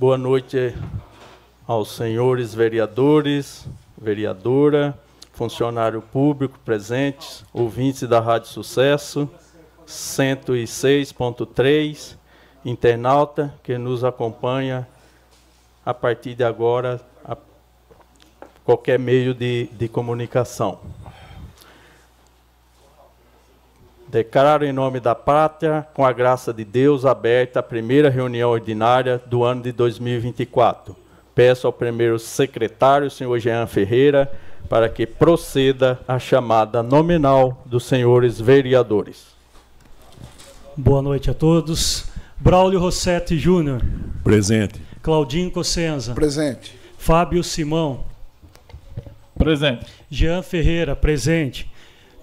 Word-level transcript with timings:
Boa 0.00 0.16
noite 0.16 0.72
aos 1.68 1.94
senhores 1.94 2.54
vereadores, 2.54 3.68
vereadora, 4.00 4.98
funcionário 5.34 6.00
público 6.00 6.58
presentes, 6.64 7.44
ouvintes 7.52 8.08
da 8.08 8.18
Rádio 8.18 8.48
Sucesso 8.48 9.28
106.3, 9.86 12.16
internauta 12.64 13.52
que 13.62 13.76
nos 13.76 14.02
acompanha 14.02 14.88
a 15.84 15.92
partir 15.92 16.34
de 16.34 16.44
agora 16.44 16.98
a 17.22 17.36
qualquer 18.64 18.98
meio 18.98 19.34
de, 19.34 19.66
de 19.66 19.86
comunicação. 19.86 20.80
Declaro 24.10 24.64
em 24.64 24.72
nome 24.72 24.98
da 24.98 25.14
pátria, 25.14 25.86
com 25.94 26.04
a 26.04 26.12
graça 26.12 26.52
de 26.52 26.64
Deus, 26.64 27.04
aberta 27.04 27.60
a 27.60 27.62
primeira 27.62 28.10
reunião 28.10 28.50
ordinária 28.50 29.22
do 29.24 29.44
ano 29.44 29.62
de 29.62 29.70
2024. 29.70 30.96
Peço 31.32 31.68
ao 31.68 31.72
primeiro 31.72 32.18
secretário, 32.18 33.08
senhor 33.08 33.38
Jean 33.38 33.68
Ferreira, 33.68 34.28
para 34.68 34.88
que 34.88 35.06
proceda 35.06 36.00
a 36.08 36.18
chamada 36.18 36.82
nominal 36.82 37.62
dos 37.64 37.84
senhores 37.84 38.40
vereadores. 38.40 39.28
Boa 40.76 41.00
noite 41.00 41.30
a 41.30 41.34
todos. 41.34 42.06
Braulio 42.36 42.80
Rossetti 42.80 43.38
Júnior. 43.38 43.80
Presente. 44.24 44.82
Claudinho 45.02 45.52
Cossenza. 45.52 46.14
Presente. 46.14 46.76
Fábio 46.98 47.44
Simão. 47.44 48.00
Presente. 49.38 49.86
Jean 50.10 50.42
Ferreira, 50.42 50.96
presente. 50.96 51.69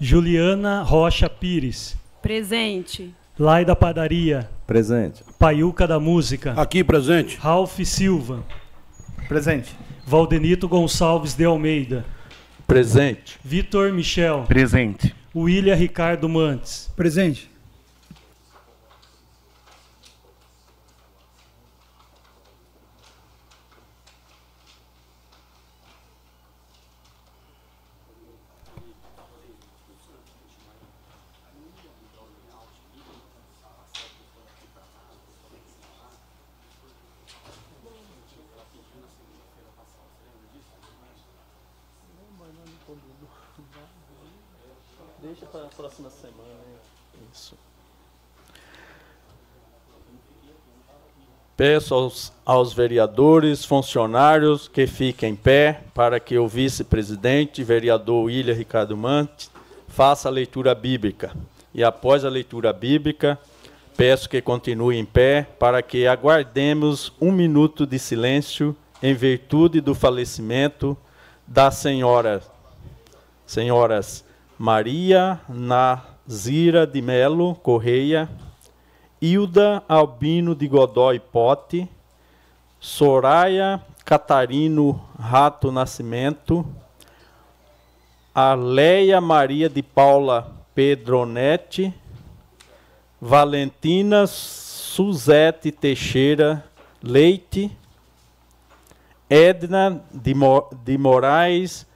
Juliana 0.00 0.82
Rocha 0.82 1.28
Pires. 1.28 1.96
Presente. 2.22 3.12
Lai 3.36 3.64
da 3.64 3.74
Padaria. 3.74 4.48
Presente. 4.64 5.24
Paiuca 5.36 5.88
da 5.88 5.98
Música. 5.98 6.52
Aqui 6.52 6.84
presente. 6.84 7.36
Ralph 7.36 7.80
Silva. 7.80 8.44
Presente. 9.28 9.76
Valdenito 10.06 10.68
Gonçalves 10.68 11.34
de 11.34 11.44
Almeida. 11.44 12.04
Presente. 12.64 13.40
Vitor 13.44 13.92
Michel. 13.92 14.44
Presente. 14.46 15.14
William 15.34 15.74
Ricardo 15.74 16.28
Mantes. 16.28 16.92
Presente. 16.94 17.50
Peço 51.58 51.92
aos, 51.92 52.32
aos 52.46 52.72
vereadores, 52.72 53.64
funcionários 53.64 54.68
que 54.68 54.86
fiquem 54.86 55.32
em 55.32 55.34
pé 55.34 55.80
para 55.92 56.20
que 56.20 56.38
o 56.38 56.46
vice-presidente, 56.46 57.64
vereador 57.64 58.26
William 58.26 58.54
Ricardo 58.54 58.96
Mante, 58.96 59.50
faça 59.88 60.28
a 60.28 60.30
leitura 60.30 60.72
bíblica. 60.72 61.32
E 61.74 61.82
após 61.82 62.24
a 62.24 62.28
leitura 62.28 62.72
bíblica, 62.72 63.36
peço 63.96 64.28
que 64.28 64.40
continue 64.40 64.96
em 64.96 65.04
pé 65.04 65.48
para 65.58 65.82
que 65.82 66.06
aguardemos 66.06 67.12
um 67.20 67.32
minuto 67.32 67.84
de 67.84 67.98
silêncio 67.98 68.76
em 69.02 69.12
virtude 69.12 69.80
do 69.80 69.96
falecimento 69.96 70.96
da 71.44 71.72
senhora, 71.72 72.40
senhoras 73.44 74.24
Maria 74.56 75.40
Nazira 75.48 76.86
de 76.86 77.02
Melo 77.02 77.56
Correia, 77.56 78.28
Hilda 79.20 79.82
Albino 79.88 80.54
de 80.54 80.68
Godoy 80.68 81.18
Pote, 81.18 81.88
Soraya 82.80 83.82
Catarino 84.04 85.04
Rato 85.18 85.72
Nascimento, 85.72 86.64
Aleia 88.32 89.20
Maria 89.20 89.68
de 89.68 89.82
Paula 89.82 90.52
Pedronetti, 90.74 91.92
Valentina 93.20 94.28
Suzete 94.28 95.72
Teixeira 95.72 96.64
Leite, 97.02 97.76
Edna 99.28 100.00
de, 100.12 100.34
Mo 100.34 100.70
de 100.84 100.96
Moraes 100.96 101.86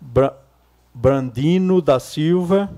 Bra 0.00 0.34
Brandino 0.96 1.82
da 1.82 1.98
Silva 1.98 2.70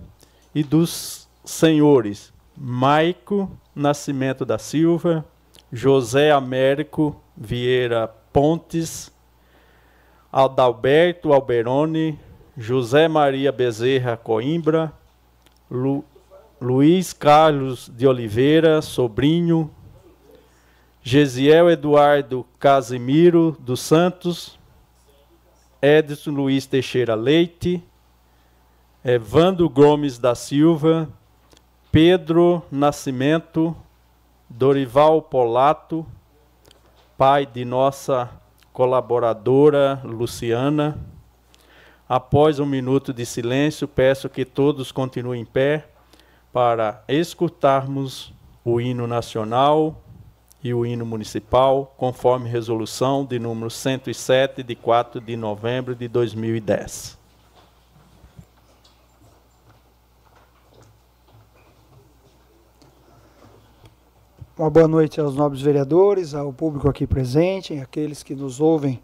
e 0.55 0.65
dos 0.65 1.29
senhores 1.45 2.33
Maico 2.57 3.51
Nascimento 3.77 4.47
da 4.47 4.57
Silva, 4.57 5.23
José 5.71 6.31
Américo 6.31 7.21
Vieira 7.37 8.09
Pontes, 8.33 9.13
Adalberto 10.33 11.31
Alberoni, 11.35 12.19
José 12.59 13.07
Maria 13.07 13.53
Bezerra 13.53 14.17
Coimbra, 14.17 14.91
Lu, 15.71 16.03
Luiz 16.59 17.13
Carlos 17.13 17.91
de 17.95 18.07
Oliveira, 18.07 18.81
sobrinho, 18.81 19.71
Gesiel 21.03 21.71
Eduardo 21.71 22.47
Casimiro 22.59 23.59
dos 23.61 23.81
Santos, 23.81 24.59
Edson 25.83 26.31
Luiz 26.31 26.65
Teixeira 26.65 27.15
Leite, 27.15 27.85
Evandro 29.05 29.69
Gomes 29.69 30.19
da 30.19 30.35
Silva, 30.35 31.09
Pedro 31.97 32.63
Nascimento, 32.71 33.75
Dorival 34.51 35.23
Polato, 35.23 36.05
pai 37.17 37.47
de 37.47 37.65
nossa 37.65 38.29
colaboradora 38.71 40.03
Luciana. 40.05 40.99
Após 42.07 42.59
um 42.59 42.67
minuto 42.67 43.15
de 43.15 43.25
silêncio, 43.25 43.89
peço 43.89 44.29
que 44.29 44.45
todos 44.45 44.93
continuem 44.93 45.41
em 45.41 45.45
pé 45.47 45.89
para 46.53 47.03
escutarmos 47.09 48.31
o 48.63 48.79
hino 48.79 49.07
nacional 49.07 49.99
e 50.63 50.75
o 50.75 50.85
hino 50.85 51.07
municipal, 51.07 51.95
conforme 51.97 52.51
resolução 52.51 53.25
de 53.25 53.39
número 53.39 53.71
107, 53.71 54.63
de 54.63 54.75
4 54.75 55.19
de 55.19 55.35
novembro 55.35 55.95
de 55.95 56.09
2010. 56.09 57.26
Uma 64.59 64.71
boa 64.71 64.89
noite 64.89 65.21
aos 65.21 65.37
nobres 65.37 65.61
vereadores, 65.61 66.33
ao 66.33 66.51
público 66.51 66.89
aqui 66.89 67.07
presente, 67.07 67.79
aqueles 67.79 68.23
que 68.23 68.35
nos 68.35 68.59
ouvem 68.59 69.03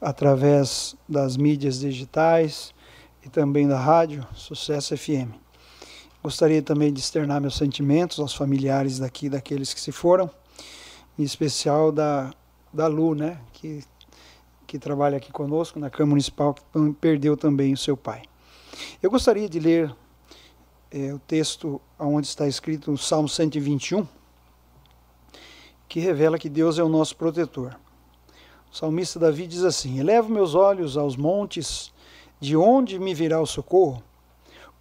através 0.00 0.96
das 1.06 1.36
mídias 1.36 1.80
digitais 1.80 2.72
e 3.22 3.28
também 3.28 3.68
da 3.68 3.78
rádio 3.78 4.26
Sucesso 4.32 4.96
FM. 4.96 5.34
Gostaria 6.22 6.62
também 6.62 6.90
de 6.90 7.00
externar 7.00 7.42
meus 7.42 7.58
sentimentos 7.58 8.18
aos 8.18 8.34
familiares 8.34 8.98
daqui, 8.98 9.28
daqueles 9.28 9.74
que 9.74 9.80
se 9.82 9.92
foram, 9.92 10.30
em 11.18 11.22
especial 11.22 11.92
da, 11.92 12.30
da 12.72 12.86
Lu, 12.86 13.14
né, 13.14 13.38
que, 13.52 13.84
que 14.66 14.78
trabalha 14.78 15.18
aqui 15.18 15.30
conosco 15.30 15.78
na 15.78 15.90
Câmara 15.90 16.12
Municipal, 16.12 16.54
que 16.54 16.62
perdeu 16.98 17.36
também 17.36 17.74
o 17.74 17.76
seu 17.76 17.98
pai. 17.98 18.22
Eu 19.02 19.10
gostaria 19.10 19.46
de 19.46 19.60
ler 19.60 19.94
é, 20.90 21.12
o 21.12 21.18
texto 21.18 21.82
onde 21.98 22.26
está 22.26 22.48
escrito 22.48 22.90
no 22.90 22.96
Salmo 22.96 23.28
121, 23.28 24.08
que 25.88 26.00
revela 26.00 26.38
que 26.38 26.48
Deus 26.48 26.78
é 26.78 26.82
o 26.82 26.88
nosso 26.88 27.16
protetor. 27.16 27.78
O 28.72 28.76
salmista 28.76 29.18
Davi 29.18 29.46
diz 29.46 29.64
assim: 29.64 29.98
Elevo 29.98 30.28
meus 30.28 30.54
olhos 30.54 30.96
aos 30.96 31.16
montes, 31.16 31.92
de 32.40 32.56
onde 32.56 32.98
me 32.98 33.14
virá 33.14 33.40
o 33.40 33.46
socorro? 33.46 34.02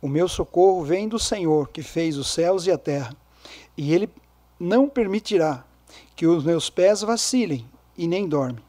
O 0.02 0.07
meu 0.07 0.28
socorro 0.28 0.84
vem 0.84 1.07
do 1.07 1.18
Senhor, 1.18 1.69
que 1.69 1.81
fez 1.81 2.18
os 2.18 2.28
céus 2.28 2.68
e 2.68 2.72
a 2.72 2.78
terra, 2.78 3.16
e 3.78 3.94
ele 3.94 4.10
não 4.60 4.88
permitirá 4.88 5.63
que 6.16 6.28
os 6.28 6.44
meus 6.44 6.69
pés 6.69 7.02
vacilem 7.02 7.66
e 7.98 8.07
nem 8.07 8.28
dorme. 8.28 8.63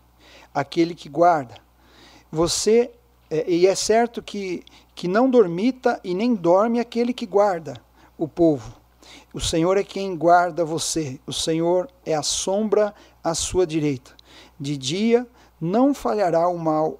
Aquele 0.55 0.95
que 0.95 1.09
guarda. 1.09 1.57
Você, 2.31 2.91
é, 3.31 3.51
e 3.51 3.67
é 3.67 3.75
certo 3.75 4.23
que, 4.23 4.65
que 4.95 5.07
não 5.07 5.29
dormita 5.29 6.01
e 6.03 6.15
nem 6.15 6.35
dorme 6.35 6.81
aquele 6.81 7.13
que 7.13 7.27
guarda 7.27 7.75
o 8.17 8.27
povo. 8.27 8.75
O 9.37 9.41
Senhor 9.41 9.77
é 9.77 9.85
quem 9.85 10.17
guarda 10.17 10.65
você. 10.65 11.21
O 11.27 11.33
Senhor 11.33 11.91
é 12.07 12.15
a 12.15 12.23
sombra 12.23 12.95
à 13.23 13.35
sua 13.35 13.67
direita. 13.67 14.13
De 14.59 14.79
dia 14.79 15.27
não 15.61 15.93
falhará 15.93 16.49
o 16.49 16.59
mal 16.59 16.99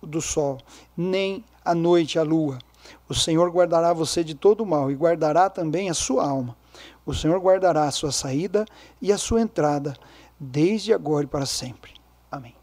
do 0.00 0.20
sol, 0.20 0.58
nem 0.96 1.44
à 1.64 1.74
noite 1.74 2.16
a 2.16 2.22
lua. 2.22 2.60
O 3.08 3.14
Senhor 3.14 3.50
guardará 3.50 3.92
você 3.92 4.22
de 4.22 4.36
todo 4.36 4.60
o 4.60 4.66
mal 4.66 4.88
e 4.88 4.94
guardará 4.94 5.50
também 5.50 5.90
a 5.90 5.94
sua 5.94 6.24
alma. 6.24 6.56
O 7.04 7.12
Senhor 7.12 7.40
guardará 7.40 7.88
a 7.88 7.90
sua 7.90 8.12
saída 8.12 8.64
e 9.02 9.12
a 9.12 9.18
sua 9.18 9.40
entrada, 9.40 9.96
desde 10.38 10.94
agora 10.94 11.24
e 11.24 11.28
para 11.28 11.44
sempre. 11.44 11.94
Amém. 12.30 12.54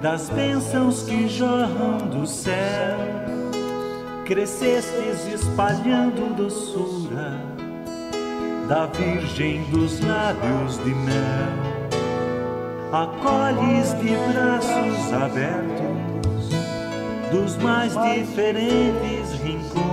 Das 0.00 0.30
bênçãos 0.30 1.02
que 1.02 1.28
jorram 1.28 1.98
do 2.08 2.26
céu, 2.26 2.96
crescestes 4.24 5.26
espalhando 5.32 6.34
doçura 6.36 7.40
da 8.68 8.86
Virgem 8.86 9.62
dos 9.70 10.00
lábios 10.00 10.76
de 10.84 10.94
mel. 10.94 11.68
Acolhes 12.92 13.92
de 13.98 14.16
braços 14.32 15.12
abertos 15.12 16.48
dos 17.30 17.56
mais 17.56 17.92
diferentes 17.92 19.32
rincões, 19.42 19.87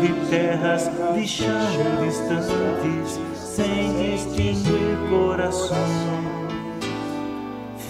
de 0.00 0.30
terras 0.30 0.90
de 1.14 1.26
chão 1.26 1.46
distantes, 2.04 3.20
sem 3.34 4.12
distinguir 4.12 4.96
corações 5.08 6.40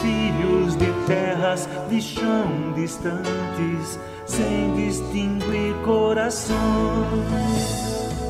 filhos 0.00 0.76
de 0.76 0.86
terras 1.06 1.68
de 1.88 2.00
chão 2.00 2.72
distantes, 2.74 3.98
sem 4.26 4.74
distinguir 4.74 5.74
corações. 5.84 6.58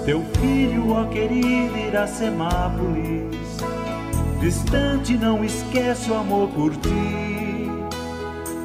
Teu 0.05 0.23
filho, 0.41 0.93
ó 0.93 1.05
querido 1.05 1.77
Iracemápolis, 1.77 3.37
distante 4.41 5.17
não 5.17 5.45
esquece 5.45 6.11
o 6.11 6.15
amor 6.15 6.49
por 6.51 6.75
ti. 6.77 7.71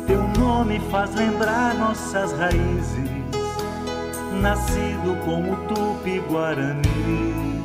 Teu 0.07 0.23
nome 0.39 0.79
faz 0.91 1.13
lembrar 1.15 1.75
nossas 1.75 2.31
raízes, 2.33 3.14
nascido 4.41 5.15
como 5.25 5.55
Tupi 5.67 6.19
Guarani. 6.19 7.63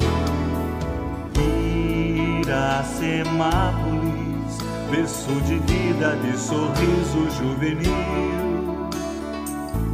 Iracemápolis, 2.41 4.59
berço 4.91 5.35
de 5.43 5.59
vida, 5.59 6.17
de 6.17 6.37
sorriso 6.39 7.31
juvenil. 7.39 8.89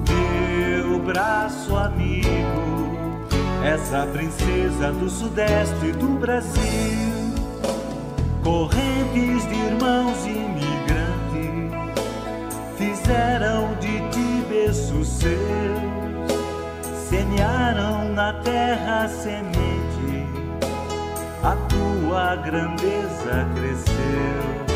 Meu 0.09 1.00
braço 1.00 1.76
amigo, 1.76 2.97
essa 3.64 4.06
princesa 4.06 4.92
do 4.92 5.11
sudeste 5.11 5.90
do 5.92 6.18
Brasil. 6.18 7.35
Correntes 8.42 9.47
de 9.49 9.54
irmãos 9.54 10.25
imigrantes 10.25 10.66
fizeram 12.78 13.75
de 13.80 14.00
ti 14.11 14.45
berço 14.49 15.04
seu 15.04 15.86
terra 18.42 19.08
semente, 19.08 20.26
a 21.42 21.56
tua 21.68 22.36
grandeza 22.36 23.46
cresceu. 23.54 24.66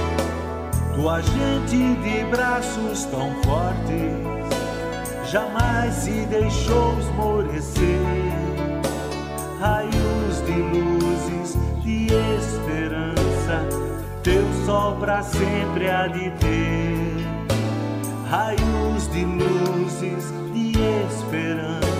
Tua 0.95 1.21
gente 1.23 1.95
de 2.03 2.25
braços 2.25 3.05
tão 3.07 3.33
fortes, 3.43 5.31
jamais 5.31 5.95
se 5.95 6.27
deixou 6.27 6.99
esmorecer. 6.99 8.01
Raios 9.61 10.45
de 10.47 10.53
luzes, 10.53 11.57
de 11.83 12.07
esperança, 12.37 13.67
teu 14.23 14.45
sol 14.67 14.97
para 14.97 15.23
sempre 15.23 15.89
há 15.89 16.07
de 16.07 16.31
ter. 16.33 17.27
Raios 18.29 19.11
de 19.11 19.25
luzes, 19.25 20.33
de 20.53 20.73
esperança, 21.07 22.00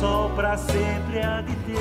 sol 0.00 0.30
para 0.30 0.56
sempre 0.56 1.22
há 1.22 1.42
de 1.42 1.54
ter. 1.56 1.76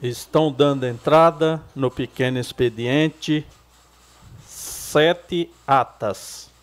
Estão 0.00 0.50
dando 0.50 0.86
entrada 0.86 1.62
no 1.74 1.90
pequeno 1.90 2.38
expediente 2.38 3.46
sete 4.46 5.50
atas. 5.66 6.53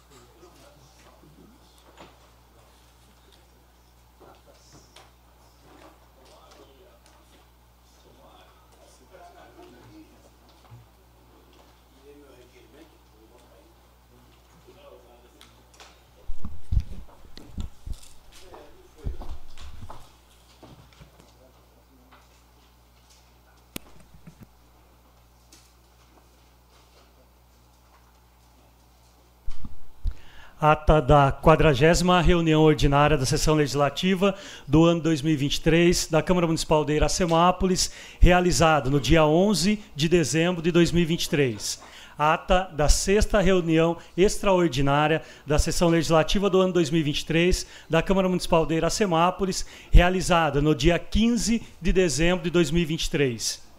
Ata 30.62 31.02
da 31.02 31.32
40 31.32 32.22
reunião 32.22 32.62
ordinária 32.62 33.18
da 33.18 33.26
sessão 33.26 33.56
legislativa 33.56 34.36
do 34.68 34.86
ano 34.86 35.02
2023 35.02 36.08
da 36.08 36.22
Câmara 36.22 36.46
Municipal 36.46 36.86
de 36.86 36.94
Iracemápolis, 36.94 37.92
realizada 38.20 38.88
no 38.88 39.00
dia 39.00 39.26
11 39.26 39.80
de 39.96 40.08
dezembro 40.08 40.62
de 40.62 40.72
2023. 40.72 41.82
Ata 42.16 42.70
da 42.74 42.88
sexta 42.88 43.42
reunião 43.42 43.98
extraordinária 44.16 45.24
da 45.48 45.58
sessão 45.58 45.90
legislativa 45.90 46.48
do 46.48 46.62
ano 46.62 46.74
2023 46.74 47.66
da 47.90 48.04
Câmara 48.04 48.30
Municipal 48.30 48.64
de 48.64 48.76
Iracemápolis, 48.76 49.66
realizada 49.90 50.62
no 50.62 50.76
dia 50.76 51.00
15 51.00 51.60
de 51.82 51.92
dezembro 51.92 52.44
de 52.44 52.52
2023 52.52 53.71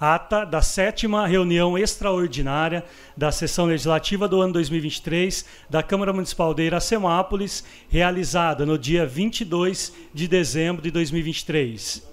ata 0.00 0.44
da 0.44 0.60
sétima 0.60 1.26
reunião 1.26 1.76
extraordinária 1.76 2.84
da 3.16 3.32
sessão 3.32 3.66
legislativa 3.66 4.28
do 4.28 4.40
ano 4.40 4.52
2023 4.52 5.44
da 5.68 5.82
Câmara 5.82 6.12
Municipal 6.12 6.52
de 6.52 6.64
Iracemápolis, 6.64 7.64
realizada 7.88 8.66
no 8.66 8.78
dia 8.78 9.06
22 9.06 9.92
de 10.12 10.28
dezembro 10.28 10.82
de 10.82 10.90
2023. 10.90 12.06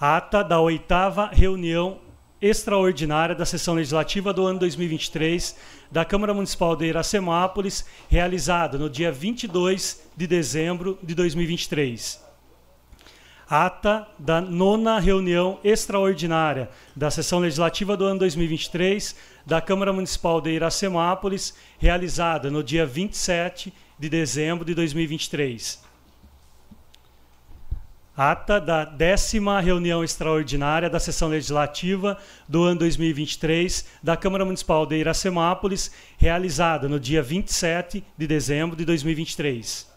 Ata 0.00 0.42
da 0.42 0.60
oitava 0.60 1.30
reunião 1.32 1.98
extraordinária 2.42 3.34
da 3.34 3.46
sessão 3.46 3.74
legislativa 3.74 4.32
do 4.32 4.44
ano 4.46 4.58
2023 4.58 5.56
da 5.90 6.04
Câmara 6.04 6.34
Municipal 6.34 6.76
de 6.76 6.86
Iracemápolis, 6.86 7.86
realizada 8.08 8.76
no 8.76 8.90
dia 8.90 9.10
22 9.10 10.02
de 10.16 10.26
dezembro 10.26 10.98
de 11.02 11.14
2023 11.14 12.25
ata 13.48 14.06
da 14.18 14.40
nona 14.40 14.98
reunião 14.98 15.58
extraordinária 15.62 16.68
da 16.94 17.10
sessão 17.10 17.38
legislativa 17.38 17.96
do 17.96 18.04
ano 18.04 18.18
2023 18.18 19.14
da 19.46 19.60
Câmara 19.60 19.92
Municipal 19.92 20.40
de 20.40 20.50
Iracemápolis, 20.50 21.54
realizada 21.78 22.50
no 22.50 22.62
dia 22.62 22.84
27 22.84 23.72
de 23.98 24.08
dezembro 24.08 24.64
de 24.64 24.74
2023. 24.74 25.86
Ata 28.16 28.58
da 28.58 28.84
décima 28.84 29.60
reunião 29.60 30.02
extraordinária 30.02 30.88
da 30.88 30.98
sessão 30.98 31.28
legislativa 31.28 32.18
do 32.48 32.64
ano 32.64 32.80
2023 32.80 33.86
da 34.02 34.16
Câmara 34.16 34.44
Municipal 34.44 34.86
de 34.86 34.96
Iracemápolis, 34.96 35.92
realizada 36.16 36.88
no 36.88 36.98
dia 36.98 37.22
27 37.22 38.02
de 38.16 38.26
dezembro 38.26 38.74
de 38.74 38.84
2023 38.84 39.95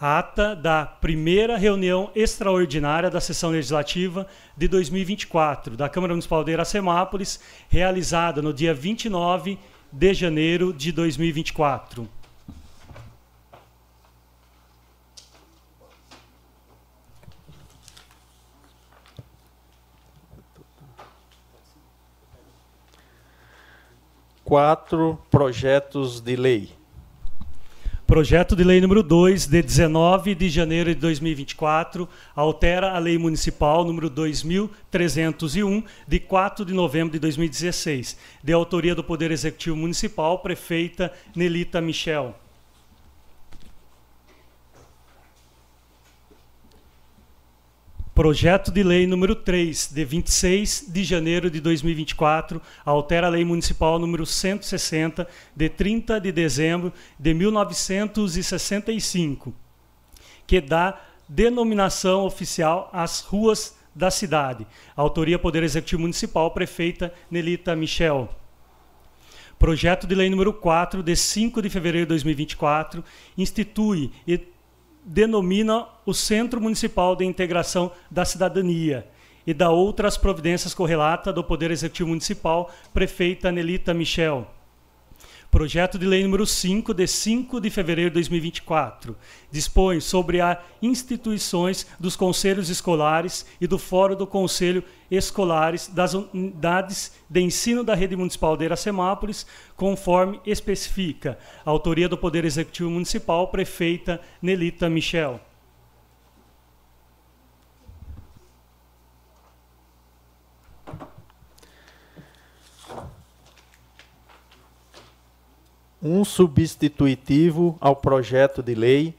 ata 0.00 0.54
da 0.54 0.86
primeira 0.86 1.56
reunião 1.56 2.10
extraordinária 2.14 3.10
da 3.10 3.20
sessão 3.20 3.50
legislativa 3.50 4.26
de 4.56 4.68
2024 4.68 5.76
da 5.76 5.88
Câmara 5.88 6.12
Municipal 6.12 6.44
de 6.44 6.52
Iracemápolis, 6.52 7.40
realizada 7.68 8.40
no 8.40 8.52
dia 8.52 8.72
29 8.72 9.58
de 9.90 10.14
janeiro 10.14 10.72
de 10.72 10.92
2024. 10.92 12.08
Quatro 24.44 25.18
projetos 25.30 26.20
de 26.22 26.34
lei. 26.34 26.77
Projeto 28.08 28.56
de 28.56 28.64
Lei 28.64 28.80
número 28.80 29.02
2, 29.02 29.46
de 29.48 29.60
19 29.60 30.34
de 30.34 30.48
janeiro 30.48 30.88
de 30.94 30.98
2024, 30.98 32.08
altera 32.34 32.92
a 32.92 32.98
Lei 32.98 33.18
Municipal 33.18 33.84
número 33.84 34.08
2301, 34.08 35.84
de 36.06 36.18
4 36.18 36.64
de 36.64 36.72
novembro 36.72 37.12
de 37.12 37.18
2016, 37.18 38.16
de 38.42 38.52
autoria 38.54 38.94
do 38.94 39.04
Poder 39.04 39.30
Executivo 39.30 39.76
Municipal, 39.76 40.38
prefeita 40.38 41.12
Nelita 41.36 41.82
Michel. 41.82 42.34
Projeto 48.18 48.70
de 48.72 48.82
Lei 48.82 49.06
número 49.06 49.36
3, 49.36 49.92
de 49.92 50.04
26 50.04 50.86
de 50.88 51.04
janeiro 51.04 51.48
de 51.48 51.60
2024, 51.60 52.60
altera 52.84 53.28
a 53.28 53.30
Lei 53.30 53.44
Municipal 53.44 53.96
número 53.96 54.26
160, 54.26 55.24
de 55.54 55.68
30 55.68 56.20
de 56.20 56.32
dezembro 56.32 56.92
de 57.16 57.32
1965, 57.32 59.54
que 60.48 60.60
dá 60.60 61.00
denominação 61.28 62.24
oficial 62.24 62.90
às 62.92 63.20
ruas 63.20 63.78
da 63.94 64.10
cidade. 64.10 64.66
Autoria 64.96 65.38
Poder 65.38 65.62
Executivo 65.62 66.02
Municipal, 66.02 66.50
prefeita 66.50 67.14
Nelita 67.30 67.76
Michel. 67.76 68.28
Projeto 69.60 70.08
de 70.08 70.16
Lei 70.16 70.28
número 70.28 70.52
4, 70.52 71.04
de 71.04 71.14
5 71.14 71.62
de 71.62 71.70
fevereiro 71.70 72.06
de 72.06 72.14
2024, 72.14 73.04
institui 73.36 74.10
e 74.26 74.38
denomina 75.08 75.86
o 76.04 76.12
Centro 76.12 76.60
Municipal 76.60 77.16
de 77.16 77.24
Integração 77.24 77.90
da 78.10 78.26
Cidadania 78.26 79.08
e 79.46 79.54
da 79.54 79.70
outras 79.70 80.18
providências 80.18 80.74
correlata 80.74 81.32
do 81.32 81.42
Poder 81.42 81.70
Executivo 81.70 82.10
Municipal, 82.10 82.70
prefeita 82.92 83.50
Nelita 83.50 83.94
Michel. 83.94 84.46
Projeto 85.50 85.98
de 85.98 86.04
Lei 86.04 86.22
número 86.22 86.46
5, 86.46 86.92
de 86.92 87.06
5 87.06 87.58
de 87.58 87.70
fevereiro 87.70 88.10
de 88.10 88.14
2024, 88.14 89.16
dispõe 89.50 89.98
sobre 89.98 90.42
as 90.42 90.58
instituições 90.82 91.86
dos 91.98 92.14
conselhos 92.14 92.68
escolares 92.68 93.46
e 93.58 93.66
do 93.66 93.78
Fórum 93.78 94.14
do 94.14 94.26
Conselho 94.26 94.84
Escolares 95.10 95.88
das 95.88 96.12
unidades 96.12 97.12
de 97.30 97.40
ensino 97.40 97.82
da 97.82 97.94
rede 97.94 98.14
municipal 98.14 98.58
de 98.58 98.66
Iracemápolis, 98.66 99.46
conforme 99.74 100.38
especifica. 100.44 101.38
Autoria 101.64 102.10
do 102.10 102.18
Poder 102.18 102.44
Executivo 102.44 102.90
Municipal, 102.90 103.48
prefeita 103.48 104.20
Nelita 104.42 104.90
Michel. 104.90 105.40
Um 116.02 116.24
substitutivo 116.24 117.76
ao 117.80 117.96
projeto 117.96 118.62
de 118.62 118.74
lei. 118.74 119.14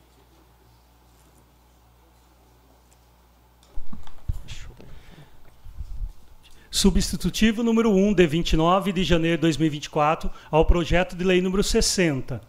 Substitutivo 6.71 7.61
número 7.61 7.91
1, 7.91 8.13
de 8.13 8.25
29 8.25 8.93
de 8.93 9.03
janeiro 9.03 9.37
de 9.37 9.41
2024, 9.41 10.31
ao 10.49 10.63
projeto 10.65 11.15
de 11.15 11.23
lei 11.25 11.41
número 11.41 11.61
60, 11.61 12.41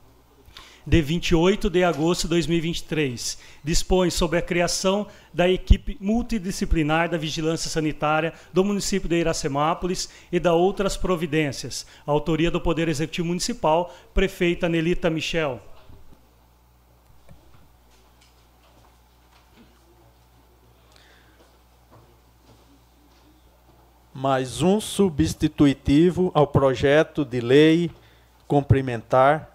de 0.91 1.01
28 1.01 1.71
de 1.71 1.85
agosto 1.85 2.23
de 2.23 2.31
2023. 2.31 3.39
Dispõe 3.63 4.11
sobre 4.11 4.41
a 4.41 4.43
criação 4.43 5.07
da 5.33 5.49
equipe 5.49 5.97
multidisciplinar 6.01 7.09
da 7.09 7.17
vigilância 7.17 7.71
sanitária 7.71 8.33
do 8.53 8.65
município 8.65 9.09
de 9.09 9.15
Iracemápolis 9.15 10.09
e 10.33 10.41
da 10.41 10.53
outras 10.53 10.97
providências. 10.97 11.87
Autoria 12.05 12.51
do 12.51 12.61
Poder 12.61 12.89
Executivo 12.89 13.29
Municipal, 13.29 13.95
prefeita 14.13 14.69
Nelita 14.69 15.09
Michel. 15.09 15.61
mais 24.13 24.61
um 24.61 24.79
substitutivo 24.81 26.31
ao 26.35 26.47
projeto 26.47 27.25
de 27.25 27.41
lei 27.41 27.91
complementar. 28.47 29.50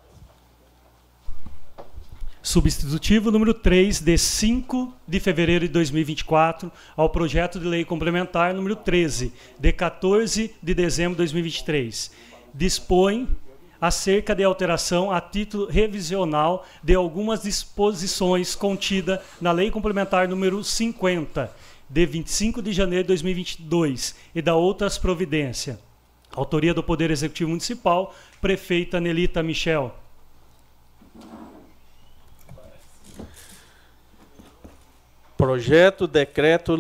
Substitutivo 2.46 3.32
número 3.32 3.56
3, 3.56 4.02
de 4.02 4.16
5 4.20 4.94
de 5.08 5.20
fevereiro 5.20 5.66
de 5.66 5.74
2024, 5.74 6.72
ao 6.96 7.10
projeto 7.10 7.60
de 7.60 7.66
lei 7.66 7.84
complementar 7.84 8.54
número 8.54 8.75
13, 8.75 9.34
de 9.58 9.72
14 9.72 10.54
de 10.62 10.74
dezembro 10.75 11.14
de 11.14 11.18
2023. 11.18 12.12
Dispõe 12.54 13.28
acerca 13.82 14.36
de 14.36 14.44
alteração 14.44 15.10
a 15.10 15.20
título 15.20 15.66
revisional 15.66 16.64
de 16.84 16.94
algumas 16.94 17.42
disposições 17.42 18.54
contidas 18.54 19.22
na 19.42 19.52
Lei 19.52 19.72
Complementar 19.72 20.28
número 20.28 20.64
50, 20.64 21.52
de 21.90 22.06
25 22.06 22.62
de 22.62 22.72
janeiro 22.72 23.06
de 23.06 23.08
2022 23.08 24.16
e 24.36 24.42
da 24.44 24.54
outras 24.54 25.00
providências. 25.00 25.80
Autoria 26.32 26.75
do 26.75 26.84
Poder 26.84 27.10
Executivo 27.10 27.50
Municipal, 27.50 28.14
prefeita 28.40 29.02
Nelita 29.02 29.42
Michel. 29.42 30.05
Projeto 35.38 36.08
Decreto 36.08 36.77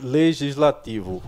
Legislativo 0.00 1.22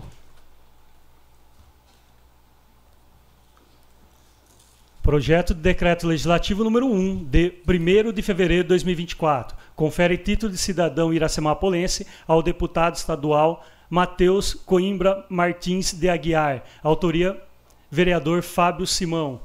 Projeto 5.01 5.53
de 5.53 5.61
Decreto 5.61 6.05
Legislativo 6.07 6.63
número 6.63 6.85
1, 6.85 7.23
de 7.23 7.53
1 7.65 8.11
de 8.11 8.21
fevereiro 8.21 8.63
de 8.63 8.67
2024. 8.69 9.57
Confere 9.75 10.17
título 10.17 10.51
de 10.51 10.57
cidadão 10.57 11.13
iracemapolense 11.13 12.05
ao 12.27 12.43
deputado 12.43 12.95
estadual 12.95 13.65
Matheus 13.89 14.53
Coimbra 14.53 15.25
Martins 15.29 15.93
de 15.93 16.07
Aguiar. 16.07 16.63
Autoria, 16.83 17.41
vereador 17.89 18.43
Fábio 18.43 18.85
Simão. 18.85 19.41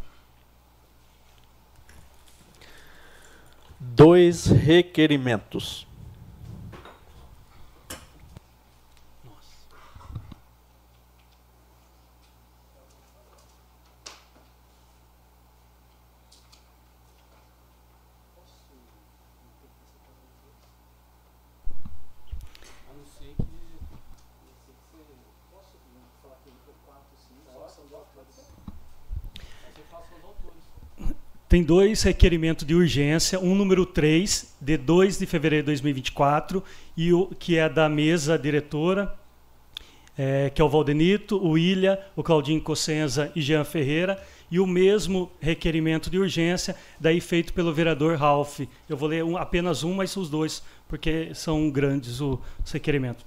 Dois 3.80 4.46
requerimentos. 4.46 5.85
Tem 31.48 31.62
dois 31.62 32.02
requerimentos 32.02 32.66
de 32.66 32.74
urgência, 32.74 33.38
um 33.38 33.54
número 33.54 33.86
3, 33.86 34.56
de 34.60 34.76
2 34.76 35.18
de 35.20 35.26
fevereiro 35.26 35.62
de 35.62 35.66
2024, 35.66 36.62
e 36.96 37.12
o 37.12 37.26
que 37.38 37.56
é 37.56 37.68
da 37.68 37.88
mesa 37.88 38.36
diretora, 38.36 39.14
é, 40.18 40.50
que 40.50 40.60
é 40.60 40.64
o 40.64 40.68
Valdenito, 40.68 41.40
o 41.40 41.56
Ilha, 41.56 42.00
o 42.16 42.22
Claudinho 42.24 42.60
Cossenza 42.60 43.30
e 43.36 43.40
Jean 43.40 43.62
Ferreira, 43.62 44.20
e 44.50 44.58
o 44.58 44.66
mesmo 44.66 45.30
requerimento 45.40 46.10
de 46.10 46.18
urgência, 46.18 46.74
daí 46.98 47.20
feito 47.20 47.52
pelo 47.52 47.72
vereador 47.72 48.16
Ralph. 48.16 48.62
Eu 48.88 48.96
vou 48.96 49.08
ler 49.08 49.22
um, 49.22 49.36
apenas 49.36 49.84
um, 49.84 49.94
mas 49.94 50.16
os 50.16 50.28
dois, 50.28 50.64
porque 50.88 51.32
são 51.32 51.70
grandes 51.70 52.20
os 52.20 52.40
requerimentos. 52.72 53.24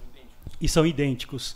E 0.60 0.68
são 0.68 0.86
idênticos. 0.86 1.56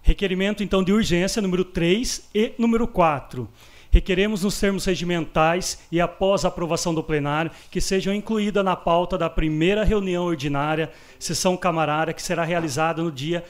Requerimento, 0.00 0.62
então, 0.62 0.84
de 0.84 0.92
urgência, 0.92 1.42
número 1.42 1.64
3 1.64 2.28
e 2.32 2.52
número 2.56 2.86
4 2.86 3.48
requeremos 3.92 4.42
nos 4.42 4.58
termos 4.58 4.86
regimentais 4.86 5.78
e 5.92 6.00
após 6.00 6.44
a 6.44 6.48
aprovação 6.48 6.94
do 6.94 7.04
plenário 7.04 7.50
que 7.70 7.80
sejam 7.80 8.14
incluídas 8.14 8.64
na 8.64 8.74
pauta 8.74 9.18
da 9.18 9.28
primeira 9.28 9.84
reunião 9.84 10.24
ordinária, 10.24 10.90
sessão 11.18 11.56
camarária, 11.56 12.14
que 12.14 12.22
será 12.22 12.42
realizada 12.42 13.02
no 13.02 13.12
dia 13.12 13.44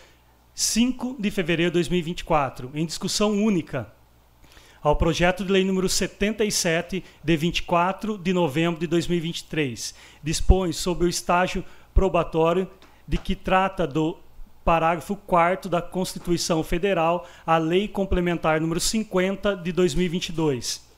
5 0.52 1.16
de 1.18 1.30
fevereiro 1.30 1.70
de 1.70 1.74
2024, 1.74 2.72
em 2.74 2.84
discussão 2.84 3.32
única, 3.42 3.90
ao 4.82 4.96
projeto 4.96 5.44
de 5.44 5.52
lei 5.52 5.64
número 5.64 5.88
77, 5.88 7.04
de 7.22 7.36
24 7.36 8.18
de 8.18 8.32
novembro 8.32 8.80
de 8.80 8.88
2023. 8.88 9.94
Dispõe 10.22 10.72
sobre 10.72 11.06
o 11.06 11.08
estágio 11.08 11.64
probatório 11.94 12.68
de 13.06 13.16
que 13.16 13.36
trata 13.36 13.86
do 13.86 14.18
parágrafo 14.64 15.16
4 15.16 15.70
da 15.70 15.82
Constituição 15.82 16.62
Federal, 16.62 17.26
a 17.46 17.58
Lei 17.58 17.88
Complementar 17.88 18.60
número 18.60 18.80
50 18.80 19.56
de 19.56 19.72
2022. 19.72 20.92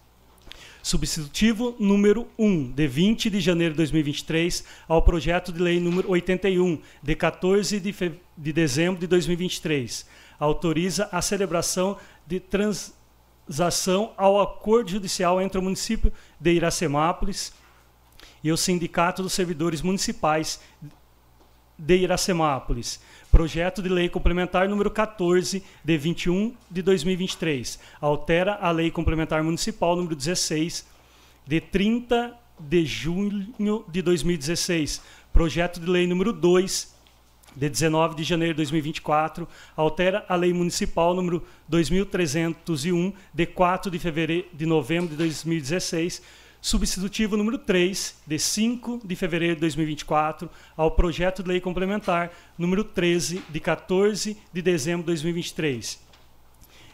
Substitutivo 0.82 1.74
número 1.78 2.28
1, 2.38 2.72
de 2.72 2.86
20 2.86 3.30
de 3.30 3.40
janeiro 3.40 3.72
de 3.72 3.78
2023, 3.78 4.64
ao 4.86 5.00
projeto 5.00 5.50
de 5.50 5.58
lei 5.58 5.80
número 5.80 6.10
81, 6.10 6.78
de 7.02 7.14
14 7.14 7.80
de, 7.80 7.94
de 8.36 8.52
dezembro 8.52 9.00
de 9.00 9.06
2023. 9.06 10.06
Autoriza 10.38 11.08
a 11.10 11.22
celebração 11.22 11.96
de 12.26 12.38
transação 12.38 14.12
ao 14.14 14.38
acordo 14.38 14.90
judicial 14.90 15.40
entre 15.40 15.58
o 15.58 15.62
município 15.62 16.12
de 16.38 16.52
Iracemápolis 16.52 17.54
e 18.42 18.52
o 18.52 18.56
Sindicato 18.56 19.22
dos 19.22 19.32
Servidores 19.32 19.80
Municipais 19.80 20.60
de 21.78 21.96
Iracemápolis 21.96 23.00
Projeto 23.34 23.82
de 23.82 23.88
Lei 23.88 24.08
Complementar 24.08 24.68
número 24.68 24.88
14, 24.88 25.60
de 25.82 25.98
21 25.98 26.54
de 26.70 26.82
2023. 26.82 27.80
Altera 28.00 28.54
a 28.60 28.70
Lei 28.70 28.92
Complementar 28.92 29.42
Municipal 29.42 29.96
número 29.96 30.14
16, 30.14 30.86
de 31.44 31.60
30 31.60 32.32
de 32.60 32.86
junho 32.86 33.84
de 33.88 34.02
2016. 34.02 35.02
Projeto 35.32 35.80
de 35.80 35.90
Lei 35.90 36.06
número 36.06 36.32
2, 36.32 36.94
de 37.56 37.68
19 37.68 38.14
de 38.14 38.22
janeiro 38.22 38.54
de 38.54 38.62
2024, 38.62 39.48
altera 39.76 40.24
a 40.28 40.36
Lei 40.36 40.52
Municipal 40.52 41.12
número 41.12 41.44
2301, 41.66 43.12
de 43.34 43.46
4 43.46 43.90
de 43.90 43.98
fevereiro 43.98 44.46
de 44.52 44.64
novembro 44.64 45.08
de 45.08 45.16
2016 45.16 46.22
substitutivo 46.64 47.36
número 47.36 47.58
3, 47.58 48.22
de 48.26 48.38
5 48.38 49.02
de 49.04 49.14
fevereiro 49.14 49.56
de 49.56 49.60
2024, 49.60 50.48
ao 50.74 50.92
projeto 50.92 51.42
de 51.42 51.50
lei 51.50 51.60
complementar 51.60 52.32
número 52.56 52.82
13, 52.82 53.42
de 53.50 53.60
14 53.60 54.34
de 54.50 54.62
dezembro 54.62 55.02
de 55.02 55.08
2023. 55.08 56.02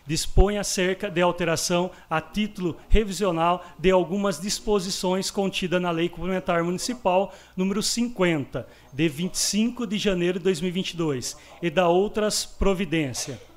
Dispõe 0.05 0.59
acerca 0.59 1.09
de 1.09 1.23
alteração 1.23 1.93
a 2.11 2.21
título 2.21 2.77
revisional 2.89 3.65
de 3.79 3.93
algumas 3.93 4.41
disposições 4.41 5.31
contidas 5.31 5.81
na 5.81 5.93
Lei 5.93 6.09
Complementar 6.09 6.65
Municipal 6.65 7.33
número 7.57 7.81
50, 7.81 8.67
de 8.93 9.09
25 9.09 9.87
de 9.87 9.99
janeiro 9.99 10.41
de 10.41 10.45
2022, 10.47 11.37
e 11.63 11.71
da 11.71 11.89
outras 11.89 12.45
providências 12.45 13.50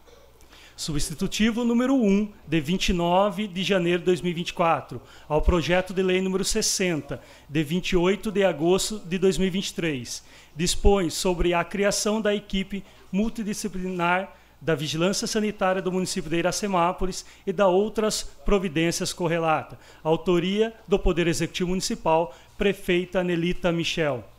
substitutivo 0.75 1.63
número 1.63 1.95
1, 1.95 2.31
de 2.47 2.59
29 2.59 3.47
de 3.47 3.63
janeiro 3.63 3.99
de 3.99 4.05
2024, 4.05 5.01
ao 5.27 5.41
projeto 5.41 5.93
de 5.93 6.01
lei 6.01 6.21
número 6.21 6.43
60, 6.43 7.21
de 7.49 7.63
28 7.63 8.31
de 8.31 8.43
agosto 8.43 8.99
de 8.99 9.17
2023. 9.17 10.23
Dispõe 10.55 11.09
sobre 11.09 11.53
a 11.53 11.63
criação 11.63 12.21
da 12.21 12.33
equipe 12.33 12.83
multidisciplinar 13.11 14.35
da 14.61 14.75
Vigilância 14.75 15.27
Sanitária 15.27 15.81
do 15.81 15.91
município 15.91 16.29
de 16.29 16.37
Iracemápolis 16.37 17.25
e 17.45 17.51
da 17.51 17.67
outras 17.67 18.23
providências 18.45 19.11
correlatas. 19.11 19.77
Autoria 20.01 20.73
do 20.87 20.97
Poder 20.97 21.27
Executivo 21.27 21.69
Municipal, 21.69 22.33
prefeita 22.57 23.23
Nelita 23.23 23.71
Michel. 23.73 24.32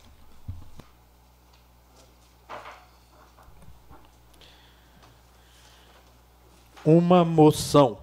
Uma 6.84 7.24
moção. 7.24 7.98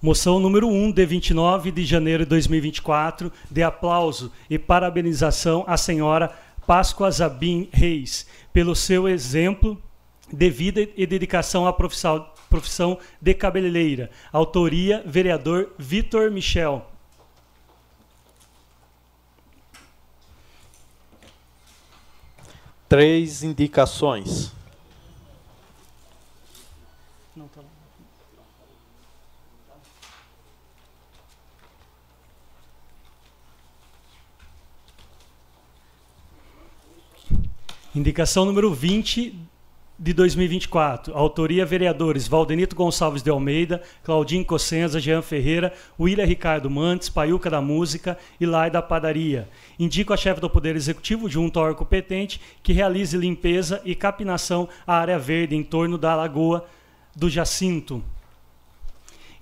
Moção 0.00 0.38
número 0.38 0.68
1, 0.68 0.92
de 0.92 1.04
29 1.04 1.72
de 1.72 1.84
janeiro 1.84 2.24
de 2.24 2.30
2024, 2.30 3.32
de 3.50 3.62
aplauso 3.62 4.32
e 4.48 4.58
parabenização 4.58 5.64
à 5.66 5.76
senhora 5.76 6.32
Páscoa 6.66 7.10
Zabim 7.10 7.68
Reis, 7.72 8.26
pelo 8.52 8.74
seu 8.74 9.08
exemplo 9.08 9.80
de 10.32 10.50
vida 10.50 10.88
e 10.96 11.06
dedicação 11.06 11.66
à 11.66 11.72
profissão, 11.72 12.26
profissão 12.48 12.98
de 13.20 13.34
cabeleireira. 13.34 14.10
Autoria, 14.32 15.02
vereador 15.06 15.72
Vitor 15.78 16.30
Michel. 16.30 16.95
Três 22.88 23.42
indicações. 23.42 24.52
Indicação 37.94 38.44
número 38.44 38.72
20 38.74 39.45
de 39.98 40.12
2024. 40.12 41.16
Autoria 41.16 41.64
vereadores 41.64 42.28
Valdenito 42.28 42.76
Gonçalves 42.76 43.22
de 43.22 43.30
Almeida, 43.30 43.82
Claudinho 44.02 44.44
Cossenza, 44.44 45.00
Jean 45.00 45.22
Ferreira, 45.22 45.72
William 45.98 46.24
Ricardo 46.24 46.68
Mantes, 46.68 47.08
Paiuca 47.08 47.48
da 47.48 47.60
Música 47.60 48.18
e 48.40 48.46
Lai 48.46 48.70
da 48.70 48.82
Padaria. 48.82 49.48
Indico 49.78 50.12
a 50.12 50.16
chefe 50.16 50.40
do 50.40 50.50
Poder 50.50 50.76
Executivo, 50.76 51.28
junto 51.28 51.58
ao 51.58 51.66
órgão 51.66 51.78
competente, 51.78 52.40
que 52.62 52.72
realize 52.72 53.16
limpeza 53.16 53.80
e 53.84 53.94
capinação 53.94 54.68
à 54.86 54.96
área 54.96 55.18
verde 55.18 55.56
em 55.56 55.62
torno 55.62 55.96
da 55.96 56.14
Lagoa 56.14 56.66
do 57.14 57.30
Jacinto. 57.30 58.02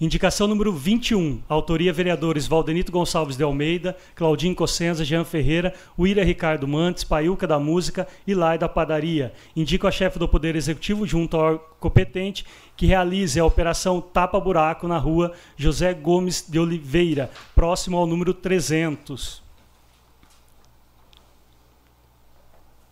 Indicação 0.00 0.48
número 0.48 0.72
21. 0.72 1.40
Autoria 1.48 1.92
vereadores 1.92 2.48
Valdenito 2.48 2.90
Gonçalves 2.90 3.37
de 3.37 3.44
Almeida, 3.44 3.96
Claudinho 4.16 4.54
Cossenza, 4.54 5.04
Jean 5.04 5.24
Ferreira, 5.24 5.72
William 5.96 6.24
Ricardo 6.24 6.66
Mantes, 6.66 7.04
Paiuca 7.04 7.46
da 7.46 7.61
Música 7.61 8.09
e 8.26 8.35
Lai 8.35 8.59
da 8.59 8.68
Padaria. 8.68 9.33
Indico 9.54 9.87
a 9.87 9.92
chefe 9.92 10.18
do 10.18 10.28
Poder 10.28 10.57
Executivo, 10.57 11.07
junto 11.07 11.37
ao 11.37 11.59
competente, 11.78 12.44
que 12.76 12.87
realize 12.87 13.38
a 13.38 13.44
operação 13.44 14.00
Tapa 14.00 14.40
Buraco 14.40 14.88
na 14.88 14.98
rua 14.98 15.33
José 15.57 15.94
Gomes 15.94 16.44
de 16.48 16.59
Oliveira, 16.59 17.30
próximo 17.54 17.96
ao 17.96 18.07
número 18.07 18.35
300. 18.35 19.43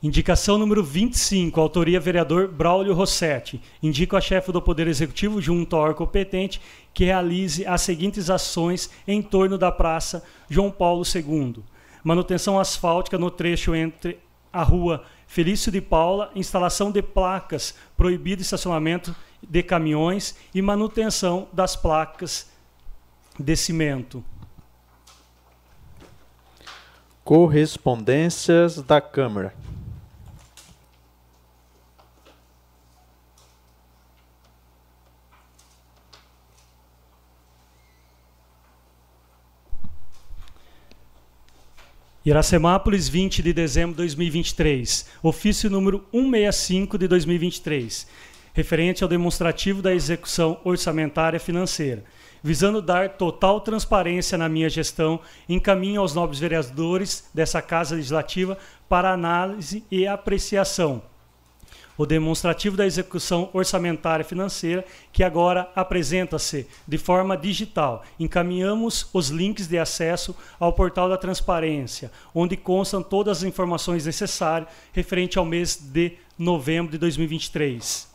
Indicação 0.03 0.59
número 0.59 0.83
25, 0.83 1.61
autoria 1.61 2.01
vereador 2.01 2.49
Braulio 2.49 2.93
Rossetti. 2.93 3.63
Indico 3.81 4.17
a 4.17 4.21
chefe 4.21 4.51
do 4.51 4.61
Poder 4.61 4.89
Executivo, 4.89 5.41
junto 5.41 5.77
ao 5.77 5.83
órgão 5.83 6.05
competente, 6.05 6.61
que 6.93 7.05
realize 7.05 7.65
as 7.65 7.83
seguintes 7.83 8.29
ações 8.29 8.91
em 9.07 9.23
torno 9.23 9.57
da 9.57 9.71
Praça 9.71 10.25
João 10.51 10.73
Paulo 10.73 11.05
II. 11.05 11.63
Manutenção 12.03 12.59
asfáltica 12.59 13.17
no 13.17 13.31
trecho 13.31 13.77
entre 13.77 14.19
a 14.53 14.65
rua 14.65 15.05
Felício 15.29 15.71
de 15.71 15.81
Paula, 15.81 16.33
instalação 16.35 16.91
de 16.91 17.01
placas, 17.01 17.77
proibido 17.97 18.43
estacionamento 18.43 19.15
de 19.41 19.63
caminhões 19.63 20.35
e 20.53 20.61
manutenção 20.61 21.47
das 21.53 21.77
placas 21.77 22.51
de 23.39 23.55
cimento. 23.55 24.23
Correspondências 27.23 28.83
da 28.83 29.01
Câmara. 29.01 29.55
Iracemápolis, 42.25 43.09
20 43.09 43.43
de 43.43 43.53
dezembro 43.53 43.91
de 43.91 43.97
2023. 43.97 45.07
Ofício 45.25 45.69
número 45.69 46.07
165 46.13 46.97
de 46.97 47.09
2023, 47.09 48.07
referente 48.55 49.03
ao 49.03 49.09
demonstrativo 49.09 49.83
da 49.83 49.93
execução 49.93 50.61
orçamentária 50.63 51.41
financeira. 51.41 52.05
Visando 52.41 52.81
dar 52.81 53.09
total 53.17 53.61
transparência 53.61 54.39
na 54.39 54.49
minha 54.49 54.71
gestão, 54.71 55.19
encaminho 55.49 56.01
aos 56.01 56.15
nobres 56.15 56.39
vereadores 56.39 57.29
dessa 57.35 57.61
Casa 57.61 57.97
Legislativa 57.97 58.57
para 58.89 59.13
análise 59.13 59.85
e 59.91 60.07
apreciação 60.07 61.03
o 61.97 62.07
demonstrativo 62.07 62.77
da 62.77 62.87
execução 62.87 63.51
orçamentária 63.53 64.25
financeira, 64.25 64.85
que 65.13 65.23
agora 65.23 65.71
apresenta-se 65.75 66.67
de 66.87 66.99
forma 66.99 67.37
digital. 67.37 68.05
Encaminhamos 68.19 69.09
os 69.13 69.29
links 69.29 69.69
de 69.69 69.79
acesso 69.79 70.35
ao 70.59 70.73
portal 70.73 71.09
da 71.09 71.17
transparência, 71.17 72.11
onde 72.35 72.57
constam 72.57 73.03
todas 73.03 73.39
as 73.39 73.45
informações 73.45 74.07
necessárias 74.07 74.69
referente 74.93 75.39
ao 75.39 75.45
mês 75.45 75.77
de 75.77 76.13
novembro 76.39 76.93
de 76.93 76.99
2023. 76.99 78.11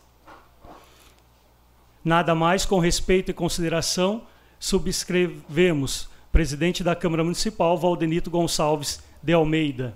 Nada 2.04 2.34
mais 2.34 2.66
com 2.66 2.80
respeito 2.80 3.32
e 3.32 3.34
consideração, 3.34 4.24
subscrevemos 4.60 6.10
presidente 6.32 6.84
da 6.84 6.96
Câmara 6.96 7.24
Municipal, 7.24 7.78
Valdenito 7.78 8.30
Gonçalves 8.30 9.02
de 9.22 9.34
Almeida. 9.34 9.96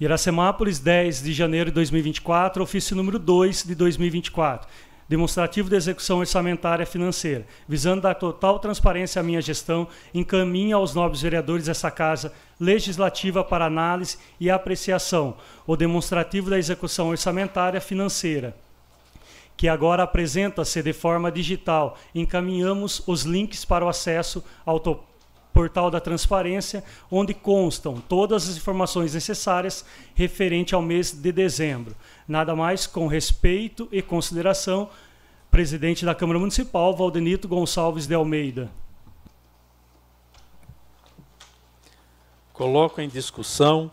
Iracemápolis, 0.00 0.78
10 0.78 1.24
de 1.24 1.32
janeiro 1.32 1.70
de 1.70 1.74
2024, 1.74 2.62
ofício 2.62 2.94
número 2.94 3.18
2 3.18 3.64
de 3.64 3.74
2024. 3.74 4.68
Demonstrativo 5.08 5.68
de 5.68 5.74
execução 5.74 6.20
orçamentária 6.20 6.86
financeira. 6.86 7.44
Visando 7.66 8.02
dar 8.02 8.14
total 8.14 8.60
transparência 8.60 9.18
à 9.18 9.24
minha 9.24 9.42
gestão, 9.42 9.88
encaminha 10.14 10.76
aos 10.76 10.94
nobres 10.94 11.20
vereadores 11.20 11.64
dessa 11.64 11.90
Casa 11.90 12.32
Legislativa 12.60 13.42
para 13.42 13.64
análise 13.64 14.18
e 14.38 14.48
apreciação 14.48 15.36
o 15.66 15.74
demonstrativo 15.74 16.48
da 16.48 16.58
execução 16.58 17.08
orçamentária 17.08 17.80
financeira 17.80 18.54
que 19.56 19.66
agora 19.66 20.04
apresenta-se 20.04 20.80
de 20.80 20.92
forma 20.92 21.32
digital. 21.32 21.98
Encaminhamos 22.14 23.02
os 23.08 23.22
links 23.22 23.64
para 23.64 23.84
o 23.84 23.88
acesso 23.88 24.44
ao 24.64 24.78
portal 25.58 25.90
da 25.90 25.98
transparência, 25.98 26.84
onde 27.10 27.34
constam 27.34 28.00
todas 28.00 28.48
as 28.48 28.56
informações 28.56 29.14
necessárias 29.14 29.84
referente 30.14 30.72
ao 30.72 30.80
mês 30.80 31.10
de 31.10 31.32
dezembro. 31.32 31.96
Nada 32.28 32.54
mais 32.54 32.86
com 32.86 33.08
respeito 33.08 33.88
e 33.90 34.00
consideração, 34.00 34.88
presidente 35.50 36.04
da 36.04 36.14
Câmara 36.14 36.38
Municipal, 36.38 36.94
Valdenito 36.94 37.48
Gonçalves 37.48 38.06
de 38.06 38.14
Almeida. 38.14 38.70
Coloco 42.52 43.00
em 43.00 43.08
discussão 43.08 43.90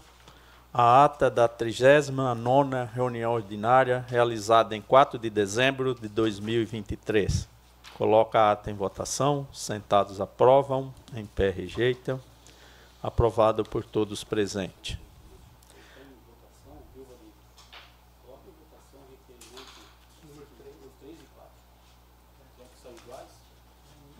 a 0.71 1.03
ata 1.03 1.31
da 1.31 1.49
39ª 1.49 2.87
reunião 2.93 3.33
ordinária 3.33 4.05
realizada 4.07 4.75
em 4.75 4.81
4 4.83 5.17
de 5.17 5.31
dezembro 5.31 5.95
de 5.95 6.07
2023. 6.09 7.54
Coloca 7.97 8.37
a 8.39 8.51
ata 8.51 8.69
em 8.69 8.73
votação. 8.73 9.47
Sentados 9.53 10.19
aprovam, 10.19 10.93
em 11.13 11.25
pé 11.25 11.49
rejeitam. 11.49 12.19
Aprovado 13.01 13.63
por 13.63 13.85
todos 13.85 14.23
presentes. 14.23 14.97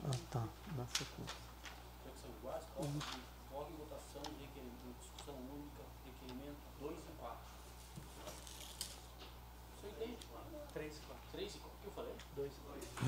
Ah, 0.06 0.18
tá. 0.32 0.44
Na 0.78 0.86
sequência. 0.86 1.46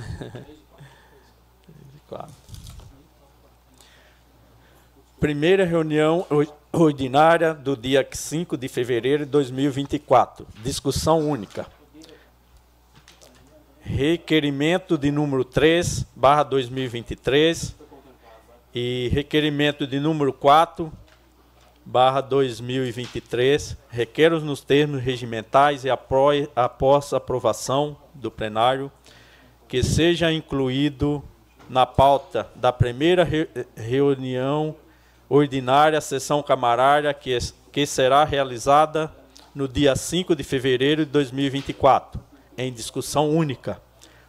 Coloque 0.09 0.56
Claro. 2.07 2.27
Primeira 5.19 5.65
reunião 5.65 6.25
or- 6.29 6.47
ordinária 6.71 7.53
do 7.53 7.75
dia 7.75 8.07
5 8.09 8.55
de 8.55 8.67
fevereiro 8.67 9.25
de 9.25 9.31
2024. 9.31 10.47
Discussão 10.63 11.19
única. 11.27 11.65
Requerimento 13.81 14.97
de 14.97 15.11
número 15.11 15.43
3, 15.43 16.05
barra 16.15 16.43
2023 16.43 17.75
e 18.75 19.09
requerimento 19.11 19.87
de 19.87 19.99
número 19.99 20.31
4, 20.33 20.91
barra 21.85 22.19
2023, 22.21 23.77
requeros 23.89 24.43
nos 24.43 24.61
termos 24.61 25.01
regimentais 25.01 25.85
e 25.85 25.89
após 25.89 27.13
aprovação 27.13 27.97
do 28.13 28.29
plenário, 28.29 28.91
que 29.69 29.81
seja 29.81 30.31
incluído 30.33 31.23
na 31.69 31.85
pauta 31.85 32.47
da 32.55 32.71
primeira 32.71 33.23
re- 33.23 33.49
reunião 33.75 34.75
ordinária, 35.29 35.99
sessão 35.99 36.41
camarária, 36.41 37.13
que, 37.13 37.37
que 37.71 37.85
será 37.85 38.23
realizada 38.23 39.11
no 39.53 39.67
dia 39.67 39.95
5 39.95 40.35
de 40.35 40.43
fevereiro 40.43 41.05
de 41.05 41.11
2024, 41.11 42.19
em 42.57 42.71
discussão 42.71 43.29
única. 43.29 43.81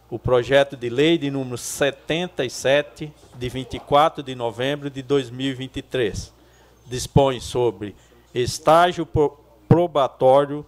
O 0.09 0.17
projeto 0.17 0.75
de 0.75 0.89
lei 0.89 1.17
de 1.17 1.29
número 1.29 1.57
77, 1.57 3.13
de 3.35 3.49
24 3.49 4.23
de 4.23 4.33
novembro 4.35 4.89
de 4.89 5.01
2023, 5.03 6.33
dispõe 6.87 7.39
sobre 7.39 7.95
estágio 8.33 9.05
pro- 9.05 9.39
probatório 9.67 10.65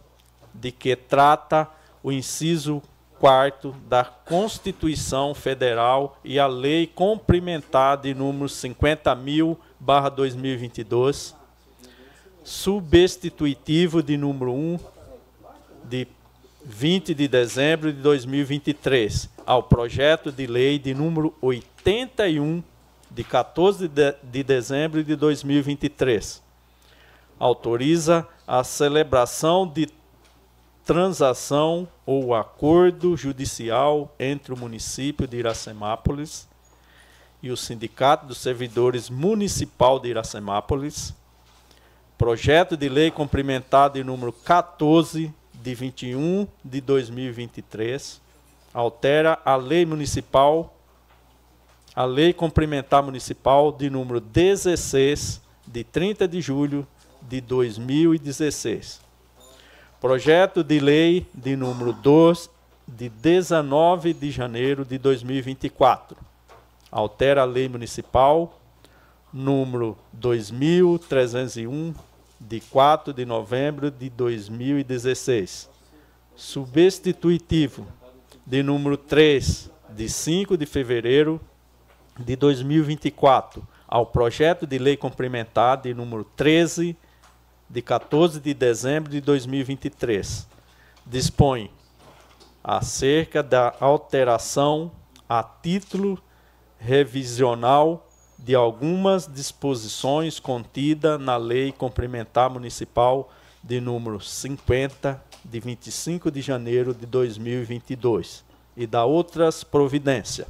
de 0.54 0.72
que 0.72 0.96
trata 0.96 1.68
o 2.04 2.12
inciso 2.12 2.82
4 3.22 3.74
da 3.88 4.04
Constituição 4.04 5.34
Federal 5.36 6.18
e 6.24 6.40
a 6.40 6.48
Lei 6.48 6.88
Complementar 6.88 7.98
de 7.98 8.16
número 8.16 8.48
50.000/2022, 8.48 11.36
substitutivo 12.44 14.02
de 14.02 14.18
número 14.18 14.52
1 14.52 14.80
de 15.84 16.08
20 16.66 17.14
de 17.14 17.28
dezembro 17.28 17.94
de 17.94 18.02
2023, 18.02 19.30
ao 19.46 19.62
projeto 19.62 20.32
de 20.32 20.48
lei 20.48 20.80
de 20.80 20.96
número 20.96 21.32
81 21.42 22.64
de 23.12 23.24
14 23.24 23.88
de, 23.88 24.16
de 24.24 24.44
dezembro 24.44 25.04
de 25.04 25.16
2023. 25.16 26.42
Autoriza 27.38 28.28
a 28.48 28.64
celebração 28.64 29.68
de 29.68 29.88
transação 30.86 31.88
ou 32.06 32.34
acordo 32.34 33.16
judicial 33.16 34.14
entre 34.20 34.54
o 34.54 34.58
município 34.58 35.28
de 35.28 35.38
Iracemápolis 35.38 36.48
e 37.42 37.52
o 37.52 37.58
Sindicato 37.58 38.26
dos 38.26 38.38
Servidores 38.38 39.10
Municipal 39.10 40.00
de 40.00 40.10
Iracemápolis. 40.10 41.14
Projeto 42.18 42.78
de 42.78 42.88
lei 42.88 43.10
complementar 43.10 43.90
de 43.90 44.04
número 44.04 44.32
14 44.32 45.34
de 45.54 45.76
21 45.76 46.48
de 46.64 46.82
2023 46.82 48.22
altera 48.74 49.40
a 49.44 49.56
lei 49.56 49.86
municipal 49.86 50.78
a 51.94 52.06
lei 52.06 52.32
complementar 52.32 53.04
municipal 53.04 53.72
de 53.72 53.90
número 53.90 54.22
16 54.22 55.42
de 55.68 55.84
30 55.84 56.28
de 56.28 56.40
julho 56.40 56.88
de 57.22 57.42
2016. 57.42 59.11
Projeto 60.02 60.64
de 60.64 60.80
lei 60.80 61.28
de 61.32 61.56
número 61.56 61.94
2 61.94 62.50
de 62.88 63.08
19 63.08 64.16
de 64.16 64.32
janeiro 64.32 64.84
de 64.84 64.98
2024. 64.98 66.18
Altera 66.92 67.44
a 67.44 67.46
lei 67.46 67.70
municipal 67.70 68.60
número 69.32 69.96
2301 70.14 71.94
de 72.40 72.60
4 72.62 73.14
de 73.14 73.28
novembro 73.28 73.92
de 73.92 74.10
2016. 74.10 75.70
Substitutivo 76.36 77.86
de 78.44 78.64
número 78.64 78.98
3, 78.98 79.70
de 79.88 80.10
5 80.10 80.58
de 80.58 80.66
fevereiro 80.66 81.40
de 82.18 82.36
2024, 82.36 83.62
ao 83.88 84.08
projeto 84.08 84.66
de 84.66 84.80
lei 84.80 84.98
complementar 84.98 85.80
de 85.80 85.94
número 85.94 86.24
13, 86.36 86.98
de 87.72 87.82
14 87.82 88.42
de 88.42 88.54
dezembro 88.54 89.10
de 89.10 89.22
2023. 89.22 90.46
Dispõe 91.06 91.72
acerca 92.62 93.42
da 93.42 93.74
alteração 93.80 94.92
a 95.28 95.42
título 95.42 96.22
revisional 96.78 98.08
de 98.38 98.56
algumas 98.56 99.26
disposições 99.26 100.40
contidas 100.40 101.20
na 101.20 101.38
Lei 101.38 101.72
Complementar 101.72 102.50
Municipal 102.50 103.32
de 103.64 103.80
número 103.80 104.20
50, 104.20 105.24
de 105.46 105.60
25 105.60 106.30
de 106.30 106.42
janeiro 106.42 106.94
de 106.94 107.06
2022, 107.06 108.44
e 108.76 108.86
da 108.86 109.06
outras 109.06 109.64
providências. 109.64 110.48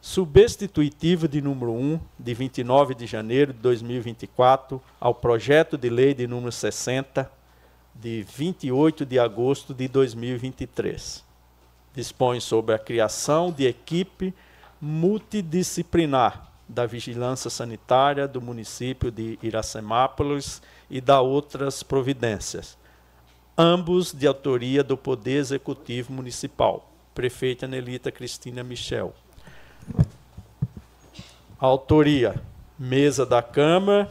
Substitutivo 0.00 1.26
de 1.26 1.42
número 1.42 1.72
1, 1.72 2.00
de 2.18 2.32
29 2.32 2.94
de 2.94 3.06
janeiro 3.06 3.52
de 3.52 3.58
2024, 3.58 4.80
ao 5.00 5.12
projeto 5.12 5.76
de 5.76 5.90
lei 5.90 6.14
de 6.14 6.26
número 6.26 6.52
60, 6.52 7.30
de 7.94 8.22
28 8.22 9.04
de 9.04 9.18
agosto 9.18 9.74
de 9.74 9.88
2023. 9.88 11.24
Dispõe 11.94 12.38
sobre 12.38 12.74
a 12.74 12.78
criação 12.78 13.50
de 13.50 13.66
equipe 13.66 14.32
multidisciplinar 14.80 16.48
da 16.68 16.86
Vigilância 16.86 17.50
Sanitária 17.50 18.28
do 18.28 18.40
município 18.40 19.10
de 19.10 19.36
Iracemápolis 19.42 20.62
e 20.88 21.00
da 21.00 21.20
outras 21.20 21.82
providências, 21.82 22.78
ambos 23.56 24.12
de 24.12 24.28
autoria 24.28 24.84
do 24.84 24.96
Poder 24.96 25.38
Executivo 25.38 26.12
Municipal, 26.12 26.88
prefeita 27.14 27.66
Nelita 27.66 28.12
Cristina 28.12 28.62
Michel. 28.62 29.12
Autoria: 31.58 32.40
Mesa 32.78 33.26
da 33.26 33.42
Câmara, 33.42 34.10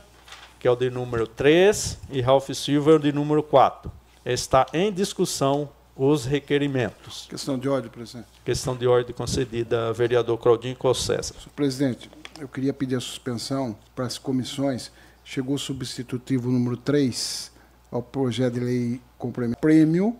que 0.60 0.68
é 0.68 0.72
o 0.72 0.76
de 0.76 0.90
número 0.90 1.28
3, 1.28 2.00
e 2.10 2.22
Ralph 2.22 2.50
Silva 2.52 2.92
é 2.92 2.96
o 2.96 3.00
de 3.00 3.12
número 3.12 3.42
4. 3.42 3.92
Está 4.26 4.66
em 4.74 4.92
discussão 4.92 5.70
os 5.96 6.26
requerimentos. 6.26 7.26
Questão 7.30 7.58
de 7.58 7.68
ordem, 7.68 7.90
presidente. 7.90 8.28
Questão 8.46 8.76
de 8.76 8.88
ordem 8.88 9.16
concedida 9.16 9.88
ao 9.88 9.94
vereador 9.94 10.38
Claudinho 10.38 10.76
Cossessa. 10.76 11.34
Presidente, 11.56 12.10
eu 12.40 12.48
queria 12.48 12.74
pedir 12.74 12.96
a 12.96 13.00
suspensão 13.00 13.76
para 13.96 14.06
as 14.06 14.18
comissões. 14.18 14.92
Chegou 15.24 15.56
o 15.56 15.60
substitutivo 15.60 16.52
número 16.52 16.78
3 16.78 17.52
ao 17.92 18.02
projeto 18.02 18.54
de 18.54 18.60
lei 18.60 19.02
complemento 19.18 19.60
prêmio, 19.60 20.16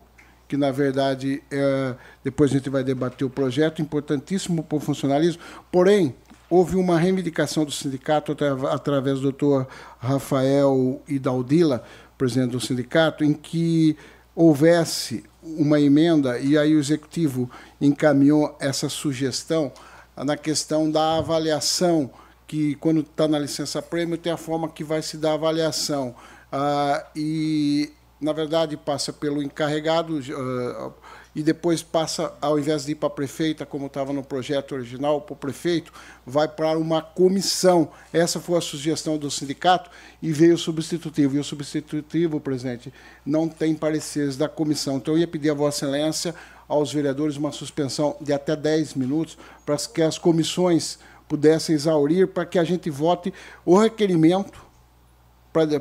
que 0.48 0.56
na 0.56 0.72
verdade 0.72 1.44
é, 1.52 1.96
depois 2.24 2.52
a 2.52 2.54
gente 2.56 2.70
vai 2.70 2.84
debater 2.84 3.26
o 3.26 3.30
projeto, 3.30 3.82
importantíssimo 3.82 4.64
para 4.64 4.78
o 4.78 4.80
funcionalismo, 4.80 5.42
porém 5.72 6.16
houve 6.50 6.78
uma 6.78 6.98
reivindicação 6.98 7.66
do 7.66 7.72
sindicato 7.72 8.36
através 8.72 9.18
do 9.18 9.24
doutor 9.24 9.68
Rafael 10.00 11.02
Idaldila, 11.08 11.84
presidente 12.18 12.52
do 12.52 12.60
sindicato, 12.60 13.24
em 13.24 13.34
que 13.34 13.98
houvesse 14.34 15.24
uma 15.42 15.80
emenda 15.80 16.40
e 16.40 16.58
aí 16.58 16.76
o 16.76 16.80
executivo 16.80 17.50
encaminhou 17.80 18.56
essa 18.60 18.90
sugestão 18.90 19.72
na 20.16 20.36
questão 20.36 20.90
da 20.90 21.18
avaliação, 21.18 22.10
que 22.48 22.76
quando 22.76 23.02
está 23.02 23.28
na 23.28 23.38
licença 23.38 23.82
prêmio 23.82 24.18
tem 24.18 24.32
a 24.32 24.38
forma 24.38 24.70
que 24.70 24.84
vai 24.84 25.02
se 25.02 25.18
dar 25.18 25.32
a 25.32 25.34
avaliação. 25.34 26.16
Ah, 26.52 27.06
e, 27.16 27.92
na 28.20 28.34
verdade, 28.34 28.76
passa 28.76 29.14
pelo 29.14 29.42
encarregado 29.42 30.20
ah, 30.36 30.92
e 31.36 31.44
depois 31.44 31.84
passa, 31.84 32.34
ao 32.42 32.58
invés 32.58 32.86
de 32.86 32.94
ir 32.94 32.96
para 32.96 33.08
a 33.08 33.12
prefeita, 33.12 33.64
como 33.64 33.86
estava 33.86 34.12
no 34.12 34.24
projeto 34.24 34.74
original, 34.74 35.22
para 35.22 35.34
o 35.34 35.38
prefeito, 35.38 35.94
vai 36.26 36.48
para 36.48 36.76
uma 36.78 37.00
comissão. 37.00 37.92
Essa 38.12 38.40
foi 38.40 38.58
a 38.58 38.62
sugestão 38.62 39.20
do 39.20 39.30
sindicato 39.30 39.92
e 40.20 40.32
veio 40.32 40.56
o 40.56 40.58
substitutivo. 40.58 41.36
E 41.36 41.40
o 41.40 41.44
substitutivo, 41.44 42.40
presidente, 42.40 42.92
não 43.24 43.48
tem 43.48 43.76
pareceres 43.76 44.36
da 44.36 44.50
comissão. 44.50 44.98
Então, 44.98 45.14
eu 45.14 45.20
ia 45.20 45.28
pedir 45.28 45.52
a 45.52 45.54
Vossa 45.54 45.86
Excelência 45.86 46.34
aos 46.68 46.92
vereadores 46.92 47.38
uma 47.38 47.52
suspensão 47.52 48.18
de 48.20 48.34
até 48.34 48.56
10 48.56 48.96
minutos 48.96 49.38
para 49.64 49.78
que 49.78 50.02
as 50.02 50.18
comissões 50.18 50.98
pudessem 51.28 51.76
exaurir, 51.76 52.28
para 52.28 52.46
que 52.46 52.58
a 52.58 52.64
gente 52.64 52.90
vote 52.90 53.34
o 53.64 53.78
requerimento, 53.78 54.67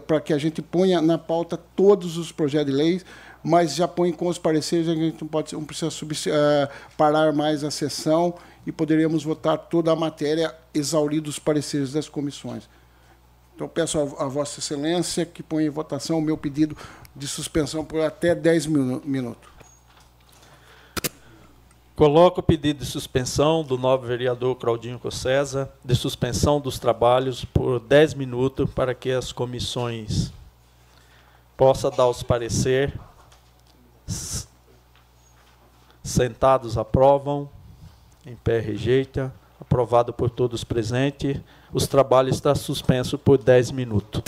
para 0.07 0.21
que 0.21 0.33
a 0.33 0.39
gente 0.39 0.63
ponha 0.63 1.01
na 1.01 1.19
pauta 1.19 1.57
todos 1.57 2.17
os 2.17 2.33
projetos 2.33 2.73
de 2.73 2.77
leis, 2.77 3.05
mas 3.43 3.75
já 3.75 3.87
põe 3.87 4.13
com 4.13 4.27
os 4.27 4.39
pareceres, 4.39 4.89
a 4.89 4.95
gente 4.95 5.21
não, 5.21 5.29
pode, 5.29 5.53
não 5.55 5.65
precisa 5.65 5.89
uh, 5.89 6.69
parar 6.97 7.33
mais 7.33 7.63
a 7.63 7.71
sessão 7.71 8.35
e 8.67 8.73
poderíamos 8.73 9.23
votar 9.23 9.57
toda 9.57 9.93
a 9.93 9.97
matéria 9.97 10.55
exauridos 10.75 11.35
os 11.35 11.39
pareceres 11.39 11.93
das 11.93 12.09
comissões. 12.09 12.69
Então, 13.55 13.69
peço 13.69 13.99
a, 13.99 14.25
a 14.25 14.29
Vossa 14.29 14.61
Excelência 14.61 15.25
que 15.25 15.43
ponha 15.43 15.67
em 15.67 15.71
votação 15.71 16.19
o 16.19 16.23
meu 16.23 16.37
pedido 16.37 16.77
de 17.15 17.27
suspensão 17.27 17.85
por 17.85 18.01
até 18.01 18.35
10 18.35 18.67
minutos. 18.67 19.56
Coloco 21.97 22.41
o 22.41 22.43
pedido 22.43 22.81
de 22.81 22.85
suspensão 22.85 23.65
do 23.65 23.79
novo 23.79 24.07
vereador 24.07 24.55
Claudinho 24.57 24.99
Cossesa, 24.99 25.73
de 25.83 25.95
suspensão 25.95 26.61
dos 26.61 26.79
trabalhos 26.79 27.43
por 27.47 27.81
10 27.81 28.13
minutos 28.13 28.71
para 28.71 28.95
que 28.95 29.11
as 29.11 29.33
comissões 29.33 30.31
possam 31.57 31.91
dar 31.91 32.07
os 32.07 32.23
parecer. 32.23 32.93
Sentados 36.05 36.77
aprovam, 36.77 37.49
em 38.27 38.37
pé 38.37 38.61
rejeita, 38.61 39.35
aprovado 39.59 40.13
por 40.13 40.29
todos 40.29 40.63
presentes. 40.65 41.41
Os 41.73 41.87
trabalhos 41.87 42.37
estão 42.37 42.55
suspensos 42.55 43.19
por 43.19 43.39
10 43.39 43.71
minutos. 43.71 44.23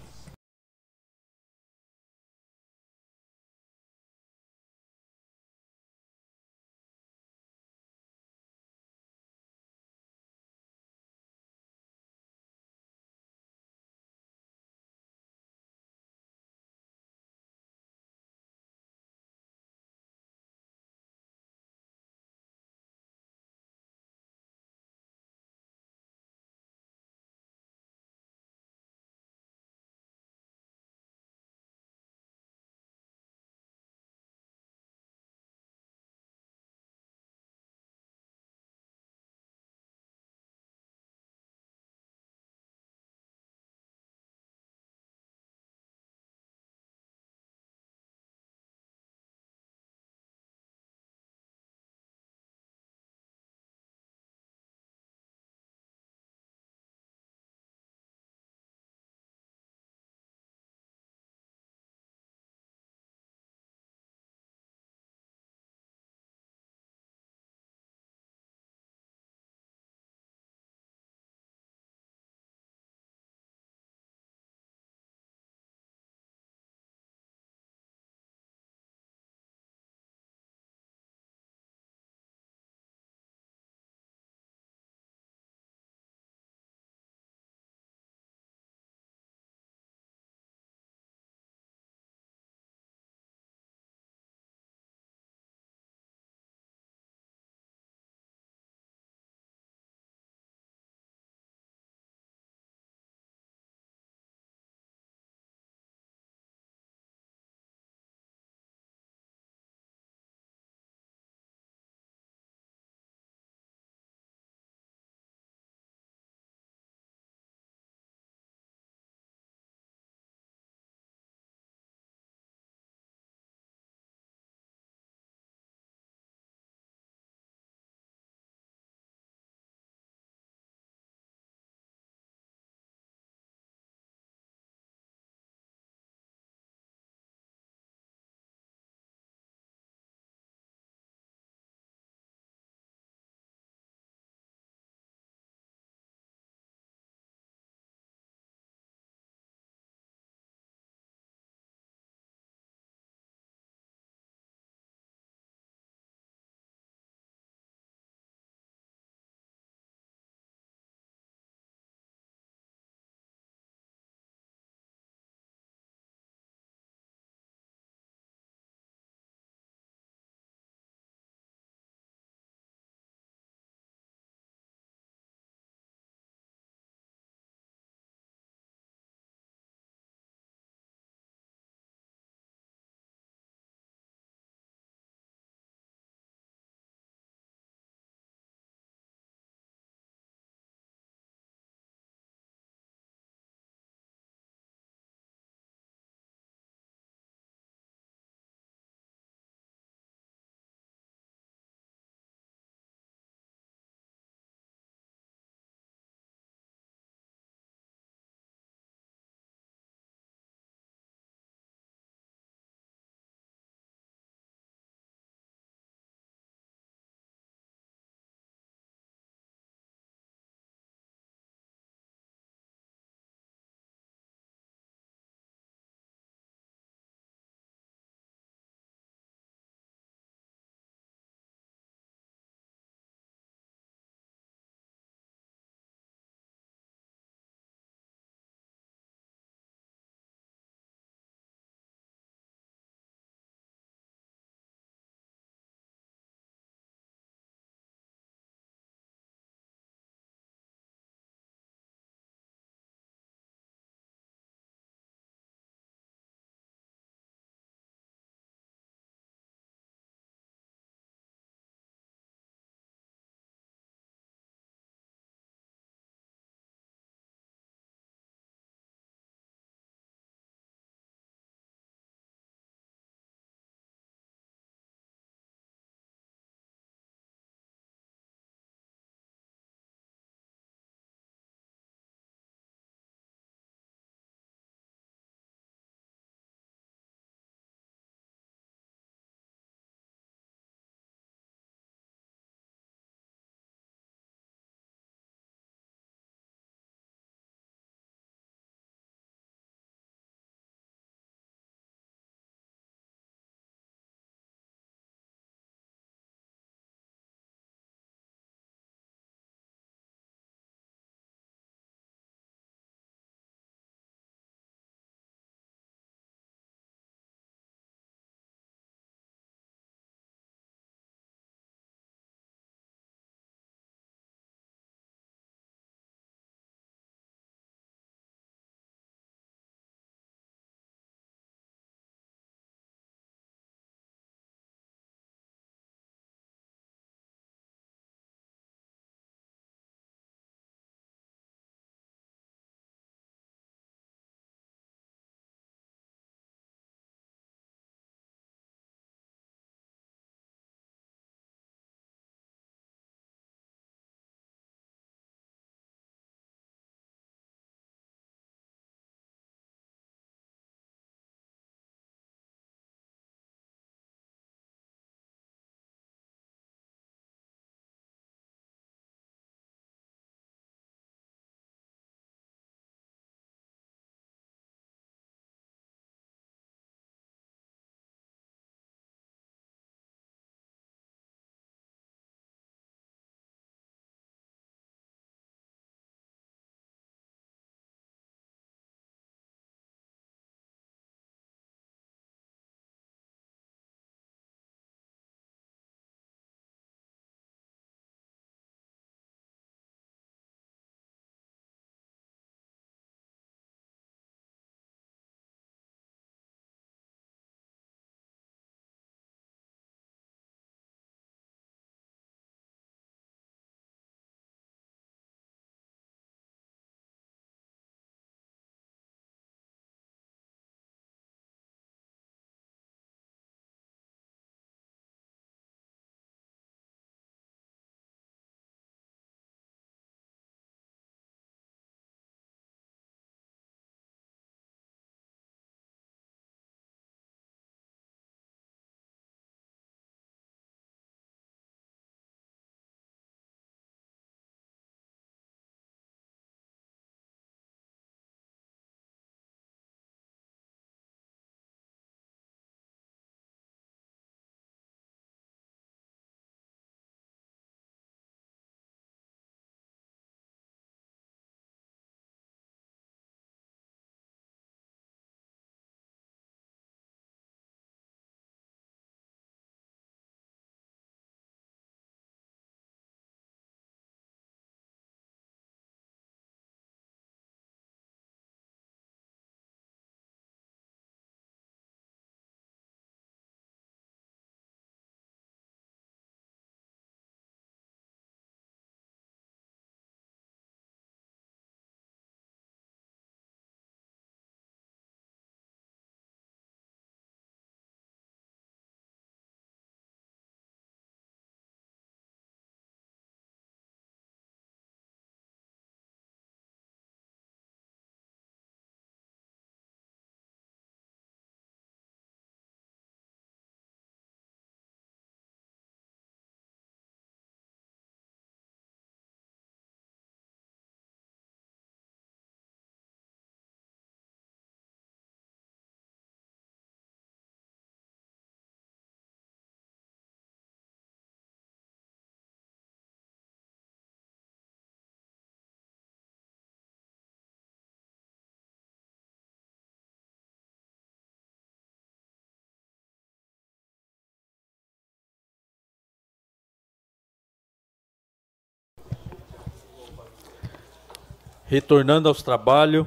Retornando 551.68 552.28
aos 552.28 552.42
trabalhos, 552.42 553.06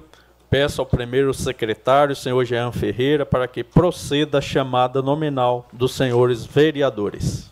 peço 0.50 0.82
ao 0.82 0.86
primeiro 0.86 1.34
secretário, 1.34 2.16
senhor 2.16 2.46
Jean 2.46 2.72
Ferreira, 2.72 3.26
para 3.26 3.48
que 3.48 3.64
proceda 3.64 4.38
a 4.38 4.42
chamada 4.42 5.02
nominal 5.02 5.68
dos 5.74 5.94
senhores 5.96 6.46
vereadores. 6.46 7.50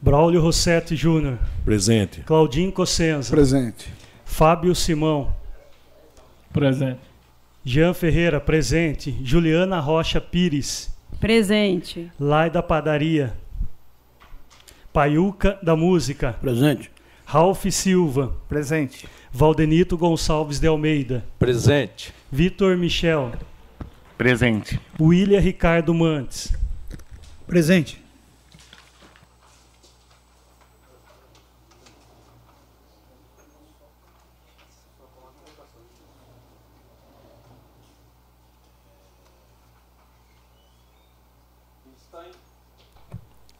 Braulio 0.00 0.40
Rossetti 0.40 0.94
Júnior. 0.94 1.36
Presente. 1.64 2.20
Claudinho 2.20 2.70
Cossenza. 2.70 3.28
Presente. 3.28 3.92
Fábio 4.24 4.72
Simão. 4.72 5.34
Presente. 6.52 7.00
Jean 7.64 7.92
Ferreira, 7.92 8.40
presente. 8.40 9.18
Juliana 9.24 9.80
Rocha 9.80 10.20
Pires. 10.20 10.96
Presente. 11.18 12.08
Lai 12.20 12.48
da 12.48 12.62
Padaria. 12.62 13.34
Paiuca 14.96 15.58
da 15.62 15.76
Música. 15.76 16.32
Presente. 16.40 16.90
Ralph 17.26 17.66
Silva. 17.70 18.34
Presente. 18.48 19.06
Valdenito 19.30 19.94
Gonçalves 19.94 20.58
de 20.58 20.66
Almeida. 20.66 21.22
Presente. 21.38 22.14
Vitor 22.32 22.78
Michel. 22.78 23.32
Presente. 24.16 24.80
William 24.98 25.38
Ricardo 25.38 25.92
Mantes. 25.92 26.50
Presente. 27.46 28.02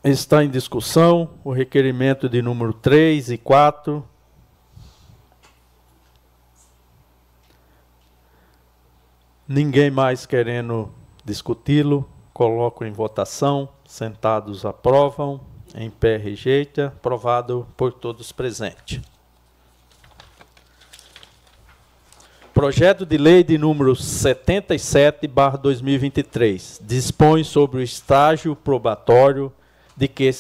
Está 0.09 0.45
em 0.45 0.49
discussão 0.49 1.31
o 1.43 1.51
requerimento 1.51 2.29
de 2.29 2.41
número 2.41 2.73
3 2.73 3.33
e 3.33 3.39
4. 3.39 4.07
Ninguém 9.49 9.91
mais 9.91 10.25
querendo 10.25 10.93
discuti-lo, 11.25 12.09
coloco 12.33 12.85
em 12.85 12.93
votação. 12.93 13.69
Sentados 13.85 14.65
aprovam, 14.65 15.41
em 15.75 15.91
pé 15.91 16.17
rejeita, 16.17 16.93
aprovado 16.97 17.67
por 17.77 17.93
todos 17.93 18.31
presentes. 18.31 19.03
Projeto 22.55 23.05
de 23.05 23.19
lei 23.19 23.43
de 23.43 23.59
número 23.59 23.97
77/2023 23.97 26.81
dispõe 26.81 27.43
sobre 27.43 27.81
o 27.81 27.83
estágio 27.83 28.55
probatório 28.55 29.53
de 29.97 30.07
que, 30.07 30.31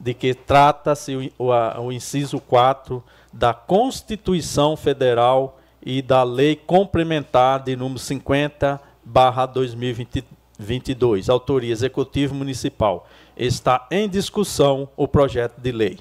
de 0.00 0.12
que 0.12 0.34
trata-se 0.34 1.32
o, 1.38 1.50
o, 1.52 1.92
inciso 1.92 2.40
4 2.40 3.02
da 3.32 3.54
Constituição 3.54 4.76
Federal 4.76 5.58
e 5.80 6.02
da 6.02 6.24
Lei 6.24 6.56
Complementar 6.56 7.62
de 7.62 7.76
número 7.76 8.00
50 8.00 8.80
barra 9.04 9.46
2022, 9.46 11.28
autoria 11.28 11.72
Executivo 11.72 12.34
Municipal. 12.34 13.06
Está 13.36 13.86
em 13.90 14.08
discussão 14.08 14.88
o 14.96 15.06
projeto 15.06 15.60
de 15.60 15.70
lei. 15.70 16.00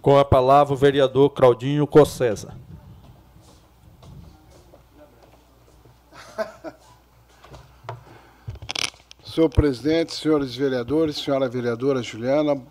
Com 0.00 0.18
a 0.18 0.24
palavra 0.24 0.74
o 0.74 0.76
vereador 0.76 1.30
Claudinho 1.30 1.86
Cossesa. 1.86 2.56
Senhor 9.34 9.48
presidente, 9.48 10.14
senhores 10.14 10.54
vereadores, 10.54 11.16
senhora 11.16 11.48
vereadora 11.48 12.02
Juliana, 12.02 12.62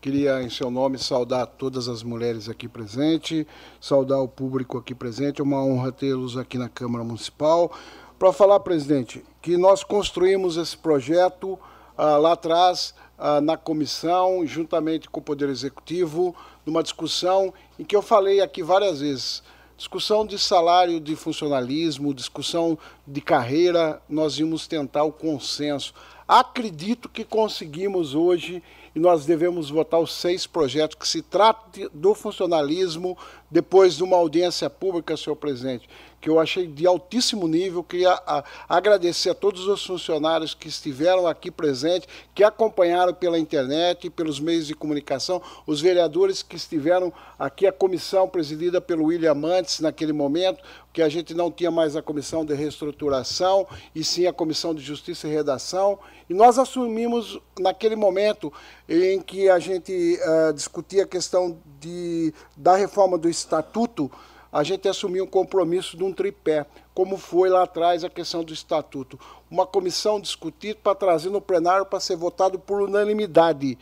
queria, 0.00 0.42
em 0.42 0.50
seu 0.50 0.68
nome, 0.68 0.98
saudar 0.98 1.46
todas 1.46 1.86
as 1.86 2.02
mulheres 2.02 2.48
aqui 2.48 2.66
presentes, 2.66 3.46
saudar 3.80 4.18
o 4.18 4.26
público 4.26 4.76
aqui 4.76 4.96
presente. 4.96 5.40
É 5.40 5.44
uma 5.44 5.64
honra 5.64 5.92
tê-los 5.92 6.36
aqui 6.36 6.58
na 6.58 6.68
Câmara 6.68 7.04
Municipal. 7.04 7.70
Para 8.18 8.32
falar, 8.32 8.58
presidente, 8.58 9.24
que 9.40 9.56
nós 9.56 9.84
construímos 9.84 10.56
esse 10.56 10.76
projeto 10.76 11.56
ah, 11.96 12.16
lá 12.16 12.32
atrás, 12.32 12.96
ah, 13.16 13.40
na 13.40 13.56
comissão, 13.56 14.44
juntamente 14.44 15.08
com 15.08 15.20
o 15.20 15.22
Poder 15.22 15.48
Executivo, 15.50 16.34
numa 16.66 16.82
discussão 16.82 17.54
em 17.78 17.84
que 17.84 17.94
eu 17.94 18.02
falei 18.02 18.40
aqui 18.40 18.60
várias 18.60 18.98
vezes. 18.98 19.40
Discussão 19.76 20.24
de 20.24 20.38
salário 20.38 21.00
de 21.00 21.16
funcionalismo, 21.16 22.14
discussão 22.14 22.78
de 23.06 23.20
carreira, 23.20 24.00
nós 24.08 24.38
íamos 24.38 24.66
tentar 24.66 25.04
o 25.04 25.12
consenso. 25.12 25.92
Acredito 26.28 27.08
que 27.08 27.24
conseguimos 27.24 28.14
hoje 28.14 28.62
e 28.94 29.00
nós 29.00 29.24
devemos 29.24 29.70
votar 29.70 30.00
os 30.00 30.12
seis 30.12 30.46
projetos 30.46 30.96
que 30.96 31.08
se 31.08 31.22
trate 31.22 31.88
do 31.92 32.14
funcionalismo 32.14 33.16
depois 33.52 33.96
de 33.96 34.02
uma 34.02 34.16
audiência 34.16 34.70
pública, 34.70 35.14
senhor 35.14 35.36
presidente, 35.36 35.86
que 36.22 36.30
eu 36.30 36.40
achei 36.40 36.66
de 36.66 36.86
altíssimo 36.86 37.46
nível. 37.46 37.84
Queria 37.84 38.12
a, 38.12 38.42
agradecer 38.66 39.30
a 39.30 39.34
todos 39.34 39.66
os 39.66 39.84
funcionários 39.84 40.54
que 40.54 40.68
estiveram 40.68 41.26
aqui 41.26 41.50
presentes, 41.50 42.08
que 42.34 42.42
acompanharam 42.42 43.12
pela 43.12 43.38
internet, 43.38 44.08
pelos 44.08 44.40
meios 44.40 44.66
de 44.66 44.74
comunicação, 44.74 45.42
os 45.66 45.82
vereadores 45.82 46.42
que 46.42 46.56
estiveram 46.56 47.12
aqui, 47.38 47.66
a 47.66 47.72
comissão 47.72 48.26
presidida 48.26 48.80
pelo 48.80 49.04
William 49.04 49.34
Mantes 49.34 49.80
naquele 49.80 50.14
momento, 50.14 50.62
que 50.92 51.02
a 51.02 51.08
gente 51.08 51.34
não 51.34 51.50
tinha 51.50 51.70
mais 51.70 51.96
a 51.96 52.02
comissão 52.02 52.44
de 52.44 52.54
reestruturação, 52.54 53.66
e 53.94 54.04
sim 54.04 54.26
a 54.26 54.32
comissão 54.32 54.74
de 54.74 54.80
justiça 54.80 55.26
e 55.26 55.30
redação. 55.30 55.98
E 56.28 56.34
nós 56.34 56.58
assumimos, 56.58 57.38
naquele 57.58 57.96
momento 57.96 58.52
em 58.88 59.20
que 59.20 59.48
a 59.48 59.58
gente 59.58 60.18
uh, 60.20 60.52
discutia 60.52 61.04
a 61.04 61.06
questão 61.06 61.58
de, 61.80 62.32
da 62.56 62.76
reforma 62.76 63.18
do 63.18 63.28
estatuto, 63.42 64.10
a 64.52 64.62
gente 64.62 64.86
assumiu 64.88 65.24
um 65.24 65.28
compromisso 65.28 65.96
de 65.96 66.04
um 66.04 66.12
tripé, 66.12 66.66
como 66.94 67.16
foi 67.16 67.48
lá 67.48 67.62
atrás 67.62 68.04
a 68.04 68.10
questão 68.10 68.44
do 68.44 68.52
estatuto. 68.52 69.18
Uma 69.50 69.66
comissão 69.66 70.20
discutida 70.20 70.78
para 70.82 70.94
trazer 70.94 71.30
no 71.30 71.40
plenário 71.40 71.86
para 71.86 72.00
ser 72.00 72.16
votado 72.16 72.58
por 72.58 72.82
unanimidade. 72.82 73.78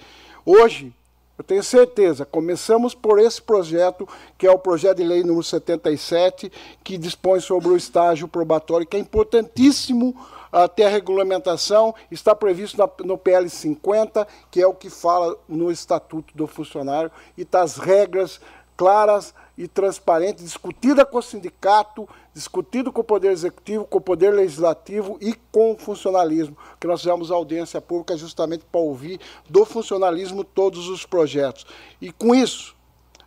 Hoje, 0.46 0.92
eu 1.36 1.42
tenho 1.42 1.62
certeza, 1.62 2.24
começamos 2.24 2.94
por 2.94 3.18
esse 3.18 3.40
projeto, 3.40 4.06
que 4.36 4.46
é 4.46 4.50
o 4.50 4.58
projeto 4.58 4.98
de 4.98 5.04
lei 5.04 5.22
número 5.22 5.42
77, 5.42 6.52
que 6.84 6.98
dispõe 6.98 7.40
sobre 7.40 7.68
o 7.68 7.76
estágio 7.76 8.28
probatório, 8.28 8.86
que 8.86 8.96
é 8.96 9.00
importantíssimo 9.00 10.14
até 10.52 10.86
a 10.86 10.90
regulamentação, 10.90 11.94
está 12.10 12.34
previsto 12.34 12.76
no 13.04 13.16
PL 13.16 13.48
50, 13.48 14.26
que 14.50 14.60
é 14.60 14.66
o 14.66 14.74
que 14.74 14.90
fala 14.90 15.36
no 15.48 15.70
Estatuto 15.70 16.36
do 16.36 16.46
Funcionário, 16.46 17.10
e 17.38 17.42
está 17.42 17.62
as 17.62 17.76
regras 17.78 18.40
claras 18.76 19.34
e 19.60 19.68
transparentes, 19.68 20.42
discutida 20.42 21.04
com 21.04 21.18
o 21.18 21.22
sindicato, 21.22 22.08
discutido 22.32 22.90
com 22.90 23.02
o 23.02 23.04
Poder 23.04 23.30
Executivo, 23.30 23.84
com 23.84 23.98
o 23.98 24.00
Poder 24.00 24.30
Legislativo 24.30 25.18
e 25.20 25.34
com 25.52 25.72
o 25.72 25.76
funcionalismo, 25.76 26.56
que 26.80 26.86
nós 26.86 27.02
fizemos 27.02 27.30
audiência 27.30 27.78
pública 27.78 28.16
justamente 28.16 28.64
para 28.72 28.80
ouvir 28.80 29.20
do 29.50 29.66
funcionalismo 29.66 30.44
todos 30.44 30.88
os 30.88 31.04
projetos. 31.04 31.66
E 32.00 32.10
com 32.10 32.34
isso, 32.34 32.74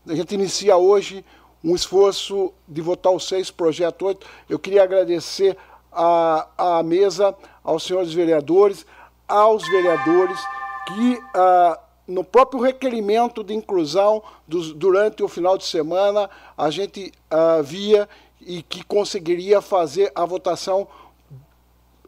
a 0.08 0.16
gente 0.16 0.34
inicia 0.34 0.76
hoje 0.76 1.24
um 1.64 1.76
esforço 1.76 2.52
de 2.68 2.82
votar 2.82 3.14
os 3.14 3.28
seis 3.28 3.52
projetos 3.52 4.08
oito. 4.08 4.26
Eu 4.50 4.58
queria 4.58 4.82
agradecer 4.82 5.56
à, 5.92 6.48
à 6.58 6.82
mesa, 6.82 7.36
aos 7.64 7.84
senhores 7.84 8.12
vereadores, 8.12 8.88
aos 9.28 9.62
vereadores 9.70 10.40
que... 10.88 11.22
Ah, 11.36 11.80
no 12.08 12.24
próprio 12.24 12.62
requerimento 12.62 13.44
de 13.44 13.54
inclusão 13.54 14.22
dos, 14.48 14.74
durante 14.74 15.24
o 15.24 15.28
final 15.28 15.58
de 15.58 15.66
semana, 15.66 16.30
a 16.58 16.70
gente 16.70 17.12
uh, 17.32 17.64
via 17.64 18.08
e 18.42 18.62
que 18.62 18.84
conseguiria 18.84 19.62
fazer 19.62 20.12
a 20.14 20.26
votação, 20.26 20.88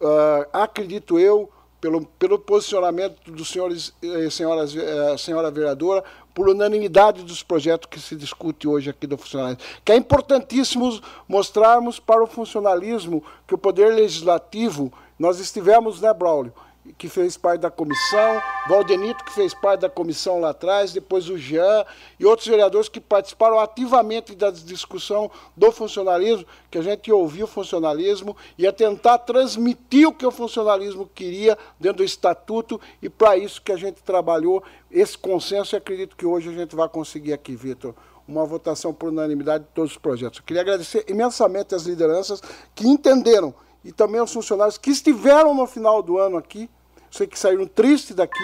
uh, 0.01 0.47
acredito 0.51 1.17
eu, 1.17 1.49
pelo, 1.79 2.05
pelo 2.05 2.37
posicionamento 2.39 3.31
dos 3.31 3.49
senhores 3.49 3.93
e 4.01 4.29
senhoras, 4.29 4.73
uh, 4.75 5.17
senhora 5.17 5.49
vereadora, 5.49 6.03
por 6.33 6.49
unanimidade 6.49 7.23
dos 7.23 7.41
projetos 7.41 7.87
que 7.89 7.97
se 7.97 8.15
discute 8.17 8.67
hoje 8.67 8.89
aqui 8.89 9.07
do 9.07 9.17
funcionalismo. 9.17 9.63
Que 9.85 9.93
é 9.93 9.95
importantíssimo 9.95 10.99
mostrarmos 11.25 11.97
para 11.97 12.21
o 12.21 12.27
funcionalismo 12.27 13.23
que 13.47 13.55
o 13.55 13.57
Poder 13.57 13.93
Legislativo, 13.93 14.91
nós 15.17 15.39
estivemos, 15.39 16.01
né, 16.01 16.13
Braulio, 16.13 16.51
que 16.97 17.09
fez 17.09 17.35
parte 17.35 17.61
da 17.61 17.71
comissão, 17.71 18.41
Valdenito, 18.67 19.23
que 19.23 19.33
fez 19.33 19.53
parte 19.53 19.81
da 19.81 19.89
comissão 19.89 20.39
lá 20.39 20.49
atrás, 20.49 20.93
depois 20.93 21.29
o 21.29 21.37
Jean 21.37 21.85
e 22.19 22.25
outros 22.25 22.47
vereadores 22.47 22.87
que 22.87 23.01
participaram 23.01 23.59
ativamente 23.59 24.35
da 24.35 24.51
discussão 24.51 25.29
do 25.55 25.71
funcionalismo, 25.71 26.45
que 26.69 26.77
a 26.77 26.81
gente 26.81 27.11
ouviu 27.11 27.45
o 27.45 27.49
funcionalismo, 27.49 28.35
ia 28.57 28.71
tentar 28.71 29.19
transmitir 29.19 30.07
o 30.07 30.13
que 30.13 30.25
o 30.25 30.31
funcionalismo 30.31 31.09
queria 31.13 31.57
dentro 31.79 31.97
do 31.97 32.03
estatuto, 32.03 32.79
e 33.01 33.09
para 33.09 33.37
isso 33.37 33.61
que 33.61 33.71
a 33.71 33.77
gente 33.77 34.01
trabalhou 34.03 34.63
esse 34.91 35.17
consenso, 35.17 35.75
e 35.75 35.77
acredito 35.77 36.15
que 36.15 36.25
hoje 36.25 36.49
a 36.49 36.53
gente 36.53 36.75
vai 36.75 36.87
conseguir 36.87 37.33
aqui, 37.33 37.55
Vitor 37.55 37.93
uma 38.27 38.43
votação 38.43 38.91
por 38.91 39.09
unanimidade 39.09 39.65
de 39.65 39.69
todos 39.69 39.91
os 39.91 39.97
projetos. 39.99 40.39
Eu 40.39 40.45
queria 40.45 40.63
agradecer 40.63 41.05
imensamente 41.07 41.75
as 41.75 41.83
lideranças 41.83 42.41
que 42.73 42.87
entenderam 42.87 43.53
e 43.85 43.91
também 43.91 44.19
aos 44.19 44.33
funcionários 44.33 44.79
que 44.79 44.89
estiveram 44.89 45.53
no 45.53 45.67
final 45.67 46.01
do 46.01 46.17
ano 46.17 46.37
aqui, 46.37 46.67
sei 47.11 47.27
que 47.27 47.37
saíram 47.37 47.67
tristes 47.67 48.15
daqui, 48.15 48.43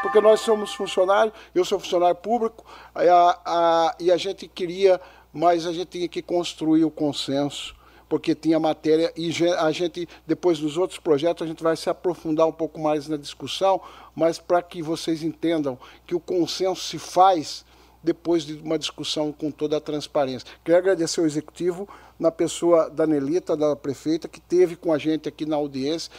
porque 0.00 0.20
nós 0.20 0.40
somos 0.40 0.72
funcionários, 0.72 1.34
eu 1.52 1.64
sou 1.64 1.80
funcionário 1.80 2.14
público, 2.14 2.64
a, 2.94 3.40
a, 3.44 3.96
e 3.98 4.12
a 4.12 4.16
gente 4.16 4.46
queria, 4.46 5.00
mas 5.32 5.66
a 5.66 5.72
gente 5.72 5.88
tinha 5.88 6.08
que 6.08 6.22
construir 6.22 6.84
o 6.84 6.90
consenso, 6.92 7.74
porque 8.08 8.36
tinha 8.36 8.60
matéria, 8.60 9.12
e 9.16 9.30
a 9.58 9.72
gente, 9.72 10.08
depois 10.24 10.60
dos 10.60 10.78
outros 10.78 11.00
projetos, 11.00 11.42
a 11.42 11.48
gente 11.48 11.62
vai 11.62 11.76
se 11.76 11.90
aprofundar 11.90 12.46
um 12.46 12.52
pouco 12.52 12.80
mais 12.80 13.08
na 13.08 13.16
discussão, 13.16 13.80
mas 14.14 14.38
para 14.38 14.62
que 14.62 14.80
vocês 14.80 15.24
entendam 15.24 15.76
que 16.06 16.14
o 16.14 16.20
consenso 16.20 16.82
se 16.84 17.00
faz 17.00 17.66
depois 18.08 18.42
de 18.44 18.54
uma 18.54 18.78
discussão 18.78 19.30
com 19.30 19.50
toda 19.50 19.76
a 19.76 19.80
transparência. 19.80 20.48
Quero 20.64 20.78
agradecer 20.78 21.20
ao 21.20 21.26
Executivo, 21.26 21.86
na 22.18 22.30
pessoa 22.30 22.88
da 22.88 23.06
Nelita, 23.06 23.54
da 23.54 23.76
prefeita, 23.76 24.26
que 24.26 24.40
teve 24.40 24.76
com 24.76 24.94
a 24.94 24.96
gente 24.96 25.28
aqui 25.28 25.44
na 25.44 25.56
audiência, 25.56 26.10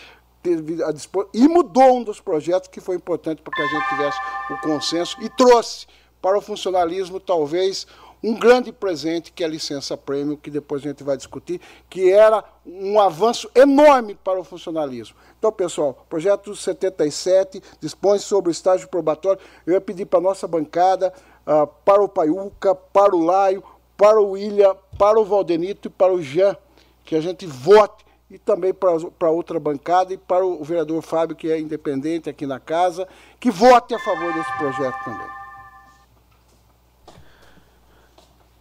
teve 0.43 0.83
a 0.83 0.93
e 1.33 1.47
mudou 1.47 1.97
um 1.97 2.03
dos 2.03 2.21
projetos 2.21 2.69
que 2.69 2.79
foi 2.79 2.95
importante 2.95 3.41
para 3.41 3.55
que 3.55 3.61
a 3.63 3.65
gente 3.65 3.89
tivesse 3.89 4.19
o 4.51 4.57
consenso 4.61 5.17
e 5.19 5.29
trouxe 5.29 5.87
para 6.21 6.37
o 6.37 6.41
funcionalismo, 6.41 7.19
talvez, 7.19 7.87
um 8.21 8.35
grande 8.35 8.71
presente, 8.71 9.31
que 9.31 9.43
é 9.43 9.47
a 9.47 9.49
licença 9.49 9.97
prêmio, 9.97 10.37
que 10.37 10.51
depois 10.51 10.83
a 10.83 10.89
gente 10.89 11.03
vai 11.03 11.17
discutir, 11.17 11.59
que 11.89 12.11
era 12.11 12.43
um 12.65 12.99
avanço 12.99 13.49
enorme 13.55 14.13
para 14.13 14.39
o 14.39 14.43
funcionalismo. 14.43 15.15
Então, 15.37 15.51
pessoal, 15.51 16.05
projeto 16.09 16.55
77 16.55 17.63
dispõe 17.79 18.19
sobre 18.19 18.49
o 18.49 18.51
estágio 18.51 18.89
probatório. 18.89 19.41
Eu 19.65 19.73
ia 19.73 19.81
pedir 19.81 20.05
para 20.05 20.19
a 20.19 20.21
nossa 20.21 20.47
bancada, 20.47 21.13
uh, 21.49 21.67
para 21.83 22.03
o 22.03 22.07
Paiuca, 22.07 22.75
para 22.75 23.15
o 23.15 23.25
Laio, 23.25 23.63
para 23.97 24.21
o 24.21 24.31
William, 24.31 24.75
para 24.97 25.19
o 25.19 25.25
Valdenito 25.25 25.87
e 25.87 25.91
para 25.91 26.13
o 26.13 26.21
Jean, 26.21 26.55
que 27.03 27.15
a 27.15 27.21
gente 27.21 27.47
vote 27.47 28.05
e 28.29 28.37
também 28.37 28.71
para 28.71 29.31
outra 29.31 29.59
bancada 29.59 30.13
e 30.13 30.17
para 30.17 30.45
o 30.45 30.63
vereador 30.63 31.01
Fábio, 31.01 31.35
que 31.35 31.51
é 31.51 31.59
independente 31.59 32.29
aqui 32.29 32.45
na 32.45 32.59
casa, 32.59 33.07
que 33.39 33.49
vote 33.49 33.95
a 33.95 33.99
favor 33.99 34.31
desse 34.31 34.57
projeto 34.57 35.03
também. 35.03 35.27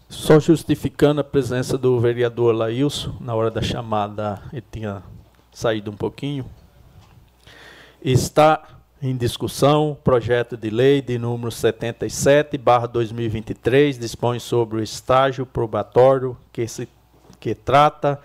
Só 0.09 0.41
justificando 0.41 1.21
a 1.21 1.25
presença 1.25 1.77
do 1.77 2.01
vereador 2.01 2.55
Laílson, 2.55 3.15
na 3.21 3.35
hora 3.35 3.51
da 3.51 3.61
chamada 3.61 4.43
ele 4.51 4.65
tinha 4.73 5.03
saído 5.53 5.91
um 5.91 5.97
pouquinho. 5.97 6.47
Está 8.01 8.78
em 9.01 9.17
discussão 9.17 9.97
projeto 10.03 10.57
de 10.57 10.71
lei 10.71 11.01
de 11.01 11.19
número 11.19 11.53
77, 11.53 12.59
barra 12.59 12.87
2023, 12.87 13.99
dispõe 13.99 14.41
sobre 14.41 14.79
o 14.79 14.83
estágio 14.83 15.47
probatório 15.47 16.37
que, 16.53 16.67
se, 16.67 16.89
que 17.39 17.55
trata 17.55 18.21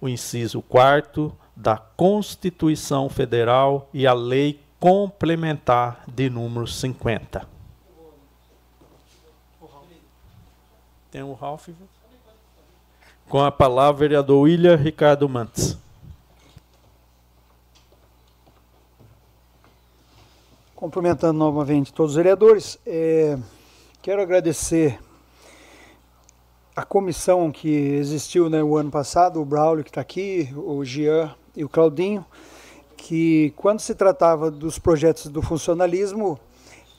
o 0.00 0.08
inciso 0.08 0.62
4 0.62 1.34
da 1.54 1.76
Constituição 1.76 3.08
Federal 3.08 3.88
e 3.92 4.06
a 4.06 4.14
Lei 4.14 4.60
Complementar 4.80 6.04
de 6.06 6.28
número 6.28 6.66
50. 6.66 7.46
Tem 11.10 11.22
o 11.22 11.28
um 11.28 11.32
Ralph. 11.32 11.68
Com 13.28 13.40
a 13.40 13.50
palavra, 13.50 14.00
vereador 14.00 14.42
William 14.42 14.76
Ricardo 14.76 15.28
Mantes. 15.28 15.78
Cumprimentando 20.84 21.38
novamente 21.38 21.94
todos 21.94 22.12
os 22.12 22.16
vereadores, 22.16 22.78
é, 22.84 23.38
quero 24.02 24.20
agradecer 24.20 25.00
a 26.76 26.84
comissão 26.84 27.50
que 27.50 27.70
existiu 27.70 28.50
né, 28.50 28.62
o 28.62 28.76
ano 28.76 28.90
passado, 28.90 29.40
o 29.40 29.46
Braulio 29.46 29.82
que 29.82 29.88
está 29.88 30.02
aqui, 30.02 30.52
o 30.54 30.84
Jean 30.84 31.34
e 31.56 31.64
o 31.64 31.70
Claudinho, 31.70 32.22
que 32.98 33.54
quando 33.56 33.80
se 33.80 33.94
tratava 33.94 34.50
dos 34.50 34.78
projetos 34.78 35.28
do 35.28 35.40
funcionalismo, 35.40 36.38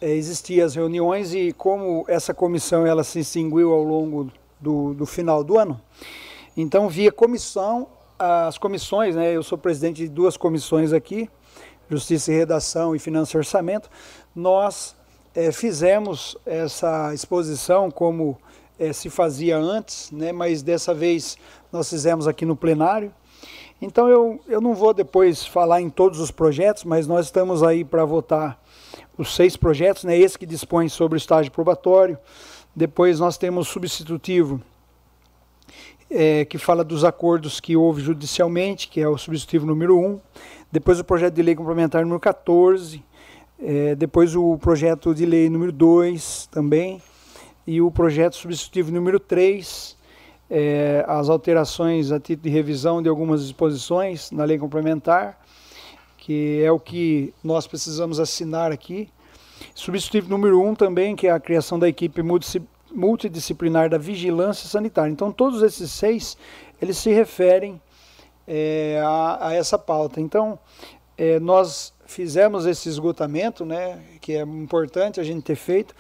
é, 0.02 0.10
existiam 0.10 0.66
as 0.66 0.74
reuniões 0.74 1.36
e 1.36 1.54
como 1.54 2.06
essa 2.08 2.34
comissão 2.34 2.88
ela 2.88 3.04
se 3.04 3.20
extinguiu 3.20 3.72
ao 3.72 3.84
longo 3.84 4.32
do, 4.60 4.96
do 4.96 5.06
final 5.06 5.44
do 5.44 5.60
ano, 5.60 5.80
então 6.58 6.90
via 6.90 7.12
comissão, 7.12 7.88
as 8.18 8.58
comissões, 8.58 9.16
né, 9.16 9.32
eu 9.36 9.44
sou 9.44 9.60
presidente 9.60 9.98
de 9.98 10.10
duas 10.10 10.36
comissões 10.36 10.92
aqui, 10.92 11.30
Justiça 11.90 12.32
e 12.32 12.36
Redação 12.36 12.96
e 12.96 13.00
Finanças 13.00 13.34
e 13.34 13.38
Orçamento, 13.38 13.90
nós 14.36 14.96
é, 15.34 15.52
fizemos 15.52 16.38
essa 16.46 17.14
exposição 17.14 17.92
como 17.92 18.38
é, 18.80 18.94
se 18.94 19.10
fazia 19.10 19.58
antes, 19.58 20.12
né, 20.12 20.32
mas 20.32 20.62
dessa 20.62 20.94
vez 20.94 21.38
nós 21.72 21.90
fizemos 21.90 22.28
aqui 22.28 22.46
no 22.46 22.56
plenário. 22.56 23.14
Então 23.82 24.08
eu, 24.08 24.40
eu 24.48 24.62
não 24.62 24.74
vou 24.74 24.94
depois 24.94 25.46
falar 25.46 25.82
em 25.82 25.90
todos 25.90 26.20
os 26.20 26.32
projetos, 26.32 26.84
mas 26.84 27.08
nós 27.08 27.26
estamos 27.26 27.62
aí 27.62 27.84
para 27.84 28.06
votar 28.06 28.60
os 29.18 29.36
seis 29.36 29.56
projetos, 29.56 30.04
né, 30.04 30.18
esse 30.18 30.40
que 30.40 30.46
dispõe 30.46 30.90
sobre 30.90 31.18
o 31.18 31.20
estágio 31.20 31.52
probatório. 31.52 32.18
Depois 32.76 33.20
nós 33.20 33.38
temos 33.38 33.68
o 33.68 33.72
substitutivo, 33.72 34.62
é, 36.10 36.46
que 36.46 36.58
fala 36.58 36.84
dos 36.84 37.04
acordos 37.04 37.60
que 37.60 37.76
houve 37.76 38.02
judicialmente, 38.02 38.88
que 38.88 39.02
é 39.02 39.08
o 39.08 39.18
substitutivo 39.18 39.66
número 39.66 39.98
1. 39.98 40.20
Depois 40.76 41.00
o 41.00 41.06
projeto 41.06 41.36
de 41.36 41.42
lei 41.42 41.56
complementar 41.56 42.02
número 42.02 42.20
14. 42.20 43.02
É, 43.58 43.96
depois 43.96 44.36
o 44.36 44.58
projeto 44.58 45.16
de 45.16 45.26
lei 45.26 45.50
número 45.50 45.72
2 45.72 46.50
também 46.52 47.02
e 47.66 47.82
o 47.82 47.90
projeto 47.90 48.36
substitutivo 48.36 48.92
número 48.92 49.18
3, 49.18 49.96
é, 50.50 51.06
as 51.08 51.30
alterações 51.30 52.12
a 52.12 52.20
título 52.20 52.44
de 52.44 52.50
revisão 52.50 53.02
de 53.02 53.08
algumas 53.08 53.44
disposições 53.44 54.30
na 54.32 54.44
lei 54.44 54.58
complementar, 54.58 55.40
que 56.18 56.62
é 56.62 56.70
o 56.70 56.78
que 56.78 57.34
nós 57.42 57.66
precisamos 57.66 58.20
assinar 58.20 58.74
aqui. 58.74 59.08
Substitutivo 59.74 60.30
número 60.30 60.60
1 60.60 60.68
um 60.68 60.76
também, 60.76 61.16
que 61.16 61.28
é 61.28 61.32
a 61.32 61.40
criação 61.40 61.80
da 61.80 61.88
equipe 61.88 62.22
multidisciplinar 62.94 63.90
da 63.90 63.98
vigilância 63.98 64.68
sanitária. 64.68 65.10
Então, 65.10 65.32
todos 65.32 65.64
esses 65.64 65.90
seis, 65.90 66.38
eles 66.82 66.98
se 66.98 67.14
referem 67.14 67.80
é, 68.48 69.02
a, 69.04 69.48
a, 69.48 69.54
essa 69.54 69.78
pauta. 69.78 70.22
Então, 70.22 70.60
é, 71.18 71.40
nós 71.40 71.94
fizemos 72.06 72.66
esse 72.66 72.88
esgotamento, 72.90 73.66
né, 73.66 74.02
que 74.22 74.34
é 74.34 74.42
importante 74.42 75.20
a 75.20 75.24
gente 75.24 75.44
ter 75.44 75.56
feito, 75.56 75.96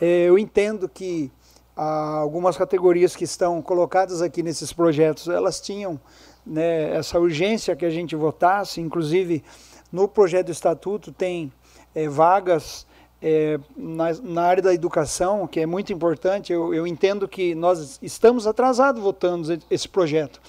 é, 0.00 0.28
eu 0.28 0.38
entendo 0.38 0.88
que 0.88 1.30
algumas 1.76 2.58
categorias 2.58 3.16
que 3.16 3.24
estão 3.24 3.62
colocadas 3.62 4.20
aqui 4.20 4.42
nesses 4.42 4.70
projetos, 4.70 5.28
elas 5.28 5.60
tinham 5.60 5.98
né, 6.44 6.94
essa 6.94 7.18
urgência 7.18 7.74
que 7.74 7.86
a 7.86 7.90
gente 7.90 8.14
votasse, 8.14 8.80
inclusive 8.80 9.42
no 9.90 10.06
projeto 10.06 10.46
do 10.46 10.52
estatuto 10.52 11.10
tem 11.10 11.50
é, 11.94 12.06
vagas 12.08 12.86
é, 13.22 13.58
na, 13.76 14.12
na, 14.22 14.42
área 14.42 14.62
da 14.62 14.74
educação, 14.74 15.46
que 15.46 15.60
é 15.60 15.66
muito 15.66 15.92
importante. 15.92 16.52
Eu, 16.52 16.72
eu 16.72 16.86
entendo 16.86 17.28
que 17.28 17.54
nós 17.54 17.98
estamos 18.00 18.46
atrasados 18.46 19.02
votando 19.02 19.58
esse 19.70 19.88
projeto, 19.88 20.40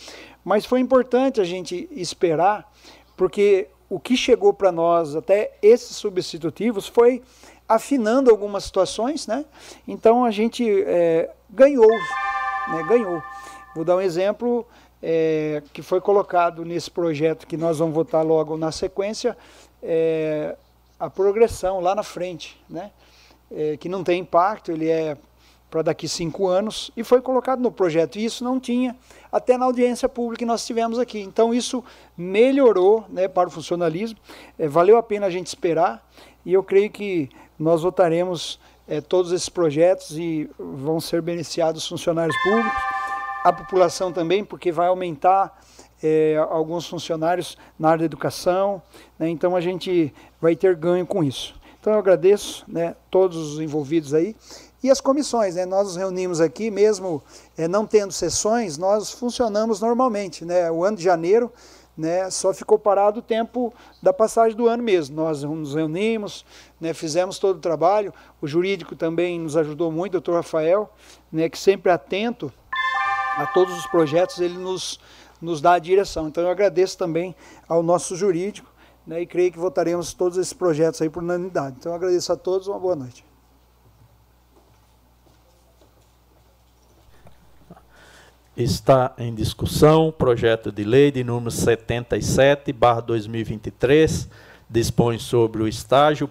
mas 0.43 0.65
foi 0.65 0.79
importante 0.79 1.39
a 1.39 1.43
gente 1.43 1.87
esperar, 1.91 2.71
porque 3.15 3.67
o 3.89 3.99
que 3.99 4.15
chegou 4.15 4.53
para 4.53 4.71
nós 4.71 5.15
até 5.15 5.51
esses 5.61 5.95
substitutivos 5.95 6.87
foi 6.87 7.21
afinando 7.67 8.29
algumas 8.29 8.63
situações, 8.63 9.27
né? 9.27 9.45
Então 9.87 10.25
a 10.25 10.31
gente 10.31 10.65
é, 10.85 11.29
ganhou, 11.49 11.89
né? 11.89 12.83
ganhou. 12.87 13.21
Vou 13.75 13.85
dar 13.85 13.95
um 13.95 14.01
exemplo 14.01 14.65
é, 15.01 15.63
que 15.73 15.81
foi 15.81 16.01
colocado 16.01 16.65
nesse 16.65 16.91
projeto 16.91 17.47
que 17.47 17.57
nós 17.57 17.79
vamos 17.79 17.93
votar 17.93 18.25
logo 18.25 18.57
na 18.57 18.71
sequência, 18.71 19.37
é, 19.81 20.55
a 20.99 21.09
progressão 21.09 21.79
lá 21.79 21.95
na 21.95 22.03
frente, 22.03 22.61
né? 22.69 22.91
É, 23.49 23.75
que 23.75 23.89
não 23.89 24.03
tem 24.03 24.21
impacto, 24.21 24.71
ele 24.71 24.87
é 24.87 25.17
para 25.71 25.81
daqui 25.81 26.05
cinco 26.05 26.49
anos, 26.49 26.91
e 26.97 27.03
foi 27.03 27.21
colocado 27.21 27.61
no 27.61 27.71
projeto. 27.71 28.17
E 28.17 28.25
isso 28.25 28.43
não 28.43 28.59
tinha 28.59 28.93
até 29.31 29.57
na 29.57 29.65
audiência 29.65 30.09
pública 30.09 30.39
que 30.39 30.45
nós 30.45 30.65
tivemos 30.65 30.99
aqui. 30.99 31.21
Então 31.21 31.53
isso 31.53 31.81
melhorou 32.17 33.05
né, 33.07 33.29
para 33.29 33.47
o 33.47 33.51
funcionalismo, 33.51 34.19
é, 34.59 34.67
valeu 34.67 34.97
a 34.97 35.03
pena 35.03 35.27
a 35.27 35.29
gente 35.29 35.47
esperar, 35.47 36.05
e 36.45 36.51
eu 36.51 36.61
creio 36.61 36.91
que 36.91 37.29
nós 37.57 37.83
votaremos 37.83 38.59
é, 38.85 38.99
todos 38.99 39.31
esses 39.31 39.47
projetos 39.47 40.17
e 40.17 40.49
vão 40.59 40.99
ser 40.99 41.21
beneficiados 41.21 41.83
os 41.83 41.87
funcionários 41.87 42.35
públicos, 42.43 42.81
a 43.45 43.53
população 43.53 44.11
também, 44.11 44.43
porque 44.43 44.73
vai 44.73 44.87
aumentar 44.87 45.57
é, 46.03 46.35
alguns 46.49 46.85
funcionários 46.85 47.57
na 47.79 47.89
área 47.89 47.99
da 47.99 48.05
educação, 48.05 48.81
né, 49.17 49.29
então 49.29 49.55
a 49.55 49.61
gente 49.61 50.13
vai 50.41 50.53
ter 50.53 50.75
ganho 50.75 51.07
com 51.07 51.23
isso. 51.23 51.55
Então 51.79 51.93
eu 51.93 51.99
agradeço 51.99 52.65
né, 52.67 52.95
todos 53.09 53.37
os 53.37 53.59
envolvidos 53.61 54.13
aí 54.13 54.35
e 54.83 54.89
as 54.89 54.99
comissões, 54.99 55.55
né, 55.55 55.65
nós 55.65 55.89
nos 55.89 55.95
reunimos 55.95 56.41
aqui, 56.41 56.71
mesmo 56.71 57.21
é, 57.55 57.67
não 57.67 57.85
tendo 57.85 58.11
sessões, 58.11 58.77
nós 58.77 59.11
funcionamos 59.11 59.79
normalmente. 59.79 60.43
Né, 60.43 60.71
o 60.71 60.83
ano 60.83 60.97
de 60.97 61.03
janeiro 61.03 61.51
né, 61.95 62.31
só 62.31 62.51
ficou 62.51 62.79
parado 62.79 63.19
o 63.19 63.21
tempo 63.21 63.71
da 64.01 64.11
passagem 64.11 64.57
do 64.57 64.67
ano 64.67 64.81
mesmo. 64.81 65.15
Nós 65.15 65.43
nos 65.43 65.75
reunimos, 65.75 66.43
né, 66.79 66.95
fizemos 66.95 67.37
todo 67.37 67.57
o 67.57 67.61
trabalho, 67.61 68.11
o 68.41 68.47
jurídico 68.47 68.95
também 68.95 69.39
nos 69.39 69.55
ajudou 69.55 69.91
muito, 69.91 70.13
o 70.13 70.19
doutor 70.19 70.35
Rafael, 70.37 70.91
né, 71.31 71.47
que 71.47 71.59
sempre 71.59 71.91
atento 71.91 72.51
a 73.37 73.45
todos 73.45 73.77
os 73.77 73.85
projetos, 73.85 74.39
ele 74.39 74.57
nos, 74.57 74.99
nos 75.39 75.61
dá 75.61 75.73
a 75.73 75.79
direção. 75.79 76.27
Então 76.27 76.43
eu 76.43 76.49
agradeço 76.49 76.97
também 76.97 77.35
ao 77.69 77.83
nosso 77.83 78.15
jurídico, 78.15 78.69
né, 79.05 79.21
e 79.21 79.27
creio 79.27 79.51
que 79.51 79.59
votaremos 79.59 80.11
todos 80.13 80.39
esses 80.39 80.53
projetos 80.53 81.01
aí 81.03 81.09
por 81.09 81.21
unanimidade. 81.21 81.75
Então 81.79 81.93
agradeço 81.93 82.33
a 82.33 82.35
todos, 82.35 82.67
uma 82.67 82.79
boa 82.79 82.95
noite. 82.95 83.30
Está 88.61 89.15
em 89.17 89.33
discussão 89.33 90.13
projeto 90.15 90.71
de 90.71 90.83
lei 90.83 91.11
de 91.11 91.23
número 91.23 91.49
77, 91.49 92.71
barra 92.71 93.01
2023, 93.01 94.29
dispõe 94.69 95.17
sobre 95.17 95.63
o 95.63 95.67
estágio 95.67 96.29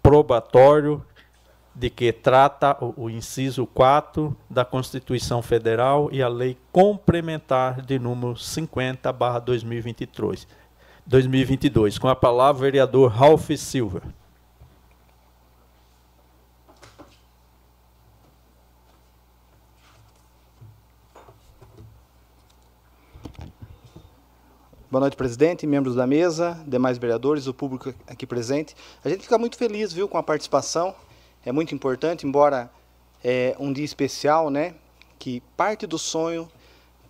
probatório 0.00 1.04
de 1.74 1.90
que 1.90 2.12
trata 2.12 2.76
o, 2.80 3.06
o 3.06 3.10
inciso 3.10 3.66
4 3.66 4.36
da 4.48 4.64
Constituição 4.64 5.42
Federal 5.42 6.08
e 6.12 6.22
a 6.22 6.28
lei 6.28 6.56
complementar 6.70 7.82
de 7.82 7.98
número 7.98 8.36
50, 8.36 9.12
barra 9.12 9.40
2023. 9.40 10.46
2022. 11.04 11.98
Com 11.98 12.06
a 12.06 12.14
palavra, 12.14 12.60
o 12.60 12.62
vereador 12.62 13.10
Ralph 13.10 13.50
Silva. 13.56 14.02
Boa 24.96 25.02
noite, 25.02 25.14
presidente, 25.14 25.66
membros 25.66 25.94
da 25.94 26.06
mesa, 26.06 26.58
demais 26.66 26.96
vereadores, 26.96 27.46
o 27.46 27.52
público 27.52 27.92
aqui 28.06 28.26
presente. 28.26 28.74
A 29.04 29.10
gente 29.10 29.24
fica 29.24 29.36
muito 29.36 29.58
feliz, 29.58 29.92
viu, 29.92 30.08
com 30.08 30.16
a 30.16 30.22
participação. 30.22 30.94
É 31.44 31.52
muito 31.52 31.74
importante, 31.74 32.26
embora 32.26 32.70
é 33.22 33.54
um 33.58 33.74
dia 33.74 33.84
especial, 33.84 34.48
né, 34.48 34.74
que 35.18 35.42
parte 35.54 35.86
do 35.86 35.98
sonho, 35.98 36.48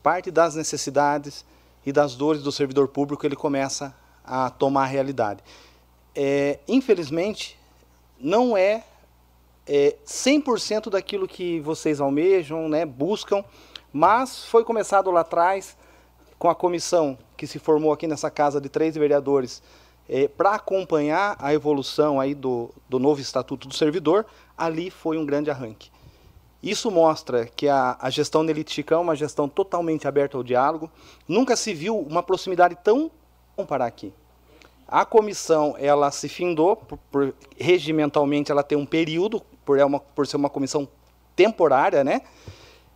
parte 0.03 0.33
das 0.33 0.57
necessidades 0.57 1.45
e 1.87 1.93
das 1.93 2.17
dores 2.17 2.43
do 2.43 2.51
servidor 2.51 2.89
público 2.89 3.25
ele 3.25 3.37
começa 3.37 3.95
a 4.25 4.51
tomar 4.51 4.87
realidade. 4.87 5.45
É, 6.13 6.59
infelizmente, 6.67 7.57
não 8.19 8.57
é, 8.57 8.83
é 9.65 9.95
100% 10.05 10.91
daquilo 10.91 11.29
que 11.29 11.61
vocês 11.61 12.01
almejam, 12.01 12.69
né, 12.69 12.85
buscam, 12.85 13.45
mas 13.93 14.45
foi 14.45 14.65
começado 14.65 15.09
lá 15.09 15.21
atrás 15.21 15.77
com 16.39 16.49
a 16.49 16.55
comissão 16.55 17.19
que 17.37 17.47
se 17.47 17.59
formou 17.59 17.93
aqui 17.93 18.07
nessa 18.07 18.31
casa 18.31 18.61
de 18.61 18.69
três 18.69 18.95
vereadores 18.95 19.63
é, 20.09 20.29
para 20.29 20.55
acompanhar 20.55 21.37
a 21.39 21.53
evolução 21.53 22.21
aí 22.21 22.35
do, 22.35 22.71
do 22.89 22.99
novo 22.99 23.21
Estatuto 23.21 23.67
do 23.69 23.75
Servidor, 23.75 24.25
ali 24.57 24.91
foi 24.91 25.19
um 25.19 25.27
grande 25.27 25.51
arranque. 25.51 25.91
Isso 26.63 26.91
mostra 26.91 27.47
que 27.47 27.69
a, 27.69 27.97
a 28.01 28.11
gestão 28.11 28.43
Nelite 28.43 28.85
é 28.89 28.97
uma 28.97 29.15
gestão 29.15 29.49
totalmente 29.49 30.09
aberta 30.09 30.37
ao 30.37 30.43
diálogo. 30.43 30.91
Nunca 31.29 31.55
se 31.57 31.75
viu 31.75 31.99
uma 31.99 32.23
proximidade 32.23 32.77
tão 32.83 33.11
Vamos 33.57 33.71
parar 33.71 33.87
aqui. 33.87 34.13
A 34.87 35.05
comissão 35.07 35.75
ela 35.79 36.11
se 36.11 36.29
findou, 36.29 36.77
por, 36.77 36.99
por, 37.11 37.35
regimentalmente 37.59 38.53
ela 38.53 38.63
tem 38.63 38.77
um 38.77 38.85
período, 38.85 39.41
por, 39.65 39.79
é 39.79 39.85
uma, 39.85 39.99
por 39.99 40.27
ser 40.27 40.37
uma 40.37 40.51
comissão 40.51 40.87
temporária, 41.35 42.05
né? 42.05 42.21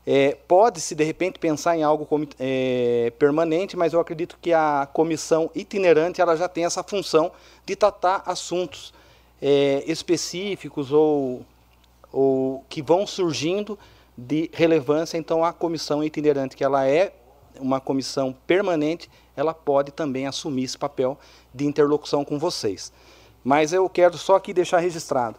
É, 0.06 0.36
Pode-se, 0.48 0.94
de 0.94 1.04
repente, 1.04 1.38
pensar 1.38 1.76
em 1.76 1.82
algo 1.82 2.06
como, 2.06 2.26
é, 2.38 3.12
permanente, 3.18 3.76
mas 3.76 3.92
eu 3.92 4.00
acredito 4.00 4.38
que 4.40 4.52
a 4.52 4.88
comissão 4.92 5.50
itinerante 5.54 6.20
ela 6.20 6.36
já 6.36 6.48
tem 6.48 6.64
essa 6.64 6.82
função 6.82 7.30
de 7.66 7.76
tratar 7.76 8.22
assuntos 8.26 8.92
é, 9.40 9.84
específicos 9.86 10.92
ou 10.92 11.44
ou 12.12 12.64
que 12.68 12.82
vão 12.82 13.06
surgindo 13.06 13.78
de 14.16 14.50
relevância. 14.52 15.16
Então, 15.16 15.44
a 15.44 15.52
comissão 15.52 16.02
itinerante, 16.02 16.56
que 16.56 16.64
ela 16.64 16.86
é 16.86 17.12
uma 17.58 17.80
comissão 17.80 18.34
permanente, 18.46 19.10
ela 19.36 19.54
pode 19.54 19.92
também 19.92 20.26
assumir 20.26 20.64
esse 20.64 20.78
papel 20.78 21.18
de 21.54 21.66
interlocução 21.66 22.24
com 22.24 22.38
vocês. 22.38 22.92
Mas 23.42 23.72
eu 23.72 23.88
quero 23.88 24.18
só 24.18 24.36
aqui 24.36 24.52
deixar 24.52 24.78
registrado. 24.78 25.38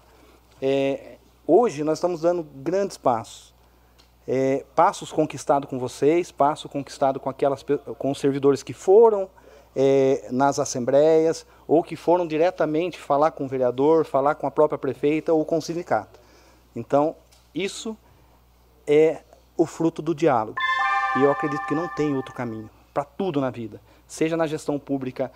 É, 0.61 1.17
hoje 1.45 1.83
nós 1.83 1.97
estamos 1.97 2.21
dando 2.21 2.43
grandes 2.43 2.97
passos. 2.97 3.50
É, 4.27 4.63
passos 4.75 5.11
conquistados 5.11 5.69
com 5.69 5.79
vocês, 5.79 6.31
passos 6.31 6.71
conquistados 6.71 7.21
com 7.21 7.29
aquelas 7.29 7.65
com 7.97 8.11
os 8.11 8.19
servidores 8.19 8.61
que 8.61 8.73
foram 8.73 9.29
é, 9.75 10.27
nas 10.31 10.59
assembleias 10.59 11.45
ou 11.67 11.81
que 11.83 11.95
foram 11.95 12.27
diretamente 12.27 12.99
falar 12.99 13.31
com 13.31 13.45
o 13.45 13.47
vereador, 13.47 14.05
falar 14.05 14.35
com 14.35 14.45
a 14.45 14.51
própria 14.51 14.77
prefeita 14.77 15.33
ou 15.33 15.43
com 15.43 15.57
o 15.57 15.61
sindicato. 15.61 16.19
Então, 16.75 17.15
isso 17.53 17.97
é 18.85 19.21
o 19.57 19.65
fruto 19.65 20.01
do 20.01 20.13
diálogo. 20.13 20.57
E 21.17 21.23
eu 21.23 21.31
acredito 21.31 21.65
que 21.65 21.75
não 21.75 21.87
tem 21.89 22.15
outro 22.15 22.33
caminho 22.33 22.69
para 22.93 23.03
tudo 23.03 23.39
na 23.39 23.49
vida, 23.49 23.81
seja 24.07 24.35
na 24.35 24.47
gestão 24.47 24.77
pública, 24.77 25.31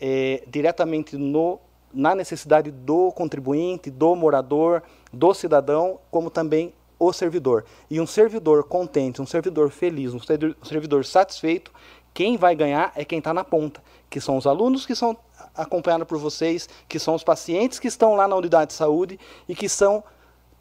é, 0.00 0.42
diretamente 0.46 1.16
no, 1.16 1.60
na 1.92 2.14
necessidade 2.14 2.70
do 2.70 3.12
contribuinte, 3.12 3.90
do 3.90 4.14
morador, 4.14 4.82
do 5.12 5.32
cidadão, 5.32 5.98
como 6.10 6.30
também 6.30 6.74
o 6.98 7.12
servidor. 7.12 7.64
E 7.90 8.00
um 8.00 8.06
servidor 8.06 8.64
contente, 8.64 9.20
um 9.20 9.26
servidor 9.26 9.70
feliz, 9.70 10.14
um 10.14 10.20
servidor 10.62 11.04
satisfeito, 11.04 11.72
quem 12.16 12.36
vai 12.36 12.56
ganhar 12.56 12.92
é 12.94 13.04
quem 13.04 13.18
está 13.18 13.34
na 13.34 13.44
ponta, 13.44 13.82
que 14.08 14.20
são 14.20 14.38
os 14.38 14.46
alunos 14.46 14.86
que 14.86 14.94
são 14.94 15.16
acompanhados 15.54 16.06
por 16.06 16.18
vocês, 16.18 16.66
que 16.88 16.98
são 16.98 17.14
os 17.14 17.22
pacientes 17.22 17.78
que 17.78 17.88
estão 17.88 18.14
lá 18.14 18.26
na 18.26 18.36
unidade 18.36 18.68
de 18.68 18.74
saúde 18.74 19.20
e 19.46 19.54
que 19.54 19.68
são 19.68 20.02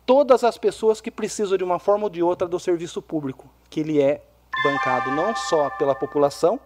todas 0.05 0.43
as 0.43 0.57
pessoas 0.57 0.99
que 0.99 1.09
precisam 1.09 1.57
de 1.57 1.63
uma 1.63 1.79
forma 1.79 2.03
ou 2.03 2.09
de 2.09 2.21
outra 2.21 2.47
do 2.47 2.59
serviço 2.59 3.01
público, 3.01 3.49
que 3.69 3.79
ele 3.79 4.01
é 4.01 4.21
bancado 4.63 5.11
não 5.11 5.35
só 5.35 5.69
pela 5.71 5.95
população, 5.95 6.59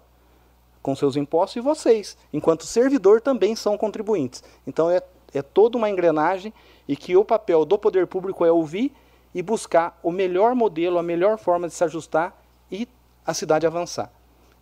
com 0.82 0.96
seus 0.96 1.16
impostos, 1.16 1.58
e 1.58 1.60
vocês, 1.60 2.18
enquanto 2.34 2.66
servidor, 2.66 3.22
também 3.22 3.56
são 3.56 3.78
contribuintes. 3.78 4.44
Então 4.66 4.90
é, 4.90 5.02
é 5.34 5.42
toda 5.42 5.78
uma 5.78 5.90
engrenagem 5.90 6.54
e 6.88 6.96
que 6.96 7.16
o 7.16 7.24
papel 7.24 7.64
do 7.64 7.78
poder 7.78 8.08
público 8.08 8.44
é 8.44 8.52
ouvir 8.52 8.92
e 9.34 9.42
buscar 9.42 10.00
o 10.02 10.12
melhor 10.12 10.56
modelo, 10.56 10.98
a 10.98 11.04
melhor 11.04 11.38
forma 11.38 11.68
de 11.68 11.74
se 11.74 11.84
ajustar 11.84 12.36
e 12.72 12.88
a 13.26 13.34
cidade 13.34 13.66
avançar. 13.66 14.12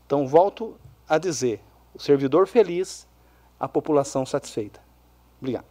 Então, 0.05 0.28
volto 0.28 0.76
a 1.07 1.18
dizer: 1.18 1.61
o 1.93 2.01
servidor 2.01 2.47
feliz, 2.47 3.07
a 3.59 3.68
população 3.68 4.26
satisfeita. 4.26 4.80
Obrigado. 5.39 5.65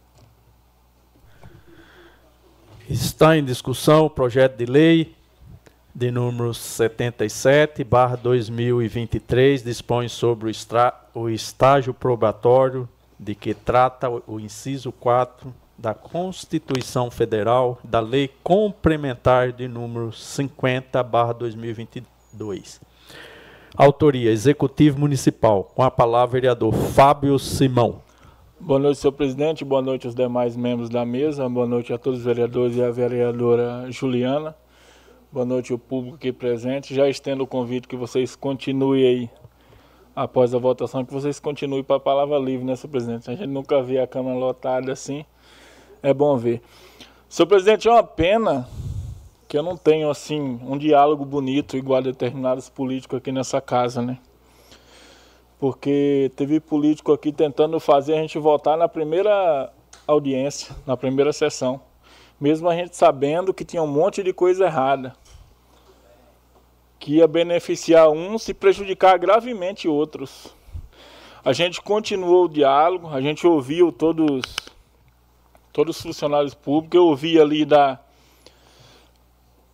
Está 2.89 3.37
em 3.37 3.43
discussão 3.43 4.05
o 4.05 4.09
projeto 4.09 4.55
de 4.55 4.65
lei 4.65 5.17
de 5.93 6.11
número 6.11 6.53
77, 6.53 7.83
barra 7.83 8.15
2023, 8.15 9.63
dispõe 9.63 10.07
sobre 10.07 10.49
o, 10.49 11.19
o 11.19 11.27
estágio 11.27 11.91
probatório 11.91 12.87
de 13.19 13.33
que 13.33 13.53
trata 13.53 14.07
o, 14.07 14.39
inciso 14.39 14.91
4 14.91 15.51
da 15.77 15.93
Constituição 15.93 17.11
Federal, 17.11 17.77
da 17.83 17.99
Lei 17.99 18.29
Complementar 18.43 19.51
de 19.51 19.67
número 19.67 20.11
50, 20.11 21.03
barra 21.03 21.33
2022. 21.33 22.81
Autoria, 23.75 24.31
Executivo 24.31 24.99
Municipal. 24.99 25.63
Com 25.63 25.83
a 25.83 25.91
palavra, 25.91 26.33
vereador 26.33 26.73
Fábio 26.73 27.37
Simão. 27.37 28.01
Boa 28.59 28.79
noite, 28.79 28.99
senhor 28.99 29.11
presidente. 29.11 29.63
Boa 29.63 29.83
noite 29.83 30.07
aos 30.07 30.15
demais 30.15 30.55
membros 30.55 30.89
da 30.89 31.05
mesa. 31.05 31.47
Boa 31.47 31.67
noite 31.67 31.93
a 31.93 31.97
todos 31.97 32.19
os 32.19 32.25
vereadores 32.25 32.75
e 32.75 32.81
a 32.81 32.89
vereadora 32.89 33.85
Juliana. 33.91 34.55
Boa 35.31 35.45
noite 35.45 35.71
ao 35.71 35.77
público 35.77 36.15
aqui 36.15 36.33
presente. 36.33 36.95
Já 36.95 37.07
estendo 37.07 37.43
o 37.43 37.47
convite 37.47 37.87
que 37.87 37.95
vocês 37.95 38.35
continuem 38.35 39.05
aí, 39.05 39.29
após 40.15 40.55
a 40.55 40.57
votação, 40.57 41.05
que 41.05 41.13
vocês 41.13 41.39
continuem 41.39 41.83
para 41.83 41.97
a 41.97 41.99
palavra 41.99 42.39
livre, 42.39 42.65
né, 42.65 42.75
senhor 42.75 42.89
presidente? 42.89 43.29
A 43.29 43.35
gente 43.35 43.47
nunca 43.47 43.79
vê 43.83 43.99
a 43.99 44.07
Câmara 44.07 44.35
lotada 44.35 44.91
assim. 44.91 45.23
É 46.01 46.13
bom 46.13 46.37
ver. 46.37 46.61
Senhor 47.29 47.47
presidente, 47.47 47.87
é 47.87 47.91
uma 47.91 48.03
pena 48.03 48.67
que 49.47 49.57
eu 49.57 49.63
não 49.63 49.77
tenho, 49.77 50.09
assim, 50.09 50.59
um 50.63 50.77
diálogo 50.77 51.25
bonito 51.25 51.77
igual 51.77 51.99
a 51.99 52.01
determinados 52.01 52.69
políticos 52.69 53.17
aqui 53.17 53.31
nessa 53.31 53.61
casa, 53.61 54.01
né? 54.01 54.17
porque 55.59 56.31
teve 56.35 56.59
político 56.59 57.11
aqui 57.11 57.31
tentando 57.31 57.79
fazer 57.79 58.13
a 58.13 58.17
gente 58.17 58.37
votar 58.37 58.77
na 58.77 58.87
primeira 58.87 59.71
audiência, 60.05 60.75
na 60.85 60.95
primeira 60.95 61.33
sessão, 61.33 61.81
mesmo 62.39 62.69
a 62.69 62.75
gente 62.75 62.95
sabendo 62.95 63.53
que 63.53 63.65
tinha 63.65 63.81
um 63.81 63.87
monte 63.87 64.21
de 64.21 64.31
coisa 64.31 64.65
errada, 64.65 65.15
que 66.99 67.15
ia 67.15 67.27
beneficiar 67.27 68.09
uns 68.09 68.47
e 68.47 68.53
prejudicar 68.53 69.17
gravemente 69.17 69.87
outros. 69.87 70.55
A 71.43 71.53
gente 71.53 71.81
continuou 71.81 72.45
o 72.45 72.49
diálogo, 72.49 73.07
a 73.07 73.21
gente 73.21 73.47
ouviu 73.47 73.91
todos 73.91 74.41
todos 75.77 75.95
os 75.95 76.01
funcionários 76.01 76.55
públicos, 76.55 76.97
eu 76.97 77.05
ouvi 77.05 77.39
ali 77.39 77.63
da 77.63 77.99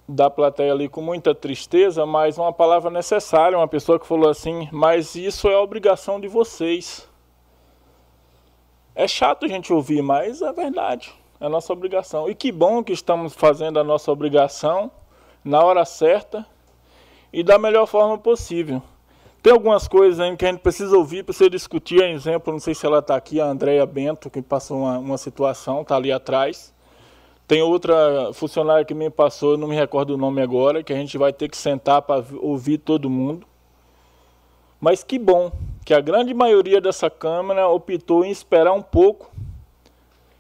da 0.06 0.30
plateia 0.30 0.74
ali 0.74 0.90
com 0.90 1.02
muita 1.02 1.34
tristeza, 1.34 2.06
mas 2.06 2.38
uma 2.38 2.52
palavra 2.52 2.92
necessária, 2.92 3.58
uma 3.58 3.70
pessoa 3.70 3.98
que 3.98 4.06
falou 4.06 4.30
assim, 4.30 4.68
mas 4.70 5.16
isso 5.16 5.48
é 5.48 5.58
obrigação 5.58 6.20
de 6.20 6.28
vocês. 6.28 7.08
É 8.94 9.08
chato 9.08 9.46
a 9.46 9.48
gente 9.48 9.72
ouvir, 9.72 10.02
mas 10.02 10.42
é 10.42 10.52
verdade, 10.52 11.14
é 11.40 11.48
nossa 11.48 11.72
obrigação. 11.72 12.30
E 12.30 12.36
que 12.36 12.52
bom 12.52 12.84
que 12.84 12.92
estamos 12.92 13.34
fazendo 13.34 13.80
a 13.80 13.84
nossa 13.84 14.12
obrigação 14.12 14.92
na 15.42 15.64
hora 15.64 15.86
certa 15.86 16.46
e 17.32 17.42
da 17.44 17.58
melhor 17.58 17.88
forma 17.88 18.18
possível. 18.18 18.84
Tem 19.44 19.52
algumas 19.52 19.90
coisas 19.90 20.22
ainda 20.22 20.38
que 20.38 20.46
a 20.46 20.52
gente 20.52 20.62
precisa 20.62 20.96
ouvir, 20.96 21.26
precisa 21.26 21.50
discutir. 21.50 22.02
Exemplo, 22.02 22.54
não 22.54 22.62
sei 22.62 22.74
se 22.74 22.86
ela 22.86 23.00
está 23.00 23.18
aqui, 23.18 23.42
a 23.42 23.46
Andréia 23.46 23.86
Bento, 23.86 24.30
que 24.30 24.42
passou 24.42 24.78
uma, 24.78 24.98
uma 24.98 25.18
situação, 25.18 25.82
está 25.82 25.98
ali 25.98 26.14
atrás. 26.14 26.74
Tem 27.46 27.62
outra 27.62 28.32
funcionária 28.32 28.86
que 28.86 28.94
me 28.94 29.10
passou, 29.10 29.58
não 29.58 29.68
me 29.68 29.76
recordo 29.76 30.12
o 30.12 30.18
nome 30.18 30.42
agora, 30.42 30.82
que 30.82 30.94
a 30.94 30.96
gente 30.96 31.18
vai 31.18 31.34
ter 31.34 31.50
que 31.50 31.58
sentar 31.58 32.02
para 32.04 32.24
ouvir 32.40 32.78
todo 32.78 33.10
mundo. 33.10 33.46
Mas 34.80 35.04
que 35.04 35.20
bom 35.20 35.52
que 35.84 35.94
a 35.94 36.00
grande 36.00 36.34
maioria 36.34 36.80
dessa 36.80 37.10
Câmara 37.10 37.68
optou 37.68 38.24
em 38.24 38.32
esperar 38.32 38.72
um 38.72 38.82
pouco 38.82 39.30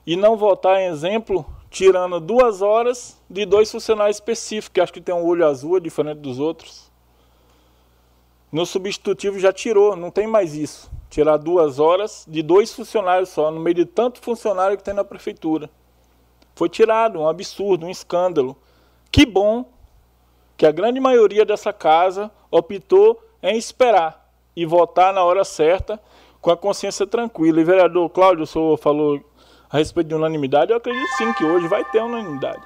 e 0.07 0.15
não 0.15 0.37
votar 0.37 0.79
em 0.79 0.85
exemplo, 0.85 1.45
tirando 1.69 2.21
duas 2.21 2.61
horas 2.61 3.21
de 3.29 3.45
dois 3.45 3.69
funcionários 3.69 4.15
específicos, 4.15 4.69
que 4.73 4.79
acho 4.79 4.93
que 4.93 5.01
tem 5.01 5.13
um 5.13 5.25
olho 5.25 5.45
azul, 5.45 5.77
diferente 5.81 6.19
dos 6.19 6.39
outros. 6.39 6.82
No 8.53 8.67
substitutivo 8.67 9.39
já 9.39 9.51
tirou, 9.51 9.95
não 9.95 10.11
tem 10.11 10.27
mais 10.27 10.53
isso. 10.53 10.91
Tirar 11.09 11.37
duas 11.37 11.79
horas 11.79 12.23
de 12.27 12.43
dois 12.43 12.71
funcionários 12.71 13.29
só, 13.29 13.49
no 13.49 13.59
meio 13.59 13.73
de 13.73 13.83
tanto 13.83 14.21
funcionário 14.21 14.77
que 14.77 14.83
tem 14.83 14.93
na 14.93 15.03
prefeitura. 15.03 15.71
Foi 16.53 16.69
tirado, 16.69 17.19
um 17.19 17.27
absurdo, 17.27 17.87
um 17.87 17.89
escândalo. 17.89 18.55
Que 19.11 19.25
bom 19.25 19.65
que 20.55 20.67
a 20.67 20.71
grande 20.71 20.99
maioria 20.99 21.43
dessa 21.43 21.73
casa 21.73 22.29
optou 22.51 23.19
em 23.41 23.57
esperar 23.57 24.31
e 24.55 24.67
votar 24.67 25.11
na 25.11 25.23
hora 25.23 25.43
certa, 25.43 25.99
com 26.39 26.51
a 26.51 26.57
consciência 26.57 27.07
tranquila. 27.07 27.59
E 27.59 27.63
vereador 27.63 28.07
Cláudio, 28.11 28.43
o 28.43 28.47
senhor 28.47 28.77
falou 28.77 29.19
a 29.67 29.77
respeito 29.79 30.09
de 30.09 30.13
unanimidade, 30.13 30.69
eu 30.69 30.77
acredito 30.77 31.09
sim 31.17 31.33
que 31.33 31.43
hoje 31.43 31.67
vai 31.67 31.83
ter 31.85 32.03
unanimidade. 32.03 32.61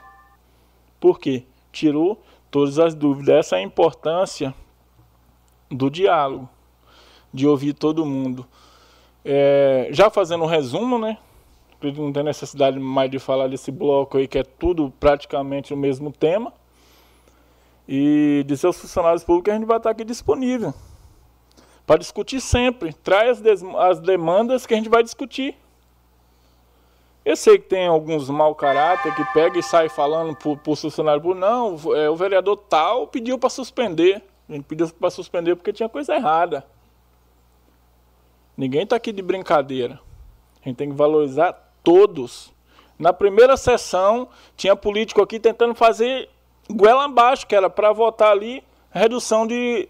Por 0.99 1.17
quê? 1.17 1.45
Tirou 1.71 2.21
todas 2.51 2.77
as 2.77 2.93
dúvidas. 2.93 3.35
Essa 3.35 3.55
é 3.55 3.59
a 3.59 3.63
importância 3.63 4.53
do 5.70 5.89
diálogo, 5.89 6.49
de 7.34 7.47
ouvir 7.47 7.74
todo 7.74 8.05
mundo. 8.05 8.45
É, 9.24 9.89
já 9.91 10.09
fazendo 10.09 10.43
um 10.43 10.47
resumo, 10.47 10.97
né? 10.97 11.18
Não 11.82 12.11
tem 12.11 12.24
necessidade 12.24 12.80
mais 12.80 13.11
de 13.11 13.20
falar 13.20 13.47
desse 13.47 13.72
bloco 13.72 14.18
aí, 14.18 14.28
que 14.28 14.39
é 14.39 14.43
tudo 14.43 14.91
praticamente 14.99 15.74
o 15.74 15.78
mesmo 15.78 16.11
tema. 16.11 16.51
E 17.88 18.43
dizer 18.47 18.68
aos 18.68 18.80
funcionários 18.80 19.24
públicos 19.24 19.53
a 19.53 19.57
gente 19.57 19.68
vai 19.68 19.78
estar 19.78 19.91
aqui 19.91 20.03
disponível 20.03 20.74
para 21.88 21.97
discutir 21.97 22.41
sempre. 22.41 22.93
Traz 22.93 23.43
as, 23.45 23.63
as 23.63 23.99
demandas 23.99 24.65
que 24.65 24.74
a 24.74 24.78
gente 24.78 24.89
vai 24.89 25.01
discutir. 25.01 25.55
Eu 27.24 27.36
sei 27.36 27.57
que 27.57 27.68
tem 27.68 27.88
alguns 27.88 28.30
mau 28.30 28.53
caráter 28.55 29.13
que 29.15 29.24
pega 29.34 29.59
e 29.59 29.63
sai 29.63 29.89
falando 29.89 30.36
para 30.36 30.49
o 30.49 30.76
funcionário 30.76 31.22
público, 31.22 31.39
não, 31.39 31.76
é, 31.93 32.09
o 32.09 32.15
vereador 32.15 32.55
tal 32.55 33.07
pediu 33.07 33.38
para 33.38 33.49
suspender. 33.49 34.24
A 34.49 34.53
gente 34.53 34.63
pediu 34.63 34.89
para 34.89 35.09
suspender 35.09 35.55
porque 35.55 35.73
tinha 35.73 35.89
coisa 35.89 36.15
errada. 36.15 36.65
Ninguém 38.55 38.83
está 38.83 38.95
aqui 38.95 39.11
de 39.11 39.21
brincadeira. 39.21 39.99
A 40.61 40.69
gente 40.69 40.77
tem 40.77 40.89
que 40.89 40.95
valorizar 40.95 41.53
todos. 41.83 42.51
Na 42.97 43.13
primeira 43.13 43.55
sessão, 43.55 44.27
tinha 44.55 44.75
político 44.75 45.21
aqui 45.21 45.39
tentando 45.39 45.75
fazer 45.75 46.29
goela 46.69 47.05
abaixo, 47.05 47.45
que 47.45 47.55
era 47.55 47.69
para 47.69 47.91
votar 47.91 48.31
ali 48.31 48.63
redução 48.89 49.45
de 49.45 49.87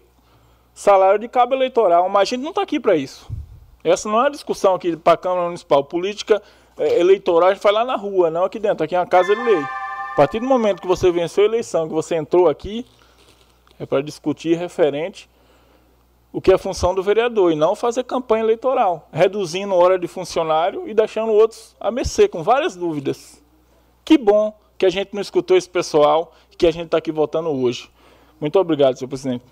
salário 0.74 1.18
de 1.18 1.28
cabo 1.28 1.54
eleitoral. 1.54 2.08
Mas 2.08 2.22
a 2.22 2.24
gente 2.24 2.42
não 2.42 2.50
está 2.50 2.62
aqui 2.62 2.78
para 2.78 2.96
isso. 2.96 3.28
Essa 3.82 4.08
não 4.08 4.18
é 4.18 4.24
uma 4.24 4.30
discussão 4.30 4.74
aqui 4.74 4.96
para 4.96 5.14
a 5.14 5.16
Câmara 5.16 5.44
Municipal. 5.44 5.82
Política 5.84 6.42
é, 6.76 7.00
eleitoral 7.00 7.48
a 7.48 7.54
gente 7.54 7.62
faz 7.62 7.74
lá 7.74 7.84
na 7.84 7.96
rua, 7.96 8.30
não 8.30 8.44
aqui 8.44 8.58
dentro. 8.58 8.84
Aqui 8.84 8.94
é 8.94 8.98
uma 8.98 9.06
casa 9.06 9.34
de 9.34 9.42
lei. 9.42 9.62
A 10.12 10.16
partir 10.16 10.40
do 10.40 10.46
momento 10.46 10.82
que 10.82 10.86
você 10.86 11.10
venceu 11.10 11.44
a 11.44 11.46
eleição, 11.46 11.88
que 11.88 11.94
você 11.94 12.16
entrou 12.16 12.48
aqui, 12.48 12.84
é 13.78 13.86
para 13.86 14.02
discutir 14.02 14.56
referente 14.56 15.28
o 16.32 16.40
que 16.40 16.52
é 16.52 16.58
função 16.58 16.94
do 16.94 17.02
vereador 17.02 17.52
e 17.52 17.56
não 17.56 17.74
fazer 17.74 18.04
campanha 18.04 18.44
eleitoral, 18.44 19.08
reduzindo 19.12 19.74
hora 19.74 19.98
de 19.98 20.06
funcionário 20.06 20.88
e 20.88 20.92
deixando 20.92 21.32
outros 21.32 21.74
a 21.80 21.90
mercê, 21.90 22.28
com 22.28 22.42
várias 22.42 22.76
dúvidas. 22.76 23.42
Que 24.04 24.18
bom 24.18 24.56
que 24.76 24.84
a 24.84 24.90
gente 24.90 25.14
não 25.14 25.22
escutou 25.22 25.56
esse 25.56 25.68
pessoal 25.68 26.32
e 26.52 26.56
que 26.56 26.66
a 26.66 26.70
gente 26.70 26.86
está 26.86 26.98
aqui 26.98 27.10
votando 27.10 27.48
hoje. 27.48 27.90
Muito 28.40 28.58
obrigado, 28.58 28.96
senhor 28.96 29.08
presidente. 29.08 29.44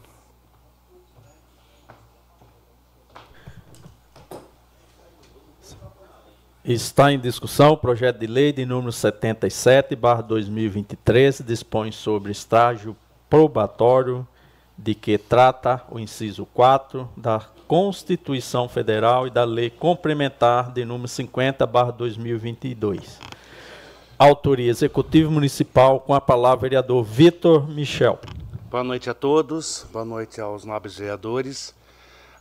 Está 6.64 7.12
em 7.12 7.18
discussão 7.18 7.72
o 7.72 7.76
projeto 7.76 8.18
de 8.18 8.26
lei 8.26 8.52
de 8.52 8.66
número 8.66 8.90
77, 8.90 9.94
barra 9.94 10.20
2023, 10.22 11.42
dispõe 11.46 11.92
sobre 11.92 12.32
estágio 12.32 12.96
probatório 13.28 14.26
de 14.76 14.94
que 14.94 15.18
trata 15.18 15.82
o 15.90 15.98
inciso 15.98 16.46
4 16.46 17.08
da 17.16 17.40
Constituição 17.66 18.68
Federal 18.68 19.26
e 19.26 19.30
da 19.30 19.44
Lei 19.44 19.70
Complementar 19.70 20.70
de 20.72 20.84
número 20.84 21.08
50, 21.08 21.66
barra 21.66 21.90
2022. 21.90 23.18
Autoria 24.18 24.70
Executivo 24.70 25.30
Municipal, 25.30 26.00
com 26.00 26.14
a 26.14 26.20
palavra 26.20 26.62
vereador 26.62 27.02
Vitor 27.02 27.68
Michel. 27.68 28.18
Boa 28.70 28.84
noite 28.84 29.10
a 29.10 29.14
todos, 29.14 29.86
boa 29.92 30.04
noite 30.04 30.40
aos 30.40 30.64
nobres 30.64 30.96
vereadores, 30.96 31.74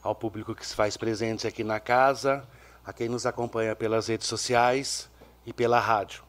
ao 0.04 0.14
público 0.14 0.54
que 0.54 0.66
se 0.66 0.76
faz 0.76 0.96
presente 0.96 1.48
aqui 1.48 1.64
na 1.64 1.80
casa, 1.80 2.44
a 2.86 2.94
quem 2.94 3.10
nos 3.10 3.26
acompanha 3.26 3.76
pelas 3.76 4.08
redes 4.08 4.28
sociais 4.28 5.10
e 5.46 5.52
pela 5.52 5.80
rádio. 5.80 6.24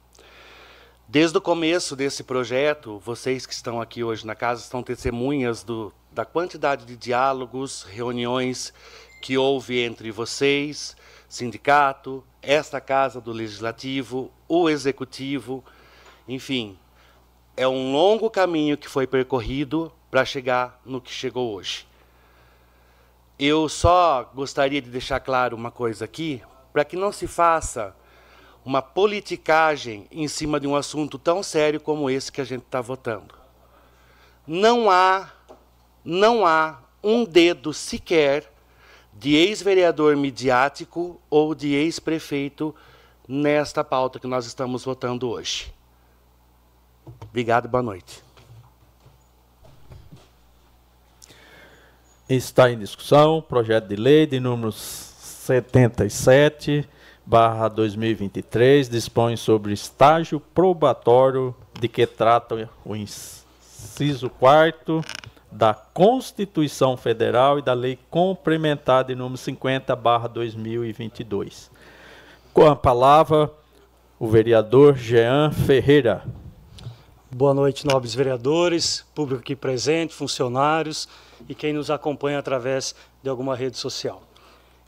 Desde 1.09 1.39
o 1.39 1.41
começo 1.41 1.95
desse 1.95 2.25
projeto, 2.25 2.99
vocês 2.99 3.47
que 3.47 3.53
estão 3.53 3.81
aqui 3.81 4.03
hoje 4.03 4.27
na 4.27 4.35
casa 4.35 4.63
estão 4.63 4.83
testemunhas 4.83 5.63
do, 5.63 5.93
da 6.11 6.25
quantidade 6.25 6.85
de 6.85 6.97
diálogos, 6.97 7.85
reuniões 7.85 8.75
que 9.23 9.39
houve 9.39 9.79
entre 9.79 10.11
vocês, 10.11 10.97
sindicato, 11.29 12.25
esta 12.43 12.81
casa 12.81 13.21
do 13.21 13.31
legislativo, 13.31 14.33
o 14.49 14.69
executivo, 14.69 15.65
enfim, 16.27 16.77
é 17.57 17.69
um 17.69 17.93
longo 17.93 18.29
caminho 18.29 18.77
que 18.77 18.89
foi 18.89 19.07
percorrido 19.07 19.93
para 20.11 20.25
chegar 20.25 20.81
no 20.85 21.01
que 21.01 21.13
chegou 21.13 21.55
hoje. 21.55 21.87
Eu 23.39 23.69
só 23.69 24.29
gostaria 24.35 24.83
de 24.83 24.91
deixar 24.91 25.21
claro 25.21 25.55
uma 25.57 25.71
coisa 25.71 26.05
aqui, 26.05 26.43
para 26.73 26.85
que 26.85 26.97
não 26.97 27.13
se 27.13 27.29
faça 27.29 27.95
uma 28.67 28.83
politicagem 28.83 30.09
em 30.11 30.27
cima 30.27 30.59
de 30.59 30.67
um 30.67 30.75
assunto 30.75 31.21
tão 31.21 31.41
sério 31.41 31.81
como 31.81 32.11
esse 32.11 32.33
que 32.33 32.41
a 32.41 32.45
gente 32.45 32.65
está 32.65 32.81
votando. 32.81 33.33
Não 34.45 34.91
há, 34.91 35.31
não 36.05 36.45
há 36.45 36.81
um 37.01 37.25
dedo 37.25 37.73
sequer 37.73 38.53
de 39.13 39.37
ex-vereador 39.37 40.17
midiático 40.17 41.21
ou 41.31 41.55
de 41.55 41.75
ex-prefeito 41.75 42.75
nesta 43.29 43.85
pauta 43.85 44.19
que 44.19 44.27
nós 44.27 44.47
estamos 44.47 44.85
votando 44.85 45.31
hoje. 45.31 45.73
Obrigado, 47.23 47.69
boa 47.69 47.85
noite. 47.85 48.21
Está 52.29 52.69
em 52.69 52.81
discussão 52.81 53.41
projeto 53.41 53.87
de 53.87 53.95
lei 53.95 54.27
de 54.27 54.41
número 54.41 54.73
77 54.73 56.96
barra 57.27 57.67
2023 57.69 58.89
dispõe 58.89 59.37
sobre 59.37 59.73
estágio 59.73 60.39
probatório 60.39 61.53
de 61.79 61.89
que 61.89 62.07
trata 62.07 62.71
o 62.85 62.95
inciso 62.95 64.31
4 64.31 65.05
da 65.51 65.75
Constituição 65.75 66.97
Federal 66.97 67.59
e 67.59 67.63
da 67.63 67.73
Lei 67.73 67.99
Complementar 68.09 69.03
de 69.03 69.17
número 69.17 69.37
50 69.37 69.97
barra 69.97 70.29
2022. 70.29 71.69
Com 72.55 72.69
a 72.69 72.77
palavra, 72.77 73.51
o 74.21 74.29
vereador 74.29 74.97
Jean 74.97 75.51
Ferreira. 75.51 76.25
Boa 77.29 77.53
noite, 77.53 77.87
nobres 77.87 78.15
vereadores, 78.15 79.05
público 79.15 79.41
aqui 79.41 79.57
presente, 79.57 80.15
funcionários 80.15 81.09
e 81.49 81.57
quem 81.57 81.73
nos 81.73 81.91
acompanha 81.91 82.39
através 82.39 82.95
de 83.21 83.29
alguma 83.29 83.57
rede 83.57 83.77
social. 83.77 84.23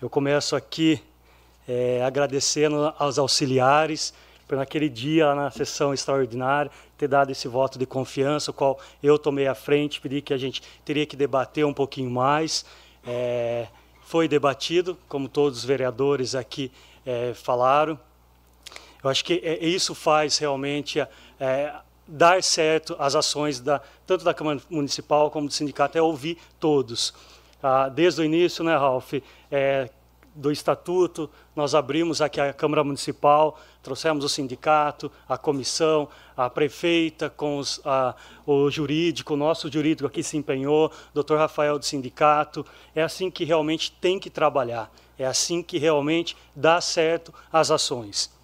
Eu 0.01 0.09
começo 0.09 0.55
aqui 0.55 1.03
é, 1.69 2.03
agradecendo 2.03 2.93
aos 2.99 3.19
auxiliares 3.19 4.15
por 4.49 4.57
naquele 4.57 4.89
dia 4.89 5.35
na 5.35 5.51
sessão 5.51 5.93
extraordinária 5.93 6.71
ter 6.97 7.07
dado 7.07 7.31
esse 7.31 7.47
voto 7.47 7.79
de 7.79 7.85
confiança, 7.85 8.51
o 8.51 8.55
qual 8.55 8.81
eu 9.03 9.19
tomei 9.19 9.47
à 9.47 9.55
frente, 9.55 10.01
pedi 10.01 10.23
que 10.23 10.33
a 10.33 10.39
gente 10.39 10.63
teria 10.85 11.07
que 11.07 11.15
debater 11.15 11.65
um 11.65 11.73
pouquinho 11.73 12.11
mais. 12.11 12.65
É, 13.07 13.69
foi 14.03 14.27
debatido, 14.27 14.99
como 15.07 15.29
todos 15.29 15.59
os 15.59 15.65
vereadores 15.65 16.35
aqui 16.35 16.73
é, 17.07 17.35
falaram. 17.35 17.99
Eu 19.05 19.11
acho 19.11 19.25
que 19.25 19.41
é, 19.45 19.65
isso 19.65 19.95
faz 19.95 20.39
realmente 20.39 20.99
é, 21.39 21.73
dar 22.07 22.43
certo 22.43 22.97
as 22.99 23.15
ações 23.15 23.61
da, 23.61 23.81
tanto 24.07 24.25
da 24.25 24.33
Câmara 24.33 24.61
Municipal 24.71 25.31
como 25.31 25.47
do 25.47 25.53
sindicato, 25.53 25.97
é 25.99 26.03
ouvir 26.03 26.39
todos. 26.59 27.15
Ah, 27.63 27.89
desde 27.89 28.23
o 28.23 28.25
início, 28.25 28.65
né, 28.65 28.77
Ralf, 28.77 29.15
é, 29.51 29.89
do 30.39 30.53
Estatuto, 30.53 31.29
nós 31.55 31.75
abrimos 31.75 32.23
aqui 32.23 32.41
a 32.41 32.53
Câmara 32.53 32.85
Municipal, 32.85 33.59
trouxemos 33.83 34.25
o 34.25 34.29
sindicato, 34.29 35.11
a 35.29 35.37
comissão, 35.37 36.09
a 36.37 36.49
prefeita, 36.49 37.29
com 37.29 37.59
os, 37.59 37.81
a, 37.85 38.15
o 38.47 38.71
jurídico, 38.71 39.35
o 39.35 39.37
nosso 39.37 39.71
jurídico 39.71 40.07
aqui 40.07 40.23
se 40.23 40.37
empenhou, 40.37 40.93
doutor 41.13 41.39
Rafael 41.39 41.77
do 41.77 41.85
sindicato. 41.85 42.65
É 42.95 43.03
assim 43.03 43.33
que 43.33 43.45
realmente 43.45 43.91
tem 43.91 44.21
que 44.21 44.31
trabalhar, 44.31 44.93
é 45.19 45.27
assim 45.27 45.61
que 45.61 45.77
realmente 45.77 46.37
dá 46.55 46.81
certo 46.81 47.35
as 47.53 47.73
ações. 47.73 48.38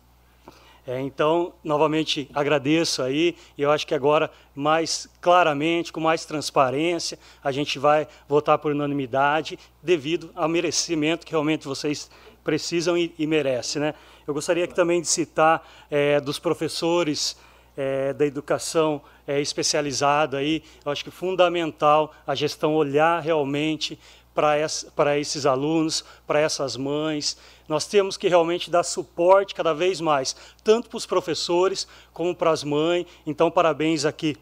É, 0.87 1.01
então, 1.01 1.55
novamente 1.65 2.29
agradeço 2.35 3.03
aí, 3.03 3.35
e 3.57 3.63
eu 3.63 3.71
acho 3.71 3.87
que 3.87 3.95
agora, 3.95 4.31
mais 4.55 5.09
claramente, 5.19 5.91
com 5.91 5.99
mais 5.99 6.27
transparência, 6.27 7.19
a 7.43 7.51
gente 7.51 7.79
vai 7.79 8.07
votar 8.29 8.59
por 8.59 8.71
unanimidade, 8.71 9.59
devido 9.83 10.31
ao 10.35 10.47
merecimento 10.47 11.25
que 11.25 11.33
realmente 11.33 11.67
vocês 11.67 12.11
precisam 12.45 12.99
e, 12.99 13.15
e 13.19 13.27
merecem. 13.27 13.81
Né? 13.81 13.95
Eu 14.27 14.35
gostaria 14.35 14.65
aqui 14.65 14.75
também 14.75 15.01
de 15.01 15.09
citar 15.09 15.67
é, 15.91 16.21
dos 16.21 16.39
professores 16.39 17.35
é, 17.77 18.13
da 18.13 18.27
educação 18.27 19.01
é, 19.27 19.41
especializada 19.41 20.37
aí, 20.37 20.63
eu 20.85 20.93
acho 20.93 21.03
que 21.03 21.11
fundamental 21.11 22.15
a 22.27 22.35
gestão 22.35 22.75
olhar 22.75 23.21
realmente 23.21 23.99
para 24.35 25.19
esses 25.19 25.47
alunos, 25.47 26.05
para 26.27 26.41
essas 26.41 26.77
mães. 26.77 27.37
Nós 27.69 27.87
temos 27.87 28.17
que 28.17 28.29
realmente 28.29 28.71
dar 28.71 28.83
suporte 28.83 29.55
cada 29.55 29.73
vez 29.73 30.01
mais, 30.01 30.35
tanto 30.63 30.89
para 30.89 30.97
os 30.97 31.07
professores 31.07 31.87
como 32.13 32.35
para 32.35 32.51
as 32.51 32.65
mães. 32.65 33.07
Então, 33.27 33.51
parabéns 33.51 34.05
aqui 34.05 34.37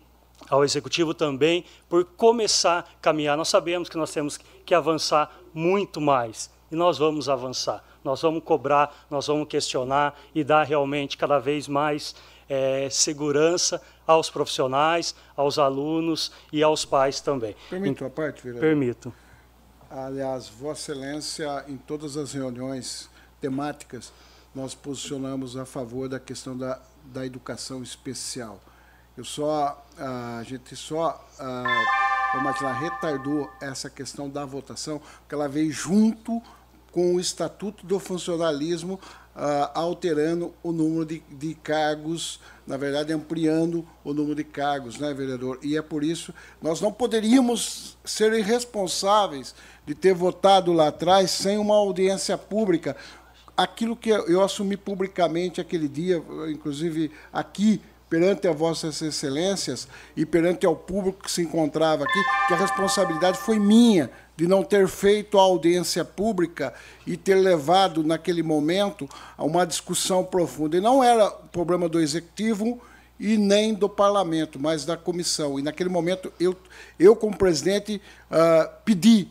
ao 0.49 0.65
executivo 0.65 1.15
também 1.15 1.65
por 1.89 2.05
começar 2.05 2.81
a 2.81 2.85
caminhar. 3.01 3.37
Nós 3.37 3.49
sabemos 3.49 3.89
que 3.89 3.97
nós 3.97 4.13
temos 4.13 4.39
que 4.65 4.75
avançar 4.75 5.31
muito 5.55 6.01
mais 6.01 6.51
e 6.71 6.77
nós 6.77 6.99
vamos 6.99 7.29
avançar. 7.29 7.85
Nós 8.03 8.21
vamos 8.23 8.43
cobrar, 8.43 9.07
nós 9.09 9.29
vamos 9.29 9.47
questionar 9.47 10.19
e 10.35 10.43
dar 10.43 10.65
realmente 10.65 11.17
cada 11.17 11.39
vez 11.39 11.69
mais 11.69 12.17
é, 12.49 12.89
segurança 12.91 13.81
aos 14.07 14.29
profissionais, 14.29 15.15
aos 15.37 15.59
alunos 15.59 16.33
e 16.53 16.63
aos 16.63 16.85
pais 16.85 17.21
também. 17.21 17.55
Permito 17.71 18.05
a 18.05 18.11
parte, 18.11 18.43
vereador? 18.43 18.61
Permito. 18.61 19.13
Aliás, 19.95 20.49
Vossa 20.49 20.93
Excelência, 20.93 21.67
em 21.69 21.77
todas 21.77 22.17
as 22.17 22.33
reuniões 22.33 23.11
temáticas, 23.43 24.11
nós 24.55 24.75
posicionamos 24.75 25.55
a 25.55 25.67
favor 25.67 26.09
da 26.09 26.19
questão 26.19 26.57
da, 26.57 26.81
da 27.05 27.27
educação 27.27 27.83
especial. 27.83 28.59
Eu 29.15 29.23
só, 29.23 29.87
a 29.99 30.43
gente 30.45 30.75
só, 30.77 31.23
vamos 32.33 32.41
imaginar, 32.41 32.73
retardou 32.73 33.53
essa 33.61 33.91
questão 33.91 34.31
da 34.31 34.47
votação, 34.47 34.99
porque 34.99 35.35
ela 35.35 35.47
veio 35.47 35.71
junto 35.71 36.43
com 36.91 37.17
o 37.17 37.21
Estatuto 37.21 37.85
do 37.85 38.01
Funcionalismo, 38.01 38.99
uh, 39.37 39.71
alterando 39.75 40.53
o 40.63 40.73
número 40.73 41.05
de, 41.05 41.23
de 41.31 41.55
cargos, 41.55 42.41
na 42.67 42.77
verdade, 42.77 43.13
ampliando 43.13 43.87
o 44.05 44.13
número 44.13 44.37
de 44.37 44.45
cargos, 44.45 44.99
né, 44.99 45.13
vereador? 45.13 45.59
E 45.63 45.77
é 45.77 45.83
por 45.83 46.05
isso 46.05 46.33
nós 46.61 46.81
não 46.81 46.93
poderíamos 46.93 47.97
ser 48.05 48.33
irresponsáveis 48.33 49.55
de 49.87 49.95
ter 49.95 50.15
votado 50.15 50.73
lá 50.73 50.89
atrás 50.89 51.31
sem 51.31 51.59
uma 51.59 51.77
audiência 51.77 52.37
pública. 52.39 52.97
Aquilo 53.57 53.97
que 53.97 54.09
eu 54.09 54.43
assumi 54.43 54.77
publicamente 54.77 55.61
aquele 55.61 55.87
dia, 55.87 56.23
inclusive 56.49 57.11
aqui, 57.33 57.83
perante 58.09 58.47
a 58.47 58.53
vossas 58.53 59.01
excelências 59.01 59.89
e 60.15 60.27
perante 60.27 60.67
ao 60.67 60.77
público 60.77 61.25
que 61.25 61.31
se 61.31 61.41
encontrava 61.41 62.05
aqui, 62.05 62.19
que 62.47 62.53
a 62.53 62.59
responsabilidade 62.59 63.39
foi 63.39 63.59
minha 63.59 64.11
de 64.43 64.49
não 64.49 64.65
ter 64.65 64.89
feito 64.89 65.39
a 65.39 65.43
audiência 65.43 66.05
pública 66.05 66.75
e 67.07 67.17
ter 67.17 67.37
levado, 67.37 68.03
naquele 68.03 68.43
momento, 68.43 69.09
a 69.39 69.45
uma 69.45 69.65
discussão 69.65 70.25
profunda. 70.25 70.77
E 70.77 70.81
não 70.81 71.01
era 71.01 71.31
problema 71.31 71.89
do 71.89 72.01
Executivo 72.01 72.81
e 73.21 73.39
nem 73.39 73.73
do 73.73 73.89
Parlamento, 73.89 74.59
mas 74.59 74.85
da 74.85 74.97
comissão. 74.97 75.61
E, 75.61 75.63
naquele 75.63 75.89
momento, 75.89 76.33
eu, 76.41 76.57
eu 76.99 77.15
como 77.15 77.39
presidente, 77.39 78.03
uh, 78.33 78.69
pedi 78.85 79.29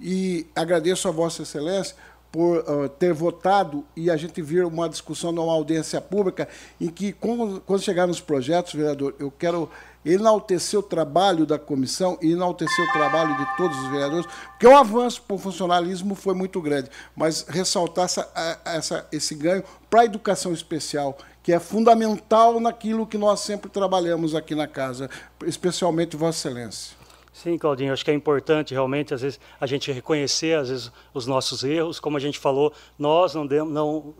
e 0.00 0.44
agradeço 0.56 1.06
a 1.06 1.12
Vossa 1.12 1.42
Excelência 1.42 1.94
por 2.32 2.58
uh, 2.58 2.88
ter 2.88 3.12
votado 3.12 3.84
e 3.94 4.10
a 4.10 4.16
gente 4.16 4.42
vir 4.42 4.64
uma 4.64 4.88
discussão 4.88 5.30
numa 5.30 5.52
audiência 5.52 6.00
pública 6.00 6.48
em 6.80 6.88
que, 6.88 7.12
quando, 7.12 7.60
quando 7.60 7.80
chegar 7.80 8.08
nos 8.08 8.20
projetos, 8.20 8.74
vereador, 8.74 9.14
eu 9.20 9.30
quero 9.30 9.70
enaltecer 10.12 10.78
o 10.78 10.82
trabalho 10.82 11.44
da 11.44 11.58
comissão 11.58 12.18
e 12.22 12.32
enaltecer 12.32 12.84
o 12.84 12.92
trabalho 12.92 13.36
de 13.36 13.56
todos 13.56 13.76
os 13.78 13.88
vereadores, 13.88 14.26
porque 14.50 14.66
o 14.66 14.76
avanço 14.76 15.22
para 15.22 15.36
o 15.36 15.38
funcionalismo 15.38 16.14
foi 16.14 16.34
muito 16.34 16.60
grande, 16.60 16.90
mas 17.14 17.42
ressaltar 17.48 18.06
essa, 18.06 18.60
essa, 18.64 19.08
esse 19.12 19.34
ganho 19.34 19.62
para 19.90 20.02
a 20.02 20.04
educação 20.04 20.52
especial, 20.52 21.18
que 21.42 21.52
é 21.52 21.58
fundamental 21.58 22.58
naquilo 22.60 23.06
que 23.06 23.18
nós 23.18 23.40
sempre 23.40 23.70
trabalhamos 23.70 24.34
aqui 24.34 24.54
na 24.54 24.66
casa, 24.66 25.10
especialmente 25.46 26.16
Vossa 26.16 26.48
Excelência. 26.48 26.98
Sim, 27.32 27.56
Claudinho, 27.56 27.92
acho 27.92 28.04
que 28.04 28.10
é 28.10 28.14
importante 28.14 28.74
realmente, 28.74 29.14
às 29.14 29.20
vezes, 29.20 29.38
a 29.60 29.66
gente 29.66 29.92
reconhecer, 29.92 30.58
às 30.58 30.68
vezes, 30.70 30.90
os 31.14 31.24
nossos 31.24 31.62
erros. 31.62 32.00
Como 32.00 32.16
a 32.16 32.20
gente 32.20 32.36
falou, 32.36 32.72
nós 32.98 33.32
não, 33.32 33.46
demos, 33.46 33.72
não 33.72 34.12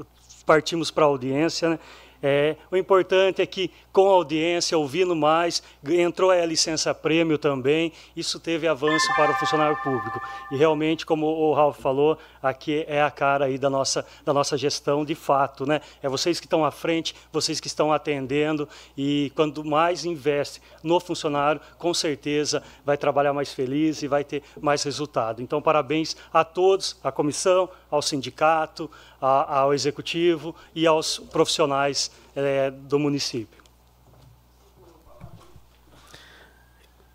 partimos 0.46 0.88
para 0.90 1.04
a 1.04 1.08
audiência, 1.08 1.70
né? 1.70 1.78
É, 2.22 2.56
o 2.70 2.76
importante 2.76 3.40
é 3.40 3.46
que, 3.46 3.70
com 3.92 4.08
a 4.08 4.12
audiência, 4.12 4.76
ouvindo 4.76 5.14
mais, 5.14 5.62
entrou 5.88 6.30
a 6.30 6.44
licença 6.44 6.94
prêmio 6.94 7.38
também, 7.38 7.92
isso 8.16 8.40
teve 8.40 8.66
avanço 8.66 9.06
para 9.14 9.30
o 9.30 9.34
funcionário 9.34 9.76
público. 9.82 10.20
E 10.50 10.56
realmente, 10.56 11.06
como 11.06 11.26
o 11.26 11.52
Ralf 11.54 11.78
falou, 11.78 12.18
aqui 12.42 12.84
é 12.88 13.02
a 13.02 13.10
cara 13.10 13.46
aí 13.46 13.58
da 13.58 13.70
nossa, 13.70 14.04
da 14.24 14.32
nossa 14.32 14.56
gestão 14.56 15.04
de 15.04 15.14
fato. 15.14 15.66
Né? 15.66 15.80
É 16.02 16.08
vocês 16.08 16.40
que 16.40 16.46
estão 16.46 16.64
à 16.64 16.70
frente, 16.70 17.14
vocês 17.32 17.60
que 17.60 17.66
estão 17.66 17.92
atendendo, 17.92 18.68
e 18.96 19.32
quanto 19.34 19.64
mais 19.64 20.04
investe 20.04 20.60
no 20.82 20.98
funcionário, 21.00 21.60
com 21.78 21.94
certeza 21.94 22.62
vai 22.84 22.96
trabalhar 22.96 23.32
mais 23.32 23.52
feliz 23.52 24.02
e 24.02 24.08
vai 24.08 24.24
ter 24.24 24.42
mais 24.60 24.82
resultado. 24.82 25.42
Então, 25.42 25.62
parabéns 25.62 26.16
a 26.32 26.44
todos, 26.44 26.96
à 27.02 27.12
comissão, 27.12 27.68
ao 27.90 28.02
sindicato, 28.02 28.90
a, 29.20 29.60
ao 29.60 29.74
executivo 29.74 30.54
e 30.74 30.86
aos 30.86 31.18
profissionais 31.18 32.10
é, 32.34 32.70
do 32.70 32.98
município. 32.98 33.58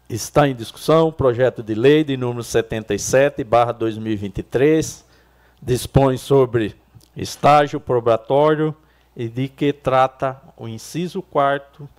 Está 0.10 0.48
em 0.48 0.56
discussão 0.56 1.08
o 1.08 1.14
projeto 1.14 1.64
de 1.64 1.74
lei 1.74 2.04
de 2.04 2.16
número 2.16 2.44
77, 2.44 3.44
barra 3.44 3.72
2023, 3.72 5.04
dispõe 5.62 6.18
sobre 6.18 6.76
estágio 7.16 7.80
probatório 7.80 8.76
e 9.16 9.28
de 9.28 9.48
que 9.48 9.72
trata 9.72 10.40
o 10.58 10.68
inciso 10.68 11.22
4 11.22 11.90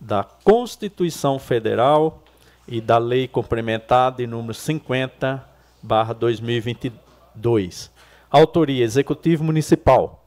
da 0.00 0.24
Constituição 0.24 1.38
Federal 1.38 2.24
e 2.66 2.80
da 2.80 2.98
Lei 2.98 3.28
Complementar 3.28 4.12
de 4.12 4.26
número 4.26 4.54
50, 4.54 5.44
barra 5.82 6.14
2022 6.14 7.90
Autoria: 8.30 8.84
Executivo 8.84 9.42
Municipal. 9.42 10.24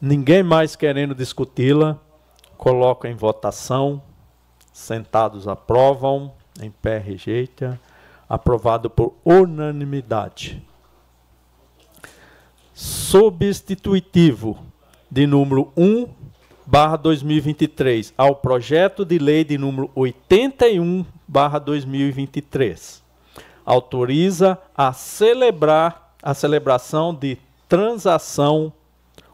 Ninguém 0.00 0.42
mais 0.42 0.76
querendo 0.76 1.14
discuti-la, 1.14 1.98
coloca 2.56 3.08
em 3.08 3.14
votação. 3.14 4.02
Sentados 4.72 5.48
aprovam, 5.48 6.32
em 6.60 6.70
pé 6.70 6.98
rejeita. 6.98 7.80
Aprovado 8.28 8.90
por 8.90 9.14
unanimidade. 9.24 10.62
Substitutivo 12.74 14.58
de 15.10 15.26
número 15.26 15.72
1 15.74 16.06
barra 16.66 16.96
2023 16.96 18.12
ao 18.16 18.36
projeto 18.36 19.02
de 19.02 19.18
lei 19.18 19.42
de 19.42 19.56
número 19.56 19.90
81 19.94 21.06
barra 21.26 21.58
2023. 21.58 23.02
Autoriza 23.64 24.58
a 24.76 24.92
celebrar 24.92 26.07
a 26.28 26.34
celebração 26.34 27.14
de 27.14 27.38
transação 27.66 28.70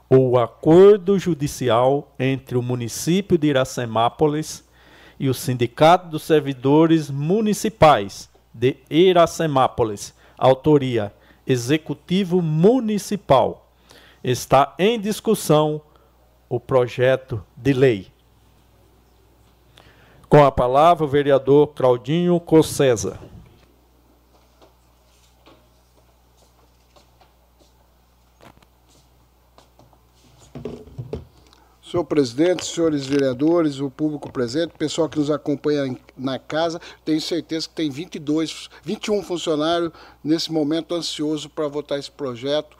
ou 0.09 0.39
acordo 0.39 1.19
judicial 1.19 2.15
entre 2.21 2.57
o 2.57 2.63
município 2.63 3.37
de 3.37 3.49
Iracemápolis 3.49 4.63
e 5.19 5.29
o 5.29 5.35
Sindicato 5.35 6.07
dos 6.07 6.23
Servidores 6.23 7.11
Municipais 7.11 8.31
de 8.53 8.77
Iracemápolis, 8.89 10.15
autoria 10.39 11.13
Executivo 11.45 12.41
Municipal. 12.41 13.73
Está 14.23 14.73
em 14.79 15.01
discussão 15.01 15.81
o 16.49 16.61
projeto 16.61 17.43
de 17.57 17.73
lei. 17.73 18.07
Com 20.29 20.45
a 20.45 20.53
palavra 20.53 21.05
o 21.05 21.09
vereador 21.09 21.73
Claudinho 21.75 22.39
Cossesa. 22.39 23.19
Senhor 31.95 32.05
presidente, 32.07 32.67
senhores 32.67 33.07
vereadores, 33.07 33.79
o 33.79 33.89
público 33.89 34.29
presente, 34.33 34.75
o 34.75 34.79
pessoal 34.79 35.09
que 35.09 35.17
nos 35.17 35.31
acompanha 35.31 35.97
na 36.17 36.41
casa, 36.41 36.81
tenho 37.05 37.21
certeza 37.21 37.69
que 37.69 37.75
tem 37.77 37.89
22, 37.89 38.69
21 38.83 39.23
funcionários 39.23 39.93
nesse 40.25 40.51
momento 40.51 40.93
ansioso 40.93 41.49
para 41.49 41.69
votar 41.69 41.97
esse 41.97 42.11
projeto 42.11 42.77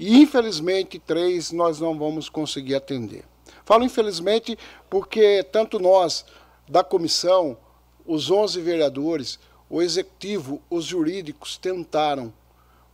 e, 0.00 0.18
infelizmente, 0.18 0.98
três 0.98 1.52
nós 1.52 1.78
não 1.78 1.98
vamos 1.98 2.30
conseguir 2.30 2.74
atender. 2.74 3.26
Falo 3.66 3.84
infelizmente 3.84 4.56
porque 4.88 5.44
tanto 5.52 5.78
nós, 5.78 6.24
da 6.66 6.82
comissão, 6.82 7.58
os 8.06 8.30
11 8.30 8.62
vereadores, 8.62 9.38
o 9.68 9.82
executivo, 9.82 10.62
os 10.70 10.86
jurídicos 10.86 11.58
tentaram. 11.58 12.32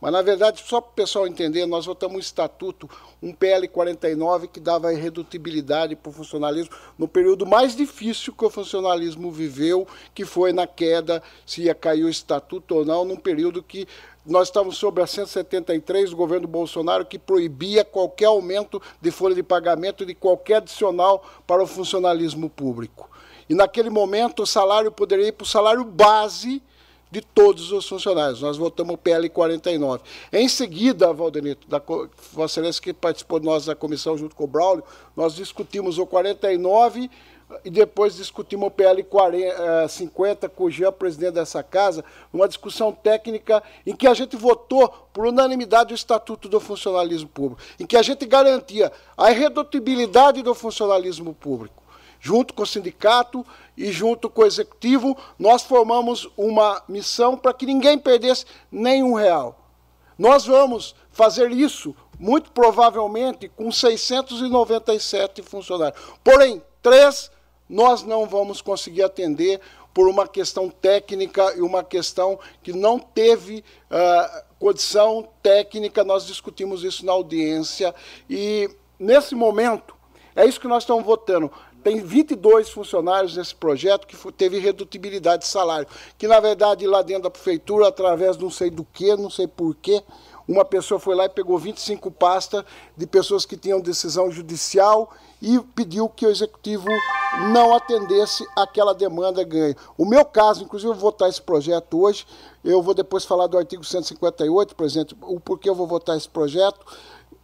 Mas, 0.01 0.11
na 0.11 0.23
verdade, 0.23 0.63
só 0.65 0.81
para 0.81 0.89
o 0.89 0.95
pessoal 0.95 1.27
entender, 1.27 1.67
nós 1.67 1.85
votamos 1.85 2.17
um 2.17 2.19
estatuto, 2.19 2.89
um 3.21 3.31
PL 3.31 3.67
49, 3.67 4.47
que 4.47 4.59
dava 4.59 4.91
irredutibilidade 4.91 5.95
para 5.95 6.09
o 6.09 6.13
funcionalismo 6.13 6.75
no 6.97 7.07
período 7.07 7.45
mais 7.45 7.75
difícil 7.75 8.33
que 8.33 8.43
o 8.43 8.49
funcionalismo 8.49 9.31
viveu, 9.31 9.87
que 10.15 10.25
foi 10.25 10.51
na 10.51 10.65
queda, 10.65 11.21
se 11.45 11.61
ia 11.61 11.75
cair 11.75 12.03
o 12.03 12.09
estatuto 12.09 12.77
ou 12.77 12.83
não, 12.83 13.05
num 13.05 13.15
período 13.15 13.61
que 13.61 13.87
nós 14.25 14.47
estávamos 14.47 14.77
sobre 14.77 15.03
a 15.03 15.07
173 15.07 16.09
do 16.09 16.15
governo 16.15 16.47
Bolsonaro, 16.47 17.05
que 17.05 17.19
proibia 17.19 17.85
qualquer 17.85 18.25
aumento 18.25 18.81
de 18.99 19.11
folha 19.11 19.35
de 19.35 19.43
pagamento 19.43 20.03
de 20.03 20.15
qualquer 20.15 20.55
adicional 20.55 21.23
para 21.45 21.61
o 21.61 21.67
funcionalismo 21.67 22.49
público. 22.49 23.07
E 23.47 23.53
naquele 23.53 23.91
momento 23.91 24.41
o 24.41 24.47
salário 24.47 24.91
poderia 24.91 25.27
ir 25.27 25.33
para 25.33 25.43
o 25.43 25.47
salário 25.47 25.83
base 25.83 26.61
de 27.11 27.21
todos 27.21 27.71
os 27.73 27.87
funcionários. 27.87 28.41
Nós 28.41 28.57
votamos 28.57 28.95
o 28.95 28.97
PL 28.97 29.29
49. 29.29 30.01
Em 30.31 30.47
seguida, 30.47 31.11
Valdenito, 31.11 31.67
da 31.67 31.81
Vossa 32.31 32.53
Excelência 32.53 32.81
que 32.81 32.93
participou 32.93 33.39
de 33.39 33.45
nós 33.45 33.65
da 33.65 33.75
comissão 33.75 34.17
junto 34.17 34.35
com 34.35 34.45
o 34.45 34.47
Braulio, 34.47 34.83
nós 35.15 35.35
discutimos 35.35 35.97
o 35.97 36.05
49 36.05 37.09
e 37.65 37.69
depois 37.69 38.15
discutimos 38.15 38.67
o 38.67 38.71
PL 38.71 39.03
40, 39.03 39.87
50 39.89 40.47
com 40.47 40.63
o 40.63 40.71
Jean, 40.71 40.91
presidente 40.93 41.33
dessa 41.33 41.61
casa, 41.61 42.03
uma 42.31 42.47
discussão 42.47 42.93
técnica 42.93 43.61
em 43.85 43.93
que 43.93 44.07
a 44.07 44.13
gente 44.13 44.37
votou 44.37 44.87
por 45.11 45.25
unanimidade 45.25 45.93
o 45.93 45.95
Estatuto 45.95 46.47
do 46.47 46.61
Funcionalismo 46.61 47.27
Público, 47.27 47.61
em 47.77 47.85
que 47.85 47.97
a 47.97 48.01
gente 48.01 48.25
garantia 48.25 48.89
a 49.17 49.31
irredutibilidade 49.31 50.41
do 50.41 50.55
funcionalismo 50.55 51.33
público. 51.33 51.81
Junto 52.23 52.53
com 52.53 52.61
o 52.61 52.67
sindicato 52.67 53.43
e 53.75 53.91
junto 53.91 54.29
com 54.29 54.43
o 54.43 54.45
executivo, 54.45 55.17
nós 55.39 55.63
formamos 55.63 56.29
uma 56.37 56.83
missão 56.87 57.35
para 57.35 57.51
que 57.51 57.65
ninguém 57.65 57.97
perdesse 57.97 58.45
nenhum 58.71 59.15
real. 59.15 59.57
Nós 60.17 60.45
vamos 60.45 60.95
fazer 61.11 61.51
isso, 61.51 61.95
muito 62.19 62.51
provavelmente, 62.51 63.49
com 63.49 63.71
697 63.71 65.41
funcionários. 65.41 65.99
Porém, 66.23 66.61
três 66.79 67.31
nós 67.67 68.03
não 68.03 68.27
vamos 68.27 68.61
conseguir 68.61 69.01
atender 69.01 69.59
por 69.93 70.07
uma 70.07 70.27
questão 70.27 70.69
técnica 70.69 71.55
e 71.55 71.61
uma 71.61 71.83
questão 71.83 72.39
que 72.61 72.71
não 72.71 72.99
teve 72.99 73.63
uh, 73.89 74.43
condição 74.59 75.27
técnica. 75.41 76.03
Nós 76.03 76.27
discutimos 76.27 76.83
isso 76.83 77.05
na 77.05 77.13
audiência 77.13 77.95
e, 78.29 78.69
nesse 78.99 79.33
momento, 79.33 79.95
é 80.35 80.45
isso 80.45 80.59
que 80.59 80.67
nós 80.67 80.83
estamos 80.83 81.03
votando. 81.03 81.51
Tem 81.83 82.01
22 82.01 82.69
funcionários 82.69 83.35
nesse 83.35 83.55
projeto 83.55 84.05
que 84.05 84.15
teve 84.33 84.59
redutibilidade 84.59 85.43
de 85.43 85.47
salário, 85.47 85.87
que, 86.17 86.27
na 86.27 86.39
verdade, 86.39 86.85
lá 86.85 87.01
dentro 87.01 87.23
da 87.23 87.29
prefeitura, 87.29 87.87
através 87.87 88.37
não 88.37 88.49
sei 88.49 88.69
do 88.69 88.83
que, 88.83 89.15
não 89.15 89.29
sei 89.29 89.47
porquê, 89.47 90.03
uma 90.47 90.65
pessoa 90.65 90.99
foi 90.99 91.15
lá 91.15 91.25
e 91.25 91.29
pegou 91.29 91.57
25 91.57 92.11
pastas 92.11 92.63
de 92.97 93.07
pessoas 93.07 93.45
que 93.45 93.55
tinham 93.55 93.79
decisão 93.79 94.31
judicial 94.31 95.11
e 95.41 95.59
pediu 95.75 96.09
que 96.09 96.25
o 96.25 96.29
executivo 96.29 96.87
não 97.51 97.75
atendesse 97.75 98.45
aquela 98.55 98.93
demanda 98.93 99.43
ganha. 99.43 99.75
O 99.97 100.05
meu 100.05 100.25
caso, 100.25 100.63
inclusive, 100.63 100.91
eu 100.91 100.95
vou 100.95 101.11
votar 101.11 101.29
esse 101.29 101.41
projeto 101.41 102.01
hoje, 102.01 102.25
eu 102.63 102.81
vou 102.81 102.93
depois 102.93 103.23
falar 103.23 103.47
do 103.47 103.57
artigo 103.57 103.83
158, 103.83 104.75
presidente, 104.75 105.15
o 105.21 105.39
porquê 105.39 105.69
eu 105.69 105.75
vou 105.75 105.87
votar 105.87 106.17
esse 106.17 106.29
projeto, 106.29 106.79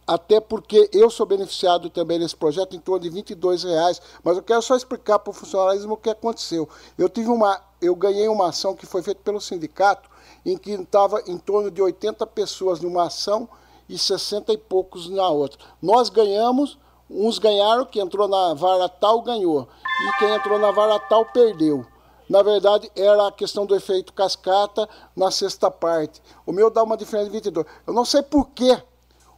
até 0.08 0.40
porque 0.40 0.88
eu 0.90 1.10
sou 1.10 1.26
beneficiado 1.26 1.90
também 1.90 2.18
nesse 2.18 2.34
projeto 2.34 2.74
em 2.74 2.80
torno 2.80 3.00
de 3.00 3.10
22 3.10 3.62
reais, 3.64 4.00
mas 4.24 4.38
eu 4.38 4.42
quero 4.42 4.62
só 4.62 4.74
explicar 4.74 5.18
para 5.18 5.30
o 5.30 5.34
funcionalismo 5.34 5.92
o 5.92 5.96
que 5.98 6.08
aconteceu. 6.08 6.66
Eu 6.96 7.10
tive 7.10 7.28
uma, 7.28 7.60
eu 7.82 7.94
ganhei 7.94 8.26
uma 8.26 8.48
ação 8.48 8.74
que 8.74 8.86
foi 8.86 9.02
feita 9.02 9.20
pelo 9.22 9.38
sindicato, 9.38 10.08
em 10.46 10.56
que 10.56 10.70
estava 10.70 11.22
em 11.26 11.36
torno 11.36 11.70
de 11.70 11.82
80 11.82 12.26
pessoas 12.28 12.80
numa 12.80 13.04
ação 13.04 13.46
e 13.86 13.98
60 13.98 14.50
e 14.50 14.56
poucos 14.56 15.10
na 15.10 15.28
outra. 15.28 15.58
Nós 15.82 16.08
ganhamos, 16.08 16.78
uns 17.10 17.38
ganharam, 17.38 17.84
quem 17.84 18.00
entrou 18.00 18.26
na 18.26 18.54
vara 18.54 18.88
tal 18.88 19.20
ganhou, 19.20 19.68
e 19.84 20.18
quem 20.18 20.34
entrou 20.34 20.58
na 20.58 20.70
vara 20.70 20.98
tal 21.00 21.26
perdeu. 21.26 21.84
Na 22.30 22.42
verdade, 22.42 22.90
era 22.96 23.28
a 23.28 23.32
questão 23.32 23.66
do 23.66 23.76
efeito 23.76 24.14
cascata 24.14 24.88
na 25.14 25.30
sexta 25.30 25.70
parte. 25.70 26.22
O 26.46 26.52
meu 26.52 26.70
dá 26.70 26.82
uma 26.82 26.96
diferença 26.96 27.26
de 27.26 27.32
22. 27.32 27.66
Eu 27.86 27.92
não 27.92 28.06
sei 28.06 28.22
por 28.22 28.48
quê. 28.50 28.82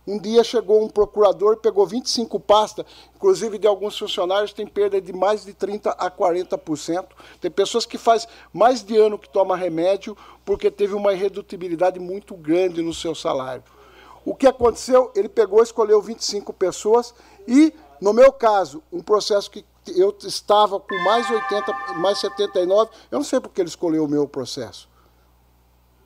Um 0.07 0.19
dia 0.19 0.43
chegou 0.43 0.83
um 0.83 0.89
procurador, 0.89 1.59
pegou 1.59 1.87
25 1.87 2.41
pastas, 2.41 2.87
inclusive 3.15 3.59
de 3.59 3.67
alguns 3.67 3.99
funcionários 3.99 4.53
tem 4.53 4.67
perda 4.67 5.01
de 5.01 5.13
mais 5.13 5.45
de 5.45 5.53
30% 5.53 5.95
a 5.97 6.11
40%. 6.11 7.07
Tem 7.41 7.51
pessoas 7.51 7.85
que 7.85 7.99
faz 7.99 8.27
mais 8.53 8.83
de 8.83 8.97
ano 8.97 9.19
que 9.19 9.29
toma 9.29 9.57
remédio 9.57 10.17
porque 10.45 10.71
teve 10.71 10.95
uma 10.95 11.13
irredutibilidade 11.13 12.01
muito 12.01 12.35
grande 12.35 12.83
no 12.83 12.95
seu 12.95 13.15
salário. 13.15 13.63
O 14.25 14.35
que 14.35 14.47
aconteceu? 14.47 15.11
Ele 15.15 15.29
pegou, 15.29 15.63
escolheu 15.63 16.01
25 16.01 16.53
pessoas 16.53 17.15
e, 17.47 17.73
no 18.01 18.13
meu 18.13 18.33
caso, 18.33 18.83
um 18.93 19.01
processo 19.01 19.51
que 19.51 19.65
eu 19.87 20.17
estava 20.23 20.79
com 20.81 20.95
mais 21.05 21.29
80, 21.31 21.73
mais 21.95 22.19
79, 22.19 22.91
eu 23.11 23.19
não 23.19 23.25
sei 23.25 23.41
porque 23.41 23.61
ele 23.61 23.69
escolheu 23.69 24.05
o 24.05 24.09
meu 24.09 24.27
processo. 24.27 24.89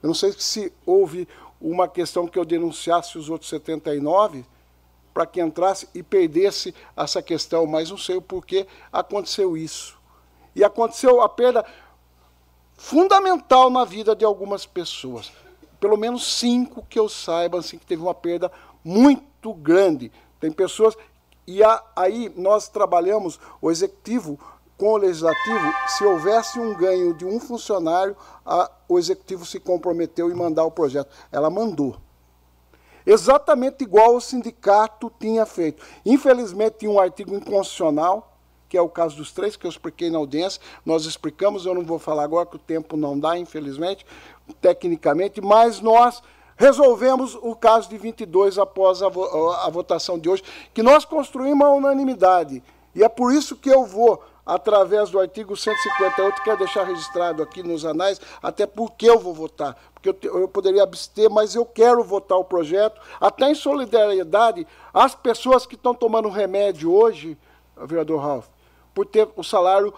Eu 0.02 0.08
não 0.08 0.14
sei 0.14 0.32
se 0.32 0.72
houve 0.84 1.26
uma 1.70 1.88
questão 1.88 2.26
que 2.26 2.38
eu 2.38 2.44
denunciasse 2.44 3.16
os 3.16 3.28
outros 3.28 3.50
79 3.50 4.44
para 5.12 5.26
que 5.26 5.40
entrasse 5.40 5.88
e 5.94 6.02
perdesse 6.02 6.74
essa 6.96 7.22
questão, 7.22 7.66
mas 7.66 7.90
não 7.90 7.98
sei 7.98 8.16
o 8.16 8.22
porquê 8.22 8.66
aconteceu 8.92 9.56
isso. 9.56 9.96
E 10.54 10.62
aconteceu 10.62 11.20
a 11.20 11.28
perda 11.28 11.64
fundamental 12.76 13.70
na 13.70 13.84
vida 13.84 14.14
de 14.14 14.24
algumas 14.24 14.66
pessoas 14.66 15.32
pelo 15.84 15.98
menos 15.98 16.24
cinco 16.38 16.82
que 16.88 16.98
eu 16.98 17.10
saiba, 17.10 17.58
assim, 17.58 17.76
que 17.76 17.84
teve 17.84 18.00
uma 18.00 18.14
perda 18.14 18.50
muito 18.82 19.52
grande. 19.52 20.10
Tem 20.40 20.50
pessoas. 20.50 20.96
E 21.46 21.60
aí 21.94 22.32
nós 22.34 22.68
trabalhamos, 22.68 23.38
o 23.60 23.70
executivo 23.70 24.40
com 24.76 24.92
o 24.92 24.96
legislativo, 24.96 25.72
se 25.86 26.04
houvesse 26.04 26.58
um 26.58 26.74
ganho 26.74 27.14
de 27.14 27.24
um 27.24 27.38
funcionário, 27.38 28.16
a, 28.44 28.70
o 28.88 28.98
executivo 28.98 29.46
se 29.46 29.60
comprometeu 29.60 30.30
em 30.30 30.34
mandar 30.34 30.64
o 30.64 30.70
projeto. 30.70 31.10
Ela 31.30 31.48
mandou. 31.48 31.96
Exatamente 33.06 33.84
igual 33.84 34.16
o 34.16 34.20
sindicato 34.20 35.12
tinha 35.20 35.44
feito. 35.44 35.84
Infelizmente, 36.04 36.78
tinha 36.78 36.90
um 36.90 36.98
artigo 36.98 37.34
inconstitucional, 37.34 38.32
que 38.68 38.78
é 38.78 38.80
o 38.80 38.88
caso 38.88 39.16
dos 39.16 39.30
três, 39.30 39.56
que 39.56 39.66
eu 39.66 39.70
expliquei 39.70 40.10
na 40.10 40.18
audiência. 40.18 40.60
Nós 40.84 41.04
explicamos, 41.04 41.66
eu 41.66 41.74
não 41.74 41.84
vou 41.84 41.98
falar 41.98 42.24
agora, 42.24 42.46
que 42.46 42.56
o 42.56 42.58
tempo 42.58 42.96
não 42.96 43.18
dá, 43.18 43.38
infelizmente, 43.38 44.06
tecnicamente, 44.60 45.40
mas 45.40 45.80
nós 45.80 46.22
resolvemos 46.56 47.34
o 47.40 47.54
caso 47.54 47.88
de 47.88 47.98
22 47.98 48.58
após 48.58 49.02
a, 49.02 49.06
a 49.06 49.70
votação 49.70 50.18
de 50.18 50.28
hoje, 50.28 50.42
que 50.72 50.82
nós 50.82 51.04
construímos 51.04 51.66
a 51.66 51.70
unanimidade. 51.70 52.62
E 52.94 53.02
é 53.02 53.08
por 53.08 53.32
isso 53.32 53.56
que 53.56 53.68
eu 53.68 53.84
vou, 53.84 54.22
através 54.44 55.10
do 55.10 55.18
artigo 55.18 55.56
158, 55.56 56.42
quero 56.42 56.58
deixar 56.58 56.84
registrado 56.84 57.42
aqui 57.42 57.62
nos 57.62 57.84
anais, 57.84 58.20
até 58.42 58.66
porque 58.66 59.08
eu 59.08 59.18
vou 59.18 59.32
votar. 59.32 59.76
Porque 59.94 60.28
eu, 60.28 60.40
eu 60.40 60.48
poderia 60.48 60.82
abster, 60.82 61.30
mas 61.30 61.54
eu 61.54 61.64
quero 61.64 62.04
votar 62.04 62.38
o 62.38 62.44
projeto, 62.44 63.00
até 63.20 63.50
em 63.50 63.54
solidariedade 63.54 64.66
às 64.92 65.14
pessoas 65.14 65.64
que 65.64 65.74
estão 65.74 65.94
tomando 65.94 66.28
remédio 66.28 66.92
hoje, 66.92 67.38
vereador 67.76 68.20
Ralph, 68.20 68.46
por 68.94 69.06
ter 69.06 69.28
o 69.34 69.42
salário 69.42 69.92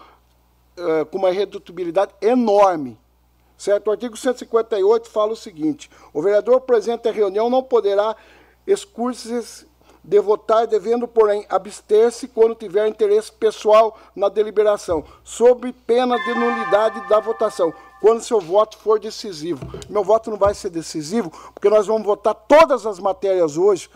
uh, 0.77 1.05
com 1.07 1.17
uma 1.17 1.31
redutibilidade 1.31 2.13
enorme. 2.21 2.97
Certo? 3.57 3.87
O 3.87 3.91
artigo 3.91 4.15
158 4.15 5.09
fala 5.09 5.33
o 5.33 5.35
seguinte: 5.35 5.89
o 6.13 6.21
vereador 6.21 6.61
presente 6.61 7.09
à 7.09 7.11
reunião 7.11 7.49
não 7.49 7.63
poderá 7.63 8.15
excursos 8.65 9.65
de 10.07 10.21
votar, 10.21 10.65
devendo, 10.65 11.05
porém, 11.05 11.45
abster-se 11.49 12.29
quando 12.29 12.55
tiver 12.55 12.87
interesse 12.87 13.29
pessoal 13.29 13.99
na 14.15 14.29
deliberação, 14.29 15.03
sob 15.21 15.73
pena 15.85 16.17
de 16.17 16.33
nulidade 16.33 17.09
da 17.09 17.19
votação, 17.19 17.73
quando 17.99 18.23
seu 18.23 18.39
voto 18.39 18.77
for 18.77 19.01
decisivo. 19.01 19.67
Meu 19.89 20.05
voto 20.05 20.31
não 20.31 20.37
vai 20.37 20.53
ser 20.53 20.69
decisivo, 20.69 21.29
porque 21.53 21.69
nós 21.69 21.87
vamos 21.87 22.03
votar 22.03 22.33
todas 22.33 22.85
as 22.85 22.99
matérias 22.99 23.57
hoje 23.57 23.89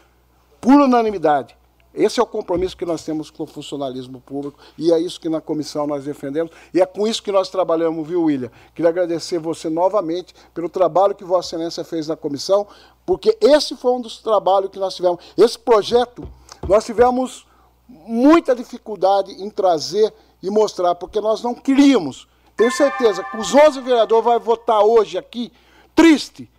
por 0.59 0.73
unanimidade. 0.73 1.55
Esse 1.93 2.19
é 2.19 2.23
o 2.23 2.25
compromisso 2.25 2.77
que 2.77 2.85
nós 2.85 3.03
temos 3.03 3.29
com 3.29 3.43
o 3.43 3.47
funcionalismo 3.47 4.21
público 4.21 4.57
e 4.77 4.93
é 4.93 4.99
isso 4.99 5.19
que 5.19 5.27
na 5.27 5.41
comissão 5.41 5.85
nós 5.85 6.05
defendemos 6.05 6.51
e 6.73 6.81
é 6.81 6.85
com 6.85 7.05
isso 7.05 7.21
que 7.21 7.31
nós 7.31 7.49
trabalhamos, 7.49 8.07
viu, 8.07 8.23
William? 8.23 8.49
Queria 8.73 8.89
agradecer 8.89 9.39
você 9.39 9.69
novamente 9.69 10.33
pelo 10.53 10.69
trabalho 10.69 11.13
que 11.13 11.25
Vossa 11.25 11.49
Excelência 11.49 11.83
fez 11.83 12.07
na 12.07 12.15
comissão, 12.15 12.65
porque 13.05 13.37
esse 13.41 13.75
foi 13.75 13.91
um 13.91 14.01
dos 14.01 14.19
trabalhos 14.19 14.71
que 14.71 14.79
nós 14.79 14.95
tivemos. 14.95 15.19
Esse 15.37 15.59
projeto, 15.59 16.27
nós 16.67 16.85
tivemos 16.85 17.45
muita 17.87 18.55
dificuldade 18.55 19.31
em 19.33 19.49
trazer 19.49 20.13
e 20.41 20.49
mostrar, 20.49 20.95
porque 20.95 21.19
nós 21.19 21.43
não 21.43 21.53
queríamos. 21.53 22.25
Tenho 22.55 22.71
certeza 22.71 23.23
que 23.23 23.37
os 23.37 23.53
11 23.53 23.81
vereadores 23.81 24.23
vão 24.23 24.39
votar 24.39 24.81
hoje 24.81 25.17
aqui, 25.17 25.51
triste, 25.93 26.49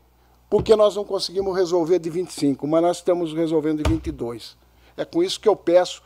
porque 0.50 0.76
nós 0.76 0.94
não 0.94 1.04
conseguimos 1.04 1.56
resolver 1.56 1.98
de 1.98 2.10
25, 2.10 2.66
mas 2.66 2.82
nós 2.82 2.96
estamos 2.98 3.32
resolvendo 3.32 3.82
de 3.82 3.90
22. 3.90 4.60
É 4.96 5.04
com 5.04 5.22
isso 5.22 5.40
que 5.40 5.48
eu 5.48 5.56
peço 5.56 6.02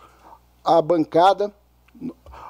à 0.65 0.81
bancada, 0.81 1.53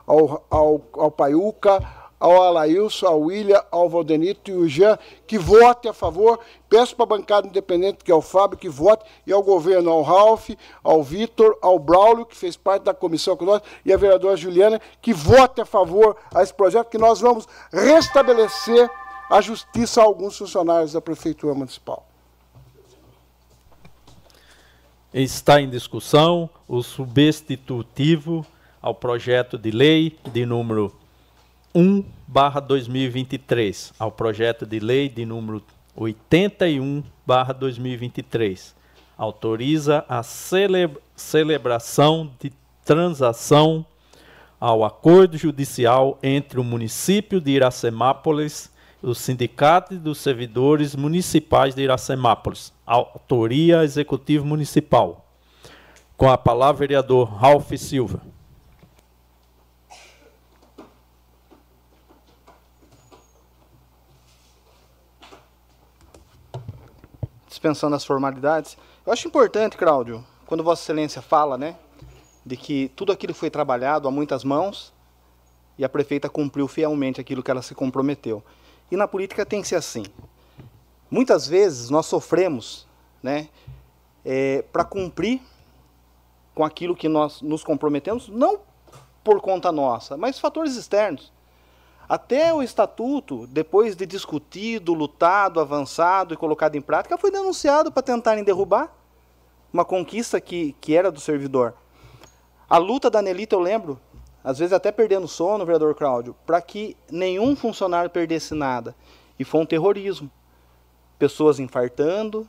ao, 0.06 0.44
ao, 0.50 0.80
ao 0.92 1.10
Paiuca, 1.10 1.82
ao 2.18 2.42
Alailson, 2.42 3.06
ao 3.06 3.20
William, 3.20 3.62
ao 3.70 3.88
Valdenito 3.88 4.50
e 4.50 4.54
ao 4.54 4.66
Jean, 4.66 4.98
que 5.26 5.38
vote 5.38 5.88
a 5.88 5.92
favor. 5.92 6.40
Peço 6.68 6.96
para 6.96 7.04
a 7.04 7.18
bancada 7.18 7.46
independente, 7.46 8.02
que 8.02 8.10
é 8.10 8.14
o 8.14 8.22
Fábio, 8.22 8.58
que 8.58 8.68
vote, 8.68 9.04
e 9.26 9.32
ao 9.32 9.42
governo, 9.42 9.90
ao 9.90 10.02
Ralph, 10.02 10.50
ao 10.82 11.02
Vitor, 11.02 11.56
ao 11.60 11.78
Braulio, 11.78 12.26
que 12.26 12.36
fez 12.36 12.56
parte 12.56 12.84
da 12.84 12.94
comissão 12.94 13.36
com 13.36 13.44
nós, 13.44 13.62
e 13.84 13.92
a 13.92 13.96
vereadora 13.96 14.36
Juliana, 14.36 14.80
que 15.00 15.12
vote 15.12 15.60
a 15.60 15.66
favor 15.66 16.16
a 16.34 16.42
esse 16.42 16.54
projeto, 16.54 16.88
que 16.88 16.98
nós 16.98 17.20
vamos 17.20 17.46
restabelecer 17.70 18.90
a 19.30 19.40
justiça 19.40 20.00
a 20.00 20.04
alguns 20.04 20.38
funcionários 20.38 20.92
da 20.92 21.00
Prefeitura 21.00 21.54
Municipal. 21.54 22.06
Está 25.18 25.62
em 25.62 25.70
discussão 25.70 26.50
o 26.68 26.82
substitutivo 26.82 28.44
ao 28.82 28.94
projeto 28.94 29.56
de 29.56 29.70
lei 29.70 30.18
de 30.30 30.44
número 30.44 30.94
1 31.74 32.04
barra 32.26 32.60
2023, 32.60 33.94
ao 33.98 34.12
projeto 34.12 34.66
de 34.66 34.78
lei 34.78 35.08
de 35.08 35.24
número 35.24 35.64
81 35.94 37.02
barra 37.24 37.54
2023. 37.54 38.76
Autoriza 39.16 40.04
a 40.06 40.22
celebração 40.22 42.30
de 42.38 42.52
transação 42.84 43.86
ao 44.60 44.84
acordo 44.84 45.38
judicial 45.38 46.18
entre 46.22 46.60
o 46.60 46.64
município 46.64 47.40
de 47.40 47.52
Iracemápolis 47.52 48.70
o 49.02 49.14
Sindicato 49.14 49.96
dos 49.96 50.18
Servidores 50.18 50.94
Municipais 50.94 51.74
de 51.74 51.82
Iracemápolis, 51.82 52.72
autoria 52.84 53.84
Executivo 53.84 54.44
Municipal. 54.44 55.24
Com 56.16 56.30
a 56.30 56.38
palavra, 56.38 56.80
vereador 56.80 57.28
Ralph 57.28 57.72
Silva. 57.76 58.20
dispensando 67.66 67.96
as 67.96 68.04
formalidades. 68.04 68.76
Eu 69.04 69.12
acho 69.12 69.26
importante, 69.26 69.76
Cláudio, 69.76 70.24
quando 70.46 70.62
Vossa 70.62 70.82
Excelência 70.82 71.22
fala, 71.22 71.56
né, 71.56 71.74
de 72.44 72.56
que 72.56 72.92
tudo 72.94 73.12
aquilo 73.12 73.34
foi 73.34 73.50
trabalhado 73.50 74.06
a 74.06 74.10
muitas 74.10 74.44
mãos 74.44 74.92
e 75.78 75.84
a 75.84 75.88
prefeita 75.88 76.28
cumpriu 76.28 76.68
fielmente 76.68 77.20
aquilo 77.20 77.42
que 77.42 77.50
ela 77.50 77.62
se 77.62 77.74
comprometeu. 77.74 78.42
E 78.90 78.96
na 78.96 79.08
política 79.08 79.44
tem 79.44 79.62
que 79.62 79.68
ser 79.68 79.76
assim. 79.76 80.04
Muitas 81.10 81.46
vezes 81.46 81.90
nós 81.90 82.06
sofremos, 82.06 82.86
né, 83.22 83.48
é, 84.24 84.62
para 84.72 84.84
cumprir 84.84 85.40
com 86.54 86.64
aquilo 86.64 86.96
que 86.96 87.08
nós 87.08 87.42
nos 87.42 87.62
comprometemos, 87.62 88.28
não 88.28 88.60
por 89.22 89.40
conta 89.40 89.70
nossa, 89.70 90.16
mas 90.16 90.38
fatores 90.38 90.76
externos. 90.76 91.32
Até 92.08 92.54
o 92.54 92.62
estatuto, 92.62 93.46
depois 93.48 93.96
de 93.96 94.06
discutido, 94.06 94.94
lutado, 94.94 95.60
avançado 95.60 96.32
e 96.32 96.36
colocado 96.36 96.76
em 96.76 96.80
prática, 96.80 97.18
foi 97.18 97.30
denunciado 97.30 97.90
para 97.90 98.02
tentarem 98.02 98.44
derrubar 98.44 98.92
uma 99.72 99.84
conquista 99.84 100.40
que, 100.40 100.74
que 100.80 100.96
era 100.96 101.10
do 101.10 101.20
servidor. 101.20 101.74
A 102.68 102.78
luta 102.78 103.10
da 103.10 103.20
Nelita, 103.20 103.54
eu 103.54 103.60
lembro, 103.60 104.00
às 104.46 104.60
vezes 104.60 104.72
até 104.72 104.92
perdendo 104.92 105.26
sono, 105.26 105.66
vereador 105.66 105.92
Cláudio, 105.96 106.36
para 106.46 106.62
que 106.62 106.96
nenhum 107.10 107.56
funcionário 107.56 108.08
perdesse 108.08 108.54
nada. 108.54 108.94
E 109.36 109.42
foi 109.42 109.60
um 109.60 109.66
terrorismo. 109.66 110.30
Pessoas 111.18 111.58
infartando, 111.58 112.48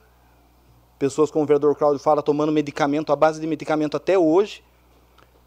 pessoas, 1.00 1.32
como 1.32 1.44
o 1.44 1.48
vereador 1.48 1.76
Cláudio 1.76 1.98
fala, 1.98 2.22
tomando 2.22 2.52
medicamento, 2.52 3.12
à 3.12 3.16
base 3.16 3.42
de 3.42 3.48
medicamento 3.48 3.98
até 3.98 4.16
hoje. 4.16 4.64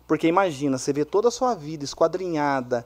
Porque 0.08 0.26
imagina, 0.26 0.76
você 0.76 0.92
vê 0.92 1.04
toda 1.04 1.28
a 1.28 1.30
sua 1.30 1.54
vida 1.54 1.84
esquadrinhada, 1.84 2.84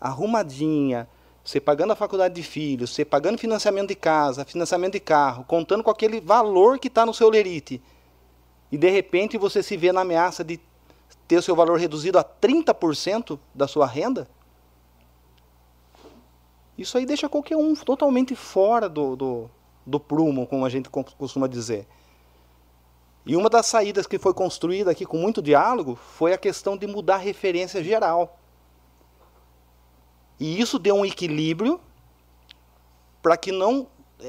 arrumadinha, 0.00 1.08
você 1.44 1.58
pagando 1.60 1.94
a 1.94 1.96
faculdade 1.96 2.36
de 2.36 2.42
filhos, 2.44 2.94
você 2.94 3.04
pagando 3.04 3.36
financiamento 3.36 3.88
de 3.88 3.96
casa, 3.96 4.44
financiamento 4.44 4.92
de 4.92 5.00
carro, 5.00 5.42
contando 5.42 5.82
com 5.82 5.90
aquele 5.90 6.20
valor 6.20 6.78
que 6.78 6.86
está 6.86 7.04
no 7.04 7.12
seu 7.12 7.28
lerite. 7.28 7.82
E 8.70 8.78
de 8.78 8.88
repente 8.88 9.36
você 9.36 9.60
se 9.60 9.76
vê 9.76 9.90
na 9.90 10.02
ameaça 10.02 10.44
de 10.44 10.60
ter 11.32 11.42
seu 11.42 11.56
valor 11.56 11.78
reduzido 11.78 12.18
a 12.18 12.24
30% 12.24 13.38
da 13.54 13.66
sua 13.66 13.86
renda. 13.86 14.28
Isso 16.76 16.98
aí 16.98 17.06
deixa 17.06 17.26
qualquer 17.26 17.56
um 17.56 17.74
totalmente 17.74 18.34
fora 18.34 18.86
do, 18.86 19.16
do, 19.16 19.50
do 19.86 19.98
prumo, 19.98 20.46
como 20.46 20.66
a 20.66 20.68
gente 20.68 20.90
costuma 20.90 21.46
dizer. 21.46 21.88
E 23.24 23.34
uma 23.34 23.48
das 23.48 23.64
saídas 23.64 24.06
que 24.06 24.18
foi 24.18 24.34
construída 24.34 24.90
aqui 24.90 25.06
com 25.06 25.16
muito 25.16 25.40
diálogo 25.40 25.94
foi 25.94 26.34
a 26.34 26.38
questão 26.38 26.76
de 26.76 26.86
mudar 26.86 27.14
a 27.14 27.18
referência 27.18 27.82
geral. 27.82 28.38
E 30.38 30.60
isso 30.60 30.78
deu 30.78 30.96
um 30.96 31.04
equilíbrio 31.04 31.80
para 33.22 33.38
que 33.38 33.50
não. 33.50 33.86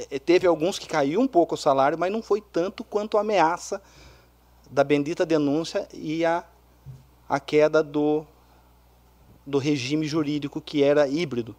É, 0.09 0.17
teve 0.19 0.47
alguns 0.47 0.80
que 0.80 0.88
caiu 0.88 1.19
um 1.19 1.27
pouco 1.27 1.55
o 1.55 1.57
salário, 1.57 1.97
mas 1.97 2.11
não 2.11 2.21
foi 2.21 2.39
tanto 2.39 2.81
quanto 2.81 3.17
a 3.17 3.21
ameaça 3.21 3.81
da 4.71 4.84
bendita 4.85 5.25
denúncia 5.25 5.88
e 5.93 6.25
a, 6.25 6.43
a 7.34 7.39
queda 7.39 7.81
do, 7.81 8.23
do 9.43 9.57
regime 9.57 10.05
jurídico 10.05 10.61
que 10.61 10.84
era 10.84 11.07
híbrido. 11.07 11.55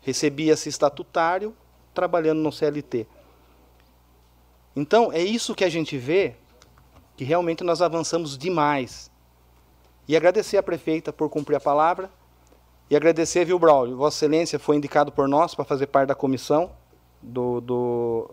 Recebia-se 0.00 0.70
estatutário 0.70 1.54
trabalhando 1.92 2.38
no 2.38 2.50
CLT. 2.50 3.06
Então, 4.74 5.12
é 5.12 5.22
isso 5.22 5.54
que 5.54 5.62
a 5.62 5.68
gente 5.68 5.98
vê, 5.98 6.36
que 7.18 7.22
realmente 7.22 7.62
nós 7.62 7.82
avançamos 7.82 8.38
demais. 8.38 9.10
E 10.08 10.16
agradecer 10.16 10.56
à 10.56 10.62
prefeita 10.62 11.12
por 11.12 11.28
cumprir 11.28 11.56
a 11.56 11.60
palavra, 11.60 12.10
e 12.88 12.96
agradecer, 12.96 13.44
viu, 13.44 13.58
Braulio? 13.58 13.94
Vossa 13.94 14.24
Excelência 14.24 14.58
foi 14.58 14.76
indicado 14.76 15.12
por 15.12 15.28
nós 15.28 15.54
para 15.54 15.66
fazer 15.66 15.88
parte 15.88 16.08
da 16.08 16.14
comissão 16.14 16.70
do, 17.20 17.60
do, 17.60 18.30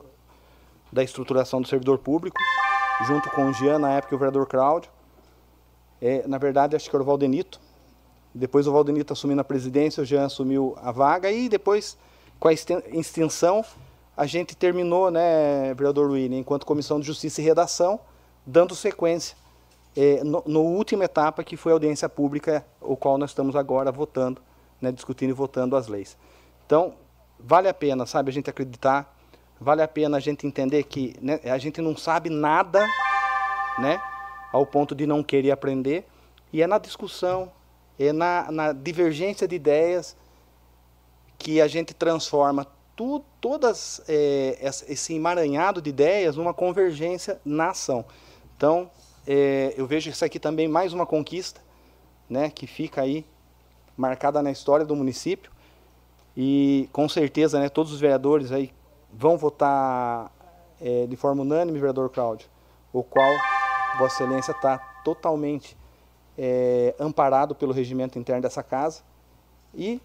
da 0.89 1.03
estruturação 1.03 1.61
do 1.61 1.67
servidor 1.67 1.97
público, 1.97 2.37
junto 3.07 3.29
com 3.31 3.49
o 3.49 3.53
Jean, 3.53 3.77
na 3.77 3.91
época, 3.91 4.15
o 4.15 4.17
vereador 4.17 4.47
Cláudio. 4.47 4.89
É, 6.05 6.27
na 6.27 6.37
verdade, 6.37 6.75
acho 6.75 6.89
que 6.89 6.95
era 6.97 7.01
o 7.01 7.05
Valdenito. 7.05 7.61
Depois 8.35 8.67
o 8.67 8.73
Valdenito 8.73 9.13
assumiu 9.13 9.39
a 9.39 9.43
presidência, 9.43 10.03
o 10.03 10.05
Jean 10.05 10.25
assumiu 10.25 10.75
a 10.81 10.91
vaga 10.91 11.31
e 11.31 11.47
depois, 11.47 11.97
com 12.41 12.49
a 12.49 12.53
extensão, 12.53 13.63
a 14.17 14.25
gente 14.25 14.53
terminou, 14.53 15.09
né, 15.09 15.73
vereador 15.73 16.11
William, 16.11 16.39
enquanto 16.39 16.65
Comissão 16.65 16.99
de 16.99 17.07
Justiça 17.07 17.39
e 17.39 17.43
Redação, 17.45 18.01
dando 18.45 18.75
sequência 18.75 19.37
é, 19.95 20.21
no 20.25 20.59
última 20.59 21.05
etapa, 21.05 21.41
que 21.41 21.55
foi 21.55 21.71
a 21.71 21.75
audiência 21.75 22.09
pública, 22.09 22.65
o 22.81 22.97
qual 22.97 23.17
nós 23.17 23.29
estamos 23.29 23.55
agora 23.55 23.89
votando, 23.89 24.41
né, 24.81 24.91
discutindo 24.91 25.29
e 25.29 25.33
votando 25.33 25.73
as 25.77 25.87
leis. 25.87 26.17
Então, 26.65 26.95
vale 27.39 27.69
a 27.69 27.73
pena, 27.73 28.05
sabe, 28.05 28.29
a 28.29 28.33
gente 28.33 28.49
acreditar, 28.49 29.17
vale 29.57 29.81
a 29.81 29.87
pena 29.87 30.17
a 30.17 30.19
gente 30.19 30.45
entender 30.45 30.83
que 30.83 31.15
né, 31.21 31.39
a 31.45 31.57
gente 31.57 31.79
não 31.79 31.95
sabe 31.95 32.29
nada, 32.29 32.85
né, 33.79 34.01
ao 34.53 34.65
ponto 34.65 34.95
de 34.95 35.05
não 35.05 35.21
querer 35.21 35.51
aprender, 35.51 36.05
e 36.53 36.61
é 36.61 36.67
na 36.67 36.77
discussão, 36.77 37.51
é 37.99 38.13
na, 38.13 38.51
na 38.51 38.71
divergência 38.71 39.47
de 39.47 39.55
ideias 39.55 40.15
que 41.37 41.59
a 41.59 41.67
gente 41.67 41.93
transforma 41.93 42.65
tu, 42.95 43.23
todas 43.41 44.01
é, 44.07 44.57
esse 44.87 45.15
emaranhado 45.15 45.81
de 45.81 45.89
ideias 45.89 46.37
numa 46.37 46.53
convergência 46.53 47.41
na 47.43 47.71
ação. 47.71 48.05
Então, 48.55 48.89
é, 49.27 49.73
eu 49.75 49.87
vejo 49.87 50.09
isso 50.09 50.23
aqui 50.23 50.39
também 50.39 50.67
mais 50.67 50.93
uma 50.93 51.05
conquista, 51.05 51.59
né, 52.29 52.49
que 52.49 52.67
fica 52.67 53.01
aí 53.01 53.25
marcada 53.97 54.41
na 54.41 54.51
história 54.51 54.85
do 54.85 54.95
município. 54.95 55.51
E 56.37 56.87
com 56.91 57.09
certeza, 57.09 57.59
né, 57.59 57.69
todos 57.69 57.91
os 57.91 57.99
vereadores 57.99 58.51
aí 58.51 58.71
vão 59.11 59.37
votar 59.37 60.31
é, 60.79 61.05
de 61.07 61.15
forma 61.15 61.41
unânime, 61.41 61.79
vereador 61.79 62.09
Cláudio, 62.09 62.47
o 62.91 63.03
qual 63.03 63.31
Vossa 63.97 64.23
Excelência 64.23 64.51
está 64.51 64.77
totalmente 65.03 65.77
é, 66.37 66.95
amparado 66.99 67.53
pelo 67.53 67.71
regimento 67.71 68.17
interno 68.17 68.41
dessa 68.41 68.63
casa 68.63 69.01
e 69.73 70.01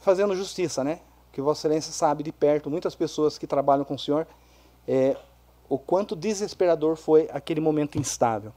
fazendo 0.00 0.34
justiça, 0.34 0.84
né? 0.84 1.00
Que 1.32 1.40
Vossa 1.40 1.66
Excelência 1.66 1.92
sabe 1.92 2.22
de 2.22 2.32
perto, 2.32 2.70
muitas 2.70 2.94
pessoas 2.94 3.38
que 3.38 3.46
trabalham 3.46 3.84
com 3.84 3.94
o 3.94 3.98
senhor, 3.98 4.26
é, 4.86 5.16
o 5.68 5.78
quanto 5.78 6.16
desesperador 6.16 6.96
foi 6.96 7.28
aquele 7.32 7.60
momento 7.60 7.98
instável. 7.98 8.52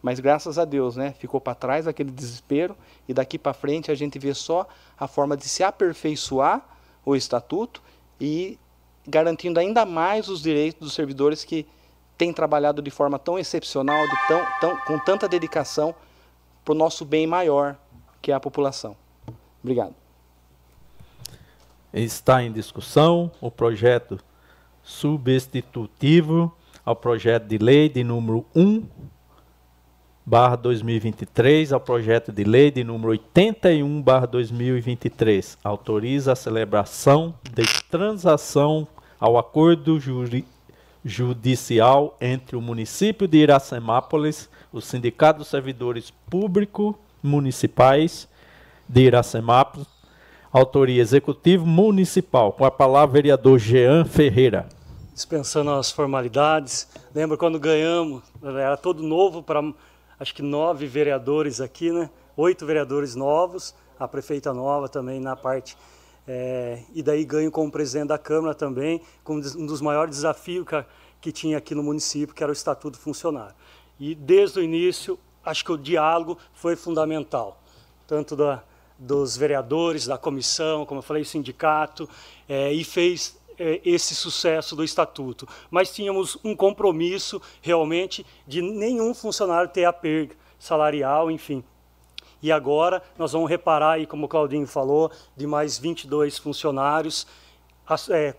Mas 0.00 0.20
graças 0.20 0.58
a 0.58 0.64
Deus, 0.64 0.96
né, 0.96 1.12
ficou 1.18 1.40
para 1.40 1.54
trás 1.54 1.86
aquele 1.88 2.10
desespero 2.10 2.76
e 3.06 3.12
daqui 3.12 3.38
para 3.38 3.52
frente 3.52 3.90
a 3.90 3.94
gente 3.94 4.18
vê 4.18 4.32
só 4.32 4.66
a 4.98 5.08
forma 5.08 5.36
de 5.36 5.48
se 5.48 5.64
aperfeiçoar 5.64 6.64
o 7.04 7.16
estatuto 7.16 7.82
e 8.20 8.58
garantindo 9.06 9.58
ainda 9.58 9.84
mais 9.84 10.28
os 10.28 10.40
direitos 10.40 10.80
dos 10.80 10.94
servidores 10.94 11.44
que 11.44 11.66
têm 12.18 12.32
trabalhado 12.32 12.82
de 12.82 12.90
forma 12.90 13.18
tão 13.18 13.38
excepcional, 13.38 14.04
tão, 14.26 14.46
tão, 14.60 14.76
com 14.78 14.98
tanta 14.98 15.28
dedicação 15.28 15.94
para 16.64 16.72
o 16.72 16.76
nosso 16.76 17.04
bem 17.04 17.26
maior, 17.26 17.76
que 18.20 18.32
é 18.32 18.34
a 18.34 18.40
população. 18.40 18.96
Obrigado. 19.62 19.94
Está 21.94 22.42
em 22.42 22.52
discussão 22.52 23.30
o 23.40 23.50
projeto 23.50 24.18
substitutivo 24.82 26.54
ao 26.84 26.96
projeto 26.96 27.44
de 27.44 27.58
lei 27.58 27.88
de 27.88 28.02
número 28.02 28.44
1 28.54 28.84
barra 30.24 30.56
2023 30.56 31.72
ao 31.72 31.80
projeto 31.80 32.30
de 32.30 32.44
lei 32.44 32.70
de 32.70 32.84
número 32.84 33.12
81 33.12 34.02
barra 34.02 34.26
2023 34.26 35.58
autoriza 35.64 36.32
a 36.32 36.36
celebração 36.36 37.34
de 37.42 37.64
transação 37.90 38.86
ao 39.18 39.38
acordo 39.38 39.98
juri, 39.98 40.44
judicial 41.04 42.16
entre 42.20 42.56
o 42.56 42.60
município 42.60 43.26
de 43.26 43.38
Iracemápolis, 43.38 44.48
o 44.72 44.80
Sindicato 44.80 45.38
dos 45.38 45.48
Servidores 45.48 46.12
Públicos 46.28 46.94
Municipais 47.22 48.28
de 48.88 49.02
Iracemápolis, 49.02 49.86
autoria 50.52 51.02
executivo 51.02 51.66
municipal, 51.66 52.52
com 52.52 52.64
a 52.64 52.70
palavra 52.70 53.14
vereador 53.14 53.58
Jean 53.58 54.04
Ferreira. 54.04 54.68
Dispensando 55.12 55.70
as 55.72 55.90
formalidades, 55.90 56.88
lembra 57.14 57.36
quando 57.36 57.58
ganhamos, 57.58 58.22
era 58.42 58.76
todo 58.76 59.02
novo 59.02 59.42
para 59.42 59.62
acho 60.18 60.34
que 60.34 60.42
nove 60.42 60.86
vereadores 60.86 61.60
aqui, 61.60 61.90
né? 61.90 62.08
Oito 62.36 62.64
vereadores 62.64 63.14
novos, 63.14 63.74
a 63.98 64.06
prefeita 64.06 64.54
nova 64.54 64.88
também 64.88 65.20
na 65.20 65.34
parte 65.34 65.76
é, 66.28 66.82
e 66.94 67.02
daí 67.02 67.24
ganho 67.24 67.50
como 67.50 67.72
presidente 67.72 68.08
da 68.08 68.18
Câmara 68.18 68.54
também, 68.54 69.00
com 69.24 69.36
um 69.36 69.66
dos 69.66 69.80
maiores 69.80 70.16
desafios 70.16 70.66
que, 70.66 70.84
que 71.22 71.32
tinha 71.32 71.56
aqui 71.56 71.74
no 71.74 71.82
município, 71.82 72.34
que 72.34 72.42
era 72.42 72.50
o 72.50 72.52
Estatuto 72.52 72.98
Funcionário. 72.98 73.54
E 73.98 74.14
desde 74.14 74.60
o 74.60 74.62
início, 74.62 75.18
acho 75.42 75.64
que 75.64 75.72
o 75.72 75.78
diálogo 75.78 76.36
foi 76.52 76.76
fundamental, 76.76 77.58
tanto 78.06 78.36
da, 78.36 78.62
dos 78.98 79.38
vereadores, 79.38 80.06
da 80.06 80.18
comissão, 80.18 80.84
como 80.84 80.98
eu 80.98 81.02
falei, 81.02 81.24
sindicato, 81.24 82.06
é, 82.46 82.74
e 82.74 82.84
fez 82.84 83.40
é, 83.58 83.80
esse 83.82 84.14
sucesso 84.14 84.76
do 84.76 84.84
estatuto. 84.84 85.48
Mas 85.70 85.90
tínhamos 85.94 86.36
um 86.44 86.54
compromisso 86.54 87.40
realmente 87.62 88.26
de 88.46 88.60
nenhum 88.60 89.14
funcionário 89.14 89.70
ter 89.70 89.86
a 89.86 89.92
perda 89.94 90.34
salarial, 90.58 91.30
enfim. 91.30 91.64
E 92.42 92.52
agora 92.52 93.02
nós 93.18 93.32
vamos 93.32 93.48
reparar, 93.50 93.92
aí, 93.92 94.06
como 94.06 94.26
o 94.26 94.28
Claudinho 94.28 94.66
falou, 94.66 95.10
de 95.36 95.46
mais 95.46 95.78
22 95.78 96.38
funcionários, 96.38 97.26
é, 98.10 98.34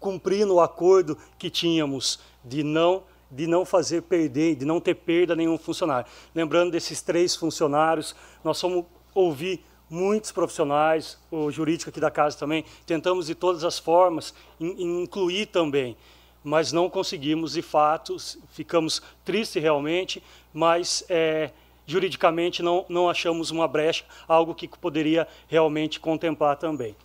cumprindo 0.00 0.54
o 0.54 0.60
acordo 0.60 1.16
que 1.38 1.50
tínhamos 1.50 2.18
de 2.44 2.62
não 2.62 3.02
de 3.30 3.48
não 3.48 3.64
fazer 3.64 4.02
perder, 4.02 4.54
de 4.54 4.64
não 4.64 4.78
ter 4.78 4.94
perda 4.94 5.34
nenhum 5.34 5.58
funcionário. 5.58 6.08
Lembrando 6.32 6.70
desses 6.70 7.02
três 7.02 7.34
funcionários, 7.34 8.14
nós 8.44 8.60
fomos 8.60 8.84
ouvir 9.12 9.64
muitos 9.90 10.30
profissionais, 10.30 11.18
o 11.32 11.50
jurídico 11.50 11.90
aqui 11.90 11.98
da 11.98 12.12
casa 12.12 12.38
também, 12.38 12.64
tentamos 12.86 13.26
de 13.26 13.34
todas 13.34 13.64
as 13.64 13.76
formas 13.76 14.32
incluir 14.60 15.46
também, 15.46 15.96
mas 16.44 16.70
não 16.70 16.88
conseguimos 16.88 17.54
de 17.54 17.62
fato, 17.62 18.16
ficamos 18.50 19.02
tristes 19.24 19.60
realmente, 19.60 20.22
mas 20.52 21.04
é, 21.08 21.50
juridicamente 21.86 22.62
não, 22.62 22.84
não 22.88 23.08
achamos 23.08 23.50
uma 23.50 23.68
brecha, 23.68 24.04
algo 24.26 24.54
que 24.54 24.68
poderia 24.68 25.28
realmente 25.48 26.00
contemplar 26.00 26.56
também. 26.56 26.96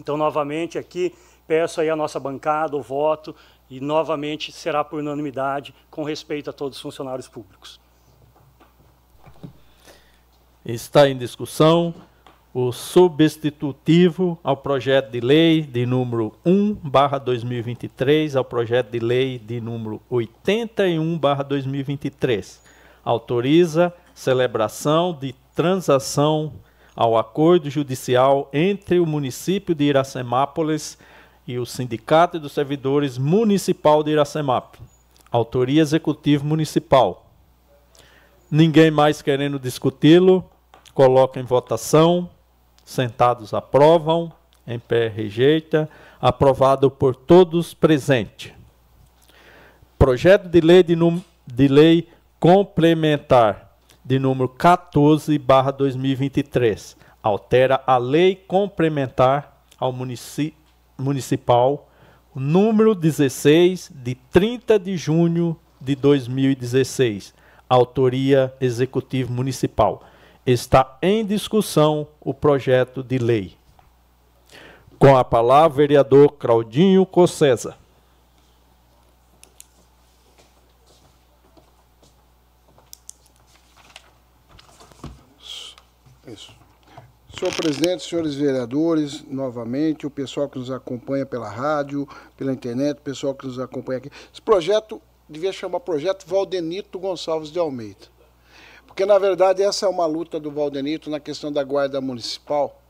Então, 0.00 0.16
novamente, 0.16 0.78
aqui 0.78 1.14
peço 1.46 1.80
aí 1.80 1.88
a 1.88 1.96
nossa 1.96 2.20
bancada 2.20 2.76
o 2.76 2.82
voto 2.82 3.34
e 3.70 3.80
novamente 3.80 4.52
será 4.52 4.84
por 4.84 5.00
unanimidade 5.00 5.74
com 5.90 6.02
respeito 6.02 6.50
a 6.50 6.52
todos 6.52 6.76
os 6.76 6.82
funcionários 6.82 7.26
públicos. 7.26 7.80
Está 10.64 11.08
em 11.08 11.16
discussão 11.16 11.94
o 12.52 12.72
substitutivo 12.72 14.38
ao 14.42 14.56
projeto 14.56 15.10
de 15.10 15.20
lei 15.20 15.62
de 15.62 15.86
número 15.86 16.34
1/2023 16.44 18.34
ao 18.36 18.44
projeto 18.44 18.90
de 18.90 18.98
lei 18.98 19.38
de 19.38 19.60
número 19.60 20.02
81/2023. 20.10 22.60
Autoriza 23.04 23.94
celebração 24.18 25.12
de 25.12 25.32
transação 25.54 26.52
ao 26.94 27.16
acordo 27.16 27.70
judicial 27.70 28.50
entre 28.52 28.98
o 28.98 29.06
município 29.06 29.76
de 29.76 29.84
Iracemápolis 29.84 30.98
e 31.46 31.56
o 31.56 31.64
Sindicato 31.64 32.40
dos 32.40 32.50
Servidores 32.50 33.16
Municipal 33.16 34.02
de 34.02 34.10
Iracemápolis. 34.10 34.84
Autoria 35.30 35.80
Executivo 35.80 36.44
Municipal. 36.44 37.30
Ninguém 38.50 38.90
mais 38.90 39.22
querendo 39.22 39.56
discuti-lo, 39.56 40.44
coloca 40.92 41.38
em 41.38 41.44
votação. 41.44 42.28
Sentados 42.84 43.54
aprovam, 43.54 44.32
em 44.66 44.80
pé 44.80 45.06
rejeita. 45.06 45.88
Aprovado 46.20 46.90
por 46.90 47.14
todos 47.14 47.72
presentes. 47.72 48.52
Projeto 49.96 50.48
de 50.48 50.60
lei 50.60 50.82
de, 50.82 50.96
de 51.46 51.68
lei 51.68 52.08
complementar 52.40 53.67
de 54.08 54.18
número 54.18 54.48
14, 54.48 55.38
barra 55.38 55.70
2023. 55.70 56.96
Altera 57.22 57.82
a 57.86 57.98
lei 57.98 58.34
complementar 58.34 59.62
ao 59.78 59.92
munici 59.92 60.54
municipal, 60.96 61.90
número 62.34 62.94
16, 62.94 63.92
de 63.94 64.14
30 64.14 64.78
de 64.78 64.96
junho 64.96 65.54
de 65.78 65.94
2016. 65.94 67.34
Autoria 67.68 68.50
Executivo 68.58 69.30
Municipal. 69.30 70.02
Está 70.46 70.96
em 71.02 71.22
discussão 71.22 72.08
o 72.18 72.32
projeto 72.32 73.02
de 73.02 73.18
lei. 73.18 73.58
Com 74.98 75.18
a 75.18 75.22
palavra, 75.22 75.76
vereador 75.76 76.32
Claudinho 76.32 77.04
Cossesa. 77.04 77.76
Isso. 86.28 86.52
Senhor 87.38 87.54
presidente, 87.54 88.02
senhores 88.02 88.34
vereadores, 88.34 89.22
novamente, 89.22 90.04
o 90.04 90.10
pessoal 90.10 90.48
que 90.48 90.58
nos 90.58 90.72
acompanha 90.72 91.24
pela 91.24 91.48
rádio, 91.48 92.08
pela 92.36 92.52
internet, 92.52 92.98
o 92.98 93.02
pessoal 93.02 93.32
que 93.32 93.46
nos 93.46 93.60
acompanha 93.60 93.98
aqui. 93.98 94.10
Esse 94.32 94.42
projeto 94.42 95.00
devia 95.28 95.52
chamar 95.52 95.78
Projeto 95.78 96.26
Valdenito 96.26 96.98
Gonçalves 96.98 97.52
de 97.52 97.58
Almeida. 97.60 98.08
Porque, 98.88 99.06
na 99.06 99.16
verdade, 99.18 99.62
essa 99.62 99.86
é 99.86 99.88
uma 99.88 100.04
luta 100.04 100.40
do 100.40 100.50
Valdenito 100.50 101.08
na 101.08 101.20
questão 101.20 101.52
da 101.52 101.62
Guarda 101.62 102.00
Municipal. 102.00 102.82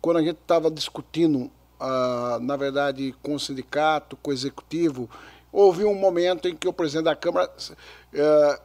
Quando 0.00 0.16
a 0.16 0.22
gente 0.22 0.38
estava 0.40 0.70
discutindo, 0.70 1.50
ah, 1.78 2.38
na 2.40 2.56
verdade, 2.56 3.14
com 3.22 3.34
o 3.34 3.38
sindicato, 3.38 4.16
com 4.16 4.30
o 4.30 4.32
executivo, 4.32 5.06
houve 5.52 5.84
um 5.84 5.94
momento 5.94 6.48
em 6.48 6.56
que 6.56 6.66
o 6.66 6.72
presidente 6.72 7.04
da 7.04 7.14
Câmara. 7.14 7.52
Ah, 8.14 8.60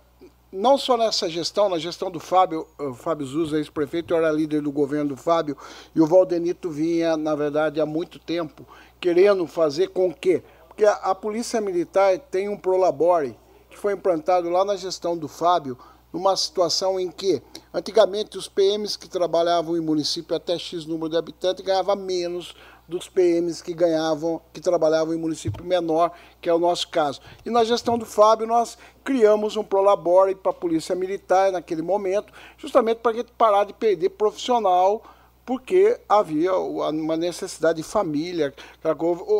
não 0.55 0.77
só 0.77 0.95
nessa 0.95 1.29
gestão, 1.29 1.67
na 1.67 1.77
gestão 1.77 2.09
do 2.09 2.19
Fábio, 2.19 2.65
o 2.79 2.93
Fábio 2.93 3.25
Zuza, 3.25 3.57
ex-prefeito, 3.57 4.15
era 4.15 4.31
líder 4.31 4.61
do 4.61 4.71
governo 4.71 5.09
do 5.09 5.17
Fábio, 5.17 5.57
e 5.93 5.99
o 5.99 6.07
Valdenito 6.07 6.69
vinha, 6.69 7.17
na 7.17 7.35
verdade, 7.35 7.81
há 7.81 7.85
muito 7.85 8.17
tempo, 8.17 8.65
querendo 8.99 9.45
fazer 9.45 9.89
com 9.89 10.13
que. 10.13 10.41
Porque 10.69 10.85
a, 10.85 10.93
a 10.93 11.15
Polícia 11.15 11.59
Militar 11.59 12.17
tem 12.17 12.47
um 12.47 12.57
Prolabore, 12.57 13.37
que 13.69 13.77
foi 13.77 13.93
implantado 13.93 14.49
lá 14.49 14.63
na 14.63 14.77
gestão 14.77 15.17
do 15.17 15.27
Fábio, 15.27 15.77
numa 16.13 16.35
situação 16.37 16.97
em 16.97 17.11
que, 17.11 17.41
antigamente, 17.73 18.37
os 18.37 18.47
PMs 18.47 18.97
que 18.97 19.09
trabalhavam 19.09 19.75
em 19.75 19.81
município 19.81 20.33
até 20.33 20.57
X 20.57 20.85
número 20.85 21.09
de 21.09 21.17
habitantes 21.17 21.65
ganhavam 21.65 21.97
menos 21.97 22.55
dos 22.87 23.09
PMs 23.09 23.61
que 23.61 23.73
ganhavam, 23.73 24.41
que 24.53 24.61
trabalhavam 24.61 25.13
em 25.13 25.17
município 25.17 25.63
menor, 25.63 26.11
que 26.39 26.49
é 26.49 26.53
o 26.53 26.59
nosso 26.59 26.87
caso. 26.89 27.19
E 27.45 27.49
na 27.49 27.63
gestão 27.63 27.97
do 27.97 28.05
Fábio, 28.05 28.47
nós 28.47 28.77
criamos 29.03 29.55
um 29.55 29.63
Prolabore 29.63 30.35
para 30.35 30.51
a 30.51 30.55
Polícia 30.55 30.95
Militar 30.95 31.51
naquele 31.51 31.81
momento, 31.81 32.31
justamente 32.57 32.97
para 32.97 33.11
a 33.11 33.15
gente 33.15 33.31
parar 33.37 33.65
de 33.65 33.73
perder 33.73 34.09
profissional, 34.09 35.03
porque 35.45 35.99
havia 36.09 36.55
uma 36.55 37.15
necessidade 37.15 37.77
de 37.77 37.87
família, 37.87 38.53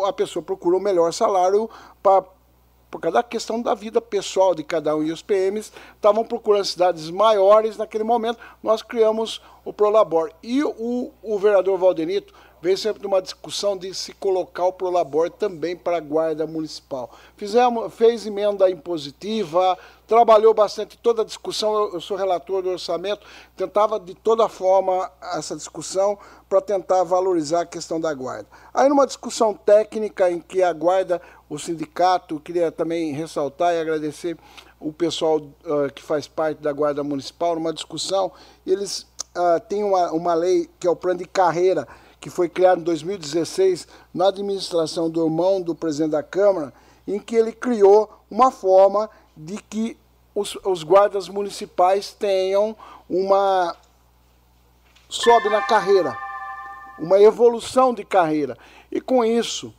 a 0.07 0.13
pessoa 0.13 0.43
procurou 0.43 0.79
o 0.79 0.83
melhor 0.83 1.11
salário 1.11 1.69
para 2.01 2.23
por 2.95 3.01
causa 3.01 3.15
da 3.15 3.23
questão 3.23 3.61
da 3.61 3.73
vida 3.73 3.99
pessoal 3.99 4.55
de 4.55 4.63
cada 4.63 4.95
um. 4.95 5.03
E 5.03 5.11
os 5.11 5.21
PMs 5.21 5.69
estavam 5.95 6.23
procurando 6.23 6.63
cidades 6.63 7.09
maiores 7.09 7.75
naquele 7.75 8.05
momento. 8.05 8.39
Nós 8.63 8.81
criamos 8.81 9.41
o 9.65 9.73
Prolabor. 9.73 10.31
E 10.41 10.63
o, 10.63 11.11
o 11.21 11.37
vereador 11.37 11.77
Valdenito 11.77 12.33
veio 12.65 12.77
sempre 12.79 13.03
numa 13.03 13.21
discussão 13.21 13.77
de 13.77 13.93
se 13.93 14.11
colocar 14.11 14.65
o 14.65 14.73
Prolabor 14.73 15.29
também 15.29 15.77
para 15.77 15.97
a 15.97 15.99
guarda 15.99 16.47
municipal. 16.47 17.11
Fizemos, 17.37 17.93
fez 17.93 18.25
emenda 18.25 18.67
impositiva, 18.67 19.77
trabalhou 20.07 20.51
bastante 20.51 20.97
toda 20.97 21.21
a 21.21 21.25
discussão, 21.25 21.71
eu, 21.75 21.93
eu 21.93 22.01
sou 22.01 22.17
relator 22.17 22.63
do 22.63 22.71
orçamento, 22.71 23.23
tentava 23.55 23.99
de 23.99 24.15
toda 24.15 24.49
forma 24.49 25.11
essa 25.35 25.55
discussão 25.55 26.17
para 26.49 26.59
tentar 26.59 27.03
valorizar 27.03 27.61
a 27.61 27.65
questão 27.67 28.01
da 28.01 28.11
guarda. 28.15 28.47
Aí 28.73 28.89
numa 28.89 29.05
discussão 29.05 29.53
técnica 29.53 30.31
em 30.31 30.39
que 30.39 30.63
a 30.63 30.73
guarda, 30.73 31.21
o 31.47 31.59
sindicato, 31.59 32.39
queria 32.39 32.71
também 32.71 33.13
ressaltar 33.13 33.75
e 33.75 33.79
agradecer 33.79 34.35
o 34.79 34.91
pessoal 34.91 35.37
uh, 35.37 35.93
que 35.93 36.01
faz 36.01 36.27
parte 36.27 36.63
da 36.63 36.73
guarda 36.73 37.03
municipal, 37.03 37.53
numa 37.53 37.71
discussão, 37.71 38.31
eles 38.65 39.05
uh, 39.37 39.59
têm 39.69 39.83
uma, 39.83 40.11
uma 40.11 40.33
lei 40.33 40.67
que 40.79 40.87
é 40.87 40.89
o 40.89 40.95
plano 40.95 41.19
de 41.19 41.25
carreira, 41.25 41.87
que 42.25 42.29
foi 42.31 42.49
criado 42.49 42.81
em 42.81 42.83
2016 42.83 43.87
na 44.11 44.29
administração 44.29 45.11
do 45.11 45.23
irmão 45.23 45.61
do 45.61 45.75
presidente 45.75 46.13
da 46.13 46.23
Câmara, 46.23 46.73
em 47.07 47.19
que 47.19 47.35
ele 47.35 47.51
criou 47.51 48.09
uma 48.31 48.49
forma 48.49 49.07
de 49.37 49.61
que 49.61 49.95
os, 50.33 50.57
os 50.65 50.81
guardas 50.81 51.29
municipais 51.29 52.13
tenham 52.13 52.75
uma 53.07 53.77
sobe 55.07 55.49
na 55.49 55.61
carreira, 55.61 56.17
uma 56.97 57.21
evolução 57.21 57.93
de 57.93 58.03
carreira. 58.03 58.57
E 58.91 58.99
com 58.99 59.23
isso, 59.23 59.71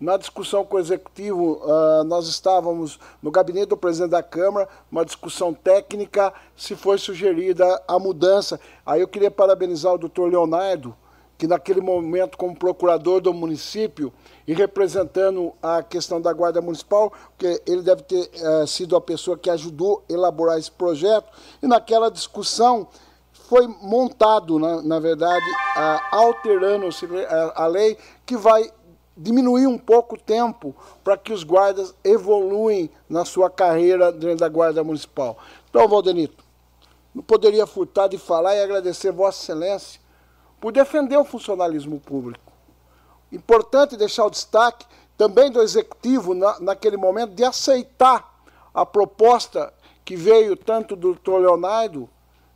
na 0.00 0.16
discussão 0.16 0.64
com 0.64 0.74
o 0.74 0.80
executivo, 0.80 1.60
uh, 1.62 2.02
nós 2.02 2.26
estávamos 2.26 2.98
no 3.22 3.30
gabinete 3.30 3.68
do 3.68 3.76
presidente 3.76 4.10
da 4.10 4.22
Câmara, 4.22 4.68
uma 4.90 5.04
discussão 5.04 5.54
técnica, 5.54 6.34
se 6.56 6.74
foi 6.74 6.98
sugerida 6.98 7.80
a 7.86 8.00
mudança. 8.00 8.58
Aí 8.84 9.00
eu 9.00 9.06
queria 9.06 9.30
parabenizar 9.30 9.94
o 9.94 9.98
doutor 9.98 10.28
Leonardo, 10.28 10.92
que 11.36 11.46
naquele 11.46 11.80
momento, 11.80 12.38
como 12.38 12.56
procurador 12.56 13.20
do 13.20 13.32
município 13.32 14.12
e 14.46 14.54
representando 14.54 15.52
a 15.62 15.82
questão 15.82 16.20
da 16.20 16.32
Guarda 16.32 16.60
Municipal, 16.60 17.12
que 17.36 17.60
ele 17.66 17.82
deve 17.82 18.02
ter 18.02 18.30
uh, 18.40 18.66
sido 18.66 18.94
a 18.94 19.00
pessoa 19.00 19.36
que 19.36 19.50
ajudou 19.50 20.04
a 20.08 20.12
elaborar 20.12 20.58
esse 20.58 20.70
projeto, 20.70 21.30
e 21.62 21.66
naquela 21.66 22.10
discussão 22.10 22.86
foi 23.32 23.66
montado, 23.66 24.58
na, 24.58 24.80
na 24.82 25.00
verdade, 25.00 25.44
uh, 25.76 26.16
alterando 26.16 26.88
a, 27.28 27.64
a 27.64 27.66
lei, 27.66 27.98
que 28.24 28.36
vai 28.36 28.70
diminuir 29.16 29.66
um 29.66 29.78
pouco 29.78 30.16
o 30.16 30.18
tempo 30.18 30.74
para 31.02 31.16
que 31.16 31.32
os 31.32 31.44
guardas 31.44 31.94
evoluem 32.02 32.90
na 33.08 33.24
sua 33.24 33.48
carreira 33.48 34.10
dentro 34.10 34.38
da 34.38 34.48
Guarda 34.48 34.82
Municipal. 34.82 35.38
Então, 35.70 35.86
Valdenito, 35.86 36.42
não 37.14 37.22
poderia 37.22 37.66
furtar 37.66 38.08
de 38.08 38.18
falar 38.18 38.56
e 38.56 38.62
agradecer 38.62 39.12
Vossa 39.12 39.40
Excelência 39.40 40.03
por 40.60 40.72
defender 40.72 41.16
o 41.16 41.24
funcionalismo 41.24 42.00
público. 42.00 42.52
Importante 43.30 43.96
deixar 43.96 44.24
o 44.24 44.30
destaque 44.30 44.86
também 45.16 45.50
do 45.50 45.62
Executivo, 45.62 46.34
na, 46.34 46.58
naquele 46.60 46.96
momento, 46.96 47.34
de 47.34 47.44
aceitar 47.44 48.32
a 48.72 48.84
proposta 48.84 49.72
que 50.04 50.16
veio 50.16 50.56
tanto 50.56 50.96
do 50.96 51.12
doutor 51.14 51.40
Leonardo, 51.40 52.08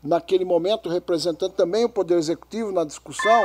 naquele 0.03 0.45
momento 0.45 0.89
representando 0.89 1.53
também 1.53 1.85
o 1.85 1.89
Poder 1.89 2.17
Executivo 2.17 2.73
na 2.73 2.85
discussão, 2.85 3.45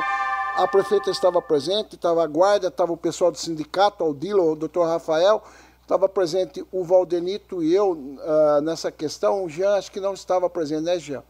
a 0.55 0.67
prefeita 0.67 1.09
estava 1.09 1.41
presente, 1.41 1.95
estava 1.95 2.23
a 2.23 2.27
guarda, 2.27 2.67
estava 2.67 2.91
o 2.91 2.97
pessoal 2.97 3.31
do 3.31 3.37
sindicato, 3.37 4.03
o 4.03 4.13
Dilo, 4.13 4.51
o 4.51 4.55
doutor 4.55 4.85
Rafael, 4.85 5.41
estava 5.81 6.07
presente 6.07 6.63
o 6.71 6.83
Valdenito 6.83 7.63
e 7.63 7.73
eu 7.73 7.91
uh, 7.91 8.61
nessa 8.61 8.91
questão. 8.91 9.43
O 9.43 9.49
Jean 9.49 9.75
acho 9.75 9.91
que 9.91 9.99
não 9.99 10.13
estava 10.13 10.49
presente, 10.49 10.83
né, 10.83 10.99
Jean? 10.99 11.23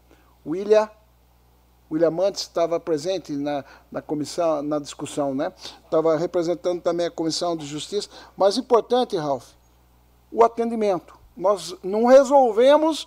William, 0.46 0.90
William 1.94 2.10
Mantes 2.10 2.42
estava 2.42 2.80
presente 2.80 3.32
na, 3.32 3.64
na 3.90 4.02
comissão, 4.02 4.62
na 4.62 4.78
discussão, 4.78 5.34
né? 5.34 5.52
Estava 5.84 6.16
representando 6.16 6.80
também 6.80 7.06
a 7.06 7.10
Comissão 7.10 7.56
de 7.56 7.64
Justiça. 7.64 8.08
Mas 8.36 8.58
importante, 8.58 9.16
Ralph, 9.16 9.50
o 10.30 10.44
atendimento. 10.44 11.14
Nós 11.36 11.74
não 11.82 12.06
resolvemos 12.06 13.04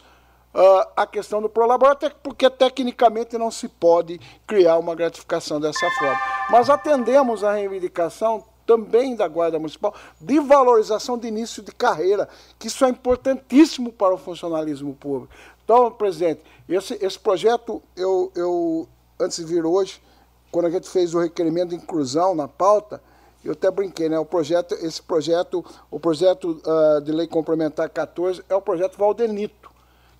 uh, 0.54 0.88
a 0.96 1.06
questão 1.06 1.42
do 1.42 1.50
prolabor, 1.50 1.90
até 1.90 2.10
porque 2.10 2.50
tecnicamente 2.50 3.38
não 3.38 3.52
se 3.52 3.68
pode 3.68 4.20
criar 4.46 4.78
uma 4.78 4.96
gratificação 4.96 5.60
dessa 5.60 5.90
forma. 5.92 6.20
Mas 6.50 6.70
atendemos 6.70 7.44
a 7.44 7.54
reivindicação 7.54 8.44
também 8.66 9.16
da 9.16 9.28
Guarda 9.28 9.58
Municipal 9.58 9.94
de 10.20 10.40
valorização 10.40 11.18
de 11.18 11.28
início 11.28 11.64
de 11.64 11.72
carreira, 11.72 12.28
que 12.60 12.68
isso 12.68 12.84
é 12.84 12.90
importantíssimo 12.90 13.92
para 13.92 14.14
o 14.14 14.18
funcionalismo 14.18 14.94
público. 14.94 15.34
Então, 15.68 15.92
presidente, 15.92 16.42
esse, 16.70 16.98
esse 17.02 17.20
projeto, 17.20 17.84
eu, 17.94 18.32
eu, 18.34 18.88
antes 19.20 19.36
de 19.36 19.44
vir 19.44 19.66
hoje, 19.66 20.02
quando 20.50 20.68
a 20.68 20.70
gente 20.70 20.88
fez 20.88 21.14
o 21.14 21.20
requerimento 21.20 21.72
de 21.72 21.76
inclusão 21.76 22.34
na 22.34 22.48
pauta, 22.48 23.04
eu 23.44 23.52
até 23.52 23.70
brinquei, 23.70 24.08
né? 24.08 24.18
O 24.18 24.24
projeto, 24.24 24.76
esse 24.76 25.02
projeto, 25.02 25.66
o 25.92 26.00
projeto 26.00 26.62
uh, 26.66 27.02
de 27.02 27.12
lei 27.12 27.28
complementar 27.28 27.90
14 27.90 28.46
é 28.48 28.56
o 28.56 28.62
projeto 28.62 28.98
Valdenito 28.98 29.70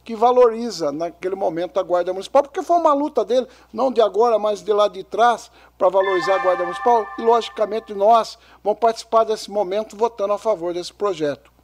que 0.04 0.18
valoriza 0.18 0.92
naquele 0.92 1.36
momento 1.36 1.80
a 1.80 1.84
Guarda 1.84 2.12
Municipal, 2.12 2.44
porque 2.44 2.62
foi 2.62 2.78
uma 2.78 2.94
luta 2.94 3.24
dele, 3.24 3.48
não 3.72 3.90
de 3.90 4.02
agora, 4.02 4.38
mas 4.38 4.62
de 4.62 4.74
lá 4.74 4.90
de 4.90 5.04
trás, 5.04 5.50
para 5.78 5.88
valorizar 5.88 6.36
a 6.36 6.44
Guarda 6.44 6.64
Municipal, 6.64 7.06
e 7.18 7.22
logicamente 7.22 7.94
nós 7.94 8.38
vamos 8.62 8.80
participar 8.80 9.24
desse 9.24 9.50
momento 9.50 9.96
votando 9.96 10.34
a 10.34 10.38
favor 10.38 10.74
desse 10.74 10.94
projeto. 10.94 11.57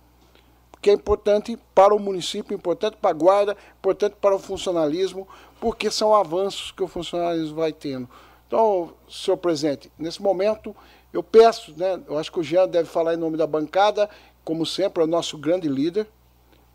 Que 0.84 0.90
é 0.90 0.94
importante 0.94 1.58
para 1.74 1.96
o 1.96 2.00
município, 2.00 2.54
importante 2.54 2.98
para 2.98 3.12
a 3.12 3.14
guarda, 3.14 3.58
importante 3.80 4.18
para 4.20 4.36
o 4.36 4.40
funcionalismo, 4.40 5.26
porque 5.62 5.90
são 5.90 6.14
avanços 6.14 6.72
que 6.72 6.84
o 6.84 6.88
funcionalismo 6.90 7.56
vai 7.56 7.72
tendo. 7.72 8.10
Então, 8.46 8.94
senhor 9.10 9.38
presidente, 9.38 9.90
nesse 9.98 10.22
momento 10.22 10.76
eu 11.14 11.24
peço, 11.24 11.74
né, 11.78 12.02
eu 12.06 12.18
acho 12.18 12.30
que 12.30 12.40
o 12.40 12.44
Jean 12.44 12.68
deve 12.68 12.90
falar 12.90 13.14
em 13.14 13.18
nome 13.18 13.38
da 13.38 13.48
bancada, 13.48 14.10
como 14.44 14.66
sempre, 14.66 15.02
é 15.02 15.06
o 15.06 15.08
nosso 15.08 15.38
grande 15.38 15.70
líder, 15.70 16.06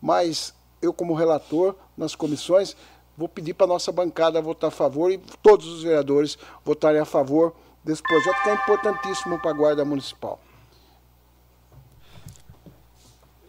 mas 0.01 0.55
eu 0.81 0.91
como 0.91 1.13
relator 1.13 1.75
nas 1.95 2.15
comissões, 2.15 2.75
vou 3.15 3.29
pedir 3.29 3.53
para 3.53 3.65
a 3.65 3.69
nossa 3.69 3.91
bancada 3.91 4.41
votar 4.41 4.69
a 4.69 4.71
favor 4.71 5.11
e 5.11 5.19
todos 5.43 5.67
os 5.67 5.83
vereadores 5.83 6.35
votarem 6.65 6.99
a 6.99 7.05
favor 7.05 7.53
desse 7.83 8.01
projeto 8.01 8.41
que 8.41 8.49
é 8.49 8.53
importantíssimo 8.55 9.39
para 9.39 9.51
a 9.51 9.53
Guarda 9.53 9.85
Municipal. 9.85 10.39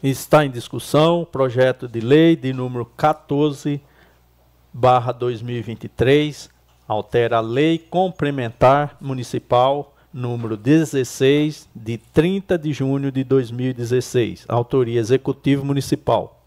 Está 0.02 0.46
em 0.46 0.50
discussão 0.50 1.20
o 1.20 1.26
projeto 1.26 1.86
de 1.86 2.00
lei 2.00 2.34
de 2.34 2.54
número 2.54 2.86
14 2.86 3.80
barra 4.72 5.12
2023, 5.12 6.48
altera 6.88 7.36
a 7.36 7.40
lei 7.40 7.78
complementar 7.78 8.96
municipal 8.98 9.94
número 10.12 10.56
16 10.56 11.68
de 11.74 11.98
30 11.98 12.56
de 12.56 12.72
junho 12.72 13.12
de 13.12 13.22
2016, 13.22 14.46
autoria 14.48 14.98
executivo 14.98 15.66
municipal. 15.66 16.40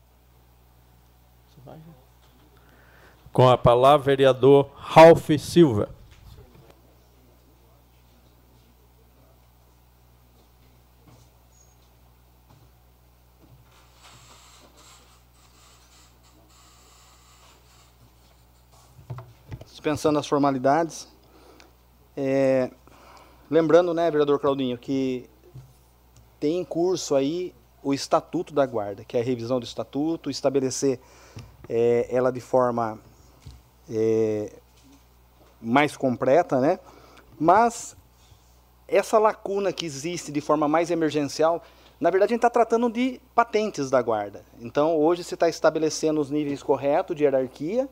Com 3.31 3.49
a 3.49 3.57
palavra, 3.57 4.05
vereador 4.05 4.69
Ralph 4.75 5.29
Silva. 5.39 5.89
Dispensando 19.83 20.17
as 20.17 20.25
formalidades. 20.25 21.09
É, 22.15 22.71
lembrando, 23.51 23.93
né, 23.93 24.09
vereador 24.09 24.39
Claudinho, 24.39 24.77
que 24.77 25.29
tem 26.39 26.57
em 26.57 26.63
curso 26.63 27.15
aí 27.15 27.53
o 27.83 27.93
Estatuto 27.93 28.53
da 28.53 28.65
Guarda, 28.65 29.03
que 29.03 29.17
é 29.17 29.19
a 29.19 29.23
revisão 29.23 29.59
do 29.59 29.65
Estatuto, 29.65 30.29
estabelecer 30.29 31.01
é, 31.67 32.07
ela 32.09 32.31
de 32.31 32.39
forma 32.39 32.97
é, 33.89 34.53
mais 35.61 35.97
completa, 35.97 36.61
né? 36.61 36.79
Mas 37.37 37.93
essa 38.87 39.19
lacuna 39.19 39.73
que 39.73 39.85
existe 39.85 40.31
de 40.31 40.39
forma 40.39 40.65
mais 40.65 40.91
emergencial, 40.91 41.61
na 41.99 42.09
verdade 42.09 42.31
a 42.31 42.35
gente 42.35 42.45
está 42.45 42.49
tratando 42.49 42.89
de 42.89 43.19
patentes 43.35 43.89
da 43.89 44.01
guarda. 44.01 44.45
Então 44.61 44.95
hoje 44.95 45.25
se 45.25 45.33
está 45.33 45.49
estabelecendo 45.49 46.21
os 46.21 46.31
níveis 46.31 46.63
corretos 46.63 47.17
de 47.17 47.25
hierarquia, 47.25 47.89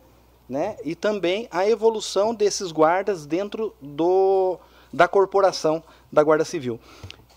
né? 0.52 0.76
E 0.84 0.96
também 0.96 1.48
a 1.50 1.66
evolução 1.66 2.36
desses 2.36 2.74
guardas 2.74 3.26
dentro 3.26 3.74
do, 3.82 4.60
da 4.92 5.08
corporação 5.08 5.82
da 6.12 6.22
Guarda 6.22 6.44
Civil. 6.44 6.78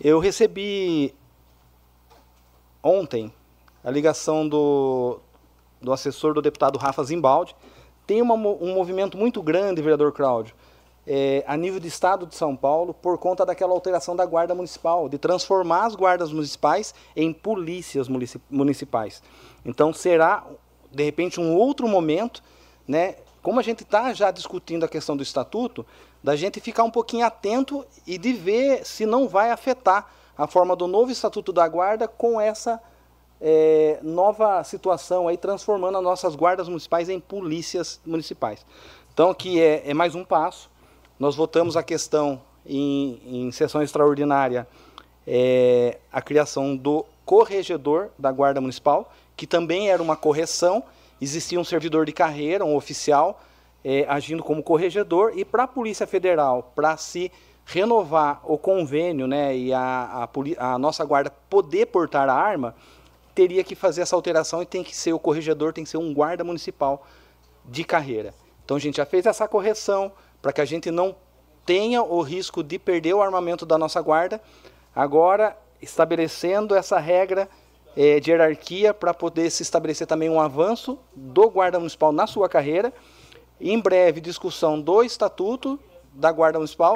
Eu 0.01 0.19
recebi 0.19 1.15
ontem 2.83 3.31
a 3.81 3.89
ligação 3.89 4.45
do, 4.45 5.21
do 5.81 5.93
assessor 5.93 6.33
do 6.33 6.41
deputado 6.41 6.77
Rafa 6.77 7.05
Zimbaldi, 7.05 7.55
tem 8.05 8.21
uma, 8.21 8.33
um 8.33 8.73
movimento 8.73 9.17
muito 9.17 9.41
grande, 9.41 9.81
vereador 9.81 10.11
Cláudio, 10.11 10.53
é, 11.07 11.41
a 11.47 11.55
nível 11.55 11.79
do 11.79 11.87
estado 11.87 12.25
de 12.25 12.35
São 12.35 12.53
Paulo, 12.53 12.93
por 12.93 13.17
conta 13.17 13.45
daquela 13.45 13.71
alteração 13.71 14.13
da 14.13 14.25
guarda 14.25 14.53
municipal, 14.53 15.07
de 15.07 15.17
transformar 15.17 15.85
as 15.85 15.95
guardas 15.95 16.33
municipais 16.33 16.93
em 17.15 17.31
polícias 17.31 18.09
municipais. 18.49 19.23
Então 19.63 19.93
será, 19.93 20.45
de 20.91 21.03
repente, 21.03 21.39
um 21.39 21.55
outro 21.55 21.87
momento, 21.87 22.43
né? 22.87 23.15
Como 23.41 23.59
a 23.59 23.63
gente 23.63 23.83
está 23.83 24.13
já 24.13 24.31
discutindo 24.31 24.83
a 24.83 24.87
questão 24.87 25.15
do 25.15 25.23
estatuto, 25.23 25.85
da 26.23 26.35
gente 26.35 26.59
ficar 26.59 26.83
um 26.83 26.89
pouquinho 26.89 27.25
atento 27.25 27.85
e 28.05 28.17
de 28.17 28.33
ver 28.33 28.85
se 28.85 29.05
não 29.05 29.27
vai 29.27 29.51
afetar 29.51 30.09
a 30.37 30.47
forma 30.47 30.75
do 30.75 30.87
novo 30.87 31.11
estatuto 31.11 31.53
da 31.53 31.67
guarda 31.67 32.07
com 32.07 32.41
essa 32.41 32.81
é, 33.39 33.99
nova 34.01 34.63
situação 34.63 35.27
aí, 35.27 35.37
transformando 35.37 35.97
as 35.97 36.03
nossas 36.03 36.35
guardas 36.35 36.67
municipais 36.67 37.09
em 37.09 37.19
polícias 37.19 37.99
municipais. 38.05 38.65
Então, 39.13 39.29
aqui 39.29 39.61
é, 39.61 39.83
é 39.89 39.93
mais 39.93 40.15
um 40.15 40.23
passo. 40.23 40.69
Nós 41.19 41.35
votamos 41.35 41.77
a 41.77 41.83
questão 41.83 42.41
em, 42.65 43.21
em 43.25 43.51
sessão 43.51 43.81
extraordinária 43.81 44.67
é, 45.27 45.97
a 46.11 46.21
criação 46.21 46.75
do 46.75 47.05
corregedor 47.25 48.09
da 48.17 48.31
Guarda 48.31 48.61
Municipal, 48.61 49.11
que 49.35 49.47
também 49.47 49.89
era 49.89 50.01
uma 50.01 50.15
correção. 50.15 50.83
Existia 51.21 51.59
um 51.59 51.63
servidor 51.63 52.05
de 52.05 52.11
carreira, 52.11 52.65
um 52.65 52.75
oficial, 52.75 53.41
é, 53.83 54.05
agindo 54.07 54.43
como 54.43 54.61
corregedor, 54.61 55.33
e 55.35 55.45
para 55.45 55.63
a 55.63 55.67
Polícia 55.67 56.05
Federal, 56.05 56.71
para 56.75 56.97
se 56.97 57.31
renovar 57.65 58.41
o 58.43 58.57
convênio 58.57 59.25
né, 59.25 59.55
e 59.55 59.73
a, 59.73 60.29
a, 60.59 60.73
a, 60.73 60.77
nossa 60.77 61.03
guarda 61.03 61.31
poder 61.49 61.87
portar 61.87 62.29
a 62.29 62.33
arma, 62.33 62.75
teria 63.33 63.63
que 63.63 63.75
fazer 63.75 64.01
essa 64.01 64.15
alteração 64.15 64.61
e 64.61 64.65
tem 64.65 64.83
que 64.83 64.95
ser 64.95 65.13
o 65.13 65.19
corregedor, 65.19 65.73
tem 65.73 65.83
que 65.83 65.89
ser 65.89 65.97
um 65.97 66.13
guarda 66.13 66.43
municipal 66.43 67.05
de 67.65 67.83
carreira. 67.83 68.33
Então 68.63 68.77
a 68.77 68.79
gente 68.79 68.97
já 68.97 69.05
fez 69.05 69.25
essa 69.25 69.47
correção 69.47 70.11
para 70.41 70.53
que 70.53 70.61
a 70.61 70.65
gente 70.65 70.91
não 70.91 71.15
tenha 71.65 72.03
o 72.03 72.21
risco 72.21 72.63
de 72.63 72.77
perder 72.77 73.13
o 73.15 73.21
armamento 73.21 73.65
da 73.65 73.77
nossa 73.77 73.99
guarda. 73.99 74.39
Agora, 74.95 75.57
estabelecendo 75.81 76.75
essa 76.75 76.99
regra 76.99 77.49
é, 77.95 78.19
de 78.19 78.31
hierarquia 78.31 78.93
para 78.93 79.13
poder 79.13 79.49
se 79.49 79.63
estabelecer 79.63 80.05
também 80.05 80.29
um 80.29 80.39
avanço 80.39 80.99
do 81.15 81.49
guarda 81.49 81.79
municipal 81.79 82.11
na 82.11 82.27
sua 82.27 82.49
carreira. 82.49 82.93
Em 83.59 83.79
breve, 83.79 84.19
discussão 84.19 84.79
do 84.79 85.03
estatuto 85.03 85.79
da 86.13 86.31
guarda 86.31 86.59
municipal 86.59 86.93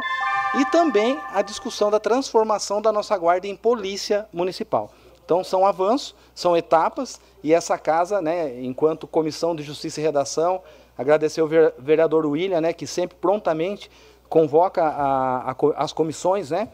e 0.55 0.65
também 0.65 1.19
a 1.33 1.41
discussão 1.41 1.91
da 1.91 1.99
transformação 1.99 2.81
da 2.81 2.91
nossa 2.91 3.17
guarda 3.17 3.47
em 3.47 3.55
polícia 3.55 4.27
municipal. 4.33 4.91
Então 5.23 5.43
são 5.43 5.65
avanços, 5.65 6.15
são 6.33 6.57
etapas 6.57 7.19
e 7.43 7.53
essa 7.53 7.77
casa, 7.77 8.21
né, 8.21 8.59
enquanto 8.61 9.05
comissão 9.05 9.55
de 9.55 9.61
justiça 9.61 9.99
e 9.99 10.03
redação, 10.03 10.61
agradecer 10.97 11.41
ao 11.41 11.47
vereador 11.47 12.25
William, 12.25 12.59
né, 12.59 12.73
que 12.73 12.87
sempre 12.87 13.15
prontamente 13.15 13.91
convoca 14.27 14.83
a, 14.83 15.51
a, 15.51 15.55
as 15.77 15.93
comissões, 15.93 16.49
né, 16.49 16.69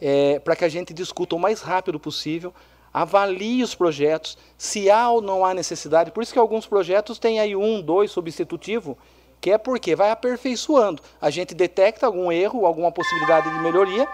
é, 0.00 0.38
para 0.38 0.54
que 0.54 0.64
a 0.64 0.68
gente 0.68 0.92
discuta 0.92 1.34
o 1.34 1.38
mais 1.38 1.62
rápido 1.62 1.98
possível, 1.98 2.52
avalie 3.02 3.62
os 3.62 3.74
projetos, 3.74 4.36
se 4.56 4.90
há 4.90 5.08
ou 5.08 5.22
não 5.22 5.44
há 5.44 5.54
necessidade. 5.54 6.10
Por 6.10 6.22
isso 6.22 6.32
que 6.32 6.38
alguns 6.38 6.66
projetos 6.66 7.18
têm 7.18 7.38
aí 7.38 7.54
um, 7.54 7.80
dois 7.80 8.10
substitutivo, 8.10 8.98
que 9.40 9.52
é 9.52 9.58
porque 9.58 9.94
vai 9.94 10.10
aperfeiçoando. 10.10 11.00
A 11.20 11.30
gente 11.30 11.54
detecta 11.54 12.06
algum 12.06 12.32
erro, 12.32 12.66
alguma 12.66 12.90
possibilidade 12.90 13.48
de 13.48 13.60
melhoria 13.60 14.08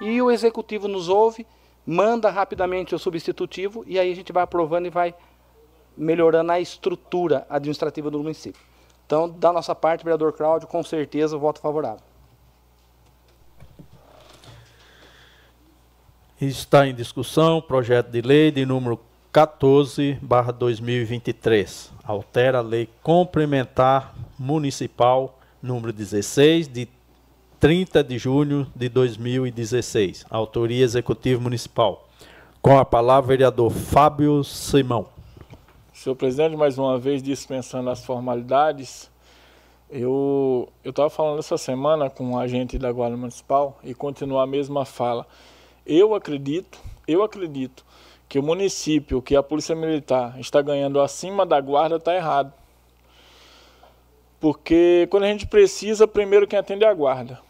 e 0.00 0.22
o 0.22 0.30
executivo 0.30 0.88
nos 0.88 1.08
ouve 1.08 1.46
manda 1.86 2.30
rapidamente 2.30 2.94
o 2.94 2.98
substitutivo 2.98 3.84
e 3.86 3.98
aí 3.98 4.10
a 4.10 4.14
gente 4.14 4.32
vai 4.32 4.42
aprovando 4.42 4.86
e 4.86 4.90
vai 4.90 5.14
melhorando 5.96 6.52
a 6.52 6.60
estrutura 6.60 7.46
administrativa 7.50 8.10
do 8.10 8.18
município. 8.18 8.62
Então, 9.04 9.28
da 9.28 9.52
nossa 9.52 9.74
parte, 9.74 10.04
vereador 10.04 10.32
Cláudio, 10.32 10.68
com 10.68 10.82
certeza, 10.82 11.36
voto 11.36 11.60
favorável. 11.60 12.09
Está 16.40 16.88
em 16.88 16.94
discussão 16.94 17.60
projeto 17.60 18.10
de 18.10 18.22
lei 18.22 18.50
de 18.50 18.64
número 18.64 18.98
14, 19.30 20.18
2023. 20.58 21.92
Altera 22.02 22.58
a 22.58 22.62
lei 22.62 22.88
complementar 23.02 24.14
municipal 24.38 25.38
número 25.62 25.92
16, 25.92 26.66
de 26.66 26.88
30 27.58 28.02
de 28.02 28.16
junho 28.16 28.66
de 28.74 28.88
2016. 28.88 30.24
Autoria 30.30 30.82
Executivo 30.82 31.42
Municipal. 31.42 32.08
Com 32.62 32.78
a 32.78 32.86
palavra, 32.86 33.28
vereador 33.28 33.70
Fábio 33.70 34.42
Simão. 34.42 35.08
Senhor 35.92 36.16
presidente, 36.16 36.56
mais 36.56 36.78
uma 36.78 36.98
vez 36.98 37.22
dispensando 37.22 37.90
as 37.90 38.02
formalidades, 38.02 39.10
eu 39.90 40.72
estava 40.82 41.10
falando 41.10 41.40
essa 41.40 41.58
semana 41.58 42.08
com 42.08 42.30
um 42.30 42.38
agente 42.38 42.78
da 42.78 42.90
Guarda 42.90 43.14
Municipal 43.14 43.78
e 43.84 43.92
continuo 43.92 44.38
a 44.38 44.46
mesma 44.46 44.86
fala. 44.86 45.26
Eu 45.86 46.14
acredito, 46.14 46.78
eu 47.06 47.22
acredito 47.22 47.84
que 48.28 48.38
o 48.38 48.42
município, 48.42 49.20
que 49.20 49.34
a 49.34 49.42
Polícia 49.42 49.74
Militar 49.74 50.38
está 50.38 50.62
ganhando 50.62 51.00
acima 51.00 51.44
da 51.46 51.60
Guarda 51.60 51.96
está 51.96 52.14
errado. 52.14 52.52
Porque 54.38 55.08
quando 55.10 55.24
a 55.24 55.26
gente 55.26 55.46
precisa, 55.46 56.06
primeiro 56.06 56.46
quem 56.46 56.58
atende 56.58 56.84
é 56.84 56.88
a 56.88 56.94
Guarda. 56.94 57.40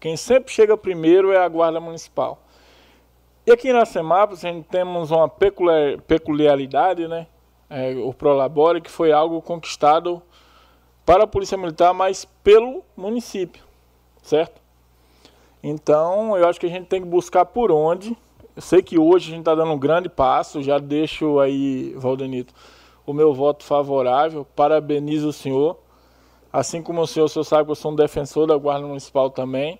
Quem 0.00 0.16
sempre 0.16 0.52
chega 0.52 0.76
primeiro 0.76 1.32
é 1.32 1.38
a 1.38 1.48
Guarda 1.48 1.80
Municipal. 1.80 2.42
E 3.44 3.50
aqui 3.50 3.72
na 3.72 3.84
Semápolis 3.84 4.44
a 4.44 4.48
gente 4.48 4.68
temos 4.68 5.10
uma 5.10 5.28
peculiaridade, 5.28 7.08
né? 7.08 7.26
É, 7.68 7.94
o 7.94 8.12
Prolabore, 8.14 8.80
que 8.80 8.90
foi 8.90 9.10
algo 9.10 9.42
conquistado 9.42 10.22
para 11.04 11.24
a 11.24 11.26
Polícia 11.26 11.58
Militar, 11.58 11.92
mas 11.92 12.24
pelo 12.24 12.84
município, 12.96 13.64
certo? 14.22 14.61
Então, 15.62 16.36
eu 16.36 16.48
acho 16.48 16.58
que 16.58 16.66
a 16.66 16.70
gente 16.70 16.86
tem 16.86 17.00
que 17.00 17.08
buscar 17.08 17.44
por 17.44 17.70
onde. 17.70 18.16
Eu 18.54 18.62
sei 18.62 18.82
que 18.82 18.98
hoje 18.98 19.28
a 19.28 19.30
gente 19.30 19.40
está 19.40 19.54
dando 19.54 19.72
um 19.72 19.78
grande 19.78 20.08
passo, 20.08 20.62
já 20.62 20.78
deixo 20.78 21.38
aí, 21.40 21.94
Valdenito, 21.96 22.52
o 23.06 23.12
meu 23.12 23.32
voto 23.32 23.64
favorável. 23.64 24.46
Parabenizo 24.56 25.28
o 25.28 25.32
senhor 25.32 25.78
Assim 26.52 26.82
como 26.82 27.00
o 27.00 27.06
senhor, 27.06 27.24
o 27.24 27.28
senhor 27.28 27.44
sabe 27.44 27.64
que 27.64 27.70
eu 27.70 27.76
sou 27.76 27.92
um 27.92 27.96
defensor 27.96 28.46
da 28.46 28.56
Guarda 28.56 28.86
Municipal 28.86 29.30
também. 29.30 29.78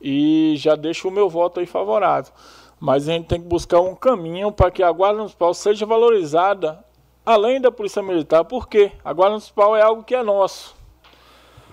E 0.00 0.54
já 0.56 0.74
deixo 0.74 1.08
o 1.08 1.10
meu 1.10 1.28
voto 1.28 1.60
aí 1.60 1.66
favorável. 1.66 2.32
Mas 2.80 3.08
a 3.08 3.12
gente 3.12 3.26
tem 3.26 3.40
que 3.40 3.46
buscar 3.46 3.80
um 3.80 3.94
caminho 3.94 4.50
para 4.50 4.70
que 4.70 4.82
a 4.82 4.90
Guarda 4.90 5.18
Municipal 5.18 5.52
seja 5.52 5.84
valorizada 5.84 6.82
além 7.26 7.60
da 7.60 7.70
Polícia 7.70 8.02
Militar. 8.02 8.44
Por 8.44 8.68
quê? 8.68 8.92
A 9.04 9.12
Guarda 9.12 9.32
Municipal 9.32 9.76
é 9.76 9.82
algo 9.82 10.02
que 10.02 10.14
é 10.14 10.22
nosso. 10.22 10.74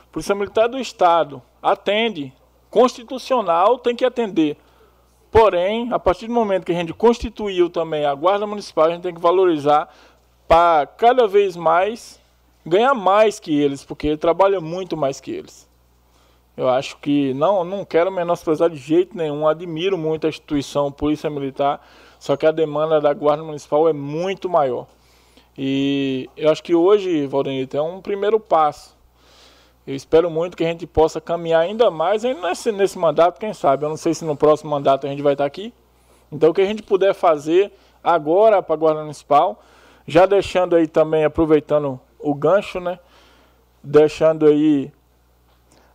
A 0.02 0.12
Polícia 0.12 0.36
Militar 0.36 0.66
é 0.66 0.70
do 0.70 0.80
Estado. 0.80 1.42
Atende. 1.64 2.34
Constitucional 2.76 3.80
tem 3.80 3.96
que 3.96 4.04
atender. 4.04 4.58
Porém, 5.32 5.94
a 5.94 5.98
partir 5.98 6.28
do 6.28 6.34
momento 6.34 6.66
que 6.66 6.74
a 6.74 6.76
gente 6.76 6.94
constituiu 6.94 7.70
também 7.70 8.06
a 8.06 8.14
Guarda 8.14 8.46
Municipal, 8.46 8.88
a 8.88 8.90
gente 8.90 9.02
tem 9.02 9.14
que 9.14 9.22
valorizar 9.22 9.88
para 10.46 10.86
cada 10.86 11.26
vez 11.26 11.56
mais 11.56 12.20
ganhar 12.66 12.94
mais 12.94 13.40
que 13.40 13.58
eles, 13.58 13.86
porque 13.86 14.08
ele 14.08 14.18
trabalha 14.18 14.60
muito 14.60 14.98
mais 14.98 15.22
que 15.22 15.32
eles. 15.32 15.70
Eu 16.58 16.68
acho 16.68 16.98
que 16.98 17.34
não, 17.36 17.64
não 17.64 17.86
quero 17.86 18.12
menosprezar 18.12 18.70
de 18.70 18.76
jeito 18.76 19.16
nenhum, 19.16 19.48
admiro 19.48 19.98
muito 19.98 20.26
a 20.28 20.30
instituição 20.30 20.92
Polícia 20.92 21.30
Militar, 21.30 21.82
só 22.20 22.36
que 22.36 22.46
a 22.46 22.52
demanda 22.52 23.00
da 23.00 23.14
Guarda 23.14 23.42
Municipal 23.42 23.88
é 23.88 23.94
muito 23.94 24.50
maior. 24.50 24.86
E 25.58 26.30
eu 26.36 26.52
acho 26.52 26.62
que 26.62 26.76
hoje, 26.76 27.26
Valdenito, 27.26 27.78
é 27.78 27.82
um 27.82 28.02
primeiro 28.02 28.38
passo. 28.38 28.95
Eu 29.88 29.96
espero 29.96 30.30
muito 30.32 30.58
que 30.58 30.64
a 30.64 30.68
gente 30.68 30.88
possa 30.88 31.22
caminhar 31.22 31.62
ainda 31.62 31.92
mais 31.92 32.24
nesse, 32.24 32.72
nesse 32.72 32.98
mandato, 32.98 33.40
quem 33.40 33.54
sabe. 33.54 33.86
Eu 33.86 33.90
não 33.90 33.98
sei 33.98 34.14
se 34.14 34.26
no 34.26 34.36
próximo 34.36 34.72
mandato 34.72 35.06
a 35.06 35.10
gente 35.10 35.22
vai 35.22 35.34
estar 35.34 35.46
aqui. 35.46 35.74
Então, 36.32 36.50
o 36.50 36.54
que 36.54 36.62
a 36.62 36.66
gente 36.66 36.82
puder 36.82 37.14
fazer 37.14 37.72
agora 38.04 38.62
para 38.64 38.74
a 38.74 38.78
Guarda 38.78 39.02
Municipal, 39.02 39.62
já 40.08 40.26
deixando 40.26 40.76
aí 40.76 40.88
também, 40.88 41.24
aproveitando 41.24 42.00
o 42.20 42.34
gancho, 42.34 42.80
né? 42.80 43.00
Deixando 43.84 44.48
aí 44.48 44.92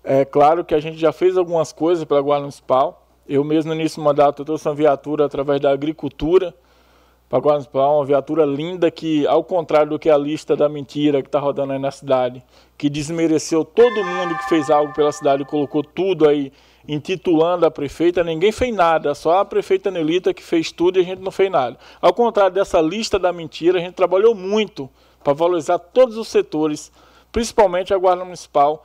é 0.02 0.24
claro 0.24 0.64
que 0.64 0.74
a 0.74 0.80
gente 0.80 0.96
já 0.96 1.12
fez 1.12 1.36
algumas 1.36 1.72
coisas 1.72 2.04
pela 2.04 2.20
Guarda 2.20 2.42
Municipal. 2.42 3.06
Eu 3.28 3.44
mesmo 3.44 3.74
no 3.74 3.80
início 3.80 4.00
do 4.00 4.04
mandato 4.04 4.44
trouxe 4.44 4.68
uma 4.68 4.74
viatura 4.74 5.26
através 5.26 5.60
da 5.60 5.70
agricultura 5.70 6.54
para 7.31 7.39
Guarda 7.39 7.59
Municipal, 7.59 7.97
uma 7.98 8.05
viatura 8.05 8.44
linda 8.44 8.90
que, 8.90 9.24
ao 9.28 9.44
contrário 9.44 9.90
do 9.90 10.01
que 10.01 10.11
a 10.11 10.19
lista 10.19 10.57
da 10.57 10.69
mentira 10.69 11.23
que 11.23 11.28
está 11.28 11.39
rodando 11.39 11.73
aí 11.73 11.78
na 11.78 11.93
cidade, 11.93 12.43
que 12.77 12.90
desmereceu 12.90 13.65
todo 13.65 14.05
mundo 14.05 14.36
que 14.36 14.48
fez 14.48 14.69
algo 14.69 14.93
pela 14.93 15.12
cidade 15.12 15.44
e 15.44 15.47
colocou 15.47 15.85
tudo 15.85 16.28
aí 16.28 16.52
intitulando 16.89 17.65
a 17.65 17.70
prefeita, 17.70 18.24
ninguém 18.24 18.51
fez 18.51 18.74
nada, 18.74 19.15
só 19.15 19.39
a 19.39 19.44
prefeita 19.44 19.93
Nelita 19.93 20.35
que 20.35 20.43
fez 20.43 20.73
tudo 20.73 20.98
e 20.98 21.02
a 21.02 21.05
gente 21.05 21.23
não 21.23 21.31
fez 21.31 21.48
nada. 21.48 21.78
Ao 22.02 22.12
contrário 22.12 22.52
dessa 22.52 22.81
lista 22.81 23.16
da 23.16 23.32
mentira, 23.32 23.78
a 23.78 23.81
gente 23.81 23.94
trabalhou 23.94 24.35
muito 24.35 24.90
para 25.23 25.32
valorizar 25.32 25.78
todos 25.78 26.16
os 26.16 26.27
setores, 26.27 26.90
principalmente 27.31 27.94
a 27.94 27.97
Guarda 27.97 28.24
Municipal. 28.24 28.85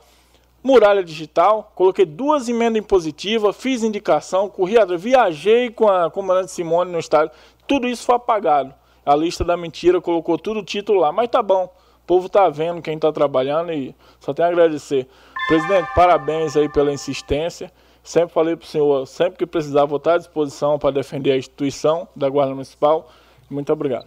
Muralha 0.62 1.04
digital, 1.04 1.70
coloquei 1.76 2.04
duas 2.04 2.48
emendas 2.48 2.82
impositivas, 2.82 3.56
fiz 3.56 3.84
indicação, 3.84 4.48
corri 4.48 4.74
viajei 4.98 5.70
com 5.70 5.88
a 5.88 6.10
comandante 6.10 6.50
Simone 6.50 6.90
no 6.90 6.98
estádio, 6.98 7.30
tudo 7.66 7.88
isso 7.88 8.04
foi 8.04 8.16
apagado. 8.16 8.74
A 9.04 9.14
lista 9.14 9.44
da 9.44 9.56
mentira 9.56 10.00
colocou 10.00 10.36
tudo 10.36 10.60
o 10.60 10.64
título 10.64 11.00
lá, 11.00 11.12
mas 11.12 11.28
tá 11.28 11.42
bom. 11.42 11.64
O 11.64 12.06
povo 12.06 12.28
tá 12.28 12.48
vendo 12.48 12.82
quem 12.82 12.94
está 12.94 13.12
trabalhando 13.12 13.72
e 13.72 13.94
só 14.20 14.32
tenho 14.32 14.48
a 14.48 14.50
agradecer. 14.50 15.08
Presidente, 15.48 15.88
parabéns 15.94 16.56
aí 16.56 16.68
pela 16.68 16.92
insistência. 16.92 17.72
Sempre 18.02 18.34
falei 18.34 18.56
para 18.56 18.64
o 18.64 18.68
senhor, 18.68 19.06
sempre 19.06 19.38
que 19.38 19.46
precisar, 19.46 19.84
vou 19.84 19.96
estar 19.96 20.14
à 20.14 20.18
disposição 20.18 20.78
para 20.78 20.92
defender 20.92 21.32
a 21.32 21.36
instituição 21.36 22.06
da 22.14 22.28
Guarda 22.28 22.52
Municipal. 22.52 23.10
Muito 23.50 23.72
obrigado. 23.72 24.06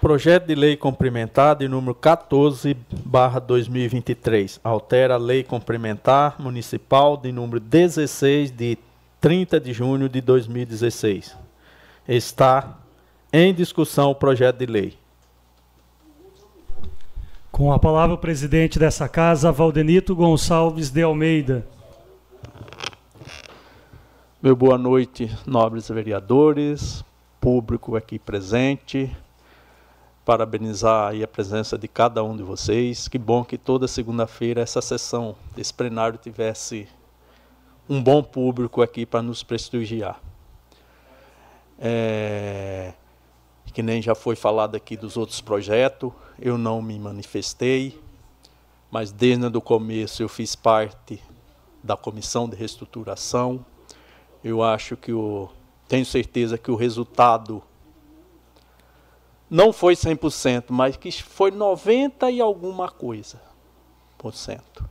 Projeto 0.00 0.46
de 0.46 0.54
Lei 0.54 0.76
Complementar 0.76 1.54
de 1.54 1.68
número 1.68 1.94
14, 1.94 2.76
barra 3.04 3.38
2023. 3.38 4.58
Altera 4.64 5.14
a 5.14 5.16
Lei 5.16 5.44
Complementar 5.44 6.40
Municipal 6.40 7.16
de 7.16 7.30
número 7.30 7.60
16, 7.60 8.50
de 8.50 8.76
30 9.22 9.60
de 9.60 9.72
junho 9.72 10.08
de 10.08 10.20
2016. 10.20 11.36
Está 12.08 12.76
em 13.32 13.54
discussão 13.54 14.10
o 14.10 14.14
projeto 14.14 14.58
de 14.58 14.66
lei. 14.66 14.98
Com 17.52 17.72
a 17.72 17.78
palavra 17.78 18.16
o 18.16 18.18
presidente 18.18 18.80
dessa 18.80 19.08
casa, 19.08 19.52
Valdenito 19.52 20.16
Gonçalves 20.16 20.90
de 20.90 21.02
Almeida. 21.02 21.64
Meu 24.42 24.56
boa 24.56 24.76
noite, 24.76 25.30
nobres 25.46 25.88
vereadores, 25.88 27.04
público 27.40 27.94
aqui 27.94 28.18
presente 28.18 29.16
parabenizar 30.24 31.10
aí 31.10 31.22
a 31.22 31.28
presença 31.28 31.76
de 31.76 31.88
cada 31.88 32.22
um 32.22 32.36
de 32.36 32.42
vocês. 32.42 33.08
Que 33.08 33.18
bom 33.18 33.44
que 33.44 33.58
toda 33.58 33.88
segunda-feira 33.88 34.60
essa 34.60 34.80
sessão 34.80 35.34
desse 35.54 35.74
plenário 35.74 36.18
tivesse 36.18 36.88
um 37.88 38.02
bom 38.02 38.22
público 38.22 38.82
aqui 38.82 39.04
para 39.04 39.22
nos 39.22 39.42
prestigiar. 39.42 40.20
É, 41.78 42.92
que 43.72 43.82
nem 43.82 44.00
já 44.00 44.14
foi 44.14 44.36
falado 44.36 44.76
aqui 44.76 44.96
dos 44.96 45.16
outros 45.16 45.40
projetos, 45.40 46.12
eu 46.38 46.56
não 46.56 46.80
me 46.80 46.98
manifestei, 46.98 48.00
mas 48.90 49.10
desde 49.10 49.46
o 49.56 49.60
começo 49.60 50.22
eu 50.22 50.28
fiz 50.28 50.54
parte 50.54 51.22
da 51.82 51.96
comissão 51.96 52.48
de 52.48 52.56
reestruturação. 52.56 53.64
Eu 54.44 54.62
acho 54.62 54.96
que 54.96 55.12
o 55.12 55.48
tenho 55.88 56.06
certeza 56.06 56.56
que 56.56 56.70
o 56.70 56.76
resultado 56.76 57.62
não 59.50 59.72
foi 59.72 59.94
100%, 59.94 60.66
mas 60.70 60.96
que 60.96 61.10
foi 61.10 61.50
90 61.50 62.30
e 62.30 62.40
alguma 62.40 62.88
coisa 62.90 63.42
por 64.16 64.32
cento. 64.32 64.88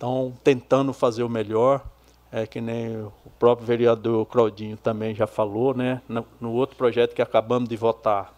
Então, 0.00 0.32
tentando 0.42 0.94
fazer 0.94 1.22
o 1.22 1.28
melhor, 1.28 1.84
é 2.32 2.46
que 2.46 2.58
nem 2.58 2.96
o 2.96 3.12
próprio 3.38 3.66
vereador 3.66 4.24
Claudinho 4.24 4.74
também 4.78 5.14
já 5.14 5.26
falou, 5.26 5.74
né? 5.74 6.00
No, 6.08 6.26
no 6.40 6.52
outro 6.54 6.74
projeto 6.74 7.14
que 7.14 7.20
acabamos 7.20 7.68
de 7.68 7.76
votar, 7.76 8.32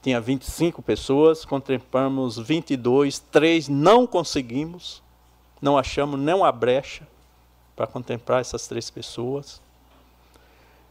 tinha 0.00 0.20
25 0.20 0.80
pessoas, 0.80 1.44
contemplamos 1.44 2.38
22, 2.38 3.18
três 3.18 3.68
não 3.68 4.06
conseguimos, 4.06 5.02
não 5.60 5.76
achamos 5.76 6.20
nem 6.20 6.36
uma 6.36 6.52
brecha 6.52 7.04
para 7.74 7.88
contemplar 7.88 8.40
essas 8.40 8.68
três 8.68 8.88
pessoas. 8.88 9.60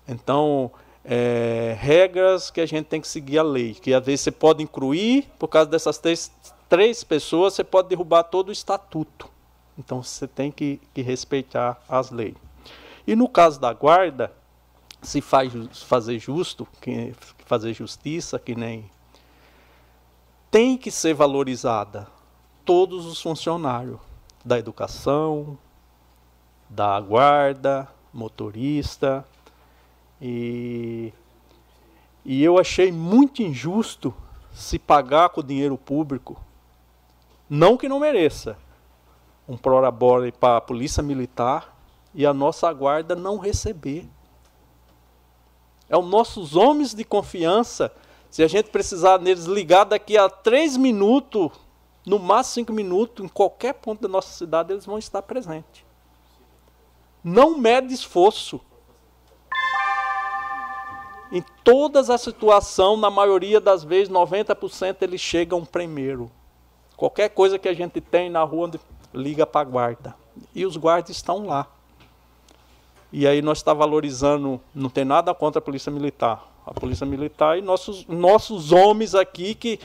Então, 0.06 0.70
é, 1.06 1.74
regras 1.80 2.52
que 2.52 2.60
a 2.60 2.66
gente 2.66 2.88
tem 2.88 3.00
que 3.00 3.08
seguir 3.08 3.38
a 3.38 3.44
lei, 3.44 3.76
que 3.76 3.94
às 3.94 4.06
vezes 4.06 4.20
você 4.20 4.32
pode 4.32 4.62
incluir, 4.62 5.30
por 5.40 5.48
causa 5.48 5.70
dessas 5.70 5.98
três, 5.98 6.30
três 6.68 7.02
pessoas, 7.02 7.54
você 7.54 7.64
pode 7.64 7.88
derrubar 7.88 8.24
todo 8.24 8.50
o 8.50 8.52
estatuto. 8.52 9.31
Então, 9.84 10.04
você 10.04 10.28
tem 10.28 10.52
que, 10.52 10.80
que 10.94 11.02
respeitar 11.02 11.82
as 11.90 12.12
leis. 12.12 12.36
E 13.08 13.16
no 13.16 13.28
caso 13.28 13.60
da 13.60 13.74
guarda, 13.74 14.32
se 15.02 15.22
faz 15.22 15.52
fazer 15.84 16.20
justo, 16.20 16.68
que, 16.80 17.16
fazer 17.46 17.74
justiça, 17.74 18.38
que 18.38 18.54
nem 18.56 18.90
tem 20.52 20.78
que 20.78 20.92
ser 20.92 21.16
valorizada 21.16 22.08
todos 22.64 23.08
os 23.08 23.20
funcionários 23.20 24.00
da 24.46 24.60
educação, 24.60 25.58
da 26.70 27.00
guarda, 27.00 27.88
motorista. 28.14 29.26
E, 30.22 31.12
e 32.24 32.44
eu 32.44 32.60
achei 32.60 32.92
muito 32.92 33.42
injusto 33.42 34.14
se 34.54 34.78
pagar 34.78 35.30
com 35.30 35.42
dinheiro 35.42 35.78
público, 35.78 36.40
não 37.50 37.76
que 37.76 37.90
não 37.90 38.00
mereça, 38.00 38.58
um 39.52 39.58
prorabore 39.58 40.32
para 40.32 40.58
a 40.58 40.62
polícia 40.62 41.04
militar 41.04 41.78
e 42.16 42.26
a 42.26 42.34
nossa 42.34 42.72
guarda 42.72 43.18
não 43.18 43.38
receber. 43.38 44.08
É 45.90 45.98
os 45.98 46.06
nossos 46.06 46.56
homens 46.56 46.94
de 46.94 47.04
confiança 47.04 47.94
se 48.30 48.42
a 48.42 48.48
gente 48.48 48.70
precisar 48.70 49.20
neles 49.20 49.44
ligar 49.44 49.84
daqui 49.84 50.18
a 50.18 50.30
três 50.30 50.78
minutos, 50.78 51.52
no 52.06 52.18
máximo 52.18 52.54
cinco 52.54 52.72
minutos, 52.72 53.26
em 53.26 53.28
qualquer 53.28 53.74
ponto 53.74 54.02
da 54.02 54.08
nossa 54.08 54.32
cidade, 54.32 54.72
eles 54.72 54.86
vão 54.86 54.98
estar 54.98 55.22
presentes. 55.22 55.84
Não 57.22 57.58
mede 57.58 57.94
esforço. 57.94 58.62
Em 61.30 61.44
todas 61.62 62.10
as 62.10 62.22
situações, 62.22 63.02
na 63.02 63.10
maioria 63.10 63.60
das 63.60 63.84
vezes, 63.84 64.08
90% 64.08 65.02
eles 65.02 65.20
chegam 65.20 65.66
primeiro. 65.66 66.32
Qualquer 66.96 67.30
coisa 67.30 67.60
que 67.60 67.68
a 67.68 67.74
gente 67.74 68.00
tem 68.00 68.30
na 68.30 68.44
rua, 68.44 68.72
liga 69.14 69.46
para 69.46 69.62
a 69.62 69.70
guarda. 69.70 70.16
E 70.54 70.66
os 70.66 70.78
guardas 70.78 71.10
estão 71.10 71.46
lá. 71.46 71.68
E 73.12 73.28
aí 73.28 73.42
nós 73.42 73.58
está 73.58 73.74
valorizando, 73.74 74.60
não 74.74 74.90
tem 74.90 75.04
nada 75.04 75.34
contra 75.34 75.60
a 75.60 75.62
polícia 75.62 75.92
militar 75.92 76.52
a 76.66 76.74
polícia 76.74 77.06
militar 77.06 77.58
e 77.58 77.62
nossos, 77.62 78.06
nossos 78.08 78.72
homens 78.72 79.16
aqui 79.16 79.56
que 79.56 79.80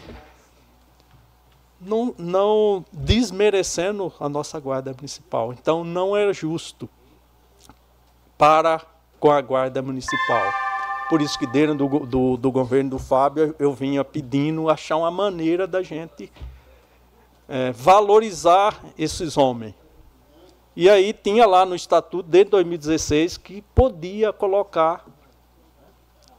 não, 1.81 2.15
não 2.19 2.85
desmerecendo 2.93 4.13
a 4.21 4.29
nossa 4.29 4.59
guarda 4.61 4.93
municipal. 4.95 5.53
Então 5.53 5.85
não 5.85 6.17
é 6.17 6.33
justo 6.33 6.89
para 8.37 8.81
com 9.19 9.31
a 9.31 9.41
guarda 9.41 9.81
municipal. 9.81 10.53
Por 11.09 11.23
isso 11.23 11.39
que 11.39 11.47
dentro 11.47 11.75
do, 11.77 12.01
do, 12.01 12.37
do 12.37 12.51
governo 12.51 12.91
do 12.91 12.99
Fábio 12.99 13.55
eu 13.59 13.73
vinha 13.73 14.05
pedindo 14.05 14.69
achar 14.69 14.97
uma 14.97 15.11
maneira 15.11 15.67
da 15.67 15.83
gente 15.83 16.33
é, 17.49 17.73
valorizar 17.73 18.83
esses 18.99 19.37
homens. 19.37 19.75
E 20.75 20.91
aí 20.91 21.13
tinha 21.13 21.47
lá 21.47 21.65
no 21.65 21.75
estatuto, 21.75 22.29
desde 22.29 22.51
2016, 22.51 23.39
que 23.39 23.63
podia 23.75 24.33
colocar 24.33 25.07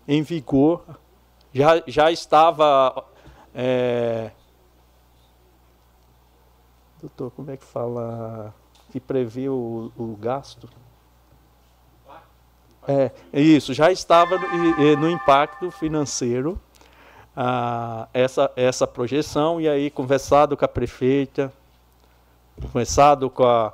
em 0.07 0.21
vigor, 0.21 0.83
já, 1.53 1.81
já 1.87 2.11
estava. 2.11 3.03
É... 3.53 4.31
Doutor, 7.01 7.31
como 7.31 7.49
é 7.49 7.57
que 7.57 7.65
fala? 7.65 8.53
Que 8.91 8.99
prevê 8.99 9.49
o, 9.49 9.91
o 9.97 10.15
gasto? 10.15 10.69
É, 12.87 13.11
isso, 13.33 13.73
já 13.73 13.91
estava 13.91 14.37
no, 14.37 14.97
no 14.97 15.09
impacto 15.09 15.69
financeiro 15.71 16.61
ah, 17.39 18.07
essa, 18.15 18.51
essa 18.55 18.87
projeção, 18.87 19.61
e 19.61 19.69
aí 19.69 19.91
conversado 19.91 20.57
com 20.57 20.65
a 20.65 20.67
prefeita, 20.67 21.53
conversado 22.59 23.29
com, 23.29 23.43
a, 23.45 23.71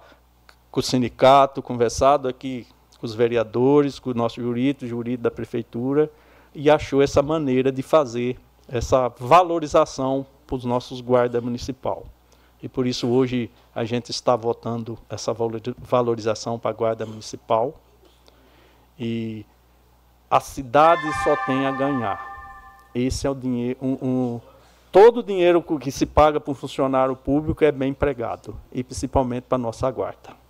com 0.69 0.81
o 0.81 0.83
sindicato, 0.83 1.61
conversado 1.61 2.27
aqui 2.27 2.67
com 2.99 3.05
os 3.05 3.15
vereadores, 3.15 3.99
com 3.99 4.09
o 4.09 4.13
nosso 4.13 4.41
jurídico, 4.41 4.85
jurídico 4.85 5.23
da 5.23 5.31
prefeitura, 5.31 6.11
e 6.53 6.69
achou 6.69 7.01
essa 7.01 7.21
maneira 7.21 7.71
de 7.71 7.81
fazer 7.81 8.37
essa 8.67 9.07
valorização 9.07 10.25
para 10.45 10.57
os 10.57 10.65
nossos 10.65 10.99
guardas 10.99 11.41
municipal. 11.41 12.05
E 12.61 12.67
por 12.67 12.85
isso 12.85 13.07
hoje 13.07 13.49
a 13.73 13.85
gente 13.85 14.11
está 14.11 14.35
votando 14.35 14.99
essa 15.09 15.33
valorização 15.77 16.59
para 16.59 16.71
a 16.71 16.73
guarda 16.73 17.05
municipal. 17.05 17.75
E 18.99 19.45
a 20.29 20.41
cidade 20.41 21.01
só 21.23 21.35
tem 21.45 21.65
a 21.65 21.71
ganhar. 21.71 22.32
Esse 22.93 23.25
é 23.25 23.29
o 23.29 23.35
dinheiro. 23.35 23.77
Um, 23.81 23.97
um, 24.01 24.41
todo 24.91 25.21
o 25.21 25.23
dinheiro 25.23 25.61
que 25.79 25.91
se 25.91 26.05
paga 26.05 26.39
para 26.39 26.51
um 26.51 26.55
funcionário 26.55 27.15
público 27.15 27.63
é 27.63 27.71
bem 27.71 27.89
empregado, 27.89 28.55
e 28.71 28.83
principalmente 28.83 29.43
para 29.43 29.55
a 29.55 29.59
nossa 29.59 29.89
guarda. 29.89 30.43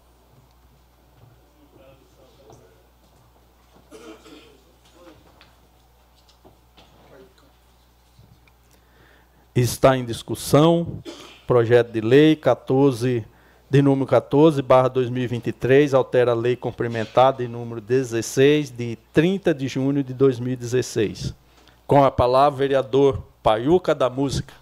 Está 9.55 9.95
em 9.95 10.03
discussão 10.03 11.03
projeto 11.45 11.91
de 11.91 12.01
lei 12.01 12.35
14 12.35 13.23
de 13.69 13.81
número 13.81 14.07
14 14.07 14.61
barra 14.61 14.87
2023 14.87 15.93
altera 15.93 16.31
a 16.31 16.35
lei 16.35 16.55
complementar 16.55 17.33
de 17.33 17.47
número 17.47 17.81
16 17.81 18.71
de 18.71 18.97
30 19.11 19.53
de 19.53 19.67
junho 19.67 20.03
de 20.03 20.13
2016. 20.13 21.35
Com 21.85 22.03
a 22.03 22.09
palavra 22.09 22.59
vereador 22.59 23.21
Paiuca 23.43 23.93
da 23.93 24.09
Música. 24.09 24.53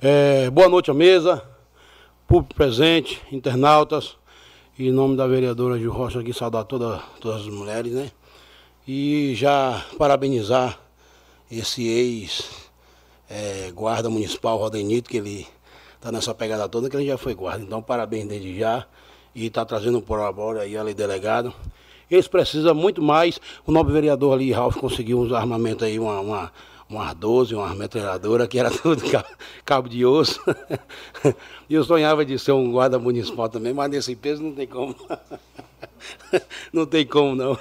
É, 0.00 0.50
boa 0.50 0.68
noite 0.68 0.90
à 0.90 0.94
mesa, 0.94 1.42
público 2.28 2.54
presente, 2.54 3.22
internautas. 3.32 4.18
Em 4.78 4.92
nome 4.92 5.16
da 5.16 5.26
vereadora 5.26 5.78
Gil 5.78 5.90
Rocha 5.90 6.20
aqui 6.20 6.34
saudar 6.34 6.64
toda, 6.64 6.98
todas 7.18 7.40
as 7.40 7.48
mulheres, 7.48 7.92
né? 7.92 8.10
E 8.86 9.34
já 9.34 9.82
parabenizar 9.96 10.78
esse 11.50 11.88
ex-guarda 13.30 14.08
é, 14.08 14.10
municipal, 14.12 14.58
Rodenito, 14.58 15.08
que 15.08 15.16
ele 15.16 15.46
está 16.06 16.12
nessa 16.12 16.32
pegada 16.32 16.68
toda, 16.68 16.88
que 16.88 16.96
ele 16.96 17.06
já 17.06 17.18
foi 17.18 17.34
guarda. 17.34 17.64
Então, 17.64 17.82
parabéns 17.82 18.28
desde 18.28 18.56
já. 18.58 18.86
E 19.34 19.46
está 19.46 19.64
trazendo 19.64 20.00
por 20.00 20.20
agora 20.20 20.62
aí, 20.62 20.78
ali, 20.78 20.94
delegado. 20.94 21.52
Eles 22.08 22.28
precisam 22.28 22.74
muito 22.74 23.02
mais. 23.02 23.40
O 23.66 23.72
nobre 23.72 23.92
vereador 23.92 24.34
ali, 24.34 24.52
Ralf, 24.52 24.76
conseguiu 24.76 25.18
uns 25.18 25.32
armamentos 25.32 25.82
aí, 25.82 25.98
uma, 25.98 26.20
uma 26.20 26.52
umas 26.88 27.12
12, 27.16 27.56
uma 27.56 27.74
metralhadora, 27.74 28.46
que 28.46 28.56
era 28.56 28.70
tudo 28.78 29.02
cabo 29.64 29.88
de 29.88 30.06
osso. 30.06 30.40
e 31.68 31.74
eu 31.74 31.82
sonhava 31.82 32.24
de 32.24 32.38
ser 32.38 32.52
um 32.52 32.70
guarda 32.70 32.96
municipal 32.96 33.48
também, 33.48 33.74
mas 33.74 33.90
nesse 33.90 34.14
peso 34.14 34.40
não 34.44 34.52
tem 34.52 34.68
como. 34.68 34.94
não 36.72 36.86
tem 36.86 37.04
como, 37.04 37.34
não. 37.34 37.58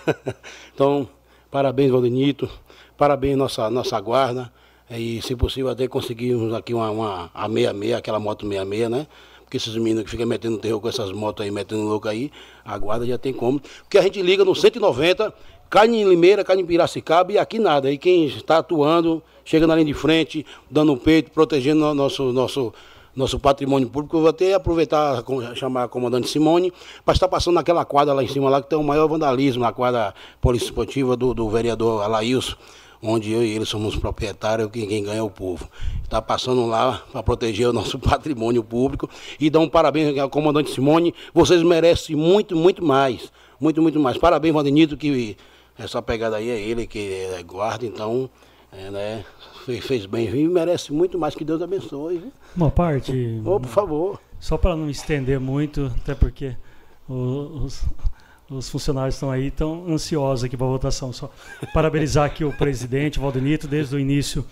Então, 0.72 1.10
parabéns, 1.50 1.90
Valdenito. 1.90 2.48
Parabéns, 2.96 3.36
nossa, 3.36 3.68
nossa 3.72 4.00
guarda. 4.00 4.54
E, 4.90 5.22
se 5.22 5.36
possível, 5.36 5.72
até 5.72 5.88
conseguirmos 5.88 6.54
aqui 6.54 6.74
uma, 6.74 6.92
uma 6.92 7.32
a 7.34 7.48
66, 7.48 7.94
aquela 7.94 8.20
moto 8.20 8.48
66, 8.48 8.90
né? 8.90 9.08
Porque 9.46 9.58
que 9.58 9.58
esses 9.58 9.76
meninos 9.76 10.04
que 10.04 10.10
ficam 10.10 10.26
metendo 10.26 10.58
terror 10.58 10.80
com 10.80 10.90
essas 10.90 11.12
motos 11.12 11.44
aí, 11.44 11.52
metendo 11.52 11.84
louco 11.84 12.08
aí, 12.08 12.32
a 12.64 12.78
guarda 12.78 13.06
já 13.06 13.18
tem 13.18 13.32
como. 13.32 13.60
Porque 13.60 13.98
a 13.98 14.02
gente 14.02 14.22
liga 14.22 14.44
no 14.44 14.56
190, 14.56 15.34
cai 15.70 15.88
em 15.88 16.08
Limeira, 16.08 16.44
cai 16.44 16.58
em 16.58 16.66
Piracicaba 16.66 17.32
e 17.32 17.38
aqui 17.38 17.60
nada. 17.60 17.92
E 17.92 17.98
quem 17.98 18.26
está 18.26 18.58
atuando, 18.58 19.22
chega 19.44 19.66
na 19.66 19.76
linha 19.76 19.86
de 19.86 19.94
frente, 19.94 20.46
dando 20.70 20.98
peito, 20.98 21.32
protegendo 21.32 21.94
nosso, 21.94 22.32
nosso, 22.32 22.74
nosso 23.16 23.40
patrimônio 23.40 23.88
público. 23.88 24.18
Eu 24.18 24.22
vou 24.22 24.30
até 24.30 24.54
aproveitar, 24.56 25.24
chamar 25.56 25.84
a 25.84 25.88
comandante 25.88 26.28
Simone, 26.28 26.74
para 27.04 27.14
estar 27.14 27.28
passando 27.28 27.56
naquela 27.56 27.86
quadra 27.86 28.14
lá 28.14 28.24
em 28.24 28.28
cima, 28.28 28.50
lá 28.50 28.62
que 28.62 28.70
tem 28.70 28.78
o 28.78 28.84
maior 28.84 29.08
vandalismo, 29.08 29.64
na 29.64 29.72
quadra 29.72 30.14
poliesportiva 30.42 31.16
do, 31.16 31.34
do 31.34 31.50
vereador 31.50 32.04
Alailson 32.04 32.56
onde 33.02 33.32
eu 33.32 33.44
e 33.44 33.52
ele 33.52 33.66
somos 33.66 33.96
proprietários, 33.96 34.70
quem, 34.72 34.88
quem 34.88 35.04
ganha 35.04 35.20
é 35.20 35.22
o 35.22 35.30
povo. 35.30 35.68
Está 36.04 36.22
passando 36.22 36.66
lá 36.66 37.04
para 37.12 37.24
proteger 37.24 37.68
o 37.68 37.74
nosso 37.74 37.98
patrimônio 38.00 38.64
público 38.64 39.10
e 39.40 39.50
dar 39.50 39.60
um 39.60 39.70
parabéns 39.70 40.18
ao 40.18 40.30
comandante 40.30 40.72
Simone. 40.72 41.14
Vocês 41.34 41.62
merecem 41.64 42.16
muito, 42.16 42.56
muito 42.56 42.84
mais. 42.84 43.32
Muito, 43.60 43.82
muito 43.82 44.00
mais. 44.00 44.18
Parabéns, 44.18 44.54
Vandenito, 44.54 44.98
que 44.98 45.38
essa 45.78 46.02
pegada 46.02 46.38
aí 46.38 46.50
é 46.50 46.60
ele 46.60 46.88
que 46.88 47.28
é 47.38 47.44
guarda, 47.44 47.86
então, 47.86 48.30
é, 48.72 48.90
né, 48.90 49.26
fez, 49.66 49.86
fez 49.86 50.06
bem 50.06 50.28
e 50.28 50.48
merece 50.48 50.94
muito 50.94 51.18
mais. 51.18 51.36
Que 51.36 51.44
Deus 51.44 51.62
abençoe. 51.62 52.18
Viu? 52.18 52.32
Uma 52.56 52.72
parte. 52.72 53.42
Oh, 53.46 53.60
por 53.60 53.70
favor. 53.70 54.20
Só 54.40 54.58
para 54.58 54.76
não 54.76 54.90
estender 54.90 55.40
muito, 55.40 55.92
até 56.02 56.14
porque 56.14 56.56
os, 57.08 57.84
os 58.58 58.70
funcionários 58.70 59.16
estão 59.16 59.30
aí 59.30 59.52
tão 59.52 59.86
ansiosos 59.88 60.44
aqui 60.44 60.58
para 60.58 60.66
a 60.66 60.70
votação. 60.70 61.12
Só 61.14 61.30
parabenizar 61.74 62.26
aqui 62.26 62.44
o 62.44 62.52
presidente 62.52 63.20
Valdenito 63.20 63.68
desde 63.68 63.96
o 63.96 64.00
início 64.00 64.46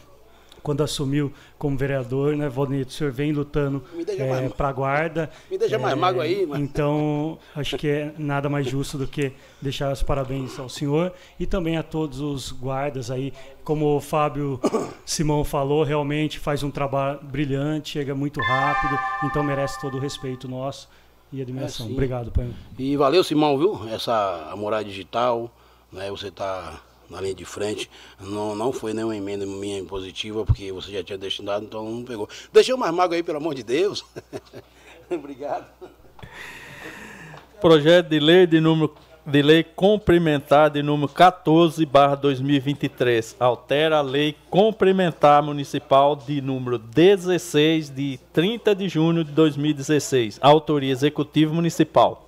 quando 0.64 0.82
assumiu 0.82 1.32
como 1.60 1.78
vereador, 1.78 2.36
né, 2.38 2.48
Valdenito, 2.48 2.90
o 2.90 2.94
senhor 2.94 3.12
vem 3.12 3.34
lutando 3.34 3.84
é, 4.08 4.48
para 4.50 4.70
a 4.70 4.72
guarda. 4.72 5.30
Me 5.52 5.58
deixa 5.58 5.76
é, 5.76 5.78
mais 5.78 5.96
mago 5.98 6.22
aí. 6.22 6.46
Mas... 6.46 6.62
Então, 6.62 7.38
acho 7.54 7.78
que 7.78 7.88
é 7.88 8.14
nada 8.18 8.50
mais 8.50 8.66
justo 8.66 8.98
do 8.98 9.06
que 9.06 9.34
deixar 9.62 9.92
os 9.92 10.02
parabéns 10.02 10.58
ao 10.58 10.70
senhor 10.70 11.12
e 11.38 11.46
também 11.46 11.78
a 11.78 11.84
todos 11.84 12.22
os 12.22 12.52
guardas 12.52 13.12
aí. 13.12 13.34
Como 13.64 13.98
o 13.98 14.00
Fábio 14.00 14.60
Simão 15.06 15.44
falou, 15.44 15.84
realmente 15.84 16.40
faz 16.40 16.64
um 16.64 16.72
trabalho 16.72 17.20
brilhante, 17.22 17.92
chega 17.92 18.16
muito 18.16 18.40
rápido, 18.42 18.98
então 19.26 19.44
merece 19.44 19.80
todo 19.82 19.98
o 19.98 20.00
respeito 20.00 20.48
nosso 20.48 20.88
e 21.34 21.42
admiração. 21.42 21.88
É, 21.88 21.92
Obrigado, 21.92 22.32
pai. 22.32 22.50
E 22.78 22.96
valeu, 22.96 23.24
Simão, 23.24 23.58
viu? 23.58 23.90
Essa 23.90 24.54
moral 24.56 24.84
digital, 24.84 25.52
né? 25.92 26.10
Você 26.12 26.28
está 26.28 26.80
na 27.10 27.20
linha 27.20 27.34
de 27.34 27.44
frente. 27.44 27.90
Não, 28.20 28.56
não 28.56 28.72
foi 28.72 28.94
nenhuma 28.94 29.16
emenda 29.18 29.46
minha 29.46 29.84
positiva, 29.84 30.46
porque 30.46 30.72
você 30.72 30.92
já 30.92 31.04
tinha 31.04 31.18
destinado, 31.18 31.66
então 31.66 31.84
não 31.84 32.04
pegou. 32.04 32.30
Deixa 32.54 32.78
mais 32.78 32.94
mago 32.94 33.14
aí, 33.14 33.24
pelo 33.24 33.40
amor 33.40 33.56
de 33.56 33.64
Deus. 33.64 34.06
Obrigado. 35.10 35.66
Projeto 37.60 38.10
de 38.10 38.20
lei 38.20 38.46
de 38.46 38.60
número 38.60 38.94
de 39.26 39.42
lei 39.42 39.64
complementar 39.64 40.70
de 40.70 40.84
número 40.84 41.08
14, 41.08 41.86
barra 41.86 42.16
2023, 42.16 43.38
altera 43.40 44.00
a 44.00 44.02
lei 44.02 44.36
complementar 44.50 45.42
municipal 45.42 46.16
de 46.16 46.42
número 46.42 46.78
16, 46.78 47.90
de 47.90 48.20
30 48.34 48.76
de 48.76 48.90
junho 48.90 49.24
de 49.24 49.32
2016, 49.32 50.40
autoria 50.42 50.92
executivo 50.92 51.54
municipal. 51.54 52.28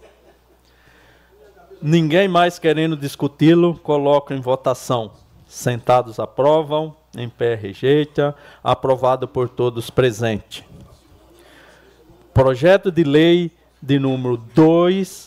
Ninguém 1.81 2.29
mais 2.29 2.57
querendo 2.57 2.95
discuti-lo, 2.95 3.75
coloca 3.75 4.33
em 4.33 4.39
votação. 4.39 5.11
Sentados 5.45 6.17
aprovam, 6.17 6.95
em 7.15 7.27
pé 7.27 7.55
rejeita, 7.55 8.33
aprovado 8.63 9.27
por 9.27 9.49
todos 9.49 9.89
presentes. 9.89 10.63
Projeto 12.33 12.89
de 12.89 13.03
lei 13.03 13.51
de 13.81 13.99
número 13.99 14.37
2, 14.37 15.24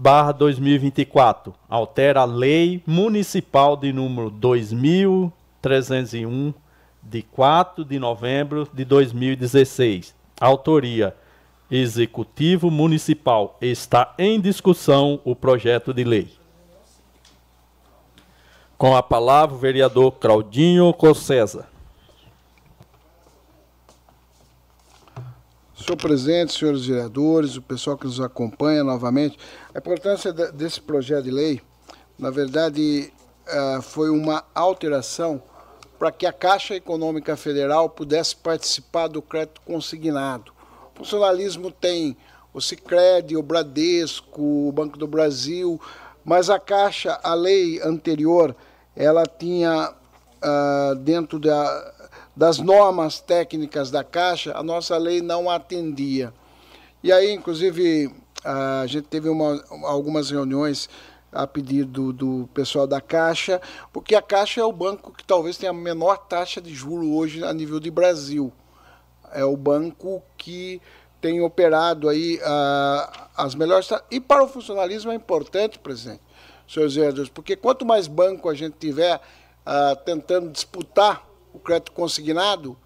barra 0.00 0.30
2024. 0.30 1.52
Altera 1.68 2.20
a 2.20 2.24
lei 2.24 2.80
municipal 2.86 3.76
de 3.76 3.92
número 3.92 4.30
2301 4.30 6.54
de 7.02 7.22
4 7.22 7.84
de 7.84 7.98
novembro 7.98 8.68
de 8.72 8.84
2016. 8.84 10.14
Autoria 10.40 11.16
Executivo 11.68 12.70
Municipal. 12.70 13.58
Está 13.60 14.14
em 14.16 14.40
discussão 14.40 15.20
o 15.24 15.34
projeto 15.34 15.92
de 15.92 16.04
lei. 16.04 16.28
Com 18.78 18.96
a 18.96 19.02
palavra 19.02 19.56
o 19.56 19.58
vereador 19.58 20.12
Claudinho 20.12 20.94
Cossesa. 20.94 21.66
Senhor 25.88 25.96
presidente, 25.96 26.52
senhores 26.52 26.84
vereadores, 26.84 27.56
o 27.56 27.62
pessoal 27.62 27.96
que 27.96 28.04
nos 28.04 28.20
acompanha 28.20 28.84
novamente, 28.84 29.38
a 29.74 29.78
importância 29.78 30.30
desse 30.34 30.82
projeto 30.82 31.24
de 31.24 31.30
lei, 31.30 31.62
na 32.18 32.28
verdade, 32.28 33.10
eh, 33.46 33.78
foi 33.80 34.10
uma 34.10 34.44
alteração 34.54 35.42
para 35.98 36.12
que 36.12 36.26
a 36.26 36.32
Caixa 36.32 36.74
Econômica 36.74 37.38
Federal 37.38 37.88
pudesse 37.88 38.36
participar 38.36 39.08
do 39.08 39.22
crédito 39.22 39.62
consignado. 39.62 40.52
O 40.94 40.98
funcionalismo 40.98 41.70
tem 41.70 42.18
o 42.52 42.60
Sicredi, 42.60 43.34
o 43.34 43.42
Bradesco, 43.42 44.68
o 44.68 44.70
Banco 44.70 44.98
do 44.98 45.06
Brasil, 45.06 45.80
mas 46.22 46.50
a 46.50 46.58
Caixa, 46.58 47.18
a 47.22 47.32
lei 47.32 47.80
anterior, 47.80 48.54
ela 48.94 49.24
tinha 49.24 49.90
uh, 49.90 50.94
dentro 50.96 51.38
da, 51.38 51.94
das 52.38 52.58
normas 52.58 53.18
técnicas 53.18 53.90
da 53.90 54.04
Caixa, 54.04 54.56
a 54.56 54.62
nossa 54.62 54.96
lei 54.96 55.20
não 55.20 55.50
atendia. 55.50 56.32
E 57.02 57.10
aí, 57.10 57.32
inclusive, 57.32 58.14
a 58.44 58.86
gente 58.86 59.08
teve 59.08 59.28
uma, 59.28 59.60
algumas 59.82 60.30
reuniões 60.30 60.88
a 61.32 61.48
pedido 61.48 62.12
do 62.12 62.48
pessoal 62.54 62.86
da 62.86 63.00
Caixa, 63.00 63.60
porque 63.92 64.14
a 64.14 64.22
Caixa 64.22 64.60
é 64.60 64.64
o 64.64 64.70
banco 64.70 65.12
que 65.12 65.24
talvez 65.24 65.58
tenha 65.58 65.70
a 65.70 65.74
menor 65.74 66.16
taxa 66.16 66.60
de 66.60 66.72
juro 66.72 67.12
hoje 67.12 67.42
a 67.42 67.52
nível 67.52 67.80
de 67.80 67.90
Brasil. 67.90 68.52
É 69.32 69.44
o 69.44 69.56
banco 69.56 70.22
que 70.36 70.80
tem 71.20 71.40
operado 71.40 72.08
aí 72.08 72.36
uh, 72.36 73.28
as 73.36 73.56
melhores 73.56 73.90
e 74.12 74.20
para 74.20 74.44
o 74.44 74.48
funcionalismo 74.48 75.10
é 75.10 75.16
importante, 75.16 75.76
presidente, 75.76 76.22
senhores 76.68 76.94
vereadores, 76.94 77.28
porque 77.28 77.56
quanto 77.56 77.84
mais 77.84 78.06
banco 78.06 78.48
a 78.48 78.54
gente 78.54 78.76
tiver 78.78 79.16
uh, 79.16 79.96
tentando 80.04 80.48
disputar 80.50 81.27
o 81.58 81.60
crédito 81.60 81.92
consignado? 81.92 82.76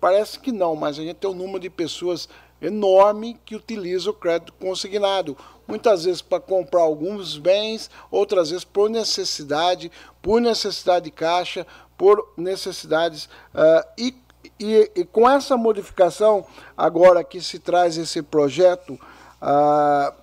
Parece 0.00 0.38
que 0.38 0.50
não, 0.50 0.74
mas 0.74 0.98
a 0.98 1.02
gente 1.02 1.16
tem 1.16 1.30
um 1.30 1.34
número 1.34 1.60
de 1.60 1.70
pessoas 1.70 2.28
enorme 2.60 3.38
que 3.44 3.56
utiliza 3.56 4.10
o 4.10 4.14
crédito 4.14 4.52
consignado. 4.54 5.36
Muitas 5.66 6.04
vezes 6.04 6.22
para 6.22 6.40
comprar 6.40 6.82
alguns 6.82 7.36
bens, 7.36 7.90
outras 8.10 8.50
vezes 8.50 8.64
por 8.64 8.88
necessidade, 8.88 9.90
por 10.20 10.40
necessidade 10.40 11.06
de 11.06 11.10
caixa, 11.10 11.66
por 11.98 12.32
necessidades. 12.36 13.26
Uh, 13.54 13.86
e, 13.98 14.14
e, 14.58 14.90
e, 14.96 15.04
com 15.04 15.28
essa 15.28 15.56
modificação, 15.56 16.46
agora 16.76 17.24
que 17.24 17.40
se 17.40 17.58
traz 17.58 17.96
esse 17.96 18.22
projeto, 18.22 18.94
uh, 18.94 20.14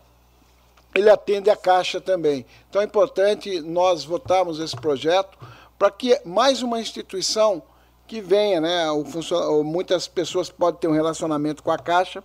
ele 0.95 1.09
atende 1.09 1.49
a 1.49 1.55
caixa 1.55 2.01
também. 2.01 2.45
Então 2.69 2.81
é 2.81 2.85
importante 2.85 3.61
nós 3.61 4.03
votarmos 4.03 4.59
esse 4.59 4.75
projeto 4.75 5.37
para 5.77 5.91
que 5.91 6.19
mais 6.25 6.61
uma 6.61 6.79
instituição 6.79 7.63
que 8.09 8.21
venha, 8.21 8.59
né? 8.59 8.89
O. 8.89 9.63
Muitas 9.63 10.07
pessoas 10.07 10.49
podem 10.49 10.81
ter 10.81 10.87
um 10.87 10.93
relacionamento 10.93 11.61
com 11.61 11.69
a 11.69 11.77
Caixa 11.77 12.23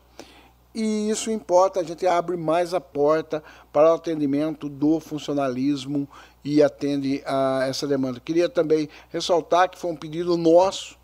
e 0.74 1.10
isso 1.10 1.30
importa, 1.30 1.78
a 1.78 1.84
gente 1.84 2.04
abre 2.04 2.36
mais 2.36 2.72
a 2.72 2.80
porta 2.80 3.44
para 3.70 3.92
o 3.92 3.94
atendimento 3.94 4.68
do 4.68 4.98
funcionalismo 4.98 6.08
e 6.42 6.62
atende 6.62 7.22
a 7.24 7.66
essa 7.68 7.86
demanda. 7.86 8.18
Queria 8.18 8.48
também 8.48 8.88
ressaltar 9.10 9.70
que 9.70 9.78
foi 9.78 9.92
um 9.92 9.96
pedido 9.96 10.36
nosso 10.36 10.96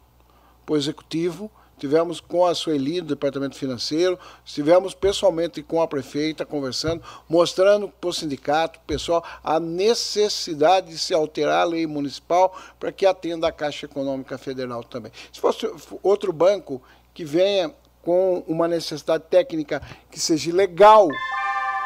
para 0.64 0.72
o 0.72 0.76
Executivo, 0.76 1.50
tivemos 1.80 2.20
com 2.20 2.44
a 2.44 2.54
Sueli 2.54 3.00
do 3.00 3.08
Departamento 3.08 3.56
Financeiro, 3.56 4.18
estivemos 4.44 4.92
pessoalmente 4.92 5.62
com 5.62 5.80
a 5.80 5.88
prefeita 5.88 6.44
conversando, 6.44 7.02
mostrando 7.26 7.88
para 7.88 8.10
o 8.10 8.12
sindicato, 8.12 8.78
pessoal, 8.86 9.24
a 9.42 9.58
necessidade 9.58 10.88
de 10.88 10.98
se 10.98 11.14
alterar 11.14 11.62
a 11.62 11.64
lei 11.64 11.86
municipal 11.86 12.54
para 12.78 12.92
que 12.92 13.06
atenda 13.06 13.48
a 13.48 13.52
Caixa 13.52 13.86
Econômica 13.86 14.36
Federal 14.36 14.84
também. 14.84 15.10
Se 15.32 15.40
fosse 15.40 15.66
outro 16.02 16.34
banco 16.34 16.82
que 17.14 17.24
venha 17.24 17.74
com 18.02 18.44
uma 18.46 18.68
necessidade 18.68 19.24
técnica 19.30 19.80
que 20.10 20.20
seja 20.20 20.54
legal, 20.54 21.08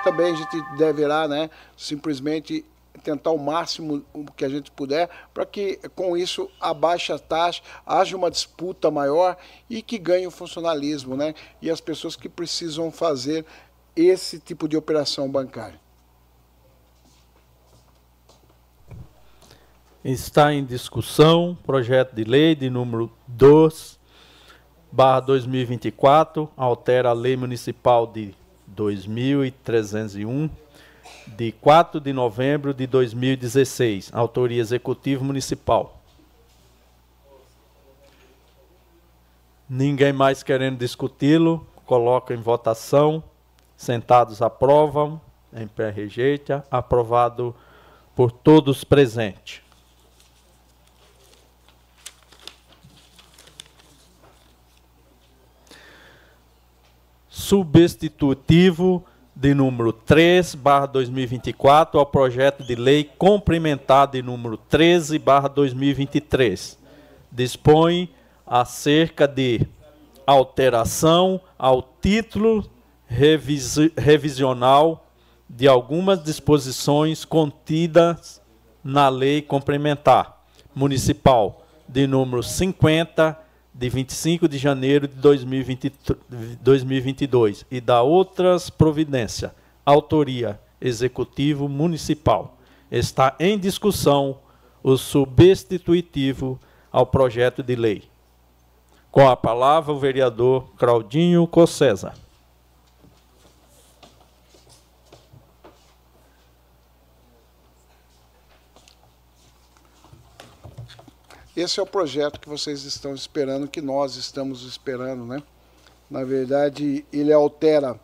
também 0.03 0.33
a 0.33 0.37
gente 0.37 0.77
deverá 0.77 1.29
né, 1.29 1.49
simplesmente 1.77 2.65
tentar 3.03 3.31
o 3.31 3.39
máximo 3.39 4.05
que 4.37 4.45
a 4.45 4.49
gente 4.49 4.71
puder 4.71 5.09
para 5.33 5.45
que 5.45 5.79
com 5.95 6.17
isso 6.17 6.51
abaixe 6.61 7.13
a 7.13 7.19
taxa, 7.19 7.63
haja 7.85 8.17
uma 8.17 8.31
disputa 8.31 8.91
maior 8.91 9.37
e 9.69 9.83
que 9.83 9.99
ganhe 9.99 10.27
o 10.27 10.31
funcionalismo, 10.31 11.17
né? 11.17 11.35
E 11.61 11.71
as 11.71 11.81
pessoas 11.81 12.17
que 12.17 12.29
precisam 12.29 12.91
fazer 12.91 13.45
esse 13.97 14.39
tipo 14.39 14.69
de 14.69 14.77
operação 14.77 15.31
bancária. 15.31 15.81
Está 20.05 20.53
em 20.53 20.65
discussão 20.65 21.57
projeto 21.65 22.15
de 22.15 22.25
lei 22.25 22.55
de 22.55 22.69
número 22.69 23.11
2, 23.27 23.99
barra 24.93 25.21
2024, 25.21 26.51
altera 26.57 27.09
a 27.09 27.13
Lei 27.15 27.37
Municipal 27.37 28.07
de 28.07 28.35
2301, 28.67 30.51
de 31.27 31.53
4 31.53 32.01
de 32.01 32.13
novembro 32.13 32.73
de 32.75 32.87
2016, 32.87 34.11
autoria 34.13 34.61
Executivo 34.61 35.25
Municipal. 35.25 36.01
Ninguém 39.69 40.13
mais 40.13 40.43
querendo 40.43 40.79
discuti-lo, 40.79 41.67
coloca 41.87 42.35
em 42.35 42.41
votação. 42.41 43.25
Sentados 43.77 44.41
aprovam, 44.41 45.21
em 45.53 45.67
pé 45.67 45.91
rejeita, 45.91 46.65
aprovado 46.71 47.55
por 48.15 48.31
todos 48.31 48.85
presentes. 48.85 49.63
Substitutivo 57.29 59.05
de 59.35 59.53
número 59.53 59.93
3, 59.93 60.55
barra 60.55 60.87
2024, 60.87 61.99
ao 61.99 62.07
projeto 62.07 62.63
de 62.63 62.75
lei 62.75 63.05
complementar 63.19 64.07
de 64.07 64.23
número 64.23 64.57
13, 64.57 65.19
barra 65.19 65.49
2023. 65.49 66.79
Dispõe 67.33 68.09
acerca 68.47 69.27
de 69.27 69.67
alteração 70.27 71.41
ao 71.59 71.83
título 72.01 72.65
revisi 73.07 73.93
revisional 73.97 75.07
de 75.49 75.69
algumas 75.69 76.23
disposições 76.23 77.25
contidas 77.25 78.41
na 78.83 79.09
Lei 79.09 79.43
Complementar 79.43 80.43
Municipal 80.75 81.65
de 81.89 82.07
número 82.07 82.43
50, 82.43 83.39
de 83.75 83.89
25 83.89 84.49
de 84.49 84.57
janeiro 84.57 85.09
de 85.09 85.17
2020, 85.17 85.93
2022, 86.61 87.67
e 87.71 87.81
da 87.81 88.03
outras 88.03 88.71
providências. 88.71 89.51
Autoria 89.85 90.61
Executivo 90.81 91.69
Municipal. 91.69 92.57
Está 92.91 93.35
em 93.41 93.59
discussão 93.59 94.39
o 94.83 94.97
substitutivo 94.97 96.61
ao 96.93 97.05
projeto 97.05 97.63
de 97.63 97.75
lei. 97.75 98.05
Com 99.11 99.29
a 99.29 99.37
palavra, 99.37 99.93
o 99.93 99.99
vereador 99.99 100.69
Claudinho 100.77 101.47
Cossesa. 101.47 102.13
Esse 111.57 111.79
é 111.79 111.83
o 111.83 111.87
projeto 111.87 112.41
que 112.41 112.49
vocês 112.49 112.83
estão 112.83 113.15
esperando, 113.15 113.69
que 113.69 113.81
nós 113.81 114.17
estamos 114.17 114.65
esperando, 114.65 115.25
né? 115.25 115.41
Na 116.11 116.25
verdade, 116.25 117.07
ele 117.13 117.33
altera 117.33 117.99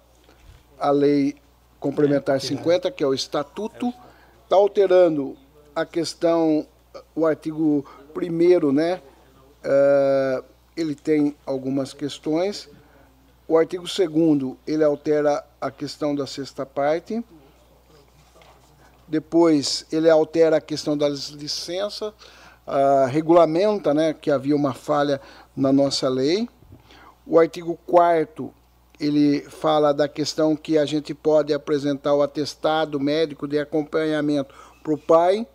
a 0.79 0.91
lei 0.93 1.35
complementar 1.81 2.41
50, 2.41 2.93
que 2.93 3.03
é 3.03 3.07
o 3.07 3.13
estatuto, 3.13 3.93
está 4.45 4.55
alterando 4.55 5.37
a 5.75 5.85
questão, 5.85 6.65
o 7.13 7.27
artigo 7.27 7.85
1 8.15 8.73
né? 8.73 9.03
Uh, 9.65 10.45
ele 10.77 10.95
tem 10.95 11.35
algumas 11.45 11.93
questões. 11.93 12.69
O 13.49 13.59
artigo 13.59 13.85
2 13.85 14.57
ele 14.65 14.85
altera 14.85 15.45
a 15.61 15.73
questão 15.73 16.15
da 16.15 16.25
sexta 16.25 16.65
parte. 16.65 17.21
Depois, 19.09 19.85
ele 19.91 20.09
altera 20.09 20.59
a 20.59 20.61
questão 20.61 20.97
das 20.97 21.31
licenças 21.31 22.15
uh, 22.71 23.07
regulamenta 23.09 23.93
né, 23.93 24.15
que 24.15 24.31
havia 24.31 24.55
uma 24.55 24.73
falha 24.73 25.21
na 25.57 25.73
nossa 25.73 26.09
lei. 26.09 26.49
O 27.27 27.39
artigo 27.39 27.79
4 27.87 28.55
ele 28.99 29.41
fala 29.43 29.93
da 29.93 30.07
questão 30.07 30.55
que 30.55 30.79
a 30.79 30.85
gente 30.85 31.15
pode 31.15 31.53
apresentar 31.55 32.15
o 32.15 32.23
atestado 32.23 33.01
médico 33.01 33.49
de 33.49 33.59
acompanhamento 33.59 34.55
para 34.83 34.93
o 34.93 34.99
pai, 34.99 35.47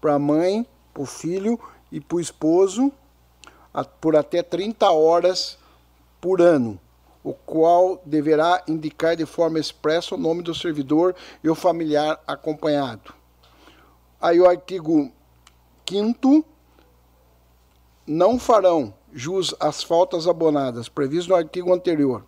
para 0.00 0.14
a 0.14 0.18
mãe, 0.18 0.66
para 0.94 1.02
o 1.02 1.06
filho 1.06 1.58
e 1.90 2.00
para 2.00 2.16
o 2.16 2.20
esposo, 2.20 2.92
por 4.00 4.14
até 4.14 4.42
30 4.42 4.90
horas 4.90 5.58
por 6.20 6.40
ano, 6.40 6.78
o 7.24 7.32
qual 7.32 8.00
deverá 8.06 8.62
indicar 8.68 9.16
de 9.16 9.26
forma 9.26 9.58
expressa 9.58 10.14
o 10.14 10.18
nome 10.18 10.42
do 10.42 10.54
servidor 10.54 11.14
e 11.42 11.50
o 11.50 11.54
familiar 11.54 12.20
acompanhado. 12.24 13.12
Aí 14.20 14.40
o 14.40 14.48
artigo 14.48 15.10
5 15.88 16.51
não 18.06 18.38
farão 18.38 18.92
jus 19.12 19.54
às 19.60 19.82
faltas 19.82 20.26
abonadas 20.26 20.88
previstas 20.88 21.28
no 21.28 21.34
artigo 21.34 21.72
anterior 21.72 22.24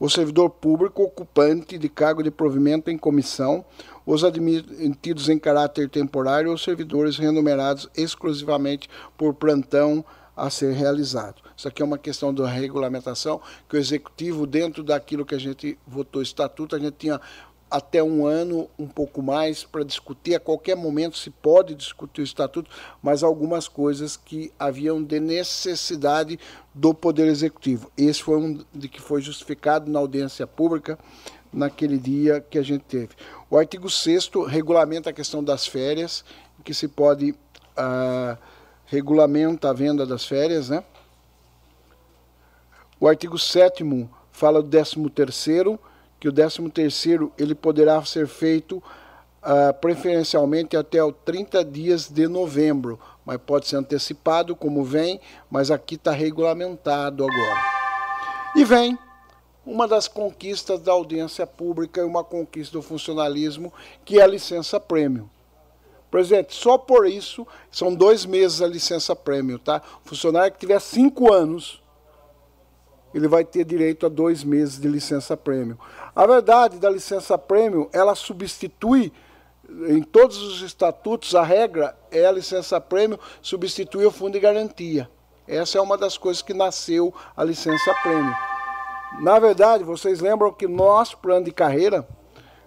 o 0.00 0.08
servidor 0.08 0.50
público 0.50 1.02
ocupante 1.02 1.76
de 1.76 1.88
cargo 1.88 2.22
de 2.22 2.30
provimento 2.30 2.90
em 2.90 2.96
comissão, 2.96 3.64
os 4.06 4.22
admitidos 4.22 5.28
em 5.28 5.38
caráter 5.38 5.88
temporário 5.88 6.50
ou 6.50 6.58
servidores 6.58 7.18
remunerados 7.18 7.88
exclusivamente 7.96 8.88
por 9.16 9.34
plantão 9.34 10.04
a 10.36 10.48
ser 10.50 10.72
realizado. 10.72 11.42
Isso 11.56 11.66
aqui 11.66 11.82
é 11.82 11.84
uma 11.84 11.98
questão 11.98 12.32
da 12.32 12.46
regulamentação 12.46 13.40
que 13.68 13.76
o 13.76 13.78
executivo, 13.78 14.46
dentro 14.46 14.84
daquilo 14.84 15.26
que 15.26 15.34
a 15.34 15.40
gente 15.40 15.76
votou 15.84 16.22
estatuto, 16.22 16.76
a 16.76 16.78
gente 16.78 16.94
tinha 16.96 17.20
até 17.70 18.02
um 18.02 18.26
ano, 18.26 18.68
um 18.78 18.86
pouco 18.86 19.22
mais, 19.22 19.64
para 19.64 19.84
discutir. 19.84 20.34
A 20.34 20.40
qualquer 20.40 20.76
momento 20.76 21.16
se 21.16 21.30
pode 21.30 21.74
discutir 21.74 22.20
o 22.20 22.24
estatuto, 22.24 22.70
mas 23.02 23.22
algumas 23.22 23.68
coisas 23.68 24.16
que 24.16 24.52
haviam 24.58 25.02
de 25.02 25.20
necessidade 25.20 26.38
do 26.74 26.94
Poder 26.94 27.26
Executivo. 27.26 27.90
Esse 27.96 28.22
foi 28.22 28.38
um 28.38 28.64
de 28.72 28.88
que 28.88 29.00
foi 29.00 29.20
justificado 29.20 29.90
na 29.90 29.98
audiência 29.98 30.46
pública 30.46 30.98
naquele 31.52 31.98
dia 31.98 32.40
que 32.40 32.58
a 32.58 32.62
gente 32.62 32.84
teve. 32.84 33.10
O 33.50 33.56
artigo 33.56 33.88
6 33.88 34.30
regulamenta 34.46 35.10
a 35.10 35.12
questão 35.12 35.42
das 35.42 35.66
férias, 35.66 36.24
que 36.64 36.74
se 36.74 36.88
pode 36.88 37.30
uh, 37.30 38.38
regulamenta 38.86 39.70
a 39.70 39.72
venda 39.72 40.06
das 40.06 40.24
férias, 40.24 40.68
né? 40.68 40.82
O 43.00 43.06
artigo 43.06 43.38
7 43.38 43.84
fala 44.32 44.62
do 44.62 44.68
13 44.68 45.08
terceiro, 45.10 45.78
que 46.20 46.28
o 46.28 46.32
13 46.32 46.68
terceiro 46.70 47.32
ele 47.38 47.54
poderá 47.54 48.04
ser 48.04 48.26
feito 48.26 48.82
uh, 49.42 49.72
preferencialmente 49.80 50.76
até 50.76 51.02
o 51.02 51.12
30 51.12 51.64
dias 51.64 52.08
de 52.08 52.26
novembro, 52.26 52.98
mas 53.24 53.38
pode 53.38 53.66
ser 53.66 53.76
antecipado 53.76 54.56
como 54.56 54.84
vem, 54.84 55.20
mas 55.50 55.70
aqui 55.70 55.94
está 55.94 56.10
regulamentado 56.10 57.24
agora. 57.24 57.60
E 58.56 58.64
vem 58.64 58.98
uma 59.64 59.86
das 59.86 60.08
conquistas 60.08 60.80
da 60.80 60.92
audiência 60.92 61.46
pública 61.46 62.00
e 62.00 62.04
uma 62.04 62.24
conquista 62.24 62.78
do 62.78 62.82
funcionalismo, 62.82 63.72
que 64.04 64.18
é 64.18 64.22
a 64.22 64.26
licença 64.26 64.80
prêmio. 64.80 65.30
Presidente, 66.10 66.54
só 66.54 66.78
por 66.78 67.06
isso, 67.06 67.46
são 67.70 67.94
dois 67.94 68.24
meses 68.24 68.62
a 68.62 68.66
licença 68.66 69.14
prêmio, 69.14 69.58
tá? 69.58 69.82
Funcionário 70.04 70.52
que 70.52 70.58
tiver 70.58 70.80
cinco 70.80 71.30
anos 71.30 71.82
ele 73.14 73.28
vai 73.28 73.44
ter 73.44 73.64
direito 73.64 74.06
a 74.06 74.08
dois 74.08 74.44
meses 74.44 74.78
de 74.78 74.88
licença 74.88 75.36
prêmio. 75.36 75.78
A 76.18 76.26
verdade 76.26 76.80
da 76.80 76.90
licença 76.90 77.38
prêmio, 77.38 77.88
ela 77.92 78.12
substitui, 78.16 79.12
em 79.88 80.02
todos 80.02 80.42
os 80.42 80.62
estatutos, 80.62 81.32
a 81.36 81.44
regra 81.44 81.96
é 82.10 82.26
a 82.26 82.32
licença 82.32 82.80
prêmio 82.80 83.20
substituir 83.40 84.04
o 84.04 84.10
fundo 84.10 84.32
de 84.32 84.40
garantia. 84.40 85.08
Essa 85.46 85.78
é 85.78 85.80
uma 85.80 85.96
das 85.96 86.18
coisas 86.18 86.42
que 86.42 86.52
nasceu 86.52 87.14
a 87.36 87.44
licença 87.44 87.94
prêmio. 88.02 88.34
Na 89.20 89.38
verdade, 89.38 89.84
vocês 89.84 90.18
lembram 90.18 90.52
que 90.52 90.66
nosso 90.66 91.16
plano 91.18 91.44
de 91.44 91.52
carreira, 91.52 92.04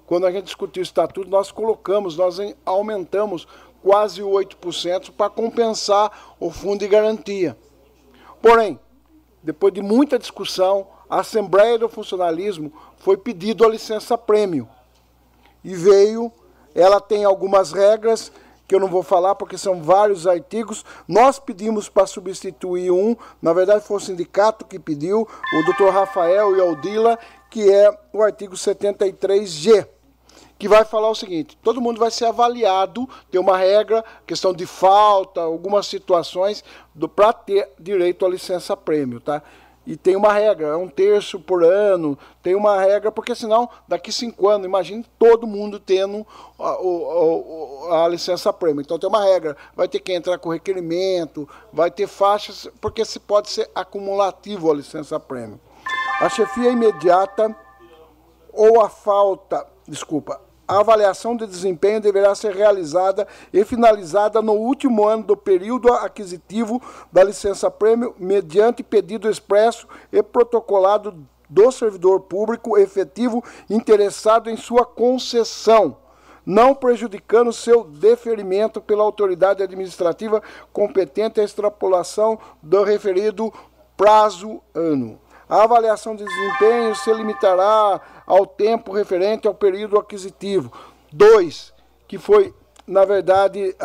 quando 0.08 0.26
a 0.26 0.32
gente 0.32 0.46
discutiu 0.46 0.80
o 0.80 0.86
estatuto, 0.86 1.30
nós 1.30 1.52
colocamos, 1.52 2.16
nós 2.16 2.38
aumentamos 2.66 3.46
quase 3.84 4.22
8% 4.22 5.12
para 5.12 5.30
compensar 5.30 6.36
o 6.40 6.50
fundo 6.50 6.80
de 6.80 6.88
garantia. 6.88 7.58
Porém, 8.42 8.80
depois 9.44 9.74
de 9.74 9.82
muita 9.82 10.18
discussão, 10.18 10.88
a 11.10 11.20
Assembleia 11.20 11.78
do 11.78 11.90
Funcionalismo 11.90 12.72
foi 13.02 13.18
pedido 13.18 13.66
a 13.66 13.70
licença 13.70 14.18
prêmio. 14.18 14.68
E 15.64 15.76
veio, 15.76 16.32
ela 16.74 17.00
tem 17.02 17.24
algumas 17.24 17.72
regras 17.72 18.32
que 18.68 18.76
eu 18.76 18.80
não 18.80 18.88
vou 18.88 19.04
falar 19.04 19.36
porque 19.36 19.58
são 19.58 19.82
vários 19.82 20.26
artigos. 20.26 20.86
Nós 21.08 21.40
pedimos 21.40 21.90
para 21.90 22.08
substituir 22.08 22.92
um, 22.92 23.16
na 23.42 23.54
verdade 23.54 23.86
foi 23.86 23.98
o 23.98 24.00
sindicato 24.00 24.66
que 24.66 24.80
pediu, 24.80 25.28
o 25.28 25.66
doutor 25.66 25.92
Rafael 25.92 26.56
e 26.56 26.62
Aldila, 26.62 27.20
que 27.50 27.70
é 27.70 27.92
o 28.14 28.22
artigo 28.22 28.56
73G 28.56 29.88
que 30.62 30.68
vai 30.68 30.86
falar 30.86 31.10
o 31.10 31.16
seguinte: 31.16 31.58
todo 31.64 31.82
mundo 31.82 32.00
vai 32.00 32.12
ser 32.12 32.26
avaliado, 32.26 33.10
tem 33.32 33.42
uma 33.42 33.58
regra, 33.58 34.06
questão 34.28 34.54
de 34.54 34.68
falta, 34.68 35.42
algumas 35.42 35.88
situações 35.88 36.64
para 37.16 37.34
ter 37.34 37.68
direito 37.80 38.24
à 38.24 38.30
licença 38.30 38.78
prêmio, 38.78 39.20
tá? 39.20 39.42
E 39.86 39.98
tem 39.98 40.16
uma 40.16 40.32
regra, 40.32 40.68
é 40.68 40.76
um 40.76 40.88
terço 40.88 41.40
por 41.40 41.64
ano, 41.64 42.18
tem 42.44 42.54
uma 42.54 42.80
regra, 42.80 43.12
porque 43.12 43.34
senão, 43.34 43.68
daqui 43.88 44.12
cinco 44.12 44.48
anos, 44.48 44.68
imagine 44.68 45.04
todo 45.18 45.48
mundo 45.48 45.80
tendo 45.80 46.26
a, 46.60 46.70
a, 46.70 48.06
a, 48.06 48.08
licença 48.08 48.54
prêmio. 48.54 48.82
Então 48.82 49.00
tem 49.00 49.10
uma 49.10 49.24
regra, 49.24 49.58
vai 49.76 49.88
ter 49.88 50.00
que 50.00 50.14
entrar 50.14 50.38
com 50.38 50.50
requerimento, 50.50 51.50
vai 51.74 51.90
ter 51.90 52.06
faixas, 52.06 52.70
porque 52.80 53.04
se 53.04 53.20
pode 53.20 53.50
ser 53.50 53.72
acumulativo 53.74 54.70
a 54.70 54.76
licença 54.76 55.20
prêmio. 55.20 55.60
A 56.22 56.30
chefia 56.30 56.70
imediata 56.70 57.56
ou 58.54 58.82
a 58.82 58.90
falta, 58.90 59.66
desculpa, 59.88 60.40
a 60.72 60.80
avaliação 60.80 61.36
de 61.36 61.46
desempenho 61.46 62.00
deverá 62.00 62.34
ser 62.34 62.56
realizada 62.56 63.28
e 63.52 63.66
finalizada 63.66 64.42
no 64.42 64.54
último 64.54 65.06
ano 65.06 65.22
do 65.22 65.36
período 65.36 65.92
aquisitivo 65.92 66.82
da 67.12 67.22
licença 67.22 67.70
prêmio, 67.70 68.16
mediante 68.18 68.82
pedido 68.82 69.30
expresso 69.30 69.86
e 70.14 70.24
protocolado 70.24 71.28
do 71.50 71.70
servidor 71.74 72.22
público 72.22 72.78
efetivo 72.78 73.44
interessado 73.70 74.50
em 74.50 74.56
sua 74.56 74.86
concessão, 74.86 75.98
não 76.46 76.74
prejudicando 76.74 77.52
seu 77.52 77.84
deferimento 77.84 78.80
pela 78.80 79.04
autoridade 79.04 79.62
administrativa 79.62 80.42
competente 80.72 81.42
à 81.42 81.44
extrapolação 81.44 82.40
do 82.64 82.82
referido 82.82 83.52
prazo 83.98 84.62
ano. 84.74 85.20
A 85.52 85.64
avaliação 85.64 86.16
de 86.16 86.24
desempenho 86.24 86.96
se 86.96 87.14
limitará 87.14 88.00
ao 88.26 88.48
tempo 88.48 88.94
referente 88.94 89.50
ao 89.50 89.54
período 89.54 90.00
aquisitivo. 90.00 90.72
Dois, 91.12 91.74
que 92.08 92.18
foi, 92.18 92.56
na 92.88 93.04
verdade, 93.04 93.76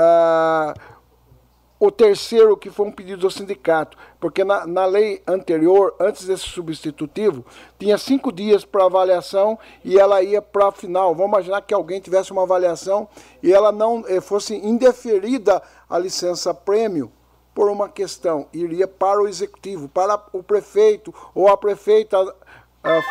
o 1.80 1.90
terceiro, 1.90 2.56
que 2.56 2.70
foi 2.70 2.86
um 2.86 2.92
pedido 2.92 3.22
do 3.22 3.30
sindicato, 3.32 3.98
porque 4.20 4.44
na, 4.44 4.64
na 4.64 4.86
lei 4.86 5.20
anterior, 5.26 5.92
antes 5.98 6.24
desse 6.24 6.44
substitutivo, 6.44 7.44
tinha 7.76 7.98
cinco 7.98 8.30
dias 8.30 8.64
para 8.64 8.84
avaliação 8.84 9.58
e 9.84 9.98
ela 9.98 10.22
ia 10.22 10.40
para 10.40 10.68
a 10.68 10.72
final. 10.72 11.16
Vamos 11.16 11.32
imaginar 11.32 11.62
que 11.62 11.74
alguém 11.74 12.00
tivesse 12.00 12.30
uma 12.30 12.44
avaliação 12.44 13.08
e 13.42 13.52
ela 13.52 13.72
não 13.72 14.04
eh, 14.06 14.20
fosse 14.20 14.54
indeferida 14.54 15.60
a 15.90 15.98
licença 15.98 16.54
prêmio 16.54 17.10
por 17.56 17.70
uma 17.70 17.88
questão, 17.88 18.46
iria 18.52 18.86
para 18.86 19.22
o 19.22 19.26
executivo, 19.26 19.88
para 19.88 20.22
o 20.30 20.42
prefeito 20.42 21.14
ou 21.34 21.48
a 21.48 21.56
prefeita 21.56 22.22
uh, 22.22 22.32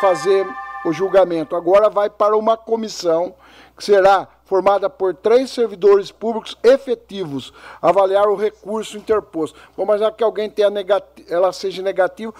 fazer 0.00 0.46
o 0.84 0.92
julgamento. 0.92 1.56
Agora 1.56 1.90
vai 1.90 2.08
para 2.08 2.36
uma 2.36 2.56
comissão 2.56 3.34
que 3.76 3.84
será 3.84 4.28
formada 4.44 4.88
por 4.88 5.12
três 5.16 5.50
servidores 5.50 6.12
públicos 6.12 6.56
efetivos, 6.62 7.52
avaliar 7.82 8.28
o 8.28 8.36
recurso 8.36 8.96
interposto. 8.96 9.58
Vamos 9.76 9.88
imaginar 9.88 10.12
que 10.12 10.22
alguém 10.22 10.48
tenha 10.48 10.70
negativo, 10.70 11.28
ela 11.28 11.52
seja 11.52 11.82
negativa, 11.82 12.32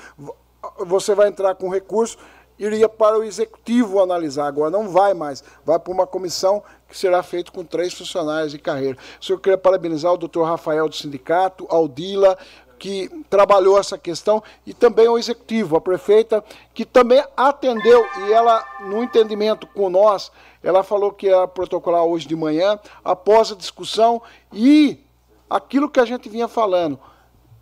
você 0.79 1.13
vai 1.13 1.27
entrar 1.27 1.57
com 1.57 1.69
recurso, 1.69 2.19
iria 2.59 2.89
para 2.89 3.19
o 3.19 3.25
executivo 3.25 4.01
analisar. 4.01 4.47
Agora 4.47 4.71
não 4.71 4.89
vai 4.89 5.15
mais, 5.15 5.43
vai 5.65 5.79
para 5.79 5.93
uma 5.93 6.07
comissão 6.07 6.63
que 6.89 6.97
será 6.97 7.23
feito 7.23 7.53
com 7.53 7.65
três 7.65 7.93
funcionários 7.93 8.53
de 8.53 8.59
carreira. 8.59 8.99
O 9.21 9.25
senhor 9.25 9.39
queria 9.39 9.59
parabenizar 9.59 10.13
o 10.13 10.17
doutor 10.17 10.45
Rafael 10.45 10.89
do 10.89 10.95
sindicato, 10.95 11.67
Aldila, 11.69 12.39
que 12.79 13.09
trabalhou 13.31 13.79
essa 13.79 13.97
questão, 13.97 14.43
e 14.67 14.75
também 14.75 15.09
o 15.09 15.19
executivo, 15.19 15.77
a 15.77 15.81
prefeita, 15.81 16.45
que 16.75 16.85
também 16.85 17.25
atendeu, 17.37 18.05
e 18.27 18.33
ela, 18.33 18.65
no 18.81 19.03
entendimento 19.03 19.67
com 19.67 19.89
nós, 19.89 20.31
ela 20.63 20.83
falou 20.83 21.13
que 21.13 21.27
ia 21.27 21.47
protocolar 21.49 22.05
hoje 22.05 22.29
de 22.29 22.37
manhã, 22.37 22.79
após 23.05 23.51
a 23.51 23.55
discussão, 23.55 24.21
e 24.53 25.01
aquilo 25.49 25.89
que 25.89 26.01
a 26.01 26.05
gente 26.05 26.29
vinha 26.29 26.49
falando, 26.49 26.99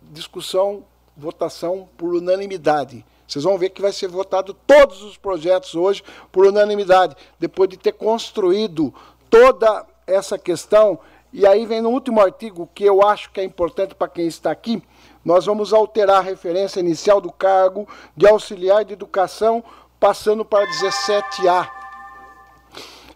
discussão, 0.01 0.83
votação 1.15 1.87
por 1.97 2.13
unanimidade. 2.13 3.05
Vocês 3.27 3.43
vão 3.43 3.57
ver 3.57 3.69
que 3.69 3.81
vai 3.81 3.91
ser 3.91 4.07
votado 4.07 4.53
todos 4.53 5.01
os 5.01 5.17
projetos 5.17 5.75
hoje 5.75 6.03
por 6.31 6.45
unanimidade, 6.45 7.15
depois 7.39 7.69
de 7.69 7.77
ter 7.77 7.93
construído 7.93 8.93
toda 9.29 9.85
essa 10.05 10.37
questão. 10.37 10.99
E 11.33 11.45
aí 11.45 11.65
vem 11.65 11.81
no 11.81 11.89
último 11.89 12.21
artigo, 12.21 12.69
que 12.73 12.83
eu 12.83 13.05
acho 13.05 13.31
que 13.31 13.41
é 13.41 13.43
importante 13.43 13.95
para 13.95 14.07
quem 14.07 14.27
está 14.27 14.51
aqui, 14.51 14.81
nós 15.23 15.47
vamos 15.47 15.73
alterar 15.73 16.17
a 16.17 16.21
referência 16.21 16.79
inicial 16.79 17.19
do 17.19 17.31
cargo 17.31 17.87
de 18.15 18.27
auxiliar 18.27 18.85
de 18.85 18.93
educação, 18.93 19.63
passando 19.99 20.45
para 20.45 20.67
17A. 20.67 21.67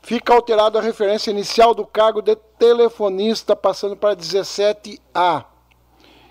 Fica 0.02 0.34
alterada 0.34 0.80
a 0.80 0.82
referência 0.82 1.30
inicial 1.30 1.76
do 1.76 1.86
cargo 1.86 2.20
de 2.20 2.36
telefonista, 2.58 3.56
passando 3.56 3.96
para 3.96 4.16
17A 4.16 5.49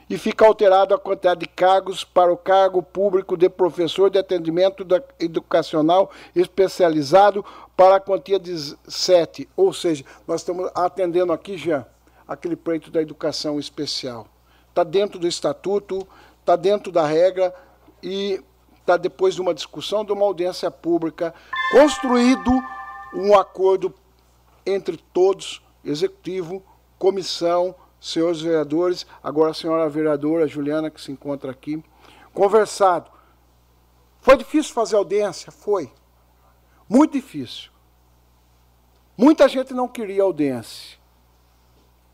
e 0.09 0.17
fica 0.17 0.47
alterado 0.47 0.95
a 0.95 0.99
quantidade 0.99 1.41
de 1.41 1.47
cargos 1.47 2.03
para 2.03 2.33
o 2.33 2.37
cargo 2.37 2.83
público 2.83 3.37
de 3.37 3.49
professor 3.49 4.11
de 4.11 4.19
atendimento 4.19 4.87
educacional 5.19 6.11
especializado 6.35 7.45
para 7.77 7.97
a 7.97 8.01
quantia 8.01 8.39
de 8.39 8.57
7. 8.89 9.49
Ou 9.57 9.73
seja, 9.73 10.05
nós 10.27 10.41
estamos 10.41 10.71
atendendo 10.75 11.33
aqui 11.33 11.59
já 11.59 11.87
aquele 12.27 12.57
pleito 12.57 12.91
da 12.91 13.03
educação 13.03 13.59
especial. 13.59 14.27
Está 14.69 14.83
dentro 14.83 15.19
do 15.19 15.27
estatuto, 15.27 16.07
está 16.41 16.57
dentro 16.57 16.91
da 16.91 17.07
regra 17.07 17.55
e 18.03 18.43
está 18.81 18.97
depois 18.97 19.35
de 19.35 19.41
uma 19.41 19.53
discussão, 19.53 20.05
de 20.05 20.13
uma 20.13 20.25
audiência 20.25 20.71
pública, 20.71 21.35
construído 21.73 22.51
um 23.13 23.37
acordo 23.39 23.95
entre 24.65 24.97
todos, 24.97 25.63
executivo, 25.85 26.63
comissão, 26.99 27.75
senhores 28.01 28.41
vereadores, 28.41 29.07
agora 29.23 29.51
a 29.51 29.55
senhora 29.55 29.89
vereadora 29.89 30.47
Juliana, 30.47 30.91
que 30.91 31.01
se 31.01 31.11
encontra 31.11 31.51
aqui, 31.51 31.83
conversado. 32.33 33.11
Foi 34.21 34.37
difícil 34.37 34.73
fazer 34.75 34.97
audiência? 34.97 35.51
Foi. 35.51 35.91
Muito 36.89 37.13
difícil. 37.13 37.71
Muita 39.17 39.49
gente 39.49 39.75
não 39.75 39.89
queria 39.89 40.23
audiência. 40.23 40.99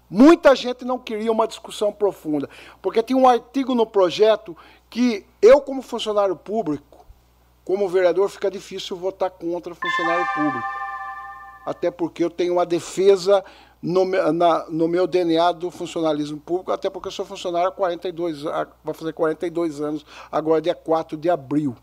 Muita 0.08 0.54
gente 0.54 0.84
não 0.84 0.98
queria 0.98 1.32
uma 1.32 1.48
discussão 1.48 1.92
profunda, 1.92 2.48
porque 2.80 3.02
tinha 3.02 3.18
um 3.18 3.28
artigo 3.28 3.74
no 3.74 3.86
projeto 3.86 4.56
que 4.88 5.26
eu, 5.40 5.60
como 5.60 5.82
funcionário 5.82 6.36
público, 6.36 7.04
como 7.64 7.88
vereador, 7.88 8.28
fica 8.28 8.50
difícil 8.50 8.96
votar 8.96 9.30
contra 9.30 9.74
funcionário 9.74 10.26
público. 10.34 10.68
Até 11.64 11.90
porque 11.90 12.22
eu 12.22 12.30
tenho 12.30 12.52
uma 12.54 12.66
defesa 12.66 13.44
no, 13.84 14.06
na, 14.32 14.64
no 14.70 14.88
meu 14.88 15.06
DNA 15.06 15.52
do 15.52 15.70
funcionalismo 15.70 16.40
público, 16.40 16.72
até 16.72 16.88
porque 16.88 17.08
eu 17.08 17.12
sou 17.12 17.26
funcionário 17.26 17.68
há 17.68 17.72
42, 17.72 18.42
vai 18.42 18.94
fazer 18.94 19.12
42 19.12 19.82
anos, 19.82 20.06
agora 20.32 20.62
dia 20.62 20.74
4 20.74 21.18
de 21.18 21.28
abril. 21.28 21.76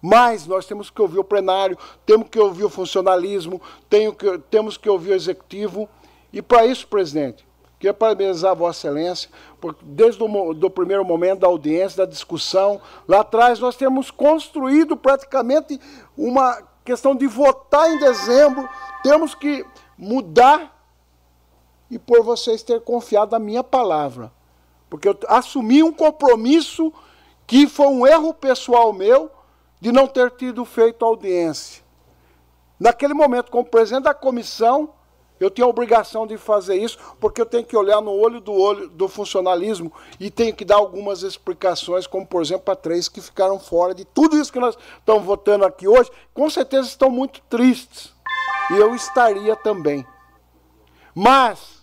Mas 0.00 0.46
nós 0.46 0.64
temos 0.64 0.88
que 0.88 1.02
ouvir 1.02 1.18
o 1.18 1.24
plenário, 1.24 1.76
temos 2.06 2.28
que 2.30 2.38
ouvir 2.38 2.64
o 2.64 2.70
funcionalismo, 2.70 3.60
que, 3.90 4.38
temos 4.50 4.78
que 4.78 4.88
ouvir 4.88 5.10
o 5.10 5.14
executivo. 5.14 5.86
E 6.32 6.40
para 6.40 6.64
isso, 6.64 6.88
presidente, 6.88 7.46
queria 7.78 7.92
parabenizar 7.92 8.56
Vossa 8.56 8.88
Excelência, 8.88 9.28
porque 9.60 9.84
desde 9.84 10.22
o 10.22 10.70
primeiro 10.70 11.04
momento 11.04 11.40
da 11.40 11.46
audiência, 11.46 12.06
da 12.06 12.10
discussão, 12.10 12.80
lá 13.06 13.20
atrás 13.20 13.58
nós 13.58 13.76
temos 13.76 14.10
construído 14.10 14.96
praticamente 14.96 15.78
uma 16.16 16.62
questão 16.84 17.14
de 17.14 17.26
votar 17.26 17.90
em 17.90 17.98
dezembro, 17.98 18.66
temos 19.02 19.34
que 19.34 19.64
mudar 19.96 20.73
e 21.90 21.98
por 21.98 22.22
vocês 22.22 22.62
ter 22.62 22.80
confiado 22.80 23.32
na 23.32 23.38
minha 23.38 23.62
palavra. 23.62 24.32
Porque 24.88 25.08
eu 25.08 25.18
assumi 25.28 25.82
um 25.82 25.92
compromisso 25.92 26.92
que 27.46 27.66
foi 27.66 27.86
um 27.88 28.06
erro 28.06 28.32
pessoal 28.32 28.92
meu 28.92 29.30
de 29.80 29.92
não 29.92 30.06
ter 30.06 30.30
tido 30.30 30.64
feito 30.64 31.04
audiência. 31.04 31.82
Naquele 32.78 33.14
momento, 33.14 33.50
como 33.50 33.64
presidente 33.64 34.04
da 34.04 34.14
comissão, 34.14 34.90
eu 35.38 35.50
tinha 35.50 35.64
a 35.64 35.68
obrigação 35.68 36.26
de 36.26 36.36
fazer 36.38 36.76
isso, 36.76 36.98
porque 37.20 37.40
eu 37.40 37.46
tenho 37.46 37.64
que 37.64 37.76
olhar 37.76 38.00
no 38.00 38.12
olho 38.12 38.40
do 38.40 38.52
olho 38.52 38.88
do 38.88 39.08
funcionalismo 39.08 39.92
e 40.18 40.30
tenho 40.30 40.54
que 40.54 40.64
dar 40.64 40.76
algumas 40.76 41.22
explicações, 41.22 42.06
como 42.06 42.26
por 42.26 42.40
exemplo 42.40 42.64
para 42.64 42.76
três 42.76 43.08
que 43.08 43.20
ficaram 43.20 43.58
fora 43.58 43.94
de 43.94 44.04
tudo 44.04 44.38
isso 44.38 44.52
que 44.52 44.60
nós 44.60 44.76
estamos 44.98 45.24
votando 45.24 45.64
aqui 45.64 45.88
hoje, 45.88 46.10
com 46.32 46.48
certeza 46.48 46.88
estão 46.88 47.10
muito 47.10 47.40
tristes. 47.42 48.14
E 48.70 48.76
eu 48.76 48.94
estaria 48.94 49.56
também. 49.56 50.06
Mas, 51.14 51.73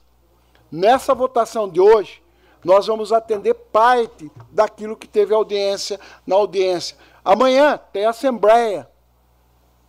nessa 0.71 1.13
votação 1.13 1.67
de 1.67 1.81
hoje, 1.81 2.21
nós 2.63 2.87
vamos 2.87 3.11
atender 3.11 3.53
parte 3.53 4.31
daquilo 4.51 4.95
que 4.95 5.07
teve 5.07 5.33
audiência 5.33 5.99
na 6.25 6.35
audiência. 6.35 6.95
Amanhã 7.23 7.79
tem 7.91 8.05
assembleia 8.05 8.87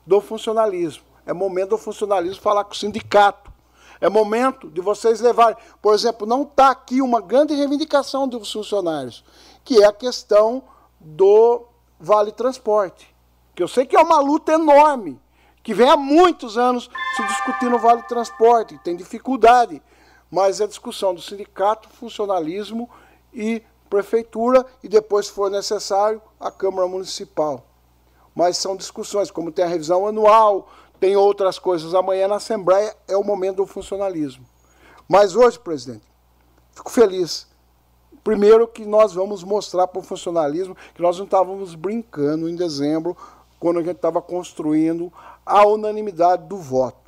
do 0.07 0.21
funcionalismo. 0.21 1.05
É 1.25 1.33
momento 1.33 1.71
do 1.71 1.79
funcionalismo 1.79 2.43
falar 2.43 2.65
com 2.65 2.73
o 2.73 2.77
sindicato. 2.77 3.53
É 4.01 4.09
momento 4.09 4.69
de 4.69 4.81
vocês 4.81 5.21
levarem. 5.21 5.57
Por 5.81 5.95
exemplo, 5.95 6.27
não 6.27 6.43
está 6.43 6.71
aqui 6.71 7.01
uma 7.01 7.21
grande 7.21 7.55
reivindicação 7.55 8.27
dos 8.27 8.51
funcionários, 8.51 9.23
que 9.63 9.81
é 9.83 9.87
a 9.87 9.93
questão 9.93 10.65
do 10.99 11.65
Vale 12.01 12.33
Transporte. 12.33 13.15
Que 13.55 13.63
eu 13.63 13.69
sei 13.69 13.87
que 13.87 13.95
é 13.95 14.01
uma 14.01 14.19
luta 14.19 14.53
enorme 14.53 15.21
que 15.63 15.73
vem 15.73 15.89
há 15.89 15.97
muitos 15.97 16.59
anos 16.59 16.91
se 17.15 17.23
discutindo 17.27 17.77
o 17.77 17.79
Vale 17.79 18.03
Transporte, 18.03 18.79
tem 18.83 18.97
dificuldade, 18.97 19.81
mas 20.33 20.63
é 20.63 20.67
discussão 20.67 21.15
do 21.15 21.21
sindicato, 21.21 21.91
funcionalismo 21.91 22.89
e 23.35 23.63
prefeitura 23.91 24.65
e 24.83 24.89
depois, 24.89 25.27
se 25.27 25.33
for 25.33 25.51
necessário, 25.51 26.23
a 26.41 26.51
Câmara 26.51 26.89
Municipal. 26.89 27.67
Mas 28.35 28.57
são 28.57 28.75
discussões, 28.75 29.31
como 29.31 29.53
tem 29.53 29.63
a 29.63 29.69
revisão 29.69 30.07
anual, 30.07 30.71
tem 30.99 31.15
outras 31.17 31.59
coisas. 31.59 31.95
Amanhã 31.95 32.29
na 32.29 32.37
Assembleia 32.37 32.97
é 33.07 33.15
o 33.15 33.23
momento 33.23 33.57
do 33.57 33.67
funcionalismo. 33.67 34.47
Mas 35.07 35.37
hoje, 35.37 35.59
presidente, 35.59 36.07
fico 36.73 36.91
feliz. 36.91 37.47
Primeiro 38.25 38.67
que 38.67 38.87
nós 38.87 39.13
vamos 39.13 39.45
mostrar 39.45 39.87
para 39.87 39.99
o 39.99 40.03
funcionalismo 40.03 40.75
que 40.95 41.03
nós 41.03 41.19
não 41.19 41.27
estávamos 41.27 41.75
brincando 41.75 42.49
em 42.49 42.57
dezembro, 42.57 43.15
quando 43.61 43.81
a 43.81 43.83
gente 43.83 43.97
estava 43.97 44.23
construindo 44.23 45.13
a 45.45 45.67
unanimidade 45.67 46.47
do 46.47 46.57
voto. 46.57 47.02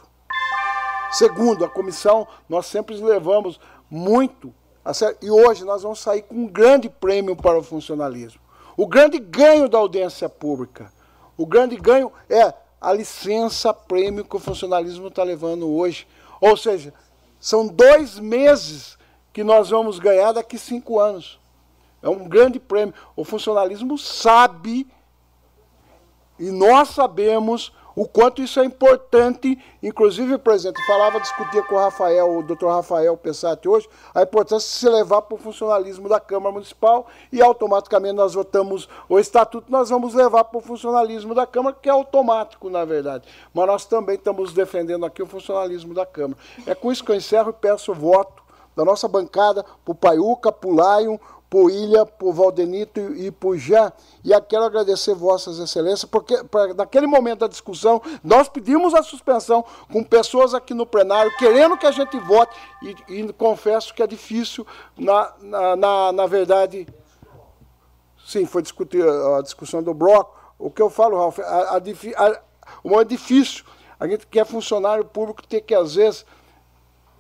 Segundo, 1.13 1.65
a 1.65 1.69
comissão, 1.69 2.27
nós 2.49 2.67
sempre 2.67 2.97
levamos 2.97 3.61
muito 3.89 4.53
a 4.85 4.93
sério, 4.93 5.17
e 5.23 5.31
hoje 5.31 5.65
nós 5.65 5.83
vamos 5.83 6.01
sair 6.01 6.23
com 6.23 6.35
um 6.35 6.47
grande 6.47 6.91
prêmio 6.91 7.35
para 7.35 7.59
o 7.59 7.63
funcionalismo. 7.63 8.41
O 8.77 8.87
grande 8.87 9.19
ganho 9.19 9.69
da 9.69 9.79
audiência 9.79 10.29
pública, 10.29 10.93
o 11.37 11.47
grande 11.47 11.77
ganho 11.77 12.13
é 12.29 12.53
a 12.81 12.93
licença 12.93 13.73
prêmio 13.73 14.25
que 14.25 14.37
o 14.37 14.41
funcionalismo 14.41 15.09
está 15.09 15.23
levando 15.23 15.71
hoje. 15.71 16.07
Ou 16.41 16.57
seja, 16.57 16.93
são 17.41 17.67
dois 17.67 18.19
meses 18.19 18.99
que 19.33 19.43
nós 19.43 19.71
vamos 19.71 19.99
ganhar 19.99 20.33
daqui 20.33 20.59
cinco 20.59 21.01
anos. 21.01 21.41
É 22.03 22.09
um 22.09 22.29
grande 22.29 22.61
prêmio. 22.61 22.95
O 23.17 23.25
funcionalismo 23.25 23.97
sabe, 23.97 24.87
e 26.39 26.51
nós 26.51 26.91
sabemos, 26.91 27.73
o 27.97 28.09
quanto 28.09 28.43
isso 28.43 28.59
é 28.61 28.65
importante, 28.65 29.59
inclusive, 29.83 30.37
presidente, 30.39 30.85
falava, 30.87 31.21
discutia 31.21 31.63
com 31.63 31.77
o 31.77 31.79
Rafael, 31.79 32.39
o 32.39 32.43
doutor 32.43 32.71
Rafael 32.71 33.17
Pessati 33.17 33.69
hoje, 33.69 33.89
a 34.15 34.23
importância 34.23 34.69
de 34.69 34.75
se 34.75 34.89
levar 34.89 35.23
para 35.23 35.35
o 35.35 35.39
funcionalismo 35.39 36.09
da 36.09 36.19
Câmara 36.19 36.53
Municipal 36.53 37.07
e 37.31 37.41
automaticamente 37.41 38.15
nós 38.15 38.35
votamos 38.35 38.89
o 39.09 39.19
estatuto, 39.19 39.71
nós 39.71 39.91
vamos 39.91 40.15
levar 40.15 40.45
para 40.45 40.59
o 40.59 40.61
funcionalismo 40.61 41.35
da 41.35 41.47
Câmara, 41.47 41.77
que 41.81 41.89
é 41.89 41.93
automático, 41.93 42.69
na 42.69 42.85
verdade. 42.85 43.29
Mas 43.53 43.67
nós 43.67 43.85
também 43.85 44.17
estamos 44.17 44.53
defendendo 44.53 45.07
aqui 45.07 45.23
o 45.23 45.27
funcionalismo 45.27 45.95
da 45.95 46.05
Câmara. 46.05 46.39
É 46.67 46.75
com 46.75 46.91
isso 46.91 47.05
que 47.05 47.13
eu 47.13 47.17
encerro 47.17 47.51
e 47.51 47.53
peço 47.53 47.95
voto 47.95 48.43
da 48.77 48.85
nossa 48.85 49.07
bancada 49.07 49.65
para 49.85 49.93
o 49.93 49.95
Paiuca, 49.95 50.51
para 50.51 50.69
o 50.69 50.73
Lion, 50.73 51.17
por 51.55 51.71
Ilha, 51.71 52.05
por 52.05 52.33
Valdenito 52.33 52.99
e 53.15 53.31
por 53.31 53.57
Jean. 53.57 53.93
E 54.25 54.33
quero 54.41 54.65
agradecer 54.65 55.15
Vossas 55.15 55.61
Excelências, 55.61 56.05
porque 56.05 56.43
pra, 56.43 56.75
naquele 56.75 57.07
momento 57.07 57.41
da 57.41 57.47
discussão, 57.47 58.03
nós 58.25 58.49
pedimos 58.49 58.93
a 58.93 59.05
suspensão 59.05 59.65
com 59.93 60.03
pessoas 60.03 60.53
aqui 60.53 60.75
no 60.75 60.85
plenário, 60.85 61.31
querendo 61.37 61.79
que 61.79 61.87
a 61.87 61.93
gente 61.93 62.19
vote, 62.19 62.53
e, 62.83 63.21
e 63.21 63.33
confesso 63.35 63.95
que 63.95 64.03
é 64.03 64.07
difícil, 64.09 64.67
na, 64.99 65.33
na, 65.41 65.77
na, 65.77 66.13
na 66.13 66.25
Sim, 68.27 68.47
foi 68.47 68.61
discutir 68.61 69.07
a 69.09 69.41
discussão 69.41 69.81
do 69.81 69.95
bloco. 69.95 70.37
O 70.59 70.73
que 70.73 70.83
eu 70.83 70.91
falo, 70.91 71.17
Ralf, 71.17 71.39
a, 71.39 71.77
a, 71.77 72.41
o 72.83 73.01
é 73.01 73.05
difícil. 73.05 73.65
A 74.01 74.09
gente 74.09 74.27
quer 74.27 74.45
funcionário 74.45 75.05
público 75.05 75.47
ter 75.47 75.61
que, 75.61 75.73
às 75.73 75.95
vezes, 75.95 76.27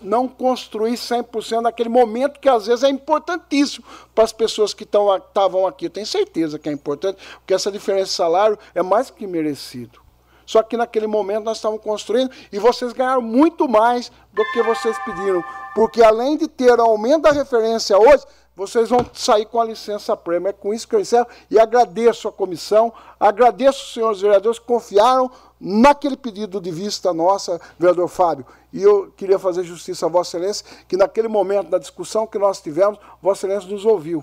não 0.00 0.28
construir 0.28 0.92
100% 0.92 1.62
naquele 1.62 1.88
momento 1.88 2.40
que 2.40 2.48
às 2.48 2.66
vezes 2.66 2.84
é 2.84 2.88
importantíssimo 2.88 3.84
para 4.14 4.24
as 4.24 4.32
pessoas 4.32 4.74
que 4.74 4.84
estavam 4.84 5.66
aqui. 5.66 5.86
Eu 5.86 5.90
tenho 5.90 6.06
certeza 6.06 6.58
que 6.58 6.68
é 6.68 6.72
importante, 6.72 7.18
porque 7.38 7.54
essa 7.54 7.72
diferença 7.72 8.06
de 8.06 8.10
salário 8.10 8.58
é 8.74 8.82
mais 8.82 9.10
que 9.10 9.26
merecido. 9.26 10.04
Só 10.46 10.62
que 10.62 10.76
naquele 10.76 11.06
momento 11.06 11.44
nós 11.44 11.56
estávamos 11.56 11.82
construindo 11.82 12.30
e 12.52 12.58
vocês 12.58 12.92
ganharam 12.92 13.22
muito 13.22 13.68
mais 13.68 14.12
do 14.32 14.44
que 14.52 14.62
vocês 14.62 14.96
pediram. 15.04 15.42
Porque 15.74 16.02
além 16.02 16.36
de 16.36 16.46
ter 16.46 16.78
aumento 16.78 17.22
da 17.22 17.32
referência 17.32 17.98
hoje, 17.98 18.24
vocês 18.56 18.88
vão 18.88 19.04
sair 19.12 19.46
com 19.46 19.60
a 19.60 19.64
licença 19.64 20.16
prêmio. 20.16 20.48
É 20.48 20.52
com 20.52 20.72
isso 20.72 20.86
que 20.86 20.94
eu 20.94 21.00
encerro 21.00 21.26
e 21.50 21.58
agradeço 21.58 22.28
a 22.28 22.32
comissão, 22.32 22.92
agradeço 23.18 23.82
os 23.82 23.92
senhores 23.92 24.20
vereadores 24.20 24.58
que 24.58 24.64
confiaram 24.64 25.30
naquele 25.60 26.16
pedido 26.16 26.60
de 26.60 26.70
vista 26.70 27.12
nossa, 27.12 27.60
vereador 27.78 28.08
Fábio. 28.08 28.46
E 28.72 28.82
eu 28.82 29.12
queria 29.16 29.38
fazer 29.38 29.64
justiça 29.64 30.06
a 30.06 30.08
Vossa 30.08 30.36
Excelência, 30.36 30.66
que 30.86 30.96
naquele 30.96 31.28
momento 31.28 31.68
da 31.68 31.78
discussão 31.78 32.26
que 32.26 32.38
nós 32.38 32.60
tivemos, 32.60 32.98
Vossa 33.20 33.46
Excelência 33.46 33.70
nos 33.70 33.84
ouviu. 33.84 34.22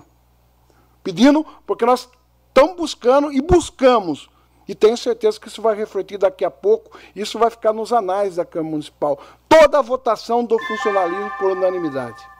Pedindo, 1.02 1.44
porque 1.66 1.84
nós 1.84 2.08
estamos 2.48 2.76
buscando 2.76 3.32
e 3.32 3.40
buscamos. 3.40 4.30
E 4.66 4.74
tenho 4.74 4.96
certeza 4.96 5.38
que 5.40 5.48
isso 5.48 5.60
vai 5.60 5.74
refletir 5.74 6.16
daqui 6.16 6.44
a 6.44 6.50
pouco, 6.50 6.96
isso 7.14 7.38
vai 7.38 7.50
ficar 7.50 7.72
nos 7.72 7.92
anais 7.92 8.36
da 8.36 8.44
Câmara 8.44 8.70
Municipal. 8.70 9.18
Toda 9.48 9.78
a 9.78 9.82
votação 9.82 10.44
do 10.44 10.56
funcionalismo 10.58 11.30
por 11.38 11.50
unanimidade. 11.50 12.31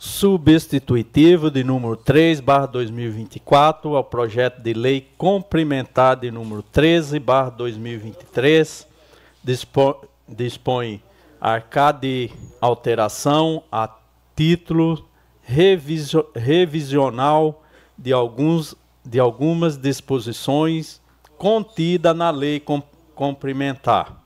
Substitutivo 0.00 1.50
de 1.50 1.62
número 1.62 1.94
3, 1.94 2.40
barra 2.40 2.64
2024, 2.64 3.94
ao 3.94 4.02
projeto 4.02 4.62
de 4.62 4.72
lei 4.72 5.06
complementar 5.18 6.16
de 6.16 6.30
número 6.30 6.62
13, 6.62 7.18
barra 7.18 7.50
2023, 7.50 8.88
dispõe, 9.44 9.94
dispõe 10.26 11.02
arcar 11.38 11.92
de 11.92 12.30
alteração 12.62 13.62
a 13.70 13.94
título 14.34 15.06
revisio, 15.42 16.26
revisional 16.34 17.62
de, 17.98 18.10
alguns, 18.10 18.74
de 19.04 19.20
algumas 19.20 19.76
disposições 19.76 20.98
contida 21.36 22.14
na 22.14 22.30
lei 22.30 22.62
complementar 23.14 24.19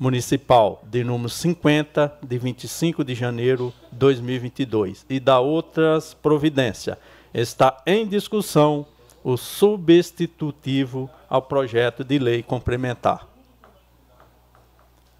municipal 0.00 0.82
de 0.82 1.04
número 1.04 1.28
50, 1.28 2.20
de 2.22 2.38
25 2.38 3.04
de 3.04 3.14
janeiro 3.14 3.70
de 3.92 3.98
2022, 3.98 5.04
e 5.10 5.20
da 5.20 5.38
outras 5.38 6.14
providências. 6.14 6.96
Está 7.34 7.82
em 7.86 8.06
discussão 8.06 8.86
o 9.22 9.36
substitutivo 9.36 11.10
ao 11.28 11.42
projeto 11.42 12.02
de 12.02 12.18
lei 12.18 12.42
complementar. 12.42 13.28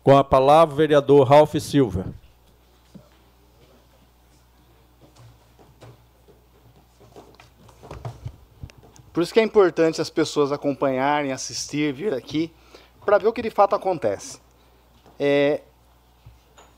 Com 0.02 0.16
a 0.16 0.24
palavra, 0.24 0.72
o 0.72 0.76
vereador 0.78 1.28
Ralph 1.28 1.54
Silva. 1.56 2.06
Por 9.12 9.22
isso 9.22 9.34
que 9.34 9.40
é 9.40 9.42
importante 9.42 10.00
as 10.00 10.08
pessoas 10.08 10.50
acompanharem, 10.50 11.32
assistir, 11.32 11.92
vir 11.92 12.14
aqui, 12.14 12.50
para 13.04 13.18
ver 13.18 13.26
o 13.26 13.32
que 13.32 13.42
de 13.42 13.50
fato 13.50 13.74
acontece. 13.74 14.38
É, 15.22 15.60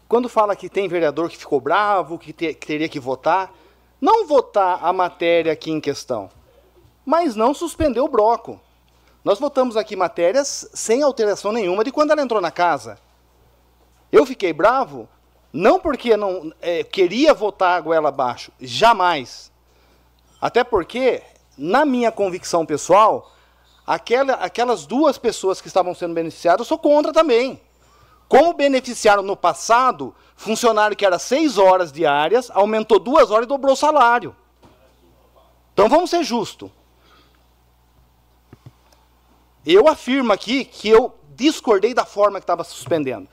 quando 0.09 0.29
fala 0.29 0.57
que 0.57 0.69
tem 0.69 0.89
vereador 0.89 1.31
que 1.31 1.37
ficou 1.37 1.61
bravo, 1.61 2.19
que, 2.19 2.33
que 2.33 2.55
teria 2.55 2.89
que 2.89 2.99
votar, 2.99 3.55
não 4.01 4.27
votar 4.27 4.85
a 4.85 4.93
matéria 4.93 5.53
aqui 5.53 5.71
em 5.71 5.81
questão, 5.81 6.29
mas 7.07 7.37
não 7.37 7.55
suspender 7.55 8.01
o 8.01 8.09
bloco. 8.09 8.61
Nós 9.25 9.39
votamos 9.39 9.77
aqui 9.77 9.95
matérias 9.95 10.69
sem 10.75 11.05
alteração 11.05 11.53
nenhuma 11.53 11.85
de 11.85 11.93
quando 11.93 12.11
ela 12.11 12.21
entrou 12.21 12.41
na 12.41 12.51
casa. 12.51 12.99
Eu 14.11 14.27
fiquei 14.27 14.53
bravo, 14.53 15.09
não 15.53 15.79
porque 15.79 16.17
não 16.17 16.53
é, 16.61 16.83
queria 16.83 17.33
votar 17.33 17.79
a 17.79 17.81
goela 17.81 18.09
abaixo, 18.09 18.51
jamais. 18.61 19.53
Até 20.41 20.65
porque, 20.65 21.23
na 21.57 21.85
minha 21.85 22.11
convicção 22.11 22.67
pessoal, 22.67 23.31
aquela, 23.87 24.35
aquelas 24.35 24.85
duas 24.85 25.17
pessoas 25.17 25.61
que 25.61 25.69
estavam 25.69 25.95
sendo 25.95 26.13
beneficiadas, 26.13 26.63
eu 26.63 26.69
sou 26.69 26.79
contra 26.79 27.13
também. 27.13 27.61
Como 28.33 28.55
beneficiaram 28.55 29.23
no 29.23 29.37
passado, 29.37 30.15
funcionário 30.35 30.97
que 30.97 31.05
era 31.05 31.19
seis 31.19 31.59
horas 31.59 31.93
diárias, 31.93 32.51
aumentou 32.51 32.99
duas 32.99 33.31
horas 33.31 33.45
e 33.45 33.47
dobrou 33.47 33.75
o 33.75 33.77
salário. 33.77 34.35
Então 35.75 35.87
vamos 35.87 36.09
ser 36.09 36.25
justos. 36.25 36.71
Eu 39.67 39.87
afirmo 39.87 40.33
aqui 40.33 40.65
que 40.65 40.89
eu 40.89 41.15
discordei 41.35 41.93
da 41.93 42.07
forma 42.07 42.41
que 42.41 42.45
estava 42.45 42.65
suspendendo. 42.65 43.29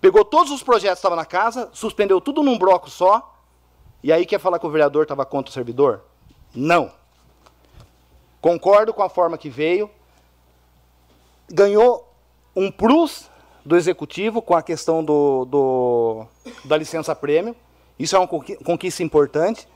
Pegou 0.00 0.24
todos 0.24 0.50
os 0.50 0.62
projetos 0.62 0.94
que 0.94 1.00
estavam 1.00 1.16
na 1.16 1.26
casa, 1.26 1.68
suspendeu 1.74 2.18
tudo 2.18 2.42
num 2.42 2.56
bloco 2.56 2.88
só, 2.88 3.38
e 4.02 4.10
aí 4.10 4.24
quer 4.24 4.40
falar 4.40 4.58
que 4.58 4.66
o 4.66 4.70
vereador 4.70 5.02
estava 5.02 5.26
contra 5.26 5.50
o 5.50 5.52
servidor? 5.52 6.04
Não. 6.54 6.90
Concordo 8.40 8.94
com 8.94 9.02
a 9.02 9.10
forma 9.10 9.36
que 9.36 9.50
veio. 9.50 9.90
Ganhou 11.50 12.10
um 12.56 12.70
plus 12.70 13.28
do 13.68 13.76
executivo 13.76 14.40
com 14.40 14.54
a 14.54 14.62
questão 14.62 15.04
do, 15.04 15.44
do, 15.44 16.26
da 16.64 16.74
licença 16.74 17.14
prêmio. 17.14 17.54
Isso 17.98 18.16
é 18.16 18.18
uma 18.18 18.26
conquista 18.26 19.02
importante. 19.02 19.68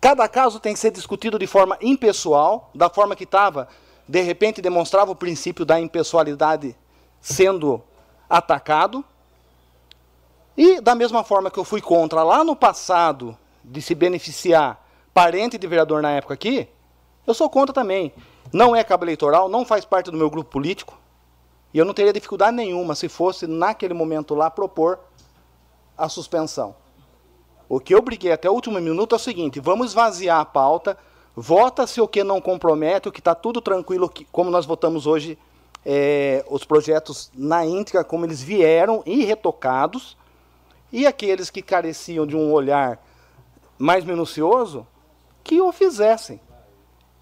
Cada 0.00 0.26
caso 0.26 0.58
tem 0.58 0.72
que 0.72 0.80
ser 0.80 0.90
discutido 0.90 1.38
de 1.38 1.46
forma 1.46 1.76
impessoal, 1.82 2.70
da 2.74 2.88
forma 2.88 3.14
que 3.14 3.24
estava, 3.24 3.68
de 4.08 4.22
repente 4.22 4.62
demonstrava 4.62 5.10
o 5.10 5.14
princípio 5.14 5.66
da 5.66 5.78
impessoalidade 5.78 6.74
sendo 7.20 7.82
atacado. 8.28 9.04
E 10.56 10.80
da 10.80 10.94
mesma 10.94 11.22
forma 11.22 11.50
que 11.50 11.58
eu 11.58 11.64
fui 11.64 11.82
contra 11.82 12.22
lá 12.22 12.42
no 12.42 12.56
passado 12.56 13.36
de 13.62 13.82
se 13.82 13.94
beneficiar 13.94 14.82
parente 15.12 15.58
de 15.58 15.66
vereador 15.66 16.00
na 16.00 16.12
época 16.12 16.32
aqui, 16.32 16.66
eu 17.26 17.34
sou 17.34 17.50
contra 17.50 17.74
também. 17.74 18.14
Não 18.50 18.74
é 18.74 18.82
cabo 18.82 19.04
eleitoral, 19.04 19.46
não 19.46 19.62
faz 19.62 19.84
parte 19.84 20.10
do 20.10 20.16
meu 20.16 20.30
grupo 20.30 20.50
político. 20.50 21.03
E 21.74 21.78
eu 21.78 21.84
não 21.84 21.92
teria 21.92 22.12
dificuldade 22.12 22.56
nenhuma 22.56 22.94
se 22.94 23.08
fosse, 23.08 23.48
naquele 23.48 23.92
momento 23.92 24.32
lá, 24.32 24.48
propor 24.48 25.00
a 25.98 26.08
suspensão. 26.08 26.76
O 27.68 27.80
que 27.80 27.92
eu 27.92 28.00
briguei 28.00 28.30
até 28.30 28.48
o 28.48 28.52
último 28.52 28.80
minuto 28.80 29.12
é 29.14 29.16
o 29.16 29.18
seguinte: 29.18 29.58
vamos 29.58 29.88
esvaziar 29.88 30.38
a 30.38 30.44
pauta, 30.44 30.96
vota-se 31.34 32.00
o 32.00 32.06
que 32.06 32.22
não 32.22 32.40
compromete, 32.40 33.08
o 33.08 33.12
que 33.12 33.18
está 33.18 33.34
tudo 33.34 33.60
tranquilo, 33.60 34.08
que, 34.08 34.24
como 34.26 34.52
nós 34.52 34.64
votamos 34.64 35.04
hoje 35.04 35.36
é, 35.84 36.44
os 36.48 36.64
projetos 36.64 37.28
na 37.34 37.66
íntegra, 37.66 38.04
como 38.04 38.24
eles 38.24 38.40
vieram, 38.40 39.02
irretocados, 39.04 40.16
e 40.92 41.08
aqueles 41.08 41.50
que 41.50 41.60
careciam 41.60 42.24
de 42.24 42.36
um 42.36 42.52
olhar 42.52 43.04
mais 43.76 44.04
minucioso, 44.04 44.86
que 45.42 45.60
o 45.60 45.72
fizessem. 45.72 46.40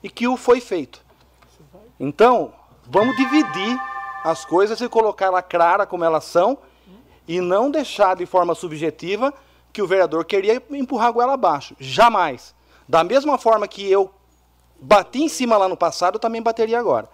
E 0.02 0.10
que 0.10 0.28
o 0.28 0.36
foi 0.36 0.60
feito. 0.60 1.00
Então, 1.98 2.52
vamos 2.90 3.16
dividir 3.16 3.91
as 4.24 4.44
coisas 4.44 4.80
e 4.80 4.88
colocá-la 4.88 5.42
clara 5.42 5.86
como 5.86 6.04
elas 6.04 6.24
são, 6.24 6.58
e 7.26 7.40
não 7.40 7.70
deixar 7.70 8.16
de 8.16 8.26
forma 8.26 8.54
subjetiva 8.54 9.32
que 9.72 9.80
o 9.80 9.86
vereador 9.86 10.24
queria 10.24 10.62
empurrar 10.70 11.08
a 11.08 11.12
goela 11.12 11.34
abaixo. 11.34 11.74
Jamais. 11.78 12.54
Da 12.88 13.02
mesma 13.04 13.38
forma 13.38 13.66
que 13.66 13.90
eu 13.90 14.12
bati 14.80 15.22
em 15.22 15.28
cima 15.28 15.56
lá 15.56 15.68
no 15.68 15.76
passado, 15.76 16.16
eu 16.16 16.20
também 16.20 16.42
bateria 16.42 16.78
agora. 16.78 17.08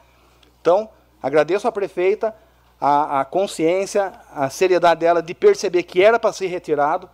Então, 0.61 0.89
agradeço 1.23 1.69
à 1.69 1.73
prefeita 1.73 2.35
a, 2.81 3.21
a 3.21 3.25
consciência, 3.25 4.13
a 4.33 4.49
seriedade 4.49 5.01
dela 5.01 5.23
de 5.23 5.35
perceber 5.35 5.83
que 5.83 6.03
era 6.03 6.19
para 6.19 6.33
ser 6.33 6.47
retirado. 6.47 7.09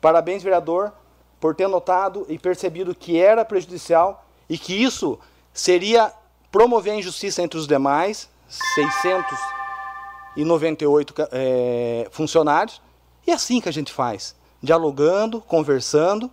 Parabéns, 0.00 0.42
vereador, 0.42 0.92
por 1.40 1.54
ter 1.54 1.68
notado 1.68 2.26
e 2.28 2.38
percebido 2.38 2.94
que 2.94 3.20
era 3.20 3.44
prejudicial 3.44 4.24
e 4.48 4.58
que 4.58 4.82
isso 4.82 5.18
seria 5.52 6.12
promover 6.50 6.92
a 6.92 6.96
injustiça 6.96 7.42
entre 7.42 7.58
os 7.58 7.66
demais 7.66 8.28
698 8.74 11.14
é, 11.32 12.08
funcionários. 12.10 12.82
E 13.26 13.30
é 13.30 13.34
assim 13.34 13.60
que 13.60 13.68
a 13.68 13.72
gente 13.72 13.92
faz 13.92 14.34
dialogando, 14.62 15.40
conversando 15.40 16.30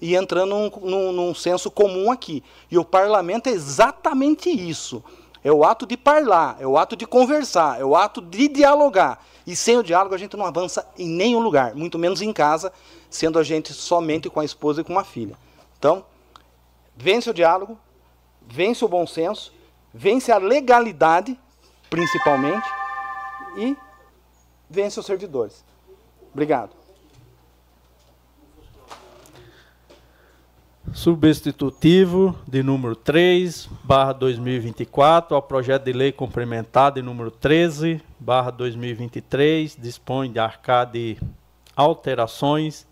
e 0.00 0.14
entrando 0.14 0.50
num, 0.50 0.70
num, 0.82 1.12
num 1.12 1.34
senso 1.34 1.70
comum 1.70 2.12
aqui. 2.12 2.44
E 2.70 2.78
o 2.78 2.84
parlamento 2.84 3.48
é 3.48 3.52
exatamente 3.52 4.48
isso. 4.48 5.02
É 5.42 5.50
o 5.50 5.64
ato 5.64 5.86
de 5.86 5.96
parlar, 5.96 6.56
é 6.60 6.66
o 6.66 6.76
ato 6.76 6.96
de 6.96 7.06
conversar, 7.06 7.80
é 7.80 7.84
o 7.84 7.96
ato 7.96 8.20
de 8.20 8.48
dialogar. 8.48 9.24
E 9.46 9.56
sem 9.56 9.76
o 9.76 9.82
diálogo 9.82 10.14
a 10.14 10.18
gente 10.18 10.36
não 10.36 10.44
avança 10.44 10.86
em 10.98 11.08
nenhum 11.08 11.40
lugar, 11.40 11.74
muito 11.74 11.98
menos 11.98 12.20
em 12.20 12.32
casa, 12.32 12.72
sendo 13.08 13.38
a 13.38 13.42
gente 13.42 13.72
somente 13.72 14.28
com 14.28 14.40
a 14.40 14.44
esposa 14.44 14.80
e 14.80 14.84
com 14.84 14.92
uma 14.92 15.04
filha. 15.04 15.36
Então, 15.78 16.04
vence 16.96 17.30
o 17.30 17.34
diálogo, 17.34 17.78
vence 18.42 18.84
o 18.84 18.88
bom 18.88 19.06
senso, 19.06 19.52
vence 19.98 20.30
a 20.30 20.38
legalidade, 20.38 21.36
principalmente, 21.90 22.66
e 23.56 23.76
vence 24.70 25.00
os 25.00 25.04
servidores. 25.04 25.64
Obrigado. 26.32 26.78
substitutivo 30.90 32.34
de 32.46 32.62
número 32.62 32.96
3, 32.96 33.68
barra 33.84 34.12
2024, 34.14 35.36
ao 35.36 35.42
projeto 35.42 35.84
de 35.84 35.92
lei 35.92 36.10
complementar 36.10 36.92
de 36.92 37.02
número 37.02 37.30
13, 37.30 38.00
barra 38.18 38.50
2023, 38.50 39.76
dispõe 39.78 40.32
de 40.32 40.38
arcar 40.38 40.90
de 40.90 41.18
alterações 41.76 42.86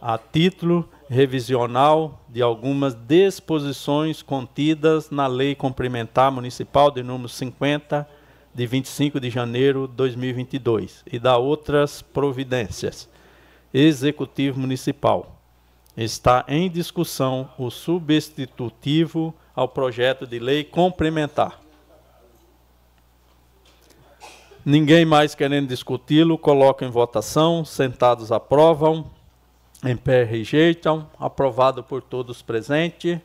a 0.00 0.16
título 0.16 0.88
revisional 1.12 2.24
de 2.26 2.40
algumas 2.40 2.94
disposições 2.94 4.22
contidas 4.22 5.10
na 5.10 5.26
Lei 5.26 5.54
Complementar 5.54 6.32
Municipal 6.32 6.90
de 6.90 7.02
número 7.02 7.28
50, 7.28 8.08
de 8.54 8.66
25 8.66 9.20
de 9.20 9.28
janeiro 9.28 9.86
de 9.86 9.92
2022, 9.92 11.04
e 11.12 11.18
da 11.18 11.36
outras 11.36 12.00
providências. 12.00 13.10
Executivo 13.74 14.58
Municipal 14.58 15.38
está 15.94 16.46
em 16.48 16.70
discussão 16.70 17.50
o 17.58 17.70
substitutivo 17.70 19.34
ao 19.54 19.68
projeto 19.68 20.26
de 20.26 20.38
lei 20.38 20.64
complementar. 20.64 21.60
Ninguém 24.64 25.04
mais 25.04 25.34
querendo 25.34 25.68
discuti-lo, 25.68 26.38
coloca 26.38 26.86
em 26.86 26.90
votação, 26.90 27.66
sentados 27.66 28.32
aprovam, 28.32 29.10
em 29.84 29.96
pé 29.96 30.22
rejeitam, 30.24 31.08
aprovado 31.18 31.82
por 31.82 32.02
todos 32.02 32.40
presentes. 32.40 33.18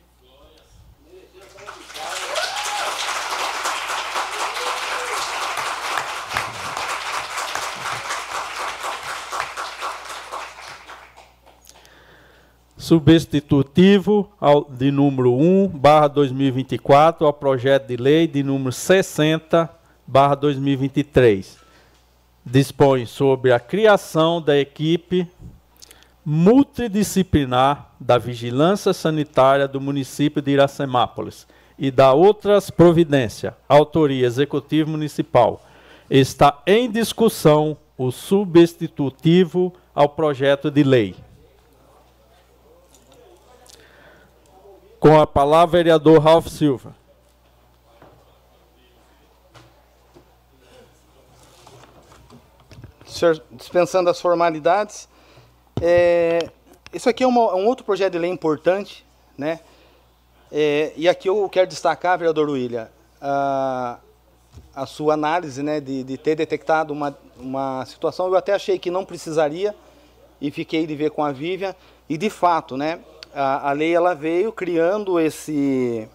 substitutivo 12.88 14.32
ao, 14.40 14.64
de 14.64 14.90
número 14.90 15.34
1, 15.34 15.68
barra 15.68 16.08
2024, 16.08 17.26
ao 17.26 17.34
projeto 17.34 17.86
de 17.86 17.98
lei 17.98 18.26
de 18.26 18.42
número 18.42 18.72
60, 18.72 19.68
barra 20.06 20.34
2023. 20.36 21.58
Dispõe 22.42 23.04
sobre 23.04 23.52
a 23.52 23.60
criação 23.60 24.40
da 24.40 24.56
equipe 24.58 25.28
multidisciplinar 26.30 27.90
da 27.98 28.18
vigilância 28.18 28.92
sanitária 28.92 29.66
do 29.66 29.80
município 29.80 30.42
de 30.42 30.50
Iracemápolis 30.50 31.46
e 31.78 31.90
da 31.90 32.12
outras 32.12 32.68
providências, 32.68 33.54
autoria 33.66 34.26
executivo 34.26 34.90
municipal. 34.90 35.62
Está 36.10 36.60
em 36.66 36.90
discussão 36.90 37.78
o 37.96 38.10
substitutivo 38.10 39.72
ao 39.94 40.10
projeto 40.10 40.70
de 40.70 40.82
lei. 40.82 41.16
Com 45.00 45.18
a 45.18 45.26
palavra, 45.26 45.78
vereador 45.78 46.20
Ralph 46.20 46.48
Silva. 46.48 46.94
Senhor, 53.06 53.42
dispensando 53.50 54.10
as 54.10 54.20
formalidades, 54.20 55.08
é, 55.80 56.48
isso 56.92 57.08
aqui 57.08 57.22
é 57.22 57.26
uma, 57.26 57.54
um 57.54 57.66
outro 57.66 57.84
projeto 57.84 58.12
de 58.12 58.18
lei 58.18 58.30
importante, 58.30 59.04
né? 59.36 59.60
É, 60.50 60.92
e 60.96 61.08
aqui 61.08 61.28
eu 61.28 61.48
quero 61.48 61.66
destacar, 61.66 62.18
vereador 62.18 62.48
William, 62.48 62.88
a, 63.20 63.98
a 64.74 64.86
sua 64.86 65.14
análise 65.14 65.62
né, 65.62 65.80
de, 65.80 66.02
de 66.02 66.16
ter 66.16 66.34
detectado 66.34 66.92
uma, 66.92 67.16
uma 67.36 67.84
situação. 67.84 68.26
Eu 68.26 68.36
até 68.36 68.54
achei 68.54 68.78
que 68.78 68.90
não 68.90 69.04
precisaria 69.04 69.74
e 70.40 70.50
fiquei 70.50 70.86
de 70.86 70.94
ver 70.94 71.10
com 71.10 71.22
a 71.22 71.32
Vivian. 71.32 71.74
E 72.08 72.16
de 72.16 72.30
fato, 72.30 72.76
né, 72.76 73.00
a, 73.34 73.68
a 73.68 73.72
lei 73.72 73.94
ela 73.94 74.14
veio 74.14 74.50
criando 74.50 75.20
esse, 75.20 76.08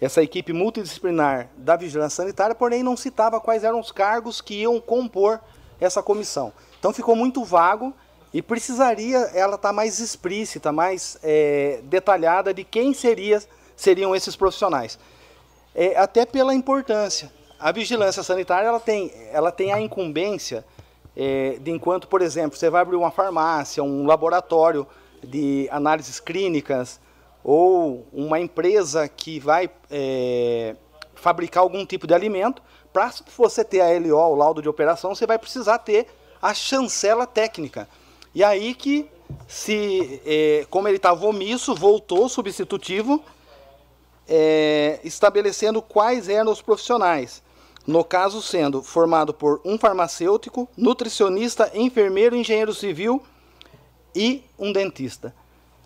essa 0.00 0.22
equipe 0.22 0.52
multidisciplinar 0.52 1.48
da 1.56 1.76
vigilância 1.76 2.24
sanitária, 2.24 2.54
porém 2.54 2.82
não 2.82 2.96
citava 2.96 3.40
quais 3.40 3.62
eram 3.62 3.78
os 3.78 3.92
cargos 3.92 4.40
que 4.40 4.62
iam 4.62 4.80
compor 4.80 5.38
essa 5.78 6.02
comissão. 6.02 6.50
Então 6.78 6.94
ficou 6.94 7.14
muito 7.14 7.44
vago 7.44 7.92
e 8.34 8.42
precisaria 8.42 9.18
ela 9.32 9.54
estar 9.54 9.68
tá 9.68 9.72
mais 9.72 10.00
explícita, 10.00 10.72
mais 10.72 11.16
é, 11.22 11.78
detalhada 11.84 12.52
de 12.52 12.64
quem 12.64 12.92
seria, 12.92 13.40
seriam 13.76 14.14
esses 14.14 14.34
profissionais. 14.34 14.98
É, 15.72 15.96
até 15.96 16.26
pela 16.26 16.52
importância. 16.52 17.32
A 17.60 17.70
vigilância 17.70 18.24
sanitária 18.24 18.66
ela 18.66 18.80
tem, 18.80 19.12
ela 19.30 19.52
tem 19.52 19.72
a 19.72 19.80
incumbência 19.80 20.66
é, 21.16 21.58
de 21.60 21.70
enquanto, 21.70 22.08
por 22.08 22.20
exemplo, 22.20 22.58
você 22.58 22.68
vai 22.68 22.82
abrir 22.82 22.96
uma 22.96 23.12
farmácia, 23.12 23.84
um 23.84 24.04
laboratório, 24.04 24.84
de 25.22 25.68
análises 25.70 26.20
clínicas 26.20 27.00
ou 27.42 28.06
uma 28.12 28.40
empresa 28.40 29.08
que 29.08 29.38
vai 29.38 29.70
é, 29.88 30.74
fabricar 31.14 31.62
algum 31.62 31.86
tipo 31.86 32.06
de 32.06 32.12
alimento, 32.12 32.60
para 32.92 33.12
você 33.36 33.64
ter 33.64 33.80
a 33.80 33.98
LO, 33.98 34.16
o 34.16 34.34
laudo 34.34 34.60
de 34.60 34.68
operação, 34.68 35.14
você 35.14 35.24
vai 35.24 35.38
precisar 35.38 35.78
ter 35.78 36.08
a 36.42 36.52
chancela 36.52 37.26
técnica. 37.26 37.88
E 38.34 38.42
aí 38.42 38.74
que, 38.74 39.08
se, 39.46 40.20
é, 40.26 40.66
como 40.68 40.88
ele 40.88 40.96
estava 40.96 41.24
omisso, 41.24 41.74
voltou 41.74 42.28
substitutivo, 42.28 43.22
é, 44.28 44.98
estabelecendo 45.04 45.80
quais 45.80 46.28
eram 46.28 46.50
os 46.50 46.60
profissionais. 46.60 47.42
No 47.86 48.02
caso, 48.02 48.42
sendo 48.42 48.82
formado 48.82 49.32
por 49.32 49.60
um 49.64 49.78
farmacêutico, 49.78 50.68
nutricionista, 50.76 51.70
enfermeiro, 51.74 52.34
engenheiro 52.34 52.74
civil 52.74 53.22
e 54.14 54.42
um 54.58 54.72
dentista. 54.72 55.34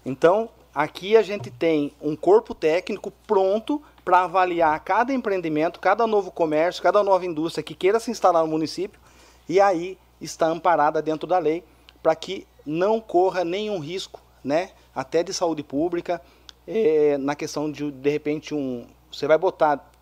Então, 0.07 0.49
aqui 0.75 1.17
a 1.17 1.23
gente 1.23 1.51
tem 1.51 1.93
um 2.01 2.15
corpo 2.15 2.55
técnico 2.55 3.13
pronto 3.27 3.83
para 4.05 4.23
avaliar 4.23 4.79
cada 4.81 5.13
empreendimento, 5.13 5.81
cada 5.81 6.07
novo 6.07 6.31
comércio, 6.31 6.83
cada 6.83 7.03
nova 7.03 7.27
indústria 7.27 7.65
que 7.65 7.75
queira 7.75 8.01
se 8.01 8.11
instalar 8.11 8.43
no 8.43 8.49
município, 8.49 8.99
e 9.49 9.61
aí 9.61 9.99
está 10.21 10.47
amparada 10.47 11.03
dentro 11.03 11.27
da 11.27 11.39
lei 11.39 11.63
para 12.09 12.17
que 12.17 12.47
não 12.65 13.03
corra 13.03 13.45
nenhum 13.45 13.79
risco, 13.79 14.23
né, 14.43 14.71
até 14.95 15.23
de 15.23 15.35
saúde 15.35 15.63
pública, 15.63 16.23
é, 16.67 17.19
na 17.19 17.35
questão 17.35 17.71
de, 17.71 17.91
de 17.91 18.09
repente, 18.09 18.55
um, 18.55 18.87
você 19.13 19.27
vai 19.27 19.37
botar 19.37 19.93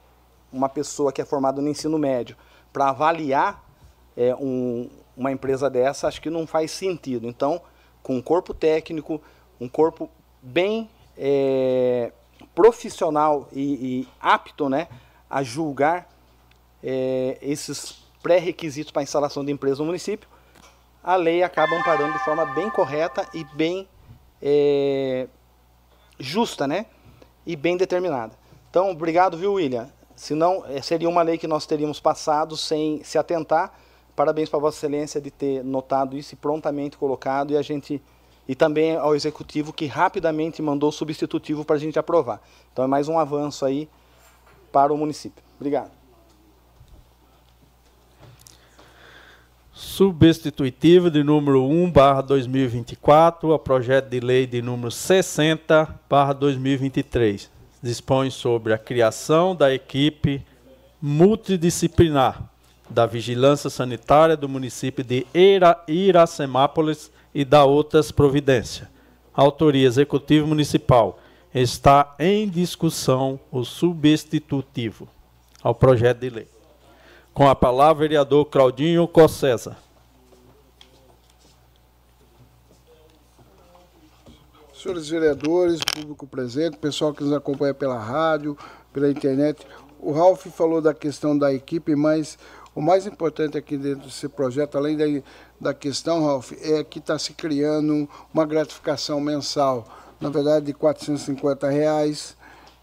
uma 0.53 0.69
pessoa 0.69 1.13
que 1.13 1.21
é 1.21 1.25
formada 1.25 1.61
no 1.61 1.69
ensino 1.69 1.99
médio 1.99 2.37
para 2.73 2.91
avaliar 2.91 3.61
é, 4.17 4.33
um, 4.37 4.89
uma 5.17 5.33
empresa 5.33 5.69
dessa, 5.69 6.07
acho 6.07 6.23
que 6.23 6.31
não 6.31 6.47
faz 6.47 6.71
sentido. 6.71 7.27
Então, 7.27 7.61
com 8.05 8.15
um 8.15 8.23
corpo 8.23 8.55
técnico, 8.55 9.21
um 9.61 9.69
corpo 9.69 10.09
bem 10.41 10.89
é, 11.19 12.13
profissional 12.55 13.49
e, 13.53 13.63
e, 13.63 14.09
apto 14.21 14.69
né, 14.69 14.87
a 15.29 15.43
julgar 15.43 16.09
esses 17.43 17.99
pré-requisitos 18.23 18.93
para 18.93 19.03
a 19.03 19.03
instalação 19.03 19.45
de 19.45 19.51
empresa 19.51 19.81
no 19.81 19.87
município, 19.87 20.29
a 21.07 21.15
lei 21.15 21.45
acaba 21.45 21.77
amparando 21.77 22.13
de 22.13 22.19
forma 22.25 22.45
bem 22.47 22.69
correta 22.69 23.25
e 23.33 23.45
bem 23.55 23.89
é, 24.43 25.29
justa, 26.19 26.67
né? 26.67 26.87
E 27.47 27.55
bem 27.55 27.77
determinada. 27.77 28.33
Então, 28.69 28.91
obrigado, 28.91 29.37
viu, 29.37 29.53
William? 29.53 29.89
Senão, 30.17 30.65
é, 30.67 30.83
seria 30.83 31.09
uma 31.09 31.23
lei 31.23 31.39
que 31.39 31.47
nós 31.47 31.65
teríamos 31.65 32.01
passado 32.01 32.57
sem 32.57 33.05
se 33.05 33.17
atentar. 33.17 33.73
Parabéns 34.17 34.49
para 34.49 34.59
Vossa 34.59 34.79
Excelência 34.79 35.21
de 35.21 35.31
ter 35.31 35.63
notado 35.63 36.17
isso 36.17 36.35
e 36.35 36.37
prontamente 36.37 36.99
colocado 36.99 37.53
e 37.53 37.57
a 37.57 37.63
gente 37.63 38.03
e 38.49 38.55
também 38.55 38.97
ao 38.97 39.15
executivo 39.15 39.73
que 39.73 39.87
rapidamente 39.87 40.63
mandou 40.63 40.91
substitutivo 40.91 41.65
para 41.65 41.77
a 41.77 41.79
gente 41.79 41.99
aprovar. 41.99 42.41
Então 42.73 42.85
é 42.85 42.89
mais 42.89 43.09
um 43.09 43.19
avanço 43.19 43.65
aí 43.65 43.89
para 44.73 44.93
o 44.93 44.97
município. 44.97 45.43
Obrigado. 45.57 46.06
Substitutivo 49.79 51.11
de 51.11 51.23
número 51.23 51.63
1 51.69 51.91
barra 51.91 52.23
2024 52.23 53.53
ao 53.53 53.59
projeto 53.59 54.09
de 54.09 54.21
lei 54.21 54.47
de 54.47 54.63
número 54.63 54.91
60 54.91 56.01
barra 56.09 56.33
2023. 56.33 57.51
Dispõe 57.83 58.31
sobre 58.31 58.73
a 58.73 58.79
criação 58.79 59.55
da 59.55 59.75
equipe 59.75 60.43
multidisciplinar 60.99 62.43
da 62.89 63.05
Vigilância 63.05 63.69
Sanitária 63.69 64.35
do 64.35 64.49
município 64.49 65.05
de 65.05 65.27
Ira, 65.35 65.79
Iracemápolis 65.87 67.13
e 67.35 67.45
da 67.45 67.67
outras 67.67 68.11
providências. 68.11 68.89
Autoria 69.35 69.87
Executivo 69.87 70.47
Municipal. 70.47 71.21
Está 71.55 72.15
em 72.19 72.49
discussão 72.49 73.39
o 73.53 73.63
substitutivo 73.63 75.07
ao 75.63 75.75
projeto 75.75 76.21
de 76.21 76.31
lei. 76.31 76.56
Com 77.37 77.47
a 77.47 77.55
palavra, 77.55 78.09
vereador 78.09 78.47
Claudinho 78.47 79.07
Cossesa. 79.07 79.77
Senhores 84.73 85.07
vereadores, 85.11 85.81
público 85.85 86.27
presente, 86.27 86.79
pessoal 86.79 87.13
que 87.13 87.23
nos 87.23 87.35
acompanha 87.35 87.75
pela 87.75 87.99
rádio, 87.99 88.57
pela 88.91 89.11
internet, 89.11 89.67
o 90.01 90.13
Ralf 90.13 90.47
falou 90.47 90.81
da 90.81 90.95
questão 90.95 91.37
da 91.37 91.53
equipe, 91.53 91.95
mas 91.95 92.39
o 92.75 92.81
mais 92.81 93.07
importante 93.07 93.59
aqui 93.59 93.77
dentro 93.77 94.07
desse 94.07 94.31
projeto, 94.31 94.79
além 94.79 94.97
da, 94.97 95.05
da 95.61 95.75
questão, 95.75 96.25
Ralf, 96.25 96.53
é 96.63 96.83
que 96.83 97.01
está 97.01 97.19
se 97.19 97.35
criando 97.35 98.09
uma 98.33 98.47
gratificação 98.47 99.21
mensal, 99.21 99.87
na 100.19 100.31
verdade 100.31 100.65
de 100.65 100.73
450 100.73 101.69
reais, 101.69 102.35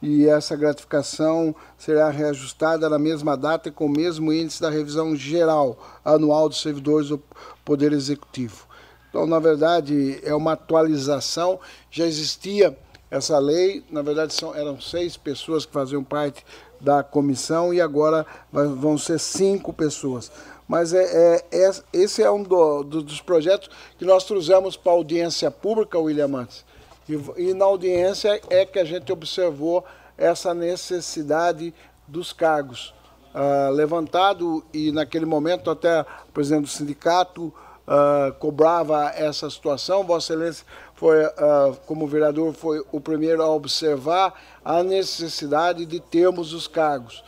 e 0.03 0.27
essa 0.27 0.53
gratificação 0.57 1.55
será 1.77 2.09
reajustada 2.09 2.89
na 2.89 2.99
mesma 2.99 3.37
data 3.37 3.69
e 3.69 3.71
com 3.71 3.85
o 3.85 3.89
mesmo 3.89 4.33
índice 4.33 4.61
da 4.61 4.69
revisão 4.69 5.15
geral 5.15 5.77
anual 6.03 6.49
dos 6.49 6.61
servidores 6.61 7.07
do 7.07 7.23
Poder 7.63 7.93
Executivo. 7.93 8.67
Então, 9.09 9.25
na 9.25 9.39
verdade, 9.39 10.19
é 10.21 10.35
uma 10.35 10.51
atualização, 10.51 11.57
já 11.89 12.05
existia 12.05 12.77
essa 13.09 13.39
lei, 13.39 13.81
na 13.89 14.01
verdade 14.01 14.33
são, 14.33 14.53
eram 14.53 14.81
seis 14.81 15.15
pessoas 15.15 15.65
que 15.65 15.71
faziam 15.71 16.03
parte 16.03 16.45
da 16.81 17.01
comissão 17.01 17.73
e 17.73 17.79
agora 17.79 18.25
vão 18.51 18.97
ser 18.97 19.21
cinco 19.21 19.71
pessoas. 19.71 20.29
Mas 20.67 20.93
é, 20.93 21.37
é, 21.37 21.45
é 21.49 21.71
esse 21.93 22.21
é 22.21 22.29
um 22.29 22.43
do, 22.43 22.83
do, 22.83 23.01
dos 23.01 23.21
projetos 23.21 23.69
que 23.97 24.03
nós 24.03 24.25
trouxemos 24.25 24.75
para 24.75 24.91
a 24.91 24.95
audiência 24.95 25.49
pública, 25.49 25.97
William 25.97 26.27
Mantes, 26.27 26.65
e, 27.07 27.49
e 27.49 27.53
na 27.53 27.65
audiência 27.65 28.39
é 28.49 28.65
que 28.65 28.79
a 28.79 28.85
gente 28.85 29.11
observou 29.11 29.83
essa 30.17 30.53
necessidade 30.53 31.73
dos 32.07 32.31
cargos. 32.31 32.93
Uh, 33.33 33.71
levantado 33.71 34.63
e 34.71 34.91
naquele 34.91 35.25
momento 35.25 35.71
até 35.71 36.01
o 36.01 36.31
presidente 36.31 36.63
do 36.63 36.69
sindicato 36.69 37.45
uh, 37.87 38.31
cobrava 38.39 39.11
essa 39.15 39.49
situação. 39.49 40.03
Vossa 40.03 40.33
Excelência 40.33 40.65
foi, 40.93 41.25
uh, 41.25 41.75
como 41.87 42.07
vereador, 42.07 42.53
foi 42.53 42.83
o 42.91 43.01
primeiro 43.01 43.41
a 43.41 43.49
observar 43.49 44.39
a 44.63 44.83
necessidade 44.83 45.85
de 45.85 45.99
termos 45.99 46.53
os 46.53 46.67
cargos. 46.67 47.23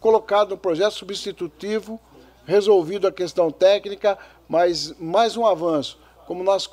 Colocado 0.00 0.50
no 0.50 0.56
projeto 0.56 0.94
substitutivo, 0.94 2.00
resolvido 2.46 3.06
a 3.06 3.12
questão 3.12 3.50
técnica, 3.50 4.18
mas 4.48 4.98
mais 4.98 5.36
um 5.36 5.46
avanço 5.46 5.98
como 6.26 6.42
nós 6.42 6.68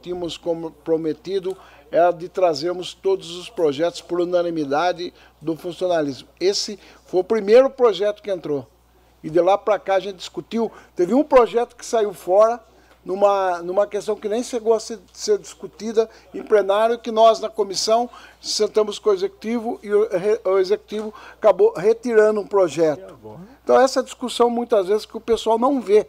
tínhamos 0.00 0.36
comprometido, 0.36 1.56
era 1.90 2.10
de 2.10 2.28
trazermos 2.28 2.92
todos 2.92 3.36
os 3.36 3.48
projetos 3.48 4.00
por 4.00 4.20
unanimidade 4.20 5.12
do 5.40 5.56
funcionalismo. 5.56 6.28
Esse 6.40 6.78
foi 7.06 7.20
o 7.20 7.24
primeiro 7.24 7.70
projeto 7.70 8.22
que 8.22 8.30
entrou. 8.30 8.66
E 9.22 9.30
de 9.30 9.40
lá 9.40 9.56
para 9.56 9.78
cá 9.78 9.94
a 9.94 10.00
gente 10.00 10.16
discutiu. 10.16 10.70
Teve 10.96 11.14
um 11.14 11.22
projeto 11.22 11.76
que 11.76 11.86
saiu 11.86 12.12
fora, 12.12 12.60
numa, 13.04 13.62
numa 13.62 13.86
questão 13.86 14.16
que 14.16 14.28
nem 14.28 14.42
chegou 14.42 14.74
a 14.74 14.80
ser, 14.80 14.98
ser, 15.12 15.38
discutida 15.38 16.08
em 16.32 16.42
plenário, 16.42 16.98
que 16.98 17.10
nós 17.10 17.38
na 17.38 17.48
comissão 17.48 18.08
sentamos 18.44 18.98
com 18.98 19.10
o 19.10 19.14
executivo 19.14 19.80
e 19.82 19.92
o, 19.92 20.08
o 20.44 20.58
executivo 20.58 21.12
acabou 21.32 21.72
retirando 21.74 22.40
um 22.40 22.46
projeto. 22.46 23.14
Então 23.64 23.80
essa 23.80 24.02
discussão 24.02 24.50
muitas 24.50 24.88
vezes 24.88 25.06
que 25.06 25.16
o 25.16 25.20
pessoal 25.20 25.58
não 25.58 25.80
vê 25.80 26.06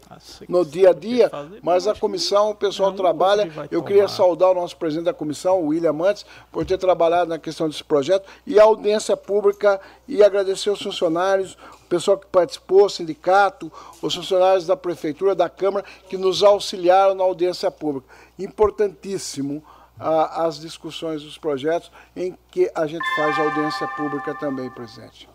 no 0.50 0.66
dia 0.66 0.90
a 0.90 0.94
dia, 0.94 1.32
mas 1.62 1.88
a 1.88 1.96
comissão, 1.96 2.50
o 2.50 2.56
pessoal 2.56 2.92
trabalha. 2.92 3.50
Eu 3.72 3.82
queria 3.82 4.10
saudar 4.10 4.52
o 4.52 4.54
nosso 4.54 4.76
presidente 4.76 5.06
da 5.06 5.14
comissão, 5.14 5.62
o 5.62 5.68
William 5.68 5.94
Mantes, 5.94 6.26
por 6.52 6.66
ter 6.66 6.78
trabalhado 6.78 7.30
na 7.30 7.40
questão 7.40 7.70
desse 7.70 7.84
projeto 7.84 8.28
e 8.46 8.60
a 8.60 8.64
audiência 8.64 9.16
pública 9.16 9.80
e 10.06 10.22
agradecer 10.22 10.70
os 10.70 10.82
funcionários, 10.82 11.54
o 11.86 11.88
pessoal 11.88 12.18
que 12.18 12.28
participou, 12.28 12.86
o 12.86 12.90
sindicato, 12.90 13.72
os 14.02 14.14
funcionários 14.14 14.66
da 14.66 14.76
prefeitura, 14.76 15.34
da 15.34 15.48
Câmara, 15.48 15.86
que 16.10 16.18
nos 16.18 16.44
auxiliaram 16.44 17.16
na 17.16 17.24
audiência 17.24 17.72
pública. 17.72 18.08
Importantíssimo 18.38 19.64
as 20.00 20.60
discussões 20.60 21.24
dos 21.24 21.38
projetos 21.38 21.92
em 22.16 22.38
que 22.52 22.72
a 22.76 22.86
gente 22.86 23.06
faz 23.16 23.38
audiência 23.40 23.88
pública 23.90 24.34
também, 24.36 24.70
presidente. 24.70 25.30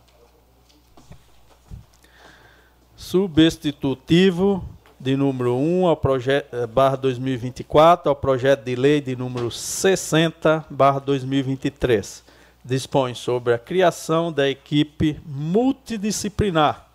substitutivo 3.01 4.63
de 5.01 5.17
número 5.17 5.57
1 5.57 5.87
ao 5.87 5.97
projeto 5.97 6.55
eh, 6.55 6.67
barra 6.67 6.97
2024 6.97 8.11
ao 8.11 8.15
projeto 8.15 8.63
de 8.63 8.77
lei 8.77 9.01
de 9.01 9.17
número 9.17 9.51
60 9.51 10.67
barra 10.69 11.01
2023. 11.01 12.23
Dispõe 12.63 13.15
sobre 13.15 13.55
a 13.55 13.59
criação 13.59 14.31
da 14.31 14.51
equipe 14.51 15.19
multidisciplinar 15.25 16.87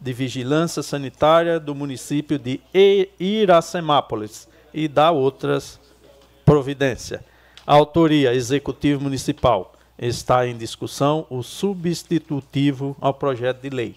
de 0.00 0.12
vigilância 0.14 0.82
sanitária 0.82 1.60
do 1.60 1.74
município 1.74 2.38
de 2.38 2.58
Iracemápolis 3.20 4.48
e 4.72 4.88
dá 4.88 5.10
outras 5.10 5.78
providências. 6.50 7.20
autoria 7.64 8.34
Executivo 8.34 9.04
Municipal. 9.04 9.72
Está 9.96 10.48
em 10.48 10.56
discussão 10.56 11.24
o 11.30 11.44
substitutivo 11.44 12.96
ao 13.00 13.14
projeto 13.14 13.60
de 13.60 13.70
lei. 13.70 13.96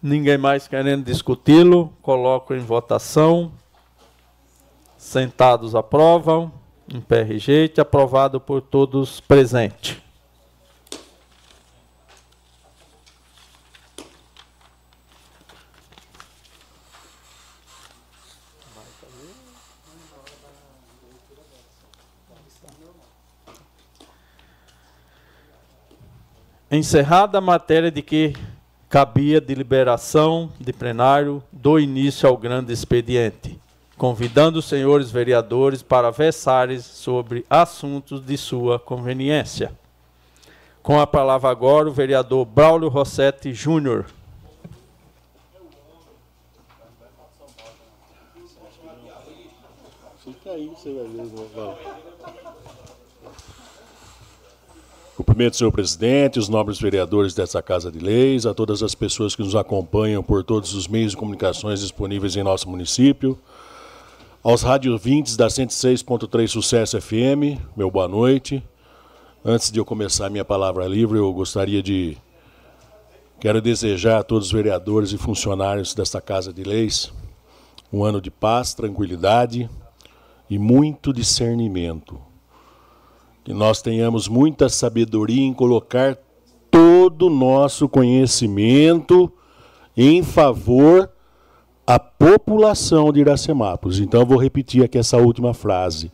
Ninguém 0.00 0.38
mais 0.38 0.68
querendo 0.68 1.04
discuti-lo, 1.04 1.92
coloco 2.00 2.54
em 2.54 2.60
votação. 2.60 3.50
Sentados 4.96 5.74
aprovam. 5.74 6.52
Em 6.94 7.00
pé 7.00 7.24
rejeite, 7.24 7.80
aprovado 7.80 8.40
por 8.40 8.60
todos 8.60 9.20
presentes. 9.20 10.00
Encerrada 26.74 27.36
a 27.36 27.40
matéria 27.42 27.90
de 27.90 28.00
que 28.00 28.32
cabia 28.88 29.42
deliberação 29.42 30.50
de 30.58 30.72
plenário 30.72 31.44
do 31.52 31.78
início 31.78 32.26
ao 32.26 32.34
grande 32.34 32.72
expediente, 32.72 33.60
convidando 33.98 34.58
os 34.58 34.64
senhores 34.64 35.10
vereadores 35.10 35.82
para 35.82 36.10
versarem 36.10 36.80
sobre 36.80 37.44
assuntos 37.50 38.24
de 38.24 38.38
sua 38.38 38.78
conveniência. 38.78 39.70
Com 40.82 40.98
a 40.98 41.06
palavra 41.06 41.50
agora 41.50 41.90
o 41.90 41.92
vereador 41.92 42.46
Braulio 42.46 42.88
Rossetti 42.88 43.52
Júnior. 43.52 44.06
Fica 50.24 50.52
aí, 50.52 50.68
você 50.68 50.90
vai 50.94 51.04
ver. 51.04 52.11
Cumprimento 55.22 55.56
senhor 55.56 55.70
presidente, 55.70 56.40
os 56.40 56.48
nobres 56.48 56.80
vereadores 56.80 57.32
dessa 57.32 57.62
Casa 57.62 57.92
de 57.92 58.00
Leis, 58.00 58.44
a 58.44 58.52
todas 58.52 58.82
as 58.82 58.92
pessoas 58.92 59.36
que 59.36 59.42
nos 59.44 59.54
acompanham 59.54 60.20
por 60.20 60.42
todos 60.42 60.74
os 60.74 60.88
meios 60.88 61.12
de 61.12 61.16
comunicações 61.16 61.78
disponíveis 61.78 62.34
em 62.34 62.42
nosso 62.42 62.68
município, 62.68 63.38
aos 64.42 64.62
radiovintes 64.62 65.36
da 65.36 65.46
106.3 65.46 66.48
Sucesso 66.48 67.00
FM, 67.00 67.56
meu 67.76 67.88
boa 67.88 68.08
noite. 68.08 68.64
Antes 69.44 69.70
de 69.70 69.78
eu 69.78 69.84
começar 69.84 70.28
minha 70.28 70.44
palavra 70.44 70.88
livre, 70.88 71.18
eu 71.18 71.32
gostaria 71.32 71.80
de. 71.80 72.18
Quero 73.38 73.62
desejar 73.62 74.18
a 74.18 74.24
todos 74.24 74.48
os 74.48 74.52
vereadores 74.52 75.12
e 75.12 75.18
funcionários 75.18 75.94
desta 75.94 76.20
Casa 76.20 76.52
de 76.52 76.64
Leis 76.64 77.12
um 77.92 78.02
ano 78.02 78.20
de 78.20 78.30
paz, 78.30 78.74
tranquilidade 78.74 79.70
e 80.50 80.58
muito 80.58 81.12
discernimento 81.12 82.31
que 83.44 83.52
nós 83.52 83.82
tenhamos 83.82 84.28
muita 84.28 84.68
sabedoria 84.68 85.42
em 85.42 85.52
colocar 85.52 86.16
todo 86.70 87.26
o 87.26 87.30
nosso 87.30 87.88
conhecimento 87.88 89.30
em 89.96 90.22
favor 90.22 91.10
a 91.86 91.98
população 91.98 93.12
de 93.12 93.20
Iracemápolis. 93.20 93.98
Então 93.98 94.20
eu 94.20 94.26
vou 94.26 94.38
repetir 94.38 94.84
aqui 94.84 94.96
essa 94.96 95.18
última 95.18 95.52
frase, 95.52 96.10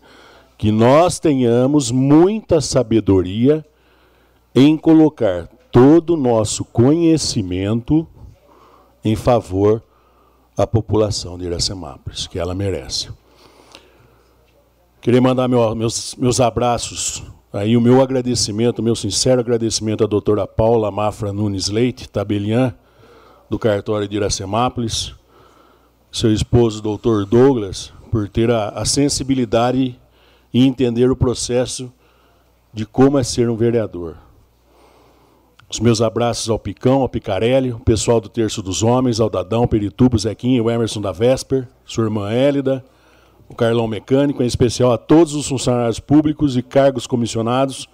que 0.56 0.72
nós 0.72 1.20
tenhamos 1.20 1.90
muita 1.90 2.60
sabedoria 2.60 3.64
em 4.54 4.76
colocar 4.76 5.46
todo 5.70 6.14
o 6.14 6.16
nosso 6.16 6.64
conhecimento 6.64 8.06
em 9.04 9.14
favor 9.14 9.82
a 10.56 10.66
população 10.66 11.38
de 11.38 11.44
Iracemápolis, 11.44 12.26
que 12.26 12.38
ela 12.38 12.54
merece. 12.54 13.10
Queria 15.00 15.22
mandar 15.22 15.46
meu, 15.46 15.76
meus, 15.76 16.16
meus 16.16 16.40
abraços, 16.40 17.22
aí 17.52 17.76
o 17.76 17.80
meu 17.80 18.02
agradecimento, 18.02 18.80
o 18.80 18.82
meu 18.82 18.96
sincero 18.96 19.40
agradecimento 19.40 20.02
à 20.02 20.08
doutora 20.08 20.44
Paula 20.44 20.90
Mafra 20.90 21.32
Nunes 21.32 21.68
Leite, 21.68 22.08
tabeliã 22.08 22.74
do 23.48 23.60
cartório 23.60 24.08
de 24.08 24.16
Iracemápolis, 24.16 25.14
seu 26.10 26.32
esposo, 26.32 26.82
doutor 26.82 27.24
Douglas, 27.24 27.92
por 28.10 28.28
ter 28.28 28.50
a, 28.50 28.70
a 28.70 28.84
sensibilidade 28.84 29.96
e 30.52 30.66
entender 30.66 31.08
o 31.10 31.16
processo 31.16 31.92
de 32.74 32.84
como 32.84 33.18
é 33.18 33.22
ser 33.22 33.48
um 33.48 33.56
vereador. 33.56 34.16
Os 35.70 35.78
meus 35.78 36.02
abraços 36.02 36.50
ao 36.50 36.58
Picão, 36.58 37.02
ao 37.02 37.08
Picarelli, 37.08 37.72
o 37.72 37.78
pessoal 37.78 38.20
do 38.20 38.28
Terço 38.28 38.60
dos 38.60 38.82
Homens, 38.82 39.20
ao 39.20 39.30
Dadão, 39.30 39.68
Peritubo, 39.68 40.18
Zequinha, 40.18 40.62
o 40.62 40.68
Emerson 40.68 41.00
da 41.00 41.12
Vesper, 41.12 41.68
sua 41.84 42.04
irmã 42.04 42.32
Hélida, 42.32 42.84
o 43.48 43.54
Carlão 43.54 43.88
Mecânico, 43.88 44.42
em 44.42 44.46
especial 44.46 44.92
a 44.92 44.98
todos 44.98 45.34
os 45.34 45.48
funcionários 45.48 45.98
públicos 45.98 46.56
e 46.56 46.62
cargos 46.62 47.06
comissionados 47.06 47.88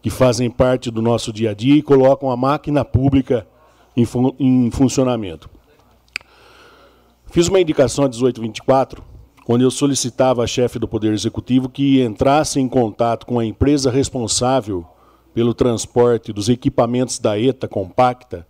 que 0.00 0.10
fazem 0.10 0.50
parte 0.50 0.90
do 0.90 1.00
nosso 1.00 1.32
dia 1.32 1.50
a 1.50 1.54
dia 1.54 1.76
e 1.76 1.82
colocam 1.82 2.30
a 2.30 2.36
máquina 2.36 2.84
pública 2.84 3.46
em, 3.96 4.04
fun 4.04 4.34
em 4.38 4.70
funcionamento. 4.70 5.48
Fiz 7.30 7.48
uma 7.48 7.60
indicação 7.60 8.04
a 8.04 8.08
1824, 8.08 9.02
quando 9.44 9.62
eu 9.62 9.70
solicitava 9.70 10.44
à 10.44 10.46
chefe 10.46 10.78
do 10.78 10.86
Poder 10.86 11.12
Executivo 11.12 11.68
que 11.68 12.02
entrasse 12.02 12.60
em 12.60 12.68
contato 12.68 13.26
com 13.26 13.38
a 13.38 13.44
empresa 13.44 13.90
responsável 13.90 14.86
pelo 15.34 15.52
transporte 15.52 16.32
dos 16.32 16.48
equipamentos 16.48 17.18
da 17.18 17.38
ETA 17.38 17.66
compacta 17.66 18.46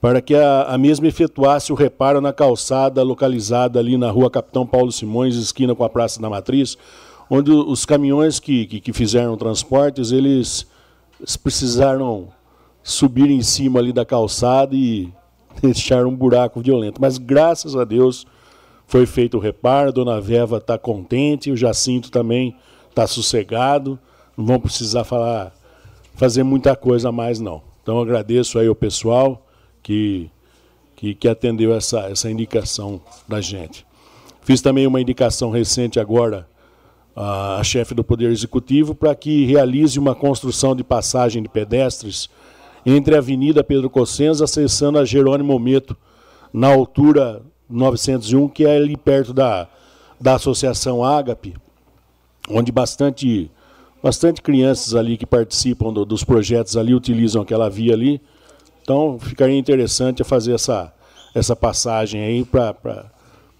para 0.00 0.20
que 0.20 0.34
a, 0.34 0.62
a, 0.64 0.78
mesma 0.78 1.08
efetuasse 1.08 1.72
o 1.72 1.76
reparo 1.76 2.20
na 2.20 2.32
calçada 2.32 3.02
localizada 3.02 3.78
ali 3.78 3.96
na 3.96 4.10
rua 4.10 4.30
Capitão 4.30 4.66
Paulo 4.66 4.92
Simões, 4.92 5.36
esquina 5.36 5.74
com 5.74 5.84
a 5.84 5.88
Praça 5.88 6.20
da 6.20 6.28
Matriz, 6.28 6.76
onde 7.30 7.50
os 7.50 7.84
caminhões 7.84 8.38
que, 8.38 8.66
que, 8.66 8.80
que 8.80 8.92
fizeram 8.92 9.36
transportes, 9.36 10.12
eles, 10.12 10.66
precisaram 11.42 12.28
subir 12.82 13.30
em 13.30 13.42
cima 13.42 13.80
ali 13.80 13.92
da 13.92 14.04
calçada 14.04 14.74
e 14.74 15.12
deixar 15.60 16.06
um 16.06 16.14
buraco 16.14 16.60
violento. 16.60 17.00
Mas 17.00 17.18
graças 17.18 17.74
a 17.74 17.84
Deus 17.84 18.26
foi 18.86 19.06
feito 19.06 19.36
o 19.36 19.40
reparo, 19.40 19.88
a 19.88 19.92
dona 19.92 20.20
Veva 20.20 20.58
está 20.58 20.78
contente, 20.78 21.50
o 21.50 21.56
Jacinto 21.56 22.10
também 22.10 22.54
está 22.88 23.06
sossegado, 23.06 23.98
não 24.36 24.46
vão 24.46 24.60
precisar 24.60 25.02
falar, 25.04 25.52
fazer 26.14 26.44
muita 26.44 26.76
coisa 26.76 27.10
mais 27.10 27.40
não. 27.40 27.62
Então 27.82 27.98
agradeço 27.98 28.58
aí 28.58 28.68
ao 28.68 28.74
pessoal 28.74 29.45
que, 29.86 30.28
que, 30.96 31.14
que 31.14 31.28
atendeu 31.28 31.72
essa, 31.72 32.00
essa 32.10 32.28
indicação 32.28 33.00
da 33.28 33.40
gente. 33.40 33.86
Fiz 34.42 34.60
também 34.60 34.84
uma 34.84 35.00
indicação 35.00 35.48
recente 35.48 36.00
agora 36.00 36.48
à 37.14 37.62
chefe 37.62 37.94
do 37.94 38.02
Poder 38.02 38.32
Executivo 38.32 38.96
para 38.96 39.14
que 39.14 39.44
realize 39.44 39.96
uma 39.96 40.12
construção 40.12 40.74
de 40.74 40.82
passagem 40.82 41.40
de 41.40 41.48
pedestres 41.48 42.28
entre 42.84 43.14
a 43.14 43.18
Avenida 43.18 43.62
Pedro 43.62 43.88
Cossenza, 43.88 44.42
acessando 44.42 44.98
a 44.98 45.04
Jerônimo 45.04 45.56
Meto, 45.56 45.96
na 46.52 46.66
altura 46.66 47.40
901, 47.70 48.48
que 48.48 48.64
é 48.64 48.76
ali 48.76 48.96
perto 48.96 49.32
da, 49.32 49.68
da 50.20 50.34
Associação 50.34 51.04
Ágape, 51.04 51.54
onde 52.50 52.72
bastante, 52.72 53.48
bastante 54.02 54.42
crianças 54.42 54.96
ali 54.96 55.16
que 55.16 55.26
participam 55.26 55.92
do, 55.92 56.04
dos 56.04 56.24
projetos 56.24 56.76
ali 56.76 56.92
utilizam 56.92 57.42
aquela 57.42 57.70
via 57.70 57.94
ali. 57.94 58.20
Então, 58.86 59.18
ficaria 59.18 59.58
interessante 59.58 60.22
fazer 60.22 60.54
essa, 60.54 60.94
essa 61.34 61.56
passagem 61.56 62.22
aí 62.22 62.44
para 62.44 63.10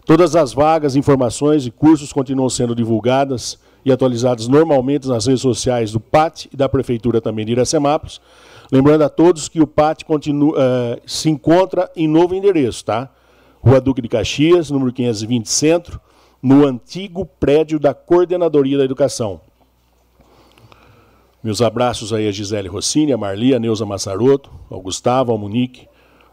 Todas 0.04 0.36
as 0.36 0.52
vagas, 0.52 0.96
informações 0.96 1.66
e 1.66 1.70
cursos 1.70 2.12
continuam 2.12 2.50
sendo 2.50 2.74
divulgadas 2.74 3.58
e 3.84 3.92
atualizadas 3.92 4.48
normalmente 4.48 5.06
nas 5.08 5.26
redes 5.26 5.42
sociais 5.42 5.92
do 5.92 6.00
PAT 6.00 6.46
e 6.52 6.56
da 6.56 6.68
Prefeitura 6.68 7.20
também 7.20 7.46
de 7.46 7.52
Iracemápolis. 7.52 8.20
Lembrando 8.72 9.02
a 9.02 9.08
todos 9.08 9.48
que 9.48 9.60
o 9.60 9.66
PAT 9.66 10.04
continua, 10.04 10.58
uh, 10.58 11.00
se 11.06 11.30
encontra 11.30 11.88
em 11.94 12.08
novo 12.08 12.34
endereço, 12.34 12.84
tá? 12.84 13.08
Rua 13.60 13.80
Duque 13.80 14.02
de 14.02 14.08
Caxias, 14.08 14.70
número 14.70 14.92
520 14.92 15.48
Centro, 15.48 16.00
no 16.42 16.66
antigo 16.66 17.24
prédio 17.24 17.78
da 17.78 17.94
Coordenadoria 17.94 18.76
da 18.76 18.84
Educação. 18.84 19.40
Meus 21.44 21.60
abraços 21.60 22.10
aí 22.10 22.26
a 22.26 22.32
Gisele 22.32 22.68
Rossini, 22.68 23.12
a 23.12 23.18
Marli, 23.18 23.54
a 23.54 23.58
Neuza 23.58 23.84
Massaroto, 23.84 24.50
ao 24.70 24.80
Gustavo, 24.80 25.30
ao 25.30 25.36
Monique, 25.36 25.86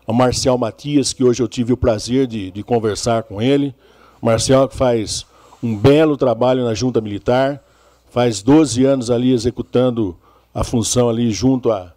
ao 0.08 0.16
Marcial 0.16 0.58
Matias, 0.58 1.12
que 1.12 1.22
hoje 1.22 1.44
eu 1.44 1.50
tive 1.50 1.74
o 1.74 1.78
prazer 1.78 2.26
de, 2.26 2.50
de 2.50 2.64
conversar 2.64 3.24
com 3.24 3.42
ele. 3.42 3.76
Marcial 4.22 4.70
que 4.70 4.76
faz 4.78 5.26
um 5.62 5.78
belo 5.78 6.16
trabalho 6.16 6.64
na 6.64 6.74
junta 6.74 7.02
militar, 7.02 7.62
faz 8.10 8.42
12 8.42 8.86
anos 8.86 9.12
ali 9.12 9.34
executando 9.34 10.18
a 10.54 10.64
função 10.64 11.10
ali 11.10 11.30
junto 11.30 11.70
a, 11.74 11.92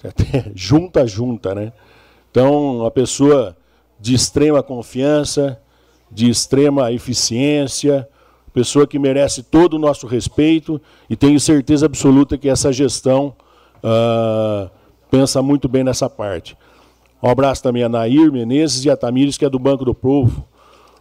Até 0.04 0.50
junta, 0.54 1.06
junta, 1.06 1.52
né? 1.52 1.72
Então, 2.30 2.78
uma 2.78 2.90
pessoa 2.92 3.56
de 3.98 4.14
extrema 4.14 4.62
confiança, 4.62 5.60
de 6.10 6.30
extrema 6.30 6.92
eficiência, 6.92 8.08
pessoa 8.52 8.86
que 8.86 8.98
merece 8.98 9.42
todo 9.42 9.74
o 9.74 9.78
nosso 9.78 10.06
respeito 10.06 10.80
e 11.08 11.16
tenho 11.16 11.38
certeza 11.38 11.86
absoluta 11.86 12.36
que 12.36 12.48
essa 12.48 12.72
gestão 12.72 13.34
uh, 13.76 14.70
pensa 15.10 15.42
muito 15.42 15.68
bem 15.68 15.84
nessa 15.84 16.08
parte. 16.08 16.56
Um 17.22 17.28
abraço 17.28 17.62
também 17.62 17.82
a 17.82 17.88
Nair 17.88 18.32
Menezes 18.32 18.84
e 18.84 18.90
a 18.90 18.96
Tamires, 18.96 19.36
que 19.36 19.44
é 19.44 19.50
do 19.50 19.58
Banco 19.58 19.84
do 19.84 19.94
Povo. 19.94 20.44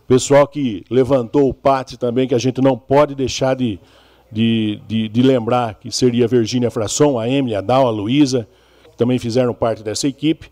Pessoal 0.08 0.48
que 0.48 0.84
levantou 0.90 1.50
o 1.50 1.54
PAT 1.54 1.94
também, 1.94 2.28
que 2.28 2.36
a 2.36 2.40
gente 2.40 2.62
não 2.62 2.78
pode 2.78 3.16
deixar 3.16 3.56
de, 3.56 3.80
de, 4.32 4.82
de, 4.88 5.08
de 5.08 5.22
lembrar, 5.22 5.76
que 5.76 5.92
seria 5.92 6.26
a 6.26 6.28
Virgínia 6.28 6.72
Frasson, 6.72 7.20
a 7.20 7.30
Emily, 7.30 7.56
a 7.56 7.62
Dal, 7.62 7.88
a 7.88 7.92
Luísa, 7.92 8.48
que 8.92 8.98
também 8.98 9.20
fizeram 9.20 9.54
parte 9.54 9.84
dessa 9.84 10.08
equipe. 10.08 10.52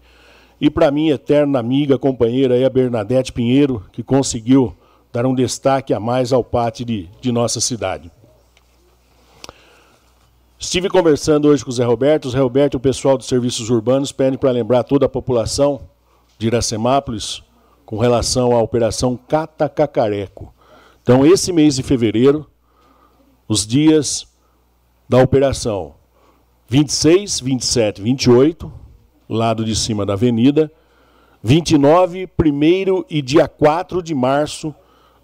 E 0.60 0.70
para 0.70 0.90
mim, 0.90 1.10
eterna 1.10 1.60
amiga, 1.60 1.98
companheira, 1.98 2.56
aí, 2.56 2.64
a 2.64 2.70
Bernadette 2.70 3.34
Pinheiro, 3.34 3.84
que 3.92 4.02
conseguiu 4.02 4.76
dar 5.12 5.26
um 5.26 5.34
destaque 5.34 5.94
a 5.94 6.00
mais 6.00 6.32
ao 6.32 6.44
PAT 6.44 6.82
de, 6.82 7.10
de 7.22 7.32
nossa 7.32 7.60
cidade. 7.60 8.12
Estive 10.60 10.90
conversando 10.90 11.48
hoje 11.48 11.64
com 11.64 11.70
o 11.70 11.74
Zé 11.74 11.86
Roberto. 11.86 12.26
O 12.26 12.32
Zé 12.32 12.40
Roberto 12.40 12.74
e 12.74 12.78
o 12.78 12.80
pessoal 12.80 13.18
dos 13.18 13.28
serviços 13.28 13.70
urbanos 13.70 14.12
pedem 14.12 14.40
para 14.40 14.52
lembrar 14.52 14.84
toda 14.84 15.06
a 15.06 15.10
população 15.10 15.82
de 16.38 16.48
Iracemápolis 16.48 17.44
com 17.86 17.98
relação 17.98 18.56
à 18.56 18.62
operação 18.62 19.18
Catacacareco. 19.28 20.54
Então, 21.02 21.26
esse 21.26 21.54
mês 21.54 21.76
de 21.76 21.84
fevereiro, 21.84 22.46
os 23.48 23.66
dias 23.66 24.28
da 25.08 25.20
operação 25.20 25.96
26, 26.68 27.40
27, 27.40 28.02
28, 28.02 28.72
lado 29.30 29.64
de 29.64 29.76
cima 29.76 30.06
da 30.06 30.14
avenida, 30.14 30.72
29, 31.42 32.28
1 32.28 33.06
e 33.10 33.22
dia 33.22 33.48
4 33.48 34.04
de 34.04 34.14
março, 34.14 34.76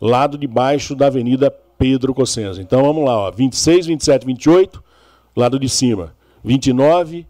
lado 0.06 0.38
de 0.38 0.46
baixo 0.46 0.96
da 0.96 1.08
Avenida 1.08 1.50
Pedro 1.78 2.14
Cossenza. 2.14 2.62
Então 2.62 2.84
vamos 2.84 3.06
lá, 3.06 3.18
ó, 3.18 3.32
26, 3.32 3.86
27, 3.86 4.26
28, 4.26 4.84
lado 5.34 5.58
de 5.58 5.70
cima. 5.70 6.14
29, 6.44 7.26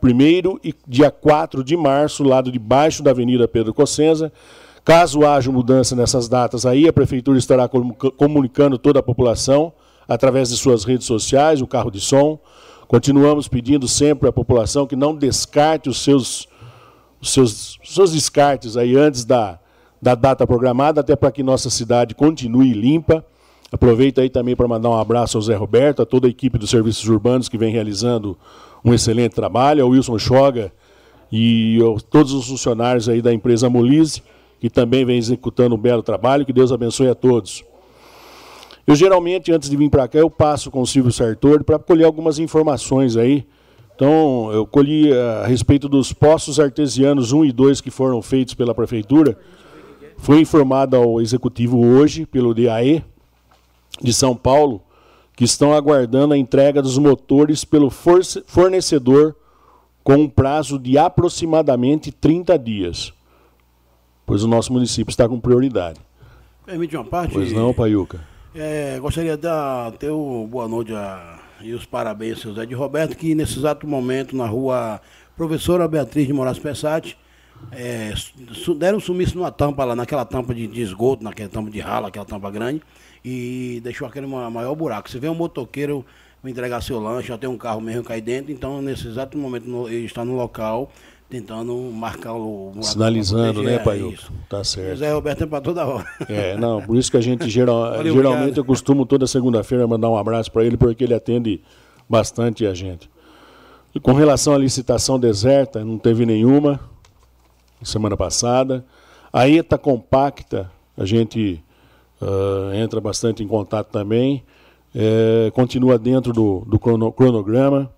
1 0.00 0.58
e 0.62 0.72
dia 0.86 1.10
4 1.10 1.64
de 1.64 1.76
março, 1.76 2.22
lado 2.22 2.52
de 2.52 2.60
baixo 2.60 3.02
da 3.02 3.10
Avenida 3.10 3.48
Pedro 3.48 3.74
Cossenza. 3.74 4.32
Caso 4.84 5.26
haja 5.26 5.50
mudança 5.50 5.96
nessas 5.96 6.28
datas 6.28 6.64
aí, 6.64 6.86
a 6.86 6.92
Prefeitura 6.92 7.38
estará 7.38 7.68
comunicando 7.68 8.78
toda 8.78 9.00
a 9.00 9.02
população 9.02 9.72
através 10.06 10.50
de 10.50 10.56
suas 10.56 10.84
redes 10.84 11.08
sociais, 11.08 11.60
o 11.60 11.66
carro 11.66 11.90
de 11.90 12.00
som. 12.00 12.38
Continuamos 12.86 13.48
pedindo 13.48 13.88
sempre 13.88 14.28
à 14.28 14.32
população 14.32 14.86
que 14.86 14.94
não 14.94 15.16
descarte 15.16 15.88
os 15.88 16.00
seus, 16.00 16.46
os 17.20 17.32
seus, 17.32 17.78
os 17.82 17.94
seus 17.94 18.12
descartes 18.12 18.76
aí 18.76 18.96
antes 18.96 19.24
da, 19.24 19.58
da 20.02 20.16
data 20.16 20.44
programada, 20.44 21.00
até 21.00 21.14
para 21.14 21.30
que 21.30 21.44
nossa 21.44 21.70
cidade 21.70 22.12
continue 22.12 22.72
limpa. 22.72 23.24
Aproveito 23.70 24.20
aí 24.20 24.28
também 24.28 24.56
para 24.56 24.66
mandar 24.66 24.90
um 24.90 24.98
abraço 24.98 25.38
ao 25.38 25.42
Zé 25.42 25.54
Roberto, 25.54 26.02
a 26.02 26.04
toda 26.04 26.26
a 26.26 26.30
equipe 26.30 26.58
dos 26.58 26.70
serviços 26.70 27.08
urbanos 27.08 27.48
que 27.48 27.56
vem 27.56 27.72
realizando 27.72 28.36
um 28.84 28.92
excelente 28.92 29.34
trabalho, 29.34 29.84
ao 29.84 29.90
Wilson 29.90 30.18
Choga 30.18 30.72
e 31.32 31.78
todos 32.10 32.34
os 32.34 32.48
funcionários 32.48 33.08
aí 33.08 33.22
da 33.22 33.32
empresa 33.32 33.70
Molise, 33.70 34.22
que 34.60 34.68
também 34.68 35.04
vem 35.04 35.16
executando 35.16 35.76
um 35.76 35.78
belo 35.78 36.02
trabalho. 36.02 36.44
Que 36.44 36.52
Deus 36.52 36.72
abençoe 36.72 37.08
a 37.08 37.14
todos. 37.14 37.64
Eu 38.84 38.96
geralmente, 38.96 39.52
antes 39.52 39.70
de 39.70 39.76
vir 39.76 39.88
para 39.88 40.08
cá, 40.08 40.18
eu 40.18 40.28
passo 40.28 40.68
com 40.68 40.82
o 40.82 40.86
Silvio 40.86 41.12
Sartori 41.12 41.62
para 41.62 41.78
colher 41.78 42.04
algumas 42.04 42.40
informações 42.40 43.16
aí. 43.16 43.46
Então, 43.94 44.50
eu 44.52 44.66
colhi 44.66 45.12
a 45.12 45.46
respeito 45.46 45.88
dos 45.88 46.12
postos 46.12 46.58
artesianos 46.58 47.32
1 47.32 47.44
e 47.44 47.52
2 47.52 47.80
que 47.80 47.90
foram 47.90 48.20
feitos 48.20 48.52
pela 48.54 48.74
Prefeitura. 48.74 49.38
Foi 50.22 50.38
informado 50.38 50.96
ao 50.96 51.20
Executivo 51.20 51.84
hoje, 51.84 52.24
pelo 52.24 52.54
DAE, 52.54 53.04
de 54.00 54.12
São 54.12 54.36
Paulo 54.36 54.80
que 55.34 55.42
estão 55.42 55.72
aguardando 55.72 56.32
a 56.32 56.38
entrega 56.38 56.80
dos 56.80 56.96
motores 56.96 57.64
pelo 57.64 57.90
fornecedor 57.90 59.34
com 60.04 60.14
um 60.14 60.28
prazo 60.28 60.78
de 60.78 60.96
aproximadamente 60.96 62.12
30 62.12 62.56
dias, 62.56 63.12
pois 64.24 64.44
o 64.44 64.48
nosso 64.48 64.72
município 64.72 65.10
está 65.10 65.28
com 65.28 65.40
prioridade. 65.40 65.98
Permite 66.64 66.96
uma 66.96 67.04
parte? 67.04 67.32
Pois 67.32 67.50
não, 67.50 67.74
Paiuca. 67.74 68.20
É, 68.54 69.00
gostaria 69.00 69.36
de 69.36 69.42
dar 69.42 69.90
ter 69.92 70.10
o 70.10 70.46
boa 70.46 70.68
noite 70.68 70.94
a, 70.94 71.40
e 71.60 71.74
os 71.74 71.84
parabéns 71.84 72.46
ao 72.46 72.54
Zé 72.54 72.64
de 72.64 72.74
Roberto, 72.74 73.16
que 73.16 73.34
nesse 73.34 73.58
exato 73.58 73.88
momento, 73.88 74.36
na 74.36 74.46
rua 74.46 75.00
Professora 75.36 75.88
Beatriz 75.88 76.28
de 76.28 76.32
Moraes 76.32 76.60
Pessati, 76.60 77.18
é, 77.70 78.12
deram 78.76 78.98
sumiço 78.98 79.36
numa 79.36 79.50
tampa 79.50 79.84
lá, 79.84 79.94
naquela 79.94 80.24
tampa 80.24 80.54
de, 80.54 80.66
de 80.66 80.80
esgoto, 80.80 81.22
naquela 81.22 81.48
tampa 81.48 81.70
de 81.70 81.80
rala, 81.80 82.08
aquela 82.08 82.24
tampa 82.24 82.50
grande, 82.50 82.82
e 83.24 83.80
deixou 83.82 84.06
aquele 84.06 84.26
maior 84.26 84.74
buraco. 84.74 85.10
Se 85.10 85.18
vê 85.18 85.28
um 85.28 85.34
motoqueiro 85.34 86.04
entregar 86.44 86.82
seu 86.82 86.98
lanche, 86.98 87.28
já 87.28 87.38
tem 87.38 87.48
um 87.48 87.56
carro 87.56 87.80
mesmo 87.80 88.02
cair 88.02 88.20
dentro, 88.20 88.50
então 88.50 88.82
nesse 88.82 89.06
exato 89.06 89.38
momento 89.38 89.68
no, 89.68 89.88
ele 89.88 90.06
está 90.06 90.24
no 90.24 90.34
local 90.34 90.90
tentando 91.30 91.74
marcar 91.94 92.34
o 92.34 92.74
Sinalizando, 92.82 93.62
né, 93.62 93.78
pai? 93.78 94.14
Tá 94.50 94.62
certo. 94.62 94.98
Zé 94.98 95.12
Roberto 95.12 95.44
é 95.44 95.46
para 95.46 95.62
toda 95.62 95.86
hora. 95.86 96.06
É, 96.28 96.58
não, 96.58 96.82
por 96.82 96.94
isso 96.94 97.10
que 97.10 97.16
a 97.16 97.22
gente 97.22 97.48
geral, 97.48 97.90
Valeu, 97.90 98.12
geralmente 98.12 98.40
obrigado. 98.40 98.58
eu 98.58 98.64
costumo 98.66 99.06
toda 99.06 99.26
segunda-feira 99.26 99.86
mandar 99.86 100.10
um 100.10 100.16
abraço 100.16 100.52
para 100.52 100.62
ele, 100.62 100.76
porque 100.76 101.04
ele 101.04 101.14
atende 101.14 101.62
bastante 102.06 102.66
a 102.66 102.74
gente. 102.74 103.08
E 103.94 104.00
com 104.00 104.12
relação 104.12 104.52
à 104.52 104.58
licitação 104.58 105.18
deserta, 105.18 105.82
não 105.82 105.96
teve 105.96 106.26
nenhuma 106.26 106.78
semana 107.84 108.16
passada. 108.16 108.84
A 109.32 109.48
ETA 109.48 109.78
compacta, 109.78 110.70
a 110.96 111.04
gente 111.04 111.62
uh, 112.20 112.74
entra 112.74 113.00
bastante 113.00 113.42
em 113.42 113.48
contato 113.48 113.88
também, 113.90 114.42
é, 114.94 115.50
continua 115.54 115.98
dentro 115.98 116.32
do, 116.32 116.64
do 116.66 116.78
cronograma. 116.78 117.90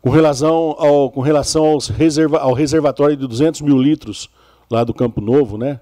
Com 0.00 0.08
relação, 0.08 0.74
ao, 0.78 1.10
com 1.10 1.20
relação 1.20 1.64
aos 1.66 1.88
reserva, 1.88 2.38
ao 2.38 2.54
reservatório 2.54 3.16
de 3.16 3.26
200 3.26 3.60
mil 3.60 3.78
litros 3.78 4.30
lá 4.70 4.82
do 4.82 4.94
Campo 4.94 5.20
Novo, 5.20 5.58
né? 5.58 5.80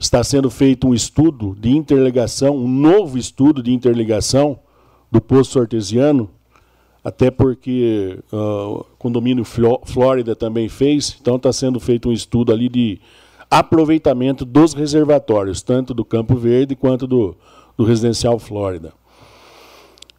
está 0.00 0.22
sendo 0.22 0.48
feito 0.48 0.86
um 0.86 0.94
estudo 0.94 1.56
de 1.58 1.76
interligação, 1.76 2.56
um 2.56 2.68
novo 2.68 3.18
estudo 3.18 3.62
de 3.62 3.72
interligação 3.72 4.58
do 5.10 5.20
posto 5.20 5.58
artesiano, 5.58 6.30
até 7.08 7.30
porque 7.30 8.18
uh, 8.30 8.36
o 8.36 8.86
condomínio 8.98 9.44
Flórida 9.44 10.36
também 10.36 10.68
fez, 10.68 11.16
então 11.20 11.36
está 11.36 11.50
sendo 11.52 11.80
feito 11.80 12.10
um 12.10 12.12
estudo 12.12 12.52
ali 12.52 12.68
de 12.68 13.00
aproveitamento 13.50 14.44
dos 14.44 14.74
reservatórios, 14.74 15.62
tanto 15.62 15.94
do 15.94 16.04
Campo 16.04 16.36
Verde 16.36 16.76
quanto 16.76 17.06
do, 17.06 17.34
do 17.78 17.84
Residencial 17.84 18.38
Flórida. 18.38 18.92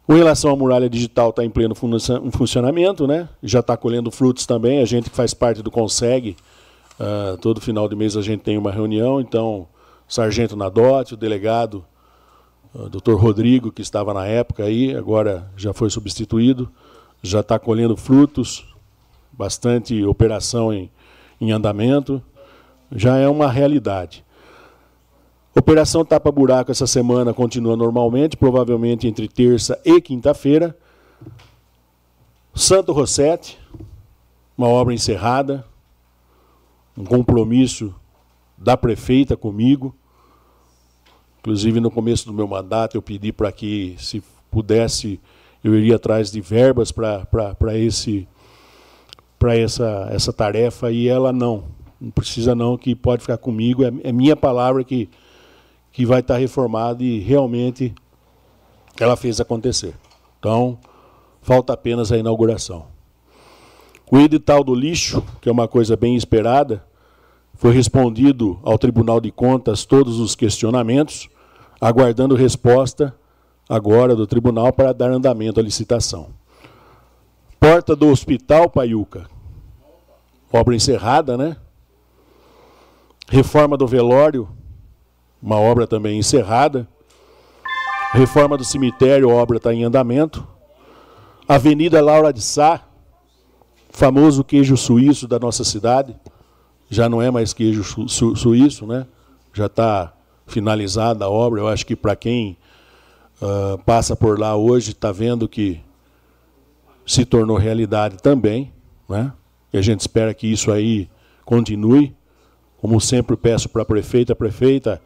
Com 0.04 0.14
relação 0.14 0.50
à 0.50 0.56
muralha 0.56 0.90
digital, 0.90 1.30
está 1.30 1.44
em 1.44 1.50
pleno 1.50 1.76
funcionamento, 2.32 3.06
né? 3.06 3.28
já 3.40 3.60
está 3.60 3.76
colhendo 3.76 4.10
frutos 4.10 4.44
também. 4.44 4.82
A 4.82 4.84
gente 4.84 5.08
que 5.08 5.14
faz 5.14 5.32
parte 5.32 5.62
do 5.62 5.70
Consegue, 5.70 6.36
uh, 6.98 7.36
todo 7.38 7.60
final 7.60 7.88
de 7.88 7.94
mês 7.94 8.16
a 8.16 8.22
gente 8.22 8.40
tem 8.40 8.58
uma 8.58 8.72
reunião, 8.72 9.20
então 9.20 9.68
Sargento 10.08 10.56
Nadotti, 10.56 11.14
o 11.14 11.16
delegado, 11.16 11.84
o 12.74 12.88
Dr. 12.88 13.14
Rodrigo, 13.14 13.72
que 13.72 13.82
estava 13.82 14.14
na 14.14 14.26
época 14.26 14.64
aí, 14.64 14.94
agora 14.94 15.50
já 15.56 15.72
foi 15.72 15.90
substituído, 15.90 16.70
já 17.22 17.40
está 17.40 17.58
colhendo 17.58 17.96
frutos, 17.96 18.66
bastante 19.32 20.04
operação 20.04 20.72
em, 20.72 20.90
em 21.40 21.52
andamento 21.52 22.22
já 22.92 23.16
é 23.16 23.28
uma 23.28 23.50
realidade. 23.50 24.24
Operação 25.54 26.04
Tapa 26.04 26.30
Buraco 26.30 26.70
essa 26.70 26.86
semana 26.86 27.34
continua 27.34 27.76
normalmente, 27.76 28.36
provavelmente 28.36 29.06
entre 29.06 29.28
terça 29.28 29.80
e 29.84 30.00
quinta-feira. 30.00 30.76
Santo 32.54 32.92
Rossetti, 32.92 33.58
uma 34.56 34.68
obra 34.68 34.94
encerrada, 34.94 35.64
um 36.96 37.04
compromisso 37.04 37.94
da 38.56 38.76
prefeita 38.76 39.36
comigo. 39.36 39.94
Inclusive, 41.40 41.80
no 41.80 41.90
começo 41.90 42.26
do 42.26 42.32
meu 42.32 42.46
mandato, 42.46 42.96
eu 42.96 43.02
pedi 43.02 43.32
para 43.32 43.50
que, 43.50 43.96
se 43.98 44.22
pudesse, 44.50 45.18
eu 45.64 45.74
iria 45.74 45.96
atrás 45.96 46.30
de 46.30 46.40
verbas 46.40 46.92
para 46.92 47.78
esse 47.78 48.28
para 49.38 49.56
essa, 49.56 50.06
essa 50.12 50.32
tarefa 50.34 50.92
e 50.92 51.08
ela 51.08 51.32
não. 51.32 51.64
Não 51.98 52.10
precisa 52.10 52.54
não, 52.54 52.76
que 52.76 52.94
pode 52.94 53.22
ficar 53.22 53.38
comigo. 53.38 53.82
É, 53.82 53.92
é 54.04 54.12
minha 54.12 54.36
palavra 54.36 54.84
que, 54.84 55.08
que 55.90 56.04
vai 56.04 56.20
estar 56.20 56.36
reformada 56.36 57.02
e 57.02 57.18
realmente 57.20 57.94
ela 59.00 59.16
fez 59.16 59.40
acontecer. 59.40 59.94
Então, 60.38 60.78
falta 61.40 61.72
apenas 61.72 62.12
a 62.12 62.18
inauguração. 62.18 62.86
O 64.10 64.18
edital 64.18 64.62
do 64.62 64.74
lixo, 64.74 65.24
que 65.40 65.48
é 65.48 65.52
uma 65.52 65.68
coisa 65.68 65.96
bem 65.96 66.16
esperada, 66.16 66.84
foi 67.60 67.74
respondido 67.74 68.58
ao 68.62 68.78
Tribunal 68.78 69.20
de 69.20 69.30
Contas 69.30 69.84
todos 69.84 70.18
os 70.18 70.34
questionamentos, 70.34 71.28
aguardando 71.78 72.34
resposta 72.34 73.14
agora 73.68 74.16
do 74.16 74.26
tribunal 74.26 74.72
para 74.72 74.94
dar 74.94 75.10
andamento 75.10 75.60
à 75.60 75.62
licitação. 75.62 76.30
Porta 77.60 77.94
do 77.94 78.08
Hospital 78.08 78.70
Paiuca, 78.70 79.28
obra 80.50 80.74
encerrada, 80.74 81.36
né? 81.36 81.54
Reforma 83.28 83.76
do 83.76 83.86
velório, 83.86 84.48
uma 85.42 85.60
obra 85.60 85.86
também 85.86 86.18
encerrada. 86.18 86.88
Reforma 88.14 88.56
do 88.56 88.64
cemitério, 88.64 89.28
obra 89.28 89.58
está 89.58 89.74
em 89.74 89.84
andamento. 89.84 90.48
Avenida 91.46 92.00
Laura 92.00 92.32
de 92.32 92.40
Sá, 92.40 92.80
famoso 93.90 94.42
queijo 94.42 94.78
suíço 94.78 95.28
da 95.28 95.38
nossa 95.38 95.62
cidade. 95.62 96.18
Já 96.90 97.08
não 97.08 97.22
é 97.22 97.30
mais 97.30 97.54
queijo 97.54 97.84
su 97.84 98.08
su 98.08 98.36
suíço, 98.36 98.86
né? 98.86 99.06
Já 99.54 99.66
está 99.66 100.12
finalizada 100.46 101.24
a 101.24 101.30
obra. 101.30 101.60
Eu 101.60 101.68
acho 101.68 101.86
que 101.86 101.96
para 101.96 102.14
quem 102.16 102.58
uh, 103.40 103.78
passa 103.84 104.14
por 104.14 104.38
lá 104.38 104.56
hoje 104.56 104.90
está 104.90 105.12
vendo 105.12 105.48
que 105.48 105.80
se 107.06 107.24
tornou 107.24 107.56
realidade 107.56 108.16
também, 108.18 108.72
né? 109.08 109.32
E 109.72 109.78
a 109.78 109.82
gente 109.82 110.00
espera 110.00 110.34
que 110.34 110.46
isso 110.46 110.70
aí 110.70 111.08
continue. 111.44 112.14
Como 112.78 113.00
sempre 113.00 113.36
peço 113.36 113.68
para 113.68 113.82
a 113.82 113.84
prefeita, 113.84 114.34
prefeita, 114.34 115.00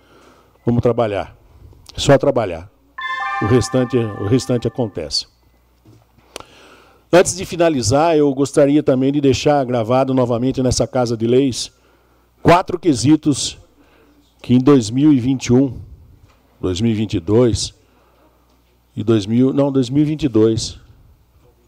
vamos 0.64 0.80
trabalhar. 0.80 1.36
Só 1.96 2.16
trabalhar. 2.16 2.70
O 3.42 3.46
restante, 3.46 3.96
o 3.96 4.26
restante 4.26 4.66
acontece. 4.66 5.26
Antes 7.16 7.36
de 7.36 7.44
finalizar, 7.44 8.16
eu 8.16 8.34
gostaria 8.34 8.82
também 8.82 9.12
de 9.12 9.20
deixar 9.20 9.64
gravado 9.64 10.12
novamente 10.12 10.60
nessa 10.60 10.84
Casa 10.84 11.16
de 11.16 11.28
Leis 11.28 11.70
quatro 12.42 12.76
quesitos 12.76 13.56
que 14.42 14.52
em 14.52 14.58
2021, 14.58 15.78
2022 16.60 17.72
e 18.96 19.04
2000, 19.04 19.52
não, 19.52 19.70
2022, 19.70 20.80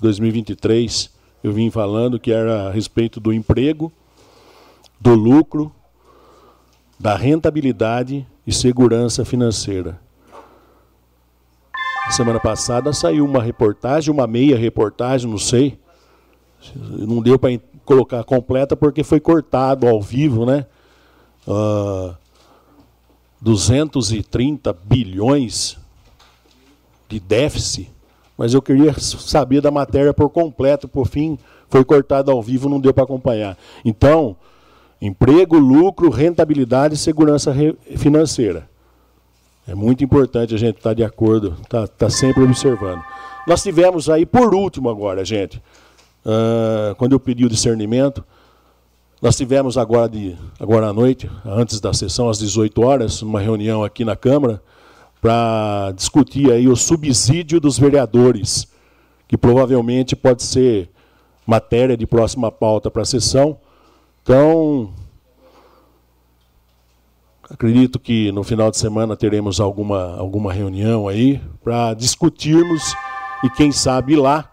2023, 0.00 1.10
eu 1.44 1.52
vim 1.52 1.70
falando 1.70 2.18
que 2.18 2.32
era 2.32 2.66
a 2.66 2.72
respeito 2.72 3.20
do 3.20 3.32
emprego, 3.32 3.92
do 5.00 5.14
lucro, 5.14 5.72
da 6.98 7.14
rentabilidade 7.14 8.26
e 8.44 8.52
segurança 8.52 9.24
financeira. 9.24 10.05
Semana 12.10 12.40
passada 12.40 12.92
saiu 12.92 13.24
uma 13.24 13.42
reportagem, 13.42 14.12
uma 14.12 14.26
meia 14.26 14.56
reportagem, 14.56 15.30
não 15.30 15.38
sei. 15.38 15.78
Não 16.74 17.20
deu 17.20 17.38
para 17.38 17.50
colocar 17.84 18.24
completa 18.24 18.76
porque 18.76 19.02
foi 19.02 19.20
cortado 19.20 19.86
ao 19.86 20.00
vivo, 20.00 20.46
né? 20.46 20.66
Uh, 21.46 22.10
ah, 22.10 22.16
230 23.40 24.72
bilhões 24.72 25.76
de 27.08 27.20
déficit. 27.20 27.90
Mas 28.36 28.54
eu 28.54 28.62
queria 28.62 28.92
saber 28.98 29.60
da 29.60 29.70
matéria 29.70 30.12
por 30.12 30.28
completo, 30.30 30.86
por 30.86 31.06
fim, 31.06 31.38
foi 31.68 31.84
cortado 31.84 32.30
ao 32.30 32.42
vivo, 32.42 32.68
não 32.68 32.80
deu 32.80 32.92
para 32.92 33.04
acompanhar. 33.04 33.56
Então, 33.84 34.36
emprego, 35.00 35.58
lucro, 35.58 36.10
rentabilidade 36.10 36.94
e 36.94 36.98
segurança 36.98 37.54
financeira. 37.96 38.68
É 39.68 39.74
muito 39.74 40.04
importante 40.04 40.54
a 40.54 40.58
gente 40.58 40.76
estar 40.76 40.90
tá 40.90 40.94
de 40.94 41.02
acordo, 41.02 41.56
estar 41.62 41.88
tá, 41.88 41.94
tá 42.06 42.10
sempre 42.10 42.42
observando. 42.44 43.02
Nós 43.46 43.62
tivemos 43.62 44.08
aí, 44.08 44.24
por 44.24 44.54
último 44.54 44.88
agora, 44.88 45.24
gente, 45.24 45.60
uh, 46.24 46.94
quando 46.96 47.12
eu 47.12 47.20
pedi 47.20 47.44
o 47.44 47.48
discernimento, 47.48 48.24
nós 49.20 49.36
tivemos 49.36 49.76
agora, 49.76 50.08
de, 50.08 50.36
agora 50.60 50.86
à 50.86 50.92
noite, 50.92 51.28
antes 51.44 51.80
da 51.80 51.92
sessão, 51.92 52.28
às 52.28 52.38
18 52.38 52.80
horas, 52.80 53.22
uma 53.22 53.40
reunião 53.40 53.82
aqui 53.82 54.04
na 54.04 54.14
Câmara, 54.14 54.62
para 55.20 55.92
discutir 55.96 56.52
aí 56.52 56.68
o 56.68 56.76
subsídio 56.76 57.58
dos 57.58 57.78
vereadores, 57.78 58.68
que 59.26 59.36
provavelmente 59.36 60.14
pode 60.14 60.44
ser 60.44 60.88
matéria 61.44 61.96
de 61.96 62.06
próxima 62.06 62.52
pauta 62.52 62.88
para 62.88 63.02
a 63.02 63.06
sessão. 63.06 63.58
Então, 64.22 64.92
Acredito 67.48 68.00
que 68.00 68.32
no 68.32 68.42
final 68.42 68.70
de 68.70 68.76
semana 68.76 69.16
teremos 69.16 69.60
alguma, 69.60 70.16
alguma 70.16 70.52
reunião 70.52 71.06
aí 71.06 71.40
para 71.62 71.94
discutirmos 71.94 72.92
e, 73.44 73.50
quem 73.50 73.70
sabe, 73.70 74.16
lá 74.16 74.50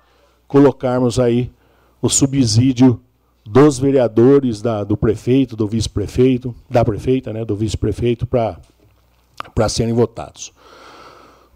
colocarmos 0.47 1.19
aí 1.19 1.51
o 1.99 2.07
subsídio 2.07 3.01
dos 3.43 3.79
vereadores, 3.79 4.61
da, 4.61 4.83
do 4.83 4.95
prefeito, 4.95 5.55
do 5.55 5.67
vice-prefeito, 5.67 6.53
da 6.69 6.85
prefeita, 6.85 7.33
né, 7.33 7.43
do 7.43 7.55
vice-prefeito, 7.55 8.27
para 8.27 9.69
serem 9.69 9.93
votados. 9.93 10.53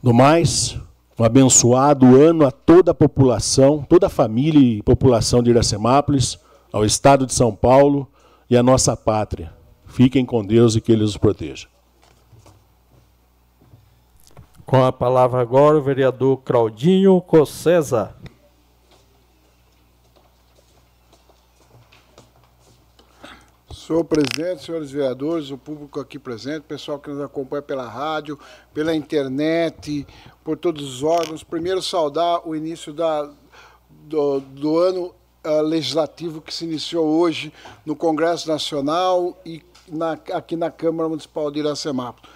No 0.01 0.13
mais, 0.13 0.77
um 1.19 1.23
abençoado 1.23 2.19
ano 2.19 2.45
a 2.45 2.51
toda 2.51 2.91
a 2.91 2.95
população, 2.95 3.85
toda 3.87 4.07
a 4.07 4.09
família 4.09 4.59
e 4.59 4.81
população 4.81 5.43
de 5.43 5.51
Iracemápolis, 5.51 6.39
ao 6.73 6.83
Estado 6.83 7.25
de 7.25 7.33
São 7.33 7.55
Paulo 7.55 8.07
e 8.49 8.57
à 8.57 8.63
nossa 8.63 8.97
pátria. 8.97 9.56
Fiquem 9.97 10.23
com 10.23 10.45
Deus 10.45 10.75
e 10.75 10.79
que 10.79 10.91
Ele 10.91 11.03
os 11.03 11.17
proteja. 11.17 11.67
Com 14.63 14.85
a 14.85 14.91
palavra 14.91 15.41
agora 15.41 15.75
o 15.75 15.81
vereador 15.81 16.37
Claudinho 16.45 17.19
Cossesa. 17.19 18.15
Senhor 23.73 24.03
presidente, 24.03 24.65
senhores 24.65 24.91
vereadores, 24.91 25.49
o 25.49 25.57
público 25.57 25.99
aqui 25.99 26.19
presente, 26.19 26.61
pessoal 26.61 26.99
que 26.99 27.09
nos 27.09 27.19
acompanha 27.19 27.63
pela 27.63 27.89
rádio, 27.89 28.37
pela 28.75 28.93
internet, 28.93 30.05
por 30.43 30.59
todos 30.59 30.87
os 30.87 31.01
órgãos. 31.01 31.43
Primeiro, 31.43 31.81
saudar 31.81 32.47
o 32.47 32.55
início 32.55 32.93
da, 32.93 33.27
do, 33.89 34.41
do 34.41 34.77
ano 34.77 35.15
uh, 35.47 35.61
legislativo 35.61 36.41
que 36.41 36.53
se 36.53 36.65
iniciou 36.65 37.05
hoje 37.05 37.51
no 37.85 37.95
Congresso 37.95 38.47
Nacional 38.49 39.39
e 39.45 39.59
na, 39.91 40.13
aqui 40.33 40.55
na 40.55 40.69
Câmara 40.71 41.09
Municipal 41.09 41.49
de 41.51 41.59
Iracemápolis, 41.59 42.29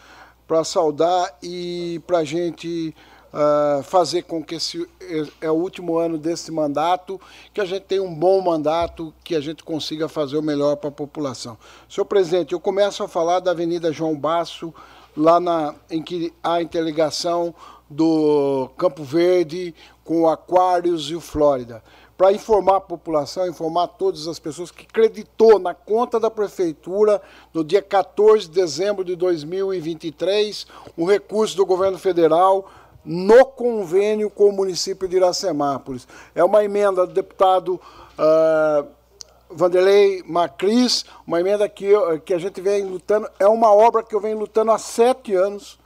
para 0.48 0.64
saudar 0.64 1.38
e 1.42 2.02
para 2.06 2.20
a 2.20 2.24
gente 2.24 2.94
uh, 3.34 3.84
fazer 3.84 4.24
com 4.24 4.44
que 4.44 4.56
esse 4.56 4.88
é, 5.02 5.48
é 5.48 5.52
o 5.52 5.56
último 5.56 5.98
ano 5.98 6.18
desse 6.18 6.52
mandato, 6.52 7.20
que 7.54 7.62
a 7.62 7.66
gente 7.66 7.84
tenha 7.84 8.04
um 8.04 8.14
bom 8.14 8.42
mandato, 8.42 9.14
que 9.24 9.36
a 9.36 9.40
gente 9.40 9.64
consiga 9.64 10.08
fazer 10.08 10.38
o 10.38 10.42
melhor 10.42 10.76
para 10.76 10.90
a 10.90 10.94
população. 10.94 11.58
Senhor 11.90 12.06
presidente, 12.06 12.54
eu 12.54 12.60
começo 12.60 13.04
a 13.04 13.08
falar 13.08 13.40
da 13.40 13.52
Avenida 13.52 13.92
João 13.92 14.16
Basso, 14.16 14.74
lá 15.16 15.40
na, 15.40 15.76
em 15.90 16.02
que 16.02 16.34
há 16.44 16.62
interligação 16.62 17.54
do 17.90 18.70
Campo 18.78 19.04
Verde 19.04 19.76
com 20.04 20.22
o 20.22 20.30
Aquários 20.30 21.10
e 21.10 21.16
o 21.16 21.22
Flórida 21.22 21.84
para 22.22 22.34
informar 22.34 22.76
a 22.76 22.82
população, 22.82 23.48
informar 23.48 23.88
todas 23.88 24.28
as 24.28 24.38
pessoas 24.38 24.70
que 24.70 24.86
acreditou 24.88 25.58
na 25.58 25.74
conta 25.74 26.20
da 26.20 26.30
prefeitura 26.30 27.20
no 27.52 27.64
dia 27.64 27.82
14 27.82 28.48
de 28.48 28.52
dezembro 28.52 29.04
de 29.04 29.16
2023 29.16 30.68
um 30.96 31.06
recurso 31.06 31.58
do 31.58 31.66
governo 31.66 31.98
federal 31.98 32.70
no 33.04 33.44
convênio 33.44 34.30
com 34.30 34.50
o 34.50 34.52
município 34.52 35.08
de 35.08 35.18
Iracemápolis. 35.18 36.08
É 36.36 36.44
uma 36.44 36.64
emenda 36.64 37.08
do 37.08 37.12
deputado 37.12 37.82
uh, 38.20 38.88
Vanderlei 39.50 40.22
Macris, 40.24 41.06
uma 41.26 41.40
emenda 41.40 41.68
que, 41.68 41.90
que 42.24 42.36
a 42.36 42.38
gente 42.38 42.62
vem 42.62 42.86
lutando, 42.86 43.28
é 43.40 43.48
uma 43.48 43.74
obra 43.74 44.04
que 44.04 44.14
eu 44.14 44.22
venho 44.22 44.38
lutando 44.38 44.72
há 44.72 44.78
sete 44.78 45.34
anos. 45.34 45.80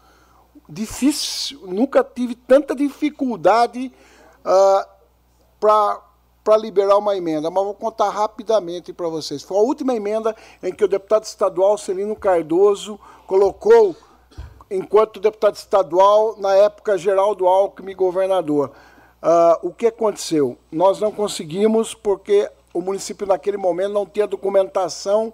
Difícil, 0.67 1.61
nunca 1.65 2.03
tive 2.03 2.35
tanta 2.35 2.75
dificuldade 2.75 3.89
uh, 4.43 4.95
para 5.61 6.04
para 6.45 6.57
liberar 6.57 6.95
uma 6.97 7.17
emenda, 7.17 7.49
mas 7.49 7.63
vou 7.63 7.73
contar 7.73 8.07
rapidamente 8.11 8.93
para 8.93 9.09
vocês. 9.09 9.41
Foi 9.41 9.57
a 9.57 9.61
última 9.61 9.95
emenda 9.95 10.35
em 10.61 10.71
que 10.71 10.83
o 10.83 10.87
deputado 10.87 11.23
estadual 11.23 11.75
Celino 11.75 12.15
Cardoso 12.15 12.99
colocou, 13.25 13.95
enquanto 14.69 15.19
deputado 15.19 15.55
estadual, 15.55 16.35
na 16.37 16.53
época 16.53 16.99
Geraldo 16.99 17.47
Alckmin 17.47 17.95
governador. 17.95 18.71
Uh, 19.23 19.69
o 19.69 19.73
que 19.73 19.87
aconteceu? 19.87 20.55
Nós 20.71 20.99
não 20.99 21.11
conseguimos 21.11 21.95
porque 21.95 22.47
o 22.71 22.79
município 22.79 23.25
naquele 23.25 23.57
momento 23.57 23.93
não 23.93 24.05
tinha 24.05 24.27
documentação 24.27 25.33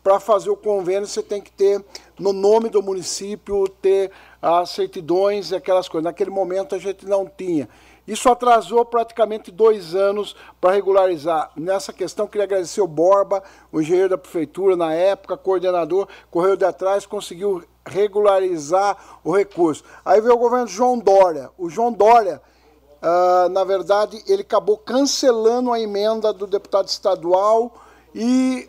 para 0.00 0.20
fazer 0.20 0.50
o 0.50 0.56
convênio, 0.56 1.08
você 1.08 1.24
tem 1.24 1.40
que 1.40 1.50
ter 1.50 1.84
no 2.16 2.32
nome 2.32 2.68
do 2.68 2.80
município, 2.80 3.66
ter 3.68 4.12
as 4.40 4.70
certidões 4.70 5.50
e 5.50 5.56
aquelas 5.56 5.88
coisas. 5.88 6.04
Naquele 6.04 6.30
momento 6.30 6.76
a 6.76 6.78
gente 6.78 7.04
não 7.04 7.26
tinha. 7.26 7.68
Isso 8.06 8.28
atrasou 8.28 8.84
praticamente 8.84 9.50
dois 9.50 9.94
anos 9.94 10.34
para 10.60 10.74
regularizar. 10.74 11.52
Nessa 11.56 11.92
questão, 11.92 12.26
queria 12.26 12.44
agradecer 12.44 12.80
o 12.80 12.86
Borba, 12.86 13.42
o 13.70 13.80
engenheiro 13.80 14.08
da 14.08 14.18
prefeitura, 14.18 14.76
na 14.76 14.92
época, 14.92 15.36
coordenador, 15.36 16.08
correu 16.30 16.56
de 16.56 16.64
atrás, 16.64 17.06
conseguiu 17.06 17.62
regularizar 17.86 18.96
o 19.22 19.36
recurso. 19.36 19.84
Aí 20.04 20.20
veio 20.20 20.34
o 20.34 20.38
governo 20.38 20.66
João 20.66 20.98
Dória. 20.98 21.50
O 21.56 21.70
João 21.70 21.92
Dória, 21.92 22.42
uh, 23.00 23.48
na 23.50 23.62
verdade, 23.62 24.22
ele 24.26 24.42
acabou 24.42 24.76
cancelando 24.78 25.72
a 25.72 25.80
emenda 25.80 26.32
do 26.32 26.46
deputado 26.46 26.88
estadual 26.88 27.72
e 28.14 28.68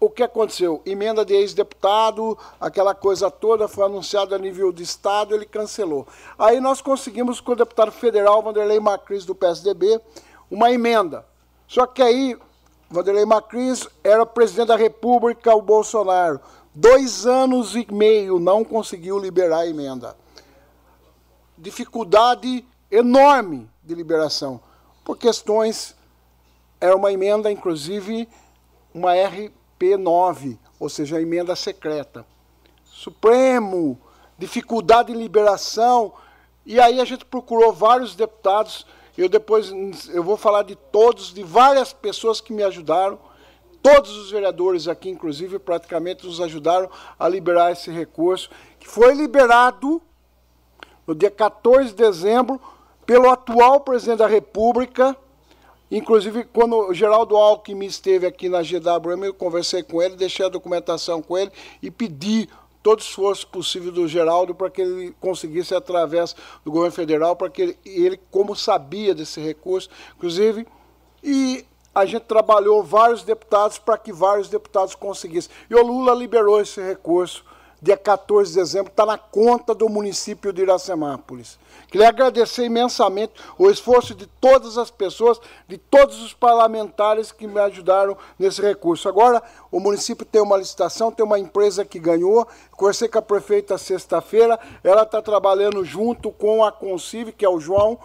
o 0.00 0.08
que 0.08 0.22
aconteceu? 0.22 0.80
Emenda 0.86 1.24
de 1.24 1.34
ex-deputado, 1.34 2.38
aquela 2.60 2.94
coisa 2.94 3.30
toda 3.30 3.66
foi 3.66 3.84
anunciada 3.84 4.36
a 4.36 4.38
nível 4.38 4.70
de 4.72 4.82
Estado, 4.82 5.34
ele 5.34 5.44
cancelou. 5.44 6.06
Aí 6.38 6.60
nós 6.60 6.80
conseguimos 6.80 7.40
com 7.40 7.52
o 7.52 7.56
deputado 7.56 7.90
federal 7.90 8.42
Vanderlei 8.42 8.78
Macris 8.78 9.24
do 9.24 9.34
PSDB 9.34 10.00
uma 10.50 10.70
emenda. 10.70 11.26
Só 11.66 11.86
que 11.86 12.00
aí 12.00 12.38
Vanderlei 12.88 13.24
Macris 13.24 13.88
era 14.04 14.24
presidente 14.24 14.68
da 14.68 14.76
República, 14.76 15.54
o 15.54 15.60
Bolsonaro. 15.60 16.40
Dois 16.72 17.26
anos 17.26 17.74
e 17.74 17.86
meio 17.92 18.38
não 18.38 18.64
conseguiu 18.64 19.18
liberar 19.18 19.60
a 19.60 19.66
emenda. 19.66 20.16
Dificuldade 21.56 22.64
enorme 22.88 23.68
de 23.82 23.94
liberação, 23.94 24.60
por 25.04 25.18
questões. 25.18 25.96
Era 26.80 26.96
uma 26.96 27.12
emenda, 27.12 27.50
inclusive, 27.50 28.28
uma 28.94 29.16
RP9, 29.78 30.58
ou 30.78 30.88
seja, 30.88 31.16
a 31.16 31.22
emenda 31.22 31.54
secreta. 31.54 32.26
Supremo, 32.84 33.98
dificuldade 34.36 35.12
em 35.12 35.16
liberação. 35.16 36.12
E 36.66 36.80
aí 36.80 37.00
a 37.00 37.04
gente 37.04 37.24
procurou 37.24 37.72
vários 37.72 38.14
deputados. 38.14 38.86
Eu 39.16 39.28
depois 39.28 39.72
eu 40.08 40.22
vou 40.22 40.36
falar 40.36 40.62
de 40.62 40.76
todos, 40.76 41.32
de 41.32 41.42
várias 41.42 41.92
pessoas 41.92 42.40
que 42.40 42.52
me 42.52 42.62
ajudaram. 42.62 43.18
Todos 43.82 44.16
os 44.16 44.30
vereadores 44.30 44.88
aqui, 44.88 45.08
inclusive, 45.08 45.58
praticamente 45.58 46.26
nos 46.26 46.40
ajudaram 46.40 46.90
a 47.18 47.28
liberar 47.28 47.72
esse 47.72 47.90
recurso, 47.90 48.50
que 48.78 48.88
foi 48.88 49.14
liberado 49.14 50.02
no 51.06 51.14
dia 51.14 51.30
14 51.30 51.90
de 51.90 51.94
dezembro 51.94 52.60
pelo 53.06 53.30
atual 53.30 53.80
presidente 53.80 54.18
da 54.18 54.26
República. 54.26 55.16
Inclusive, 55.90 56.44
quando 56.44 56.76
o 56.76 56.94
Geraldo 56.94 57.36
Alckmin 57.36 57.86
esteve 57.86 58.26
aqui 58.26 58.48
na 58.48 58.62
GWM, 58.62 59.24
eu 59.24 59.34
conversei 59.34 59.82
com 59.82 60.02
ele, 60.02 60.16
deixei 60.16 60.44
a 60.44 60.50
documentação 60.50 61.22
com 61.22 61.38
ele 61.38 61.50
e 61.82 61.90
pedi 61.90 62.48
todo 62.82 63.00
esforço 63.00 63.46
possível 63.48 63.90
do 63.90 64.06
Geraldo 64.06 64.54
para 64.54 64.70
que 64.70 64.82
ele 64.82 65.14
conseguisse 65.20 65.74
através 65.74 66.34
do 66.64 66.70
governo 66.70 66.94
federal, 66.94 67.36
para 67.36 67.50
que 67.50 67.62
ele, 67.62 67.78
ele, 67.84 68.20
como 68.30 68.54
sabia 68.54 69.14
desse 69.14 69.40
recurso, 69.40 69.88
inclusive, 70.16 70.66
e 71.22 71.64
a 71.94 72.04
gente 72.04 72.22
trabalhou 72.22 72.82
vários 72.82 73.22
deputados 73.22 73.78
para 73.78 73.98
que 73.98 74.12
vários 74.12 74.48
deputados 74.48 74.94
conseguissem. 74.94 75.50
E 75.68 75.74
o 75.74 75.82
Lula 75.82 76.14
liberou 76.14 76.60
esse 76.60 76.80
recurso 76.80 77.44
dia 77.80 77.96
14 77.96 78.50
de 78.50 78.58
dezembro, 78.58 78.90
está 78.90 79.06
na 79.06 79.16
conta 79.16 79.74
do 79.74 79.88
município 79.88 80.52
de 80.52 80.62
Iracemápolis. 80.62 81.58
Queria 81.88 82.08
agradecer 82.08 82.64
imensamente 82.64 83.32
o 83.56 83.70
esforço 83.70 84.14
de 84.14 84.26
todas 84.26 84.76
as 84.76 84.90
pessoas, 84.90 85.40
de 85.66 85.78
todos 85.78 86.20
os 86.22 86.34
parlamentares 86.34 87.30
que 87.32 87.46
me 87.46 87.60
ajudaram 87.60 88.16
nesse 88.38 88.60
recurso. 88.60 89.08
Agora, 89.08 89.42
o 89.70 89.78
município 89.78 90.26
tem 90.26 90.42
uma 90.42 90.56
licitação, 90.56 91.12
tem 91.12 91.24
uma 91.24 91.38
empresa 91.38 91.84
que 91.84 91.98
ganhou. 91.98 92.46
Conversei 92.72 93.08
com 93.08 93.18
a 93.18 93.22
prefeita 93.22 93.78
sexta-feira, 93.78 94.58
ela 94.82 95.02
está 95.02 95.22
trabalhando 95.22 95.84
junto 95.84 96.30
com 96.30 96.64
a 96.64 96.72
Concive, 96.72 97.32
que 97.32 97.44
é 97.44 97.48
o 97.48 97.60
João, 97.60 97.98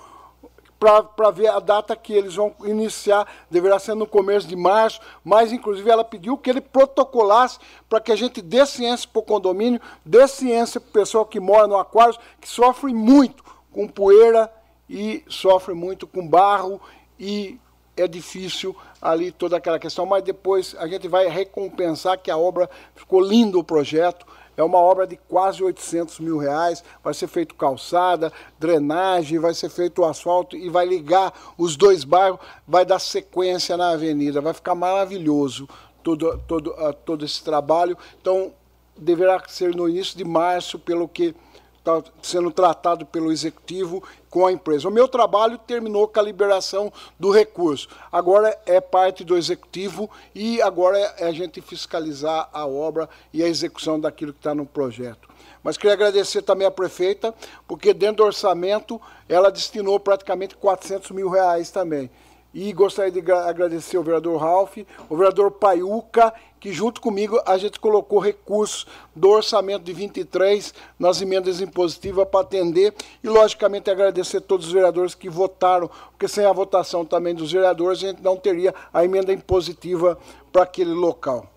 para 1.16 1.32
ver 1.32 1.48
a 1.48 1.60
data 1.60 1.96
que 1.96 2.14
eles 2.14 2.36
vão 2.36 2.54
iniciar, 2.64 3.28
deverá 3.50 3.80
ser 3.80 3.96
no 3.96 4.06
começo 4.06 4.48
de 4.48 4.56
março, 4.56 5.00
mas 5.24 5.52
inclusive 5.52 5.90
ela 5.90 6.04
pediu 6.04 6.38
que 6.38 6.50
ele 6.50 6.62
protocolasse 6.62 7.60
para 7.90 8.00
que 8.00 8.12
a 8.12 8.16
gente 8.16 8.42
dê 8.42 8.66
ciência 8.66 9.10
para 9.12 9.20
o 9.20 9.24
condomínio, 9.24 9.82
dê 10.06 10.28
ciência 10.28 10.80
para 10.80 10.90
o 10.90 10.94
pessoal 10.94 11.26
que 11.26 11.40
mora 11.40 11.68
no 11.68 11.78
aquário, 11.78 12.18
que 12.40 12.50
sofre 12.50 12.94
muito 12.94 13.44
com 13.72 13.88
poeira 13.88 14.52
e 14.90 15.24
sofre 15.28 15.74
muito 15.74 16.06
com 16.06 16.28
barro 16.28 16.80
e 17.20 17.60
é 17.96 18.08
difícil 18.08 18.76
ali 19.02 19.32
toda 19.32 19.58
aquela 19.58 19.78
questão, 19.78 20.06
mas 20.06 20.24
depois 20.24 20.76
a 20.80 20.88
gente 20.88 21.08
vai 21.08 21.28
recompensar 21.28 22.18
que 22.18 22.32
a 22.32 22.38
obra 22.38 22.70
ficou 22.96 23.22
lindo 23.22 23.60
o 23.60 23.64
projeto, 23.64 24.26
é 24.56 24.64
uma 24.64 24.78
obra 24.78 25.08
de 25.08 25.16
quase 25.16 25.64
800 25.64 26.20
mil 26.20 26.38
reais. 26.38 26.84
Vai 27.04 27.14
ser 27.14 27.28
feito 27.28 27.56
calçada, 27.56 28.32
drenagem, 28.60 29.40
vai 29.40 29.54
ser 29.54 29.70
feito 29.70 30.04
asfalto 30.04 30.56
e 30.56 30.70
vai 30.70 30.86
ligar 30.86 31.34
os 31.58 31.76
dois 31.76 32.04
bairros, 32.04 32.40
vai 32.68 32.86
dar 32.86 33.00
sequência 33.00 33.76
na 33.76 33.92
avenida. 33.92 34.42
Vai 34.42 34.54
ficar 34.54 34.76
maravilhoso 34.76 35.68
todo, 36.04 36.38
todo, 36.48 36.72
uh, 36.72 36.94
todo 36.94 37.26
esse 37.26 37.44
trabalho. 37.44 37.98
Então, 38.22 38.52
deverá 38.98 39.42
ser 39.48 39.76
no 39.76 39.90
início 39.90 40.18
de 40.18 40.24
março, 40.24 40.78
pelo 40.78 41.08
que 41.08 41.36
está 41.80 42.02
sendo 42.22 42.50
tratado 42.50 43.06
pelo 43.06 43.32
executivo 43.32 44.02
com 44.34 44.48
a 44.48 44.52
empresa. 44.52 44.88
O 44.90 44.92
meu 44.92 45.08
trabalho 45.08 45.60
terminou 45.60 46.08
com 46.08 46.20
a 46.20 46.24
liberação 46.24 46.92
do 47.20 47.30
recurso. 47.30 47.88
Agora 48.12 48.58
é 48.66 48.82
parte 48.82 49.24
do 49.24 49.38
executivo 49.38 50.10
e 50.34 50.60
agora 50.60 50.98
é 51.20 51.28
a 51.28 51.32
gente 51.32 51.62
fiscalizar 51.62 52.50
a 52.52 52.66
obra 52.66 53.08
e 53.32 53.44
a 53.44 53.48
execução 53.48 54.00
daquilo 54.00 54.34
que 54.34 54.40
está 54.40 54.56
no 54.56 54.66
projeto. 54.66 55.30
Mas 55.62 55.78
queria 55.78 55.94
agradecer 55.94 56.42
também 56.42 56.66
à 56.66 56.72
prefeita, 56.72 57.32
porque 57.68 57.94
dentro 57.94 58.18
do 58.18 58.24
orçamento 58.24 59.00
ela 59.30 59.52
destinou 59.52 60.00
praticamente 60.00 60.56
400 60.56 61.12
mil 61.12 61.30
reais 61.30 61.70
também. 61.70 62.10
E 62.54 62.72
gostaria 62.72 63.12
de 63.12 63.32
agradecer 63.32 63.98
ao 63.98 64.04
vereador 64.04 64.40
Ralph, 64.40 64.78
o 65.10 65.18
vereador 65.18 65.50
Paiuca, 65.52 66.32
que 66.60 66.72
junto 66.72 67.02
comigo 67.02 67.42
a 67.46 67.58
gente 67.58 67.80
colocou 67.80 68.20
recursos 68.20 68.86
do 69.16 69.30
orçamento 69.30 69.84
de 69.84 69.92
23 69.92 70.74
nas 71.00 71.20
emendas 71.20 71.60
impositivas 71.60 72.28
para 72.28 72.42
atender 72.42 72.94
e, 73.24 73.28
logicamente, 73.28 73.90
agradecer 73.90 74.38
a 74.38 74.42
todos 74.42 74.68
os 74.68 74.72
vereadores 74.72 75.16
que 75.16 75.30
votaram, 75.30 75.90
porque 76.12 76.28
sem 76.28 76.46
a 76.46 76.54
votação 76.54 77.04
também 77.04 77.34
dos 77.34 77.52
vereadores 77.52 78.04
a 78.04 78.08
gente 78.08 78.22
não 78.22 78.38
teria 78.38 78.74
a 78.94 79.04
emenda 79.04 79.34
impositiva 79.34 80.18
para 80.52 80.64
aquele 80.64 80.94
local. 80.94 81.48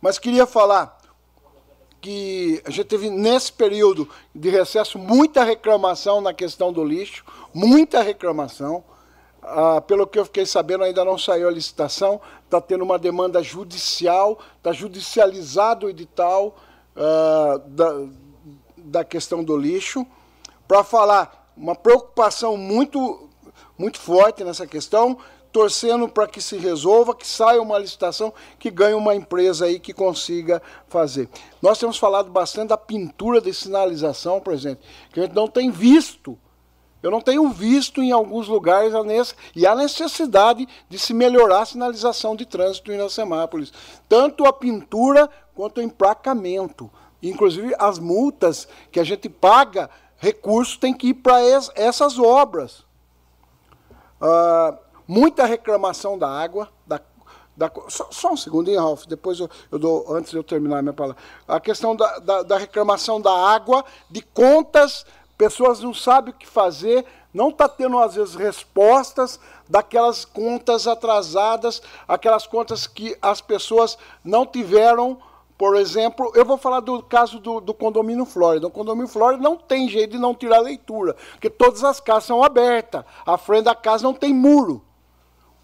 Mas 0.00 0.18
queria 0.18 0.46
falar 0.46 0.98
que 2.00 2.62
a 2.64 2.70
gente 2.70 2.86
teve 2.86 3.10
nesse 3.10 3.52
período 3.52 4.08
de 4.34 4.48
recesso 4.48 4.98
muita 4.98 5.44
reclamação 5.44 6.20
na 6.20 6.32
questão 6.32 6.72
do 6.72 6.84
lixo, 6.84 7.24
muita 7.52 8.02
reclamação. 8.02 8.82
Ah, 9.50 9.80
pelo 9.80 10.06
que 10.06 10.18
eu 10.18 10.24
fiquei 10.24 10.44
sabendo, 10.44 10.84
ainda 10.84 11.04
não 11.04 11.16
saiu 11.16 11.48
a 11.48 11.50
licitação, 11.50 12.20
está 12.44 12.60
tendo 12.60 12.84
uma 12.84 12.98
demanda 12.98 13.42
judicial, 13.42 14.38
está 14.56 14.72
judicializado 14.72 15.86
o 15.86 15.90
edital 15.90 16.54
ah, 16.94 17.60
da, 17.66 18.06
da 18.76 19.04
questão 19.04 19.42
do 19.42 19.56
lixo. 19.56 20.06
Para 20.66 20.84
falar, 20.84 21.50
uma 21.56 21.74
preocupação 21.74 22.56
muito, 22.56 23.28
muito 23.78 23.98
forte 23.98 24.44
nessa 24.44 24.66
questão, 24.66 25.18
torcendo 25.50 26.08
para 26.08 26.26
que 26.26 26.42
se 26.42 26.58
resolva, 26.58 27.14
que 27.14 27.26
saia 27.26 27.60
uma 27.60 27.78
licitação, 27.78 28.32
que 28.58 28.70
ganhe 28.70 28.94
uma 28.94 29.14
empresa 29.14 29.64
aí 29.64 29.80
que 29.80 29.94
consiga 29.94 30.62
fazer. 30.88 31.28
Nós 31.62 31.78
temos 31.78 31.96
falado 31.96 32.30
bastante 32.30 32.68
da 32.68 32.76
pintura 32.76 33.40
de 33.40 33.52
sinalização, 33.54 34.42
exemplo, 34.52 34.84
que 35.10 35.20
a 35.20 35.22
gente 35.24 35.34
não 35.34 35.48
tem 35.48 35.70
visto 35.70 36.38
eu 37.02 37.10
não 37.10 37.20
tenho 37.20 37.48
visto 37.50 38.02
em 38.02 38.10
alguns 38.10 38.48
lugares 38.48 38.94
a 38.94 39.04
nesse, 39.04 39.34
e 39.54 39.66
a 39.66 39.74
necessidade 39.74 40.66
de 40.88 40.98
se 40.98 41.14
melhorar 41.14 41.62
a 41.62 41.66
sinalização 41.66 42.34
de 42.34 42.44
trânsito 42.44 42.92
em 42.92 43.08
Semápolis. 43.08 43.72
Tanto 44.08 44.44
a 44.46 44.52
pintura 44.52 45.30
quanto 45.54 45.78
o 45.78 45.82
emplacamento. 45.82 46.90
Inclusive 47.22 47.74
as 47.78 47.98
multas 47.98 48.68
que 48.90 48.98
a 48.98 49.04
gente 49.04 49.28
paga, 49.28 49.88
recursos 50.16 50.76
tem 50.76 50.92
que 50.92 51.08
ir 51.08 51.14
para 51.14 51.40
essas 51.74 52.18
obras. 52.18 52.84
Uh, 54.20 54.76
muita 55.06 55.46
reclamação 55.46 56.18
da 56.18 56.28
água, 56.28 56.68
da, 56.84 57.00
da, 57.56 57.70
só, 57.88 58.08
só, 58.10 58.32
um 58.32 58.36
segundinho, 58.36 58.80
Ralf, 58.80 59.06
depois 59.06 59.38
eu, 59.40 59.48
eu, 59.70 59.78
dou, 59.78 60.14
antes 60.14 60.32
de 60.32 60.36
eu 60.36 60.44
terminar 60.44 60.78
a 60.78 60.82
minha 60.82 60.92
palavra. 60.92 61.20
A 61.46 61.60
questão 61.60 61.94
da, 61.94 62.18
da, 62.18 62.42
da 62.42 62.58
reclamação 62.58 63.20
da 63.20 63.32
água, 63.32 63.84
de 64.10 64.20
contas 64.22 65.04
pessoas 65.38 65.80
não 65.80 65.94
sabem 65.94 66.34
o 66.34 66.36
que 66.36 66.46
fazer, 66.46 67.06
não 67.32 67.50
está 67.50 67.68
tendo, 67.68 67.98
às 67.98 68.16
vezes, 68.16 68.34
respostas 68.34 69.38
daquelas 69.68 70.24
contas 70.24 70.88
atrasadas, 70.88 71.80
aquelas 72.08 72.46
contas 72.46 72.88
que 72.88 73.16
as 73.22 73.40
pessoas 73.40 73.96
não 74.24 74.44
tiveram. 74.44 75.18
Por 75.56 75.76
exemplo, 75.76 76.32
eu 76.34 76.44
vou 76.44 76.58
falar 76.58 76.80
do 76.80 77.02
caso 77.02 77.38
do, 77.38 77.60
do 77.60 77.72
condomínio 77.72 78.24
Flórida. 78.24 78.66
O 78.66 78.70
condomínio 78.70 79.08
Flórida 79.08 79.42
não 79.42 79.56
tem 79.56 79.88
jeito 79.88 80.12
de 80.12 80.18
não 80.18 80.34
tirar 80.34 80.58
leitura, 80.58 81.14
porque 81.32 81.48
todas 81.48 81.84
as 81.84 82.00
casas 82.00 82.24
são 82.24 82.42
abertas, 82.42 83.04
a 83.24 83.38
frente 83.38 83.64
da 83.64 83.74
casa 83.74 84.02
não 84.02 84.14
tem 84.14 84.34
muro. 84.34 84.82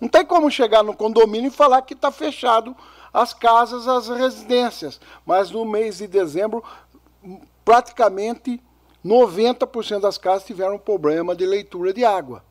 Não 0.01 0.09
tem 0.09 0.25
como 0.25 0.51
chegar 0.51 0.83
no 0.83 0.95
condomínio 0.95 1.49
e 1.49 1.51
falar 1.51 1.83
que 1.83 1.95
está 1.95 2.11
fechado 2.13 2.77
as 3.13 3.33
casas, 3.33 3.89
as 3.89 4.09
residências. 4.09 5.01
Mas 5.25 5.51
no 5.51 5.65
mês 5.65 5.99
de 5.99 6.07
dezembro, 6.07 6.63
praticamente 7.65 8.61
90% 9.05 10.01
das 10.01 10.17
casas 10.17 10.47
tiveram 10.47 10.79
problema 10.79 11.37
de 11.37 11.45
leitura 11.45 11.93
de 11.93 12.05
água 12.05 12.43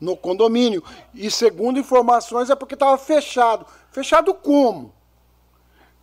no 0.00 0.16
condomínio. 0.16 0.82
E 1.14 1.30
segundo 1.30 1.78
informações 1.78 2.50
é 2.50 2.54
porque 2.54 2.74
estava 2.74 2.96
fechado. 2.96 3.66
Fechado 3.90 4.32
como? 4.34 4.94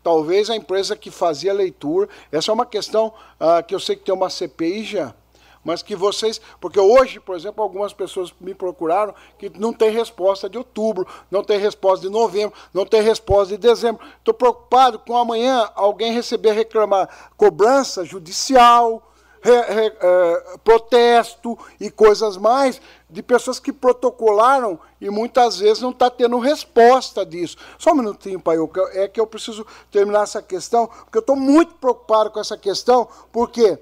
Talvez 0.04 0.50
a 0.50 0.56
empresa 0.56 0.96
que 0.96 1.12
fazia 1.12 1.54
leitura. 1.54 2.10
Essa 2.32 2.52
é 2.52 2.54
uma 2.54 2.66
questão 2.66 3.14
ah, 3.40 3.62
que 3.62 3.74
eu 3.74 3.80
sei 3.80 3.96
que 3.96 4.04
tem 4.04 4.14
uma 4.14 4.30
CPI 4.30 4.84
já. 4.84 5.16
Mas 5.64 5.84
que 5.84 5.96
vocês. 5.96 6.42
Porque 6.60 6.80
hoje, 6.80 7.20
por 7.20 7.36
exemplo, 7.36 7.62
algumas 7.62 7.94
pessoas 7.94 8.34
me 8.42 8.56
procuraram 8.56 9.14
que 9.38 9.52
não 9.60 9.72
tem 9.72 9.92
resposta 9.92 10.50
de 10.50 10.58
outubro, 10.58 11.06
não 11.30 11.44
tem 11.44 11.60
resposta 11.60 12.08
de 12.08 12.12
novembro, 12.12 12.58
não 12.74 12.84
tem 12.84 13.02
resposta 13.04 13.56
de 13.56 13.62
dezembro. 13.62 14.04
Estou 14.18 14.34
preocupado 14.34 14.98
com 14.98 15.16
amanhã 15.16 15.70
alguém 15.76 16.12
receber 16.14 16.54
reclamar 16.54 17.08
cobrança 17.38 18.04
judicial 18.04 19.11
é, 19.44 20.58
protesto 20.64 21.58
e 21.80 21.90
coisas 21.90 22.38
mais 22.38 22.82
de 23.10 23.22
pessoas 23.24 23.60
que 23.60 23.74
protocolaram 23.74 24.80
e 25.00 25.10
muitas 25.10 25.58
vezes 25.58 25.82
não 25.82 25.90
está 25.90 26.10
tendo 26.10 26.38
resposta 26.40 27.26
disso. 27.26 27.58
Só 27.78 27.92
um 27.92 27.96
minutinho, 27.96 28.40
pai, 28.40 28.58
é 28.94 29.08
que 29.08 29.20
eu 29.20 29.28
preciso 29.28 29.66
terminar 29.92 30.24
essa 30.24 30.42
questão, 30.42 30.88
porque 30.88 31.18
eu 31.18 31.22
estou 31.22 31.36
muito 31.36 31.74
preocupado 31.76 32.30
com 32.32 32.40
essa 32.40 32.58
questão, 32.58 33.08
porque 33.32 33.80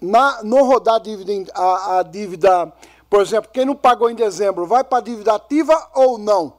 na, 0.00 0.42
no 0.42 0.64
rodar 0.64 0.96
a 0.96 0.98
dívida, 0.98 1.52
a, 1.54 1.98
a 1.98 2.02
dívida, 2.02 2.72
por 3.10 3.20
exemplo, 3.20 3.50
quem 3.52 3.64
não 3.64 3.76
pagou 3.76 4.10
em 4.10 4.14
dezembro, 4.14 4.66
vai 4.66 4.82
para 4.82 4.98
a 4.98 5.02
dívida 5.02 5.34
ativa 5.34 5.90
ou 5.94 6.18
não? 6.18 6.54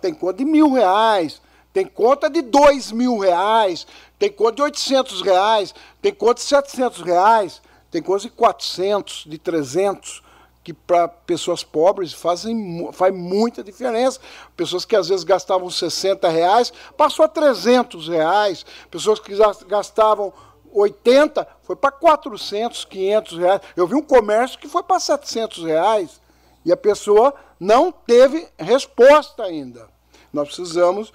Tem 0.00 0.14
conta 0.14 0.34
de 0.34 0.44
mil 0.44 0.72
reais, 0.72 1.42
tem 1.78 1.86
conta 1.86 2.28
de 2.28 2.42
dois 2.42 2.90
mil 2.90 3.18
reais, 3.18 3.86
tem 4.18 4.32
conta 4.32 4.56
de 4.56 4.62
800 4.62 5.22
reais, 5.22 5.72
tem 6.02 6.12
conta 6.12 6.34
de 6.34 6.40
700 6.40 7.02
reais, 7.02 7.62
tem 7.88 8.02
conta 8.02 8.22
de 8.22 8.30
400, 8.30 9.24
de 9.28 9.38
300, 9.38 10.20
que 10.64 10.72
para 10.72 11.06
pessoas 11.06 11.62
pobres 11.62 12.12
fazem, 12.12 12.90
faz 12.92 13.14
muita 13.14 13.62
diferença. 13.62 14.18
Pessoas 14.56 14.84
que 14.84 14.96
às 14.96 15.08
vezes 15.08 15.22
gastavam 15.22 15.70
60 15.70 16.28
reais, 16.28 16.72
passou 16.96 17.24
a 17.24 17.28
300 17.28 18.08
reais. 18.08 18.66
Pessoas 18.90 19.20
que 19.20 19.32
gastavam 19.68 20.32
80, 20.72 21.46
foi 21.62 21.76
para 21.76 21.92
400, 21.92 22.86
500 22.86 23.38
reais. 23.38 23.60
Eu 23.76 23.86
vi 23.86 23.94
um 23.94 24.02
comércio 24.02 24.58
que 24.58 24.66
foi 24.66 24.82
para 24.82 24.98
700 24.98 25.62
reais 25.62 26.20
e 26.64 26.72
a 26.72 26.76
pessoa 26.76 27.32
não 27.60 27.92
teve 27.92 28.48
resposta 28.58 29.44
ainda. 29.44 29.88
Nós 30.32 30.48
precisamos 30.48 31.12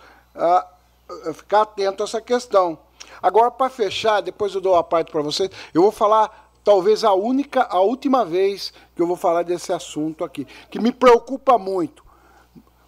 ficar 1.33 1.61
atento 1.61 2.03
a 2.03 2.05
essa 2.05 2.21
questão. 2.21 2.77
Agora, 3.21 3.51
para 3.51 3.69
fechar, 3.69 4.21
depois 4.21 4.53
eu 4.53 4.61
dou 4.61 4.75
a 4.75 4.83
parte 4.83 5.11
para 5.11 5.21
vocês, 5.21 5.49
eu 5.73 5.81
vou 5.81 5.91
falar 5.91 6.51
talvez 6.63 7.03
a 7.03 7.13
única, 7.13 7.63
a 7.69 7.79
última 7.79 8.23
vez 8.25 8.73
que 8.95 9.01
eu 9.01 9.07
vou 9.07 9.17
falar 9.17 9.43
desse 9.43 9.73
assunto 9.73 10.23
aqui, 10.23 10.47
que 10.69 10.79
me 10.79 10.91
preocupa 10.91 11.57
muito. 11.57 12.03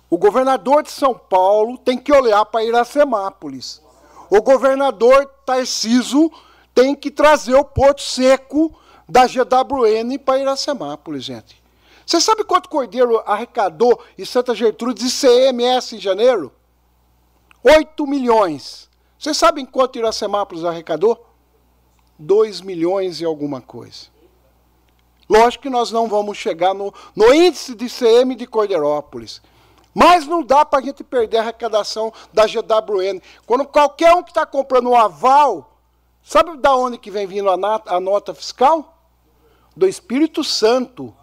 O 0.09 0.17
governador 0.17 0.83
de 0.83 0.91
São 0.91 1.14
Paulo 1.14 1.77
tem 1.77 1.98
que 1.98 2.14
olhar 2.14 2.45
para 2.45 2.64
Iracemápolis. 2.64 3.82
O 4.30 4.41
governador 4.41 5.25
Tarciso 5.45 6.32
tem 6.74 6.95
que 6.95 7.11
trazer 7.11 7.56
o 7.56 7.65
Porto 7.65 8.01
Seco 8.01 8.74
da 9.07 9.25
GWN 9.27 10.17
para 10.24 10.40
Iracemápolis, 10.40 11.24
gente. 11.24 11.64
Você 12.06 12.22
sabe 12.22 12.43
quanto 12.43 12.69
Cordeiro 12.69 13.22
arrecadou 13.25 13.99
em 14.17 14.25
Santa 14.25 14.53
Gertrudes 14.53 15.11
e 15.11 15.27
CMS 15.27 15.93
em 15.93 15.99
janeiro? 15.99 16.51
8 17.66 18.06
milhões. 18.06 18.88
Vocês 19.18 19.35
sabem 19.35 19.66
quanto 19.66 19.98
Iracemápolis 19.98 20.64
arrecadou? 20.64 21.26
2 22.19 22.61
milhões 22.61 23.19
e 23.19 23.26
alguma 23.26 23.60
coisa. 23.60 24.14
Lógico 25.27 25.64
que 25.64 25.69
nós 25.69 25.92
não 25.92 26.08
vamos 26.08 26.38
chegar 26.38 26.76
no, 26.76 26.94
no 27.16 27.34
índice 27.34 27.74
de 27.74 27.90
CM 27.90 28.35
de 28.35 28.45
Cordeirópolis. 28.45 29.42
Mas 29.95 30.27
não 30.27 30.44
dá 30.44 30.64
para 30.64 30.77
a 30.80 30.82
gente 30.82 31.03
perder 31.03 31.38
a 31.38 31.42
arrecadação 31.42 32.14
da 32.32 32.45
GWN. 32.45 33.19
Quando 33.48 33.66
qualquer 33.66 34.14
um 34.14 34.22
que 34.22 34.30
está 34.30 34.45
comprando 34.45 34.90
um 34.90 34.95
aval, 34.95 35.80
sabe 36.22 36.56
da 36.58 36.76
onde 36.76 37.00
que 37.00 37.10
vem 37.10 37.26
vindo 37.26 37.50
a, 37.50 37.58
nata, 37.58 37.95
a 37.95 38.00
nota 38.00 38.35
fiscal? 38.35 38.95
Do 39.76 39.88
Espírito 39.88 40.44
Santo. 40.44 41.16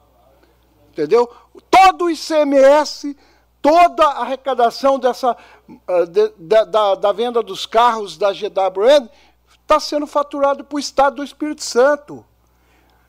Entendeu? 0.91 1.31
Todo 1.71 2.07
o 2.07 2.11
ICMS 2.11 3.17
toda 3.63 4.05
a 4.05 4.23
arrecadação 4.23 4.99
dessa, 4.99 5.37
uh, 5.69 6.07
de, 6.07 6.33
da, 6.37 6.97
da, 6.97 7.13
venda 7.13 7.41
dos 7.43 7.65
carros 7.65 8.19
da 8.19 8.33
GWN 8.33 9.09
está 9.49 9.79
sendo 9.79 10.07
faturado 10.07 10.65
para 10.65 10.77
o 10.77 10.81
Estado 10.81 11.17
do 11.17 11.25
Espírito 11.25 11.63
Santo. 11.63 12.27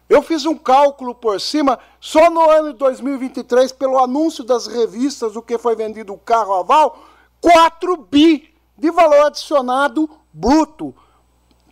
Eu 0.08 0.22
fiz 0.22 0.46
um 0.46 0.56
cálculo 0.56 1.16
por 1.16 1.42
cima, 1.42 1.80
só 2.00 2.30
no 2.30 2.48
ano 2.50 2.72
de 2.72 2.78
2023, 2.78 3.72
pelo 3.72 3.98
anúncio 3.98 4.44
das 4.44 4.68
revistas 4.68 5.34
do 5.34 5.42
que 5.42 5.58
foi 5.58 5.76
vendido 5.76 6.14
o 6.14 6.20
carro 6.20 6.54
aval, 6.54 7.04
4 7.42 7.98
bi 7.98 8.54
de 8.78 8.92
valor 8.92 9.26
adicionado 9.26 10.08
bruto. 10.32 10.94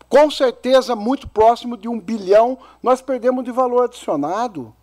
Com 0.09 0.31
certeza, 0.31 0.95
muito 0.95 1.29
próximo 1.29 1.77
de 1.77 1.87
um 1.87 1.99
bilhão, 1.99 2.57
nós 2.81 3.01
perdemos 3.01 3.45
de 3.45 3.51
valor 3.51 3.83
adicionado. 3.83 4.75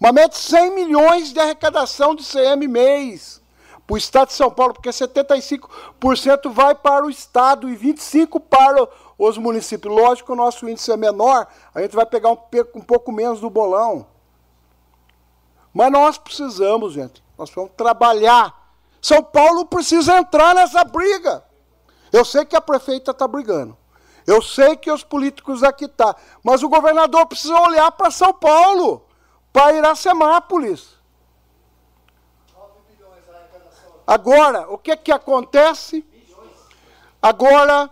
Uma 0.00 0.12
média 0.12 0.30
de 0.30 0.38
100 0.38 0.74
milhões 0.74 1.30
de 1.30 1.38
arrecadação 1.38 2.14
de 2.14 2.24
CM 2.24 2.66
mês 2.66 3.42
para 3.86 3.94
o 3.94 3.98
Estado 3.98 4.28
de 4.28 4.34
São 4.34 4.50
Paulo, 4.50 4.72
porque 4.72 4.88
75% 4.88 6.50
vai 6.50 6.74
para 6.74 7.04
o 7.04 7.10
Estado 7.10 7.68
e 7.68 7.76
25% 7.76 8.40
para 8.40 8.88
os 9.18 9.36
municípios. 9.36 9.94
Lógico 9.94 10.28
que 10.28 10.32
o 10.32 10.36
nosso 10.36 10.66
índice 10.66 10.90
é 10.90 10.96
menor, 10.96 11.46
a 11.74 11.82
gente 11.82 11.94
vai 11.94 12.06
pegar 12.06 12.30
um, 12.30 12.38
um 12.74 12.80
pouco 12.80 13.12
menos 13.12 13.40
do 13.40 13.50
bolão. 13.50 14.06
Mas 15.74 15.92
nós 15.92 16.16
precisamos, 16.16 16.94
gente, 16.94 17.22
nós 17.36 17.50
vamos 17.50 17.72
trabalhar. 17.76 18.72
São 19.02 19.22
Paulo 19.22 19.66
precisa 19.66 20.16
entrar 20.16 20.54
nessa 20.54 20.82
briga. 20.82 21.44
Eu 22.10 22.24
sei 22.24 22.46
que 22.46 22.56
a 22.56 22.60
prefeita 22.60 23.10
está 23.10 23.28
brigando. 23.28 23.76
Eu 24.26 24.40
sei 24.40 24.76
que 24.76 24.90
os 24.90 25.04
políticos 25.04 25.62
aqui 25.62 25.84
estão. 25.84 26.14
Tá, 26.14 26.18
mas 26.42 26.62
o 26.62 26.70
governador 26.70 27.26
precisa 27.26 27.54
olhar 27.60 27.92
para 27.92 28.10
São 28.10 28.32
Paulo 28.32 29.09
para 29.52 29.76
Iracemápolis. 29.76 31.00
Agora, 34.06 34.68
o 34.68 34.76
que 34.76 34.96
que 34.96 35.12
acontece? 35.12 36.04
Agora, 37.22 37.90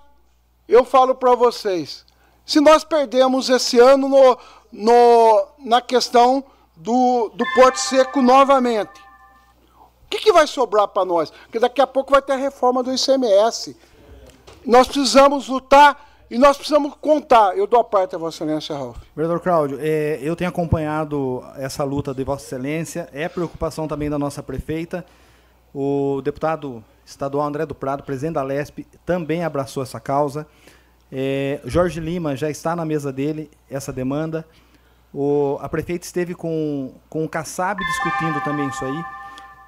eu 0.66 0.84
falo 0.84 1.14
para 1.14 1.34
vocês, 1.34 2.04
se 2.44 2.60
nós 2.60 2.82
perdemos 2.82 3.48
esse 3.48 3.78
ano 3.78 4.08
no, 4.08 4.38
no, 4.72 5.46
na 5.58 5.80
questão 5.80 6.44
do, 6.74 7.30
do 7.34 7.44
Porto 7.54 7.76
Seco 7.76 8.20
novamente, 8.22 9.00
o 10.04 10.08
que, 10.10 10.18
que 10.18 10.32
vai 10.32 10.46
sobrar 10.46 10.88
para 10.88 11.04
nós? 11.04 11.30
Porque 11.30 11.58
daqui 11.58 11.82
a 11.82 11.86
pouco 11.86 12.12
vai 12.12 12.22
ter 12.22 12.32
a 12.32 12.36
reforma 12.36 12.82
do 12.82 12.92
ICMS. 12.92 13.76
Nós 14.64 14.86
precisamos 14.86 15.48
lutar 15.48 16.07
e 16.30 16.38
nós 16.38 16.56
precisamos 16.56 16.94
contar. 17.00 17.56
Eu 17.56 17.66
dou 17.66 17.80
a 17.80 17.84
parte 17.84 18.14
a 18.14 18.18
Vossa 18.18 18.44
Excelência, 18.44 18.76
Ralf. 18.76 18.98
Vereador 19.16 19.40
Cláudio, 19.40 19.78
é, 19.80 20.18
eu 20.22 20.36
tenho 20.36 20.50
acompanhado 20.50 21.42
essa 21.56 21.84
luta 21.84 22.12
de 22.12 22.22
Vossa 22.24 22.44
Excelência, 22.44 23.08
é 23.12 23.28
preocupação 23.28 23.88
também 23.88 24.10
da 24.10 24.18
nossa 24.18 24.42
prefeita. 24.42 25.04
O 25.74 26.20
deputado 26.22 26.84
estadual 27.04 27.46
André 27.46 27.64
do 27.64 27.74
Prado, 27.74 28.02
presidente 28.02 28.34
da 28.34 28.42
LESP, 28.42 28.86
também 29.04 29.44
abraçou 29.44 29.82
essa 29.82 29.98
causa. 29.98 30.46
É, 31.10 31.60
Jorge 31.64 32.00
Lima 32.00 32.36
já 32.36 32.50
está 32.50 32.76
na 32.76 32.84
mesa 32.84 33.12
dele 33.12 33.50
essa 33.70 33.92
demanda. 33.92 34.46
O, 35.12 35.58
a 35.60 35.68
prefeita 35.68 36.04
esteve 36.04 36.34
com, 36.34 36.92
com 37.08 37.24
o 37.24 37.28
Kassab 37.28 37.80
discutindo 37.82 38.42
também 38.44 38.68
isso 38.68 38.84
aí. 38.84 39.04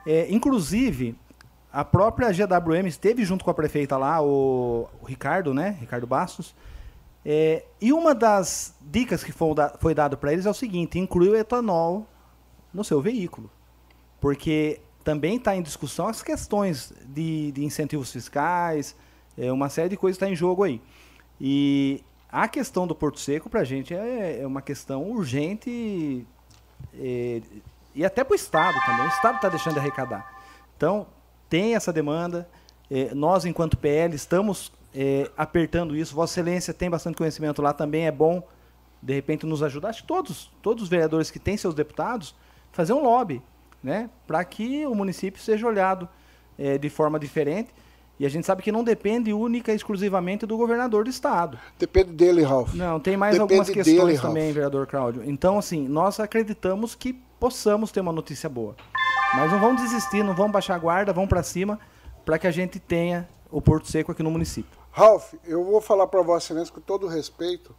É, 0.07 0.27
inclusive, 0.31 1.17
a 1.73 1.85
própria 1.85 2.33
GWM 2.33 2.87
esteve 2.87 3.25
junto 3.25 3.45
com 3.45 3.51
a 3.51 3.55
prefeita 3.55 3.97
lá, 3.97 4.21
o, 4.23 4.89
Ricardo, 5.07 5.55
né? 5.55 5.77
Ricardo 5.81 6.07
Bastos. 6.07 6.55
É, 7.25 7.65
e 7.81 7.93
uma 7.93 8.15
das 8.15 8.75
dicas 8.81 9.23
que 9.23 9.31
foi, 9.31 9.55
foi 9.79 9.95
dado 9.95 10.17
para 10.17 10.33
eles 10.33 10.47
é 10.47 10.51
o 10.51 10.55
seguinte: 10.55 10.99
inclui 10.99 11.29
o 11.29 11.37
etanol 11.37 12.07
no 12.73 12.83
seu 12.83 13.01
veículo. 13.01 13.51
Porque 14.21 14.81
também 15.05 15.37
está 15.37 15.55
em 15.55 15.63
discussão 15.63 16.09
as 16.09 16.23
questões 16.23 16.93
de, 17.07 17.53
de 17.53 17.65
incentivos 17.65 18.13
fiscais, 18.13 18.97
é, 19.37 19.51
uma 19.53 19.69
série 19.69 19.89
de 19.89 19.97
coisas 19.97 20.17
está 20.17 20.29
em 20.29 20.37
jogo 20.37 20.65
aí. 20.65 20.81
E 21.41 22.03
a 22.31 22.47
questão 22.49 22.87
do 22.87 22.95
Porto 22.95 23.19
Seco, 23.19 23.49
para 23.49 23.61
a 23.61 23.65
gente, 23.65 23.95
é, 23.95 24.41
é, 24.41 24.47
uma 24.47 24.61
questão 24.61 25.11
urgente 25.11 26.27
é, 26.95 27.41
e 27.95 28.05
até 28.05 28.23
para 28.23 28.33
o 28.33 28.37
Estado 28.37 28.79
também. 28.87 29.07
O 29.07 29.09
Estado 29.09 29.37
está 29.37 29.49
deixando 29.49 29.75
de 29.75 29.81
arrecadar. 29.81 30.43
Então, 30.77 31.07
tem 31.51 31.75
essa 31.75 31.93
demanda. 31.93 32.49
É, 32.91 33.13
nós, 33.15 33.45
enquanto 33.45 33.77
PL, 33.77 34.15
estamos 34.15 34.73
é, 34.95 35.31
apertando 35.37 35.95
isso. 35.95 36.15
Vossa 36.15 36.41
Excelência 36.41 36.73
tem 36.73 36.89
bastante 36.89 37.17
conhecimento 37.17 37.61
lá 37.61 37.73
também, 37.73 38.07
é 38.07 38.13
bom, 38.13 38.43
de 39.03 39.13
repente, 39.13 39.45
nos 39.45 39.63
ajudar. 39.63 39.91
Acho 39.91 40.03
que 40.03 40.09
todos, 40.09 40.51
todos 40.63 40.85
os 40.85 40.89
vereadores 40.89 41.31
que 41.31 41.39
têm 41.39 41.57
seus 41.57 41.75
deputados, 41.75 42.35
fazer 42.73 42.93
um 42.93 43.03
lobby, 43.03 43.43
né, 43.83 44.09
para 44.27 44.43
que 44.45 44.87
o 44.87 44.95
município 44.95 45.43
seja 45.43 45.67
olhado 45.67 46.09
é, 46.59 46.79
de 46.79 46.89
forma 46.89 47.19
diferente. 47.19 47.71
E 48.21 48.27
a 48.27 48.29
gente 48.29 48.47
sabe 48.47 48.63
que 48.63 48.71
não 48.71 48.85
depende 48.85 49.33
única 49.33 49.73
e 49.73 49.75
exclusivamente 49.75 50.45
do 50.45 50.55
governador 50.55 51.05
do 51.05 51.11
estado. 51.11 51.59
Depende 51.79 52.13
dele, 52.13 52.43
Ralf. 52.43 52.75
Não, 52.75 53.01
tem 53.01 53.17
mais 53.17 53.33
depende 53.33 53.55
algumas 53.55 53.71
questões 53.71 53.97
dele, 53.97 54.19
também, 54.19 54.53
vereador 54.53 54.87
Cláudio. 54.87 55.23
Então, 55.25 55.59
assim, 55.59 55.89
nós 55.89 56.21
acreditamos 56.21 56.95
que 56.95 57.15
possamos 57.15 57.91
ter 57.91 58.01
uma 58.01 58.13
notícia 58.13 58.47
boa. 58.47 58.77
Mas 59.35 59.51
não 59.51 59.59
vamos 59.59 59.81
desistir, 59.81 60.23
não 60.23 60.35
vamos 60.35 60.53
baixar 60.53 60.75
a 60.75 60.79
guarda, 60.79 61.15
vamos 61.15 61.31
para 61.31 61.43
cima, 61.43 61.81
para 62.23 62.39
que 62.39 62.47
a 62.47 62.51
gente 62.51 62.79
tenha 62.79 63.27
o 63.51 63.63
Porto 63.63 63.91
Seco 63.91 64.13
aqui 64.13 64.23
no 64.23 64.31
município. 64.31 64.79
Ralf, 64.91 65.33
eu 65.47 65.65
vou 65.65 65.81
falar 65.81 66.07
para 66.07 66.21
Vossa 66.21 66.45
Excelência 66.45 66.75
com 66.75 66.81
todo 66.83 67.07
respeito 67.07 67.75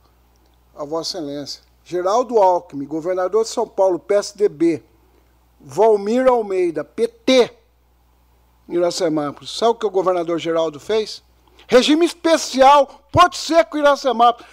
a 0.75 0.83
Vossa 0.83 1.19
Excelência. 1.19 1.61
Geraldo 1.83 2.39
Alckmin, 2.39 2.87
governador 2.87 3.43
de 3.43 3.49
São 3.51 3.67
Paulo, 3.67 3.99
PSDB. 3.99 4.81
Valmir 5.59 6.25
Almeida, 6.27 6.83
PT, 6.83 7.60
Iracemápolis. 8.67 9.51
Sabe 9.51 9.71
o 9.71 9.75
que 9.75 9.85
o 9.85 9.89
governador 9.89 10.39
Geraldo 10.39 10.79
fez? 10.79 11.23
Regime 11.67 12.05
especial, 12.05 12.87
Porto 13.11 13.37
Seco, 13.37 13.77
Iracemápolis. 13.77 14.49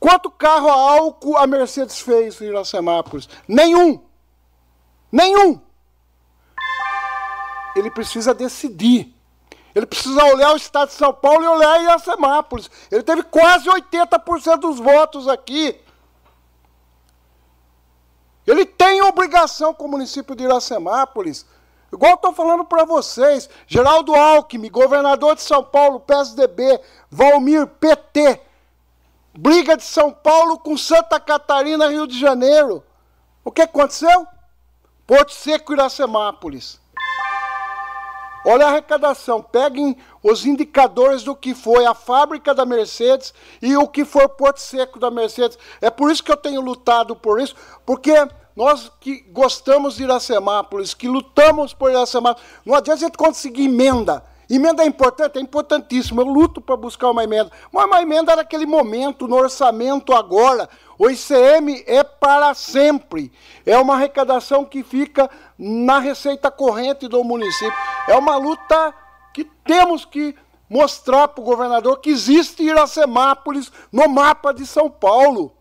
Quanto 0.00 0.30
carro 0.30 0.68
a 0.68 0.74
álcool 0.74 1.36
a 1.36 1.46
Mercedes 1.46 1.98
fez 2.00 2.40
em 2.40 2.46
Iracemápolis? 2.46 3.28
Nenhum. 3.46 4.00
Nenhum. 5.10 5.60
Ele 7.74 7.90
precisa 7.90 8.32
decidir. 8.32 9.14
Ele 9.74 9.86
precisa 9.86 10.24
olhar 10.24 10.52
o 10.52 10.56
estado 10.56 10.88
de 10.88 10.94
São 10.94 11.12
Paulo 11.12 11.44
e 11.44 11.48
olhar 11.48 11.82
Iracemápolis. 11.82 12.70
Ele 12.90 13.02
teve 13.02 13.22
quase 13.22 13.68
80% 13.68 14.58
dos 14.58 14.78
votos 14.78 15.28
aqui. 15.28 15.80
Ele 18.46 18.64
tem 18.64 19.02
obrigação 19.02 19.74
com 19.74 19.84
o 19.84 19.88
município 19.88 20.34
de 20.34 20.44
Iracemápolis. 20.44 21.44
Igual 21.92 22.14
estou 22.14 22.32
falando 22.32 22.64
para 22.64 22.84
vocês, 22.84 23.48
Geraldo 23.66 24.14
Alckmin, 24.14 24.70
governador 24.70 25.34
de 25.34 25.42
São 25.42 25.64
Paulo, 25.64 26.00
PSDB, 26.00 26.80
Valmir, 27.10 27.66
PT, 27.66 28.40
briga 29.32 29.76
de 29.76 29.84
São 29.84 30.12
Paulo 30.12 30.58
com 30.58 30.76
Santa 30.76 31.18
Catarina, 31.18 31.88
Rio 31.88 32.06
de 32.06 32.18
Janeiro. 32.18 32.84
O 33.42 33.50
que 33.50 33.62
aconteceu? 33.62 34.26
Porto 35.06 35.32
Seco, 35.32 35.72
Iracemápolis. 35.72 36.78
Olha 38.44 38.66
a 38.66 38.68
arrecadação, 38.70 39.42
peguem 39.42 39.96
os 40.22 40.46
indicadores 40.46 41.22
do 41.22 41.34
que 41.34 41.54
foi 41.54 41.84
a 41.86 41.94
fábrica 41.94 42.54
da 42.54 42.64
Mercedes 42.64 43.34
e 43.60 43.76
o 43.76 43.88
que 43.88 44.04
foi 44.04 44.24
o 44.24 44.28
Porto 44.28 44.58
Seco 44.58 44.98
da 44.98 45.10
Mercedes. 45.10 45.58
É 45.80 45.90
por 45.90 46.10
isso 46.10 46.22
que 46.22 46.30
eu 46.30 46.36
tenho 46.36 46.60
lutado 46.60 47.16
por 47.16 47.40
isso, 47.40 47.54
porque 47.84 48.12
nós 48.58 48.90
que 49.00 49.20
gostamos 49.30 49.94
de 49.94 50.02
Iracemápolis, 50.02 50.92
que 50.92 51.06
lutamos 51.06 51.72
por 51.72 51.92
Iracemápolis, 51.92 52.44
não 52.66 52.74
adianta 52.74 53.04
a 53.04 53.06
gente 53.06 53.16
conseguir 53.16 53.66
emenda. 53.66 54.24
Emenda 54.50 54.82
é 54.82 54.86
importante? 54.86 55.38
É 55.38 55.40
importantíssimo. 55.40 56.20
Eu 56.20 56.26
luto 56.26 56.60
para 56.60 56.76
buscar 56.76 57.08
uma 57.08 57.22
emenda. 57.22 57.52
Mas 57.70 57.84
uma 57.84 58.02
emenda 58.02 58.32
era 58.32 58.40
aquele 58.40 58.66
momento, 58.66 59.28
no 59.28 59.36
orçamento 59.36 60.12
agora. 60.12 60.68
O 60.98 61.08
ICM 61.08 61.84
é 61.86 62.02
para 62.02 62.52
sempre. 62.52 63.30
É 63.64 63.78
uma 63.78 63.94
arrecadação 63.94 64.64
que 64.64 64.82
fica 64.82 65.30
na 65.56 66.00
receita 66.00 66.50
corrente 66.50 67.06
do 67.06 67.22
município. 67.22 67.78
É 68.08 68.16
uma 68.16 68.36
luta 68.38 68.92
que 69.32 69.44
temos 69.44 70.04
que 70.04 70.34
mostrar 70.68 71.28
para 71.28 71.42
o 71.42 71.44
governador 71.44 72.00
que 72.00 72.10
existe 72.10 72.64
Iracemápolis 72.64 73.70
no 73.92 74.08
mapa 74.08 74.52
de 74.52 74.66
São 74.66 74.90
Paulo. 74.90 75.57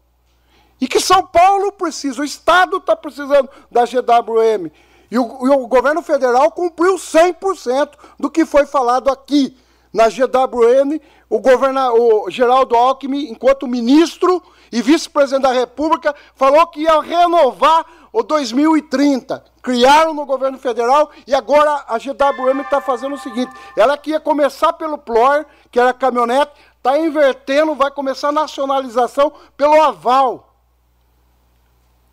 E 0.80 0.88
que 0.88 0.99
São 0.99 1.25
Paulo 1.25 1.72
precisa, 1.72 2.22
o 2.22 2.25
Estado 2.25 2.77
está 2.77 2.95
precisando 2.95 3.49
da 3.72 3.83
GWM. 3.85 4.72
E 5.09 5.17
o, 5.17 5.47
e 5.47 5.49
o, 5.49 5.67
governo 5.67 6.01
federal 6.01 6.51
cumpriu 6.51 6.95
100% 6.95 7.91
do 8.19 8.30
que 8.30 8.45
foi 8.45 8.65
falado 8.65 9.09
aqui. 9.09 9.57
Na 9.93 10.09
GWM, 10.09 10.99
o, 11.30 11.39
governa, 11.39 11.91
o 11.93 12.30
Geraldo 12.30 12.75
Alckmin, 12.75 13.30
enquanto 13.31 13.67
ministro 13.67 14.43
e 14.72 14.81
vice-presidente 14.81 15.43
da 15.43 15.51
República, 15.51 16.14
falou 16.35 16.67
que 16.67 16.81
ia 16.81 17.01
renovar 17.01 17.85
o 18.11 18.22
2030. 18.22 19.43
Criaram 19.61 20.14
no 20.14 20.25
governo 20.25 20.57
federal 20.57 21.09
e 21.25 21.33
agora 21.33 21.85
a 21.88 21.97
GWM 21.97 22.61
está 22.61 22.81
fazendo 22.81 23.15
o 23.15 23.19
seguinte: 23.19 23.51
ela 23.75 23.97
que 23.97 24.11
ia 24.11 24.19
começar 24.19 24.73
pelo 24.73 24.97
PLOR, 24.97 25.45
que 25.72 25.80
era 25.80 25.93
caminhonete, 25.93 26.51
está 26.77 26.97
invertendo, 26.97 27.75
vai 27.75 27.89
começar 27.89 28.30
a 28.30 28.33
nacionalização 28.33 29.31
pelo 29.56 29.81
aval. 29.81 30.47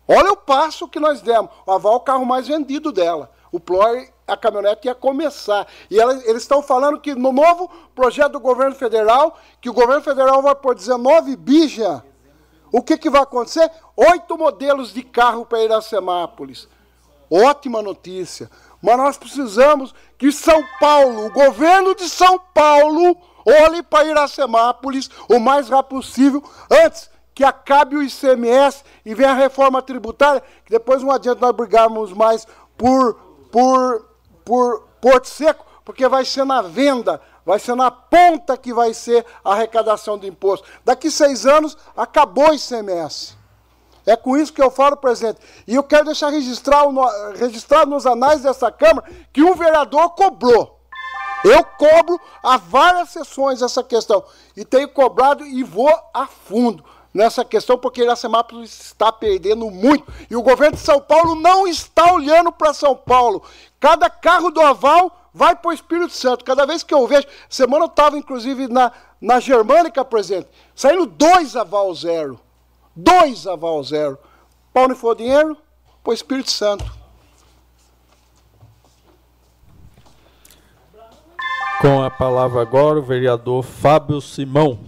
Olha 0.07 0.33
o 0.33 0.37
passo 0.37 0.87
que 0.87 0.99
nós 0.99 1.21
demos. 1.21 1.49
O 1.65 1.71
Aval 1.71 1.93
é 1.93 1.95
o 1.97 1.99
carro 1.99 2.25
mais 2.25 2.47
vendido 2.47 2.91
dela. 2.91 3.31
O 3.51 3.59
Plor, 3.59 4.05
a 4.27 4.37
caminhonete 4.37 4.87
ia 4.87 4.95
começar. 4.95 5.67
E 5.89 5.99
ela, 5.99 6.13
eles 6.25 6.43
estão 6.43 6.61
falando 6.61 6.99
que 6.99 7.15
no 7.15 7.31
novo 7.31 7.69
projeto 7.95 8.33
do 8.33 8.39
governo 8.39 8.75
federal, 8.75 9.37
que 9.59 9.69
o 9.69 9.73
governo 9.73 10.01
federal 10.01 10.41
vai 10.41 10.55
por 10.55 10.75
19 10.75 11.35
bija. 11.35 12.03
O 12.71 12.81
que, 12.81 12.97
que 12.97 13.09
vai 13.09 13.21
acontecer? 13.21 13.71
Oito 13.95 14.37
modelos 14.37 14.93
de 14.93 15.01
carro 15.01 15.45
para 15.45 15.63
Iracemápolis. 15.63 16.67
Ótima 17.31 17.81
notícia. 17.81 18.49
Mas 18.81 18.97
nós 18.97 19.17
precisamos 19.17 19.95
que 20.17 20.31
São 20.31 20.63
Paulo, 20.79 21.25
o 21.25 21.31
governo 21.31 21.95
de 21.95 22.07
São 22.07 22.37
Paulo, 22.53 23.17
olhe 23.45 23.81
para 23.81 24.05
Iracemápolis 24.05 25.09
o 25.29 25.39
mais 25.39 25.69
rápido 25.69 25.97
possível, 25.97 26.43
antes 26.69 27.09
que 27.35 27.43
acabe 27.43 27.97
o 27.97 28.01
ICMS 28.01 28.81
e 29.05 29.13
venha 29.13 29.31
a 29.31 29.35
reforma 29.35 29.81
tributária, 29.81 30.41
que 30.63 30.71
depois 30.71 31.03
não 31.03 31.11
adianta 31.11 31.45
nós 31.45 31.53
brigarmos 31.53 32.13
mais 32.13 32.47
por, 32.77 33.15
por, 33.51 34.07
por 34.45 34.87
Porto 35.01 35.27
Seco, 35.27 35.65
porque 35.83 36.07
vai 36.07 36.23
ser 36.23 36.45
na 36.45 36.61
venda, 36.61 37.21
vai 37.45 37.59
ser 37.59 37.75
na 37.75 37.91
ponta 37.91 38.55
que 38.55 38.73
vai 38.73 38.93
ser 38.93 39.25
a 39.43 39.51
arrecadação 39.51 40.17
do 40.17 40.25
imposto. 40.25 40.65
Daqui 40.85 41.11
seis 41.11 41.45
anos, 41.45 41.77
acabou 41.95 42.51
o 42.51 42.53
ICMS. 42.53 43.35
É 44.05 44.15
com 44.15 44.37
isso 44.37 44.53
que 44.53 44.61
eu 44.61 44.71
falo, 44.71 44.95
presidente. 44.95 45.39
E 45.67 45.75
eu 45.75 45.83
quero 45.83 46.05
deixar 46.05 46.29
registrado, 46.29 46.89
registrado 47.35 47.89
nos 47.89 48.05
anais 48.05 48.43
dessa 48.43 48.71
Câmara 48.71 49.11
que 49.33 49.43
um 49.43 49.55
vereador 49.55 50.11
cobrou. 50.11 50.79
Eu 51.43 51.63
cobro 51.63 52.19
há 52.41 52.55
várias 52.55 53.09
sessões 53.09 53.61
essa 53.61 53.83
questão. 53.83 54.23
E 54.55 54.63
tenho 54.63 54.87
cobrado 54.89 55.45
e 55.45 55.63
vou 55.63 55.91
a 56.13 56.27
fundo 56.27 56.94
nessa 57.15 57.45
questão, 57.45 57.77
porque 57.77 58.01
Iracemápolis 58.01 58.87
está 58.87 59.09
perdendo 59.09 59.71
muito. 59.71 60.11
E 60.29 60.35
o 60.35 60.41
governo 60.41 60.75
de 60.75 60.83
São 60.83 60.99
Paulo 60.99 61.33
não 61.33 61.65
está 61.65 62.13
olhando 62.13 62.51
para 62.51 62.73
São 62.73 62.93
Paulo. 62.93 63.41
Cada 63.79 64.09
carro 64.09 64.51
do 64.51 64.59
aval 64.59 65.29
vai 65.33 65.55
para 65.55 65.69
o 65.69 65.73
Espírito 65.73 66.11
Santo. 66.11 66.43
Cada 66.43 66.65
vez 66.65 66.83
que 66.83 66.93
eu 66.93 67.07
vejo. 67.07 67.25
Semana 67.49 67.85
eu 67.85 67.87
estava, 67.87 68.17
inclusive, 68.17 68.67
na, 68.67 68.91
na 69.21 69.39
Germânica, 69.39 70.03
presente, 70.03 70.49
saindo 70.75 71.05
dois 71.05 71.55
aval 71.55 71.95
zero. 71.95 72.37
Dois 72.93 73.47
aval 73.47 73.81
zero. 73.81 74.19
Paulo 74.73 74.89
não 74.89 74.95
for 74.97 75.15
dinheiro, 75.15 75.57
para 76.03 76.11
o 76.11 76.13
Espírito 76.13 76.51
Santo. 76.51 76.85
Com 81.79 82.03
a 82.03 82.11
palavra 82.11 82.61
agora 82.61 82.99
o 82.99 83.03
vereador 83.03 83.63
Fábio 83.63 84.19
Simão. 84.19 84.84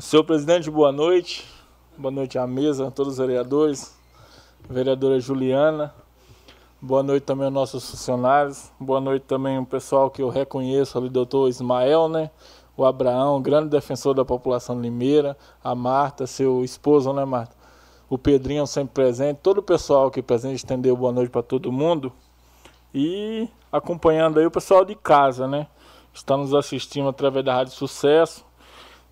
Senhor 0.00 0.24
presidente, 0.24 0.68
boa 0.68 0.90
noite. 0.90 1.46
Boa 1.96 2.10
noite 2.10 2.36
à 2.36 2.48
mesa, 2.48 2.88
a 2.88 2.90
todos 2.90 3.12
os 3.12 3.18
vereadores, 3.18 3.96
vereadora 4.68 5.20
Juliana. 5.20 5.94
Boa 6.82 7.00
noite 7.00 7.22
também 7.22 7.44
aos 7.44 7.54
nossos 7.54 7.88
funcionários. 7.88 8.72
Boa 8.80 9.00
noite 9.00 9.22
também 9.22 9.56
ao 9.56 9.64
pessoal 9.64 10.10
que 10.10 10.20
eu 10.20 10.28
reconheço 10.30 10.98
ali, 10.98 11.08
doutor 11.08 11.48
Ismael, 11.48 12.08
né? 12.08 12.32
O 12.76 12.84
Abraão, 12.84 13.40
grande 13.40 13.68
defensor 13.68 14.14
da 14.14 14.24
população 14.24 14.80
limeira. 14.80 15.36
A 15.62 15.76
Marta, 15.76 16.26
seu 16.26 16.64
esposo, 16.64 17.12
né, 17.12 17.24
Marta? 17.24 17.54
O 18.10 18.18
Pedrinho 18.18 18.66
sempre 18.66 18.94
presente. 18.94 19.38
Todo 19.44 19.58
o 19.58 19.62
pessoal 19.62 20.08
aqui 20.08 20.20
presente 20.20 20.56
estendeu 20.56 20.96
boa 20.96 21.12
noite 21.12 21.30
para 21.30 21.42
todo 21.44 21.70
mundo. 21.70 22.12
E 22.92 23.48
acompanhando 23.70 24.40
aí 24.40 24.46
o 24.46 24.50
pessoal 24.50 24.84
de 24.84 24.96
casa, 24.96 25.46
né? 25.46 25.68
Está 26.12 26.36
nos 26.36 26.52
assistindo 26.52 27.08
através 27.08 27.44
da 27.44 27.54
Rádio 27.54 27.74
Sucesso 27.74 28.44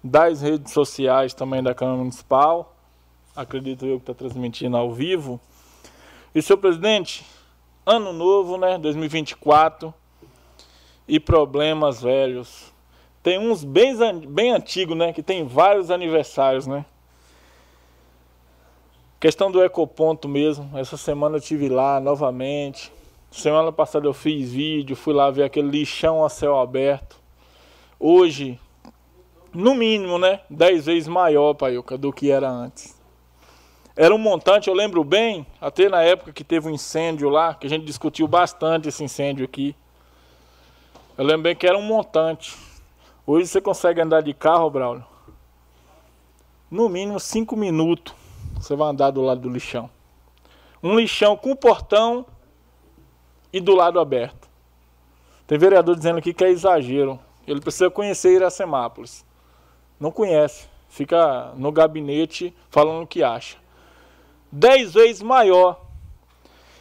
das 0.03 0.43
redes 0.43 0.73
sociais 0.73 1.33
também 1.33 1.63
da 1.63 1.75
Câmara 1.75 1.99
Municipal. 1.99 2.75
Acredito 3.35 3.87
eu 3.87 3.97
que 3.97 4.03
está 4.03 4.15
transmitindo 4.15 4.77
ao 4.77 4.93
vivo. 4.93 5.41
E, 6.35 6.43
senhor 6.43 6.59
presidente, 6.59 7.25
ano 7.87 8.13
novo, 8.13 8.57
né? 8.57 8.79
2024. 8.79 9.93
E 11.07 11.21
problemas 11.21 12.01
velhos. 12.01 12.73
Tem 13.23 13.39
uns 13.39 13.63
bem, 13.65 13.97
bem 14.29 14.53
antigos, 14.53 14.97
né? 14.97 15.13
Que 15.13 15.23
tem 15.23 15.45
vários 15.45 15.91
aniversários, 15.91 16.67
né? 16.67 16.85
Questão 19.21 19.51
do 19.51 19.63
ecoponto 19.63 20.29
mesmo. 20.29 20.77
Essa 20.77 20.97
semana 20.97 21.37
eu 21.37 21.41
tive 21.41 21.69
lá 21.69 22.01
novamente. 22.01 22.93
Semana 23.31 23.73
passada 23.73 24.07
eu 24.07 24.13
fiz 24.13 24.51
vídeo, 24.53 24.95
fui 24.95 25.15
lá 25.15 25.31
ver 25.31 25.45
aquele 25.45 25.71
lixão 25.71 26.25
a 26.25 26.29
céu 26.29 26.59
aberto. 26.59 27.17
Hoje 27.99 28.59
no 29.55 29.75
mínimo, 29.75 30.19
né, 30.19 30.41
10 30.49 30.87
vezes 30.87 31.09
maior, 31.09 31.55
Paiuca, 31.55 31.99
do 31.99 32.13
que 32.13 32.31
era 32.31 32.49
antes. 32.51 33.01
Era 33.95 34.15
um 34.15 34.19
montante, 34.19 34.69
eu 34.69 34.75
lembro 34.75 35.05
bem, 35.05 35.47
até 35.61 35.89
na 35.89 36.03
época 36.03 36.33
que 36.33 36.43
teve 36.43 36.69
um 36.69 36.71
incêndio 36.71 37.29
lá, 37.29 37.55
que 37.55 37.67
a 37.67 37.71
gente 37.71 37.85
discutiu 37.85 38.27
bastante 38.27 38.89
esse 38.89 39.05
incêndio 39.05 39.45
aqui. 39.45 39.77
Eu 41.19 41.25
lembro 41.25 41.43
bem 41.43 41.55
que 41.55 41.67
era 41.67 41.77
um 41.77 41.83
montante. 41.83 42.57
Hoje 43.27 43.47
você 43.47 43.61
consegue 43.61 44.01
andar 44.01 44.23
de 44.23 44.33
carro, 44.33 44.71
Braulio, 44.71 45.05
no 46.71 46.89
mínimo 46.89 47.21
5 47.21 47.55
minutos 47.55 48.15
você 48.57 48.75
vai 48.75 48.89
andar 48.89 49.11
do 49.11 49.21
lado 49.21 49.41
do 49.41 49.49
lixão. 49.49 49.91
Um 50.83 50.97
lixão 50.99 51.37
com 51.37 51.55
portão 51.55 52.25
e 53.53 53.61
do 53.61 53.75
lado 53.75 54.01
aberto. 54.01 54.49
Tem 55.47 55.59
vereador 55.59 55.97
dizendo 55.97 56.19
aqui 56.19 56.33
que 56.33 56.43
é 56.43 56.49
exagero. 56.49 57.19
Ele 57.47 57.61
precisa 57.61 57.91
conhecer 57.91 58.37
Iracemápolis. 58.37 59.25
Não 60.03 60.11
conhece. 60.11 60.67
fica 60.89 61.53
no 61.55 61.71
gabinete 61.71 62.53
falando 62.71 63.05
o 63.05 63.07
que 63.07 63.23
acha. 63.23 63.57
Dez 64.51 64.93
vezes 64.93 65.23
maior. 65.23 65.81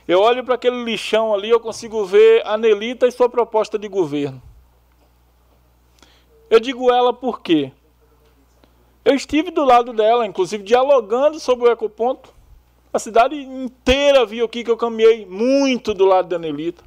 Eu 0.08 0.22
olho 0.22 0.44
para 0.44 0.56
aquele 0.56 0.84
lixão 0.84 1.32
ali, 1.32 1.48
eu 1.48 1.60
consigo 1.60 2.04
ver 2.04 2.42
a 2.48 2.58
Nelita 2.58 3.06
e 3.06 3.12
sua 3.12 3.30
proposta 3.30 3.78
de 3.78 3.88
governo. 3.88 4.42
Eu 6.50 6.60
digo 6.60 6.92
ela 6.92 7.14
por 7.14 7.42
quê? 7.42 7.72
Eu 9.06 9.14
estive 9.14 9.52
do 9.52 9.64
lado 9.64 9.94
dela, 9.94 10.26
inclusive 10.26 10.64
dialogando 10.64 11.40
sobre 11.40 11.70
o 11.70 11.72
ecoponto. 11.72 12.34
A 12.92 12.98
cidade 12.98 13.36
inteira 13.36 14.26
viu 14.26 14.46
aqui 14.48 14.64
que 14.64 14.72
eu 14.72 14.76
caminhei 14.76 15.28
muito 15.28 15.94
do 15.94 16.06
lado 16.06 16.28
da 16.28 16.40
Nelita. 16.40 16.84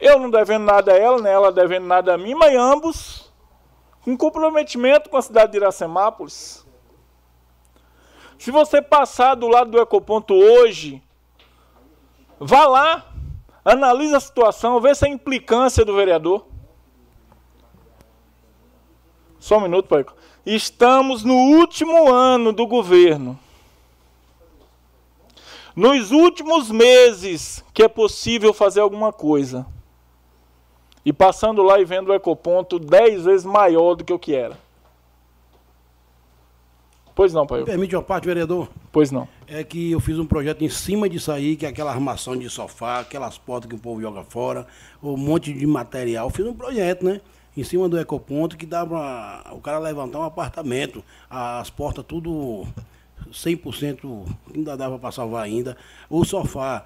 Eu 0.00 0.18
não 0.18 0.30
devendo 0.30 0.64
nada 0.64 0.94
a 0.94 0.96
ela, 0.96 1.20
nem 1.20 1.30
ela 1.30 1.52
devendo 1.52 1.84
nada 1.84 2.14
a 2.14 2.18
mim, 2.18 2.34
mas 2.34 2.56
ambos 2.56 3.31
com 4.02 4.16
comprometimento 4.16 5.08
com 5.08 5.16
a 5.16 5.22
cidade 5.22 5.52
de 5.52 5.58
Iracemápolis. 5.58 6.66
Se 8.38 8.50
você 8.50 8.82
passar 8.82 9.36
do 9.36 9.46
lado 9.46 9.70
do 9.70 9.80
ecoponto 9.80 10.34
hoje, 10.34 11.00
vá 12.40 12.66
lá, 12.66 13.12
analise 13.64 14.14
a 14.14 14.20
situação, 14.20 14.80
vê 14.80 14.94
se 14.94 15.06
é 15.06 15.08
implicância 15.08 15.84
do 15.84 15.94
vereador. 15.94 16.46
Só 19.38 19.58
um 19.58 19.62
minuto, 19.62 19.88
pai. 19.88 20.04
Estamos 20.44 21.22
no 21.22 21.34
último 21.34 22.12
ano 22.12 22.52
do 22.52 22.66
governo. 22.66 23.38
Nos 25.74 26.10
últimos 26.10 26.70
meses 26.70 27.64
que 27.72 27.82
é 27.82 27.88
possível 27.88 28.52
fazer 28.52 28.80
alguma 28.80 29.12
coisa. 29.12 29.64
E 31.04 31.12
passando 31.12 31.62
lá 31.62 31.80
e 31.80 31.84
vendo 31.84 32.10
o 32.10 32.14
ecoponto 32.14 32.78
dez 32.78 33.24
vezes 33.24 33.44
maior 33.44 33.94
do 33.94 34.04
que 34.04 34.12
o 34.12 34.18
que 34.18 34.34
era. 34.34 34.56
Pois 37.14 37.34
não, 37.34 37.46
pai. 37.46 37.62
Permite 37.64 37.94
uma 37.94 38.02
parte, 38.02 38.26
vereador? 38.26 38.68
Pois 38.90 39.10
não. 39.10 39.28
É 39.46 39.62
que 39.62 39.90
eu 39.90 40.00
fiz 40.00 40.18
um 40.18 40.24
projeto 40.24 40.62
em 40.62 40.68
cima 40.68 41.08
disso 41.08 41.30
aí, 41.30 41.56
que 41.56 41.66
é 41.66 41.68
aquela 41.68 41.90
armação 41.90 42.36
de 42.36 42.48
sofá, 42.48 43.00
aquelas 43.00 43.36
portas 43.36 43.68
que 43.68 43.74
o 43.74 43.78
povo 43.78 44.00
joga 44.00 44.22
fora, 44.22 44.66
um 45.02 45.16
monte 45.16 45.52
de 45.52 45.66
material. 45.66 46.28
Eu 46.28 46.30
fiz 46.30 46.46
um 46.46 46.54
projeto, 46.54 47.04
né? 47.04 47.20
em 47.56 47.62
cima 47.62 47.88
do 47.88 47.98
ecoponto 47.98 48.56
que 48.56 48.66
dá 48.66 48.84
para 48.84 49.52
o 49.52 49.60
cara 49.60 49.78
levantar 49.78 50.18
um 50.18 50.24
apartamento, 50.24 51.04
as 51.28 51.68
portas 51.70 52.04
tudo 52.06 52.66
100%, 53.30 54.26
ainda 54.54 54.76
dava 54.76 54.98
para 54.98 55.12
salvar 55.12 55.44
ainda. 55.44 55.76
O 56.08 56.24
sofá 56.24 56.84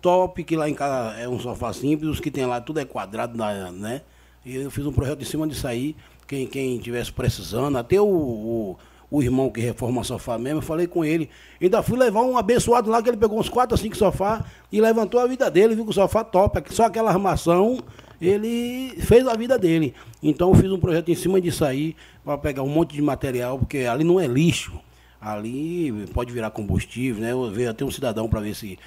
top, 0.00 0.42
que 0.44 0.56
lá 0.56 0.68
em 0.68 0.74
casa 0.74 1.18
é 1.18 1.28
um 1.28 1.38
sofá 1.38 1.72
simples, 1.72 2.10
os 2.10 2.20
que 2.20 2.30
tem 2.30 2.46
lá 2.46 2.60
tudo 2.60 2.80
é 2.80 2.84
quadrado, 2.84 3.36
né? 3.72 4.02
E 4.44 4.56
eu 4.56 4.70
fiz 4.70 4.86
um 4.86 4.92
projeto 4.92 5.22
em 5.22 5.24
cima 5.24 5.46
disso 5.46 5.66
aí, 5.66 5.96
quem, 6.26 6.46
quem 6.46 6.78
tivesse 6.78 7.12
precisando, 7.12 7.76
até 7.76 8.00
o, 8.00 8.06
o, 8.06 8.78
o 9.10 9.22
irmão 9.22 9.50
que 9.50 9.60
reforma 9.60 10.04
sofá 10.04 10.38
mesmo, 10.38 10.58
eu 10.58 10.62
falei 10.62 10.86
com 10.86 11.04
ele. 11.04 11.28
Ainda 11.60 11.82
fui 11.82 11.98
levar 11.98 12.22
um 12.22 12.38
abençoado 12.38 12.90
lá, 12.90 13.02
que 13.02 13.08
ele 13.08 13.16
pegou 13.16 13.38
uns 13.38 13.48
4 13.48 13.74
ou 13.74 13.78
5 13.78 13.96
sofás 13.96 14.44
e 14.70 14.80
levantou 14.80 15.20
a 15.20 15.26
vida 15.26 15.50
dele, 15.50 15.74
viu 15.74 15.84
que 15.84 15.90
o 15.90 15.94
sofá 15.94 16.22
top, 16.24 16.62
só 16.72 16.84
aquela 16.84 17.10
armação 17.10 17.82
ele 18.20 18.94
fez 19.00 19.26
a 19.26 19.34
vida 19.34 19.58
dele. 19.58 19.94
Então 20.22 20.50
eu 20.50 20.54
fiz 20.54 20.70
um 20.70 20.78
projeto 20.78 21.10
em 21.10 21.14
cima 21.14 21.40
disso 21.40 21.64
aí, 21.64 21.94
para 22.24 22.38
pegar 22.38 22.62
um 22.62 22.68
monte 22.68 22.94
de 22.94 23.02
material, 23.02 23.58
porque 23.58 23.78
ali 23.78 24.04
não 24.04 24.18
é 24.18 24.26
lixo. 24.26 24.72
Ali 25.20 26.06
pode 26.12 26.32
virar 26.32 26.50
combustível, 26.50 27.22
né? 27.22 27.32
Eu 27.32 27.50
veio 27.50 27.70
até 27.70 27.84
um 27.84 27.90
cidadão 27.90 28.28
para 28.28 28.40
ver 28.40 28.54
se, 28.54 28.78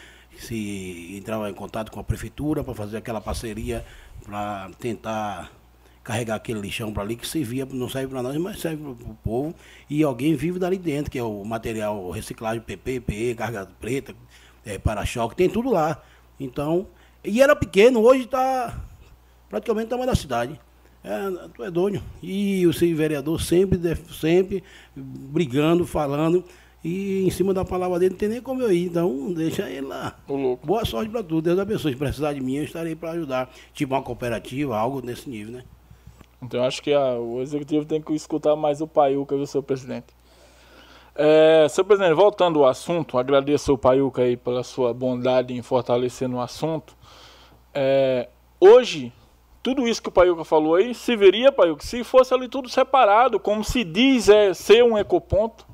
se 0.43 1.15
entrava 1.17 1.49
em 1.49 1.53
contato 1.53 1.91
com 1.91 1.99
a 1.99 2.03
prefeitura 2.03 2.63
para 2.63 2.73
fazer 2.73 2.97
aquela 2.97 3.21
parceria 3.21 3.85
para 4.23 4.69
tentar 4.79 5.51
carregar 6.03 6.35
aquele 6.35 6.59
lixão 6.59 6.91
para 6.91 7.03
ali 7.03 7.15
que 7.15 7.27
servia, 7.27 7.67
não 7.71 7.87
serve 7.87 8.07
para 8.07 8.23
nós, 8.23 8.35
mas 8.37 8.59
serve 8.59 8.81
para 8.81 9.11
o 9.11 9.17
povo. 9.23 9.55
E 9.89 10.01
alguém 10.03 10.35
vive 10.35 10.57
dali 10.57 10.77
dentro, 10.77 11.11
que 11.11 11.19
é 11.19 11.23
o 11.23 11.43
material 11.43 12.09
reciclagem 12.09 12.61
PP, 12.61 13.01
PE, 13.01 13.35
carga 13.35 13.67
preta, 13.79 14.15
é, 14.65 14.77
para-choque, 14.77 15.35
tem 15.35 15.49
tudo 15.49 15.69
lá. 15.69 16.01
Então, 16.39 16.87
e 17.23 17.41
era 17.41 17.55
pequeno, 17.55 18.01
hoje 18.01 18.23
está 18.23 18.79
praticamente 19.49 19.87
o 19.87 19.89
tamanho 19.89 20.09
da 20.09 20.15
cidade. 20.15 20.59
É, 21.03 21.47
tu 21.53 21.63
é 21.63 21.71
doido. 21.71 22.01
E 22.21 22.65
o 22.65 22.73
seu 22.73 22.93
vereador 22.95 23.41
sempre, 23.41 23.79
sempre 24.19 24.63
brigando, 24.95 25.85
falando. 25.85 26.43
E 26.83 27.25
em 27.27 27.29
cima 27.29 27.53
da 27.53 27.65
palavra 27.65 27.99
dele 27.99 28.11
não 28.11 28.17
tem 28.17 28.29
nem 28.29 28.41
como 28.41 28.61
eu 28.61 28.71
ir. 28.71 28.85
Então, 28.85 29.33
deixa 29.33 29.69
ele 29.69 29.87
lá. 29.87 30.15
Boa 30.63 30.85
sorte 30.85 31.09
para 31.09 31.21
tudo. 31.21 31.41
Deus 31.41 31.59
abençoe. 31.59 31.91
Se 31.91 31.97
precisar 31.97 32.33
de 32.33 32.41
mim, 32.41 32.55
eu 32.55 32.63
estarei 32.63 32.95
para 32.95 33.11
ajudar. 33.11 33.49
Tipo 33.73 33.95
uma 33.95 34.01
cooperativa, 34.01 34.77
algo 34.77 35.01
nesse 35.01 35.29
nível, 35.29 35.53
né? 35.53 35.63
Então, 36.41 36.63
acho 36.63 36.81
que 36.81 36.95
o 36.95 37.41
executivo 37.41 37.85
tem 37.85 38.01
que 38.01 38.13
escutar 38.13 38.55
mais 38.55 38.79
o 38.79 38.87
Paiuca, 38.87 39.35
viu, 39.35 39.45
seu 39.45 39.61
presidente? 39.61 40.07
É, 41.13 41.67
seu 41.67 41.83
presidente, 41.83 42.13
voltando 42.13 42.59
ao 42.63 42.69
assunto, 42.69 43.17
agradeço 43.17 43.73
o 43.73 43.77
Paiuca 43.77 44.21
aí 44.21 44.37
pela 44.37 44.63
sua 44.63 44.93
bondade 44.93 45.53
em 45.53 45.61
fortalecer 45.61 46.29
no 46.29 46.39
assunto. 46.39 46.95
É, 47.73 48.29
hoje, 48.57 49.11
tudo 49.61 49.85
isso 49.85 50.01
que 50.01 50.07
o 50.07 50.13
Paiuca 50.13 50.45
falou 50.45 50.75
aí, 50.75 50.95
se 50.95 51.17
veria, 51.17 51.51
Paiuca, 51.51 51.83
se 51.83 52.05
fosse 52.05 52.33
ali 52.33 52.47
tudo 52.47 52.69
separado, 52.69 53.37
como 53.37 53.65
se 53.65 53.83
diz 53.83 54.29
é 54.29 54.53
ser 54.53 54.81
um 54.81 54.97
ecoponto. 54.97 55.67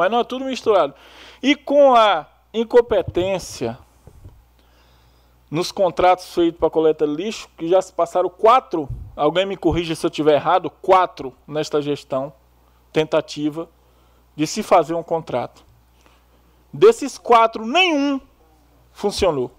Mas 0.00 0.10
não, 0.10 0.20
é 0.20 0.24
tudo 0.24 0.46
misturado. 0.46 0.94
E 1.42 1.54
com 1.54 1.94
a 1.94 2.26
incompetência 2.54 3.78
nos 5.50 5.70
contratos 5.70 6.32
feitos 6.34 6.58
para 6.58 6.70
coleta 6.70 7.06
de 7.06 7.12
lixo, 7.12 7.50
que 7.58 7.68
já 7.68 7.82
se 7.82 7.92
passaram 7.92 8.30
quatro, 8.30 8.88
alguém 9.14 9.44
me 9.44 9.58
corrija 9.58 9.94
se 9.94 10.06
eu 10.06 10.08
estiver 10.08 10.36
errado, 10.36 10.70
quatro 10.70 11.36
nesta 11.46 11.82
gestão, 11.82 12.32
tentativa 12.90 13.68
de 14.34 14.46
se 14.46 14.62
fazer 14.62 14.94
um 14.94 15.02
contrato. 15.02 15.62
Desses 16.72 17.18
quatro, 17.18 17.66
nenhum 17.66 18.18
funcionou. 18.94 19.50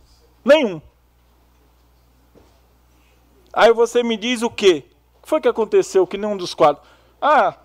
Nenhum. 0.43 0.81
Aí 3.53 3.71
você 3.71 4.01
me 4.01 4.17
diz 4.17 4.41
o 4.41 4.49
quê? 4.49 4.85
O 5.19 5.21
que 5.21 5.29
foi 5.29 5.39
que 5.39 5.47
aconteceu 5.47 6.07
que 6.07 6.17
nenhum 6.17 6.35
dos 6.35 6.55
quatro? 6.55 6.81
Ah, 7.21 7.57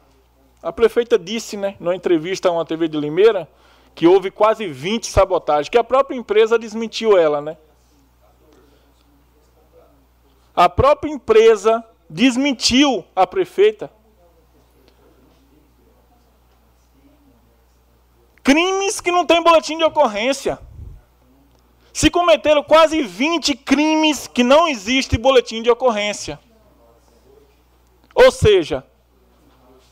a 0.63 0.73
prefeita 0.73 1.19
disse, 1.19 1.57
né, 1.57 1.77
numa 1.79 1.95
entrevista 1.95 2.49
a 2.49 2.53
uma 2.53 2.65
TV 2.65 2.89
de 2.89 2.99
Limeira, 2.99 3.49
que 3.95 4.07
houve 4.07 4.31
quase 4.31 4.67
20 4.67 5.07
sabotagens, 5.07 5.69
que 5.69 5.79
a 5.79 5.85
própria 5.85 6.17
empresa 6.17 6.59
desmentiu 6.59 7.17
ela, 7.17 7.41
né? 7.41 7.57
A 10.55 10.69
própria 10.69 11.11
empresa 11.11 11.85
desmentiu 12.09 13.05
a 13.15 13.27
prefeita. 13.27 13.91
Crimes 18.43 19.01
que 19.01 19.11
não 19.11 19.27
tem 19.27 19.43
boletim 19.43 19.77
de 19.77 19.85
ocorrência. 19.85 20.59
Se 21.93 22.11
cometeram 22.11 22.63
quase 22.63 23.03
20 23.03 23.57
crimes 23.57 24.27
que 24.27 24.45
não 24.45 24.69
existe 24.69 25.19
boletim 25.19 25.63
de 25.63 25.71
ocorrência. 25.71 26.39
Ou 28.15 28.31
seja, 28.31 28.85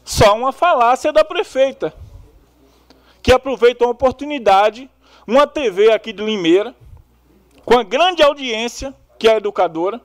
só 0.04 0.36
uma 0.36 0.52
falácia 0.52 1.12
da 1.12 1.24
prefeita, 1.24 1.94
que 3.22 3.32
aproveitou 3.32 3.88
a 3.88 3.92
oportunidade, 3.92 4.90
uma 5.26 5.46
TV 5.46 5.90
aqui 5.90 6.12
de 6.12 6.22
Limeira, 6.22 6.74
com 7.64 7.78
a 7.78 7.82
grande 7.82 8.22
audiência, 8.22 8.94
que 9.18 9.26
é 9.26 9.32
a 9.32 9.36
educadora, 9.38 10.00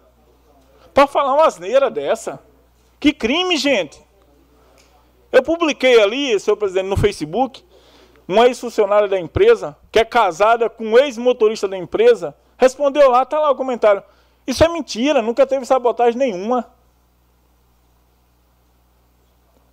para 0.93 1.05
falar 1.05 1.33
uma 1.33 1.45
asneira 1.45 1.91
dessa. 1.91 2.39
Que 2.99 3.11
crime, 3.11 3.57
gente! 3.57 4.01
Eu 5.31 5.43
publiquei 5.43 6.01
ali, 6.01 6.39
senhor 6.39 6.55
presidente, 6.55 6.87
no 6.87 6.97
Facebook, 6.97 7.63
uma 8.27 8.47
ex-funcionária 8.47 9.07
da 9.07 9.19
empresa, 9.19 9.75
que 9.91 9.99
é 9.99 10.05
casada 10.05 10.69
com 10.69 10.85
um 10.85 10.97
ex-motorista 10.97 11.67
da 11.67 11.77
empresa, 11.77 12.35
respondeu 12.57 13.11
lá, 13.11 13.23
está 13.23 13.39
lá 13.39 13.51
o 13.51 13.55
comentário. 13.55 14.01
Isso 14.47 14.63
é 14.63 14.69
mentira, 14.69 15.21
nunca 15.21 15.45
teve 15.45 15.65
sabotagem 15.65 16.17
nenhuma. 16.17 16.71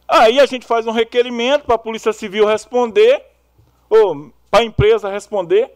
Aí 0.09 0.39
a 0.39 0.47
gente 0.47 0.67
faz 0.67 0.86
um 0.86 0.93
requerimento 0.93 1.65
para 1.65 1.75
a 1.75 1.78
Polícia 1.78 2.12
Civil 2.12 2.47
responder, 2.47 3.25
ou 3.91 4.33
para 4.51 4.60
a 4.60 4.65
empresa 4.65 5.10
responder. 5.10 5.70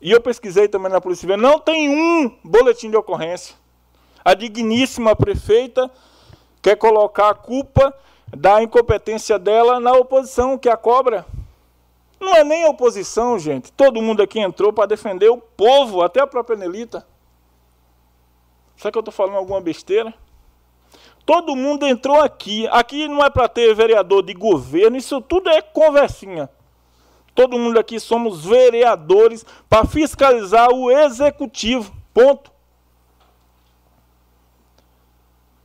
E 0.00 0.10
eu 0.10 0.20
pesquisei 0.20 0.68
também 0.68 0.92
na 0.92 1.00
Polícia 1.00 1.22
Civil, 1.22 1.36
não 1.36 1.58
tem 1.58 1.88
um 1.88 2.30
boletim 2.44 2.90
de 2.90 2.96
ocorrência. 2.96 3.56
A 4.24 4.34
digníssima 4.34 5.16
prefeita 5.16 5.90
quer 6.62 6.76
colocar 6.76 7.30
a 7.30 7.34
culpa 7.34 7.94
da 8.28 8.62
incompetência 8.62 9.38
dela 9.38 9.78
na 9.80 9.92
oposição 9.92 10.58
que 10.58 10.68
a 10.68 10.76
cobra. 10.76 11.24
Não 12.20 12.34
é 12.34 12.42
nem 12.42 12.64
a 12.64 12.70
oposição, 12.70 13.38
gente. 13.38 13.72
Todo 13.72 14.02
mundo 14.02 14.22
aqui 14.22 14.40
entrou 14.40 14.72
para 14.72 14.86
defender 14.86 15.28
o 15.28 15.38
povo, 15.38 16.02
até 16.02 16.20
a 16.20 16.26
própria 16.26 16.56
Nelita. 16.56 17.06
Será 18.76 18.90
que 18.90 18.98
eu 18.98 19.00
estou 19.00 19.12
falando 19.12 19.36
alguma 19.36 19.60
besteira? 19.60 20.12
Todo 21.26 21.56
mundo 21.56 21.86
entrou 21.86 22.22
aqui. 22.22 22.66
Aqui 22.68 23.08
não 23.08 23.22
é 23.22 23.28
para 23.28 23.48
ter 23.48 23.74
vereador 23.74 24.22
de 24.22 24.32
governo, 24.32 24.96
isso 24.96 25.20
tudo 25.20 25.50
é 25.50 25.60
conversinha. 25.60 26.48
Todo 27.34 27.58
mundo 27.58 27.78
aqui 27.78 28.00
somos 28.00 28.46
vereadores 28.46 29.44
para 29.68 29.84
fiscalizar 29.84 30.70
o 30.70 30.90
executivo. 30.90 31.92
Ponto. 32.14 32.56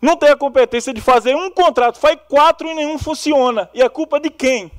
não 0.01 0.17
tem 0.17 0.29
a 0.29 0.35
competência 0.35 0.93
de 0.93 0.99
fazer 0.99 1.35
um 1.35 1.51
contrato, 1.51 1.99
faz 1.99 2.17
quatro 2.27 2.67
e 2.67 2.73
nenhum 2.73 2.97
funciona. 2.97 3.69
E 3.73 3.83
a 3.83 3.89
culpa 3.89 4.17
é 4.17 4.21
de 4.21 4.31
quem? 4.31 4.71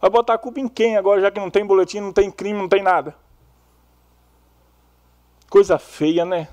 Vai 0.00 0.08
botar 0.08 0.34
a 0.34 0.38
culpa 0.38 0.60
em 0.60 0.68
quem 0.68 0.96
agora, 0.96 1.20
já 1.20 1.30
que 1.30 1.40
não 1.40 1.50
tem 1.50 1.66
boletim, 1.66 1.98
não 1.98 2.12
tem 2.12 2.30
crime, 2.30 2.58
não 2.58 2.68
tem 2.68 2.82
nada? 2.82 3.16
Coisa 5.50 5.76
feia, 5.78 6.24
né? 6.24 6.46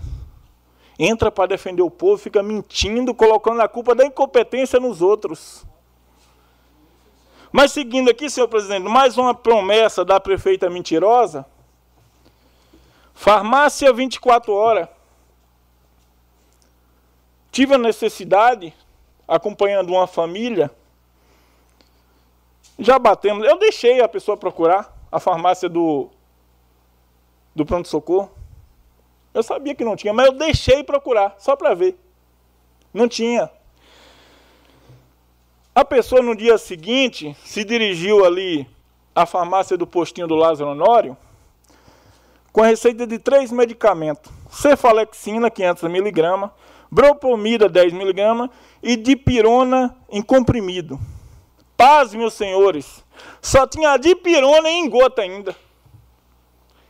Entra 0.98 1.32
para 1.32 1.48
defender 1.48 1.82
o 1.82 1.92
povo, 1.92 2.18
fica 2.18 2.42
mentindo, 2.42 3.14
colocando 3.14 3.62
a 3.62 3.68
culpa 3.68 3.94
da 3.94 4.06
incompetência 4.06 4.80
nos 4.80 5.02
outros. 5.02 5.66
Mas 7.52 7.72
seguindo 7.72 8.10
aqui, 8.10 8.30
senhor 8.30 8.48
presidente, 8.48 8.84
mais 8.84 9.18
uma 9.18 9.34
promessa 9.34 10.04
da 10.04 10.20
prefeita 10.20 10.70
mentirosa. 10.70 11.46
Farmácia 13.14 13.92
24 13.94 14.54
horas. 14.54 14.90
Tive 17.52 17.76
a 17.76 17.78
necessidade, 17.78 18.74
acompanhando 19.26 19.92
uma 19.94 20.06
família, 20.06 20.70
já 22.78 23.00
batemos. 23.00 23.48
Eu 23.48 23.58
deixei 23.58 24.02
a 24.02 24.08
pessoa 24.08 24.36
procurar 24.36 24.94
a 25.12 25.20
farmácia 25.20 25.70
do, 25.70 26.10
do 27.56 27.66
pronto-socorro. 27.66 28.30
Eu 29.36 29.44
sabia 29.44 29.76
que 29.76 29.84
não 29.84 29.98
tinha, 29.98 30.14
mas 30.14 30.28
eu 30.28 30.32
deixei 30.32 30.82
procurar, 30.82 31.36
só 31.38 31.58
para 31.58 31.74
ver. 31.74 31.98
Não 32.94 33.06
tinha. 33.06 33.52
A 35.76 35.84
pessoa 35.84 36.22
no 36.22 36.34
dia 36.34 36.58
seguinte 36.58 37.36
se 37.44 37.66
dirigiu 37.66 38.24
ali 38.24 38.66
à 39.14 39.26
farmácia 39.26 39.76
do 39.76 39.86
postinho 39.86 40.26
do 40.26 40.36
Lázaro 40.36 40.72
Honório 40.72 41.18
com 42.54 42.64
a 42.64 42.68
receita 42.68 43.06
de 43.06 43.20
três 43.20 43.52
medicamentos: 43.52 44.32
cefalexina, 44.50 45.52
500 45.52 45.92
miligramas, 45.92 46.52
Bropomida 46.90 47.70
10mg 47.70 48.50
e 48.82 48.96
dipirona 48.96 49.98
em 50.10 50.22
comprimido. 50.22 50.98
Paz, 51.76 52.14
meus 52.14 52.36
senhores, 52.36 53.04
só 53.42 53.68
tinha 53.68 53.98
dipirona 53.98 54.70
em 54.70 54.90
gota 54.90 55.24
ainda. 55.24 55.54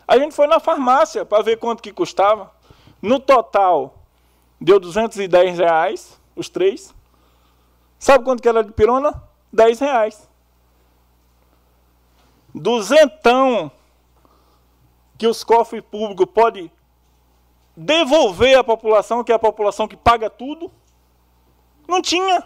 A 0.07 0.17
gente 0.17 0.35
foi 0.35 0.47
na 0.47 0.59
farmácia 0.59 1.25
para 1.25 1.43
ver 1.43 1.57
quanto 1.57 1.81
que 1.81 1.91
custava. 1.91 2.51
No 3.01 3.19
total, 3.19 3.95
deu 4.59 4.79
210 4.79 5.57
reais, 5.57 6.19
os 6.35 6.49
três. 6.49 6.93
Sabe 7.97 8.23
quanto 8.23 8.41
que 8.41 8.49
era 8.49 8.63
de 8.63 8.71
pirona? 8.71 9.23
10 9.51 9.79
reais. 9.79 10.29
Duzentão 12.53 13.71
que 15.17 15.27
os 15.27 15.43
cofres 15.43 15.81
públicos 15.81 16.27
podem 16.33 16.71
devolver 17.75 18.57
à 18.57 18.63
população, 18.63 19.23
que 19.23 19.31
é 19.31 19.35
a 19.35 19.39
população 19.39 19.87
que 19.87 19.97
paga 19.97 20.29
tudo? 20.29 20.71
Não 21.87 22.01
tinha. 22.01 22.43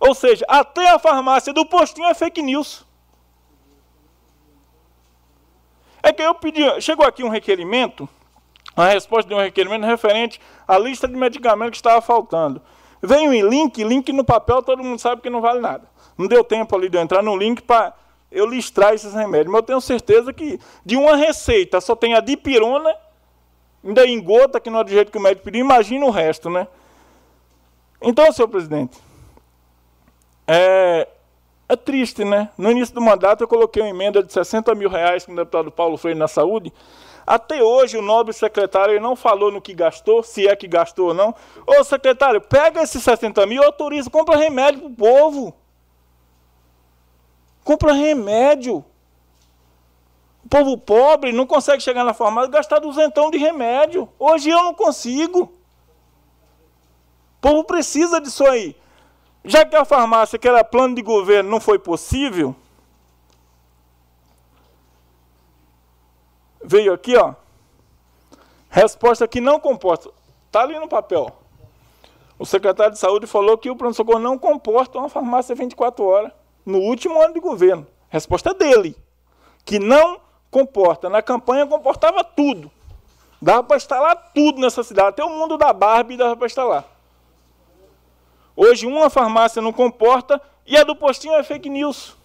Ou 0.00 0.14
seja, 0.14 0.44
até 0.48 0.90
a 0.90 0.98
farmácia 0.98 1.52
do 1.52 1.66
postinho 1.66 2.08
é 2.08 2.14
fake 2.14 2.42
news. 2.42 2.86
É 6.02 6.12
que 6.12 6.22
eu 6.22 6.34
pedi, 6.34 6.62
chegou 6.80 7.06
aqui 7.06 7.22
um 7.22 7.28
requerimento, 7.28 8.08
a 8.76 8.86
resposta 8.86 9.28
de 9.28 9.34
um 9.34 9.38
requerimento 9.38 9.84
referente 9.84 10.40
à 10.66 10.78
lista 10.78 11.06
de 11.06 11.14
medicamentos 11.14 11.72
que 11.72 11.76
estava 11.76 12.00
faltando. 12.00 12.62
Veio 13.02 13.32
em 13.32 13.42
link, 13.42 13.82
link 13.82 14.12
no 14.12 14.24
papel, 14.24 14.62
todo 14.62 14.82
mundo 14.82 14.98
sabe 14.98 15.22
que 15.22 15.30
não 15.30 15.40
vale 15.40 15.60
nada. 15.60 15.88
Não 16.16 16.26
deu 16.26 16.44
tempo 16.44 16.76
ali 16.76 16.88
de 16.88 16.96
eu 16.96 17.02
entrar 17.02 17.22
no 17.22 17.36
link 17.36 17.62
para 17.62 17.94
eu 18.30 18.46
listrar 18.46 18.94
esses 18.94 19.14
remédios. 19.14 19.50
Mas 19.50 19.60
eu 19.60 19.66
tenho 19.66 19.80
certeza 19.80 20.32
que 20.32 20.60
de 20.84 20.96
uma 20.96 21.16
receita 21.16 21.80
só 21.80 21.96
tem 21.96 22.14
a 22.14 22.20
dipirona 22.20 22.94
ainda 23.82 24.06
em 24.06 24.22
gota, 24.22 24.60
que 24.60 24.68
não 24.68 24.80
é 24.80 24.84
do 24.84 24.90
jeito 24.90 25.10
que 25.10 25.18
o 25.18 25.20
médico 25.20 25.44
pediu, 25.44 25.64
imagina 25.64 26.04
o 26.04 26.10
resto, 26.10 26.50
né? 26.50 26.68
Então, 28.02 28.30
senhor 28.32 28.48
presidente, 28.48 28.98
é, 30.46 31.08
é 31.70 31.76
triste, 31.76 32.24
né? 32.24 32.50
No 32.58 32.68
início 32.68 32.92
do 32.92 33.00
mandato 33.00 33.44
eu 33.44 33.48
coloquei 33.48 33.80
uma 33.80 33.88
emenda 33.88 34.24
de 34.24 34.32
60 34.32 34.74
mil 34.74 34.88
reais 34.88 35.24
com 35.24 35.32
o 35.32 35.36
deputado 35.36 35.70
Paulo 35.70 35.96
Freire 35.96 36.18
na 36.18 36.26
saúde. 36.26 36.72
Até 37.24 37.62
hoje 37.62 37.96
o 37.96 38.02
nobre 38.02 38.32
secretário 38.32 39.00
não 39.00 39.14
falou 39.14 39.52
no 39.52 39.60
que 39.60 39.72
gastou, 39.72 40.20
se 40.20 40.48
é 40.48 40.56
que 40.56 40.66
gastou 40.66 41.08
ou 41.08 41.14
não. 41.14 41.32
Ô 41.64 41.84
secretário, 41.84 42.40
pega 42.40 42.82
esses 42.82 43.00
60 43.04 43.46
mil 43.46 43.62
autoriza, 43.62 44.10
compra 44.10 44.36
remédio 44.36 44.80
para 44.80 44.88
o 44.88 44.96
povo. 44.96 45.54
Compra 47.62 47.92
remédio. 47.92 48.84
O 50.44 50.48
povo 50.48 50.76
pobre 50.76 51.30
não 51.30 51.46
consegue 51.46 51.80
chegar 51.80 52.02
na 52.02 52.12
farmácia 52.12 52.48
e 52.48 52.52
gastar 52.52 52.80
duzentão 52.80 53.30
de 53.30 53.38
remédio. 53.38 54.08
Hoje 54.18 54.50
eu 54.50 54.60
não 54.64 54.74
consigo. 54.74 55.42
O 55.42 57.40
povo 57.40 57.62
precisa 57.62 58.20
disso 58.20 58.44
aí. 58.44 58.74
Já 59.44 59.64
que 59.64 59.74
a 59.74 59.84
farmácia, 59.84 60.38
que 60.38 60.48
era 60.48 60.62
plano 60.62 60.94
de 60.94 61.02
governo, 61.02 61.50
não 61.50 61.60
foi 61.60 61.78
possível, 61.78 62.54
veio 66.62 66.92
aqui, 66.92 67.16
ó. 67.16 67.34
Resposta 68.68 69.26
que 69.26 69.40
não 69.40 69.58
comporta. 69.58 70.10
Está 70.46 70.62
ali 70.62 70.78
no 70.78 70.88
papel. 70.88 71.30
O 72.38 72.46
secretário 72.46 72.92
de 72.92 72.98
saúde 72.98 73.26
falou 73.26 73.58
que 73.58 73.70
o 73.70 73.76
pronto-socorro 73.76 74.18
não 74.18 74.38
comporta 74.38 74.98
uma 74.98 75.08
farmácia 75.08 75.54
24 75.54 76.04
horas. 76.04 76.32
No 76.64 76.78
último 76.78 77.20
ano 77.20 77.34
de 77.34 77.40
governo. 77.40 77.86
Resposta 78.08 78.54
dele. 78.54 78.96
Que 79.64 79.78
não 79.78 80.20
comporta. 80.50 81.08
Na 81.08 81.22
campanha 81.22 81.66
comportava 81.66 82.22
tudo. 82.22 82.70
Dava 83.42 83.62
para 83.62 83.76
instalar 83.76 84.30
tudo 84.34 84.60
nessa 84.60 84.82
cidade. 84.82 85.08
Até 85.08 85.24
o 85.24 85.30
mundo 85.30 85.56
da 85.56 85.72
Barbie 85.72 86.16
dava 86.16 86.36
para 86.36 86.46
instalar. 86.46 86.84
Hoje 88.56 88.86
uma 88.86 89.08
farmácia 89.08 89.62
não 89.62 89.72
comporta 89.72 90.40
e 90.66 90.76
a 90.76 90.84
do 90.84 90.94
postinho 90.94 91.34
é 91.34 91.42
fake 91.42 91.68
news. 91.68 92.16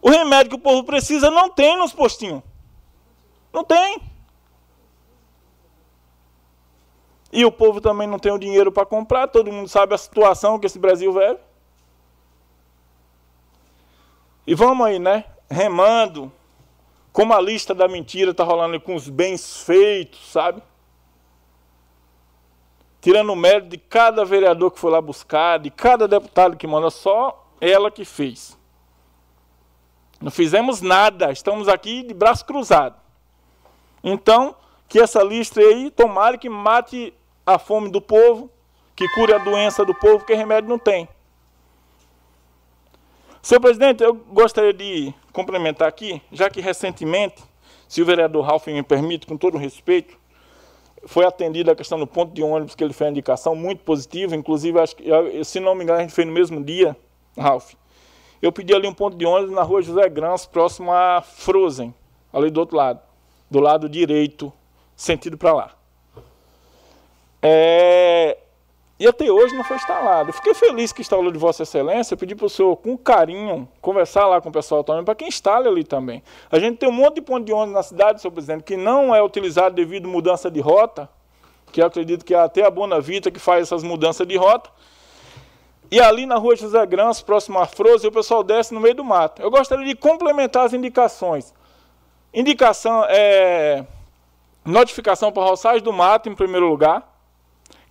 O 0.00 0.10
remédio 0.10 0.50
que 0.50 0.56
o 0.56 0.58
povo 0.58 0.82
precisa 0.82 1.30
não 1.30 1.48
tem 1.48 1.78
nos 1.78 1.92
postinhos. 1.92 2.42
Não 3.52 3.62
tem. 3.62 4.02
E 7.32 7.44
o 7.44 7.52
povo 7.52 7.80
também 7.80 8.06
não 8.06 8.18
tem 8.18 8.32
o 8.32 8.38
dinheiro 8.38 8.72
para 8.72 8.84
comprar. 8.84 9.28
Todo 9.28 9.52
mundo 9.52 9.68
sabe 9.68 9.94
a 9.94 9.98
situação 9.98 10.58
que 10.58 10.66
esse 10.66 10.78
Brasil 10.78 11.12
vive. 11.12 11.38
E 14.46 14.54
vamos 14.54 14.86
aí, 14.86 14.98
né? 14.98 15.24
Remando. 15.48 16.32
Como 17.12 17.32
a 17.32 17.40
lista 17.40 17.74
da 17.74 17.86
mentira 17.86 18.32
está 18.32 18.42
rolando 18.42 18.80
com 18.80 18.94
os 18.94 19.08
bens 19.08 19.62
feitos, 19.62 20.30
sabe? 20.32 20.62
Tirando 23.02 23.32
o 23.32 23.36
mérito 23.36 23.68
de 23.68 23.78
cada 23.78 24.24
vereador 24.24 24.70
que 24.70 24.78
foi 24.78 24.92
lá 24.92 25.00
buscar, 25.00 25.58
de 25.58 25.70
cada 25.70 26.08
deputado 26.08 26.56
que 26.56 26.68
manda, 26.68 26.88
só 26.88 27.46
ela 27.60 27.90
que 27.90 28.04
fez. 28.04 28.56
Não 30.20 30.30
fizemos 30.30 30.80
nada, 30.80 31.32
estamos 31.32 31.66
aqui 31.66 32.04
de 32.04 32.14
braço 32.14 32.46
cruzado. 32.46 32.94
Então, 34.04 34.54
que 34.88 35.00
essa 35.00 35.20
lista 35.20 35.60
aí, 35.60 35.90
tomara 35.90 36.38
que 36.38 36.48
mate 36.48 37.12
a 37.44 37.58
fome 37.58 37.90
do 37.90 38.00
povo, 38.00 38.48
que 38.94 39.08
cure 39.08 39.32
a 39.32 39.38
doença 39.38 39.84
do 39.84 39.94
povo, 39.94 40.24
que 40.24 40.32
remédio 40.34 40.70
não 40.70 40.78
tem. 40.78 41.08
Senhor 43.42 43.60
presidente, 43.60 44.04
eu 44.04 44.14
gostaria 44.14 44.72
de 44.72 45.12
complementar 45.32 45.88
aqui, 45.88 46.22
já 46.30 46.48
que 46.48 46.60
recentemente, 46.60 47.42
se 47.88 48.00
o 48.00 48.04
vereador 48.04 48.44
Ralf 48.44 48.68
me 48.68 48.82
permite, 48.84 49.26
com 49.26 49.36
todo 49.36 49.58
respeito, 49.58 50.16
foi 51.06 51.24
atendida 51.24 51.72
a 51.72 51.76
questão 51.76 51.98
do 51.98 52.06
ponto 52.06 52.32
de 52.32 52.42
ônibus 52.42 52.74
que 52.74 52.82
ele 52.82 52.92
fez 52.92 53.08
a 53.08 53.10
indicação, 53.10 53.54
muito 53.54 53.82
positiva, 53.82 54.36
inclusive, 54.36 54.78
acho 54.78 54.96
que, 54.96 55.04
se 55.44 55.60
não 55.60 55.74
me 55.74 55.84
engano, 55.84 55.98
a 55.98 56.02
gente 56.02 56.14
fez 56.14 56.26
no 56.26 56.32
mesmo 56.32 56.62
dia, 56.62 56.96
Ralf. 57.36 57.74
Eu 58.40 58.52
pedi 58.52 58.74
ali 58.74 58.88
um 58.88 58.94
ponto 58.94 59.16
de 59.16 59.24
ônibus 59.24 59.54
na 59.54 59.62
rua 59.62 59.82
José 59.82 60.08
Grans, 60.08 60.46
próximo 60.46 60.92
a 60.92 61.22
Frozen, 61.22 61.94
ali 62.32 62.50
do 62.50 62.60
outro 62.60 62.76
lado, 62.76 63.00
do 63.50 63.60
lado 63.60 63.88
direito, 63.88 64.52
sentido 64.96 65.36
para 65.36 65.52
lá. 65.52 65.70
É, 67.40 68.38
e 69.02 69.06
até 69.08 69.28
hoje 69.28 69.52
não 69.56 69.64
foi 69.64 69.74
instalado. 69.74 70.32
Fiquei 70.32 70.54
feliz 70.54 70.92
que 70.92 71.00
instalou 71.00 71.32
de 71.32 71.36
Vossa 71.36 71.64
Excelência. 71.64 72.14
Eu 72.14 72.18
pedi 72.18 72.36
para 72.36 72.46
o 72.46 72.48
senhor, 72.48 72.76
com 72.76 72.96
carinho, 72.96 73.68
conversar 73.80 74.28
lá 74.28 74.40
com 74.40 74.48
o 74.48 74.52
pessoal 74.52 74.84
também, 74.84 75.02
para 75.04 75.16
que 75.16 75.24
instale 75.24 75.66
ali 75.66 75.82
também. 75.82 76.22
A 76.48 76.56
gente 76.60 76.76
tem 76.76 76.88
um 76.88 76.92
monte 76.92 77.16
de 77.16 77.22
ponto 77.22 77.44
de 77.44 77.52
ônibus 77.52 77.74
na 77.74 77.82
cidade, 77.82 78.20
senhor 78.20 78.30
presidente, 78.32 78.62
que 78.62 78.76
não 78.76 79.12
é 79.12 79.20
utilizado 79.20 79.74
devido 79.74 80.08
à 80.08 80.08
mudança 80.08 80.48
de 80.48 80.60
rota, 80.60 81.08
que 81.72 81.82
eu 81.82 81.86
acredito 81.86 82.24
que 82.24 82.32
é 82.32 82.38
até 82.38 82.64
a 82.64 82.70
Bona 82.70 83.00
Vita 83.00 83.28
que 83.28 83.40
faz 83.40 83.62
essas 83.62 83.82
mudanças 83.82 84.24
de 84.24 84.36
rota. 84.36 84.70
E 85.90 86.00
ali 86.00 86.24
na 86.24 86.36
rua 86.36 86.54
José 86.54 86.86
Grans, 86.86 87.20
próximo 87.20 87.58
a 87.58 87.66
Froze, 87.66 88.06
o 88.06 88.12
pessoal 88.12 88.44
desce 88.44 88.72
no 88.72 88.78
meio 88.78 88.94
do 88.94 89.02
mato. 89.02 89.42
Eu 89.42 89.50
gostaria 89.50 89.84
de 89.84 89.96
complementar 89.96 90.64
as 90.64 90.74
indicações. 90.74 91.52
Indicação 92.32 93.04
é 93.08 93.84
notificação 94.64 95.32
para 95.32 95.42
roçagem 95.42 95.82
do 95.82 95.92
mato, 95.92 96.28
em 96.28 96.36
primeiro 96.36 96.68
lugar 96.68 97.10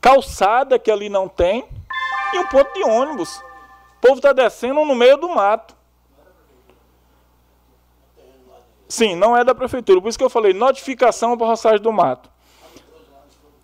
calçada 0.02 0.80
que 0.80 0.90
ali 0.90 1.08
não 1.08 1.30
tem 1.30 1.64
e 2.34 2.40
um 2.40 2.48
ponto 2.48 2.74
de 2.74 2.84
ônibus. 2.84 3.38
O 3.98 4.02
povo 4.02 4.16
está 4.16 4.34
descendo 4.34 4.84
no 4.84 4.96
meio 4.96 5.16
do 5.16 5.30
mato. 5.30 5.76
Sim, 8.90 9.16
não 9.16 9.38
é 9.38 9.44
da 9.44 9.56
prefeitura. 9.56 10.02
Por 10.02 10.10
isso 10.10 10.18
que 10.18 10.24
eu 10.24 10.30
falei 10.30 10.54
notificação 10.54 11.38
para 11.38 11.48
roçagem 11.48 11.80
do 11.80 11.94
mato. 11.94 12.30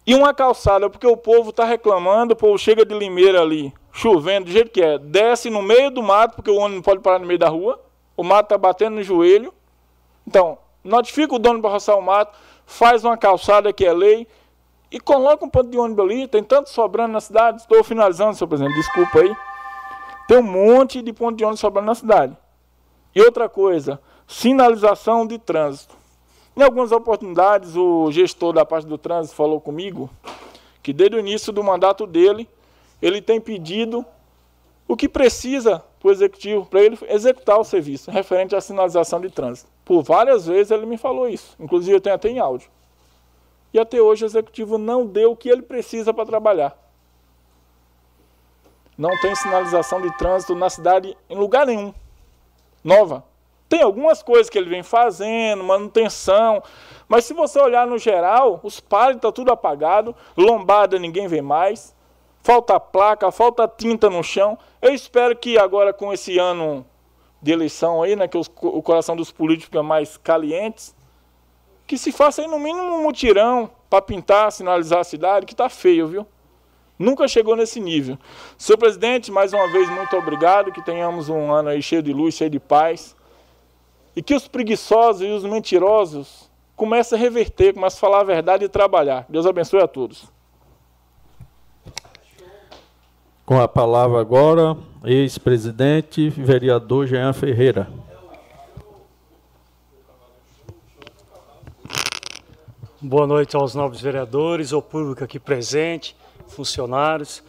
E 0.06 0.16
uma 0.16 0.33
calçada, 0.33 0.90
porque 0.90 1.06
o 1.06 1.17
povo 1.17 1.49
está 1.49 1.66
reclamando, 1.66 2.33
o 2.33 2.38
povo 2.38 2.57
chega 2.57 2.85
de 2.85 2.98
Limeira 2.98 3.41
ali, 3.41 3.74
chovendo, 3.91 4.45
do 4.45 4.51
jeito 4.51 4.72
que 4.72 4.82
é, 4.82 4.98
desce 4.98 5.49
no 5.49 5.61
meio 5.61 5.91
do 5.91 6.01
mato, 6.01 6.35
porque 6.35 6.49
o 6.49 6.56
ônibus 6.56 6.75
não 6.75 6.82
pode 6.82 7.01
parar 7.01 7.19
no 7.19 7.25
meio 7.25 7.38
da 7.38 7.49
rua, 7.49 7.83
o 8.16 8.24
mato 8.24 8.45
está 8.45 8.57
batendo 8.57 8.95
no 8.95 9.03
joelho. 9.03 9.53
Então, 10.25 10.57
notifica 10.82 11.35
o 11.35 11.40
dono 11.40 11.59
para 11.61 11.72
roçar 11.72 11.98
o 11.98 12.01
mato, 12.01 12.38
faz 12.66 13.03
uma 13.03 13.17
calçada 13.17 13.74
que 13.74 13.85
é 13.85 13.91
lei 13.91 14.25
e 14.91 14.99
coloca 14.99 15.45
um 15.45 15.49
ponto 15.49 15.69
de 15.69 15.77
ônibus 15.77 16.06
ali. 16.06 16.27
Tem 16.27 16.43
tanto 16.43 16.69
sobrando 16.69 17.14
na 17.14 17.22
cidade. 17.22 17.61
Estou 17.61 17.83
finalizando, 17.83 18.35
senhor 18.35 18.48
presidente, 18.48 18.75
desculpa 18.75 19.19
aí. 19.19 19.35
Tem 20.27 20.38
um 20.38 20.43
monte 20.43 21.01
de 21.01 21.14
ponto 21.14 21.38
de 21.38 21.43
ônibus 21.43 21.59
sobrando 21.59 21.88
na 21.88 21.95
cidade. 21.95 22.35
E 23.14 23.22
outra 23.22 23.49
coisa, 23.49 23.99
sinalização 24.27 25.25
de 25.25 25.38
trânsito. 25.38 25.95
Em 26.56 26.64
algumas 26.64 26.91
oportunidades, 26.91 27.75
o 27.75 28.11
gestor 28.11 28.53
da 28.53 28.66
parte 28.66 28.88
do 28.88 28.98
trânsito 28.98 29.35
falou 29.35 29.61
comigo 29.61 30.09
que 30.82 30.91
desde 30.93 31.17
o 31.17 31.19
início 31.19 31.51
do 31.51 31.64
mandato 31.64 32.07
dele, 32.07 32.48
ele 33.01 33.22
tem 33.22 33.40
pedido 33.40 34.06
o 34.88 34.95
que 34.95 35.09
precisa 35.09 35.83
para 35.99 36.07
o 36.07 36.11
executivo, 36.11 36.66
para 36.66 36.82
ele 36.82 36.98
executar 37.09 37.59
o 37.59 37.64
serviço 37.64 38.09
referente 38.09 38.56
à 38.56 38.61
sinalização 38.61 39.19
de 39.19 39.30
trânsito. 39.30 39.69
Por 39.83 40.01
várias 40.01 40.48
vezes 40.48 40.72
ele 40.72 40.85
me 40.85 40.98
falou 40.98 41.27
isso, 41.27 41.56
inclusive 41.59 41.95
eu 41.95 42.01
tenho 42.01 42.16
até 42.16 42.30
em 42.30 42.40
áudio. 42.40 42.69
Até 43.80 44.01
hoje 44.01 44.23
o 44.23 44.27
executivo 44.27 44.77
não 44.77 45.06
deu 45.06 45.31
o 45.31 45.35
que 45.35 45.49
ele 45.49 45.61
precisa 45.61 46.14
para 46.14 46.25
trabalhar. 46.25 46.77
Não 48.97 49.11
tem 49.22 49.35
sinalização 49.35 50.01
de 50.01 50.15
trânsito 50.17 50.56
na 50.56 50.69
cidade 50.69 51.15
em 51.30 51.35
lugar 51.35 51.65
nenhum. 51.67 51.93
Nova. 52.83 53.23
Tem 53.69 53.81
algumas 53.81 54.23
coisas 54.23 54.49
que 54.49 54.57
ele 54.57 54.69
vem 54.69 54.81
fazendo, 54.81 55.64
manutenção, 55.64 56.64
mas 57.07 57.25
se 57.25 57.33
você 57.33 57.59
olhar 57.59 57.85
no 57.85 57.97
geral, 57.97 58.59
os 58.64 58.80
pálidos 58.80 59.17
estão 59.17 59.31
tá 59.31 59.35
tudo 59.35 59.51
apagado, 59.51 60.15
lombada 60.38 60.97
ninguém 60.97 61.27
vê 61.27 61.41
mais, 61.41 61.93
falta 62.41 62.80
placa, 62.80 63.30
falta 63.30 63.67
tinta 63.67 64.09
no 64.09 64.23
chão. 64.23 64.57
Eu 64.81 64.93
espero 64.93 65.35
que 65.35 65.57
agora 65.57 65.93
com 65.93 66.14
esse 66.14 66.39
ano 66.39 66.85
de 67.41 67.51
eleição 67.51 68.01
aí, 68.01 68.15
né, 68.15 68.27
que 68.27 68.38
os, 68.38 68.49
o 68.61 68.81
coração 68.81 69.15
dos 69.15 69.31
políticos 69.31 69.65
fica 69.65 69.83
mais 69.83 70.17
calientes, 70.17 70.95
que 71.88 71.98
se 71.98 72.11
faça 72.11 72.41
aí 72.41 72.48
no 72.48 72.59
mínimo 72.59 72.98
um 72.98 73.03
mutirão 73.03 73.72
para 73.90 74.01
pintar, 74.01 74.51
sinalizar 74.51 74.99
a 74.99 75.03
cidade, 75.06 75.45
que 75.45 75.53
está 75.53 75.69
feio, 75.69 76.07
viu? 76.07 76.27
Nunca 76.99 77.27
chegou 77.27 77.56
nesse 77.56 77.80
nível. 77.80 78.17
Senhor 78.57 78.77
presidente, 78.77 79.32
mais 79.32 79.53
uma 79.53 79.72
vez, 79.72 79.90
muito 79.90 80.16
obrigado, 80.17 80.72
que 80.72 80.83
tenhamos 80.83 81.30
um 81.30 81.51
ano 81.51 81.69
aí 81.69 81.82
cheio 81.82 82.03
de 82.03 82.11
luz, 82.11 82.35
cheio 82.35 82.49
de 82.49 82.59
paz. 82.59 83.16
E 84.16 84.22
que 84.22 84.35
os 84.35 84.48
preguiçosos 84.48 85.22
e 85.22 85.25
os 85.27 85.45
mentirosos 85.45 86.49
comecem 86.75 87.17
a 87.17 87.22
reverter, 87.22 87.74
comecem 87.74 87.98
a 87.98 88.01
falar 88.01 88.22
a 88.22 88.24
verdade 88.25 88.66
e 88.66 88.69
trabalhar. 88.69 89.25
Deus 89.30 89.45
abençoe 89.45 89.82
a 89.82 89.88
todos. 89.88 90.25
Com 93.45 93.61
a 93.61 93.67
palavra 93.67 94.19
agora, 94.19 94.75
ex-presidente, 95.06 96.30
vereador 96.30 97.07
Jean 97.07 97.32
Ferreira. 97.32 97.88
Boa 103.08 103.26
noite 103.26 103.56
aos 103.56 103.74
nobres 103.74 104.02
vereadores, 104.02 104.74
ao 104.74 104.82
público 104.82 105.24
aqui 105.24 105.40
presente, 105.40 106.14
funcionários. 106.50 107.42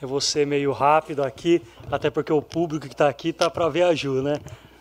Eu 0.00 0.06
vou 0.06 0.20
ser 0.20 0.46
meio 0.46 0.70
rápido 0.70 1.24
aqui, 1.24 1.60
até 1.90 2.08
porque 2.08 2.32
o 2.32 2.40
público 2.40 2.86
que 2.86 2.94
está 2.94 3.08
aqui 3.08 3.30
está 3.30 3.50
para 3.50 3.68
ver 3.68 3.82
a 3.82 3.92
Ju, 3.92 4.22
né? 4.22 4.34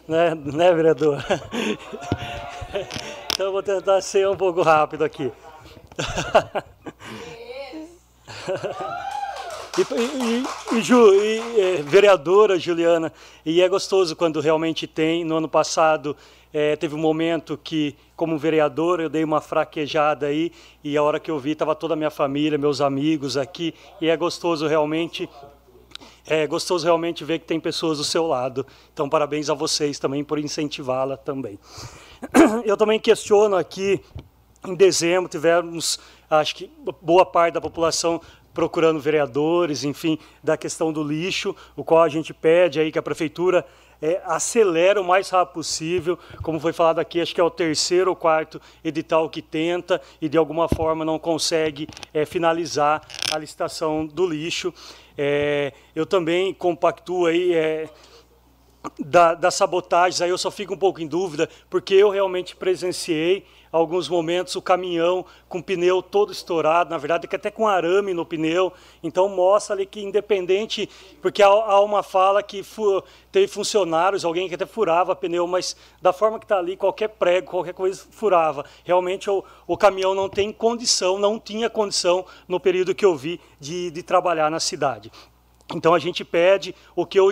né, 0.07 0.35
né 0.35 0.71
vereador? 0.71 1.25
então 3.33 3.47
eu 3.47 3.51
vou 3.51 3.63
tentar 3.63 3.99
ser 4.01 4.27
um 4.27 4.37
pouco 4.37 4.61
rápido 4.61 5.03
aqui. 5.03 5.31
E, 9.77 9.81
e, 9.81 10.77
e, 10.77 10.81
Ju, 10.81 11.13
e 11.13 11.61
é, 11.61 11.81
vereadora 11.83 12.59
Juliana, 12.59 13.13
e 13.45 13.61
é 13.61 13.69
gostoso 13.69 14.13
quando 14.13 14.41
realmente 14.41 14.85
tem. 14.85 15.23
No 15.23 15.37
ano 15.37 15.47
passado 15.47 16.17
é, 16.53 16.75
teve 16.75 16.95
um 16.95 16.99
momento 16.99 17.57
que, 17.57 17.95
como 18.15 18.37
vereador, 18.37 18.99
eu 18.99 19.09
dei 19.09 19.23
uma 19.23 19.41
fraquejada 19.41 20.27
aí, 20.27 20.51
e 20.83 20.97
a 20.97 21.03
hora 21.03 21.19
que 21.19 21.29
eu 21.29 21.37
vi 21.39 21.51
estava 21.51 21.75
toda 21.75 21.93
a 21.93 21.97
minha 21.97 22.09
família, 22.09 22.57
meus 22.57 22.81
amigos 22.81 23.37
aqui, 23.37 23.73
e 24.01 24.09
é 24.09 24.17
gostoso 24.17 24.67
realmente 24.67 25.29
é 26.25 26.45
gostoso 26.45 26.85
realmente 26.85 27.23
ver 27.25 27.39
que 27.39 27.45
tem 27.45 27.59
pessoas 27.59 27.97
do 27.97 28.03
seu 28.03 28.27
lado. 28.27 28.65
Então, 28.93 29.09
parabéns 29.09 29.49
a 29.49 29.55
vocês 29.55 29.97
também 29.97 30.23
por 30.23 30.37
incentivá-la 30.37 31.17
também. 31.17 31.57
Eu 32.63 32.77
também 32.77 32.99
questiono 32.99 33.55
aqui, 33.55 33.99
em 34.67 34.75
dezembro, 34.75 35.27
tivemos, 35.27 35.99
acho 36.29 36.55
que 36.55 36.69
boa 37.01 37.25
parte 37.25 37.55
da 37.55 37.61
população 37.61 38.21
procurando 38.53 38.99
vereadores, 38.99 39.83
enfim, 39.83 40.19
da 40.43 40.55
questão 40.55 40.93
do 40.93 41.03
lixo, 41.03 41.55
o 41.75 41.83
qual 41.83 42.03
a 42.03 42.09
gente 42.09 42.33
pede 42.33 42.79
aí 42.79 42.91
que 42.91 42.99
a 42.99 43.01
prefeitura 43.03 43.65
é, 44.01 44.21
acelera 44.25 45.01
o 45.01 45.03
mais 45.03 45.29
rápido 45.29 45.55
possível, 45.55 46.17
como 46.41 46.59
foi 46.59 46.73
falado 46.73 46.99
aqui, 46.99 47.19
acho 47.21 47.33
que 47.33 47.41
é 47.41 47.43
o 47.43 47.49
terceiro 47.49 48.09
ou 48.09 48.15
quarto 48.15 48.61
edital 48.83 49.29
que 49.29 49.41
tenta 49.41 50.01
e 50.21 50.29
de 50.29 50.37
alguma 50.37 50.67
forma 50.69 51.03
não 51.03 51.19
consegue 51.19 51.87
é, 52.13 52.25
finalizar 52.25 53.01
a 53.31 53.37
licitação 53.37 54.05
do 54.05 54.27
lixo. 54.27 54.73
É, 55.17 55.73
eu 55.95 56.05
também 56.05 56.53
compactuo 56.53 57.25
aí 57.25 57.53
é, 57.53 57.89
da, 58.97 59.33
das 59.33 59.55
sabotagens, 59.55 60.21
aí 60.21 60.29
eu 60.29 60.37
só 60.37 60.49
fico 60.49 60.73
um 60.73 60.77
pouco 60.77 61.01
em 61.01 61.07
dúvida, 61.07 61.49
porque 61.69 61.93
eu 61.93 62.09
realmente 62.09 62.55
presenciei 62.55 63.45
alguns 63.71 64.09
momentos 64.09 64.55
o 64.55 64.61
caminhão 64.61 65.25
com 65.47 65.59
o 65.59 65.63
pneu 65.63 66.01
todo 66.01 66.31
estourado, 66.31 66.89
na 66.89 66.97
verdade 66.97 67.27
que 67.27 67.35
até 67.35 67.51
com 67.51 67.67
arame 67.67 68.13
no 68.13 68.25
pneu, 68.25 68.73
então 69.03 69.29
mostra 69.29 69.75
ali 69.75 69.85
que 69.85 70.01
independente, 70.01 70.89
porque 71.21 71.41
há, 71.43 71.79
uma 71.79 72.03
fala 72.03 72.41
que 72.41 72.63
fu, 72.63 73.03
teve 73.31 73.47
funcionários, 73.47 74.25
alguém 74.25 74.47
que 74.47 74.55
até 74.55 74.65
furava 74.65 75.15
pneu, 75.15 75.45
mas 75.47 75.75
da 76.01 76.11
forma 76.11 76.39
que 76.39 76.45
está 76.45 76.57
ali, 76.57 76.75
qualquer 76.75 77.09
prego, 77.09 77.51
qualquer 77.51 77.73
coisa 77.73 78.05
furava. 78.11 78.65
Realmente 78.83 79.29
o, 79.29 79.43
o 79.67 79.77
caminhão 79.77 80.13
não 80.13 80.29
tem 80.29 80.51
condição, 80.51 81.19
não 81.19 81.39
tinha 81.39 81.69
condição 81.69 82.25
no 82.47 82.59
período 82.59 82.95
que 82.95 83.05
eu 83.05 83.15
vi 83.15 83.39
de, 83.59 83.91
de 83.91 84.03
trabalhar 84.03 84.49
na 84.49 84.59
cidade. 84.59 85.11
Então 85.75 85.93
a 85.93 85.99
gente 85.99 86.25
pede, 86.25 86.73
o 86.95 87.05
que 87.05 87.19
eu 87.19 87.29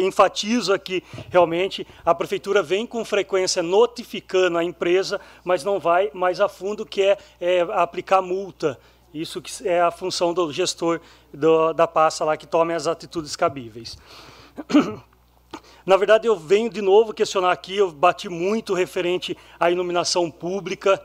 enfatizo 0.00 0.72
aqui, 0.72 1.04
realmente, 1.30 1.86
a 2.04 2.14
prefeitura 2.14 2.62
vem 2.62 2.86
com 2.86 3.04
frequência 3.04 3.62
notificando 3.62 4.56
a 4.56 4.64
empresa, 4.64 5.20
mas 5.44 5.62
não 5.62 5.78
vai 5.78 6.10
mais 6.14 6.40
a 6.40 6.48
fundo, 6.48 6.86
que 6.86 7.02
é, 7.02 7.18
é 7.40 7.60
aplicar 7.60 8.22
multa. 8.22 8.78
Isso 9.12 9.42
que 9.42 9.68
é 9.68 9.80
a 9.80 9.90
função 9.90 10.32
do 10.32 10.52
gestor 10.52 11.00
do, 11.32 11.72
da 11.72 11.86
pasta 11.86 12.24
lá, 12.24 12.36
que 12.36 12.46
tome 12.46 12.74
as 12.74 12.86
atitudes 12.86 13.36
cabíveis. 13.36 13.98
Na 15.84 15.96
verdade, 15.96 16.26
eu 16.26 16.36
venho 16.36 16.68
de 16.68 16.82
novo 16.82 17.14
questionar 17.14 17.52
aqui, 17.52 17.76
eu 17.76 17.92
bati 17.92 18.28
muito 18.28 18.74
referente 18.74 19.36
à 19.60 19.70
iluminação 19.70 20.30
pública, 20.30 21.00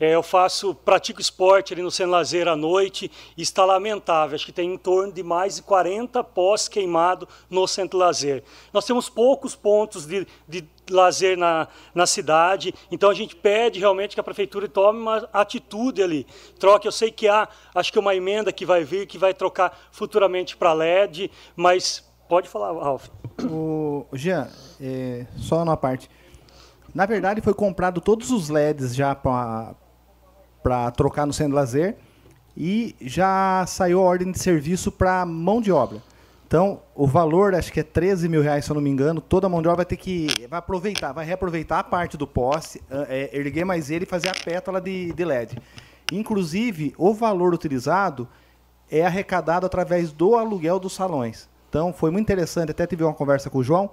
é, 0.00 0.14
eu 0.14 0.22
faço, 0.22 0.74
pratico 0.74 1.20
esporte 1.20 1.72
ali 1.72 1.82
no 1.82 1.90
Centro 1.90 2.12
Lazer 2.12 2.46
à 2.46 2.54
noite 2.54 3.10
e 3.36 3.42
está 3.42 3.64
lamentável. 3.64 4.36
Acho 4.36 4.46
que 4.46 4.52
tem 4.52 4.72
em 4.72 4.78
torno 4.78 5.12
de 5.12 5.22
mais 5.22 5.56
de 5.56 5.62
40 5.62 6.22
pós 6.22 6.68
queimados 6.68 7.28
no 7.50 7.66
Centro 7.66 7.98
Lazer. 7.98 8.44
Nós 8.72 8.84
temos 8.84 9.08
poucos 9.08 9.56
pontos 9.56 10.06
de, 10.06 10.26
de 10.46 10.64
lazer 10.90 11.36
na, 11.36 11.68
na 11.94 12.06
cidade, 12.06 12.74
então 12.90 13.10
a 13.10 13.14
gente 13.14 13.36
pede 13.36 13.78
realmente 13.78 14.14
que 14.14 14.20
a 14.20 14.24
prefeitura 14.24 14.68
tome 14.68 15.00
uma 15.00 15.28
atitude 15.32 16.02
ali. 16.02 16.26
Troque, 16.58 16.88
eu 16.88 16.92
sei 16.92 17.10
que 17.10 17.28
há, 17.28 17.48
acho 17.74 17.92
que 17.92 17.98
uma 17.98 18.14
emenda 18.14 18.52
que 18.52 18.64
vai 18.64 18.84
vir, 18.84 19.06
que 19.06 19.18
vai 19.18 19.34
trocar 19.34 19.78
futuramente 19.92 20.56
para 20.56 20.72
LED, 20.72 21.30
mas 21.54 22.04
pode 22.28 22.48
falar, 22.48 22.72
Ralf. 22.72 23.08
O 23.50 24.06
Jean, 24.14 24.48
é, 24.80 25.26
só 25.36 25.62
uma 25.62 25.76
parte. 25.76 26.08
Na 26.94 27.04
verdade, 27.04 27.40
foi 27.40 27.52
comprado 27.52 28.00
todos 28.00 28.30
os 28.30 28.48
LEDs 28.48 28.94
já 28.94 29.14
para 29.14 29.74
para 30.62 30.90
trocar 30.90 31.26
no 31.26 31.32
centro 31.32 31.52
de 31.52 31.56
lazer 31.56 31.96
e 32.56 32.96
já 33.00 33.64
saiu 33.66 34.00
a 34.00 34.02
ordem 34.02 34.32
de 34.32 34.38
serviço 34.38 34.90
para 34.90 35.24
mão 35.24 35.60
de 35.60 35.70
obra. 35.70 36.02
Então, 36.48 36.80
o 36.94 37.06
valor, 37.06 37.54
acho 37.54 37.70
que 37.70 37.78
é 37.78 37.82
13 37.82 38.26
mil 38.28 38.40
reais, 38.40 38.64
se 38.64 38.70
eu 38.70 38.74
não 38.74 38.80
me 38.80 38.88
engano, 38.88 39.20
toda 39.20 39.46
a 39.46 39.50
mão 39.50 39.60
de 39.60 39.68
obra 39.68 39.76
vai 39.76 39.84
ter 39.84 39.96
que 39.96 40.26
vai 40.48 40.58
aproveitar, 40.58 41.12
vai 41.12 41.24
reaproveitar 41.24 41.80
a 41.80 41.84
parte 41.84 42.16
do 42.16 42.26
poste, 42.26 42.82
é, 42.90 43.36
erguer 43.36 43.64
mais 43.64 43.90
ele 43.90 44.04
e 44.04 44.08
fazer 44.08 44.30
a 44.30 44.34
pétala 44.34 44.80
de, 44.80 45.12
de 45.12 45.24
LED. 45.24 45.58
Inclusive, 46.10 46.94
o 46.96 47.12
valor 47.12 47.52
utilizado 47.52 48.26
é 48.90 49.04
arrecadado 49.04 49.66
através 49.66 50.10
do 50.10 50.36
aluguel 50.36 50.80
dos 50.80 50.94
salões. 50.94 51.48
Então, 51.68 51.92
foi 51.92 52.10
muito 52.10 52.24
interessante, 52.24 52.70
até 52.70 52.86
tive 52.86 53.04
uma 53.04 53.12
conversa 53.12 53.50
com 53.50 53.58
o 53.58 53.62
João, 53.62 53.90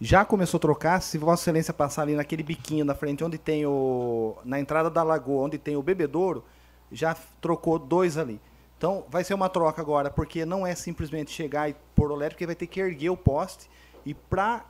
já 0.00 0.24
começou 0.24 0.58
a 0.58 0.60
trocar, 0.60 1.00
se 1.02 1.18
Vossa 1.18 1.42
Excelência 1.42 1.74
passar 1.74 2.02
ali 2.02 2.14
naquele 2.14 2.42
biquinho 2.42 2.84
na 2.84 2.94
frente, 2.94 3.24
onde 3.24 3.38
tem 3.38 3.66
o. 3.66 4.36
na 4.44 4.60
entrada 4.60 4.88
da 4.88 5.02
lagoa, 5.02 5.44
onde 5.44 5.58
tem 5.58 5.76
o 5.76 5.82
bebedouro, 5.82 6.44
já 6.90 7.16
trocou 7.40 7.78
dois 7.78 8.16
ali. 8.16 8.40
Então 8.76 9.04
vai 9.10 9.24
ser 9.24 9.34
uma 9.34 9.48
troca 9.48 9.82
agora, 9.82 10.08
porque 10.10 10.44
não 10.44 10.66
é 10.66 10.74
simplesmente 10.74 11.32
chegar 11.32 11.68
e 11.68 11.74
pôr 11.94 12.12
o 12.12 12.14
LED, 12.14 12.34
porque 12.34 12.46
vai 12.46 12.54
ter 12.54 12.68
que 12.68 12.80
erguer 12.80 13.10
o 13.10 13.16
poste 13.16 13.68
e 14.06 14.14
para 14.14 14.64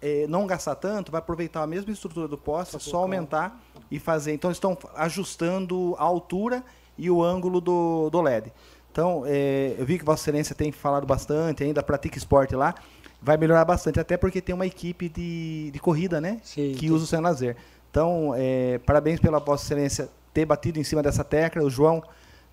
é, 0.00 0.26
não 0.26 0.46
gastar 0.46 0.74
tanto, 0.76 1.12
vai 1.12 1.18
aproveitar 1.18 1.62
a 1.62 1.66
mesma 1.66 1.92
estrutura 1.92 2.26
do 2.26 2.38
poste, 2.38 2.82
só 2.82 2.98
aumentar 2.98 3.60
e 3.90 3.98
fazer. 3.98 4.32
Então 4.32 4.50
estão 4.50 4.76
ajustando 4.94 5.94
a 5.98 6.04
altura 6.04 6.64
e 6.96 7.10
o 7.10 7.22
ângulo 7.22 7.60
do, 7.60 8.08
do 8.08 8.20
LED. 8.22 8.50
Então, 8.90 9.22
é, 9.24 9.76
eu 9.78 9.86
vi 9.86 9.98
que 9.98 10.04
Vossa 10.04 10.22
Excelência 10.22 10.54
tem 10.54 10.72
falado 10.72 11.06
bastante 11.06 11.62
ainda, 11.62 11.82
pratica 11.82 12.18
esporte 12.18 12.56
lá. 12.56 12.74
Vai 13.22 13.36
melhorar 13.36 13.64
bastante, 13.64 14.00
até 14.00 14.16
porque 14.16 14.40
tem 14.40 14.54
uma 14.54 14.66
equipe 14.66 15.08
de, 15.08 15.70
de 15.70 15.78
corrida, 15.78 16.20
né? 16.20 16.38
Sim, 16.42 16.72
que 16.72 16.90
usa 16.90 17.04
o 17.04 17.06
Sem 17.06 17.20
Lazer. 17.20 17.56
Então, 17.90 18.32
é, 18.36 18.78
parabéns 18.78 19.20
pela 19.20 19.38
Vossa 19.38 19.64
Excelência 19.64 20.08
ter 20.32 20.46
batido 20.46 20.78
em 20.78 20.84
cima 20.84 21.02
dessa 21.02 21.24
tecla. 21.24 21.62
O 21.62 21.68
João, 21.68 22.02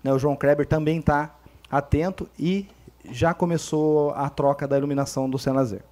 né, 0.02 0.12
o 0.12 0.18
João 0.18 0.36
Kreber 0.36 0.66
também 0.66 0.98
está 0.98 1.34
atento 1.70 2.28
e 2.38 2.66
já 3.10 3.32
começou 3.32 4.10
a 4.10 4.28
troca 4.28 4.66
da 4.66 4.76
iluminação 4.76 5.28
do 5.28 5.38
Sem 5.38 5.52
Lazer. 5.52 5.82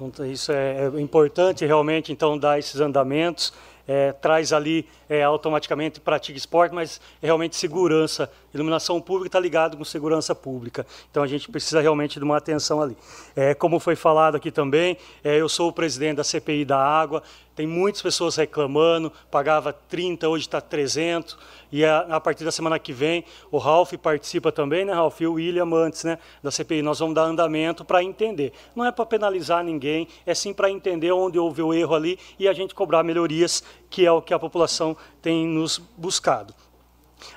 Então, 0.00 0.26
isso 0.26 0.52
é 0.52 0.90
é 0.94 1.00
importante 1.00 1.64
realmente, 1.64 2.12
então, 2.12 2.38
dar 2.38 2.58
esses 2.58 2.80
andamentos, 2.80 3.52
é, 3.86 4.12
traz 4.12 4.52
ali 4.52 4.86
é, 5.08 5.22
automaticamente 5.22 6.00
pratica 6.00 6.36
esporte, 6.36 6.74
mas 6.74 7.00
realmente 7.22 7.56
segurança. 7.56 8.30
Iluminação 8.52 9.00
pública 9.00 9.28
está 9.28 9.40
ligado 9.40 9.76
com 9.76 9.84
segurança 9.84 10.34
pública. 10.34 10.86
Então, 11.10 11.22
a 11.22 11.26
gente 11.26 11.50
precisa 11.50 11.80
realmente 11.80 12.18
de 12.18 12.24
uma 12.24 12.36
atenção 12.36 12.80
ali. 12.80 12.96
É, 13.34 13.54
como 13.54 13.78
foi 13.78 13.96
falado 13.96 14.36
aqui 14.36 14.50
também, 14.50 14.96
é, 15.22 15.36
eu 15.40 15.48
sou 15.48 15.68
o 15.68 15.72
presidente 15.72 16.16
da 16.16 16.24
CPI 16.24 16.64
da 16.64 16.78
Água, 16.78 17.22
tem 17.56 17.66
muitas 17.66 18.02
pessoas 18.02 18.36
reclamando, 18.36 19.10
pagava 19.30 19.72
30, 19.72 20.28
hoje 20.28 20.46
está 20.46 20.60
300, 20.60 21.38
e 21.72 21.84
a, 21.84 22.00
a 22.00 22.20
partir 22.20 22.44
da 22.44 22.52
semana 22.52 22.78
que 22.78 22.92
vem, 22.92 23.24
o 23.50 23.56
Ralph 23.56 23.94
participa 23.94 24.52
também, 24.52 24.84
né, 24.84 24.92
Ralph? 24.92 25.20
E 25.22 25.26
o 25.26 25.32
William 25.32 25.74
antes, 25.74 26.04
né, 26.04 26.18
da 26.42 26.50
CPI. 26.50 26.82
Nós 26.82 26.98
vamos 26.98 27.14
dar 27.14 27.22
andamento 27.22 27.82
para 27.82 28.04
entender. 28.04 28.52
Não 28.74 28.84
é 28.84 28.92
para 28.92 29.06
penalizar 29.06 29.64
ninguém, 29.64 30.06
é 30.26 30.34
sim 30.34 30.52
para 30.52 30.70
entender 30.70 31.10
onde 31.12 31.38
houve 31.38 31.62
o 31.62 31.72
erro 31.72 31.94
ali 31.94 32.18
e 32.38 32.46
a 32.46 32.52
gente 32.52 32.74
cobrar 32.74 33.02
melhorias, 33.02 33.64
que 33.88 34.04
é 34.04 34.12
o 34.12 34.20
que 34.20 34.34
a 34.34 34.38
população 34.38 34.94
tem 35.22 35.46
nos 35.46 35.78
buscado. 35.96 36.54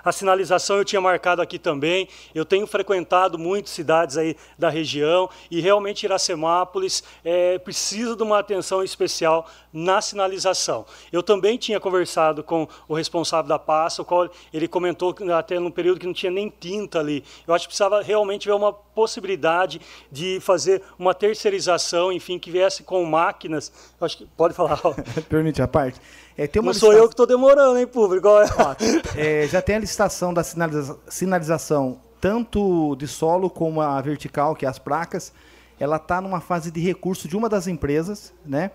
A 0.04 0.12
sinalização 0.12 0.78
eu 0.78 0.86
tinha 0.86 1.02
marcado 1.02 1.42
aqui 1.42 1.60
também. 1.60 2.08
Eu 2.34 2.46
tenho 2.46 2.66
frequentado 2.68 3.38
muitas 3.38 3.72
cidades 3.72 4.18
aí 4.18 4.36
da 4.58 4.70
região 4.70 5.30
e 5.50 5.60
realmente 5.62 6.04
Iracemápolis 6.04 7.04
é, 7.24 7.58
precisa 7.60 8.16
de 8.16 8.24
uma 8.24 8.40
atenção 8.40 8.84
especial 8.84 9.50
na 9.72 10.02
sinalização. 10.02 10.86
Eu 11.12 11.22
também 11.22 11.58
tinha 11.58 11.80
conversado 11.80 12.44
com 12.44 12.68
o 12.88 12.94
responsável 12.94 13.48
da 13.48 13.60
pasta, 13.60 14.02
o 14.02 14.06
qual 14.06 14.30
ele 14.54 14.68
comentou 14.68 15.16
até 15.38 15.60
num 15.60 15.72
período 15.72 16.00
que 16.00 16.06
não 16.06 16.14
tinha 16.14 16.32
nem 16.32 16.50
tinta 16.50 17.00
ali. 17.00 17.24
Eu 17.48 17.54
acho 17.54 17.66
que 17.66 17.70
precisava 17.70 18.02
realmente 18.02 18.48
ver 18.48 18.54
uma 18.54 18.74
possibilidade 18.74 19.80
de 20.12 20.40
fazer 20.42 20.82
uma 20.98 21.14
terceirização, 21.14 22.12
enfim, 22.12 22.38
que 22.40 22.52
viesse 22.52 22.84
com 22.84 23.04
máquinas. 23.06 23.72
Eu 24.00 24.06
acho 24.06 24.18
que 24.18 24.26
pode 24.26 24.54
falar. 24.54 24.80
Permite 25.30 25.62
a 25.62 25.68
parte. 25.68 26.00
É, 26.42 26.48
tem 26.48 26.62
uma 26.62 26.72
Não 26.72 26.80
sou 26.80 26.94
eu 26.94 27.04
que 27.08 27.14
estou 27.14 27.28
demorando, 27.28 27.78
hein, 27.78 27.86
público? 27.86 28.28
É, 29.18 29.46
já 29.48 29.62
tem 29.62 29.76
a 29.76 29.80
licitação 29.80 30.34
da 30.34 30.42
sinaliza- 30.42 30.98
sinalização, 31.10 31.98
tanto 32.22 32.96
de 32.96 33.08
solo 33.08 33.50
como 33.50 33.82
a 33.82 34.00
vertical, 34.02 34.56
que 34.56 34.66
é 34.66 34.70
as 34.70 34.80
placas. 34.80 35.34
Ela 35.78 35.98
está 35.98 36.22
numa 36.22 36.40
fase 36.40 36.72
de 36.72 36.80
recurso 36.80 37.28
de 37.28 37.36
uma 37.36 37.50
das 37.50 37.68
empresas, 37.68 38.34
né? 38.46 38.72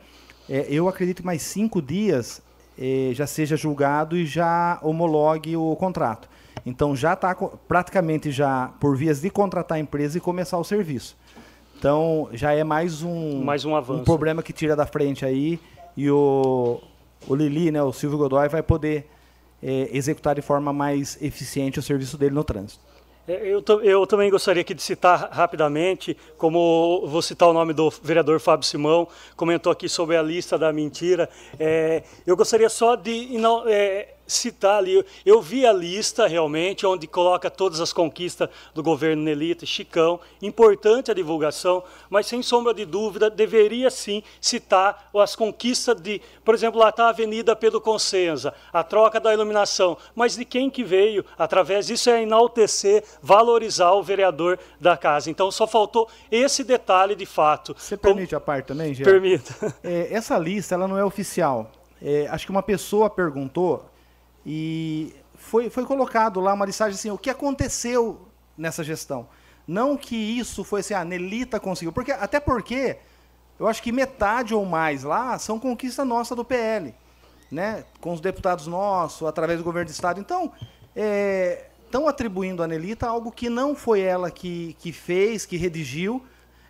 É, 0.48 0.66
eu 0.68 0.88
acredito 0.88 1.20
que 1.22 1.26
mais 1.26 1.40
cinco 1.42 1.80
dias 1.80 2.42
eh, 2.78 3.12
já 3.14 3.26
seja 3.26 3.56
julgado 3.56 4.14
e 4.14 4.26
já 4.26 4.78
homologue 4.82 5.56
o 5.56 5.74
contrato. 5.76 6.28
Então 6.66 6.94
já 6.94 7.14
está 7.14 7.34
praticamente 7.66 8.30
já 8.30 8.70
por 8.78 8.94
vias 8.94 9.22
de 9.22 9.30
contratar 9.30 9.76
a 9.76 9.80
empresa 9.80 10.18
e 10.18 10.20
começar 10.20 10.58
o 10.58 10.64
serviço. 10.64 11.16
Então 11.78 12.28
já 12.32 12.52
é 12.52 12.62
mais 12.62 13.02
um 13.02 13.42
Mais 13.42 13.64
um 13.64 13.74
avanço. 13.74 14.04
problema 14.04 14.42
que 14.42 14.52
tira 14.52 14.76
da 14.76 14.84
frente 14.86 15.24
aí 15.24 15.58
e 15.96 16.10
o 16.10 16.80
o 17.26 17.34
Lili, 17.34 17.70
né, 17.70 17.82
o 17.82 17.92
Silvio 17.92 18.18
Godoy 18.18 18.48
vai 18.48 18.62
poder 18.62 19.06
eh, 19.62 19.88
executar 19.92 20.34
de 20.34 20.42
forma 20.42 20.72
mais 20.72 21.20
eficiente 21.22 21.78
o 21.78 21.82
serviço 21.82 22.18
dele 22.18 22.34
no 22.34 22.44
trânsito. 22.44 22.80
É, 23.26 23.46
Eu, 23.46 23.64
eu 23.82 24.06
também 24.06 24.30
gostaria 24.30 24.60
aqui 24.60 24.74
de 24.74 24.82
citar 24.82 25.30
rapidamente, 25.32 26.16
como 26.36 27.06
vou 27.06 27.22
citar 27.22 27.48
o 27.48 27.52
nome 27.52 27.72
do 27.72 27.90
vereador 28.02 28.38
Fábio 28.38 28.66
Simão, 28.66 29.08
comentou 29.34 29.72
aqui 29.72 29.88
sobre 29.88 30.16
a 30.16 30.22
lista 30.22 30.58
da 30.58 30.72
mentira. 30.72 31.28
É, 31.58 32.02
eu 32.26 32.36
gostaria 32.36 32.68
só 32.68 32.94
de 32.94 33.30
é, 33.66 34.13
citar 34.26 34.78
ali, 34.78 35.04
eu 35.24 35.40
vi 35.40 35.66
a 35.66 35.72
lista 35.72 36.26
realmente, 36.26 36.86
onde 36.86 37.06
coloca 37.06 37.50
todas 37.50 37.80
as 37.80 37.92
conquistas 37.92 38.48
do 38.74 38.82
governo 38.82 39.22
Nelita, 39.22 39.66
Chicão, 39.66 40.20
importante 40.40 41.10
a 41.10 41.14
divulgação, 41.14 41.82
mas 42.08 42.26
sem 42.26 42.42
sombra 42.42 42.72
de 42.72 42.84
dúvida, 42.84 43.28
deveria 43.30 43.90
sim 43.90 44.22
citar 44.40 45.10
as 45.14 45.36
conquistas 45.36 46.00
de, 46.00 46.20
por 46.44 46.54
exemplo, 46.54 46.80
lá 46.80 46.88
está 46.88 47.06
a 47.06 47.08
Avenida 47.10 47.54
Pedro 47.54 47.80
Consenza, 47.80 48.54
a 48.72 48.82
troca 48.82 49.20
da 49.20 49.32
iluminação, 49.32 49.96
mas 50.14 50.36
de 50.36 50.44
quem 50.44 50.70
que 50.70 50.82
veio 50.82 51.24
através 51.38 51.86
disso 51.86 52.10
é 52.10 52.22
enaltecer, 52.22 53.04
valorizar 53.22 53.92
o 53.92 54.02
vereador 54.02 54.58
da 54.80 54.96
casa. 54.96 55.30
Então 55.30 55.50
só 55.50 55.66
faltou 55.66 56.08
esse 56.30 56.64
detalhe 56.64 57.14
de 57.14 57.26
fato. 57.26 57.74
Você 57.76 57.96
permite 57.96 58.34
a 58.34 58.40
parte 58.40 58.66
também, 58.66 58.94
Jean? 58.94 59.04
Permita. 59.04 59.74
É, 59.82 60.12
essa 60.12 60.38
lista 60.38 60.74
ela 60.74 60.88
não 60.88 60.98
é 60.98 61.04
oficial. 61.04 61.70
É, 62.02 62.26
acho 62.30 62.46
que 62.46 62.50
uma 62.50 62.62
pessoa 62.62 63.08
perguntou 63.08 63.84
e 64.46 65.14
foi, 65.34 65.70
foi 65.70 65.84
colocado 65.84 66.40
lá 66.40 66.52
uma 66.52 66.66
listagem 66.66 66.94
assim, 66.94 67.10
o 67.10 67.18
que 67.18 67.30
aconteceu 67.30 68.28
nessa 68.56 68.84
gestão. 68.84 69.28
Não 69.66 69.96
que 69.96 70.16
isso 70.16 70.62
foi 70.62 70.80
assim, 70.80 70.94
a 70.94 71.04
Nelita 71.04 71.58
conseguiu. 71.58 71.92
Porque, 71.92 72.12
até 72.12 72.38
porque 72.38 72.98
eu 73.58 73.66
acho 73.66 73.82
que 73.82 73.92
metade 73.92 74.54
ou 74.54 74.64
mais 74.64 75.04
lá 75.04 75.38
são 75.38 75.58
conquista 75.58 76.04
nossa 76.04 76.34
do 76.34 76.44
PL. 76.44 76.94
Né? 77.50 77.84
Com 78.00 78.12
os 78.12 78.20
deputados 78.20 78.66
nossos, 78.66 79.26
através 79.26 79.58
do 79.58 79.64
governo 79.64 79.88
do 79.88 79.92
Estado. 79.92 80.20
Então, 80.20 80.52
estão 81.84 82.08
atribuindo 82.08 82.62
a 82.62 82.66
Nelita 82.66 83.06
algo 83.06 83.30
que 83.30 83.48
não 83.48 83.74
foi 83.74 84.00
ela 84.00 84.30
que, 84.30 84.74
que 84.78 84.92
fez, 84.92 85.46
que 85.46 85.56
redigiu. 85.56 86.24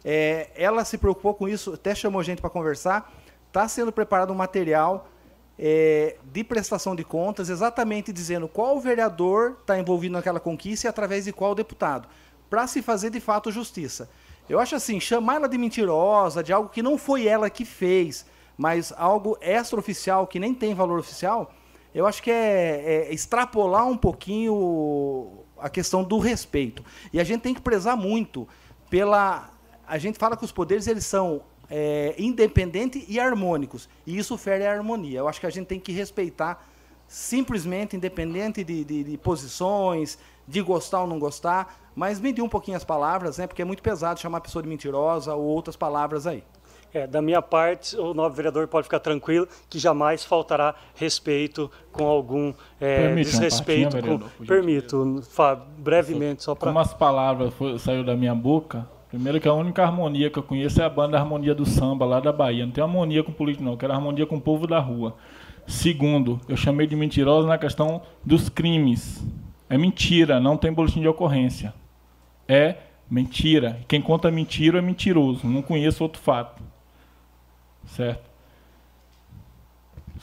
É, 0.05 0.51
ela 0.55 0.85
se 0.85 0.99
preocupou 0.99 1.35
com 1.35 1.49
isso, 1.49 1.73
até 1.73 1.94
chamou 1.94 2.23
gente 2.23 2.41
para 2.41 2.51
conversar. 2.51 3.12
Está 3.49 3.67
sendo 3.67 3.91
preparado 3.91 4.33
um 4.33 4.36
material 4.36 5.09
é, 5.58 6.16
de 6.33 6.42
prestação 6.42 6.97
de 6.97 7.05
contas, 7.05 7.49
exatamente 7.49 8.12
dizendo 8.12 8.49
qual 8.49 8.81
vereador 8.81 9.58
está 9.60 9.78
envolvido 9.78 10.15
naquela 10.15 10.41
conquista 10.41 10.86
e 10.86 10.89
através 10.89 11.24
de 11.24 11.33
qual 11.33 11.55
deputado, 11.55 12.08
para 12.50 12.66
se 12.66 12.83
fazer 12.83 13.10
de 13.10 13.20
fato 13.20 13.50
justiça. 13.50 14.08
Eu 14.49 14.58
acho 14.58 14.74
assim, 14.74 15.00
chamar 15.00 15.36
ela 15.36 15.49
de 15.49 15.57
mentirosa, 15.57 16.42
de 16.42 16.52
algo 16.52 16.68
que 16.68 16.83
não 16.83 16.99
foi 16.99 17.26
ela 17.26 17.49
que 17.49 17.65
fez, 17.65 18.26
mas 18.57 18.92
algo 18.97 19.39
extraoficial, 19.41 20.26
que 20.26 20.39
nem 20.39 20.55
tem 20.55 20.74
valor 20.74 20.99
oficial, 20.99 21.52
eu 21.94 22.07
acho 22.07 22.23
que 22.23 22.31
é, 22.31 23.07
é 23.08 23.15
extrapolar 23.15 23.86
um 23.86 23.97
pouquinho 23.97 25.44
a 25.58 25.70
questão 25.70 26.02
do 26.02 26.18
respeito. 26.18 26.84
E 27.12 27.20
a 27.20 27.24
gente 27.24 27.42
tem 27.42 27.55
que 27.55 27.60
prezar 27.60 27.97
muito 27.97 28.49
pela. 28.91 29.50
A 29.86 29.97
gente 29.97 30.18
fala 30.18 30.36
que 30.36 30.44
os 30.44 30.50
poderes 30.50 30.86
eles 30.89 31.07
são 31.07 31.42
é, 31.70 32.15
independentes 32.18 33.05
e 33.09 33.18
harmônicos. 33.18 33.89
E 34.07 34.17
isso 34.17 34.36
fere 34.36 34.67
a 34.67 34.73
harmonia. 34.73 35.20
Eu 35.20 35.28
acho 35.28 35.41
que 35.41 35.47
a 35.47 35.51
gente 35.51 35.67
tem 35.67 35.81
que 35.81 35.93
respeitar 35.93 36.67
simplesmente, 37.07 37.97
independente 37.97 38.65
de, 38.65 38.84
de, 38.84 39.05
de 39.05 39.18
posições, 39.18 40.18
de 40.47 40.60
gostar 40.60 41.02
ou 41.02 41.07
não 41.07 41.18
gostar, 41.18 41.78
mas 41.94 42.20
medir 42.20 42.43
um 42.43 42.49
pouquinho 42.49 42.76
as 42.76 42.84
palavras, 42.84 43.39
né? 43.39 43.47
Porque 43.47 43.62
é 43.62 43.65
muito 43.65 43.83
pesado 43.83 44.20
chamar 44.20 44.39
a 44.39 44.41
pessoa 44.41 44.62
de 44.62 44.68
mentirosa 44.68 45.34
ou 45.34 45.44
outras 45.44 45.76
palavras 45.76 46.26
aí. 46.26 46.43
É, 46.93 47.09
da 47.09 47.20
minha 47.20 47.43
parte, 47.43 47.97
o 47.97 48.15
novo 48.15 48.33
vereador 48.36 48.68
pode 48.68 48.84
ficar 48.84 49.01
tranquilo 49.01 49.49
que 49.68 49.81
jamais 49.81 50.25
faltará 50.25 50.76
respeito 50.94 51.68
com 51.91 52.07
algum 52.07 52.55
é, 52.81 53.07
Permite 53.07 53.31
desrespeito. 53.31 53.91
partinha, 53.91 54.02
vereador, 54.02 54.31
com, 54.31 54.36
por 54.36 54.47
permito, 54.47 55.23
Fábio, 55.28 55.65
brevemente, 55.76 56.44
só 56.44 56.55
para. 56.55 56.68
Como 56.68 56.78
as 56.78 56.94
palavras 56.94 57.52
foi, 57.55 57.76
saiu 57.81 58.05
da 58.05 58.15
minha 58.15 58.34
boca, 58.34 58.89
primeiro 59.15 59.41
que 59.41 59.47
a 59.47 59.55
única 59.55 59.81
harmonia 59.84 60.28
que 60.28 60.36
eu 60.36 60.43
conheço 60.43 60.83
é 60.83 60.84
a 60.84 60.89
banda 60.89 61.17
Harmonia 61.17 61.55
do 61.55 61.65
Samba, 61.65 62.05
lá 62.05 62.18
da 62.18 62.33
Bahia. 62.33 62.67
Não 62.67 62.73
tem 62.73 62.83
harmonia 62.83 63.23
com 63.23 63.31
político, 63.31 63.62
não. 63.62 63.76
Quero 63.76 63.93
harmonia 63.93 64.26
com 64.26 64.36
o 64.36 64.41
povo 64.41 64.67
da 64.67 64.81
rua. 64.81 65.17
Segundo, 65.68 66.41
eu 66.49 66.57
chamei 66.57 66.84
de 66.84 66.97
mentirosa 66.97 67.47
na 67.47 67.57
questão 67.57 68.02
dos 68.25 68.49
crimes. 68.49 69.25
É 69.70 69.78
mentira, 69.78 70.41
não 70.41 70.57
tem 70.57 70.73
boletim 70.73 71.01
de 71.01 71.07
ocorrência. 71.07 71.73
É 72.49 72.75
mentira. 73.09 73.78
Quem 73.86 74.02
conta 74.02 74.33
mentira 74.33 74.78
é 74.78 74.83
mentiroso. 74.83 75.47
Não 75.47 75.62
conheço 75.62 76.02
outro 76.02 76.20
fato. 76.20 76.60
Certo? 77.86 78.28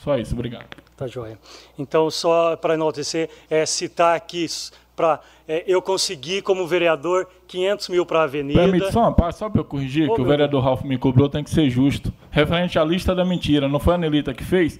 Só 0.00 0.18
isso, 0.18 0.34
obrigado. 0.34 0.66
Tá 0.94 1.06
joia. 1.06 1.38
Então, 1.78 2.10
só 2.10 2.56
para 2.56 2.74
enaltecer, 2.74 3.30
é, 3.48 3.64
citar 3.64 4.14
aqui 4.14 4.46
para 4.94 5.20
eu 5.66 5.80
conseguir, 5.80 6.42
como 6.42 6.66
vereador, 6.66 7.26
500 7.46 7.88
mil 7.88 8.06
para 8.06 8.20
a 8.20 8.22
avenida. 8.24 8.60
Permite 8.60 8.92
só 8.92 9.14
só 9.32 9.48
para 9.48 9.60
eu 9.60 9.64
corrigir, 9.64 10.10
Ô, 10.10 10.14
que 10.14 10.20
o 10.20 10.24
vereador 10.24 10.62
Ralf 10.62 10.82
me 10.82 10.98
cobrou, 10.98 11.28
tem 11.28 11.42
que 11.42 11.50
ser 11.50 11.68
justo. 11.70 12.12
Referente 12.30 12.78
à 12.78 12.84
lista 12.84 13.14
da 13.14 13.24
mentira, 13.24 13.68
não 13.68 13.80
foi 13.80 13.94
a 13.94 13.98
Nelita 13.98 14.34
que 14.34 14.44
fez? 14.44 14.78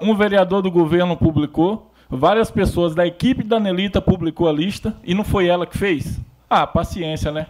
Um 0.00 0.14
vereador 0.14 0.62
do 0.62 0.70
governo 0.70 1.16
publicou, 1.16 1.90
várias 2.08 2.50
pessoas 2.50 2.94
da 2.94 3.06
equipe 3.06 3.42
da 3.42 3.58
Nelita 3.58 4.00
publicou 4.00 4.48
a 4.48 4.52
lista 4.52 4.94
e 5.02 5.14
não 5.14 5.24
foi 5.24 5.46
ela 5.48 5.66
que 5.66 5.76
fez? 5.78 6.20
Ah, 6.48 6.66
paciência, 6.66 7.32
né? 7.32 7.46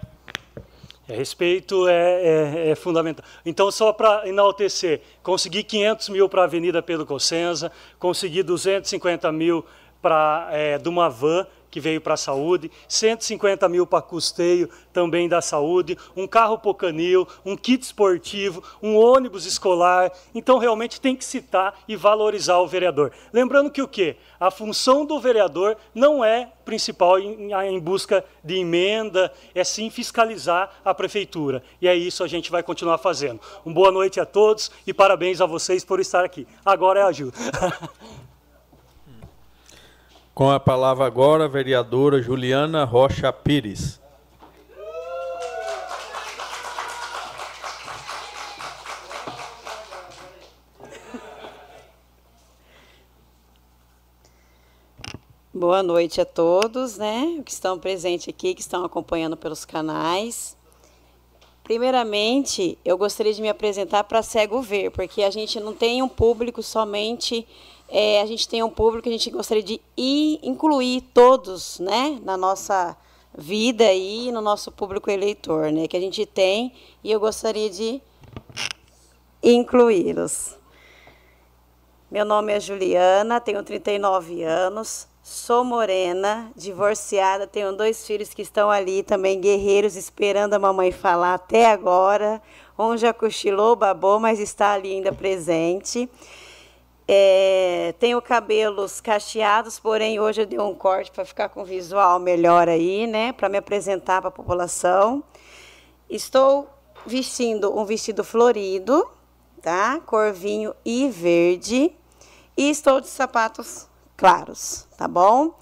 É, 1.09 1.15
respeito 1.15 1.86
é, 1.86 2.23
é- 2.23 2.70
é 2.70 2.75
fundamental. 2.75 3.25
Então, 3.45 3.70
só 3.70 3.93
para 3.93 4.28
enaltecer, 4.28 5.01
consegui 5.23 5.62
500 5.62 6.09
mil 6.09 6.28
para 6.28 6.43
a 6.43 6.45
Avenida 6.47 6.83
Pedro 6.83 7.07
Cossenza, 7.07 7.70
consegui 7.99 8.43
250 8.43 9.31
mil 9.31 9.65
pra, 10.07 10.47
é, 10.52 10.78
de 10.78 10.89
uma 10.89 11.10
van 11.10 11.44
que 11.68 11.81
veio 11.81 12.01
para 12.01 12.15
a 12.15 12.17
saúde, 12.17 12.70
150 12.89 13.68
mil 13.68 13.85
para 13.85 14.01
custeio 14.01 14.70
também 14.93 15.28
da 15.28 15.41
saúde, 15.41 15.99
um 16.17 16.25
carro 16.25 16.57
pocanil, 16.59 17.26
um 17.44 17.57
kit 17.57 17.83
esportivo, 17.83 18.62
um 18.81 18.97
ônibus 18.97 19.47
escolar. 19.47 20.12
Então, 20.33 20.59
realmente 20.59 21.01
tem 21.01 21.17
que 21.17 21.25
citar 21.25 21.76
e 21.89 21.97
valorizar 21.97 22.59
o 22.60 22.68
vereador. 22.68 23.10
Lembrando 23.33 23.68
que 23.68 23.83
o 23.83 23.89
quê? 23.89 24.15
A 24.39 24.49
função 24.49 25.05
do 25.05 25.18
vereador 25.18 25.76
não 25.93 26.25
é 26.25 26.52
principal 26.65 27.18
em, 27.18 27.52
em 27.52 27.81
busca 27.81 28.25
de 28.44 28.60
emenda, 28.60 29.33
é 29.52 29.65
sim 29.65 29.91
fiscalizar 29.91 30.70
a 30.85 30.94
prefeitura. 30.94 31.65
E 31.83 31.89
é 31.89 31.97
isso 31.97 32.23
a 32.23 32.28
gente 32.28 32.49
vai 32.49 32.62
continuar 32.62 32.99
fazendo. 32.99 33.41
Uma 33.65 33.75
boa 33.75 33.91
noite 33.91 34.20
a 34.20 34.25
todos 34.25 34.70
e 34.86 34.94
parabéns 34.94 35.41
a 35.41 35.47
vocês 35.47 35.85
por 35.85 35.99
estar 35.99 36.25
aqui. 36.25 36.47
Agora 36.65 37.01
é 37.01 37.02
a 37.02 37.10
Gil. 37.10 37.33
Com 40.37 40.51
a 40.51 40.61
palavra 40.61 41.07
agora, 41.07 41.47
a 41.47 41.49
vereadora 41.49 42.21
Juliana 42.21 42.85
Rocha 42.85 43.33
Pires. 43.33 43.99
Boa 55.55 55.83
noite 55.83 56.21
a 56.21 56.27
todos, 56.27 56.99
né, 56.99 57.41
que 57.43 57.51
estão 57.51 57.79
presentes 57.79 58.29
aqui, 58.29 58.53
que 58.53 58.61
estão 58.61 58.85
acompanhando 58.85 59.39
pelos 59.39 59.65
canais. 59.65 60.55
Primeiramente, 61.65 62.77
eu 62.85 62.99
gostaria 62.99 63.33
de 63.33 63.41
me 63.41 63.49
apresentar 63.49 64.05
para 64.05 64.23
cego 64.23 64.61
ver, 64.61 64.91
porque 64.91 65.23
a 65.23 65.31
gente 65.31 65.59
não 65.59 65.73
tem 65.73 66.03
um 66.03 66.09
público 66.09 66.63
somente 66.63 67.49
é, 67.89 68.21
a 68.21 68.27
gente 68.27 68.49
tem 68.49 68.63
um 68.63 68.71
público, 68.71 69.09
a 69.09 69.13
gente 69.13 69.31
gostaria 69.31 69.63
de 69.63 69.81
ir, 69.97 70.41
incluir 70.43 71.03
todos 71.15 71.79
né, 71.79 72.21
na 72.23 72.37
nossa 72.37 72.97
vida 73.37 73.93
e 73.93 74.33
no 74.33 74.41
nosso 74.41 74.73
público 74.73 75.11
eleitor, 75.11 75.71
né, 75.71 75.87
que 75.87 75.97
a 75.97 76.01
gente 76.01 76.25
tem, 76.27 76.73
e 77.05 77.13
eu 77.13 77.21
gostaria 77.21 77.71
de 77.71 78.01
incluí-los. 79.43 80.57
Meu 82.11 82.25
nome 82.25 82.53
é 82.53 82.61
Juliana, 82.61 83.41
tenho 83.41 83.63
39 83.63 84.43
anos, 84.43 85.09
sou 85.23 85.65
morena, 85.65 86.53
divorciada, 86.57 87.47
tenho 87.49 87.77
dois 87.77 88.07
filhos 88.07 88.33
que 88.33 88.43
estão 88.43 88.71
ali 88.71 89.03
também, 89.03 89.41
guerreiros, 89.41 89.97
esperando 89.97 90.55
a 90.55 90.59
mamãe 90.59 90.93
falar 90.93 91.35
até 91.35 91.71
agora. 91.71 92.41
Um 92.79 92.97
já 92.97 93.13
cochilou, 93.13 93.75
babou, 93.75 94.21
mas 94.21 94.39
está 94.39 94.73
ali 94.73 94.93
ainda 94.93 95.13
presente. 95.13 96.09
É, 97.09 97.94
tenho 98.01 98.20
cabelos 98.20 99.01
cacheados, 99.01 99.78
porém 99.78 100.18
hoje 100.18 100.43
eu 100.43 100.47
dei 100.47 100.59
um 100.59 100.75
corte 100.75 101.12
para 101.12 101.25
ficar 101.25 101.49
com 101.49 101.65
visual 101.65 102.18
melhor 102.18 102.68
aí, 102.68 103.07
né? 103.07 103.33
Para 103.33 103.49
me 103.49 103.59
apresentar 103.59 104.20
para 104.20 104.28
a 104.28 104.33
população. 104.33 105.23
Estou 106.10 106.68
vestindo 107.07 107.78
um 107.78 107.85
vestido 107.85 108.25
florido, 108.25 109.09
tá? 109.62 110.01
Cor 110.01 110.33
vinho 110.33 110.75
e 110.85 111.09
verde. 111.09 111.93
E 112.57 112.70
estou 112.70 113.01
de 113.01 113.09
sapatos 113.09 113.86
claros, 114.17 114.89
tá 114.97 115.07
bom? 115.07 115.55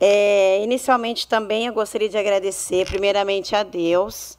É, 0.00 0.62
inicialmente 0.62 1.26
também 1.26 1.66
eu 1.66 1.72
gostaria 1.72 2.08
de 2.08 2.16
agradecer 2.16 2.86
primeiramente 2.86 3.54
a 3.56 3.62
Deus, 3.62 4.38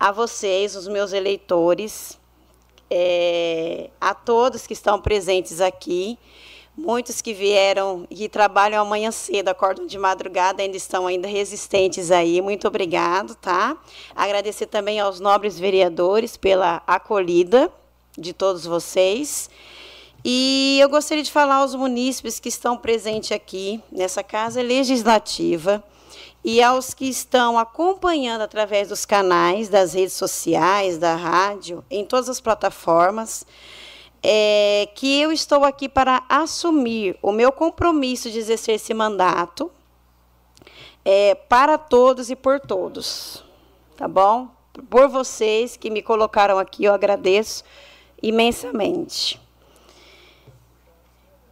a 0.00 0.10
vocês, 0.10 0.74
os 0.74 0.88
meus 0.88 1.12
eleitores, 1.12 2.18
é, 2.90 3.90
a 4.00 4.14
todos 4.14 4.66
que 4.66 4.72
estão 4.72 5.00
presentes 5.00 5.60
aqui, 5.60 6.18
muitos 6.76 7.20
que 7.20 7.32
vieram 7.32 8.06
e 8.10 8.28
trabalham 8.28 8.82
amanhã 8.82 9.10
cedo, 9.10 9.48
acordam 9.48 9.86
de 9.86 9.98
madrugada, 9.98 10.62
ainda 10.62 10.76
estão 10.76 11.06
ainda 11.06 11.28
resistentes 11.28 12.10
aí. 12.10 12.40
Muito 12.40 12.66
obrigado, 12.66 13.34
tá? 13.34 13.76
Agradecer 14.14 14.66
também 14.66 15.00
aos 15.00 15.20
nobres 15.20 15.58
vereadores 15.58 16.36
pela 16.36 16.82
acolhida 16.86 17.72
de 18.16 18.32
todos 18.32 18.64
vocês. 18.64 19.48
E 20.24 20.78
eu 20.80 20.88
gostaria 20.88 21.22
de 21.22 21.30
falar 21.30 21.56
aos 21.56 21.74
munícipes 21.74 22.40
que 22.40 22.48
estão 22.48 22.76
presentes 22.76 23.30
aqui 23.32 23.80
nessa 23.92 24.22
casa 24.22 24.62
legislativa 24.62 25.84
e 26.44 26.62
aos 26.62 26.92
que 26.92 27.08
estão 27.08 27.58
acompanhando 27.58 28.42
através 28.42 28.88
dos 28.88 29.06
canais, 29.06 29.70
das 29.70 29.94
redes 29.94 30.12
sociais, 30.12 30.98
da 30.98 31.16
rádio, 31.16 31.82
em 31.90 32.04
todas 32.04 32.28
as 32.28 32.38
plataformas, 32.38 33.46
é, 34.22 34.88
que 34.94 35.20
eu 35.20 35.32
estou 35.32 35.64
aqui 35.64 35.88
para 35.88 36.22
assumir 36.28 37.18
o 37.22 37.32
meu 37.32 37.50
compromisso 37.50 38.30
de 38.30 38.38
exercer 38.38 38.74
esse 38.74 38.92
mandato 38.92 39.70
é, 41.02 41.34
para 41.34 41.78
todos 41.78 42.28
e 42.30 42.36
por 42.36 42.60
todos. 42.60 43.42
Tá 43.96 44.06
bom? 44.06 44.48
Por 44.90 45.08
vocês 45.08 45.76
que 45.76 45.88
me 45.88 46.02
colocaram 46.02 46.58
aqui, 46.58 46.84
eu 46.84 46.92
agradeço 46.92 47.64
imensamente. 48.22 49.40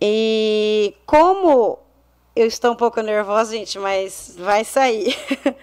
E 0.01 0.95
como 1.07 1.79
eu 2.35 2.47
estou 2.47 2.73
um 2.73 2.77
pouco 2.77 3.01
nervosa, 3.01 3.57
gente, 3.57 3.79
mas 3.79 4.35
vai 4.39 4.65
sair. 4.65 5.17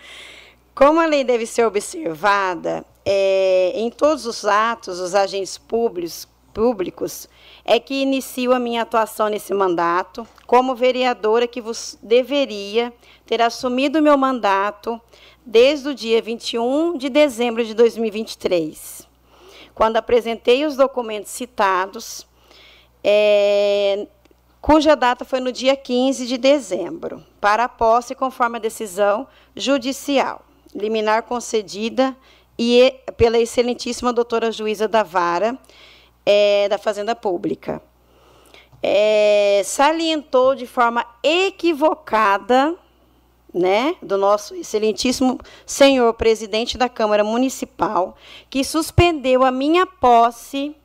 Como 0.76 1.00
a 1.00 1.06
lei 1.06 1.24
deve 1.24 1.46
ser 1.46 1.66
observada, 1.66 2.86
é, 3.06 3.72
em 3.76 3.90
todos 3.90 4.26
os 4.26 4.46
atos, 4.46 5.00
os 5.00 5.16
agentes 5.16 5.58
públicos, 5.58 6.28
públicos 6.54 7.28
é 7.66 7.80
que 7.80 8.02
inicio 8.02 8.54
a 8.54 8.60
minha 8.60 8.82
atuação 8.82 9.30
nesse 9.30 9.54
mandato, 9.54 10.28
como 10.46 10.76
vereadora 10.76 11.48
que 11.48 11.62
vos 11.62 11.98
deveria 12.02 12.94
ter 13.26 13.42
assumido 13.42 14.00
o 14.00 14.02
meu 14.02 14.18
mandato 14.18 15.00
desde 15.46 15.90
o 15.90 15.96
dia 15.96 16.22
21 16.22 16.98
de 16.98 17.10
dezembro 17.10 17.64
de 17.64 17.74
2023, 17.74 19.08
quando 19.74 19.98
apresentei 19.98 20.66
os 20.66 20.76
documentos 20.76 21.32
citados. 21.32 22.28
É, 23.04 24.08
cuja 24.62 24.96
data 24.96 25.24
foi 25.24 25.40
no 25.40 25.52
dia 25.52 25.76
15 25.76 26.28
de 26.28 26.38
dezembro, 26.38 27.24
para 27.40 27.64
a 27.64 27.70
posse 27.70 28.14
conforme 28.14 28.58
a 28.58 28.62
decisão 28.62 29.28
judicial, 29.56 30.46
liminar 30.76 31.24
concedida 31.24 32.16
e 32.58 32.94
pela 33.16 33.40
excelentíssima 33.40 34.12
doutora 34.12 34.52
juíza 34.52 34.88
da 34.88 35.02
Vara 35.02 35.58
é, 36.26 36.68
da 36.70 36.78
Fazenda 36.78 37.16
Pública. 37.16 37.82
É, 38.84 39.62
salientou 39.66 40.56
de 40.56 40.68
forma 40.68 41.06
equivocada, 41.24 42.76
né, 43.54 43.96
do 44.02 44.18
nosso 44.18 44.54
excelentíssimo 44.54 45.40
senhor 45.66 46.14
presidente 46.14 46.78
da 46.78 46.88
Câmara 46.88 47.24
Municipal, 47.24 48.16
que 48.50 48.64
suspendeu 48.64 49.44
a 49.44 49.52
minha 49.52 49.88
posse 49.88 50.76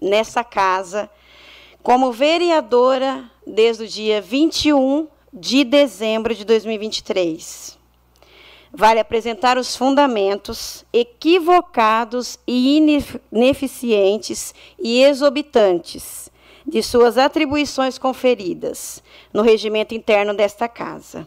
nessa 0.00 0.44
casa 0.44 1.10
como 1.88 2.12
vereadora 2.12 3.30
desde 3.46 3.84
o 3.84 3.88
dia 3.88 4.20
21 4.20 5.08
de 5.32 5.64
dezembro 5.64 6.34
de 6.34 6.44
2023. 6.44 7.78
Vale 8.70 9.00
apresentar 9.00 9.56
os 9.56 9.74
fundamentos 9.74 10.84
equivocados 10.92 12.38
e 12.46 12.76
ineficientes 13.32 14.54
e 14.78 15.02
exorbitantes 15.02 16.30
de 16.66 16.82
suas 16.82 17.16
atribuições 17.16 17.96
conferidas 17.96 19.02
no 19.32 19.40
regimento 19.40 19.94
interno 19.94 20.34
desta 20.34 20.68
casa. 20.68 21.26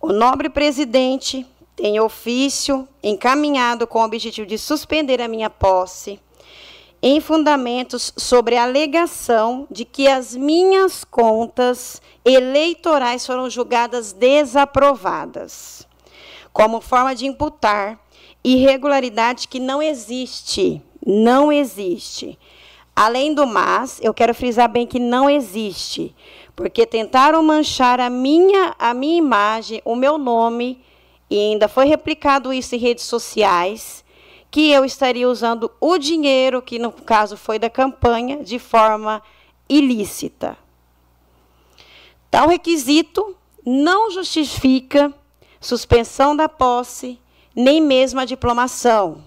O 0.00 0.10
nobre 0.10 0.48
presidente 0.48 1.46
tem 1.76 2.00
ofício 2.00 2.88
encaminhado 3.02 3.86
com 3.86 4.00
o 4.00 4.06
objetivo 4.06 4.46
de 4.46 4.56
suspender 4.56 5.20
a 5.20 5.28
minha 5.28 5.50
posse 5.50 6.18
em 7.02 7.20
fundamentos 7.20 8.12
sobre 8.16 8.56
a 8.56 8.64
alegação 8.64 9.66
de 9.70 9.84
que 9.84 10.06
as 10.06 10.36
minhas 10.36 11.02
contas 11.02 12.00
eleitorais 12.24 13.26
foram 13.26 13.48
julgadas 13.48 14.12
desaprovadas, 14.12 15.86
como 16.52 16.80
forma 16.80 17.14
de 17.14 17.26
imputar 17.26 17.98
irregularidade 18.44 19.48
que 19.48 19.58
não 19.58 19.82
existe, 19.82 20.82
não 21.06 21.50
existe. 21.50 22.38
Além 22.94 23.32
do 23.32 23.46
mais, 23.46 23.98
eu 24.02 24.12
quero 24.12 24.34
frisar 24.34 24.68
bem 24.68 24.86
que 24.86 24.98
não 24.98 25.30
existe, 25.30 26.14
porque 26.54 26.84
tentaram 26.84 27.42
manchar 27.42 27.98
a 27.98 28.10
minha, 28.10 28.74
a 28.78 28.92
minha 28.92 29.16
imagem, 29.16 29.80
o 29.86 29.96
meu 29.96 30.18
nome, 30.18 30.82
e 31.30 31.38
ainda 31.38 31.68
foi 31.68 31.86
replicado 31.86 32.52
isso 32.52 32.74
em 32.74 32.78
redes 32.78 33.04
sociais 33.04 34.04
que 34.50 34.70
eu 34.70 34.84
estaria 34.84 35.28
usando 35.28 35.70
o 35.80 35.96
dinheiro, 35.96 36.60
que 36.60 36.78
no 36.78 36.90
caso 36.90 37.36
foi 37.36 37.58
da 37.58 37.70
campanha, 37.70 38.42
de 38.42 38.58
forma 38.58 39.22
ilícita. 39.68 40.56
Tal 42.30 42.48
requisito 42.48 43.36
não 43.64 44.10
justifica 44.10 45.12
suspensão 45.60 46.34
da 46.34 46.48
posse, 46.48 47.20
nem 47.54 47.80
mesmo 47.80 48.20
a 48.20 48.24
diplomação. 48.24 49.24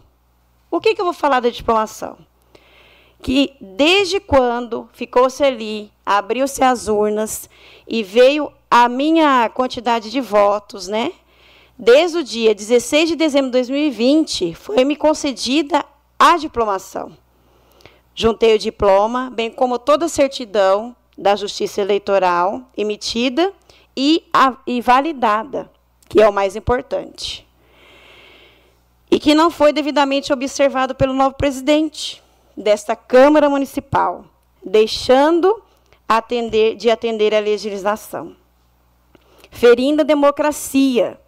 O 0.70 0.80
que, 0.80 0.96
que 0.96 1.02
eu 1.02 1.06
vou 1.06 1.14
falar 1.14 1.40
da 1.40 1.50
diplomação? 1.50 2.18
que 3.24 3.56
desde 3.60 4.20
quando 4.20 4.90
ficou-se 4.92 5.42
ali, 5.42 5.90
abriu-se 6.06 6.62
as 6.62 6.90
urnas 6.90 7.50
e 7.88 8.04
veio 8.04 8.52
a 8.70 8.90
minha 8.90 9.50
quantidade 9.50 10.12
de 10.12 10.20
votos, 10.20 10.90
né? 10.90 11.14
Desde 11.78 12.18
o 12.20 12.24
dia 12.24 12.54
16 12.54 13.10
de 13.10 13.16
dezembro 13.16 13.48
de 13.48 13.58
2020, 13.58 14.54
foi-me 14.54 14.96
concedida 14.96 15.84
a 16.20 16.38
diplomação. 16.38 17.18
Juntei 18.14 18.56
o 18.56 18.60
diploma, 18.60 19.32
bem 19.32 19.50
como 19.50 19.80
toda 19.80 20.06
a 20.06 20.10
certidão 20.10 20.96
da 21.18 21.36
Justiça 21.36 21.82
Eleitoral 21.82 22.62
emitida 22.78 23.52
e, 23.98 24.24
a, 24.32 24.56
e 24.68 24.82
validada, 24.82 25.70
que 26.08 26.22
é 26.22 26.30
o 26.30 26.34
mais 26.34 26.56
importante. 26.56 27.48
E 29.10 29.20
que 29.20 29.34
não 29.34 29.50
foi 29.50 29.74
devidamente 29.74 30.32
observado 30.32 30.94
pelo 30.94 31.14
novo 31.14 31.36
presidente 31.36 32.22
desta 32.56 32.96
Câmara 32.96 33.50
Municipal, 33.50 34.26
deixando 34.64 35.62
atender, 36.08 36.76
de 36.76 36.92
atender 36.92 37.34
à 37.34 37.40
legislação. 37.40 38.36
Ferindo 39.50 40.02
a 40.02 40.06
democracia, 40.06 41.20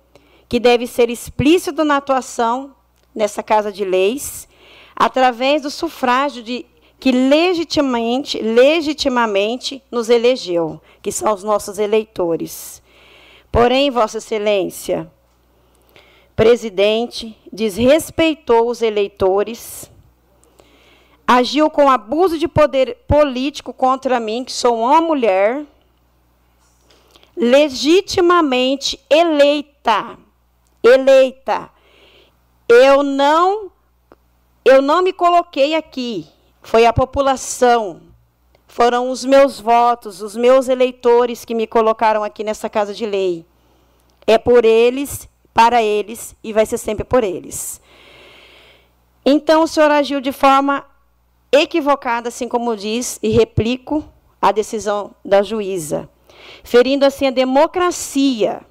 que 0.56 0.60
deve 0.62 0.88
ser 0.88 1.10
explícito 1.10 1.84
na 1.84 1.98
atuação 1.98 2.74
nessa 3.14 3.44
Casa 3.44 3.74
de 3.74 3.84
Leis, 3.84 4.48
através 4.96 5.64
do 5.64 5.70
sufrágio 5.70 6.42
de 6.42 6.66
que 6.98 7.12
legitimamente, 7.12 8.42
legitimamente 8.42 9.84
nos 9.92 10.10
elegeu, 10.10 10.80
que 11.02 11.12
são 11.12 11.34
os 11.34 11.44
nossos 11.44 11.78
eleitores. 11.78 12.82
Porém, 13.52 13.92
Vossa 13.92 14.20
Excelência, 14.20 15.12
presidente 16.38 17.38
desrespeitou 17.52 18.70
os 18.70 18.82
eleitores, 18.82 19.92
agiu 21.28 21.70
com 21.70 21.92
abuso 21.92 22.40
de 22.40 22.48
poder 22.48 23.00
político 23.06 23.74
contra 23.74 24.22
mim, 24.22 24.46
que 24.46 24.54
sou 24.54 24.84
uma 24.84 25.02
mulher 25.02 25.66
legitimamente 27.36 28.98
eleita. 29.10 30.24
Eleita. 30.88 31.70
Eu 32.68 33.04
não 33.04 33.72
eu 34.64 34.82
não 34.82 35.02
me 35.02 35.14
coloquei 35.14 35.76
aqui. 35.76 36.28
Foi 36.62 36.86
a 36.86 36.94
população. 36.94 38.02
Foram 38.68 39.10
os 39.10 39.24
meus 39.24 39.60
votos, 39.60 40.22
os 40.22 40.36
meus 40.36 40.68
eleitores 40.68 41.46
que 41.46 41.54
me 41.54 41.68
colocaram 41.68 42.24
aqui 42.24 42.44
nessa 42.44 42.70
casa 42.70 42.94
de 42.94 43.06
lei. 43.06 43.46
É 44.26 44.38
por 44.38 44.66
eles, 44.66 45.30
para 45.54 45.82
eles 45.82 46.36
e 46.44 46.52
vai 46.52 46.66
ser 46.66 46.78
sempre 46.78 47.06
por 47.06 47.24
eles. 47.24 47.80
Então 49.26 49.64
o 49.64 49.68
senhor 49.68 49.92
agiu 49.92 50.20
de 50.20 50.32
forma 50.32 50.86
equivocada, 51.52 52.30
assim 52.30 52.48
como 52.48 52.76
diz, 52.76 53.20
e 53.24 53.30
replico 53.30 54.04
a 54.42 54.52
decisão 54.52 55.16
da 55.24 55.42
juíza, 55.42 56.10
ferindo 56.64 57.06
assim 57.06 57.28
a 57.28 57.32
democracia, 57.32 58.62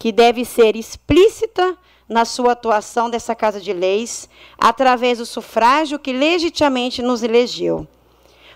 que 0.00 0.10
deve 0.10 0.46
ser 0.46 0.76
explícita 0.76 1.76
na 2.08 2.24
sua 2.24 2.52
atuação 2.52 3.10
dessa 3.10 3.34
Casa 3.34 3.60
de 3.60 3.70
Leis, 3.70 4.30
através 4.58 5.18
do 5.18 5.26
sufrágio 5.26 5.98
que 5.98 6.10
legitimamente 6.10 7.02
nos 7.02 7.22
elegeu. 7.22 7.86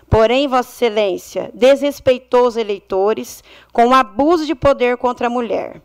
Porém, 0.09 0.47
Vossa 0.47 0.71
Excelência 0.71 1.51
desrespeitou 1.53 2.47
os 2.47 2.57
eleitores 2.57 3.43
com 3.71 3.93
abuso 3.93 4.43
de 4.43 4.55
poder 4.55 4.97
contra 4.97 5.27
a 5.27 5.29
mulher. 5.29 5.83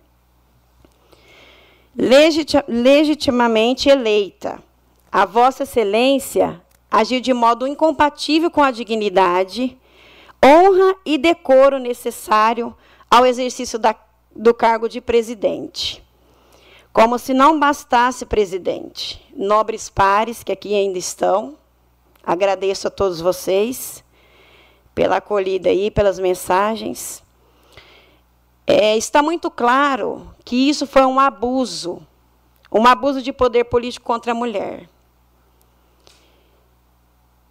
legitimamente 2.66 3.90
eleita, 3.90 4.62
a 5.12 5.26
Vossa 5.26 5.64
Excelência 5.64 6.58
agiu 6.90 7.20
de 7.20 7.34
modo 7.34 7.66
incompatível 7.66 8.50
com 8.50 8.62
a 8.62 8.70
dignidade, 8.70 9.76
honra 10.42 10.96
e 11.04 11.18
decoro 11.18 11.78
necessário 11.78 12.74
ao 13.10 13.26
exercício 13.26 13.78
da, 13.78 13.94
do 14.34 14.54
cargo 14.54 14.88
de 14.88 15.00
presidente. 15.00 16.02
Como 16.92 17.18
se 17.18 17.32
não 17.32 17.58
bastasse, 17.58 18.26
presidente, 18.26 19.24
nobres 19.34 19.88
pares 19.88 20.42
que 20.42 20.50
aqui 20.50 20.74
ainda 20.74 20.98
estão, 20.98 21.56
agradeço 22.22 22.88
a 22.88 22.90
todos 22.90 23.20
vocês 23.20 24.02
pela 24.94 25.16
acolhida 25.16 25.68
aí, 25.70 25.90
pelas 25.90 26.18
mensagens. 26.18 27.22
É, 28.66 28.96
está 28.96 29.22
muito 29.22 29.50
claro 29.50 30.34
que 30.44 30.68
isso 30.68 30.86
foi 30.86 31.04
um 31.04 31.18
abuso, 31.18 32.06
um 32.72 32.86
abuso 32.86 33.22
de 33.22 33.32
poder 33.32 33.64
político 33.64 34.06
contra 34.06 34.32
a 34.32 34.34
mulher, 34.34 34.88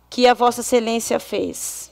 que 0.10 0.28
a 0.28 0.34
Vossa 0.34 0.62
Excelência 0.62 1.20
fez. 1.20 1.92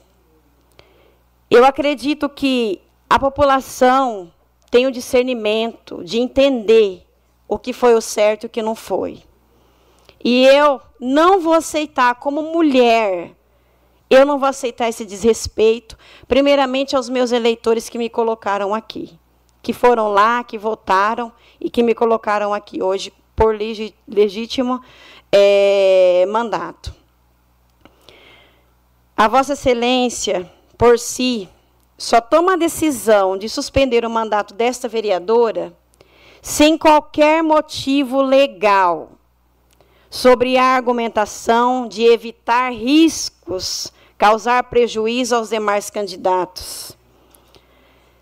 Eu 1.50 1.66
acredito 1.66 2.28
que 2.28 2.82
a 3.10 3.18
população 3.18 4.32
tem 4.70 4.86
o 4.86 4.92
discernimento 4.92 6.04
de 6.04 6.20
entender 6.20 7.06
o 7.48 7.58
que 7.58 7.72
foi 7.72 7.96
o 7.96 8.02
certo 8.02 8.44
e 8.44 8.48
o 8.48 8.50
que 8.50 8.62
não 8.62 8.76
foi. 8.76 9.24
E 10.24 10.46
eu 10.46 10.82
não 11.00 11.40
vou 11.40 11.54
aceitar, 11.54 12.16
como 12.16 12.42
mulher, 12.42 13.32
eu 14.10 14.26
não 14.26 14.40
vou 14.40 14.48
aceitar 14.48 14.88
esse 14.88 15.06
desrespeito, 15.06 15.98
primeiramente 16.28 16.96
aos 16.96 17.10
meus 17.10 17.32
eleitores 17.32 17.90
que 17.90 17.98
me 17.98 18.10
colocaram 18.10 18.74
aqui, 18.74 19.18
que 19.62 19.74
foram 19.74 20.10
lá, 20.10 20.44
que 20.44 20.58
votaram 20.58 21.32
e 21.60 21.70
que 21.70 21.84
me 21.84 21.94
colocaram 21.94 22.54
aqui 22.54 22.82
hoje 22.82 23.14
por 23.36 23.56
legítimo 24.08 24.82
é, 25.32 26.26
mandato. 26.30 26.94
A 29.16 29.28
Vossa 29.28 29.54
Excelência, 29.54 30.50
por 30.78 30.98
si, 31.00 31.50
só 31.98 32.22
toma 32.22 32.54
a 32.54 32.58
decisão 32.58 33.38
de 33.38 33.50
suspender 33.50 34.06
o 34.06 34.10
mandato 34.10 34.54
desta 34.54 34.88
vereadora 34.88 35.76
sem 36.42 36.78
qualquer 36.78 37.44
motivo 37.44 38.22
legal, 38.22 39.12
sobre 40.10 40.58
a 40.58 40.64
argumentação 40.64 41.88
de 41.88 42.04
evitar 42.04 42.72
riscos, 42.72 43.92
causar 44.18 44.64
prejuízo 44.64 45.36
aos 45.36 45.50
demais 45.50 45.90
candidatos, 45.90 46.98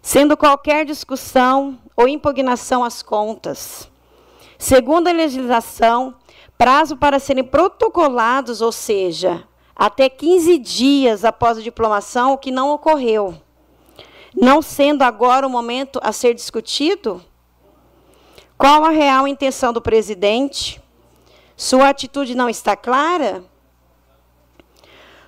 sendo 0.01 0.35
qualquer 0.35 0.85
discussão 0.85 1.77
ou 1.95 2.07
impugnação 2.07 2.83
às 2.83 3.03
contas. 3.03 3.89
Segundo 4.57 5.07
a 5.07 5.11
legislação, 5.11 6.15
prazo 6.57 6.97
para 6.97 7.19
serem 7.19 7.43
protocolados, 7.43 8.61
ou 8.61 8.71
seja, 8.71 9.43
até 9.75 10.09
15 10.09 10.57
dias 10.57 11.23
após 11.23 11.59
a 11.59 11.61
diplomação, 11.61 12.33
o 12.33 12.37
que 12.37 12.49
não 12.49 12.71
ocorreu. 12.71 13.44
Não 14.35 14.61
sendo 14.61 15.03
agora 15.03 15.47
o 15.47 15.49
momento 15.49 15.99
a 16.03 16.11
ser 16.11 16.33
discutido, 16.33 17.23
qual 18.57 18.83
a 18.83 18.89
real 18.89 19.27
intenção 19.27 19.71
do 19.71 19.81
presidente? 19.81 20.81
Sua 21.55 21.89
atitude 21.89 22.35
não 22.35 22.49
está 22.49 22.75
clara? 22.75 23.43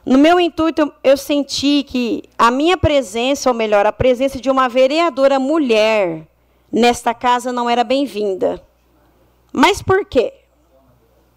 No 0.06 0.18
meu 0.18 0.40
intuito, 0.40 0.94
eu 1.04 1.18
senti 1.18 1.84
que 1.84 2.24
a 2.38 2.50
minha 2.50 2.78
presença, 2.78 3.50
ou 3.50 3.56
melhor, 3.56 3.86
a 3.86 3.92
presença 3.92 4.40
de 4.40 4.50
uma 4.50 4.70
vereadora 4.70 5.40
mulher 5.40 6.28
nesta 6.72 7.14
casa 7.14 7.52
não 7.52 7.70
era 7.70 7.84
bem-vinda. 7.84 8.62
Mas 9.52 9.82
por 9.82 10.06
quê? 10.06 10.34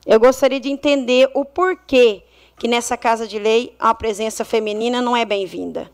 Eu 0.07 0.19
gostaria 0.19 0.61
de 0.61 0.71
entender 0.71 1.31
o 1.35 1.45
porquê 1.45 2.23
que 2.57 2.69
nessa 2.69 2.97
casa 2.97 3.27
de 3.27 3.39
lei 3.39 3.75
a 3.79 3.95
presença 3.95 4.45
feminina 4.45 5.01
não 5.01 5.17
é 5.17 5.25
bem-vinda. 5.25 5.91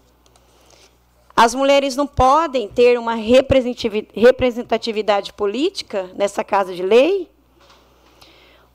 As 1.37 1.55
mulheres 1.55 1.95
não 1.95 2.07
podem 2.07 2.67
ter 2.67 2.99
uma 2.99 3.15
representatividade 3.15 5.35
política 5.35 6.11
nessa 6.15 6.43
casa 6.43 6.75
de 6.75 6.83
lei? 6.83 7.31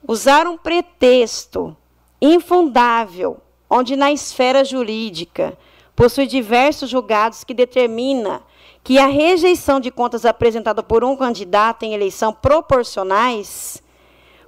Usar 0.07 0.45
um 0.45 0.55
pretexto 0.55 1.75
infundável, 2.21 3.41
onde 3.67 3.95
na 3.95 4.11
esfera 4.11 4.63
jurídica 4.63 5.57
possui 5.95 6.27
diversos 6.27 6.87
julgados 6.87 7.43
que 7.43 7.55
determina 7.55 8.43
que 8.83 8.99
a 8.99 9.07
rejeição 9.07 9.79
de 9.79 9.89
contas 9.89 10.23
apresentada 10.23 10.83
por 10.83 11.03
um 11.03 11.15
candidato 11.15 11.81
em 11.83 11.95
eleição 11.95 12.31
proporcionais, 12.31 13.81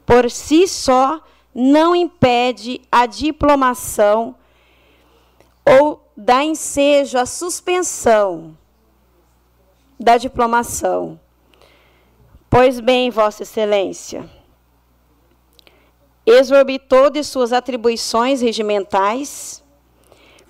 por 0.05 0.29
si 0.29 0.67
só, 0.67 1.19
não 1.53 1.95
impede 1.95 2.81
a 2.91 3.07
diplomação 3.07 4.35
ou 5.65 6.02
dá 6.15 6.43
ensejo 6.43 7.17
à 7.17 7.25
suspensão 7.25 8.57
da 9.99 10.17
diplomação. 10.17 11.19
Pois 12.49 12.79
bem, 12.79 13.09
Vossa 13.09 13.43
Excelência, 13.43 14.29
exorbitou 16.25 17.09
de 17.09 17.23
suas 17.23 17.51
atribuições 17.51 18.41
regimentais, 18.41 19.63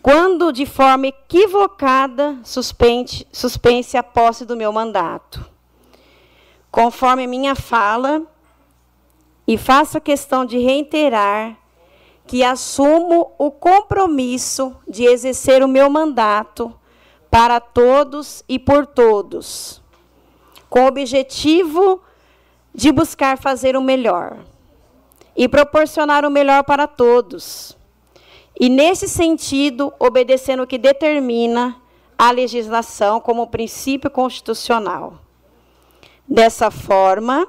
quando, 0.01 0.51
de 0.51 0.65
forma 0.65 1.07
equivocada, 1.07 2.37
suspende, 2.43 3.25
suspense 3.31 3.95
a 3.95 4.03
posse 4.03 4.45
do 4.45 4.57
meu 4.57 4.73
mandato. 4.73 5.49
Conforme 6.69 7.25
minha 7.25 7.55
fala, 7.55 8.21
e 9.47 9.57
faço 9.57 10.01
questão 10.01 10.45
de 10.45 10.57
reiterar 10.57 11.57
que 12.25 12.43
assumo 12.43 13.33
o 13.37 13.51
compromisso 13.51 14.75
de 14.87 15.05
exercer 15.05 15.63
o 15.63 15.67
meu 15.67 15.89
mandato 15.89 16.73
para 17.29 17.59
todos 17.59 18.43
e 18.47 18.57
por 18.57 18.85
todos, 18.85 19.81
com 20.69 20.83
o 20.83 20.87
objetivo 20.87 22.01
de 22.73 22.91
buscar 22.91 23.37
fazer 23.37 23.75
o 23.75 23.81
melhor 23.81 24.37
e 25.35 25.47
proporcionar 25.47 26.25
o 26.25 26.31
melhor 26.31 26.63
para 26.63 26.87
todos. 26.87 27.77
E, 28.59 28.69
nesse 28.69 29.09
sentido, 29.09 29.91
obedecendo 29.99 30.63
o 30.63 30.67
que 30.67 30.77
determina 30.77 31.75
a 32.17 32.31
legislação 32.31 33.19
como 33.19 33.47
princípio 33.47 34.09
constitucional. 34.09 35.19
Dessa 36.27 36.69
forma, 36.69 37.47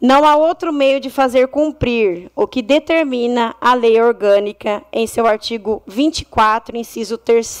não 0.00 0.24
há 0.24 0.34
outro 0.34 0.72
meio 0.72 0.98
de 0.98 1.10
fazer 1.10 1.48
cumprir 1.48 2.30
o 2.34 2.46
que 2.46 2.62
determina 2.62 3.54
a 3.60 3.74
lei 3.74 4.00
orgânica 4.00 4.82
em 4.90 5.06
seu 5.06 5.26
artigo 5.26 5.82
24, 5.86 6.74
inciso 6.74 7.18
3, 7.18 7.60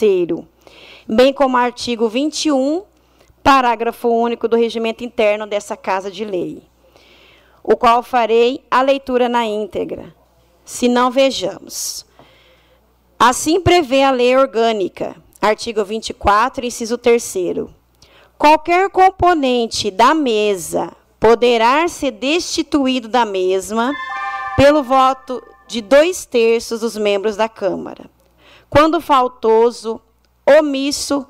bem 1.06 1.34
como 1.34 1.58
artigo 1.58 2.08
21, 2.08 2.82
parágrafo 3.42 4.08
único 4.08 4.48
do 4.48 4.56
regimento 4.56 5.04
interno 5.04 5.46
dessa 5.46 5.76
Casa 5.76 6.10
de 6.10 6.24
Lei, 6.24 6.62
o 7.62 7.76
qual 7.76 8.02
farei 8.02 8.64
a 8.70 8.80
leitura 8.80 9.28
na 9.28 9.44
íntegra. 9.44 10.14
Se 10.64 10.88
não 10.88 11.10
vejamos. 11.10 12.06
Assim 13.18 13.60
prevê 13.60 14.02
a 14.02 14.10
lei 14.10 14.34
orgânica, 14.34 15.14
artigo 15.42 15.84
24, 15.84 16.64
inciso 16.64 16.96
3. 16.96 17.34
Qualquer 18.38 18.88
componente 18.88 19.90
da 19.90 20.14
mesa 20.14 20.96
poderá 21.20 21.86
ser 21.86 22.12
destituído 22.12 23.06
da 23.06 23.26
mesma 23.26 23.92
pelo 24.56 24.82
voto 24.82 25.42
de 25.68 25.82
dois 25.82 26.24
terços 26.24 26.80
dos 26.80 26.96
membros 26.96 27.36
da 27.36 27.48
Câmara, 27.48 28.10
quando 28.70 29.00
faltoso, 29.00 30.00
omisso 30.58 31.26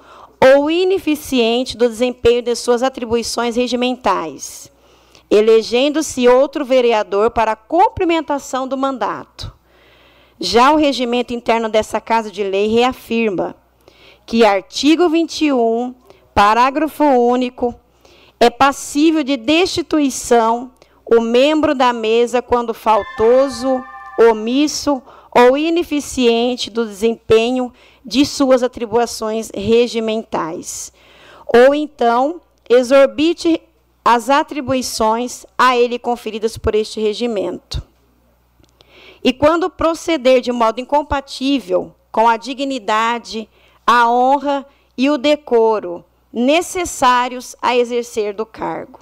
ou 0.57 0.71
ineficiente 0.71 1.77
do 1.77 1.89
desempenho 1.89 2.41
de 2.41 2.55
suas 2.55 2.83
atribuições 2.83 3.57
regimentais, 3.57 4.73
elegendo-se 5.29 6.27
outro 6.29 6.65
vereador 6.65 7.31
para 7.33 7.53
a 7.53 7.57
cumprimentação 7.57 8.67
do 8.67 8.79
mandato. 8.79 9.53
Já 10.39 10.73
o 10.73 10.77
regimento 10.77 11.35
interno 11.35 11.69
dessa 11.69 12.01
Casa 12.01 12.31
de 12.31 12.43
Lei 12.43 12.69
reafirma 12.69 13.55
que 14.25 14.45
artigo 14.45 15.09
21, 15.09 15.95
parágrafo 16.33 17.05
único, 17.05 17.75
é 18.41 18.49
passível 18.49 19.23
de 19.23 19.37
destituição 19.37 20.73
o 21.05 21.21
membro 21.21 21.75
da 21.75 21.93
mesa 21.93 22.41
quando 22.41 22.73
faltoso, 22.73 23.85
omisso 24.19 25.03
ou 25.31 25.59
ineficiente 25.59 26.71
do 26.71 26.87
desempenho 26.87 27.71
de 28.05 28.25
suas 28.25 28.63
atribuições 28.63 29.51
regimentais, 29.55 30.91
ou 31.47 31.75
então 31.75 32.41
exorbite 32.69 33.61
as 34.03 34.31
atribuições 34.31 35.45
a 35.59 35.77
ele 35.77 35.99
conferidas 35.99 36.57
por 36.57 36.75
este 36.75 36.99
regimento. 36.99 37.83
E 39.23 39.35
quando 39.35 39.69
proceder 39.69 40.41
de 40.41 40.51
modo 40.51 40.81
incompatível 40.81 41.95
com 42.11 42.27
a 42.27 42.39
dignidade, 42.39 43.47
a 43.87 44.11
honra 44.11 44.65
e 44.97 45.11
o 45.11 45.19
decoro 45.19 46.05
necessários 46.33 47.57
a 47.61 47.77
exercer 47.77 48.35
do 48.35 48.47
cargo. 48.47 49.01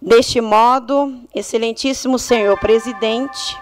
Deste 0.00 0.40
modo, 0.40 1.20
excelentíssimo 1.34 2.18
senhor 2.18 2.58
presidente, 2.58 3.56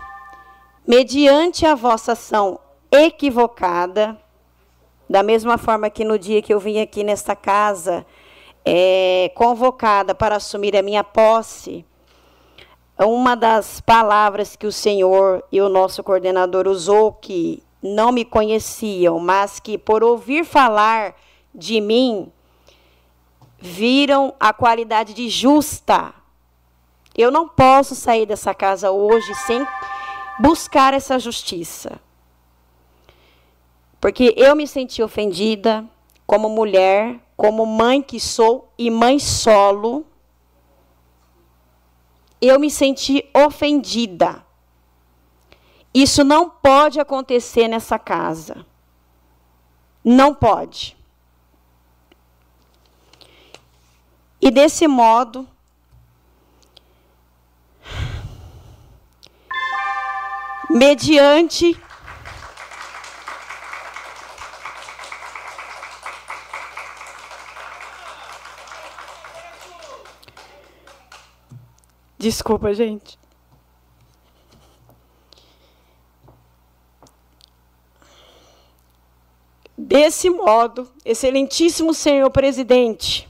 mediante 0.86 1.66
a 1.66 1.74
vossa 1.74 2.12
ação 2.12 2.58
equivocada, 2.90 4.18
da 5.08 5.22
mesma 5.22 5.58
forma 5.58 5.90
que 5.90 6.04
no 6.04 6.18
dia 6.18 6.40
que 6.40 6.54
eu 6.54 6.58
vim 6.58 6.80
aqui 6.80 7.04
nesta 7.04 7.36
casa, 7.36 8.06
é, 8.64 9.30
convocada 9.34 10.14
para 10.14 10.36
assumir 10.36 10.76
a 10.76 10.82
minha 10.82 11.04
posse, 11.04 11.84
uma 12.98 13.34
das 13.34 13.80
palavras 13.80 14.56
que 14.56 14.66
o 14.66 14.72
senhor 14.72 15.42
e 15.50 15.60
o 15.60 15.68
nosso 15.68 16.02
coordenador 16.02 16.66
usou, 16.66 17.12
que 17.12 17.62
não 17.82 18.12
me 18.12 18.24
conheciam, 18.24 19.18
mas 19.18 19.58
que 19.58 19.78
por 19.78 20.02
ouvir 20.04 20.44
falar 20.44 21.14
de 21.60 21.80
mim 21.80 22.32
viram 23.58 24.34
a 24.40 24.52
qualidade 24.52 25.14
de 25.14 25.28
justa. 25.28 26.14
Eu 27.16 27.30
não 27.30 27.46
posso 27.46 27.94
sair 27.94 28.26
dessa 28.26 28.54
casa 28.54 28.90
hoje 28.90 29.34
sem 29.46 29.64
buscar 30.40 30.94
essa 30.94 31.18
justiça. 31.18 32.00
Porque 34.00 34.34
eu 34.36 34.56
me 34.56 34.66
senti 34.66 35.02
ofendida 35.02 35.84
como 36.26 36.48
mulher, 36.48 37.20
como 37.36 37.66
mãe 37.66 38.00
que 38.00 38.18
sou 38.18 38.72
e 38.78 38.90
mãe 38.90 39.18
solo. 39.18 40.06
Eu 42.40 42.58
me 42.58 42.70
senti 42.70 43.28
ofendida. 43.34 44.42
Isso 45.92 46.24
não 46.24 46.48
pode 46.48 46.98
acontecer 46.98 47.68
nessa 47.68 47.98
casa. 47.98 48.64
Não 50.02 50.34
pode. 50.34 50.96
E 54.42 54.50
desse 54.50 54.88
modo, 54.88 55.46
mediante 60.70 61.78
Desculpa, 72.20 72.74
gente. 72.74 73.18
Desse 79.74 80.28
modo, 80.28 80.86
excelentíssimo 81.02 81.94
senhor 81.94 82.30
presidente, 82.30 83.26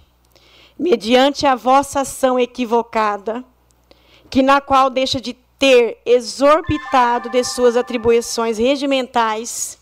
mediante 0.80 1.46
a 1.46 1.54
vossa 1.54 2.00
ação 2.00 2.40
equivocada, 2.40 3.44
que 4.30 4.42
na 4.42 4.62
qual 4.62 4.88
deixa 4.88 5.20
de 5.20 5.34
ter 5.58 6.00
exorbitado 6.06 7.28
de 7.28 7.44
suas 7.44 7.76
atribuições 7.76 8.56
regimentais, 8.56 9.78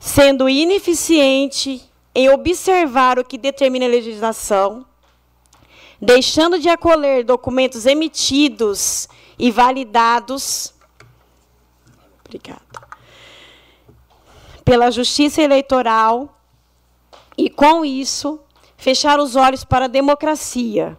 sendo 0.00 0.48
ineficiente 0.48 1.84
em 2.14 2.30
observar 2.30 3.18
o 3.18 3.24
que 3.24 3.36
determina 3.36 3.84
a 3.84 3.88
legislação, 3.88 4.86
deixando 6.00 6.58
de 6.58 6.70
acolher 6.70 7.22
documentos 7.22 7.84
emitidos 7.84 9.06
e 9.38 9.50
validados 9.50 10.72
obrigada, 12.24 12.62
pela 14.64 14.90
Justiça 14.90 15.42
Eleitoral, 15.42 16.34
e 17.36 17.50
com 17.50 17.84
isso 17.84 18.40
fechar 18.84 19.18
os 19.18 19.34
olhos 19.34 19.64
para 19.64 19.86
a 19.86 19.88
democracia. 19.88 20.98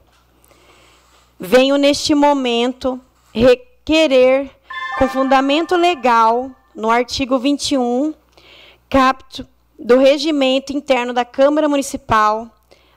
Venho 1.39 1.77
neste 1.77 2.15
momento 2.15 2.99
requerer, 3.31 4.49
com 4.97 5.07
fundamento 5.07 5.75
legal, 5.75 6.49
no 6.73 6.89
artigo 6.89 7.37
21, 7.37 8.11
capto 8.89 9.47
do 9.77 9.99
regimento 9.99 10.73
interno 10.73 11.13
da 11.13 11.23
Câmara 11.23 11.69
Municipal, 11.69 12.49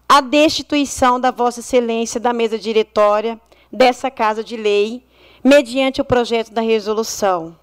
a 0.09 0.23
destituição 0.23 1.21
da 1.21 1.31
Vossa 1.31 1.61
Excelência 1.61 2.19
da 2.19 2.33
mesa 2.33 2.59
diretória 2.59 3.39
dessa 3.71 4.11
Casa 4.11 4.43
de 4.43 4.57
Lei, 4.57 5.05
mediante 5.45 6.01
o 6.01 6.05
projeto 6.05 6.51
da 6.51 6.63
resolução. 6.63 7.55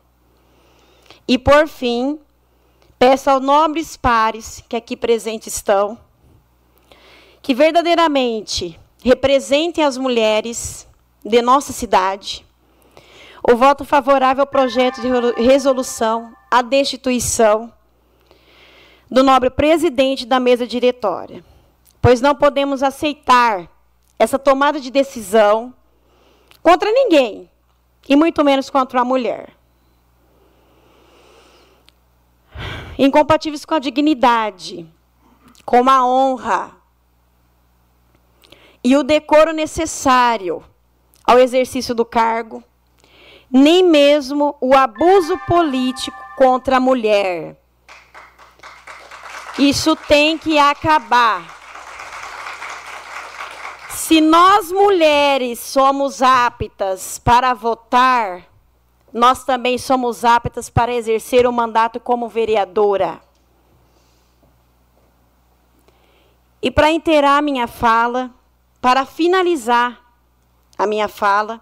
E, 1.28 1.40
por 1.40 1.68
fim, 1.68 2.20
peço 3.00 3.32
aos 3.32 3.42
nobres 3.42 3.98
pares 3.98 4.64
que 4.70 4.76
aqui 4.76 4.96
presentes 4.96 5.56
estão, 5.56 6.05
que 7.46 7.54
verdadeiramente 7.54 8.80
representem 9.04 9.84
as 9.84 10.00
mulheres 10.00 10.88
de 11.24 11.44
nossa 11.44 11.72
cidade. 11.72 12.44
O 13.48 13.56
voto 13.56 13.86
favorável 13.86 14.42
ao 14.42 14.48
projeto 14.48 15.00
de 15.00 15.08
resolução 15.44 16.36
à 16.50 16.64
destituição 16.64 17.72
do 19.12 19.22
nobre 19.22 19.52
presidente 19.52 20.26
da 20.26 20.40
mesa 20.40 20.66
diretória, 20.66 21.46
pois 22.02 22.20
não 22.20 22.34
podemos 22.34 22.82
aceitar 22.82 23.70
essa 24.18 24.40
tomada 24.40 24.80
de 24.80 24.90
decisão 24.90 25.72
contra 26.64 26.92
ninguém, 26.92 27.48
e 28.10 28.16
muito 28.16 28.44
menos 28.44 28.72
contra 28.72 29.02
a 29.02 29.06
mulher. 29.06 29.56
Incompatíveis 32.98 33.66
com 33.66 33.76
a 33.76 33.80
dignidade, 33.80 34.92
com 35.64 35.88
a 35.88 36.04
honra, 36.04 36.75
e 38.86 38.96
o 38.96 39.02
decoro 39.04 39.52
necessário 39.52 40.64
ao 41.26 41.40
exercício 41.40 41.96
do 41.96 42.06
cargo, 42.06 42.64
nem 43.50 43.82
mesmo 43.82 44.56
o 44.62 44.76
abuso 44.76 45.40
político 45.48 46.16
contra 46.38 46.78
a 46.78 46.80
mulher. 46.80 47.60
Isso 49.58 49.96
tem 49.96 50.38
que 50.38 50.60
acabar. 50.60 51.58
Se 53.90 54.22
nós 54.22 54.72
mulheres 54.72 55.58
somos 55.58 56.22
aptas 56.22 57.18
para 57.18 57.56
votar, 57.56 58.44
nós 59.12 59.44
também 59.44 59.80
somos 59.80 60.24
aptas 60.24 60.70
para 60.70 60.94
exercer 60.94 61.48
o 61.48 61.52
mandato 61.52 62.00
como 62.00 62.30
vereadora. 62.30 63.20
E 66.62 66.70
para 66.70 66.92
inteirar 66.92 67.42
minha 67.42 67.66
fala, 67.66 68.30
para 68.86 69.04
finalizar 69.04 70.00
a 70.78 70.86
minha 70.86 71.08
fala, 71.08 71.60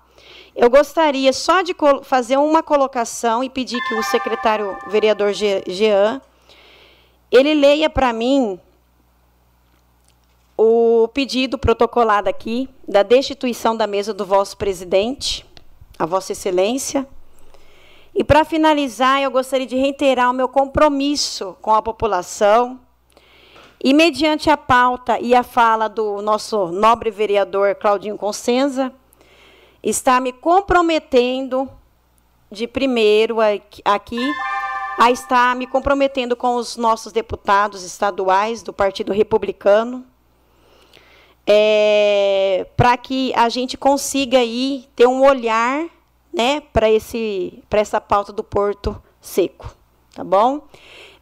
eu 0.53 0.69
gostaria 0.69 1.31
só 1.31 1.61
de 1.61 1.73
fazer 2.03 2.35
uma 2.35 2.61
colocação 2.61 3.41
e 3.41 3.49
pedir 3.49 3.79
que 3.87 3.95
o 3.95 4.03
secretário 4.03 4.77
vereador 4.89 5.31
Jean 5.31 6.21
ele 7.31 7.53
leia 7.53 7.89
para 7.89 8.11
mim 8.11 8.59
o 10.57 11.07
pedido 11.13 11.57
protocolado 11.57 12.27
aqui 12.27 12.67
da 12.85 13.03
destituição 13.03 13.73
da 13.73 13.87
mesa 13.87 14.13
do 14.13 14.25
vosso 14.25 14.57
presidente, 14.57 15.45
a 15.97 16.05
vossa 16.05 16.33
excelência. 16.33 17.07
E 18.13 18.21
para 18.21 18.43
finalizar, 18.43 19.21
eu 19.21 19.31
gostaria 19.31 19.65
de 19.65 19.77
reiterar 19.77 20.29
o 20.29 20.33
meu 20.33 20.49
compromisso 20.49 21.55
com 21.61 21.73
a 21.73 21.81
população 21.81 22.81
e 23.83 23.93
mediante 23.93 24.49
a 24.49 24.55
pauta 24.55 25.19
e 25.19 25.35
a 25.35 25.43
fala 25.43 25.89
do 25.89 26.21
nosso 26.21 26.67
nobre 26.67 27.11
vereador 27.11 27.75
Claudinho 27.75 28.17
Consenza, 28.17 28.93
está 29.83 30.21
me 30.21 30.31
comprometendo 30.31 31.69
de 32.49 32.65
primeiro 32.65 33.37
aqui 33.83 34.21
a 34.97 35.11
estar 35.11 35.55
me 35.55 35.67
comprometendo 35.67 36.35
com 36.35 36.55
os 36.55 36.77
nossos 36.77 37.11
deputados 37.11 37.83
estaduais 37.83 38.63
do 38.63 38.71
Partido 38.71 39.11
Republicano, 39.11 40.05
é, 41.45 42.65
para 42.77 42.95
que 42.95 43.33
a 43.35 43.49
gente 43.49 43.75
consiga 43.75 44.37
aí 44.37 44.87
ter 44.95 45.07
um 45.07 45.25
olhar 45.25 45.87
né, 46.31 46.61
para 46.61 46.87
essa 46.89 47.99
pauta 47.99 48.31
do 48.31 48.43
Porto 48.43 49.01
Seco. 49.19 49.75
Tá 50.13 50.23
bom? 50.23 50.61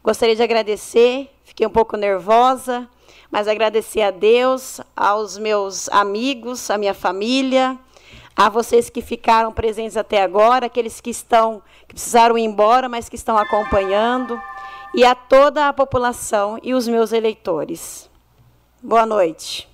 Gostaria 0.04 0.36
de 0.36 0.42
agradecer, 0.42 1.30
fiquei 1.52 1.66
um 1.66 1.70
pouco 1.70 1.98
nervosa, 1.98 2.88
mas 3.30 3.46
agradecer 3.46 4.00
a 4.00 4.10
Deus, 4.10 4.80
aos 4.96 5.36
meus 5.36 5.86
amigos, 5.90 6.70
à 6.70 6.78
minha 6.78 6.94
família, 6.94 7.78
a 8.34 8.48
vocês 8.48 8.88
que 8.88 9.02
ficaram 9.02 9.52
presentes 9.52 9.98
até 9.98 10.22
agora, 10.22 10.64
aqueles 10.64 10.98
que 10.98 11.10
estão 11.10 11.62
que 11.86 11.94
precisaram 11.94 12.38
ir 12.38 12.44
embora, 12.44 12.88
mas 12.88 13.06
que 13.06 13.16
estão 13.16 13.36
acompanhando, 13.36 14.40
e 14.94 15.04
a 15.04 15.14
toda 15.14 15.68
a 15.68 15.74
população 15.74 16.58
e 16.62 16.72
os 16.72 16.88
meus 16.88 17.12
eleitores. 17.12 18.08
Boa 18.82 19.04
noite. 19.04 19.68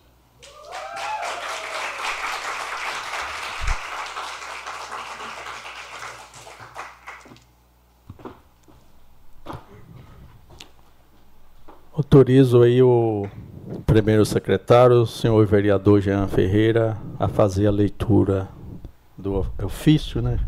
Autorizo 11.99 12.63
aí 12.63 12.81
o 12.81 13.27
primeiro 13.85 14.25
secretário, 14.25 15.03
o 15.03 15.07
senhor 15.07 15.45
vereador 15.45 16.01
Jean 16.01 16.29
Ferreira, 16.29 16.97
a 17.19 17.27
fazer 17.27 17.67
a 17.67 17.73
leitura 17.73 18.49
do 19.17 19.45
ofício, 19.65 20.23
né? 20.23 20.39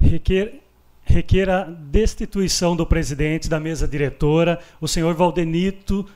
Requer, 0.00 0.62
requer 1.04 1.50
a 1.50 1.64
destituição 1.64 2.74
do 2.74 2.86
presidente 2.86 3.50
da 3.50 3.60
mesa 3.60 3.86
diretora, 3.86 4.58
o 4.80 4.88
senhor 4.88 5.14
Valdenito 5.14 6.08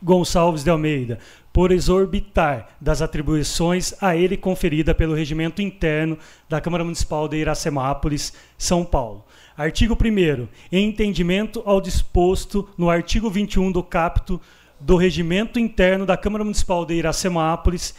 Gonçalves 0.00 0.62
de 0.62 0.70
Almeida, 0.70 1.18
por 1.52 1.72
exorbitar 1.72 2.76
das 2.80 3.02
atribuições 3.02 3.92
a 4.00 4.14
ele 4.14 4.36
conferida 4.36 4.94
pelo 4.94 5.16
regimento 5.16 5.60
interno 5.60 6.16
da 6.48 6.60
Câmara 6.60 6.84
Municipal 6.84 7.26
de 7.26 7.38
Iracemápolis, 7.38 8.32
São 8.56 8.84
Paulo. 8.84 9.24
Artigo 9.58 9.98
1 10.00 10.46
Em 10.70 10.86
entendimento 10.86 11.64
ao 11.66 11.80
disposto 11.80 12.68
no 12.78 12.88
artigo 12.88 13.28
21 13.28 13.72
do 13.72 13.82
capto 13.82 14.40
do 14.78 14.94
regimento 14.94 15.58
interno 15.58 16.06
da 16.06 16.16
Câmara 16.16 16.44
Municipal 16.44 16.86
de 16.86 16.94
Iracemápolis, 16.94 17.92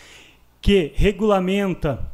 que 0.61 0.93
regulamenta 0.95 2.09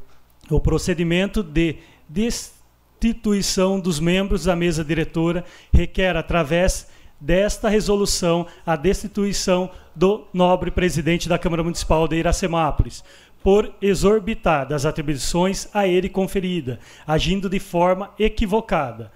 o 0.50 0.60
procedimento 0.60 1.44
de 1.44 1.76
destituição 2.10 3.80
dos 3.80 4.00
membros 4.00 4.46
da 4.46 4.56
mesa 4.56 4.84
diretora, 4.84 5.46
requer, 5.72 6.18
através 6.18 6.88
desta 7.22 7.70
resolução, 7.70 8.48
a 8.66 8.76
destituição 8.76 9.70
do 9.96 10.26
nobre 10.34 10.72
presidente 10.72 11.30
da 11.30 11.38
Câmara 11.38 11.64
Municipal 11.64 12.08
de 12.08 12.16
Iracemápolis, 12.16 13.04
por 13.44 13.72
exorbitar 13.80 14.68
das 14.68 14.88
atribuições 14.88 15.70
a 15.72 15.86
ele 15.88 16.10
conferida, 16.10 16.80
agindo 17.06 17.48
de 17.48 17.60
forma 17.60 18.10
equivocada 18.18 19.12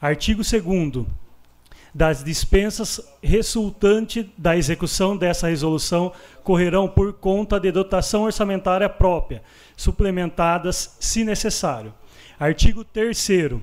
Artigo 0.00 0.42
2 0.42 1.06
das 1.94 2.22
dispensas 2.22 3.00
resultante 3.22 4.30
da 4.36 4.56
execução 4.56 5.16
dessa 5.16 5.48
resolução 5.48 6.12
correrão 6.44 6.86
por 6.88 7.14
conta 7.14 7.58
de 7.58 7.72
dotação 7.72 8.22
orçamentária 8.22 8.88
própria, 8.88 9.42
suplementadas 9.76 10.96
se 11.00 11.24
necessário. 11.24 11.92
Artigo 12.38 12.84
3 12.84 13.60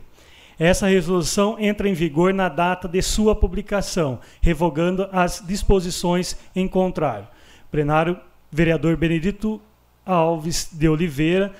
essa 0.57 0.88
resolução 0.88 1.57
entra 1.59 1.88
em 1.88 1.93
vigor 1.93 2.33
na 2.33 2.47
data 2.47 2.88
de 2.88 3.01
sua 3.01 3.35
publicação, 3.35 4.19
revogando 4.41 5.07
as 5.11 5.43
disposições 5.45 6.38
em 6.55 6.67
contrário. 6.67 7.27
Plenário, 7.69 8.17
vereador 8.49 8.95
Benedito 8.95 9.61
Alves 10.05 10.69
de 10.72 10.88
Oliveira, 10.88 11.51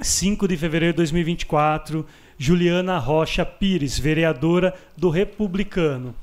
5 0.00 0.48
de 0.48 0.56
fevereiro 0.56 0.92
de 0.92 0.96
2024, 0.96 2.04
Juliana 2.38 2.98
Rocha 2.98 3.44
Pires, 3.44 3.98
vereadora 3.98 4.74
do 4.96 5.08
Republicano. 5.08 6.14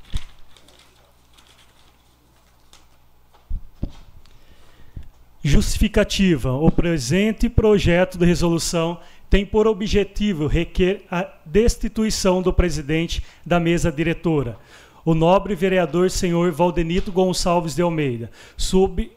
Justificativa: 5.44 6.52
o 6.54 6.72
presente 6.72 7.50
projeto 7.50 8.18
de 8.18 8.26
resolução 8.26 9.00
tem 9.30 9.46
por 9.46 9.66
objetivo 9.66 10.46
requer 10.46 11.04
a 11.10 11.28
destituição 11.46 12.42
do 12.42 12.52
presidente 12.52 13.24
da 13.46 13.60
mesa 13.60 13.92
diretora, 13.92 14.60
o 15.06 15.16
nobre 15.16 15.56
vereador 15.56 16.12
senhor 16.12 16.52
Valdenito 16.52 17.12
Gonçalves 17.12 17.74
de 17.74 17.82
Almeida, 17.82 18.30
sob 18.58 19.12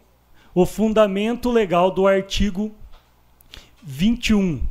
o 0.55 0.65
fundamento 0.65 1.51
legal 1.51 1.91
do 1.91 2.07
artigo 2.07 2.73
21 3.83 4.63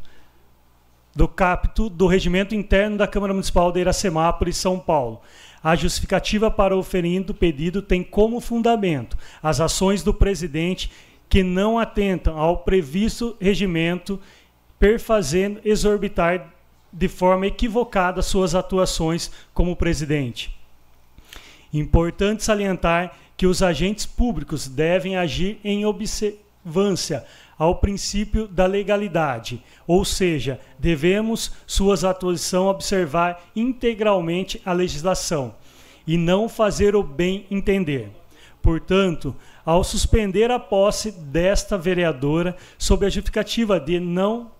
do 1.16 1.28
capto 1.28 1.90
do 1.90 2.08
regimento 2.08 2.56
interno 2.56 2.98
da 2.98 3.08
Câmara 3.08 3.34
Municipal 3.34 3.72
de 3.72 3.80
Iracemápolis, 3.80 4.58
São 4.58 4.80
Paulo. 4.80 5.22
A 5.64 5.76
justificativa 5.76 6.50
para 6.50 6.76
o 6.76 6.84
ferindo 6.84 7.34
pedido 7.34 7.82
tem 7.82 8.04
como 8.04 8.42
fundamento 8.42 9.18
as 9.42 9.62
ações 9.62 10.04
do 10.04 10.14
presidente 10.14 10.92
que 11.30 11.42
não 11.42 11.80
atentam 11.80 12.38
ao 12.38 12.58
previsto 12.58 13.36
regimento, 13.40 14.20
perfazendo 14.78 15.62
exorbitar 15.64 16.54
de 16.92 17.08
forma 17.08 17.48
equivocada 17.48 18.22
suas 18.22 18.54
atuações 18.54 19.32
como 19.54 19.76
presidente. 19.76 20.56
Importante 21.74 22.44
salientar 22.44 23.16
que 23.36 23.48
os 23.48 23.64
agentes 23.64 24.06
públicos 24.06 24.68
devem 24.68 25.16
agir 25.16 25.60
em 25.64 25.86
observância 25.86 27.26
ao 27.58 27.76
princípio 27.76 28.48
da 28.48 28.66
legalidade, 28.66 29.64
ou 29.86 30.04
seja, 30.04 30.60
devemos 30.78 31.52
suas 31.68 32.04
atuação 32.04 32.68
observar 32.68 33.44
integralmente 33.56 34.62
a 34.66 34.74
legislação 34.74 35.56
e 36.06 36.18
não 36.18 36.50
fazer 36.50 36.96
o 36.96 37.04
bem 37.04 37.46
entender. 37.50 38.12
Portanto, 38.62 39.36
ao 39.66 39.84
suspender 39.84 40.52
a 40.52 40.60
posse 40.60 41.12
desta 41.12 41.78
vereadora 41.78 42.56
sob 42.78 43.06
a 43.06 43.10
justificativa 43.10 43.80
de 43.80 44.00
não 44.00 44.52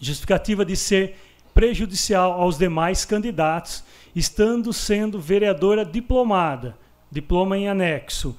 justificativa 0.00 0.64
de 0.64 0.76
ser 0.76 1.16
prejudicial 1.52 2.32
aos 2.32 2.58
demais 2.58 3.04
candidatos, 3.04 3.84
estando 4.14 4.72
sendo 4.72 5.20
vereadora 5.20 5.84
diplomada, 5.84 6.76
diploma 7.10 7.56
em 7.56 7.68
anexo, 7.68 8.36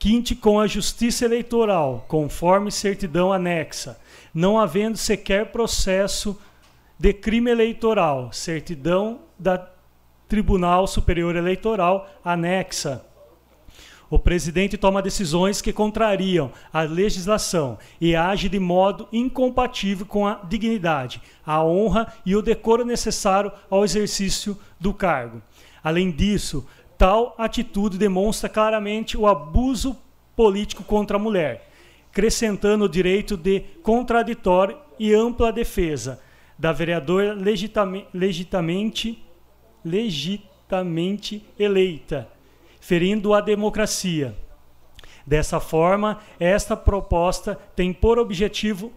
Quinte 0.00 0.34
com 0.34 0.58
a 0.58 0.66
justiça 0.66 1.26
eleitoral, 1.26 2.06
conforme 2.08 2.72
certidão 2.72 3.30
anexa, 3.30 4.00
não 4.32 4.58
havendo 4.58 4.96
sequer 4.96 5.52
processo 5.52 6.40
de 6.98 7.12
crime 7.12 7.50
eleitoral, 7.50 8.32
certidão 8.32 9.20
da 9.38 9.68
Tribunal 10.26 10.86
Superior 10.86 11.36
Eleitoral 11.36 12.08
anexa. 12.24 13.04
o 14.08 14.18
presidente 14.18 14.78
toma 14.78 15.02
decisões 15.02 15.60
que 15.60 15.70
contrariam 15.72 16.50
a 16.72 16.80
legislação 16.80 17.78
e 18.00 18.16
age 18.16 18.48
de 18.48 18.58
modo 18.58 19.06
incompatível 19.12 20.06
com 20.06 20.26
a 20.26 20.40
dignidade, 20.48 21.20
a 21.44 21.62
honra 21.62 22.10
e 22.24 22.34
o 22.34 22.40
decoro 22.40 22.86
necessário 22.86 23.52
ao 23.68 23.84
exercício 23.84 24.58
do 24.80 24.94
cargo. 24.94 25.42
Além 25.82 26.10
disso, 26.10 26.66
tal 27.00 27.34
atitude 27.38 27.96
demonstra 27.96 28.46
claramente 28.46 29.16
o 29.16 29.26
abuso 29.26 29.96
político 30.36 30.84
contra 30.84 31.16
a 31.16 31.20
mulher, 31.20 31.66
acrescentando 32.10 32.84
o 32.84 32.88
direito 32.88 33.38
de 33.38 33.60
contraditório 33.82 34.76
e 34.98 35.14
ampla 35.14 35.50
defesa 35.50 36.20
da 36.58 36.72
vereadora 36.72 37.32
legitamente, 37.32 38.06
legitamente 39.82 41.42
eleita 41.58 42.28
ferindo 42.80 43.32
a 43.32 43.40
democracia. 43.40 44.36
Dessa 45.26 45.58
forma, 45.58 46.18
esta 46.38 46.76
proposta 46.76 47.58
tem 47.74 47.94
por 47.94 48.18
objetivo 48.18 48.92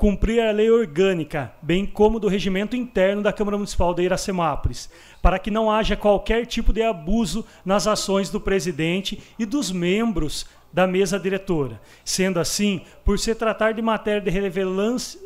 cumprir 0.00 0.40
a 0.40 0.50
lei 0.50 0.70
orgânica, 0.70 1.52
bem 1.60 1.84
como 1.84 2.18
do 2.18 2.26
regimento 2.26 2.74
interno 2.74 3.20
da 3.20 3.34
Câmara 3.34 3.58
Municipal 3.58 3.92
de 3.92 4.02
Iracemápolis, 4.02 4.88
para 5.20 5.38
que 5.38 5.50
não 5.50 5.70
haja 5.70 5.94
qualquer 5.94 6.46
tipo 6.46 6.72
de 6.72 6.82
abuso 6.82 7.44
nas 7.66 7.86
ações 7.86 8.30
do 8.30 8.40
presidente 8.40 9.22
e 9.38 9.44
dos 9.44 9.70
membros 9.70 10.46
da 10.72 10.86
mesa 10.86 11.20
diretora. 11.20 11.78
Sendo 12.02 12.40
assim, 12.40 12.80
por 13.04 13.18
se 13.18 13.34
tratar 13.34 13.74
de 13.74 13.82
matéria 13.82 14.22
de 14.22 14.30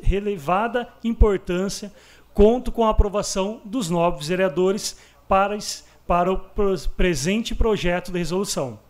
relevada 0.02 0.88
importância, 1.04 1.92
conto 2.32 2.72
com 2.72 2.84
a 2.84 2.90
aprovação 2.90 3.60
dos 3.64 3.88
nobres 3.88 4.26
vereadores 4.26 4.98
para 5.28 5.56
para 6.04 6.32
o 6.32 6.38
presente 6.96 7.54
projeto 7.54 8.10
de 8.10 8.18
resolução. 8.18 8.83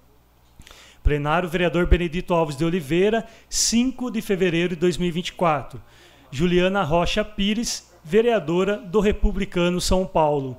Plenário 1.05 1.49
Vereador 1.49 1.87
Benedito 1.87 2.33
Alves 2.33 2.57
de 2.57 2.65
Oliveira, 2.65 3.29
5 3.49 4.11
de 4.11 4.23
fevereiro 4.23 4.71
de 4.71 4.81
2024. 4.81 5.81
Juliana 6.31 6.83
Rocha 6.83 7.23
Pires, 7.23 7.93
vereadora 8.03 8.79
do 8.79 8.99
Republicano 8.99 9.81
São 9.83 10.07
Paulo. 10.07 10.57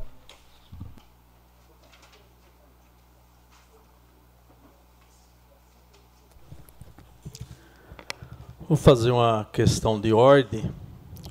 Vou 8.69 8.77
fazer 8.77 9.09
uma 9.09 9.49
questão 9.51 9.99
de 9.99 10.13
ordem, 10.13 10.71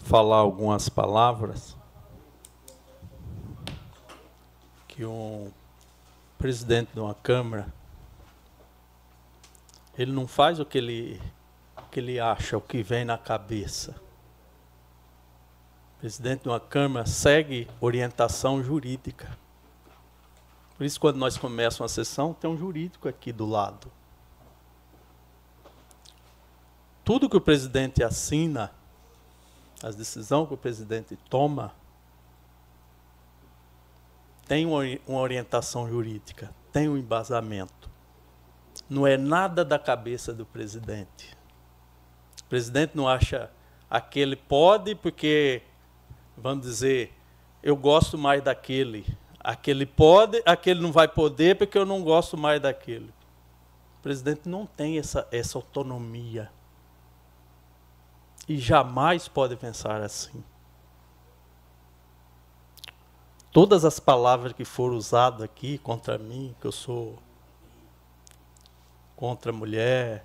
falar 0.02 0.38
algumas 0.38 0.88
palavras. 0.88 1.76
que 4.88 5.04
um 5.04 5.50
presidente 6.38 6.90
de 6.94 7.00
uma 7.00 7.14
Câmara 7.14 7.66
ele 9.96 10.12
não 10.12 10.26
faz 10.26 10.58
o 10.58 10.64
que 10.64 10.78
ele, 10.78 11.22
que 11.90 12.00
ele 12.00 12.18
acha, 12.18 12.56
o 12.56 12.60
que 12.60 12.82
vem 12.82 13.04
na 13.04 13.16
cabeça. 13.16 13.94
O 15.96 16.00
presidente 16.00 16.42
de 16.42 16.48
uma 16.48 16.60
Câmara 16.60 17.06
segue 17.06 17.68
orientação 17.80 18.62
jurídica. 18.62 19.38
Por 20.76 20.84
isso, 20.84 20.98
quando 21.00 21.16
nós 21.16 21.38
começamos 21.38 21.80
uma 21.80 21.88
sessão, 21.88 22.34
tem 22.34 22.50
um 22.50 22.58
jurídico 22.58 23.08
aqui 23.08 23.32
do 23.32 23.46
lado. 23.46 23.90
Tudo 27.04 27.28
que 27.28 27.36
o 27.36 27.40
presidente 27.40 28.02
assina, 28.02 28.72
as 29.82 29.94
decisões 29.94 30.48
que 30.48 30.54
o 30.54 30.56
presidente 30.56 31.16
toma, 31.30 31.72
tem 34.48 34.66
uma 34.66 35.20
orientação 35.20 35.88
jurídica, 35.88 36.52
tem 36.72 36.88
um 36.88 36.96
embasamento. 36.96 37.93
Não 38.88 39.06
é 39.06 39.16
nada 39.16 39.64
da 39.64 39.78
cabeça 39.78 40.32
do 40.32 40.44
presidente. 40.44 41.36
O 42.42 42.48
presidente 42.48 42.96
não 42.96 43.08
acha 43.08 43.50
aquele 43.90 44.36
pode 44.36 44.94
porque, 44.94 45.62
vamos 46.36 46.64
dizer, 46.64 47.12
eu 47.62 47.76
gosto 47.76 48.18
mais 48.18 48.42
daquele. 48.42 49.06
Aquele 49.40 49.86
pode, 49.86 50.42
aquele 50.46 50.80
não 50.80 50.92
vai 50.92 51.08
poder 51.08 51.56
porque 51.56 51.76
eu 51.76 51.86
não 51.86 52.02
gosto 52.02 52.36
mais 52.36 52.60
daquele. 52.60 53.12
O 53.98 54.02
presidente 54.02 54.48
não 54.48 54.66
tem 54.66 54.98
essa, 54.98 55.26
essa 55.32 55.58
autonomia. 55.58 56.50
E 58.46 58.58
jamais 58.58 59.28
pode 59.28 59.56
pensar 59.56 60.02
assim. 60.02 60.44
todas 63.54 63.84
as 63.84 64.00
palavras 64.00 64.52
que 64.52 64.64
foram 64.64 64.96
usadas 64.96 65.40
aqui 65.40 65.78
contra 65.78 66.18
mim, 66.18 66.56
que 66.60 66.66
eu 66.66 66.72
sou 66.72 67.16
contra 69.16 69.50
a 69.50 69.54
mulher, 69.54 70.24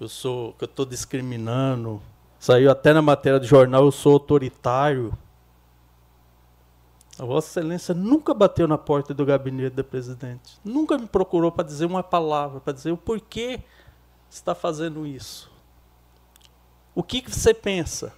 eu 0.00 0.08
sou, 0.08 0.52
que 0.54 0.64
eu 0.64 0.66
estou 0.66 0.84
discriminando, 0.84 2.00
saiu 2.38 2.70
até 2.70 2.92
na 2.92 3.02
matéria 3.02 3.38
do 3.38 3.46
jornal, 3.46 3.84
eu 3.84 3.92
sou 3.92 4.14
autoritário. 4.14 5.16
A 7.18 7.24
Vossa 7.24 7.60
Excelência 7.60 7.94
nunca 7.94 8.34
bateu 8.34 8.66
na 8.66 8.76
porta 8.76 9.14
do 9.14 9.24
gabinete 9.24 9.74
do 9.74 9.84
presidente, 9.84 10.58
nunca 10.64 10.98
me 10.98 11.06
procurou 11.06 11.52
para 11.52 11.64
dizer 11.64 11.86
uma 11.86 12.02
palavra, 12.02 12.60
para 12.60 12.72
dizer 12.72 12.90
o 12.90 12.96
porquê 12.96 13.60
está 14.28 14.54
fazendo 14.54 15.06
isso. 15.06 15.50
O 16.94 17.02
que, 17.02 17.22
que 17.22 17.30
você 17.30 17.52
pensa? 17.54 18.12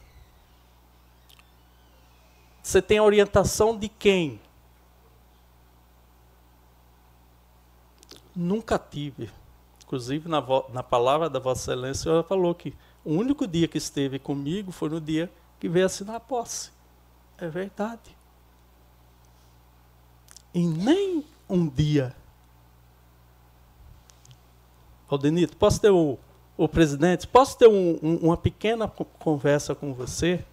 Você 2.63 2.83
tem 2.83 2.99
a 2.99 3.03
orientação 3.03 3.77
de 3.79 3.89
quem? 3.89 4.41
Nunca 8.35 8.79
tive. 8.79 9.31
Inclusive, 9.87 10.29
na, 10.29 10.43
na 10.73 10.83
palavra 10.83 11.31
da 11.31 11.39
Vossa 11.39 11.71
Excelência, 11.71 12.11
ela 12.11 12.25
falou 12.25 12.53
que 12.55 12.75
o 13.05 13.13
único 13.13 13.47
dia 13.47 13.69
que 13.69 13.79
esteve 13.79 14.19
comigo 14.19 14.73
foi 14.73 14.89
no 14.89 15.01
dia 15.01 15.31
que 15.61 15.69
veio 15.69 15.87
assinar 15.87 16.17
a 16.17 16.21
posse. 16.21 16.73
É 17.39 17.47
verdade. 17.49 18.17
E 20.53 20.67
nem 20.67 21.25
um 21.49 21.69
dia. 21.69 22.17
Aldenito, 25.09 25.57
posso 25.57 25.81
ter 25.81 25.91
o, 25.91 26.19
o 26.57 26.69
presidente, 26.69 27.29
posso 27.29 27.57
ter 27.57 27.69
um, 27.69 27.97
um, 28.03 28.17
uma 28.23 28.37
pequena 28.37 28.89
conversa 28.89 29.73
com 29.73 29.95
você? 29.95 30.45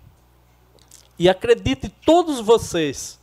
E 1.18 1.28
acredite 1.28 1.90
todos 1.90 2.40
vocês, 2.40 3.20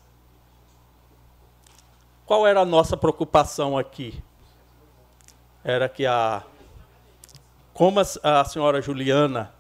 qual 2.27 2.45
era 2.45 2.63
a 2.63 2.65
nossa 2.65 2.97
preocupação 2.97 3.79
aqui? 3.79 4.21
Era 5.63 5.89
que 5.89 6.07
a 6.07 6.43
como 7.81 7.99
a, 7.99 8.45
senhora 8.45 8.83
Juliana 8.83 9.53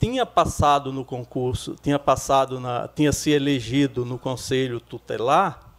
tinha 0.00 0.24
passado 0.24 0.90
no 0.90 1.04
concurso, 1.04 1.76
tinha 1.82 1.98
passado 1.98 2.58
na, 2.58 2.88
tinha 2.88 3.12
se 3.12 3.30
elegido 3.30 4.06
no 4.06 4.18
conselho 4.18 4.80
tutelar, 4.80 5.70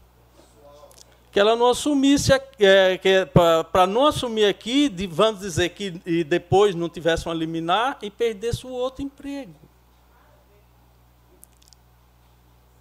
que 1.32 1.40
ela 1.40 1.56
não 1.56 1.72
assumisse, 1.72 2.32
é, 2.60 3.26
para 3.72 3.88
não 3.88 4.06
assumir 4.06 4.46
aqui, 4.46 4.88
de, 4.88 5.08
vamos 5.08 5.42
dizer 5.42 5.70
que 5.70 6.00
e 6.06 6.24
depois 6.24 6.76
não 6.76 6.88
tivesse 6.88 7.28
um 7.28 7.34
liminar 7.34 7.98
e 8.04 8.12
perdesse 8.12 8.68
o 8.68 8.70
outro 8.70 9.04
emprego. 9.04 9.56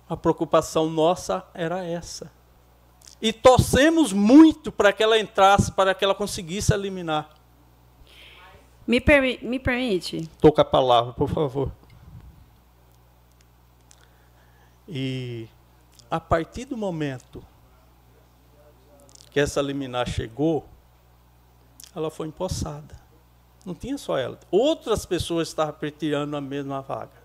A 0.06 0.16
preocupação 0.18 0.90
nossa 0.90 1.42
era 1.54 1.82
essa. 1.82 2.30
E 3.22 3.32
torcemos 3.32 4.12
muito 4.12 4.72
para 4.72 4.92
que 4.92 5.00
ela 5.00 5.16
entrasse, 5.16 5.70
para 5.70 5.94
que 5.94 6.04
ela 6.04 6.14
conseguisse 6.14 6.74
eliminar. 6.74 7.30
Me, 8.84 9.00
permi 9.00 9.38
me 9.40 9.60
permite? 9.60 10.28
Toca 10.40 10.62
a 10.62 10.64
palavra, 10.64 11.12
por 11.12 11.28
favor. 11.28 11.70
E 14.88 15.48
a 16.10 16.18
partir 16.18 16.64
do 16.64 16.76
momento 16.76 17.42
que 19.30 19.38
essa 19.38 19.62
liminar 19.62 20.08
chegou, 20.08 20.66
ela 21.94 22.10
foi 22.10 22.26
empossada. 22.26 23.00
Não 23.64 23.74
tinha 23.74 23.96
só 23.96 24.18
ela. 24.18 24.38
Outras 24.50 25.06
pessoas 25.06 25.48
estavam 25.48 25.74
pretendendo 25.74 26.36
a 26.36 26.40
mesma 26.40 26.82
vaga. 26.82 27.22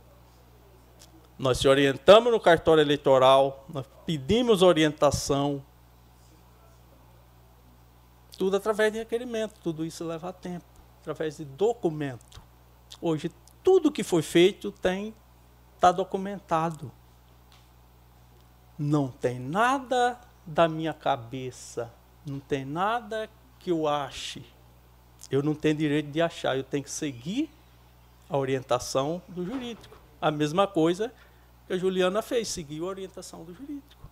Nós 1.38 1.58
se 1.58 1.67
orientamos 1.67 2.32
no 2.32 2.40
cartório 2.40 2.82
eleitoral, 2.82 3.66
nós 3.67 3.85
pedimos 4.06 4.61
orientação. 4.61 5.64
Tudo 8.38 8.58
através 8.58 8.94
de 8.94 9.00
requerimento, 9.00 9.60
tudo 9.64 9.86
isso 9.86 10.06
leva 10.06 10.32
tempo, 10.32 10.66
através 11.02 11.38
de 11.38 11.46
documento. 11.46 12.42
Hoje, 13.02 13.32
tudo 13.64 13.92
que 13.92 14.04
foi 14.04 14.22
feito 14.22 14.72
tem 14.72 15.14
está 15.76 15.92
documentado. 15.92 16.92
Não 18.78 19.10
tem 19.10 19.40
nada 19.40 20.20
da 20.46 20.68
minha 20.68 20.94
cabeça, 20.94 21.92
não 22.26 22.40
tem 22.40 22.64
nada 22.64 23.30
que 23.60 23.72
eu 23.72 23.88
ache. 23.88 24.46
Eu 25.30 25.42
não 25.42 25.56
tenho 25.56 25.76
direito 25.76 26.12
de 26.12 26.22
achar, 26.22 26.56
eu 26.56 26.64
tenho 26.64 26.84
que 26.84 26.92
seguir 26.92 27.50
a 28.30 28.38
orientação 28.38 29.22
do 29.28 29.44
jurídico. 29.44 29.98
A 30.22 30.32
mesma 30.32 30.68
coisa 30.68 31.12
que 31.66 31.74
a 31.74 31.78
Juliana 31.78 32.22
fez, 32.22 32.48
seguiu 32.48 32.86
a 32.86 32.90
orientação 32.90 33.44
do 33.44 33.54
jurídico. 33.54 34.08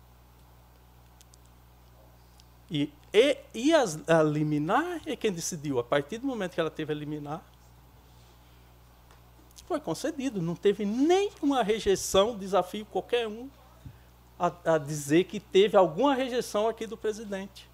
E 2.70 2.92
E, 3.16 3.38
e 3.54 3.72
a 3.72 4.22
liminar 4.22 5.00
é 5.06 5.16
quem 5.16 5.32
decidiu. 5.32 5.78
A 5.78 5.84
partir 5.84 6.18
do 6.18 6.26
momento 6.26 6.52
que 6.52 6.60
ela 6.60 6.70
teve 6.70 6.92
a 6.92 6.94
liminar, 6.94 7.42
foi 9.66 9.80
concedido. 9.80 10.42
Não 10.42 10.54
teve 10.54 10.84
nenhuma 10.84 11.62
rejeição, 11.62 12.36
desafio 12.36 12.84
qualquer 12.84 13.26
um 13.26 13.48
a, 14.38 14.52
a 14.74 14.76
dizer 14.76 15.24
que 15.24 15.40
teve 15.40 15.78
alguma 15.78 16.14
rejeição 16.14 16.68
aqui 16.68 16.86
do 16.86 16.94
presidente. 16.94 17.66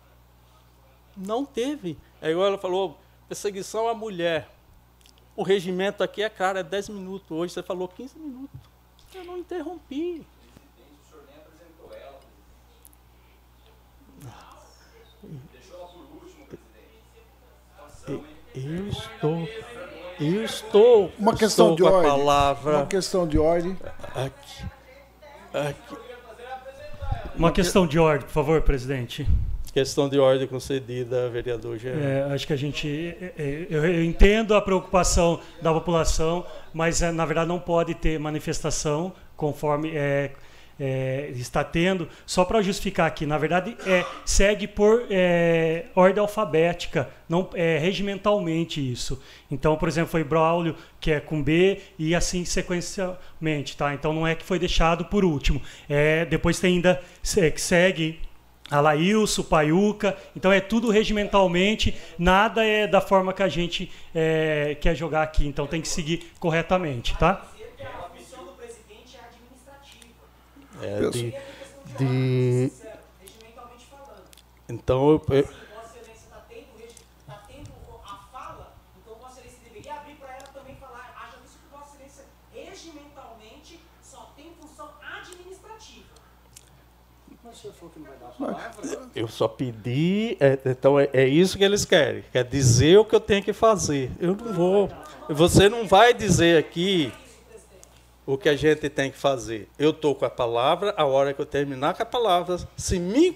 Não 1.16 1.44
teve. 1.44 1.98
Igual 2.22 2.46
ela 2.46 2.58
falou, 2.58 2.96
perseguição 3.26 3.88
à 3.88 3.94
mulher. 3.94 4.48
O 5.34 5.42
regimento 5.42 6.04
aqui 6.04 6.22
é 6.22 6.28
claro, 6.28 6.58
é 6.58 6.62
10 6.62 6.90
minutos. 6.90 7.28
Hoje 7.32 7.52
você 7.52 7.64
falou 7.64 7.88
15 7.88 8.16
minutos. 8.16 8.60
Eu 9.12 9.24
não 9.24 9.38
interrompi. 9.38 10.24
Eu 18.54 18.88
estou. 18.88 19.48
Eu 20.20 20.44
estou. 20.44 21.12
Uma 21.18 21.34
questão 21.34 21.72
estou 21.72 21.76
de 21.76 21.82
com 21.82 21.88
a 21.88 21.92
ordem. 21.92 22.10
palavra. 22.10 22.76
Uma 22.76 22.86
questão 22.86 23.26
de 23.26 23.38
ordem. 23.38 23.76
Aqui. 24.14 24.64
Aqui. 25.54 25.96
Uma 27.34 27.50
questão 27.50 27.86
de 27.86 27.98
ordem, 27.98 28.26
por 28.26 28.32
favor, 28.32 28.60
presidente. 28.60 29.26
Questão 29.72 30.06
de 30.06 30.18
ordem 30.18 30.46
concedida, 30.46 31.30
vereador 31.30 31.78
Jean. 31.78 31.94
É, 31.94 32.34
acho 32.34 32.46
que 32.46 32.52
a 32.52 32.56
gente. 32.56 32.86
é, 33.18 33.32
é, 33.38 33.66
Eu, 33.70 33.86
eu 33.86 34.04
entendo 34.04 34.54
a 34.54 34.60
preocupação 34.60 35.40
da 35.62 35.72
população, 35.72 36.44
mas 36.74 37.00
é, 37.00 37.10
na 37.10 37.24
verdade 37.24 37.48
não 37.48 37.58
pode 37.58 37.94
ter 37.94 38.18
manifestação 38.20 39.14
conforme 39.34 39.92
é, 39.94 40.32
é, 40.82 41.30
está 41.36 41.62
tendo. 41.62 42.08
Só 42.26 42.44
para 42.44 42.60
justificar 42.60 43.06
aqui, 43.06 43.24
na 43.24 43.38
verdade 43.38 43.76
é, 43.86 44.04
segue 44.24 44.66
por 44.66 45.06
é, 45.08 45.84
ordem 45.94 46.20
alfabética, 46.20 47.08
não 47.28 47.48
é 47.54 47.78
regimentalmente 47.78 48.80
isso. 48.80 49.22
Então, 49.48 49.76
por 49.76 49.88
exemplo, 49.88 50.10
foi 50.10 50.24
Braulio 50.24 50.74
que 51.00 51.12
é 51.12 51.20
com 51.20 51.40
B 51.42 51.78
e 51.98 52.14
assim 52.14 52.44
sequencialmente, 52.44 53.76
tá? 53.76 53.94
Então 53.94 54.12
não 54.12 54.26
é 54.26 54.34
que 54.34 54.44
foi 54.44 54.58
deixado 54.58 55.04
por 55.04 55.24
último. 55.24 55.62
É, 55.88 56.24
depois 56.24 56.58
tem 56.58 56.74
ainda 56.74 57.00
se- 57.22 57.50
que 57.50 57.60
segue 57.60 58.18
Alailson, 58.70 59.42
Paiuca, 59.42 60.16
então 60.34 60.50
é 60.50 60.58
tudo 60.60 60.90
regimentalmente, 60.90 61.94
nada 62.18 62.64
é 62.64 62.86
da 62.86 63.02
forma 63.02 63.32
que 63.32 63.42
a 63.42 63.48
gente 63.48 63.90
é, 64.14 64.76
quer 64.80 64.94
jogar 64.94 65.22
aqui, 65.22 65.46
então 65.46 65.66
tem 65.66 65.80
que 65.82 65.88
seguir 65.88 66.32
corretamente, 66.40 67.14
tá? 67.18 67.44
É, 70.82 71.10
de, 71.10 71.34
de... 71.98 72.72
Então, 74.68 75.10
eu, 75.10 75.22
eu- 75.30 75.48
regimentalmente 82.54 83.80
só 84.02 84.32
tem 84.36 84.52
função 84.60 84.88
administrativa. 85.00 86.06
Mas 87.44 87.58
o 87.58 87.60
senhor 87.60 87.74
falou 87.74 87.90
que 87.92 87.98
não 87.98 88.06
vai 88.06 88.16
dar 88.18 88.28
a 88.28 88.30
palavra? 88.30 89.10
eu 89.14 89.28
só 89.28 89.48
pedi. 89.48 90.36
é, 90.38 90.58
então, 90.66 90.98
é, 90.98 91.08
é 91.12 91.26
isso 91.26 91.58
que 91.58 91.64
eles 91.64 91.84
querem. 91.84 92.24
Quer 92.32 92.44
dizer 92.44 92.98
o 92.98 93.04
que 93.04 93.14
eu 93.14 93.20
tenho 93.20 93.42
que 93.42 93.52
fazer. 93.52 94.10
Eu 94.20 94.36
não 94.36 94.52
vou. 94.52 94.90
Você 95.28 95.68
não 95.68 95.86
vai 95.86 96.14
dizer 96.14 96.58
aqui 96.58 97.12
o 98.26 98.38
que 98.38 98.48
a 98.48 98.56
gente 98.56 98.88
tem 98.88 99.10
que 99.10 99.18
fazer. 99.18 99.68
Eu 99.78 99.90
estou 99.90 100.14
com 100.14 100.24
a 100.24 100.30
palavra, 100.30 100.94
a 100.96 101.04
hora 101.04 101.34
que 101.34 101.40
eu 101.40 101.46
terminar 101.46 101.94
com 101.94 102.02
a 102.02 102.06
palavra, 102.06 102.58
se, 102.76 102.98
me, 102.98 103.34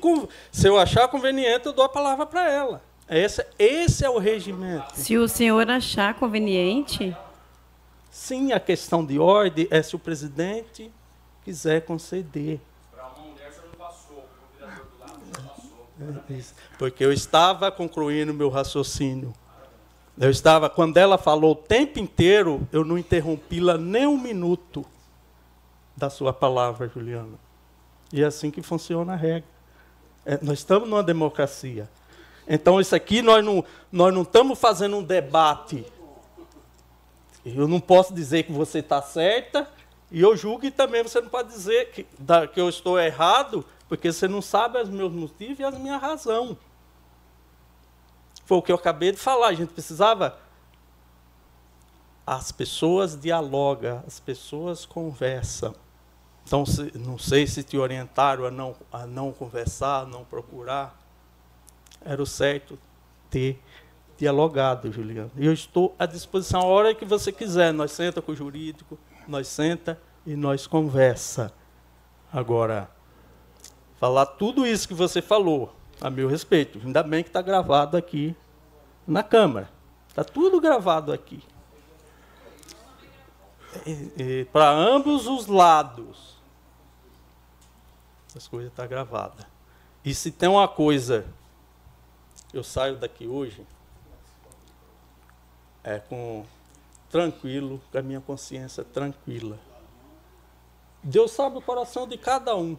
se 0.50 0.68
eu 0.68 0.78
achar 0.78 1.08
conveniente, 1.08 1.66
eu 1.66 1.72
dou 1.72 1.84
a 1.84 1.88
palavra 1.88 2.26
para 2.26 2.50
ela. 2.50 2.82
Esse, 3.08 3.44
esse 3.58 4.04
é 4.04 4.10
o 4.10 4.18
regimento. 4.18 4.86
Se 4.94 5.16
o 5.16 5.28
senhor 5.28 5.70
achar 5.70 6.14
conveniente, 6.14 7.16
Sim, 8.16 8.52
a 8.52 8.58
questão 8.58 9.04
de 9.04 9.18
ordem 9.18 9.68
é 9.70 9.82
se 9.82 9.94
o 9.94 9.98
presidente 9.98 10.90
quiser 11.44 11.82
conceder. 11.82 12.58
É 16.30 16.32
isso. 16.32 16.54
Porque 16.78 17.04
eu 17.04 17.12
estava 17.12 17.70
concluindo 17.70 18.32
meu 18.32 18.48
raciocínio. 18.48 19.34
Eu 20.18 20.30
estava, 20.30 20.70
quando 20.70 20.96
ela 20.96 21.18
falou 21.18 21.52
o 21.52 21.56
tempo 21.56 21.98
inteiro, 21.98 22.66
eu 22.72 22.84
não 22.84 22.96
interrompi-la 22.96 23.76
nem 23.76 24.06
um 24.06 24.18
minuto 24.18 24.84
da 25.94 26.08
sua 26.08 26.32
palavra, 26.32 26.88
Juliana. 26.88 27.38
E 28.12 28.22
é 28.22 28.26
assim 28.26 28.50
que 28.50 28.62
funciona 28.62 29.12
a 29.12 29.16
regra. 29.16 29.48
É, 30.24 30.38
nós 30.42 30.58
estamos 30.58 30.88
numa 30.88 31.02
democracia. 31.02 31.88
Então, 32.48 32.80
isso 32.80 32.94
aqui 32.94 33.20
nós 33.20 33.44
não, 33.44 33.64
nós 33.92 34.14
não 34.14 34.22
estamos 34.22 34.58
fazendo 34.58 34.96
um 34.96 35.02
debate. 35.02 35.84
Eu 37.44 37.68
não 37.68 37.78
posso 37.78 38.14
dizer 38.14 38.44
que 38.44 38.52
você 38.52 38.78
está 38.78 39.02
certa, 39.02 39.68
e 40.10 40.20
eu 40.20 40.36
julgo 40.36 40.64
e 40.64 40.70
também 40.70 41.02
você 41.02 41.20
não 41.20 41.28
pode 41.28 41.48
dizer 41.50 41.90
que, 41.90 42.06
que 42.54 42.60
eu 42.60 42.68
estou 42.68 42.98
errado, 42.98 43.64
porque 43.88 44.12
você 44.12 44.26
não 44.26 44.40
sabe 44.40 44.80
os 44.80 44.88
meus 44.88 45.12
motivos 45.12 45.58
e 45.58 45.64
as 45.64 45.76
minhas 45.78 46.00
razões. 46.00 46.56
Foi 48.46 48.56
o 48.56 48.62
que 48.62 48.72
eu 48.72 48.76
acabei 48.76 49.12
de 49.12 49.18
falar. 49.18 49.48
A 49.48 49.54
gente 49.54 49.72
precisava. 49.72 50.38
As 52.24 52.50
pessoas 52.50 53.16
dialogam, 53.16 54.02
as 54.06 54.18
pessoas 54.18 54.86
conversam. 54.86 55.74
Então, 56.44 56.64
não 56.94 57.18
sei 57.18 57.46
se 57.46 57.62
te 57.64 57.76
orientaram 57.76 58.46
a 58.46 58.50
não, 58.50 58.74
a 58.92 59.04
não 59.04 59.32
conversar, 59.32 60.02
a 60.02 60.06
não 60.06 60.24
procurar. 60.24 60.96
Era 62.04 62.22
o 62.22 62.26
certo 62.26 62.78
ter 63.28 63.60
dialogado, 64.16 64.92
Juliano. 64.92 65.30
E 65.36 65.44
eu 65.44 65.52
estou 65.52 65.94
à 65.98 66.06
disposição 66.06 66.60
a 66.60 66.66
hora 66.66 66.94
que 66.94 67.04
você 67.04 67.32
quiser. 67.32 67.72
Nós 67.72 67.92
senta 67.92 68.22
com 68.22 68.30
o 68.30 68.36
jurídico, 68.36 68.96
nós 69.26 69.48
senta 69.48 70.00
e 70.24 70.36
nós 70.36 70.68
conversa. 70.68 71.52
Agora, 72.32 72.88
falar 73.98 74.26
tudo 74.26 74.66
isso 74.66 74.86
que 74.86 74.94
você 74.94 75.20
falou, 75.20 75.74
a 76.00 76.10
meu 76.10 76.28
respeito, 76.28 76.78
ainda 76.84 77.02
bem 77.02 77.22
que 77.22 77.28
está 77.28 77.40
gravado 77.40 77.96
aqui 77.96 78.36
na 79.06 79.22
Câmara. 79.22 79.70
Está 80.08 80.24
tudo 80.24 80.60
gravado 80.60 81.12
aqui. 81.12 81.42
Para 84.52 84.70
ambos 84.70 85.26
os 85.26 85.46
lados. 85.46 86.36
As 88.34 88.46
coisas 88.46 88.70
estão 88.70 88.84
tá 88.84 88.88
gravadas. 88.88 89.46
E 90.04 90.14
se 90.14 90.30
tem 90.30 90.48
uma 90.48 90.68
coisa, 90.68 91.26
eu 92.52 92.62
saio 92.62 92.96
daqui 92.96 93.26
hoje, 93.26 93.66
é 95.82 95.98
com 95.98 96.44
tranquilo, 97.10 97.80
com 97.90 97.98
a 97.98 98.02
minha 98.02 98.20
consciência 98.20 98.84
tranquila. 98.84 99.58
Deus 101.02 101.30
sabe 101.30 101.58
o 101.58 101.62
coração 101.62 102.06
de 102.06 102.18
cada 102.18 102.54
um. 102.56 102.76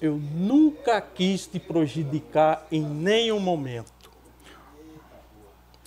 Eu 0.00 0.16
nunca 0.16 1.00
quis 1.00 1.46
te 1.46 1.58
prejudicar 1.58 2.66
em 2.70 2.82
nenhum 2.82 3.40
momento. 3.40 3.92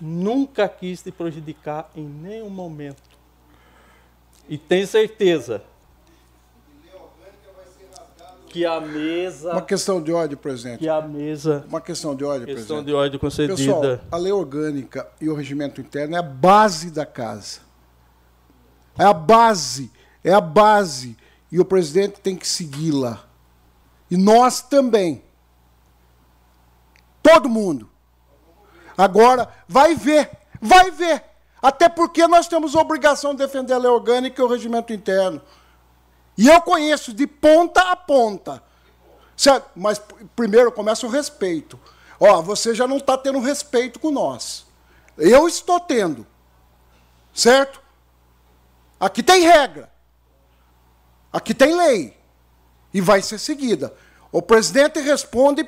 Nunca 0.01 0.67
quis 0.67 1.01
te 1.01 1.11
prejudicar 1.11 1.89
em 1.95 2.03
nenhum 2.03 2.49
momento. 2.49 3.01
E 4.49 4.57
tenho 4.57 4.85
certeza 4.85 5.63
que 8.51 8.65
a 8.65 8.81
mesa. 8.81 9.53
Uma 9.53 9.61
questão 9.61 10.01
de 10.01 10.11
ordem, 10.11 10.35
presidente. 10.35 10.79
Que 10.79 10.89
a 10.89 11.01
mesa. 11.01 11.63
Uma 11.69 11.79
questão 11.79 12.13
de 12.13 12.23
ordem, 12.25 12.45
Questão 12.45 12.77
presidente. 12.77 12.85
de 12.85 12.93
ordem 12.93 13.19
concedida. 13.19 13.55
Pessoal, 13.55 13.99
a 14.11 14.17
lei 14.17 14.31
orgânica 14.31 15.07
e 15.21 15.29
o 15.29 15.33
regimento 15.33 15.79
interno 15.79 16.15
é 16.15 16.19
a 16.19 16.23
base 16.23 16.91
da 16.91 17.05
casa. 17.05 17.61
É 18.97 19.05
a 19.05 19.13
base. 19.13 19.89
É 20.23 20.33
a 20.33 20.41
base. 20.41 21.15
E 21.49 21.59
o 21.59 21.65
presidente 21.65 22.19
tem 22.19 22.35
que 22.35 22.47
segui-la. 22.47 23.23
E 24.11 24.17
nós 24.17 24.61
também. 24.61 25.23
Todo 27.23 27.47
mundo. 27.47 27.89
Agora, 28.97 29.47
vai 29.69 29.95
ver. 29.95 30.29
Vai 30.61 30.91
ver. 30.91 31.23
Até 31.61 31.87
porque 31.87 32.27
nós 32.27 32.47
temos 32.47 32.75
obrigação 32.75 33.31
de 33.31 33.37
defender 33.37 33.73
a 33.73 33.77
lei 33.77 33.89
orgânica 33.89 34.41
e 34.41 34.45
o 34.45 34.49
regimento 34.49 34.91
interno. 34.91 35.41
E 36.37 36.47
eu 36.47 36.61
conheço 36.61 37.13
de 37.13 37.25
ponta 37.25 37.91
a 37.91 37.95
ponta. 37.95 38.61
Certo? 39.37 39.69
Mas 39.75 40.01
primeiro 40.35 40.71
começa 40.71 41.07
o 41.07 41.09
respeito. 41.09 41.79
Ó, 42.19 42.41
você 42.41 42.75
já 42.75 42.87
não 42.87 42.97
está 42.97 43.17
tendo 43.17 43.39
respeito 43.39 43.99
com 43.99 44.11
nós. 44.11 44.65
Eu 45.17 45.47
estou 45.47 45.79
tendo. 45.79 46.27
Certo? 47.33 47.81
Aqui 48.99 49.23
tem 49.23 49.43
regra. 49.43 49.89
Aqui 51.31 51.53
tem 51.53 51.75
lei. 51.75 52.20
E 52.93 52.99
vai 52.99 53.21
ser 53.21 53.39
seguida. 53.39 53.93
O 54.31 54.41
presidente 54.41 54.99
responde 54.99 55.67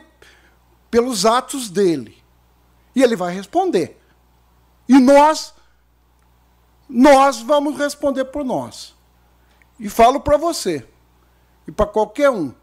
pelos 0.90 1.26
atos 1.26 1.70
dele. 1.70 2.22
E 2.96 3.02
ele 3.02 3.16
vai 3.16 3.34
responder. 3.34 4.00
E 4.88 5.00
nós, 5.00 5.54
nós 6.88 7.42
vamos 7.42 7.78
responder 7.78 8.26
por 8.26 8.44
nós. 8.44 8.94
E 9.80 9.90
falo 9.90 10.20
para 10.20 10.38
você, 10.38 10.88
e 11.68 11.72
para 11.72 11.86
qualquer 11.86 12.30
um. 12.30 12.54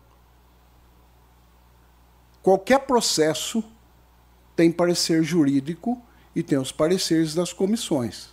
qualquer 2.43 2.81
processo 2.81 3.63
tem 4.55 4.71
parecer 4.71 5.23
jurídico 5.23 6.01
e 6.35 6.43
tem 6.43 6.59
os 6.59 6.71
pareceres 6.71 7.35
das 7.35 7.53
comissões. 7.53 8.27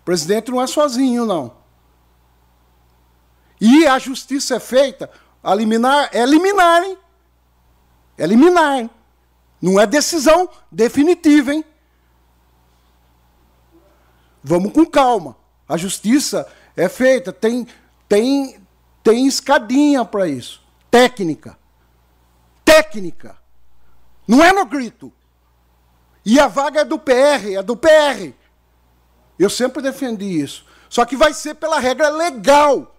O 0.00 0.04
presidente 0.04 0.50
não 0.50 0.60
é 0.60 0.66
sozinho, 0.66 1.24
não. 1.24 1.61
E 3.64 3.86
a 3.86 3.96
justiça 3.96 4.56
é 4.56 4.58
feita, 4.58 5.08
a 5.40 5.54
liminar 5.54 6.10
é 6.12 6.26
liminar, 6.26 6.82
hein? 6.82 6.98
É 8.18 8.26
liminar, 8.26 8.80
hein? 8.80 8.90
Não 9.60 9.78
é 9.78 9.86
decisão 9.86 10.50
definitiva, 10.68 11.54
hein? 11.54 11.64
Vamos 14.42 14.72
com 14.72 14.84
calma. 14.84 15.36
A 15.68 15.76
justiça 15.76 16.44
é 16.76 16.88
feita, 16.88 17.32
tem, 17.32 17.68
tem, 18.08 18.60
tem 19.00 19.28
escadinha 19.28 20.04
para 20.04 20.26
isso. 20.26 20.60
Técnica. 20.90 21.56
Técnica. 22.64 23.36
Não 24.26 24.42
é 24.42 24.52
no 24.52 24.66
grito. 24.66 25.12
E 26.26 26.40
a 26.40 26.48
vaga 26.48 26.80
é 26.80 26.84
do 26.84 26.98
PR, 26.98 27.54
é 27.56 27.62
do 27.62 27.76
PR. 27.76 28.34
Eu 29.38 29.48
sempre 29.48 29.80
defendi 29.80 30.42
isso. 30.42 30.66
Só 30.88 31.04
que 31.04 31.14
vai 31.14 31.32
ser 31.32 31.54
pela 31.54 31.78
regra 31.78 32.08
legal. 32.08 32.92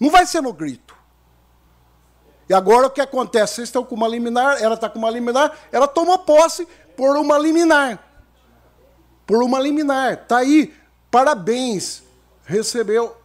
Não 0.00 0.10
vai 0.10 0.24
ser 0.24 0.40
no 0.40 0.52
grito. 0.52 0.96
E 2.48 2.54
agora 2.54 2.88
o 2.88 2.90
que 2.90 3.00
acontece? 3.00 3.56
Vocês 3.56 3.68
estão 3.68 3.84
com 3.84 3.94
uma 3.94 4.08
liminar, 4.08 4.60
ela 4.60 4.74
está 4.74 4.88
com 4.88 4.98
uma 4.98 5.10
liminar, 5.10 5.56
ela 5.70 5.86
toma 5.86 6.18
posse 6.18 6.66
por 6.96 7.16
uma 7.16 7.38
liminar. 7.38 8.02
Por 9.26 9.42
uma 9.42 9.60
liminar. 9.60 10.14
Está 10.14 10.38
aí. 10.38 10.74
Parabéns. 11.10 12.02
Recebeu. 12.44 13.16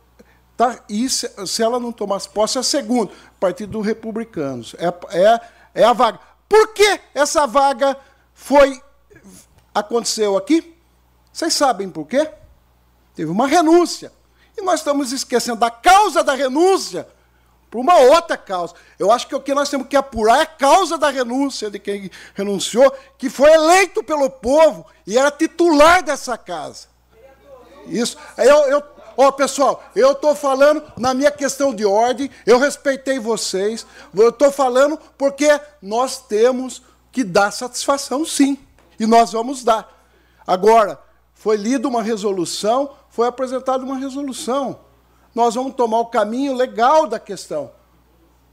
Tá, 0.55 0.79
e 0.87 1.09
se, 1.09 1.27
se 1.47 1.63
ela 1.63 1.79
não 1.79 1.91
tomasse 1.91 2.29
posse, 2.29 2.59
é 2.59 2.63
segundo. 2.63 3.11
Partido 3.39 3.81
Republicanos. 3.81 4.75
É, 4.77 4.87
é, 5.17 5.41
é 5.81 5.83
a 5.83 5.93
vaga. 5.93 6.19
Por 6.47 6.73
que 6.73 6.99
essa 7.13 7.47
vaga 7.47 7.97
foi 8.33 8.81
aconteceu 9.73 10.37
aqui? 10.37 10.77
Vocês 11.33 11.53
sabem 11.53 11.89
por 11.89 12.05
quê? 12.05 12.29
Teve 13.15 13.31
uma 13.31 13.47
renúncia. 13.47 14.11
E 14.57 14.61
nós 14.61 14.79
estamos 14.79 15.11
esquecendo 15.11 15.59
da 15.59 15.69
causa 15.69 16.23
da 16.23 16.33
renúncia 16.33 17.07
por 17.69 17.79
uma 17.79 17.97
outra 17.97 18.37
causa. 18.37 18.73
Eu 18.97 19.11
acho 19.11 19.27
que 19.27 19.35
o 19.35 19.41
que 19.41 19.53
nós 19.53 19.69
temos 19.69 19.87
que 19.87 19.97
apurar 19.97 20.39
é 20.39 20.41
a 20.43 20.45
causa 20.45 20.97
da 20.97 21.09
renúncia 21.09 21.69
de 21.69 21.77
quem 21.77 22.09
renunciou, 22.33 22.89
que 23.17 23.29
foi 23.29 23.51
eleito 23.51 24.03
pelo 24.03 24.29
povo 24.29 24.85
e 25.05 25.17
era 25.17 25.29
titular 25.29 26.01
dessa 26.01 26.37
casa. 26.37 26.87
Isso. 27.87 28.17
Eu, 28.37 28.57
eu, 28.67 28.83
ó, 29.17 29.31
pessoal, 29.31 29.83
eu 29.95 30.13
estou 30.13 30.33
falando 30.33 30.83
na 30.97 31.13
minha 31.13 31.31
questão 31.31 31.73
de 31.73 31.85
ordem, 31.85 32.29
eu 32.45 32.57
respeitei 32.57 33.19
vocês, 33.19 33.85
eu 34.15 34.29
estou 34.29 34.51
falando 34.51 34.97
porque 35.17 35.59
nós 35.81 36.19
temos 36.19 36.81
que 37.11 37.23
dar 37.23 37.51
satisfação, 37.51 38.25
sim. 38.25 38.57
E 38.99 39.05
nós 39.05 39.31
vamos 39.33 39.63
dar. 39.63 39.93
Agora, 40.47 40.99
foi 41.33 41.57
lida 41.57 41.87
uma 41.87 42.01
resolução, 42.01 42.91
foi 43.15 43.29
apresentada 43.29 43.81
uma 43.81 43.95
resolução. 43.95 44.77
Nós 45.33 45.55
vamos 45.55 45.73
tomar 45.73 45.99
o 45.99 46.07
caminho 46.07 46.53
legal 46.53 47.07
da 47.07 47.17
questão. 47.17 47.71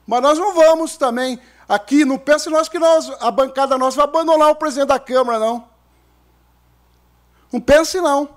Mas 0.07 0.23
nós 0.23 0.39
não 0.39 0.55
vamos 0.55 0.97
também 0.97 1.41
aqui, 1.69 2.05
não 2.05 2.17
pense 2.17 2.49
nós 2.49 2.69
que 2.69 2.79
nós, 2.79 3.11
a 3.21 3.29
bancada 3.33 3.77
nossa 3.77 3.97
vai 3.97 4.05
abandonar 4.05 4.51
o 4.51 4.55
presidente 4.55 4.89
da 4.89 5.01
Câmara, 5.01 5.41
não. 5.41 5.69
Não 7.53 7.61
pense 7.61 8.01
não. 8.01 8.29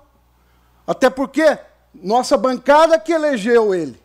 Até 0.84 1.08
porque 1.08 1.58
nossa 1.94 2.36
bancada 2.36 2.98
que 2.98 3.12
elegeu 3.12 3.72
ele. 3.72 4.02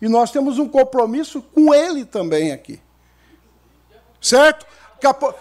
E 0.00 0.08
nós 0.08 0.30
temos 0.30 0.58
um 0.58 0.66
compromisso 0.66 1.42
com 1.42 1.74
ele 1.74 2.06
também 2.06 2.50
aqui. 2.50 2.80
Certo? 4.22 4.66
Capo... 4.98 5.34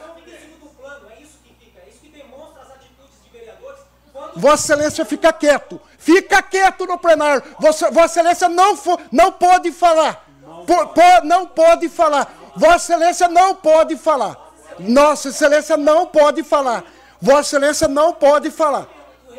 Vossa 4.36 4.74
Excelência 4.74 5.06
fica 5.06 5.32
quieto. 5.32 5.80
Fica 6.02 6.42
quieto 6.42 6.88
no 6.88 6.98
plenário. 6.98 7.44
Vossa, 7.60 7.92
Vossa 7.92 8.20
Excelência 8.20 8.50
não, 8.50 8.76
não 9.12 9.32
pode 9.32 9.72
falar. 9.72 10.26
Por, 10.66 10.88
por, 10.88 11.24
não 11.24 11.46
pode 11.46 11.88
falar. 11.90 12.28
Vossa 12.56 12.94
Excelência 12.94 13.28
não 13.28 13.54
pode 13.54 13.96
falar. 13.96 14.36
Nossa 14.80 15.30
Excelência 15.30 15.78
não 15.78 16.08
pode 16.08 16.42
falar. 16.42 16.84
Vossa 17.22 17.56
Excelência 17.56 17.88
não 17.88 18.14
pode 18.14 18.50
falar. 18.50 18.88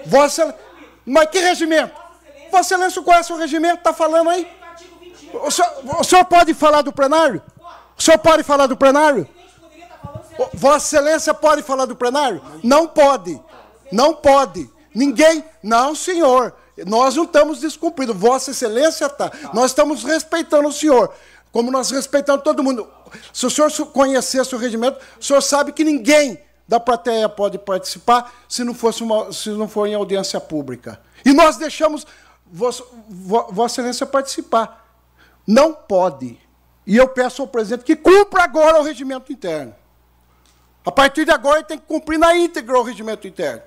Vossa 0.06 0.54
Mas 1.04 1.28
que 1.30 1.40
regimento? 1.40 2.00
Vossa 2.52 2.74
Excelência 2.74 3.02
conhece 3.02 3.32
o 3.32 3.36
regimento? 3.36 3.78
Está 3.78 3.92
falando 3.92 4.30
aí? 4.30 4.48
O 5.34 5.50
senhor, 5.50 5.72
o 5.98 6.04
senhor 6.04 6.24
pode 6.26 6.54
falar 6.54 6.82
do 6.82 6.92
plenário? 6.92 7.42
O 7.98 8.00
senhor 8.00 8.18
pode 8.18 8.44
falar 8.44 8.68
do 8.68 8.76
plenário? 8.76 9.28
Vossa 10.54 10.96
Excelência 10.96 11.34
pode 11.34 11.62
falar 11.64 11.86
do 11.86 11.96
plenário? 11.96 12.40
Não 12.62 12.86
pode. 12.86 13.40
Não 13.90 14.14
pode. 14.14 14.70
Ninguém. 14.94 15.44
Não, 15.62 15.94
senhor. 15.94 16.54
Nós 16.86 17.16
não 17.16 17.24
estamos 17.24 17.60
descumprindo. 17.60 18.14
Vossa 18.14 18.50
Excelência 18.50 19.06
está. 19.06 19.30
Nós 19.52 19.70
estamos 19.70 20.04
respeitando 20.04 20.68
o 20.68 20.72
senhor. 20.72 21.12
Como 21.50 21.70
nós 21.70 21.90
respeitamos 21.90 22.42
todo 22.42 22.62
mundo. 22.62 22.88
Se 23.32 23.46
o 23.46 23.50
senhor 23.50 23.70
conhecesse 23.92 24.54
o 24.54 24.58
regimento, 24.58 24.98
o 25.20 25.24
senhor 25.24 25.40
sabe 25.40 25.72
que 25.72 25.84
ninguém 25.84 26.38
da 26.66 26.80
plateia 26.80 27.28
pode 27.28 27.58
participar 27.58 28.32
se 28.48 28.64
não, 28.64 28.72
fosse 28.72 29.02
uma, 29.02 29.32
se 29.32 29.50
não 29.50 29.68
for 29.68 29.86
em 29.86 29.94
audiência 29.94 30.40
pública. 30.40 31.00
E 31.24 31.32
nós 31.32 31.56
deixamos 31.56 32.06
Vossa, 32.46 32.84
Vossa 33.08 33.80
Excelência 33.80 34.06
participar. 34.06 34.86
Não 35.46 35.74
pode. 35.74 36.40
E 36.86 36.96
eu 36.96 37.08
peço 37.08 37.42
ao 37.42 37.48
presidente 37.48 37.84
que 37.84 37.96
cumpra 37.96 38.44
agora 38.44 38.80
o 38.80 38.82
regimento 38.82 39.32
interno. 39.32 39.74
A 40.84 40.90
partir 40.90 41.24
de 41.24 41.30
agora, 41.30 41.58
ele 41.58 41.66
tem 41.66 41.78
que 41.78 41.86
cumprir 41.86 42.18
na 42.18 42.36
íntegra 42.36 42.78
o 42.78 42.82
regimento 42.82 43.26
interno. 43.28 43.62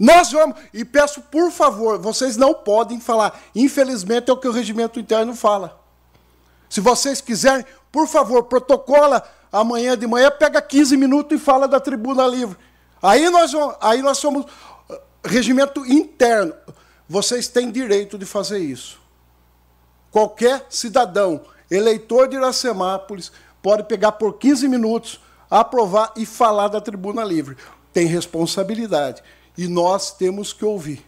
Nós 0.00 0.32
vamos, 0.32 0.56
e 0.72 0.82
peço 0.82 1.20
por 1.20 1.52
favor, 1.52 1.98
vocês 1.98 2.34
não 2.34 2.54
podem 2.54 2.98
falar. 2.98 3.38
Infelizmente 3.54 4.30
é 4.30 4.32
o 4.32 4.36
que 4.38 4.48
o 4.48 4.50
regimento 4.50 4.98
interno 4.98 5.36
fala. 5.36 5.78
Se 6.70 6.80
vocês 6.80 7.20
quiserem, 7.20 7.66
por 7.92 8.08
favor, 8.08 8.44
protocola 8.44 9.22
amanhã 9.52 9.98
de 9.98 10.06
manhã, 10.06 10.30
pega 10.30 10.62
15 10.62 10.96
minutos 10.96 11.38
e 11.38 11.44
fala 11.44 11.68
da 11.68 11.78
tribuna 11.78 12.26
livre. 12.26 12.56
Aí 13.02 13.28
nós, 13.28 13.52
vamos, 13.52 13.76
aí 13.78 14.00
nós 14.00 14.16
somos 14.16 14.46
uh, 14.46 14.98
regimento 15.22 15.84
interno. 15.84 16.54
Vocês 17.06 17.46
têm 17.46 17.70
direito 17.70 18.16
de 18.16 18.24
fazer 18.24 18.60
isso. 18.60 18.98
Qualquer 20.10 20.64
cidadão, 20.70 21.42
eleitor 21.70 22.26
de 22.26 22.36
Iracemápolis, 22.36 23.30
pode 23.62 23.82
pegar 23.82 24.12
por 24.12 24.38
15 24.38 24.66
minutos, 24.66 25.20
aprovar 25.50 26.14
e 26.16 26.24
falar 26.24 26.68
da 26.68 26.80
tribuna 26.80 27.22
livre. 27.22 27.54
Tem 27.92 28.06
responsabilidade 28.06 29.22
e 29.60 29.68
nós 29.68 30.10
temos 30.10 30.54
que 30.54 30.64
ouvir. 30.64 31.04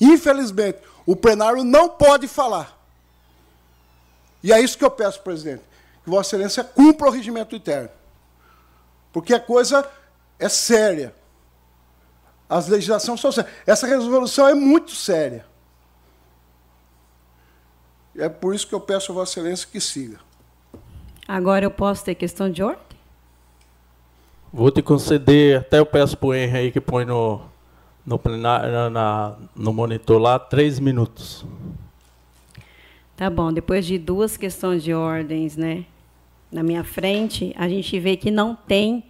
Infelizmente, 0.00 0.80
o 1.06 1.14
plenário 1.14 1.62
não 1.62 1.88
pode 1.88 2.26
falar. 2.26 2.76
E 4.42 4.52
é 4.52 4.60
isso 4.60 4.76
que 4.76 4.84
eu 4.84 4.90
peço, 4.90 5.20
presidente, 5.20 5.62
que 6.02 6.10
Vossa 6.10 6.34
Excelência 6.34 6.64
cumpra 6.64 7.06
o 7.06 7.10
regimento 7.12 7.54
interno. 7.54 7.88
Porque 9.12 9.32
a 9.32 9.38
coisa 9.38 9.88
é 10.40 10.48
séria. 10.48 11.14
As 12.48 12.66
legislações 12.66 13.20
são 13.20 13.30
sérias. 13.30 13.54
Essa 13.64 13.86
resolução 13.86 14.48
é 14.48 14.54
muito 14.54 14.90
séria. 14.90 15.46
É 18.16 18.28
por 18.28 18.56
isso 18.56 18.66
que 18.66 18.74
eu 18.74 18.80
peço 18.80 19.12
a 19.12 19.14
Vossa 19.14 19.38
Excelência 19.38 19.68
que 19.70 19.80
siga. 19.80 20.18
Agora 21.28 21.64
eu 21.64 21.70
posso 21.70 22.04
ter 22.04 22.16
questão 22.16 22.50
de 22.50 22.60
ordem? 22.60 22.82
Vou 24.52 24.72
te 24.72 24.82
conceder, 24.82 25.60
até 25.60 25.78
eu 25.78 25.86
peço 25.86 26.16
para 26.16 26.26
o 26.26 26.34
Henry 26.34 26.58
aí 26.58 26.72
que 26.72 26.80
põe 26.80 27.04
no, 27.04 27.53
no, 28.06 28.18
plenário, 28.18 28.90
na, 28.90 29.36
no 29.54 29.72
monitor 29.72 30.20
lá, 30.20 30.38
três 30.38 30.78
minutos. 30.78 31.44
Tá 33.16 33.30
bom, 33.30 33.52
depois 33.52 33.86
de 33.86 33.96
duas 33.96 34.36
questões 34.36 34.82
de 34.82 34.92
ordens, 34.92 35.56
né, 35.56 35.84
na 36.50 36.62
minha 36.62 36.84
frente, 36.84 37.54
a 37.56 37.68
gente 37.68 37.98
vê 37.98 38.16
que 38.16 38.30
não 38.30 38.54
tem 38.54 39.04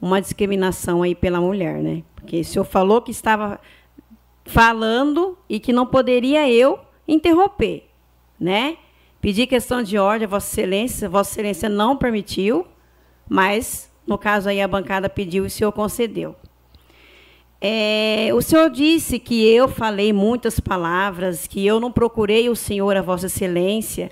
uma 0.00 0.20
discriminação 0.20 1.02
aí 1.02 1.14
pela 1.14 1.40
mulher, 1.40 1.82
né? 1.82 2.02
Porque 2.14 2.40
o 2.40 2.44
senhor 2.44 2.64
falou 2.64 3.02
que 3.02 3.10
estava 3.10 3.60
falando 4.44 5.36
e 5.48 5.60
que 5.60 5.72
não 5.72 5.86
poderia 5.86 6.50
eu 6.50 6.78
interromper, 7.06 7.88
né? 8.38 8.78
Pedi 9.20 9.46
questão 9.46 9.82
de 9.82 9.98
ordem, 9.98 10.26
Vossa 10.26 10.48
Excelência, 10.48 11.08
Vossa 11.08 11.32
Excelência 11.32 11.68
não 11.68 11.96
permitiu, 11.96 12.66
mas 13.28 13.90
no 14.06 14.16
caso 14.16 14.48
aí 14.48 14.60
a 14.60 14.68
bancada 14.68 15.08
pediu 15.08 15.44
e 15.44 15.46
o 15.48 15.50
senhor 15.50 15.72
concedeu. 15.72 16.34
É, 17.62 18.30
o 18.32 18.40
senhor 18.40 18.70
disse 18.70 19.18
que 19.18 19.46
eu 19.46 19.68
falei 19.68 20.14
muitas 20.14 20.58
palavras, 20.58 21.46
que 21.46 21.66
eu 21.66 21.78
não 21.78 21.92
procurei 21.92 22.48
o 22.48 22.56
senhor, 22.56 22.96
a 22.96 23.02
Vossa 23.02 23.26
Excelência. 23.26 24.10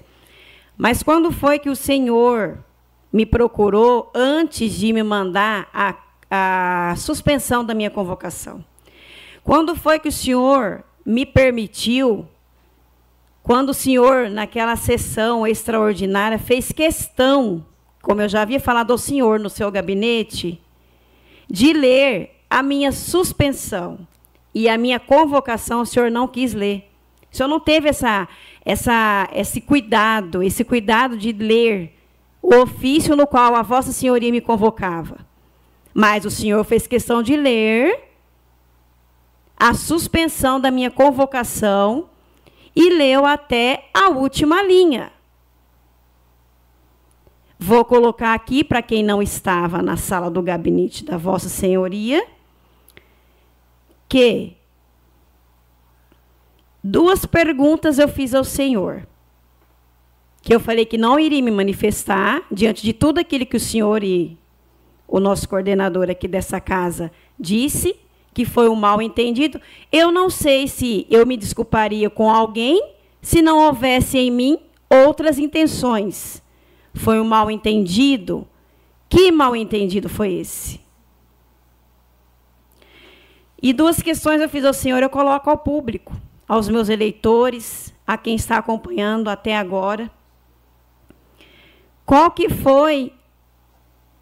Mas 0.76 1.02
quando 1.02 1.32
foi 1.32 1.58
que 1.58 1.70
o 1.70 1.76
senhor 1.76 2.62
me 3.10 3.24
procurou 3.24 4.12
antes 4.14 4.72
de 4.74 4.92
me 4.92 5.02
mandar 5.02 5.66
a, 5.72 5.94
a 6.30 6.94
suspensão 6.96 7.64
da 7.64 7.72
minha 7.72 7.90
convocação? 7.90 8.62
Quando 9.42 9.74
foi 9.74 9.98
que 9.98 10.08
o 10.08 10.12
senhor 10.12 10.84
me 11.06 11.24
permitiu, 11.24 12.28
quando 13.42 13.70
o 13.70 13.74
senhor, 13.74 14.28
naquela 14.28 14.76
sessão 14.76 15.46
extraordinária, 15.46 16.38
fez 16.38 16.70
questão, 16.70 17.64
como 18.02 18.20
eu 18.20 18.28
já 18.28 18.42
havia 18.42 18.60
falado 18.60 18.90
ao 18.90 18.98
senhor 18.98 19.40
no 19.40 19.48
seu 19.48 19.70
gabinete, 19.70 20.62
de 21.48 21.72
ler 21.72 22.37
a 22.50 22.62
minha 22.62 22.92
suspensão 22.92 23.98
e 24.54 24.68
a 24.68 24.78
minha 24.78 24.98
convocação, 24.98 25.82
o 25.82 25.86
senhor 25.86 26.10
não 26.10 26.26
quis 26.26 26.54
ler. 26.54 26.90
O 27.30 27.36
senhor 27.36 27.48
não 27.48 27.60
teve 27.60 27.88
essa, 27.88 28.26
essa, 28.64 29.28
esse 29.32 29.60
cuidado, 29.60 30.42
esse 30.42 30.64
cuidado 30.64 31.16
de 31.16 31.32
ler 31.32 31.94
o 32.42 32.54
ofício 32.54 33.14
no 33.14 33.26
qual 33.26 33.54
a 33.54 33.62
Vossa 33.62 33.92
Senhoria 33.92 34.32
me 34.32 34.40
convocava. 34.40 35.18
Mas 35.92 36.24
o 36.24 36.30
senhor 36.30 36.64
fez 36.64 36.86
questão 36.86 37.22
de 37.22 37.36
ler 37.36 38.08
a 39.56 39.74
suspensão 39.74 40.60
da 40.60 40.70
minha 40.70 40.90
convocação 40.90 42.08
e 42.74 42.90
leu 42.90 43.26
até 43.26 43.88
a 43.92 44.08
última 44.08 44.62
linha. 44.62 45.12
Vou 47.58 47.84
colocar 47.84 48.34
aqui 48.34 48.62
para 48.62 48.80
quem 48.80 49.02
não 49.02 49.20
estava 49.20 49.82
na 49.82 49.96
sala 49.96 50.30
do 50.30 50.40
gabinete 50.40 51.04
da 51.04 51.16
Vossa 51.16 51.48
Senhoria 51.48 52.24
que 54.08 54.56
duas 56.82 57.26
perguntas 57.26 57.98
eu 57.98 58.08
fiz 58.08 58.34
ao 58.34 58.44
Senhor. 58.44 59.06
Que 60.40 60.54
eu 60.54 60.60
falei 60.60 60.86
que 60.86 60.96
não 60.96 61.18
iria 61.18 61.42
me 61.42 61.50
manifestar 61.50 62.42
diante 62.50 62.82
de 62.82 62.92
tudo 62.92 63.18
aquilo 63.18 63.44
que 63.44 63.56
o 63.56 63.60
Senhor 63.60 64.02
e 64.02 64.38
o 65.06 65.20
nosso 65.20 65.48
coordenador 65.48 66.10
aqui 66.10 66.28
dessa 66.28 66.60
casa 66.60 67.10
disse 67.38 67.96
que 68.32 68.44
foi 68.44 68.68
um 68.68 68.74
mal 68.76 69.02
entendido, 69.02 69.60
eu 69.90 70.12
não 70.12 70.30
sei 70.30 70.68
se 70.68 71.06
eu 71.10 71.26
me 71.26 71.36
desculparia 71.36 72.08
com 72.08 72.30
alguém 72.30 72.80
se 73.20 73.42
não 73.42 73.58
houvesse 73.58 74.16
em 74.16 74.30
mim 74.30 74.58
outras 74.88 75.38
intenções. 75.38 76.42
Foi 76.94 77.20
um 77.20 77.24
mal 77.24 77.50
entendido? 77.50 78.46
Que 79.08 79.32
mal 79.32 79.56
entendido 79.56 80.08
foi 80.08 80.34
esse? 80.34 80.80
E 83.60 83.72
duas 83.72 84.00
questões 84.00 84.40
eu 84.40 84.48
fiz 84.48 84.64
ao 84.64 84.72
Senhor, 84.72 85.02
eu 85.02 85.10
coloco 85.10 85.50
ao 85.50 85.58
público, 85.58 86.14
aos 86.46 86.68
meus 86.68 86.88
eleitores, 86.88 87.94
a 88.06 88.16
quem 88.16 88.36
está 88.36 88.58
acompanhando 88.58 89.28
até 89.28 89.56
agora. 89.56 90.10
Qual 92.06 92.30
que 92.30 92.48
foi 92.48 93.12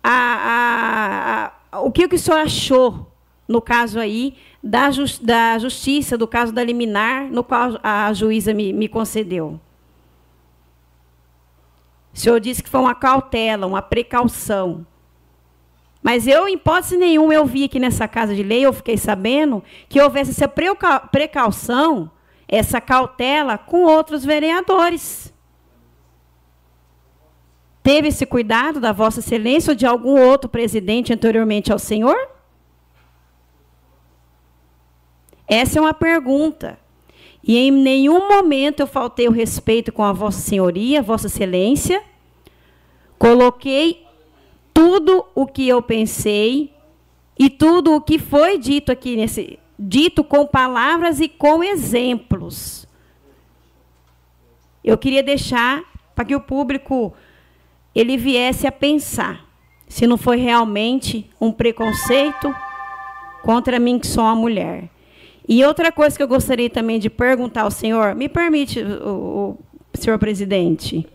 a, 0.02 1.52
a, 1.72 1.76
a, 1.76 1.80
o 1.80 1.92
que 1.92 2.06
o 2.06 2.18
senhor 2.18 2.38
achou 2.38 3.12
no 3.48 3.60
caso 3.60 3.98
aí, 3.98 4.36
da, 4.62 4.90
just, 4.90 5.22
da 5.22 5.58
justiça, 5.58 6.18
do 6.18 6.26
caso 6.26 6.52
da 6.52 6.64
liminar, 6.64 7.30
no 7.30 7.44
qual 7.44 7.78
a 7.82 8.12
juíza 8.12 8.52
me, 8.52 8.72
me 8.72 8.88
concedeu. 8.88 9.60
O 12.12 12.18
senhor 12.18 12.40
disse 12.40 12.62
que 12.62 12.68
foi 12.68 12.80
uma 12.80 12.94
cautela, 12.94 13.66
uma 13.66 13.82
precaução. 13.82 14.86
Mas 16.06 16.28
eu, 16.28 16.46
em 16.46 16.54
hipótese 16.54 16.96
nenhuma, 16.96 17.34
eu 17.34 17.44
vi 17.44 17.64
aqui 17.64 17.80
nessa 17.80 18.06
casa 18.06 18.32
de 18.32 18.40
lei, 18.40 18.64
eu 18.64 18.72
fiquei 18.72 18.96
sabendo 18.96 19.60
que 19.88 20.00
houvesse 20.00 20.30
essa 20.30 20.46
precaução, 21.10 22.08
essa 22.46 22.80
cautela 22.80 23.58
com 23.58 23.82
outros 23.82 24.24
vereadores. 24.24 25.34
Teve 27.82 28.06
esse 28.06 28.24
cuidado 28.24 28.78
da 28.78 28.92
Vossa 28.92 29.18
Excelência 29.18 29.72
ou 29.72 29.74
de 29.74 29.84
algum 29.84 30.16
outro 30.16 30.48
presidente 30.48 31.12
anteriormente 31.12 31.72
ao 31.72 31.78
senhor? 31.78 32.16
Essa 35.48 35.80
é 35.80 35.82
uma 35.82 35.94
pergunta. 35.94 36.78
E 37.42 37.58
em 37.58 37.72
nenhum 37.72 38.28
momento 38.28 38.78
eu 38.78 38.86
faltei 38.86 39.26
o 39.26 39.32
respeito 39.32 39.90
com 39.90 40.04
a 40.04 40.12
Vossa 40.12 40.38
Senhoria, 40.38 41.02
Vossa 41.02 41.26
Excelência. 41.26 42.00
Coloquei 43.18 44.05
tudo 44.76 45.24
o 45.34 45.46
que 45.46 45.66
eu 45.66 45.80
pensei 45.80 46.70
e 47.38 47.48
tudo 47.48 47.94
o 47.94 48.00
que 48.02 48.18
foi 48.18 48.58
dito 48.58 48.92
aqui 48.92 49.16
nesse 49.16 49.58
dito 49.78 50.22
com 50.22 50.46
palavras 50.46 51.18
e 51.18 51.30
com 51.30 51.64
exemplos. 51.64 52.86
Eu 54.84 54.98
queria 54.98 55.22
deixar 55.22 55.82
para 56.14 56.26
que 56.26 56.36
o 56.36 56.40
público 56.42 57.14
ele 57.94 58.18
viesse 58.18 58.66
a 58.66 58.72
pensar 58.72 59.46
se 59.88 60.06
não 60.06 60.18
foi 60.18 60.36
realmente 60.36 61.30
um 61.40 61.50
preconceito 61.50 62.54
contra 63.42 63.78
mim 63.78 63.98
que 63.98 64.06
sou 64.06 64.24
uma 64.24 64.34
mulher. 64.34 64.90
E 65.48 65.64
outra 65.64 65.90
coisa 65.90 66.14
que 66.14 66.22
eu 66.22 66.28
gostaria 66.28 66.68
também 66.68 66.98
de 66.98 67.08
perguntar 67.08 67.62
ao 67.62 67.70
senhor, 67.70 68.14
me 68.14 68.28
permite, 68.28 68.82
o, 68.82 69.56
o 69.94 69.98
senhor 69.98 70.18
presidente, 70.18 71.08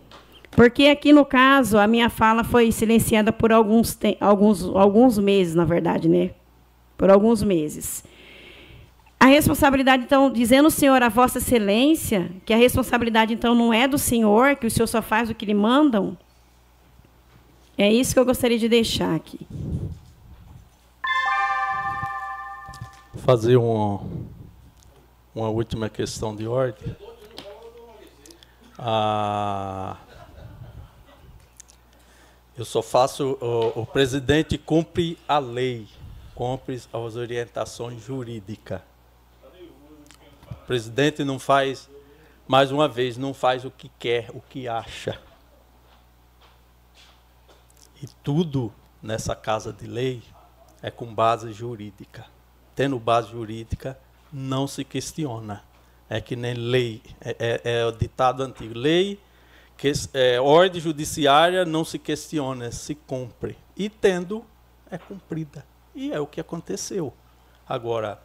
porque 0.52 0.86
aqui 0.86 1.12
no 1.12 1.24
caso 1.24 1.78
a 1.78 1.86
minha 1.86 2.08
fala 2.08 2.44
foi 2.44 2.70
silenciada 2.70 3.32
por 3.32 3.52
alguns, 3.52 3.98
alguns, 4.20 4.62
alguns 4.62 5.18
meses, 5.18 5.54
na 5.54 5.64
verdade, 5.64 6.08
né? 6.08 6.30
Por 6.96 7.10
alguns 7.10 7.42
meses. 7.42 8.04
A 9.18 9.26
responsabilidade, 9.26 10.04
então, 10.04 10.30
dizendo 10.30 10.66
o 10.66 10.70
senhor, 10.70 11.02
a 11.02 11.08
Vossa 11.08 11.38
Excelência, 11.38 12.30
que 12.44 12.52
a 12.52 12.56
responsabilidade, 12.56 13.32
então, 13.32 13.54
não 13.54 13.72
é 13.72 13.86
do 13.86 13.98
senhor, 13.98 14.56
que 14.56 14.66
o 14.66 14.70
senhor 14.70 14.86
só 14.86 15.00
faz 15.00 15.30
o 15.30 15.34
que 15.34 15.46
lhe 15.46 15.54
mandam, 15.54 16.16
é 17.78 17.92
isso 17.92 18.12
que 18.12 18.20
eu 18.20 18.24
gostaria 18.24 18.58
de 18.58 18.68
deixar 18.68 19.14
aqui. 19.14 19.46
fazer 23.22 23.56
um, 23.56 24.26
uma 25.34 25.48
última 25.48 25.88
questão 25.88 26.34
de 26.34 26.46
ordem. 26.46 26.96
Ah, 28.76 29.96
eu 32.56 32.64
só 32.64 32.82
faço. 32.82 33.38
O, 33.40 33.82
o, 33.82 33.86
presidente 33.86 34.58
cumpre 34.58 35.18
a 35.26 35.38
lei, 35.38 35.88
cumpre 36.34 36.74
as 36.74 37.16
orientações 37.16 38.02
jurídicas. 38.02 38.80
O 40.50 40.66
presidente 40.66 41.24
não 41.24 41.38
faz, 41.38 41.90
mais 42.46 42.70
uma 42.70 42.88
vez, 42.88 43.16
não 43.16 43.34
faz 43.34 43.64
o 43.64 43.70
que 43.70 43.90
quer, 43.98 44.30
o 44.32 44.40
que 44.40 44.68
acha. 44.68 45.20
E 48.02 48.06
tudo 48.22 48.72
nessa 49.02 49.34
casa 49.34 49.72
de 49.72 49.86
lei 49.86 50.22
é 50.82 50.90
com 50.90 51.12
base 51.14 51.52
jurídica 51.52 52.26
tendo 52.74 52.98
base 52.98 53.30
jurídica, 53.30 53.98
não 54.32 54.66
se 54.66 54.84
questiona. 54.84 55.62
É 56.08 56.20
que 56.20 56.36
nem 56.36 56.54
lei, 56.54 57.02
é, 57.20 57.60
é, 57.64 57.80
é 57.80 57.86
o 57.86 57.92
ditado 57.92 58.42
antigo. 58.42 58.78
Lei, 58.78 59.18
que, 59.82 59.90
é, 60.14 60.40
ordem 60.40 60.80
judiciária 60.80 61.64
não 61.64 61.84
se 61.84 61.98
questiona, 61.98 62.70
se 62.70 62.94
cumpre. 62.94 63.58
E 63.76 63.88
tendo, 63.88 64.44
é 64.88 64.96
cumprida. 64.96 65.66
E 65.92 66.12
é 66.12 66.20
o 66.20 66.26
que 66.26 66.40
aconteceu. 66.40 67.12
Agora, 67.68 68.22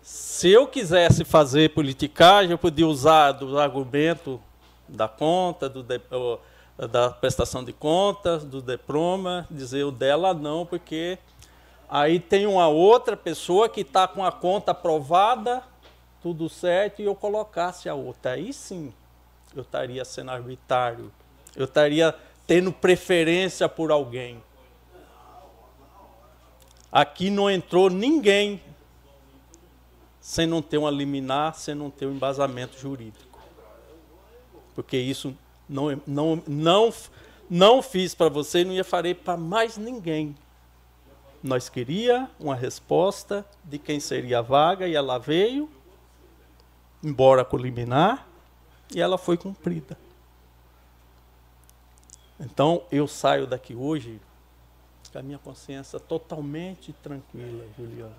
se 0.00 0.48
eu 0.48 0.66
quisesse 0.66 1.22
fazer 1.22 1.74
politicagem, 1.74 2.52
eu 2.52 2.56
podia 2.56 2.86
usar 2.86 3.32
do 3.32 3.58
argumento 3.58 4.40
da 4.88 5.06
conta, 5.06 5.68
do 5.68 5.84
da 6.90 7.10
prestação 7.10 7.62
de 7.62 7.72
contas, 7.74 8.42
do 8.42 8.62
diploma, 8.62 9.46
dizer 9.50 9.84
o 9.84 9.90
dela 9.90 10.32
não, 10.32 10.64
porque 10.64 11.18
Aí 11.86 12.18
tem 12.18 12.46
uma 12.46 12.66
outra 12.66 13.16
pessoa 13.16 13.68
que 13.68 13.82
está 13.82 14.08
com 14.08 14.24
a 14.24 14.32
conta 14.32 14.72
aprovada, 14.72 15.62
tudo 16.22 16.48
certo, 16.48 17.02
e 17.02 17.04
eu 17.04 17.14
colocasse 17.14 17.86
a 17.88 17.94
outra. 17.94 18.32
Aí 18.32 18.52
sim, 18.52 18.92
eu 19.54 19.62
estaria 19.62 20.04
sendo 20.04 20.30
arbitrário. 20.30 21.12
Eu 21.54 21.64
estaria 21.64 22.14
tendo 22.46 22.72
preferência 22.72 23.68
por 23.68 23.90
alguém. 23.90 24.42
Aqui 26.90 27.30
não 27.30 27.50
entrou 27.50 27.90
ninguém 27.90 28.60
sem 30.20 30.46
não 30.46 30.62
ter 30.62 30.78
uma 30.78 30.90
liminar, 30.90 31.54
sem 31.54 31.74
não 31.74 31.90
ter 31.90 32.06
um 32.06 32.12
embasamento 32.12 32.78
jurídico. 32.78 33.38
Porque 34.74 34.96
isso 34.96 35.36
não, 35.68 36.00
não, 36.06 36.42
não, 36.46 36.94
não 37.48 37.82
fiz 37.82 38.14
para 38.14 38.28
você 38.28 38.60
e 38.60 38.64
não 38.64 38.72
ia 38.72 38.84
farei 38.84 39.14
para 39.14 39.36
mais 39.36 39.76
ninguém. 39.76 40.34
Nós 41.42 41.68
queria 41.68 42.30
uma 42.40 42.54
resposta 42.54 43.44
de 43.62 43.78
quem 43.78 44.00
seria 44.00 44.38
a 44.38 44.42
vaga 44.42 44.88
e 44.88 44.94
ela 44.94 45.18
veio, 45.18 45.68
embora 47.02 47.46
liminar, 47.52 48.26
e 48.92 49.00
ela 49.00 49.16
foi 49.16 49.36
cumprida. 49.36 49.96
Então 52.38 52.82
eu 52.90 53.06
saio 53.06 53.46
daqui 53.46 53.74
hoje 53.74 54.20
com 55.12 55.18
a 55.18 55.22
minha 55.22 55.38
consciência 55.38 56.00
totalmente 56.00 56.92
tranquila, 56.94 57.64
Juliana. 57.78 58.12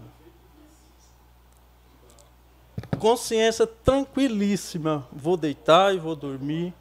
Consciência 2.97 3.67
tranquilíssima. 3.67 5.05
Vou 5.11 5.35
deitar 5.35 5.93
e 5.93 5.97
vou 5.97 6.15
dormir, 6.15 6.73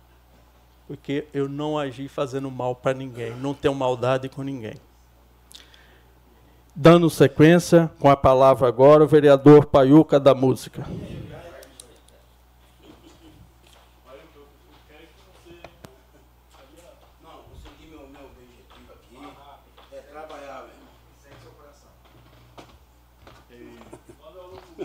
porque 0.87 1.27
eu 1.35 1.49
não 1.49 1.77
agi 1.77 2.07
fazendo 2.07 2.51
mal 2.51 2.77
para 2.77 2.97
ninguém, 2.97 3.35
não 3.37 3.53
tenho 3.53 3.75
maldade 3.75 4.29
com 4.29 4.43
ninguém. 4.43 4.75
Dando 6.77 7.11
sequência 7.11 7.91
com 7.99 8.09
a 8.11 8.17
palavra 8.17 8.69
agora, 8.69 9.05
o 9.05 9.09
vereador 9.09 9.67
Paiuca 9.67 10.19
da 10.19 10.35
Música. 10.35 10.85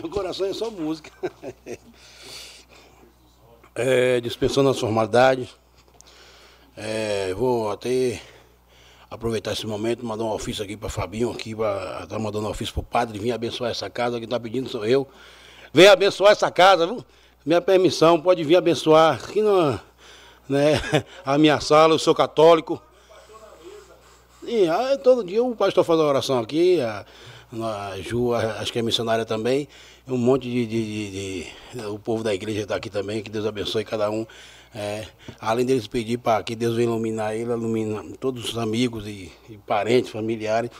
Meu 0.00 0.08
coração 0.08 0.46
é 0.46 0.52
só 0.52 0.70
música. 0.70 1.10
É, 3.72 4.20
dispensando 4.20 4.68
as 4.68 4.80
formalidades. 4.80 5.48
É, 6.76 7.32
vou 7.34 7.70
até 7.70 8.20
aproveitar 9.08 9.52
esse 9.52 9.64
momento, 9.64 10.04
mandar 10.04 10.24
um 10.24 10.32
ofício 10.32 10.64
aqui 10.64 10.76
para 10.76 10.88
Fabinho, 10.88 11.30
aqui 11.30 11.54
para 11.54 12.04
tá 12.08 12.18
mandando 12.18 12.48
um 12.48 12.50
ofício 12.50 12.74
para 12.74 12.80
o 12.80 12.84
padre, 12.84 13.18
vir 13.20 13.30
abençoar 13.30 13.70
essa 13.70 13.88
casa, 13.88 14.16
quem 14.16 14.24
está 14.24 14.40
pedindo 14.40 14.68
sou 14.68 14.84
eu. 14.84 15.06
Vem 15.72 15.86
abençoar 15.86 16.32
essa 16.32 16.50
casa, 16.50 16.84
viu? 16.84 17.02
Minha 17.46 17.60
permissão, 17.60 18.20
pode 18.20 18.42
vir 18.42 18.56
abençoar 18.56 19.22
aqui 19.22 19.40
na, 19.40 19.80
né, 20.48 20.72
a 21.24 21.38
minha 21.38 21.60
sala, 21.60 21.94
eu 21.94 21.98
sou 21.98 22.14
católico. 22.14 22.82
Aí, 24.42 24.98
todo 24.98 25.24
dia 25.24 25.42
o 25.42 25.54
pastor 25.54 25.84
faz 25.84 25.98
uma 25.98 26.08
oração 26.08 26.40
aqui, 26.40 26.80
a, 26.80 27.06
a 27.52 28.00
Ju, 28.00 28.32
acho 28.34 28.72
que 28.72 28.78
é 28.78 28.82
missionária 28.82 29.24
também, 29.24 29.68
um 30.06 30.16
monte 30.16 30.48
de, 30.48 30.66
de, 30.66 30.84
de, 30.84 31.10
de 31.74 31.86
o 31.86 31.98
povo 31.98 32.22
da 32.22 32.32
igreja 32.32 32.62
está 32.62 32.76
aqui 32.76 32.88
também, 32.88 33.22
que 33.22 33.30
Deus 33.30 33.46
abençoe 33.46 33.84
cada 33.84 34.10
um. 34.10 34.26
É, 34.72 35.04
além 35.40 35.66
deles 35.66 35.88
pedir 35.88 36.18
para 36.18 36.44
que 36.44 36.54
Deus 36.54 36.76
venha 36.76 36.88
iluminar 36.88 37.34
ele, 37.34 37.50
ilumina 37.50 38.04
todos 38.20 38.50
os 38.50 38.58
amigos 38.58 39.06
e, 39.06 39.32
e 39.48 39.58
parentes, 39.58 40.10
familiares. 40.10 40.70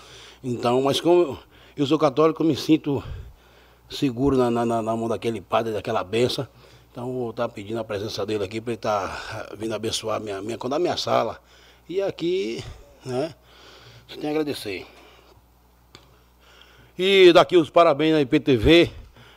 Então, 0.44 0.81
mas 0.82 1.00
como 1.00 1.23
eu, 1.23 1.39
eu 1.76 1.86
sou 1.86 1.99
católico, 1.99 2.42
eu 2.42 2.47
me 2.47 2.55
sinto 2.55 3.02
seguro 3.89 4.36
na, 4.36 4.50
na, 4.50 4.65
na 4.65 4.97
mão 4.97 5.08
daquele 5.08 5.40
padre, 5.40 5.73
daquela 5.73 6.05
benção. 6.05 6.47
Então 6.92 7.12
vou 7.12 7.31
estar 7.31 7.49
pedindo 7.49 7.81
a 7.81 7.84
presença 7.84 8.24
dele 8.24 8.44
aqui 8.44 8.60
para 8.60 8.73
ele 8.73 8.78
estar 8.78 9.08
tá 9.08 9.57
vindo 9.57 9.74
abençoar 9.74 10.20
minha, 10.20 10.40
minha, 10.40 10.57
quando 10.58 10.74
a 10.74 10.78
minha 10.78 10.97
sala. 10.97 11.40
E 11.89 12.00
aqui, 12.00 12.62
né? 13.05 13.34
Só 14.07 14.16
tenho 14.16 14.28
a 14.28 14.31
agradecer. 14.31 14.86
E 17.03 17.33
daqui 17.33 17.57
os 17.57 17.70
parabéns 17.70 18.12
na 18.12 18.20
IPTV, 18.20 18.91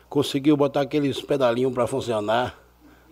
conseguiu 0.10 0.58
botar 0.58 0.82
aqueles 0.82 1.22
pedalinhos 1.22 1.74
para 1.74 1.88
funcionar, 1.88 2.60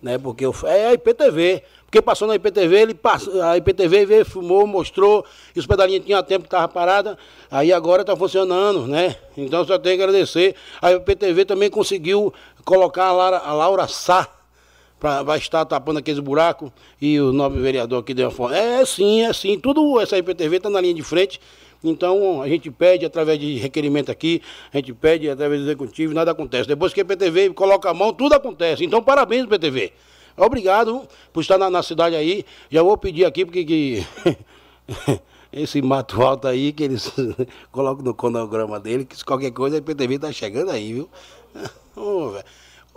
né? 0.03 0.17
Porque 0.17 0.45
eu, 0.45 0.53
é 0.65 0.87
a 0.87 0.93
IPTV, 0.93 1.63
porque 1.85 2.01
passou 2.01 2.27
na 2.27 2.35
IPTV, 2.35 2.75
ele 2.75 2.93
passou, 2.93 3.41
a 3.41 3.55
IPTV 3.55 4.05
veio, 4.05 4.25
filmou, 4.25 4.67
mostrou, 4.67 5.25
e 5.55 5.59
os 5.61 5.65
pedalinhos 5.65 6.05
tinha 6.05 6.21
tempo 6.21 6.41
que 6.41 6.47
estava 6.47 6.67
parada, 6.67 7.17
aí 7.49 7.71
agora 7.71 8.01
está 8.01 8.13
funcionando, 8.13 8.85
né? 8.87 9.15
Então 9.37 9.65
só 9.65 9.79
tenho 9.79 9.95
que 9.95 10.03
agradecer. 10.03 10.53
A 10.81 10.91
IPTV 10.91 11.45
também 11.45 11.69
conseguiu 11.69 12.33
colocar 12.65 13.05
a 13.05 13.13
Laura, 13.13 13.37
a 13.37 13.53
Laura 13.53 13.87
Sá 13.87 14.27
para 14.99 15.37
estar 15.37 15.63
tapando 15.63 15.99
aqueles 15.99 16.19
buracos 16.19 16.71
e 17.01 17.21
o 17.21 17.31
nobre 17.31 17.61
vereador 17.61 18.01
aqui 18.01 18.13
deu 18.13 18.25
uma 18.25 18.31
forma. 18.31 18.57
É 18.57 18.83
sim, 18.85 19.21
é 19.21 19.31
sim. 19.31 19.57
Tudo 19.57 19.97
essa 20.01 20.17
IPTV 20.17 20.57
está 20.57 20.69
na 20.69 20.81
linha 20.81 20.93
de 20.93 21.03
frente. 21.03 21.39
Então 21.83 22.41
a 22.41 22.47
gente 22.47 22.69
pede 22.69 23.05
através 23.05 23.39
de 23.39 23.57
requerimento 23.57 24.11
aqui, 24.11 24.41
a 24.71 24.77
gente 24.77 24.93
pede 24.93 25.29
através 25.29 25.61
do 25.61 25.67
executivo, 25.67 26.13
nada 26.13 26.31
acontece. 26.31 26.67
Depois 26.67 26.93
que 26.93 27.01
a 27.01 27.03
IPTV 27.03 27.51
coloca 27.51 27.89
a 27.89 27.93
mão, 27.93 28.13
tudo 28.13 28.33
acontece. 28.33 28.83
Então 28.83 29.01
parabéns, 29.01 29.43
IPTV. 29.43 29.91
Obrigado 30.37 31.07
por 31.33 31.41
estar 31.41 31.57
na, 31.57 31.69
na 31.69 31.83
cidade 31.83 32.15
aí. 32.15 32.45
Já 32.69 32.83
vou 32.83 32.97
pedir 32.97 33.25
aqui, 33.25 33.45
porque 33.45 33.65
que, 33.65 34.05
esse 35.51 35.81
mato 35.81 36.21
alto 36.21 36.47
aí, 36.47 36.71
que 36.71 36.83
eles 36.83 37.11
colocam 37.71 38.03
no 38.03 38.13
cronograma 38.13 38.79
dele, 38.79 39.05
que 39.05 39.17
se 39.17 39.25
qualquer 39.25 39.51
coisa 39.51 39.77
a 39.77 39.79
IPTV 39.79 40.15
está 40.15 40.31
chegando 40.31 40.71
aí, 40.71 40.93
viu? 40.93 41.09
Oh, 41.93 42.31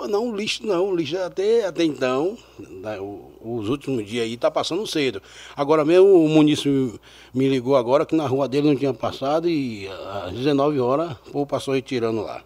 não, 0.08 0.34
lixo 0.34 0.66
não, 0.66 0.94
lixo 0.94 1.16
até, 1.18 1.64
até 1.64 1.84
então, 1.84 2.36
né, 2.58 2.98
os 3.00 3.68
últimos 3.68 4.06
dias 4.06 4.24
aí 4.24 4.36
tá 4.36 4.50
passando 4.50 4.86
cedo. 4.86 5.22
Agora 5.56 5.84
mesmo 5.84 6.24
o 6.24 6.28
município 6.28 6.98
me 7.32 7.48
ligou 7.48 7.76
agora 7.76 8.04
que 8.04 8.14
na 8.14 8.26
rua 8.26 8.48
dele 8.48 8.68
não 8.68 8.76
tinha 8.76 8.92
passado 8.92 9.48
e 9.48 9.88
às 10.24 10.32
19 10.32 10.80
horas 10.80 11.12
o 11.28 11.32
povo 11.32 11.46
passou 11.46 11.74
retirando 11.74 12.22
lá. 12.22 12.42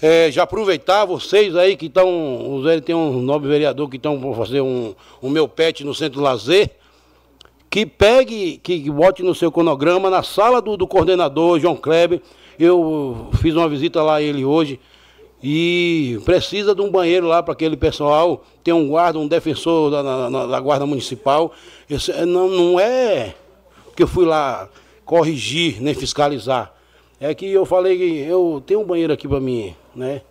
É, 0.00 0.30
já 0.30 0.42
aproveitar 0.42 1.06
vocês 1.06 1.56
aí 1.56 1.74
que 1.74 1.86
estão, 1.86 2.50
o 2.52 2.62
Zé 2.62 2.80
tem 2.80 2.94
um 2.94 3.22
nobre 3.22 3.48
vereador 3.48 3.88
que 3.88 3.96
estão 3.96 4.20
para 4.20 4.34
fazer 4.34 4.60
um, 4.60 4.94
um 5.22 5.30
meu 5.30 5.48
pet 5.48 5.82
no 5.84 5.94
centro 5.94 6.20
lazer, 6.20 6.70
que 7.70 7.86
pegue, 7.86 8.58
que 8.58 8.90
bote 8.90 9.22
no 9.22 9.34
seu 9.34 9.50
cronograma, 9.50 10.10
na 10.10 10.22
sala 10.22 10.60
do, 10.60 10.76
do 10.76 10.86
coordenador 10.86 11.58
João 11.58 11.76
Kleber. 11.76 12.20
Eu 12.58 13.30
fiz 13.40 13.54
uma 13.54 13.68
visita 13.68 14.02
lá 14.02 14.16
a 14.16 14.22
ele 14.22 14.44
hoje 14.44 14.78
e 15.42 16.18
precisa 16.24 16.74
de 16.74 16.80
um 16.80 16.90
banheiro 16.90 17.26
lá 17.26 17.42
para 17.42 17.52
aquele 17.52 17.76
pessoal, 17.76 18.44
tem 18.64 18.72
um 18.72 18.88
guarda, 18.88 19.18
um 19.18 19.28
defensor 19.28 19.90
da, 19.90 20.02
da, 20.02 20.46
da 20.46 20.60
guarda 20.60 20.86
municipal. 20.86 21.52
Esse, 21.88 22.12
não, 22.24 22.48
não 22.48 22.80
é 22.80 23.34
que 23.94 24.02
eu 24.02 24.08
fui 24.08 24.24
lá 24.24 24.68
corrigir, 25.04 25.80
nem 25.80 25.94
fiscalizar. 25.94 26.74
É 27.20 27.34
que 27.34 27.50
eu 27.50 27.64
falei 27.64 27.96
que 27.96 28.18
eu 28.20 28.62
tenho 28.66 28.80
um 28.80 28.84
banheiro 28.84 29.12
aqui 29.12 29.28
para 29.28 29.40
mim, 29.40 29.74
né? 29.94 30.22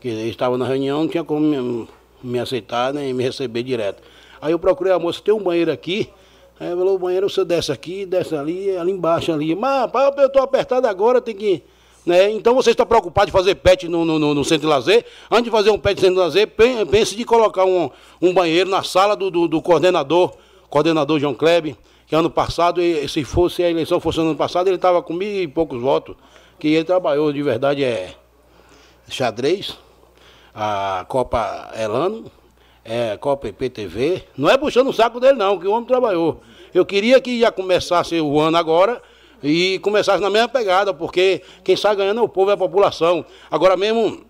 Que 0.00 0.08
estava 0.08 0.56
na 0.58 0.66
reunião, 0.66 1.00
não 1.00 1.08
tinha 1.08 1.24
como 1.24 1.40
me, 1.40 1.88
me, 2.22 2.38
aceitar 2.38 2.92
nem 2.92 3.12
me 3.12 3.22
receber 3.22 3.62
direto. 3.62 4.02
Aí 4.40 4.52
eu 4.52 4.58
procurei 4.58 4.92
a 4.92 4.98
moça, 4.98 5.20
tem 5.22 5.32
um 5.32 5.42
banheiro 5.42 5.70
aqui. 5.70 6.10
Aí 6.58 6.70
falou, 6.70 6.94
o 6.94 6.98
banheiro 6.98 7.28
você 7.28 7.44
desce 7.44 7.72
aqui, 7.72 8.04
desce 8.04 8.34
ali, 8.34 8.76
ali 8.76 8.92
embaixo 8.92 9.32
ali. 9.32 9.54
Mas 9.54 9.90
eu 10.18 10.26
estou 10.26 10.42
apertado 10.42 10.86
agora, 10.86 11.20
tem 11.20 11.34
que 11.34 11.62
né? 12.04 12.30
Então 12.30 12.54
você 12.54 12.70
está 12.70 12.86
preocupado 12.86 13.26
de 13.26 13.32
fazer 13.32 13.54
pet 13.56 13.88
no, 13.88 14.04
no, 14.04 14.34
no, 14.34 14.44
centro 14.44 14.62
de 14.62 14.66
lazer. 14.66 15.04
Antes 15.30 15.44
de 15.44 15.50
fazer 15.50 15.70
um 15.70 15.78
pet 15.78 15.96
no 15.96 16.00
centro 16.00 16.14
de 16.14 16.20
lazer, 16.20 16.48
pense 16.90 17.14
de 17.14 17.24
colocar 17.24 17.64
um, 17.64 17.90
um 18.20 18.32
banheiro 18.32 18.70
na 18.70 18.82
sala 18.82 19.14
do, 19.14 19.30
do, 19.30 19.48
do 19.48 19.62
coordenador, 19.62 20.32
coordenador 20.68 21.18
João 21.18 21.34
Kleber, 21.34 21.76
que 22.06 22.14
ano 22.14 22.30
passado, 22.30 22.80
se 23.08 23.24
fosse 23.24 23.62
a 23.62 23.70
eleição 23.70 24.00
fosse 24.00 24.20
ano 24.20 24.34
passado, 24.34 24.68
ele 24.68 24.76
estava 24.76 25.02
com 25.02 25.12
mil 25.12 25.42
e 25.42 25.46
poucos 25.46 25.80
votos, 25.80 26.16
que 26.58 26.68
ele 26.68 26.84
trabalhou 26.84 27.32
de 27.32 27.42
verdade 27.42 27.84
é 27.84 28.14
xadrez, 29.08 29.76
a 30.54 31.04
Copa 31.08 31.70
Elano, 31.78 32.30
é, 32.84 33.16
Copa 33.16 33.48
IPTV. 33.48 34.24
Não 34.36 34.48
é 34.48 34.56
puxando 34.56 34.88
o 34.88 34.92
saco 34.92 35.20
dele 35.20 35.38
não, 35.38 35.58
que 35.58 35.66
o 35.66 35.72
homem 35.72 35.86
trabalhou. 35.86 36.40
Eu 36.72 36.84
queria 36.86 37.20
que 37.20 37.30
ia 37.30 37.50
começasse 37.50 38.20
o 38.20 38.40
ano 38.40 38.56
agora 38.56 39.02
e 39.42 39.78
começasse 39.80 40.22
na 40.22 40.30
mesma 40.30 40.48
pegada, 40.48 40.92
porque 40.92 41.42
quem 41.64 41.76
sai 41.76 41.96
ganhando 41.96 42.20
é 42.20 42.22
o 42.22 42.28
povo, 42.28 42.50
é 42.50 42.54
a 42.54 42.56
população. 42.56 43.24
Agora 43.50 43.76
mesmo, 43.76 44.24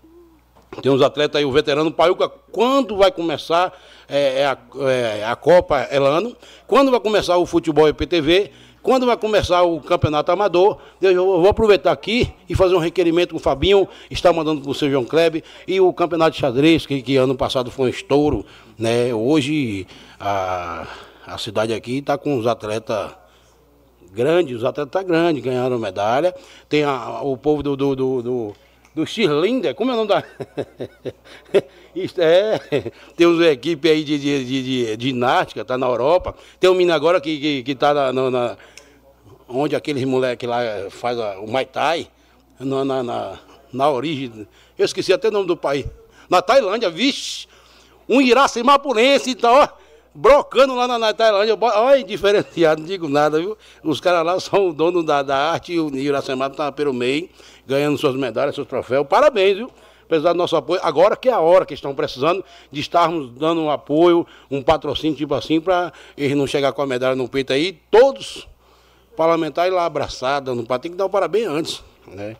tem 0.81 0.91
uns 0.91 1.01
atletas 1.01 1.39
aí, 1.39 1.45
o 1.45 1.51
veterano 1.51 1.91
Paiuca, 1.91 2.29
quando 2.29 2.97
vai 2.97 3.11
começar 3.11 3.73
é, 4.07 4.41
é 4.41 4.45
a, 4.45 4.57
é, 4.89 5.25
a 5.25 5.35
Copa 5.35 5.87
Elano, 5.91 6.35
quando 6.67 6.91
vai 6.91 6.99
começar 6.99 7.37
o 7.37 7.45
futebol 7.45 7.87
IPTV, 7.87 8.51
quando 8.81 9.05
vai 9.05 9.15
começar 9.15 9.61
o 9.61 9.79
campeonato 9.79 10.31
amador, 10.31 10.77
eu 11.01 11.23
vou 11.23 11.47
aproveitar 11.47 11.91
aqui 11.91 12.33
e 12.49 12.55
fazer 12.55 12.73
um 12.73 12.79
requerimento 12.79 13.31
com 13.31 13.37
o 13.37 13.39
Fabinho, 13.39 13.87
está 14.09 14.33
mandando 14.33 14.61
para 14.61 14.71
o 14.71 14.73
seu 14.73 14.89
João 14.89 15.05
Kleber, 15.05 15.43
e 15.67 15.79
o 15.79 15.93
campeonato 15.93 16.31
de 16.31 16.39
xadrez, 16.39 16.85
que, 16.85 17.01
que 17.01 17.15
ano 17.15 17.35
passado 17.35 17.69
foi 17.69 17.87
um 17.87 17.89
estouro, 17.89 18.43
né? 18.79 19.13
Hoje 19.13 19.85
a, 20.19 20.87
a 21.27 21.37
cidade 21.37 21.73
aqui 21.73 21.99
está 21.99 22.17
com 22.17 22.35
os 22.37 22.47
atletas 22.47 23.11
grande, 24.11 24.53
os 24.53 24.63
atletas 24.63 24.91
tá 24.91 25.03
grandes, 25.03 25.43
ganharam 25.43 25.79
medalha. 25.79 26.35
Tem 26.67 26.83
a, 26.83 27.21
o 27.21 27.37
povo 27.37 27.63
do, 27.63 27.75
do, 27.75 27.95
do, 27.95 28.21
do, 28.21 28.55
do 28.93 29.05
como 29.75 29.91
é 29.91 29.93
o 29.93 29.97
nome 29.97 30.09
da. 30.09 30.23
É, 32.17 32.57
tem 33.17 33.27
uma 33.27 33.47
equipe 33.47 33.89
aí 33.89 34.01
de, 34.05 34.17
de, 34.17 34.45
de, 34.45 34.95
de, 34.95 35.07
ginástica, 35.09 35.65
tá 35.65 35.77
na 35.77 35.87
Europa. 35.87 36.33
Tem 36.57 36.69
um 36.69 36.73
menino 36.73 36.93
agora 36.93 37.19
que, 37.19 37.37
que, 37.37 37.63
que 37.63 37.75
tá 37.75 38.13
na, 38.13 38.31
na 38.31 38.57
onde 39.49 39.75
aqueles 39.75 40.05
moleques 40.05 40.47
lá 40.47 40.61
faz 40.89 41.19
a, 41.19 41.37
o 41.41 41.47
Muay 41.47 41.65
Thai, 41.65 42.07
na, 42.57 42.85
na, 42.85 43.03
na, 43.03 43.39
na, 43.73 43.89
origem. 43.89 44.47
Eu 44.77 44.85
esqueci 44.85 45.11
até 45.11 45.27
o 45.27 45.31
nome 45.31 45.47
do 45.47 45.57
país. 45.57 45.85
Na 46.29 46.41
Tailândia, 46.41 46.89
vixe! 46.89 47.45
Um 48.07 48.21
Iracimapurense, 48.21 49.31
então, 49.31 49.53
ó 49.53 49.67
brocando 50.13 50.75
lá 50.75 50.87
na, 50.87 50.99
na 50.99 51.13
Tailândia. 51.13 51.57
Olha, 51.59 52.03
diferenciado, 52.03 52.81
não 52.81 52.87
digo 52.87 53.07
nada, 53.07 53.39
viu? 53.39 53.57
Os 53.83 53.99
caras 53.99 54.25
lá 54.25 54.39
são 54.39 54.69
o 54.69 54.73
dono 54.73 55.03
da, 55.03 55.21
da 55.23 55.51
arte 55.51 55.73
e 55.73 55.79
o 55.79 55.95
Iracemado 55.95 56.53
está 56.53 56.71
pelo 56.71 56.93
meio, 56.93 57.29
ganhando 57.65 57.97
suas 57.97 58.15
medalhas, 58.15 58.55
seus 58.55 58.67
troféus. 58.67 59.07
Parabéns, 59.07 59.57
viu? 59.57 59.71
Apesar 60.05 60.33
do 60.33 60.37
nosso 60.37 60.57
apoio, 60.57 60.81
agora 60.83 61.15
que 61.15 61.29
é 61.29 61.31
a 61.31 61.39
hora 61.39 61.65
que 61.65 61.73
estão 61.73 61.95
precisando 61.95 62.43
de 62.69 62.81
estarmos 62.81 63.31
dando 63.31 63.61
um 63.61 63.71
apoio, 63.71 64.27
um 64.49 64.61
patrocínio 64.61 65.15
tipo 65.15 65.33
assim, 65.33 65.61
para 65.61 65.93
eles 66.17 66.35
não 66.35 66.45
chegar 66.45 66.73
com 66.73 66.81
a 66.81 66.85
medalha 66.85 67.15
no 67.15 67.29
peito 67.29 67.53
aí, 67.53 67.79
todos 67.89 68.45
parlamentares 69.15 69.73
lá 69.73 69.85
abraçados, 69.85 70.53
não 70.53 70.65
tem 70.65 70.91
que 70.91 70.97
dar 70.97 71.05
um 71.05 71.09
parabéns 71.09 71.47
antes, 71.47 71.83
né? 72.07 72.35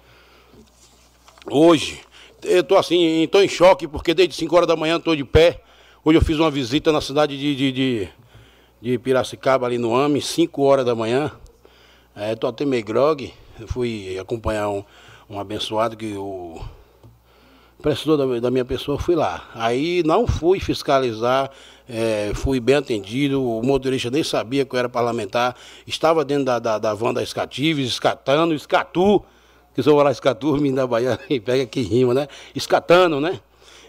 Hoje, 1.49 2.01
eu 2.43 2.59
estou 2.59 2.77
assim, 2.77 3.23
estou 3.23 3.41
em 3.41 3.47
choque, 3.47 3.87
porque 3.87 4.13
desde 4.13 4.35
5 4.35 4.53
horas 4.53 4.67
da 4.67 4.75
manhã 4.75 4.97
estou 4.97 5.15
de 5.15 5.23
pé, 5.23 5.61
Hoje 6.03 6.17
eu 6.17 6.21
fiz 6.23 6.39
uma 6.39 6.49
visita 6.49 6.91
na 6.91 6.99
cidade 6.99 7.37
de, 7.37 7.55
de, 7.55 7.71
de, 7.71 8.09
de 8.81 8.97
Piracicaba, 8.97 9.67
ali 9.67 9.77
no 9.77 9.95
AME, 9.95 10.19
5 10.19 10.59
horas 10.63 10.83
da 10.83 10.95
manhã. 10.95 11.31
Estou 12.31 12.49
é, 12.49 12.51
até 12.51 12.65
meio 12.65 12.83
grog. 12.83 13.31
fui 13.67 14.17
acompanhar 14.17 14.67
um, 14.69 14.83
um 15.29 15.39
abençoado 15.39 15.95
que 15.95 16.15
o 16.17 16.59
precisou 17.83 18.17
da, 18.17 18.39
da, 18.39 18.49
minha 18.49 18.65
pessoa, 18.65 18.97
fui 18.97 19.13
lá. 19.13 19.47
Aí 19.53 20.01
não 20.03 20.25
fui 20.25 20.59
fiscalizar 20.59 21.51
é, 21.87 22.31
fui 22.33 22.59
bem 22.59 22.77
atendido, 22.77 23.43
o 23.43 23.61
motorista 23.61 24.09
nem 24.09 24.23
sabia 24.23 24.65
que 24.65 24.73
eu 24.73 24.79
era 24.79 24.89
parlamentar, 24.89 25.55
estava 25.85 26.25
dentro 26.25 26.45
da, 26.45 26.57
da, 26.57 26.79
da 26.79 26.93
van 26.95 27.13
da 27.13 27.21
Escatives, 27.21 27.87
escatando, 27.87 28.55
escatu, 28.55 29.23
que 29.75 29.83
se 29.83 29.89
eu 29.89 29.95
falar 29.95 30.11
escatu, 30.11 30.57
me 30.57 30.71
da 30.71 30.87
Bahia, 30.87 31.19
pega 31.45 31.65
que 31.67 31.81
rima, 31.81 32.13
né? 32.13 32.27
Escatando, 32.55 33.19
né? 33.19 33.39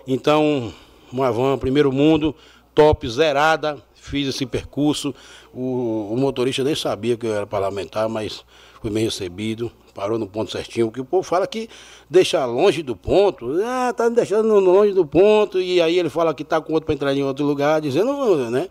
Então, 0.06 0.74
uma 1.12 1.30
van, 1.30 1.58
primeiro 1.58 1.92
mundo, 1.92 2.34
top, 2.74 3.08
zerada, 3.08 3.78
fiz 3.94 4.28
esse 4.28 4.44
percurso, 4.46 5.14
o, 5.52 6.12
o 6.12 6.16
motorista 6.16 6.64
nem 6.64 6.74
sabia 6.74 7.16
que 7.16 7.26
eu 7.26 7.34
era 7.34 7.46
parlamentar, 7.46 8.08
mas 8.08 8.44
fui 8.80 8.90
bem 8.90 9.04
recebido, 9.04 9.70
parou 9.94 10.18
no 10.18 10.26
ponto 10.26 10.50
certinho, 10.50 10.86
porque 10.86 11.00
o 11.00 11.04
povo 11.04 11.22
fala 11.22 11.46
que 11.46 11.68
deixa 12.08 12.44
longe 12.44 12.82
do 12.82 12.96
ponto, 12.96 13.60
ah, 13.64 13.92
tá 13.92 14.08
deixando 14.08 14.58
longe 14.58 14.92
do 14.92 15.06
ponto, 15.06 15.60
e 15.60 15.80
aí 15.80 15.98
ele 15.98 16.08
fala 16.08 16.34
que 16.34 16.44
tá 16.44 16.60
com 16.60 16.72
outro 16.72 16.86
para 16.86 16.94
entrar 16.94 17.14
em 17.14 17.22
outro 17.22 17.44
lugar, 17.44 17.80
dizendo, 17.80 18.50
né? 18.50 18.68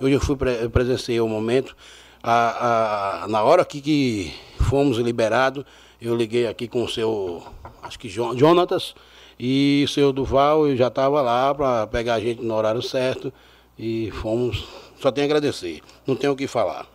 Eu 0.00 0.20
fui, 0.20 0.36
eu 0.60 0.70
presenciei 0.70 1.20
o 1.20 1.28
momento, 1.28 1.76
a, 2.22 3.24
a, 3.24 3.28
na 3.28 3.42
hora 3.42 3.64
que, 3.64 3.80
que 3.80 4.34
fomos 4.68 4.98
liberados, 4.98 5.64
eu 6.00 6.14
liguei 6.14 6.46
aqui 6.46 6.66
com 6.68 6.82
o 6.82 6.88
seu, 6.88 7.42
acho 7.82 7.98
que 7.98 8.08
Jonatas, 8.08 8.94
e 9.38 9.82
o 9.84 9.88
seu 9.88 10.12
Duval, 10.12 10.74
já 10.76 10.88
estava 10.88 11.20
lá 11.20 11.54
para 11.54 11.86
pegar 11.86 12.14
a 12.14 12.20
gente 12.20 12.42
no 12.42 12.54
horário 12.54 12.82
certo, 12.82 13.32
e 13.78 14.10
fomos, 14.12 14.64
só 15.00 15.10
tenho 15.10 15.26
a 15.26 15.28
agradecer, 15.28 15.80
não 16.06 16.14
tenho 16.14 16.32
o 16.32 16.36
que 16.36 16.46
falar. 16.46 16.86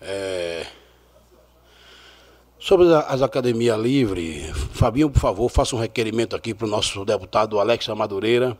É... 0.00 0.66
Sobre 2.58 2.94
as 2.94 3.22
academias 3.22 3.78
livres, 3.78 4.50
Fabinho, 4.72 5.10
por 5.10 5.18
favor, 5.18 5.48
faça 5.48 5.74
um 5.74 5.80
requerimento 5.80 6.36
aqui 6.36 6.54
para 6.54 6.66
o 6.66 6.70
nosso 6.70 7.04
deputado 7.04 7.58
Alex 7.58 7.88
Madureira, 7.88 8.56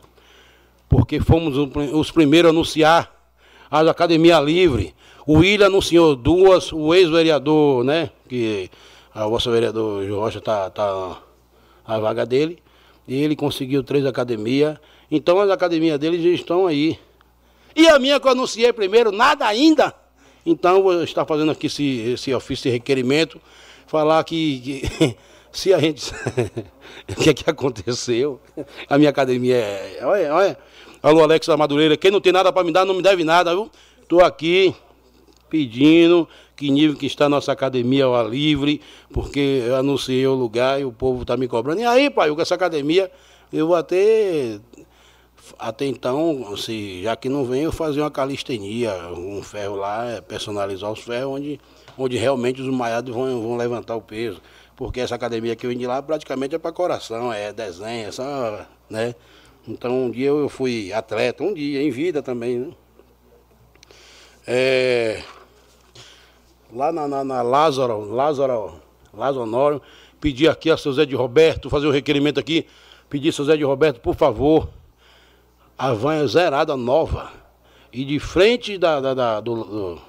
porque 0.89 1.21
fomos 1.21 1.57
os 1.57 2.11
primeiros 2.11 2.49
a 2.49 2.51
anunciar 2.51 3.11
as 3.71 3.87
academias 3.87 4.43
livres. 4.43 4.93
O 5.25 5.37
William 5.39 5.67
anunciou 5.67 6.17
duas, 6.17 6.73
o 6.73 6.93
ex-vereador, 6.93 7.85
né, 7.85 8.09
que 8.27 8.69
o 9.15 9.29
vosso 9.29 9.49
vereador 9.49 10.05
Rocha 10.11 10.39
está 10.39 10.69
tá 10.69 11.21
a 11.85 11.99
vaga 11.99 12.25
dele, 12.25 12.59
e 13.07 13.21
ele 13.21 13.35
conseguiu 13.35 13.83
três 13.83 14.05
academias, 14.05 14.77
então 15.11 15.39
as 15.39 15.49
academias 15.49 15.99
dele 15.99 16.21
já 16.21 16.29
estão 16.29 16.65
aí. 16.65 16.99
E 17.75 17.87
a 17.87 17.99
minha 17.99 18.19
que 18.19 18.27
eu 18.27 18.31
anunciei 18.31 18.71
primeiro, 18.71 19.11
nada 19.11 19.45
ainda. 19.45 19.93
Então 20.45 20.83
vou 20.83 21.03
estar 21.03 21.25
fazendo 21.25 21.51
aqui 21.51 21.67
esse, 21.67 22.13
esse 22.13 22.33
ofício 22.33 22.63
de 22.63 22.69
requerimento 22.69 23.39
falar 23.87 24.23
que, 24.23 24.59
que 24.59 25.17
se 25.51 25.73
a 25.73 25.79
gente. 25.79 26.11
o 27.09 27.15
que 27.15 27.29
é 27.29 27.33
que 27.33 27.49
aconteceu? 27.49 28.39
A 28.89 28.97
minha 28.97 29.09
academia 29.09 29.55
é. 29.55 29.99
Olha, 30.01 30.33
olha. 30.33 30.57
Alô, 31.01 31.21
Alex 31.21 31.47
da 31.47 31.57
Madureira. 31.57 31.97
Quem 31.97 32.11
não 32.11 32.21
tem 32.21 32.31
nada 32.31 32.51
para 32.51 32.63
me 32.63 32.71
dar, 32.71 32.85
não 32.85 32.93
me 32.93 33.01
deve 33.01 33.23
nada, 33.23 33.53
viu? 33.53 33.69
Estou 34.01 34.23
aqui 34.23 34.73
pedindo 35.49 36.27
que 36.55 36.69
nível 36.69 36.95
que 36.95 37.05
está 37.05 37.25
a 37.25 37.29
nossa 37.29 37.51
academia 37.51 38.05
ao 38.05 38.27
livre, 38.27 38.81
porque 39.11 39.63
eu 39.65 39.75
anunciei 39.75 40.25
o 40.27 40.33
lugar 40.33 40.79
e 40.79 40.85
o 40.85 40.91
povo 40.91 41.23
está 41.23 41.35
me 41.35 41.47
cobrando. 41.47 41.81
E 41.81 41.85
aí, 41.85 42.09
pai, 42.09 42.33
com 42.33 42.41
essa 42.41 42.55
academia, 42.55 43.11
eu 43.51 43.67
vou 43.67 43.75
até. 43.75 44.59
Até 45.59 45.85
então, 45.85 46.55
se, 46.55 47.03
já 47.03 47.17
que 47.17 47.27
não 47.27 47.43
vem, 47.43 47.63
eu 47.63 47.71
fazer 47.71 47.99
uma 47.99 48.09
calistenia, 48.09 48.93
um 49.11 49.43
ferro 49.43 49.75
lá, 49.75 50.23
personalizar 50.25 50.89
os 50.89 51.01
ferros, 51.01 51.33
onde 51.33 51.59
onde 51.97 52.17
realmente 52.17 52.61
os 52.61 52.67
maiados 52.67 53.13
vão, 53.13 53.41
vão 53.41 53.57
levantar 53.57 53.95
o 53.95 54.01
peso. 54.01 54.41
Porque 54.75 54.99
essa 54.99 55.15
academia 55.15 55.55
que 55.55 55.65
eu 55.65 55.73
de 55.73 55.85
lá 55.85 56.01
praticamente 56.01 56.55
é 56.55 56.57
para 56.57 56.71
coração, 56.71 57.31
é 57.31 57.53
desenho, 57.53 58.07
é 58.07 58.11
só, 58.11 58.65
né? 58.89 59.15
Então 59.67 60.05
um 60.05 60.11
dia 60.11 60.27
eu 60.27 60.49
fui 60.49 60.91
atleta, 60.91 61.43
um 61.43 61.53
dia, 61.53 61.81
em 61.81 61.91
vida 61.91 62.21
também, 62.21 62.59
né? 62.59 62.71
É, 64.45 65.23
lá 66.73 66.91
na, 66.91 67.07
na, 67.07 67.23
na 67.23 67.41
Lázaro, 67.41 67.99
Lázaro, 68.13 68.73
Lázaro 69.13 69.43
Honório, 69.43 69.81
pedi 70.19 70.47
aqui 70.47 70.69
a 70.69 70.77
seu 70.77 70.93
Zé 70.93 71.05
de 71.05 71.15
Roberto, 71.15 71.69
fazer 71.69 71.87
um 71.87 71.91
requerimento 71.91 72.39
aqui, 72.39 72.65
pedi 73.09 73.29
a 73.29 73.31
seu 73.31 73.45
Zé 73.45 73.55
de 73.55 73.63
Roberto, 73.63 73.99
por 73.99 74.15
favor, 74.15 74.69
a 75.77 75.93
van 75.93 76.15
é 76.15 76.27
zerada 76.27 76.75
nova. 76.75 77.31
E 77.91 78.03
de 78.03 78.19
frente 78.19 78.77
da, 78.77 78.99
da, 78.99 79.13
da 79.13 79.39
do, 79.39 79.63
do 79.63 80.01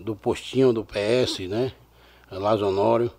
do 0.00 0.16
postinho 0.16 0.72
do 0.72 0.84
PS, 0.84 1.40
né? 1.40 1.72
Lá 2.30 2.56
Zonório. 2.56 3.10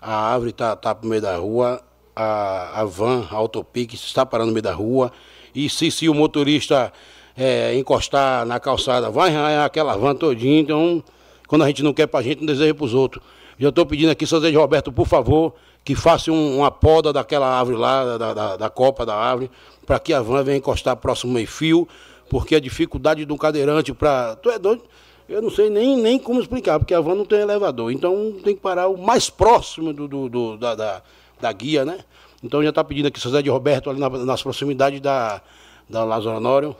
A 0.00 0.32
árvore 0.32 0.50
está 0.50 0.76
tá 0.76 0.94
pro 0.94 1.08
meio 1.08 1.22
da 1.22 1.36
rua, 1.36 1.82
a, 2.14 2.80
a 2.80 2.84
van, 2.84 3.26
a 3.30 3.34
autopique, 3.34 3.94
está 3.94 4.26
parando 4.26 4.48
no 4.48 4.52
meio 4.52 4.62
da 4.62 4.72
rua. 4.72 5.10
E 5.54 5.68
se, 5.70 5.90
se 5.90 6.08
o 6.08 6.14
motorista 6.14 6.92
é, 7.36 7.74
encostar 7.74 8.44
na 8.44 8.60
calçada, 8.60 9.10
vai 9.10 9.34
arranhar 9.34 9.64
aquela 9.64 9.96
van 9.96 10.14
todinha. 10.14 10.60
Então, 10.60 11.02
quando 11.46 11.62
a 11.62 11.66
gente 11.66 11.82
não 11.82 11.92
quer 11.92 12.06
para 12.06 12.20
a 12.20 12.22
gente, 12.22 12.40
não 12.40 12.46
deseja 12.46 12.74
para 12.74 12.84
os 12.84 12.94
outros. 12.94 13.22
Já 13.58 13.70
estou 13.70 13.86
pedindo 13.86 14.10
aqui, 14.10 14.26
seu 14.26 14.40
Zé 14.40 14.50
Roberto, 14.50 14.92
por 14.92 15.06
favor, 15.06 15.54
que 15.84 15.94
faça 15.94 16.30
um, 16.30 16.58
uma 16.58 16.70
poda 16.70 17.12
daquela 17.12 17.48
árvore 17.48 17.78
lá, 17.78 18.18
da, 18.18 18.34
da, 18.34 18.56
da 18.56 18.70
copa 18.70 19.06
da 19.06 19.14
árvore, 19.14 19.50
para 19.86 19.98
que 19.98 20.12
a 20.12 20.20
van 20.20 20.42
venha 20.42 20.58
encostar 20.58 20.96
próximo 20.96 21.32
meio 21.32 21.46
fio, 21.46 21.88
porque 22.28 22.54
a 22.56 22.60
dificuldade 22.60 23.24
do 23.24 23.36
cadeirante 23.36 23.94
para. 23.94 24.36
Tu 24.36 24.50
é 24.50 24.58
doido? 24.58 24.82
eu 25.28 25.42
não 25.42 25.50
sei 25.50 25.68
nem, 25.68 25.96
nem 25.96 26.18
como 26.18 26.40
explicar, 26.40 26.78
porque 26.78 26.94
a 26.94 27.00
van 27.00 27.14
não 27.14 27.24
tem 27.24 27.40
elevador. 27.40 27.90
Então 27.90 28.34
tem 28.44 28.54
que 28.54 28.60
parar 28.60 28.88
o 28.88 28.96
mais 28.96 29.28
próximo 29.28 29.92
do, 29.92 30.06
do, 30.06 30.28
do 30.28 30.56
da, 30.56 30.74
da, 30.74 31.02
da, 31.40 31.52
guia, 31.52 31.84
né? 31.84 31.98
Então 32.42 32.62
já 32.62 32.68
está 32.68 32.84
pedindo 32.84 33.08
aqui 33.08 33.18
José 33.18 33.42
de 33.42 33.50
Roberto 33.50 33.90
ali 33.90 33.98
na, 33.98 34.08
nas 34.08 34.42
proximidades 34.42 35.00
da, 35.00 35.40
da 35.88 36.04
Lázaro 36.04 36.36
Honório, 36.36 36.76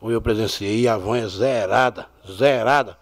onde 0.00 0.14
eu 0.14 0.22
presenciei, 0.22 0.86
a 0.86 0.96
van 0.96 1.18
é 1.18 1.26
zerada, 1.26 2.06
zerada. 2.30 2.96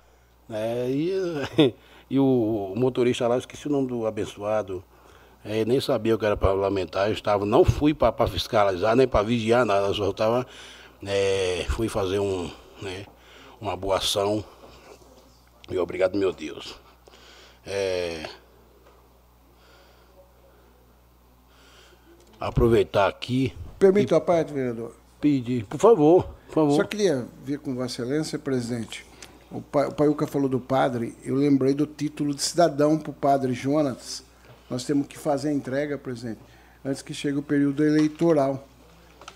Né? 0.49 0.91
E, 0.91 1.75
e 2.11 2.19
o, 2.19 2.73
motorista 2.77 3.29
lá, 3.29 3.37
esqueci 3.37 3.69
o 3.69 3.73
nome 3.73 3.89
do 3.89 4.07
abençoado, 4.07 4.83
é, 5.45 5.65
nem 5.65 5.81
sabia 5.81 6.15
o 6.15 6.19
que 6.19 6.27
era 6.27 6.37
parlamentar, 6.37 7.09
eu 7.09 7.15
estava, 7.15 7.47
não 7.47 7.65
fui 7.65 7.95
para 7.95 8.27
fiscalizar, 8.27 8.97
nem 8.97 9.07
para 9.07 9.23
vigiar 9.25 9.65
nada, 9.65 9.93
só 9.93 10.11
estava, 10.11 10.47
é, 11.05 11.65
fui 11.69 11.89
fazer 11.89 12.19
um, 12.19 12.51
né, 12.83 13.07
uma 13.61 13.77
boa 13.77 13.99
ação 13.99 14.45
e 15.71 15.79
obrigado, 15.79 16.17
meu 16.17 16.33
Deus. 16.33 16.75
É... 17.67 18.27
Aproveitar 22.41 23.07
aqui. 23.07 23.55
Permita 23.79 24.17
a 24.17 24.21
parte, 24.21 24.53
vereador. 24.53 24.95
Pedir, 25.21 25.65
por 25.67 25.79
favor, 25.79 26.25
por 26.47 26.55
favor. 26.55 26.77
Só 26.77 26.85
queria 26.85 27.27
ver 27.45 27.59
com 27.59 27.75
Vossa 27.75 28.03
Excelência, 28.03 28.39
presidente. 28.39 29.05
O, 29.51 29.63
pa, 29.63 29.89
o 29.89 29.93
Paiuca 29.93 30.27
falou 30.27 30.49
do 30.49 30.61
padre, 30.61 31.17
eu 31.25 31.35
lembrei 31.35 31.73
do 31.73 31.87
título 31.87 32.35
de 32.35 32.43
cidadão 32.43 32.99
para 32.99 33.11
o 33.11 33.15
padre 33.15 33.55
Jonas. 33.55 34.23
Nós 34.69 34.85
temos 34.85 35.07
que 35.07 35.19
fazer 35.19 35.49
a 35.49 35.53
entrega, 35.53 35.97
presidente, 35.97 36.41
antes 36.85 37.01
que 37.01 37.15
chegue 37.15 37.39
o 37.39 37.43
período 37.43 37.85
eleitoral. 37.85 38.67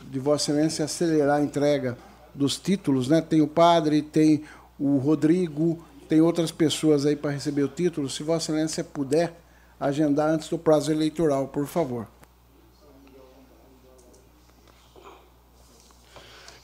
De 0.03 0.19
Vossa 0.19 0.51
Excelência 0.51 0.85
acelerar 0.85 1.39
a 1.39 1.43
entrega 1.43 1.97
dos 2.35 2.59
títulos, 2.59 3.09
né? 3.09 3.21
Tem 3.21 3.41
o 3.41 3.47
padre, 3.47 4.03
tem 4.03 4.43
o 4.79 4.99
Rodrigo, 4.99 5.83
tem 6.09 6.21
outras 6.21 6.51
pessoas 6.51 7.07
aí 7.07 7.15
para 7.15 7.31
receber 7.31 7.63
o 7.63 7.69
título. 7.69 8.11
Se 8.11 8.23
Vossa 8.23 8.51
Excelência 8.51 8.83
puder 8.83 9.33
agendar 9.79 10.29
antes 10.29 10.49
do 10.49 10.59
prazo 10.59 10.91
eleitoral, 10.93 11.49
por 11.49 11.67
favor. 11.67 12.07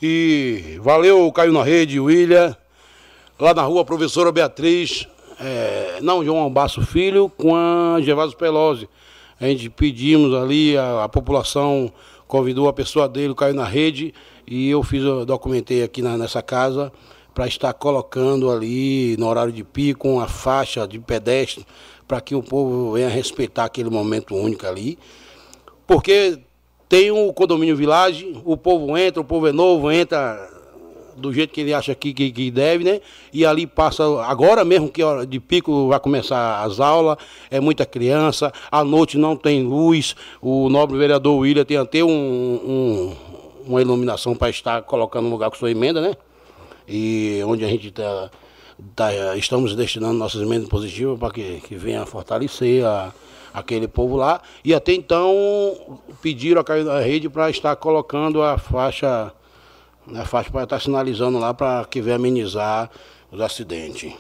E 0.03 0.79
valeu, 0.83 1.31
caiu 1.33 1.53
na 1.53 1.65
rede, 1.65 1.99
William. 1.99 2.57
Lá 3.41 3.55
na 3.55 3.63
rua, 3.63 3.85
professora 3.85 4.33
Beatriz, 4.33 5.07
é, 5.39 6.01
não 6.03 6.25
João 6.25 6.51
Basso 6.51 6.85
Filho, 6.85 7.31
com 7.37 7.55
a 7.55 8.01
Gervásio 8.01 8.37
Pelosi. 8.37 8.89
A 9.41 9.47
gente 9.47 9.71
pedimos 9.71 10.35
ali, 10.35 10.77
a, 10.77 11.05
a, 11.05 11.09
população 11.09 11.93
convidou 12.27 12.67
a 12.67 12.73
pessoa 12.73 13.09
dele, 13.09 13.33
caiu 13.37 13.55
na 13.55 13.65
rede, 13.65 14.13
e 14.45 14.69
eu 14.69 14.83
fiz, 14.83 15.05
eu 15.05 15.25
documentei 15.25 15.85
aqui 15.85 16.03
na, 16.03 16.19
nessa 16.19 16.43
casa 16.43 16.93
para 17.33 17.47
estar 17.47 17.73
colocando 17.75 18.51
ali 18.51 19.17
no 19.17 19.29
horário 19.29 19.53
de 19.53 19.63
pico 19.63 20.09
uma 20.09 20.27
faixa 20.27 20.85
de 20.89 20.99
pedestre 20.99 21.65
para 22.09 22.21
que 22.21 22.35
o 22.35 22.43
povo 22.43 22.95
venha 22.95 23.09
respeitar 23.09 23.67
aquele 23.67 23.89
momento 23.89 24.35
único 24.35 24.67
ali. 24.67 24.99
Porque 25.87 26.41
tem 26.89 27.13
o 27.13 27.33
condomínio 27.33 27.77
Village, 27.77 28.37
o 28.45 28.57
povo 28.57 28.99
entra, 28.99 29.21
o 29.21 29.25
povo 29.25 29.47
é 29.47 29.53
novo, 29.53 29.93
entra 29.93 30.58
do 31.19 31.33
jeito 31.33 31.53
que 31.53 31.61
ele 31.61 31.75
acha 31.75 31.95
que, 31.95 32.13
que, 32.13 32.31
que, 32.31 32.51
deve, 32.51 32.85
né? 32.85 33.01
E 33.33 33.45
ali 33.45 33.67
passa, 33.67 34.05
agora 34.25 34.65
mesmo 34.65 34.89
que 34.89 35.03
hora 35.03 35.27
de 35.27 35.41
pico 35.41 35.89
vai 35.89 36.01
começar 36.01 36.63
as 36.63 36.81
aulas, 36.81 37.19
é 37.51 37.61
muita 37.61 37.85
criança, 37.85 38.53
à 38.71 38.85
noite 38.85 39.19
não 39.19 39.37
tem 39.37 39.63
luz, 39.63 40.15
o 40.41 40.69
nobre 40.69 40.97
vereador 40.97 41.39
William 41.39 41.65
tem 41.65 41.77
até 41.77 42.03
um, 42.03 42.09
um 42.09 43.29
uma 43.67 43.83
iluminação 43.83 44.35
para 44.35 44.49
estar 44.49 44.81
colocando 44.81 45.25
no 45.25 45.31
lugar 45.31 45.51
com 45.51 45.57
sua 45.57 45.71
emenda, 45.71 46.01
né? 46.01 46.17
e 46.89 47.41
onde 47.45 47.65
a 47.65 47.69
gente 47.69 47.91
tá, 47.91 48.31
tá, 48.97 49.37
estamos 49.37 49.77
destinando 49.77 50.15
nossas 50.15 50.41
emendas 50.41 50.69
positivas 50.69 51.19
para 51.19 51.31
que, 51.31 51.61
que 51.61 51.77
venha 51.77 52.07
fortalecer 52.07 52.85
a, 52.85 53.13
aquele 53.53 53.87
povo 53.87 54.17
lá. 54.17 54.41
E 54.65 54.73
até 54.73 54.95
então 54.95 56.01
pediram 56.23 56.63
a 56.67 56.83
da 56.83 57.01
rede 57.01 57.29
para 57.29 57.51
estar 57.51 57.77
colocando 57.77 58.43
a 58.43 58.57
faixa 58.57 59.33
Né, 60.11 60.25
faixa 60.25 60.51
para 60.51 60.65
estar 60.65 60.81
sinalizando 60.81 61.39
lá 61.39 61.53
para 61.53 61.85
que 61.85 62.01
venha 62.01 62.17
amenizar 62.17 62.91
os 63.31 63.41
acidentes. 63.41 64.15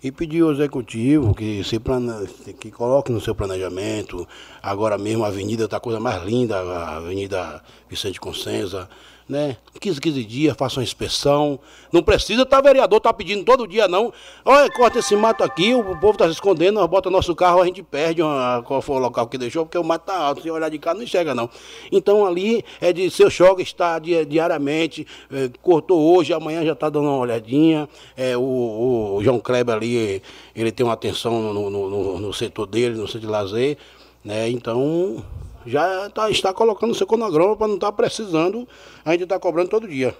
E 0.00 0.12
pedir 0.12 0.42
ao 0.42 0.52
executivo 0.52 1.34
que, 1.34 1.64
se 1.64 1.80
plane... 1.80 2.26
que 2.60 2.70
coloque 2.70 3.10
no 3.10 3.20
seu 3.20 3.34
planejamento, 3.34 4.28
agora 4.62 4.96
mesmo 4.96 5.24
a 5.24 5.28
avenida 5.28 5.64
está 5.64 5.78
a 5.78 5.80
coisa 5.80 5.98
mais 5.98 6.22
linda, 6.22 6.60
a 6.60 6.98
Avenida 6.98 7.60
Vicente 7.88 8.20
Consenza, 8.20 8.88
né? 9.28 9.56
15, 9.78 10.00
15 10.00 10.24
dias, 10.24 10.56
faça 10.56 10.80
uma 10.80 10.82
inspeção. 10.82 11.60
Não 11.92 12.02
precisa 12.02 12.42
estar 12.42 12.56
tá, 12.56 12.62
vereador, 12.62 13.00
tá 13.00 13.12
pedindo 13.12 13.44
todo 13.44 13.66
dia, 13.66 13.86
não. 13.86 14.12
Olha, 14.44 14.70
corta 14.70 14.98
esse 14.98 15.14
mato 15.14 15.44
aqui, 15.44 15.74
o 15.74 15.82
povo 15.98 16.12
está 16.12 16.24
se 16.26 16.32
escondendo, 16.32 16.76
nós 16.76 16.88
bota 16.88 17.10
nosso 17.10 17.34
carro, 17.34 17.60
a 17.60 17.66
gente 17.66 17.82
perde 17.82 18.22
uma, 18.22 18.62
qual 18.66 18.80
foi 18.80 18.96
o 18.96 18.98
local 18.98 19.26
que 19.26 19.36
deixou, 19.36 19.66
porque 19.66 19.76
o 19.76 19.84
mato 19.84 20.02
está 20.02 20.18
alto. 20.18 20.42
Se 20.42 20.50
olhar 20.50 20.70
de 20.70 20.78
cá, 20.78 20.94
não 20.94 21.02
enxerga, 21.02 21.34
não. 21.34 21.50
Então 21.92 22.24
ali 22.24 22.64
é 22.80 22.92
de 22.92 23.10
seu 23.10 23.28
choque 23.28 23.62
está 23.62 23.98
diariamente, 23.98 25.06
é, 25.30 25.50
cortou 25.62 26.16
hoje, 26.16 26.32
amanhã 26.32 26.64
já 26.64 26.72
está 26.72 26.88
dando 26.88 27.08
uma 27.08 27.18
olhadinha. 27.18 27.88
É, 28.16 28.36
o, 28.36 29.16
o, 29.16 29.20
João 29.22 29.38
Kleber 29.38 29.74
ali, 29.74 30.22
ele 30.54 30.72
tem 30.72 30.84
uma 30.84 30.94
atenção 30.94 31.52
no, 31.52 31.70
no, 31.70 31.90
no, 31.90 32.18
no 32.18 32.32
setor 32.32 32.66
dele, 32.66 32.96
no 32.96 33.06
setor 33.06 33.20
de 33.20 33.26
lazer. 33.26 33.78
Né? 34.24 34.48
Então, 34.50 35.24
já 35.68 36.08
tá, 36.10 36.30
está 36.30 36.52
colocando 36.52 36.94
seu 36.94 37.06
cronograma 37.06 37.56
para 37.56 37.68
não 37.68 37.74
estar 37.74 37.88
tá 37.88 37.92
precisando, 37.92 38.66
a 39.04 39.12
gente 39.12 39.24
está 39.24 39.38
cobrando 39.38 39.68
todo 39.68 39.86
dia. 39.86 40.14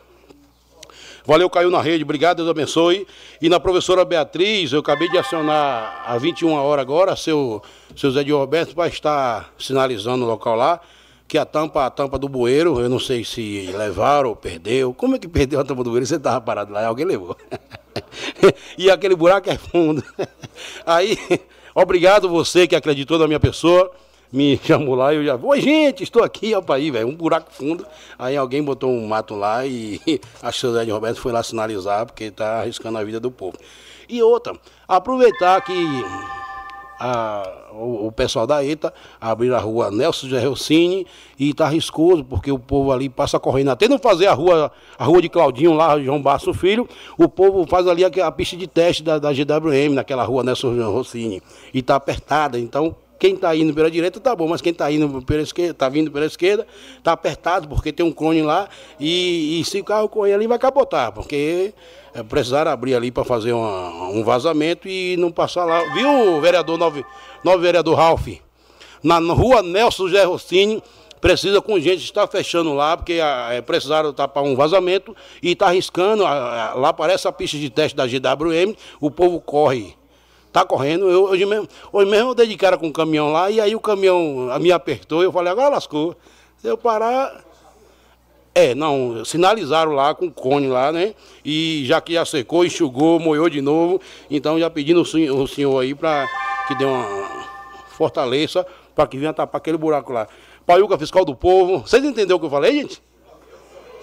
Valeu, 1.25 1.51
caiu 1.51 1.71
na 1.71 1.83
rede, 1.83 2.05
obrigado, 2.05 2.39
Deus 2.39 2.49
abençoe. 2.49 3.07
E 3.41 3.51
na 3.51 3.61
professora 3.61 4.03
Beatriz, 4.05 4.73
eu 4.73 4.81
acabei 4.81 5.11
de 5.11 5.19
acionar 5.19 6.03
a 6.07 6.17
21 6.17 6.53
horas 6.53 6.83
agora, 6.83 7.17
seu, 7.17 7.63
seu 7.95 8.11
Zé 8.11 8.25
de 8.25 8.33
Roberto 8.33 8.75
vai 8.75 8.89
estar 8.89 9.53
sinalizando 9.59 10.25
o 10.25 10.27
local 10.27 10.57
lá, 10.57 10.81
que 11.27 11.37
a 11.37 11.45
tampa, 11.45 11.85
a 11.85 11.91
tampa 11.91 12.19
do 12.19 12.31
bueiro, 12.31 12.81
eu 12.81 12.89
não 12.89 12.99
sei 12.99 13.25
se 13.25 13.71
levaram 13.77 14.31
ou 14.31 14.37
perdeu. 14.37 14.95
Como 14.95 15.17
é 15.17 15.19
que 15.19 15.29
perdeu 15.29 15.61
a 15.61 15.65
tampa 15.65 15.85
do 15.85 15.91
bueiro? 15.91 16.07
Você 16.07 16.17
estava 16.17 16.41
parado 16.41 16.73
lá, 16.73 16.87
alguém 16.87 17.05
levou. 17.05 17.37
e 18.79 18.91
aquele 18.91 19.15
buraco 19.15 19.51
é 19.51 19.59
fundo. 19.59 20.03
Aí, 20.87 21.19
obrigado 21.75 22.27
você 22.27 22.67
que 22.67 22.75
acreditou 22.75 23.19
na 23.19 23.27
minha 23.27 23.41
pessoa 23.41 23.93
me 24.33 24.59
chamou 24.63 24.95
lá 24.95 25.13
e 25.13 25.17
eu 25.17 25.25
já, 25.25 25.37
oi 25.37 25.61
gente, 25.61 26.03
estou 26.03 26.23
aqui, 26.23 26.55
ó, 26.55 26.63
aí, 26.73 26.91
velho, 26.91 27.09
um 27.09 27.15
buraco 27.15 27.53
fundo. 27.53 27.87
Aí 28.19 28.37
alguém 28.37 28.63
botou 28.63 28.91
um 28.91 29.07
mato 29.07 29.35
lá 29.35 29.67
e 29.67 30.01
a 30.43 30.51
José 30.51 30.85
de 30.85 30.91
Roberto 30.91 31.21
foi 31.21 31.33
lá 31.33 31.43
sinalizar, 31.43 32.07
porque 32.07 32.25
está 32.25 32.61
arriscando 32.61 32.99
a 32.99 33.05
vida 33.05 33.21
do 33.21 33.31
povo. 33.31 33.57
E 34.09 34.23
outra, 34.23 34.55
aproveitar 34.87 35.61
que 35.61 35.75
a, 36.99 37.69
o, 37.73 38.07
o, 38.07 38.13
pessoal 38.13 38.47
da 38.47 38.65
ETA 38.65 38.93
abriu 39.21 39.55
a 39.55 39.59
rua 39.59 39.91
Nelson 39.91 40.29
Gerrocini 40.29 41.07
e 41.39 41.51
está 41.51 41.69
riscoso, 41.69 42.25
porque 42.25 42.51
o 42.51 42.59
povo 42.59 42.91
ali 42.91 43.09
passa 43.09 43.39
correndo. 43.39 43.71
Até 43.71 43.87
não 43.87 43.99
fazer 43.99 44.27
a 44.27 44.33
rua, 44.33 44.73
a 44.99 45.05
rua 45.05 45.23
de 45.23 45.29
Claudinho 45.29 45.75
lá, 45.75 45.99
João 46.01 46.21
Basso 46.21 46.53
Filho, 46.53 46.89
o 47.17 47.29
povo 47.29 47.67
faz 47.69 47.87
ali 47.87 48.05
a, 48.05 48.27
a 48.27 48.33
pista 48.33 48.57
de 48.57 48.67
teste 48.67 49.03
da, 49.03 49.19
da 49.19 49.33
GWM, 49.33 49.95
naquela 49.95 50.25
rua 50.25 50.43
Nelson 50.43 50.75
Gerrocini. 50.75 51.43
E 51.73 51.79
está 51.79 51.95
apertada, 51.95 52.59
então 52.59 52.97
quem 53.19 53.35
está 53.35 53.55
indo 53.55 53.75
pela 53.75 53.91
direita 53.91 54.21
tá 54.21 54.35
bom, 54.35 54.47
mas 54.49 54.61
quem 54.61 54.73
está 54.73 54.91
indo 54.91 55.21
pela 55.23 55.43
esquerda, 55.43 55.73
está 55.73 55.89
vindo 55.89 56.11
pela 56.11 56.27
esquerda, 56.27 56.67
está 56.97 57.13
apertado, 57.13 57.69
porque 57.69 57.93
tem 57.93 58.07
um 58.07 58.13
cone 58.13 58.43
lá, 58.43 58.69
e, 58.99 59.61
e, 59.61 59.65
se 59.65 59.81
o 59.81 59.85
carro 59.85 60.09
correr 60.09 60.35
ali 60.35 60.47
vai 60.47 60.59
capotar, 60.59 61.13
porque 61.13 61.75
é, 62.15 62.23
precisaram 62.23 62.71
abrir 62.71 62.95
ali 62.95 63.11
para 63.11 63.25
fazer 63.25 63.53
uma, 63.53 64.09
um 64.11 64.23
vazamento 64.23 64.89
e 64.89 65.17
não 65.19 65.33
passar 65.33 65.65
lá. 65.65 65.83
Viu, 65.95 66.41
vereador, 66.41 66.79
novo, 66.79 67.05
novo 67.45 67.59
vereador 67.59 67.97
Ralph? 67.97 68.29
Na, 69.03 69.19
rua 69.19 69.63
Nelson 69.63 70.09
José 70.09 70.25
Rossini, 70.25 70.83
precisa 71.21 71.61
com 71.61 71.79
gente 71.81 72.05
está 72.05 72.27
fechando 72.27 72.73
lá, 72.75 72.97
porque 72.97 73.21
é, 73.51 73.61
precisaram 73.61 74.13
tapar 74.13 74.45
um 74.45 74.55
vazamento 74.55 75.15
e 75.43 75.53
está 75.53 75.67
arriscando. 75.67 76.25
A, 76.25 76.71
a, 76.71 76.75
lá 76.75 76.93
parece 76.93 77.27
a 77.27 77.33
pista 77.33 77.57
de 77.59 77.69
teste 77.69 77.97
da 77.97 78.07
GWM, 78.07 78.75
o 79.01 79.11
povo 79.11 79.41
corre 79.41 79.98
tá 80.53 80.65
correndo. 80.65 81.09
Eu, 81.11 81.25
hoje, 81.25 81.45
mesmo, 81.45 81.69
hoje 81.93 82.11
mesmo 82.11 82.31
eu 82.31 82.35
dei 82.35 82.47
de 82.47 82.57
cara 82.57 82.77
com 82.77 82.89
o 82.89 82.93
caminhão 82.93 83.33
lá, 83.33 83.51
e 83.51 83.61
aí 83.61 83.75
o 83.75 83.81
caminhão 83.81 84.49
me 84.61 84.73
apertou, 84.73 85.23
eu 85.23 85.33
falei, 85.33 85.53
agora 85.53 85.69
lascou. 85.69 86.17
Se 86.59 86.69
eu 86.69 86.77
parar. 86.77 87.47
É, 88.55 88.75
não, 88.75 89.25
sinalizaram 89.25 89.93
lá 89.93 90.15
com 90.15 90.27
o 90.27 90.33
cone 90.33 90.67
lá, 90.67 90.91
né? 90.91 91.15
E 91.45 91.85
já 91.87 92.01
que 92.01 92.15
já 92.15 92.25
secou, 92.25 92.65
enxugou, 92.65 93.21
moiou 93.21 93.49
de 93.49 93.61
novo. 93.61 94.01
Então 94.29 94.59
já 94.59 94.69
pedindo 94.69 95.01
o 95.01 95.05
senhor, 95.05 95.39
o 95.39 95.47
senhor 95.47 95.79
aí 95.79 95.95
para 95.95 96.27
que 96.67 96.75
dê 96.75 96.85
uma 96.85 97.07
fortaleza 97.91 98.67
para 98.97 99.07
que 99.07 99.17
venha 99.17 99.33
tapar 99.33 99.61
aquele 99.61 99.79
buraco 99.79 100.13
lá. 100.13 100.27
Paiuca 100.67 100.99
Fiscal 100.99 101.25
do 101.25 101.37
Povo. 101.37 101.87
Vocês 101.87 102.03
entenderam 102.03 102.37
o 102.37 102.41
que 102.41 102.47
eu 102.47 102.51
falei, 102.51 102.73
gente? 102.73 103.01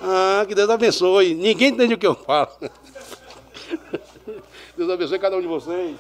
Ah, 0.02 0.46
que 0.48 0.56
Deus 0.56 0.70
abençoe. 0.70 1.34
Ninguém 1.34 1.70
entende 1.70 1.94
o 1.94 1.98
que 1.98 2.08
eu 2.08 2.16
falo. 2.16 2.50
Deus 4.78 4.90
abençoe 4.90 5.20
cada 5.20 5.38
um 5.38 5.42
de 5.42 5.48
vocês. 5.48 5.98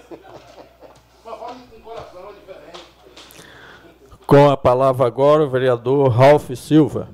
Com 4.27 4.49
a 4.49 4.57
palavra 4.57 5.07
agora 5.07 5.43
o 5.43 5.49
vereador 5.49 6.09
Ralph 6.09 6.49
Silva. 6.55 7.09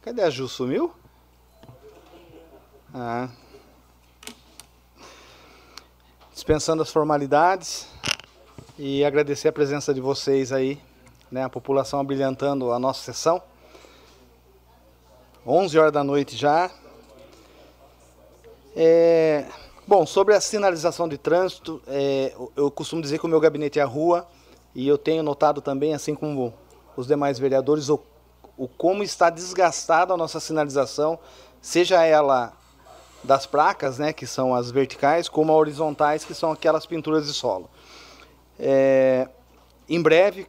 Cadê 0.00 0.22
a 0.22 0.30
Ju? 0.30 0.48
Sumiu? 0.48 0.90
Ah. 2.94 3.28
Dispensando 6.48 6.82
as 6.82 6.90
formalidades 6.90 7.86
e 8.78 9.04
agradecer 9.04 9.48
a 9.48 9.52
presença 9.52 9.92
de 9.92 10.00
vocês 10.00 10.50
aí, 10.50 10.80
né, 11.30 11.44
a 11.44 11.48
população 11.50 12.00
abrilhantando 12.00 12.72
a 12.72 12.78
nossa 12.78 13.02
sessão. 13.02 13.42
11 15.46 15.78
horas 15.78 15.92
da 15.92 16.02
noite 16.02 16.34
já. 16.34 16.70
É, 18.74 19.44
bom, 19.86 20.06
sobre 20.06 20.34
a 20.34 20.40
sinalização 20.40 21.06
de 21.06 21.18
trânsito, 21.18 21.82
é, 21.86 22.32
eu 22.56 22.70
costumo 22.70 23.02
dizer 23.02 23.18
que 23.18 23.26
o 23.26 23.28
meu 23.28 23.40
gabinete 23.40 23.78
é 23.78 23.82
a 23.82 23.86
rua 23.86 24.26
e 24.74 24.88
eu 24.88 24.96
tenho 24.96 25.22
notado 25.22 25.60
também, 25.60 25.92
assim 25.92 26.14
como 26.14 26.54
os 26.96 27.06
demais 27.06 27.38
vereadores, 27.38 27.90
o, 27.90 28.00
o 28.56 28.66
como 28.66 29.02
está 29.02 29.28
desgastada 29.28 30.14
a 30.14 30.16
nossa 30.16 30.40
sinalização, 30.40 31.18
seja 31.60 32.02
ela 32.04 32.54
das 33.28 33.44
placas, 33.44 33.98
né, 33.98 34.10
que 34.10 34.26
são 34.26 34.54
as 34.54 34.70
verticais, 34.70 35.28
como 35.28 35.52
as 35.52 35.58
horizontais, 35.58 36.24
que 36.24 36.32
são 36.32 36.50
aquelas 36.50 36.86
pinturas 36.86 37.26
de 37.26 37.34
solo. 37.34 37.68
É, 38.58 39.28
em 39.86 40.00
breve 40.00 40.48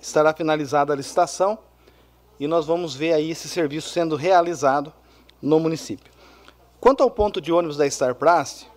estará 0.00 0.34
finalizada 0.34 0.92
a 0.92 0.96
licitação 0.96 1.56
e 2.40 2.48
nós 2.48 2.66
vamos 2.66 2.96
ver 2.96 3.12
aí 3.12 3.30
esse 3.30 3.48
serviço 3.48 3.90
sendo 3.90 4.16
realizado 4.16 4.92
no 5.40 5.60
município. 5.60 6.12
Quanto 6.80 7.04
ao 7.04 7.10
ponto 7.10 7.40
de 7.40 7.52
ônibus 7.52 7.76
da 7.76 7.86
Starplast, 7.86 8.68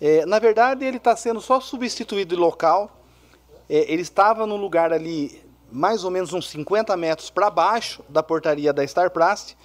é, 0.00 0.26
na 0.26 0.40
verdade 0.40 0.84
ele 0.84 0.96
está 0.96 1.14
sendo 1.14 1.40
só 1.40 1.60
substituído 1.60 2.34
de 2.34 2.40
local. 2.40 2.90
É, 3.70 3.92
ele 3.92 4.02
estava 4.02 4.44
no 4.44 4.56
lugar 4.56 4.92
ali 4.92 5.40
mais 5.70 6.02
ou 6.02 6.10
menos 6.10 6.32
uns 6.32 6.50
50 6.50 6.96
metros 6.96 7.30
para 7.30 7.48
baixo 7.48 8.02
da 8.08 8.24
portaria 8.24 8.72
da 8.72 8.82
Starplast 8.82 9.56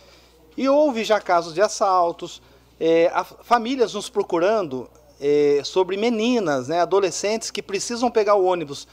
e 0.57 0.67
houve 0.67 1.03
já 1.03 1.19
casos 1.19 1.53
de 1.53 1.61
assaltos, 1.61 2.41
é, 2.80 3.11
famílias 3.43 3.93
nos 3.93 4.09
procurando 4.09 4.89
é, 5.19 5.61
sobre 5.63 5.97
meninas, 5.97 6.67
né, 6.67 6.81
adolescentes 6.81 7.51
que 7.51 7.61
precisam 7.61 8.09
pegar 8.09 8.35
o 8.35 8.43
ônibus 8.43 8.88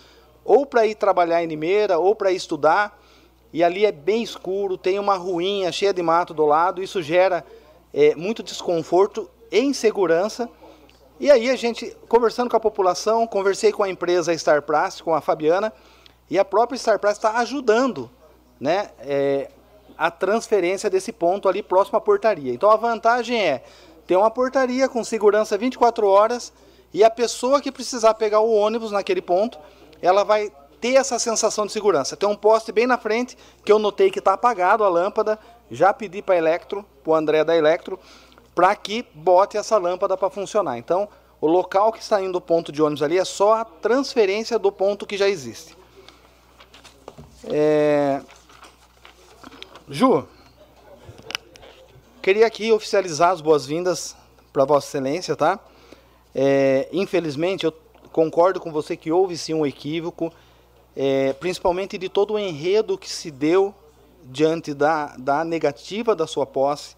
ou 0.45 0.67
para 0.67 0.87
ir 0.87 0.95
trabalhar 0.95 1.43
em 1.43 1.47
Limeira 1.47 1.99
ou 1.99 2.15
para 2.15 2.31
estudar. 2.31 2.99
E 3.53 3.65
ali 3.65 3.87
é 3.87 3.93
bem 3.93 4.23
escuro, 4.23 4.77
tem 4.77 4.99
uma 4.99 5.17
ruinha 5.17 5.73
cheia 5.73 5.93
de 5.93 6.03
mato 6.03 6.35
do 6.35 6.45
lado, 6.45 6.83
isso 6.83 7.03
gera 7.03 7.45
é, 7.93 8.15
muito 8.15 8.43
desconforto 8.43 9.28
e 9.51 9.59
insegurança. 9.61 10.49
E 11.19 11.31
aí 11.31 11.51
a 11.51 11.57
gente, 11.57 11.97
conversando 12.09 12.51
com 12.51 12.57
a 12.57 12.61
população, 12.61 13.27
conversei 13.27 13.73
com 13.73 13.83
a 13.83 13.89
empresa 13.89 14.33
Starplast, 14.35 15.03
com 15.03 15.15
a 15.15 15.20
Fabiana, 15.20 15.73
e 16.31 16.39
a 16.39 16.45
própria 16.45 16.77
Starplast 16.77 17.19
está 17.19 17.39
ajudando 17.39 18.11
né, 18.61 18.91
é, 19.01 19.51
a 19.99 20.10
transferência 20.10 20.89
desse 20.89 21.12
ponto 21.12 21.49
ali 21.49 21.62
próximo 21.62 21.99
à 21.99 22.01
portaria. 22.01 22.55
Então 22.55 22.70
a 22.70 22.77
vantagem 22.77 23.41
é 23.43 23.65
ter 24.07 24.17
uma 24.17 24.31
portaria 24.31 24.89
com 24.89 25.02
segurança 25.02 25.59
24 25.59 26.07
horas 26.07 26.52
e 26.94 27.02
a 27.02 27.10
pessoa 27.10 27.60
que 27.60 27.73
precisar 27.73 28.15
pegar 28.15 28.41
o 28.41 28.52
ônibus 28.52 28.93
naquele 28.93 29.20
ponto, 29.20 29.59
ela 30.01 30.25
vai 30.25 30.51
ter 30.81 30.94
essa 30.94 31.18
sensação 31.18 31.67
de 31.67 31.73
segurança. 31.73 32.17
Tem 32.17 32.28
um 32.28 32.36
poste 32.36 32.70
bem 32.70 32.86
na 32.86 32.97
frente 32.97 33.36
que 33.65 33.73
eu 33.73 33.78
notei 33.78 34.10
que 34.10 34.20
está 34.20 34.35
apagado 34.35 34.85
a 34.85 34.89
lâmpada, 34.89 35.39
já 35.70 35.93
pedi 35.93 36.23
para 36.23 36.36
Electro, 36.36 36.85
para 37.02 37.10
o 37.10 37.15
André 37.15 37.44
da 37.44 37.57
Electro, 37.57 37.99
para 38.55 38.75
que 38.77 39.05
bote 39.12 39.57
essa 39.57 39.77
lâmpada 39.77 40.17
para 40.17 40.31
funcionar. 40.31 40.78
Então, 40.78 41.09
o 41.41 41.47
local 41.47 41.93
que 41.93 42.01
está 42.01 42.23
indo 42.23 42.39
o 42.39 42.41
ponto 42.41 42.73
de 42.73 42.83
ônibus 42.83 43.02
ali 43.02 43.18
é 43.18 43.25
só 43.25 43.55
a 43.55 43.65
transferência 43.65 44.59
do 44.59 44.73
ponto 44.73 45.07
que 45.07 45.17
já 45.17 45.28
existe. 45.28 45.77
É, 47.44 48.20
Ju, 49.91 50.26
Queria 52.20 52.47
aqui 52.47 52.70
oficializar 52.70 53.31
as 53.31 53.41
boas-vindas 53.41 54.15
para 54.52 54.67
Vossa 54.67 54.86
Excelência, 54.86 55.34
tá? 55.34 55.58
É, 56.34 56.86
infelizmente, 56.92 57.65
eu 57.65 57.73
concordo 58.12 58.60
com 58.60 58.70
você 58.70 58.99
que 58.99 59.10
houve 59.10 59.39
sim 59.39 59.55
um 59.55 59.65
equívoco, 59.65 60.31
é, 60.94 61.33
principalmente 61.33 61.97
de 61.97 62.10
todo 62.10 62.34
o 62.34 62.39
enredo 62.39 62.99
que 62.99 63.08
se 63.08 63.31
deu 63.31 63.75
diante 64.25 64.75
da, 64.75 65.17
da 65.17 65.42
negativa 65.42 66.15
da 66.15 66.26
sua 66.26 66.44
posse. 66.44 66.94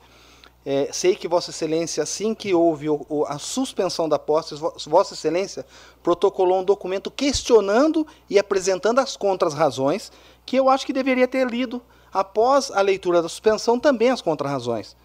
É, 0.66 0.88
sei 0.90 1.14
que 1.14 1.28
Vossa 1.28 1.50
Excelência, 1.50 2.02
assim 2.02 2.34
que 2.34 2.52
houve 2.52 2.88
o, 2.90 3.06
o, 3.08 3.24
a 3.24 3.38
suspensão 3.38 4.08
da 4.08 4.18
posse, 4.18 4.56
Vossa 4.88 5.14
Excelência 5.14 5.64
protocolou 6.02 6.58
um 6.58 6.64
documento 6.64 7.08
questionando 7.08 8.04
e 8.28 8.36
apresentando 8.36 8.98
as 8.98 9.16
contras-razões, 9.16 10.10
que 10.44 10.56
eu 10.56 10.68
acho 10.68 10.84
que 10.84 10.92
deveria 10.92 11.28
ter 11.28 11.46
lido 11.48 11.80
após 12.12 12.70
a 12.70 12.80
leitura 12.80 13.22
da 13.22 13.28
suspensão 13.28 13.78
também 13.78 14.10
as 14.10 14.22
contrarrazões. 14.22 14.96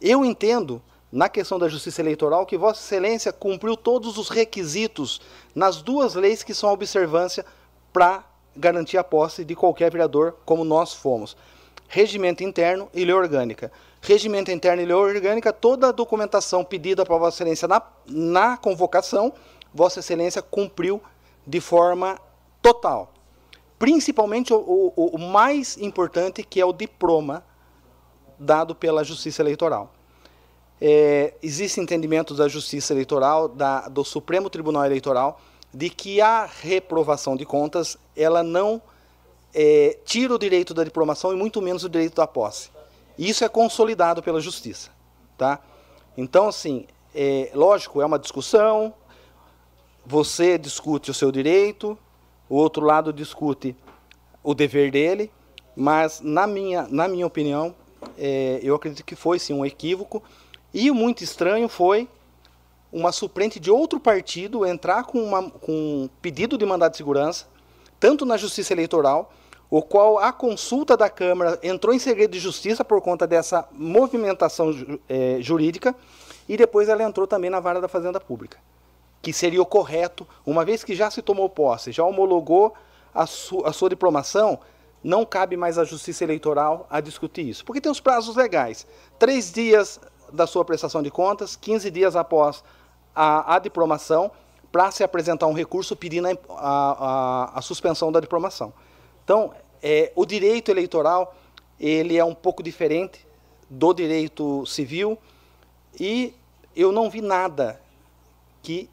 Eu 0.00 0.24
entendo, 0.24 0.82
na 1.10 1.28
questão 1.28 1.58
da 1.58 1.68
justiça 1.68 2.02
eleitoral, 2.02 2.44
que 2.44 2.58
Vossa 2.58 2.82
Excelência 2.82 3.32
cumpriu 3.32 3.76
todos 3.76 4.18
os 4.18 4.28
requisitos 4.28 5.20
nas 5.54 5.80
duas 5.80 6.14
leis 6.14 6.42
que 6.42 6.52
são 6.52 6.70
observância 6.72 7.44
para 7.92 8.24
garantir 8.56 8.98
a 8.98 9.04
posse 9.04 9.44
de 9.44 9.54
qualquer 9.54 9.90
vereador, 9.90 10.36
como 10.44 10.64
nós 10.64 10.92
fomos. 10.92 11.36
Regimento 11.88 12.42
interno 12.42 12.88
e 12.92 13.04
lei 13.04 13.14
orgânica. 13.14 13.70
Regimento 14.02 14.50
interno 14.50 14.82
e 14.82 14.84
lei 14.84 14.94
orgânica, 14.94 15.52
toda 15.52 15.88
a 15.88 15.92
documentação 15.92 16.64
pedida 16.64 17.04
para 17.04 17.16
Vossa 17.16 17.36
Excelência 17.36 17.68
na, 17.68 17.82
na 18.06 18.56
convocação, 18.56 19.32
Vossa 19.72 20.00
Excelência 20.00 20.42
cumpriu 20.42 21.00
de 21.46 21.60
forma 21.60 22.18
total. 22.60 23.13
Principalmente 23.84 24.50
o, 24.50 24.92
o, 24.96 25.08
o 25.08 25.18
mais 25.18 25.76
importante, 25.76 26.42
que 26.42 26.58
é 26.58 26.64
o 26.64 26.72
diploma 26.72 27.44
dado 28.38 28.74
pela 28.74 29.04
Justiça 29.04 29.42
Eleitoral. 29.42 29.92
É, 30.80 31.34
existe 31.42 31.82
entendimento 31.82 32.32
da 32.32 32.48
Justiça 32.48 32.94
Eleitoral, 32.94 33.46
da, 33.46 33.86
do 33.86 34.02
Supremo 34.02 34.48
Tribunal 34.48 34.86
Eleitoral, 34.86 35.38
de 35.70 35.90
que 35.90 36.18
a 36.22 36.46
reprovação 36.46 37.36
de 37.36 37.44
contas 37.44 37.98
ela 38.16 38.42
não 38.42 38.80
é, 39.52 39.98
tira 40.02 40.34
o 40.34 40.38
direito 40.38 40.72
da 40.72 40.82
diplomação 40.82 41.34
e 41.34 41.36
muito 41.36 41.60
menos 41.60 41.84
o 41.84 41.88
direito 41.90 42.14
da 42.14 42.26
posse. 42.26 42.70
Isso 43.18 43.44
é 43.44 43.50
consolidado 43.50 44.22
pela 44.22 44.40
Justiça, 44.40 44.90
tá? 45.36 45.60
Então, 46.16 46.48
assim, 46.48 46.86
é, 47.14 47.50
lógico, 47.52 48.00
é 48.00 48.06
uma 48.06 48.18
discussão. 48.18 48.94
Você 50.06 50.56
discute 50.56 51.10
o 51.10 51.14
seu 51.14 51.30
direito, 51.30 51.98
o 52.48 52.56
outro 52.56 52.84
lado 52.84 53.12
discute 53.12 53.76
o 54.42 54.54
dever 54.54 54.90
dele, 54.90 55.30
mas 55.74 56.20
na 56.20 56.46
minha, 56.46 56.86
na 56.90 57.08
minha 57.08 57.26
opinião, 57.26 57.74
é, 58.18 58.60
eu 58.62 58.74
acredito 58.74 59.04
que 59.04 59.16
foi 59.16 59.38
sim 59.38 59.54
um 59.54 59.64
equívoco. 59.64 60.22
E 60.72 60.90
o 60.90 60.94
muito 60.94 61.22
estranho 61.22 61.68
foi 61.68 62.08
uma 62.92 63.10
suplente 63.10 63.58
de 63.58 63.70
outro 63.70 63.98
partido 63.98 64.64
entrar 64.64 65.04
com, 65.04 65.22
uma, 65.22 65.50
com 65.50 65.72
um 65.72 66.08
pedido 66.22 66.56
de 66.56 66.64
mandado 66.64 66.92
de 66.92 66.96
segurança, 66.96 67.46
tanto 67.98 68.24
na 68.24 68.36
Justiça 68.36 68.72
Eleitoral, 68.72 69.32
o 69.68 69.82
qual 69.82 70.18
a 70.18 70.32
consulta 70.32 70.96
da 70.96 71.10
Câmara 71.10 71.58
entrou 71.62 71.92
em 71.92 71.98
segredo 71.98 72.30
de 72.30 72.38
justiça 72.38 72.84
por 72.84 73.00
conta 73.00 73.26
dessa 73.26 73.68
movimentação 73.72 74.70
é, 75.08 75.38
jurídica, 75.40 75.94
e 76.48 76.56
depois 76.56 76.88
ela 76.88 77.02
entrou 77.02 77.26
também 77.26 77.50
na 77.50 77.58
vara 77.58 77.80
da 77.80 77.88
Fazenda 77.88 78.20
Pública, 78.20 78.58
que 79.24 79.32
seria 79.32 79.62
o 79.62 79.64
correto, 79.64 80.28
uma 80.44 80.66
vez 80.66 80.84
que 80.84 80.94
já 80.94 81.10
se 81.10 81.22
tomou 81.22 81.48
posse, 81.48 81.90
já 81.90 82.04
homologou 82.04 82.74
a, 83.14 83.26
su, 83.26 83.64
a 83.64 83.72
sua 83.72 83.88
diplomação, 83.88 84.58
não 85.02 85.24
cabe 85.24 85.56
mais 85.56 85.78
à 85.78 85.84
Justiça 85.84 86.24
Eleitoral 86.24 86.86
a 86.90 87.00
discutir 87.00 87.48
isso. 87.48 87.64
Porque 87.64 87.80
tem 87.80 87.90
os 87.90 88.00
prazos 88.00 88.36
legais. 88.36 88.86
Três 89.18 89.50
dias 89.50 89.98
da 90.30 90.46
sua 90.46 90.62
prestação 90.62 91.02
de 91.02 91.10
contas, 91.10 91.56
15 91.56 91.90
dias 91.90 92.14
após 92.16 92.62
a, 93.14 93.54
a 93.54 93.58
diplomação, 93.58 94.30
para 94.70 94.90
se 94.90 95.02
apresentar 95.02 95.46
um 95.46 95.54
recurso 95.54 95.96
pedindo 95.96 96.28
a, 96.28 96.34
a, 96.58 97.58
a 97.58 97.62
suspensão 97.62 98.12
da 98.12 98.20
diplomação. 98.20 98.74
Então, 99.24 99.54
é, 99.82 100.12
o 100.14 100.26
direito 100.26 100.70
eleitoral 100.70 101.34
ele 101.80 102.18
é 102.18 102.24
um 102.24 102.34
pouco 102.34 102.62
diferente 102.62 103.26
do 103.70 103.94
direito 103.94 104.66
civil 104.66 105.18
e 105.98 106.34
eu 106.76 106.92
não 106.92 107.08
vi 107.08 107.22
nada 107.22 107.80
que 108.62 108.90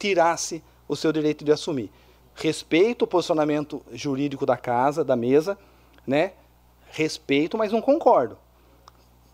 tirasse 0.00 0.64
o 0.88 0.96
seu 0.96 1.12
direito 1.12 1.44
de 1.44 1.52
assumir 1.52 1.92
respeito 2.40 3.04
o 3.04 3.06
posicionamento 3.06 3.82
jurídico 3.92 4.46
da 4.46 4.56
casa, 4.56 5.04
da 5.04 5.14
mesa, 5.14 5.58
né? 6.06 6.32
Respeito, 6.90 7.56
mas 7.56 7.70
não 7.70 7.80
concordo. 7.80 8.36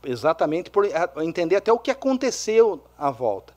Exatamente 0.04 0.70
por 0.70 0.86
entender 1.22 1.56
até 1.56 1.72
o 1.72 1.78
que 1.78 1.90
aconteceu 1.90 2.82
à 2.98 3.10
volta. 3.10 3.54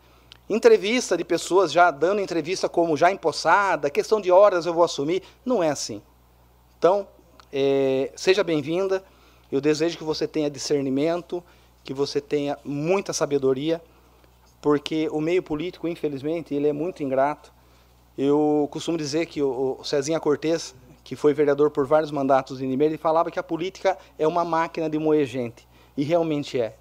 Entrevista 0.49 1.17
de 1.17 1.23
pessoas 1.23 1.71
já 1.71 1.91
dando 1.91 2.21
entrevista 2.21 2.69
como 2.69 2.95
já 2.95 3.11
empossada, 3.11 3.89
questão 3.89 4.21
de 4.21 4.31
horas 4.31 4.65
eu 4.65 4.73
vou 4.73 4.83
assumir. 4.83 5.21
Não 5.45 5.61
é 5.61 5.69
assim. 5.69 6.01
Então, 6.77 7.07
é, 7.51 8.11
seja 8.15 8.43
bem-vinda. 8.43 9.03
Eu 9.51 9.59
desejo 9.59 9.97
que 9.97 10.03
você 10.03 10.27
tenha 10.27 10.49
discernimento, 10.49 11.43
que 11.83 11.93
você 11.93 12.21
tenha 12.21 12.57
muita 12.63 13.13
sabedoria, 13.13 13.81
porque 14.61 15.07
o 15.11 15.21
meio 15.21 15.41
político, 15.41 15.87
infelizmente, 15.87 16.53
ele 16.53 16.67
é 16.67 16.73
muito 16.73 17.03
ingrato 17.03 17.51
eu 18.21 18.67
costumo 18.69 18.97
dizer 18.97 19.27
que 19.27 19.41
o 19.41 19.79
Cezinha 19.81 20.19
Cortes, 20.19 20.75
que 21.05 21.15
foi 21.15 21.33
vereador 21.33 21.71
por 21.71 21.87
vários 21.87 22.11
mandatos 22.11 22.59
em 22.59 22.67
Limeira, 22.69 22.91
ele 22.91 23.01
falava 23.01 23.31
que 23.31 23.39
a 23.39 23.43
política 23.43 23.97
é 24.17 24.27
uma 24.27 24.43
máquina 24.43 24.89
de 24.89 24.99
moer 24.99 25.25
gente. 25.25 25.65
E 25.95 26.03
realmente 26.03 26.59
é. 26.59 26.75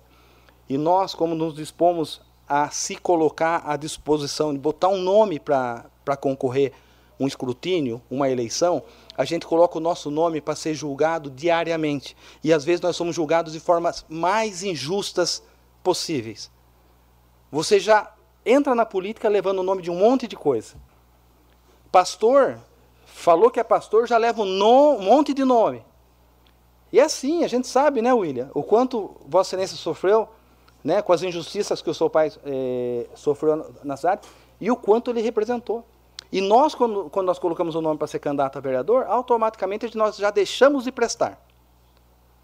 E 0.69 0.77
nós, 0.77 1.15
como 1.15 1.37
nos 1.37 1.55
dispomos 1.55 2.21
a 2.49 2.71
se 2.71 2.97
colocar 2.97 3.63
à 3.65 3.77
disposição, 3.77 4.53
de 4.53 4.59
botar 4.59 4.89
um 4.89 4.99
nome 4.99 5.39
para 5.39 6.17
concorrer 6.21 6.73
um 7.21 7.29
escrutínio, 7.29 8.03
uma 8.11 8.29
eleição, 8.29 8.83
a 9.17 9.25
gente 9.25 9.47
coloca 9.47 9.79
o 9.79 9.81
nosso 9.81 10.11
nome 10.11 10.41
para 10.41 10.57
ser 10.57 10.75
julgado 10.75 11.31
diariamente. 11.31 12.17
E 12.43 12.53
às 12.53 12.65
vezes 12.65 12.81
nós 12.81 12.97
somos 12.97 13.15
julgados 13.15 13.53
de 13.53 13.61
formas 13.61 14.05
mais 14.09 14.65
injustas 14.65 15.41
possíveis. 15.85 16.51
Você 17.51 17.81
já 17.81 18.13
entra 18.45 18.75
na 18.75 18.87
política 18.87 19.29
levando 19.29 19.61
o 19.61 19.63
nome 19.63 19.83
de 19.83 19.91
um 19.91 19.97
monte 19.97 20.27
de 20.27 20.37
coisa. 20.37 20.77
Pastor, 21.91 22.59
falou 23.07 23.51
que 23.51 23.61
é 23.61 23.65
pastor, 23.65 24.07
já 24.07 24.17
leva 24.17 24.43
um, 24.43 24.45
no, 24.45 24.97
um 24.97 25.03
monte 25.03 25.33
de 25.35 25.45
nome. 25.45 25.85
E 26.93 27.01
é 27.01 27.05
assim, 27.05 27.45
a 27.45 27.49
gente 27.49 27.67
sabe, 27.67 28.01
né, 28.01 28.13
William, 28.13 28.51
o 28.55 28.63
quanto 28.63 29.17
Vossa 29.27 29.51
Excelência 29.51 29.77
sofreu 29.77 30.29
né, 30.83 31.03
com 31.03 31.13
as 31.13 31.23
injustiças 31.23 31.83
que 31.83 31.91
o 31.91 31.95
seu 31.95 32.09
pai 32.09 32.33
é, 32.45 33.07
sofreu 33.15 33.75
na 33.85 33.97
cidade 33.97 34.23
e 34.61 34.71
o 34.71 34.77
quanto 34.77 35.11
ele 35.11 35.21
representou. 35.21 35.85
E 36.31 36.41
nós, 36.41 36.75
quando, 36.75 37.09
quando 37.11 37.27
nós 37.27 37.39
colocamos 37.39 37.75
o 37.75 37.81
nome 37.81 37.99
para 37.99 38.07
ser 38.07 38.19
candidato 38.19 38.57
a 38.57 38.61
vereador, 38.61 39.05
automaticamente 39.09 39.97
nós 39.97 40.17
já 40.17 40.31
deixamos 40.31 40.85
de 40.85 40.93
prestar. 40.93 41.43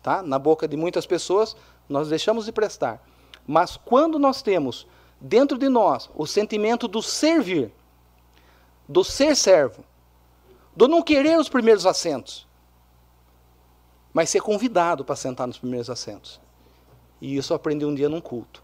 Tá? 0.02 0.22
Na 0.22 0.38
boca 0.38 0.66
de 0.66 0.76
muitas 0.76 1.06
pessoas, 1.06 1.56
nós 1.88 2.08
deixamos 2.08 2.46
de 2.46 2.52
prestar. 2.52 3.02
Mas 3.46 3.76
quando 3.76 4.18
nós 4.18 4.42
temos 4.42 4.86
dentro 5.20 5.58
de 5.58 5.68
nós 5.68 6.10
o 6.14 6.26
sentimento 6.26 6.88
do 6.88 7.02
servir, 7.02 7.72
do 8.88 9.02
ser 9.02 9.36
servo, 9.36 9.84
do 10.76 10.88
não 10.88 11.02
querer 11.02 11.38
os 11.38 11.48
primeiros 11.48 11.86
assentos, 11.86 12.46
mas 14.12 14.30
ser 14.30 14.40
convidado 14.40 15.04
para 15.04 15.16
sentar 15.16 15.46
nos 15.46 15.58
primeiros 15.58 15.90
assentos. 15.90 16.40
E 17.20 17.36
isso 17.36 17.52
eu 17.52 17.56
aprendi 17.56 17.84
um 17.84 17.94
dia 17.94 18.08
num 18.08 18.20
culto. 18.20 18.62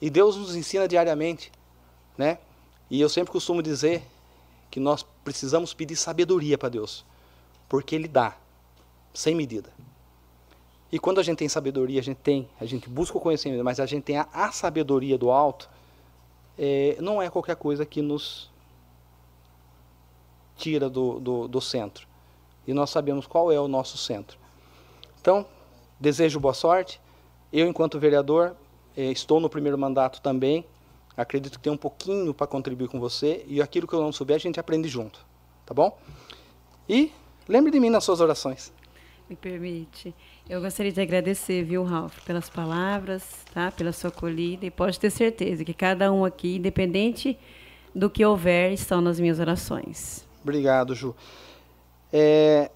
E 0.00 0.10
Deus 0.10 0.36
nos 0.36 0.54
ensina 0.54 0.86
diariamente, 0.86 1.50
né? 2.16 2.38
E 2.90 3.00
eu 3.00 3.08
sempre 3.08 3.32
costumo 3.32 3.62
dizer 3.62 4.02
que 4.70 4.78
nós 4.78 5.04
precisamos 5.24 5.72
pedir 5.72 5.96
sabedoria 5.96 6.58
para 6.58 6.68
Deus, 6.68 7.04
porque 7.68 7.94
Ele 7.94 8.08
dá, 8.08 8.36
sem 9.14 9.34
medida. 9.34 9.72
E 10.94 10.98
quando 11.00 11.18
a 11.18 11.24
gente 11.24 11.38
tem 11.38 11.48
sabedoria, 11.48 11.98
a 11.98 12.02
gente 12.04 12.18
tem, 12.18 12.48
a 12.60 12.64
gente 12.64 12.88
busca 12.88 13.18
o 13.18 13.20
conhecimento, 13.20 13.64
mas 13.64 13.80
a 13.80 13.84
gente 13.84 14.04
tem 14.04 14.16
a, 14.16 14.28
a 14.32 14.52
sabedoria 14.52 15.18
do 15.18 15.28
alto, 15.28 15.68
é, 16.56 16.96
não 17.00 17.20
é 17.20 17.28
qualquer 17.28 17.56
coisa 17.56 17.84
que 17.84 18.00
nos 18.00 18.48
tira 20.56 20.88
do, 20.88 21.18
do, 21.18 21.48
do 21.48 21.60
centro. 21.60 22.06
E 22.64 22.72
nós 22.72 22.90
sabemos 22.90 23.26
qual 23.26 23.50
é 23.50 23.58
o 23.58 23.66
nosso 23.66 23.98
centro. 23.98 24.38
Então, 25.20 25.44
desejo 25.98 26.38
boa 26.38 26.54
sorte. 26.54 27.00
Eu, 27.52 27.66
enquanto 27.66 27.98
vereador, 27.98 28.54
eh, 28.96 29.10
estou 29.10 29.40
no 29.40 29.50
primeiro 29.50 29.76
mandato 29.76 30.20
também. 30.22 30.64
Acredito 31.16 31.58
que 31.58 31.64
tem 31.64 31.72
um 31.72 31.76
pouquinho 31.76 32.32
para 32.32 32.46
contribuir 32.46 32.86
com 32.86 33.00
você. 33.00 33.44
E 33.48 33.60
aquilo 33.60 33.88
que 33.88 33.94
eu 33.94 34.00
não 34.00 34.12
souber, 34.12 34.36
a 34.36 34.38
gente 34.38 34.60
aprende 34.60 34.86
junto. 34.86 35.26
Tá 35.66 35.74
bom? 35.74 35.98
E 36.88 37.10
lembre 37.48 37.72
de 37.72 37.80
mim 37.80 37.90
nas 37.90 38.04
suas 38.04 38.20
orações. 38.20 38.72
Me 39.28 39.34
permite. 39.34 40.14
Eu 40.46 40.60
gostaria 40.60 40.92
de 40.92 41.00
agradecer, 41.00 41.64
viu, 41.64 41.82
Ralf, 41.84 42.20
pelas 42.26 42.50
palavras, 42.50 43.24
tá? 43.54 43.72
pela 43.72 43.92
sua 43.92 44.10
acolhida. 44.10 44.66
E 44.66 44.70
pode 44.70 45.00
ter 45.00 45.08
certeza 45.10 45.64
que 45.64 45.72
cada 45.72 46.12
um 46.12 46.22
aqui, 46.22 46.56
independente 46.56 47.38
do 47.94 48.10
que 48.10 48.22
houver, 48.22 48.70
estão 48.70 49.00
nas 49.00 49.18
minhas 49.18 49.40
orações. 49.40 50.22
Obrigado, 50.42 50.94
Ju. 50.94 51.16
É, 52.12 52.70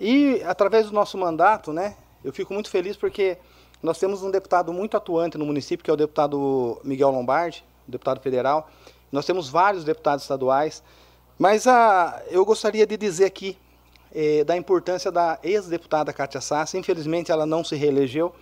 e 0.00 0.42
através 0.46 0.86
do 0.86 0.92
nosso 0.92 1.18
mandato, 1.18 1.74
né, 1.74 1.94
eu 2.24 2.32
fico 2.32 2.54
muito 2.54 2.70
feliz 2.70 2.96
porque 2.96 3.36
Nós 3.82 3.98
temos 3.98 4.22
um 4.22 4.30
deputado 4.30 4.72
muito 4.72 4.96
atuante 4.96 5.36
no 5.36 5.44
município, 5.44 5.82
que 5.82 5.90
é 5.90 5.92
o 5.92 5.96
deputado 5.96 6.80
Miguel 6.84 7.10
Lombardi, 7.10 7.64
deputado 7.86 8.20
federal. 8.20 8.70
Nós 9.10 9.26
temos 9.26 9.48
vários 9.48 9.82
deputados 9.82 10.22
estaduais. 10.22 10.82
Mas 11.36 11.66
ah, 11.66 12.22
eu 12.30 12.44
gostaria 12.44 12.86
de 12.86 12.96
dizer 12.96 13.24
aqui 13.24 13.58
eh, 14.14 14.44
da 14.44 14.56
importância 14.56 15.10
da 15.10 15.38
ex-deputada 15.42 16.12
Kátia 16.12 16.40
Sassi. 16.40 16.78
Infelizmente, 16.78 17.32
ela 17.32 17.46
não 17.46 17.64
se 17.64 17.74
reelegeu, 17.74 18.34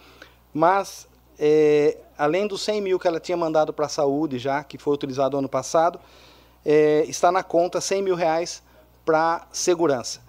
mas 0.53 1.09
eh, 1.39 1.97
além 2.19 2.47
dos 2.47 2.63
100 2.63 2.81
mil 2.81 2.99
que 2.99 3.09
ela 3.09 3.21
tinha 3.21 3.37
mandado 3.37 3.73
para 3.73 3.87
a 3.87 3.89
saúde 3.89 4.39
já, 4.39 4.63
que 4.65 4.77
foi 4.77 4.93
utilizado 4.95 5.39
ano 5.39 5.49
passado, 5.49 5.99
eh, 6.65 7.05
está 7.09 7.33
na 7.33 7.43
conta 7.43 7.81
100 7.81 8.03
mil 8.03 8.15
reais 8.15 8.63
para 9.05 9.47
segurança. 9.53 10.21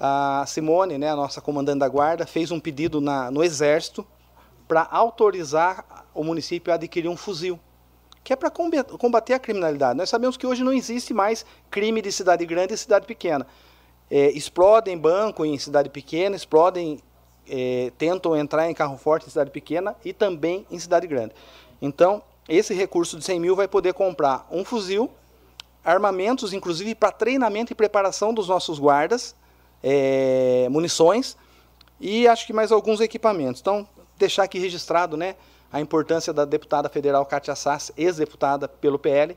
A 0.00 0.44
Simone, 0.46 0.96
né, 0.96 1.10
a 1.10 1.16
nossa 1.16 1.40
comandante 1.40 1.80
da 1.80 1.88
guarda, 1.88 2.24
fez 2.24 2.50
um 2.50 2.60
pedido 2.60 3.00
na, 3.00 3.30
no 3.30 3.42
Exército 3.42 4.06
para 4.66 4.86
autorizar 4.90 6.06
o 6.14 6.22
município 6.22 6.72
a 6.72 6.76
adquirir 6.76 7.08
um 7.08 7.16
fuzil, 7.16 7.58
que 8.22 8.32
é 8.32 8.36
para 8.36 8.50
combater 8.50 9.34
a 9.34 9.38
criminalidade. 9.38 9.96
Nós 9.96 10.08
sabemos 10.08 10.36
que 10.36 10.46
hoje 10.46 10.62
não 10.62 10.72
existe 10.72 11.12
mais 11.12 11.44
crime 11.70 12.00
de 12.00 12.12
cidade 12.12 12.46
grande 12.46 12.74
e 12.74 12.78
cidade 12.78 13.06
pequena. 13.06 13.46
É, 14.10 14.30
explodem 14.30 14.96
banco 14.96 15.44
em 15.44 15.58
cidade 15.58 15.90
pequena, 15.90 16.34
explodem, 16.34 16.98
é, 17.48 17.92
tentam 17.98 18.36
entrar 18.36 18.70
em 18.70 18.74
carro 18.74 18.96
forte 18.96 19.26
em 19.26 19.30
cidade 19.30 19.50
pequena 19.50 19.94
e 20.04 20.12
também 20.12 20.66
em 20.70 20.78
cidade 20.78 21.06
grande. 21.06 21.34
Então, 21.80 22.22
esse 22.48 22.72
recurso 22.72 23.18
de 23.18 23.24
100 23.24 23.40
mil 23.40 23.54
vai 23.54 23.68
poder 23.68 23.92
comprar 23.92 24.46
um 24.50 24.64
fuzil, 24.64 25.10
armamentos, 25.84 26.52
inclusive 26.52 26.94
para 26.94 27.12
treinamento 27.12 27.72
e 27.72 27.74
preparação 27.74 28.32
dos 28.32 28.48
nossos 28.48 28.78
guardas, 28.78 29.34
é, 29.82 30.66
munições 30.70 31.36
e 32.00 32.26
acho 32.26 32.46
que 32.46 32.52
mais 32.52 32.72
alguns 32.72 33.00
equipamentos. 33.00 33.60
Então, 33.60 33.86
deixar 34.16 34.44
aqui 34.44 34.58
registrado 34.58 35.16
né, 35.16 35.36
a 35.72 35.80
importância 35.80 36.32
da 36.32 36.44
deputada 36.44 36.88
federal 36.88 37.24
Kátia 37.26 37.54
Sass, 37.54 37.92
ex-deputada 37.96 38.68
pelo 38.68 38.98
PL, 38.98 39.36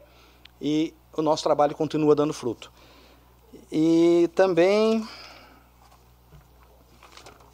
e 0.61 0.93
o 1.15 1.21
nosso 1.21 1.43
trabalho 1.43 1.75
continua 1.75 2.15
dando 2.15 2.33
fruto. 2.33 2.71
E 3.71 4.29
também 4.35 5.07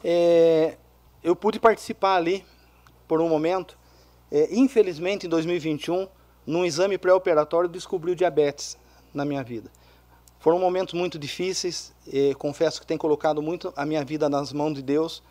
é, 0.02 0.76
eu 1.22 1.34
pude 1.34 1.58
participar 1.60 2.16
ali 2.16 2.44
por 3.06 3.20
um 3.20 3.28
momento. 3.28 3.78
É, 4.30 4.48
infelizmente, 4.54 5.26
em 5.26 5.28
2021, 5.28 6.08
num 6.46 6.64
exame 6.64 6.98
pré-operatório, 6.98 7.68
descobri 7.68 8.12
o 8.12 8.16
diabetes 8.16 8.76
na 9.12 9.24
minha 9.24 9.42
vida. 9.42 9.70
Foram 10.40 10.58
momentos 10.58 10.94
muito 10.94 11.18
difíceis, 11.18 11.92
confesso 12.38 12.80
que 12.80 12.86
tem 12.86 12.96
colocado 12.96 13.42
muito 13.42 13.72
a 13.76 13.84
minha 13.84 14.04
vida 14.04 14.28
nas 14.28 14.52
mãos 14.52 14.74
de 14.74 14.82
Deus 14.82 15.22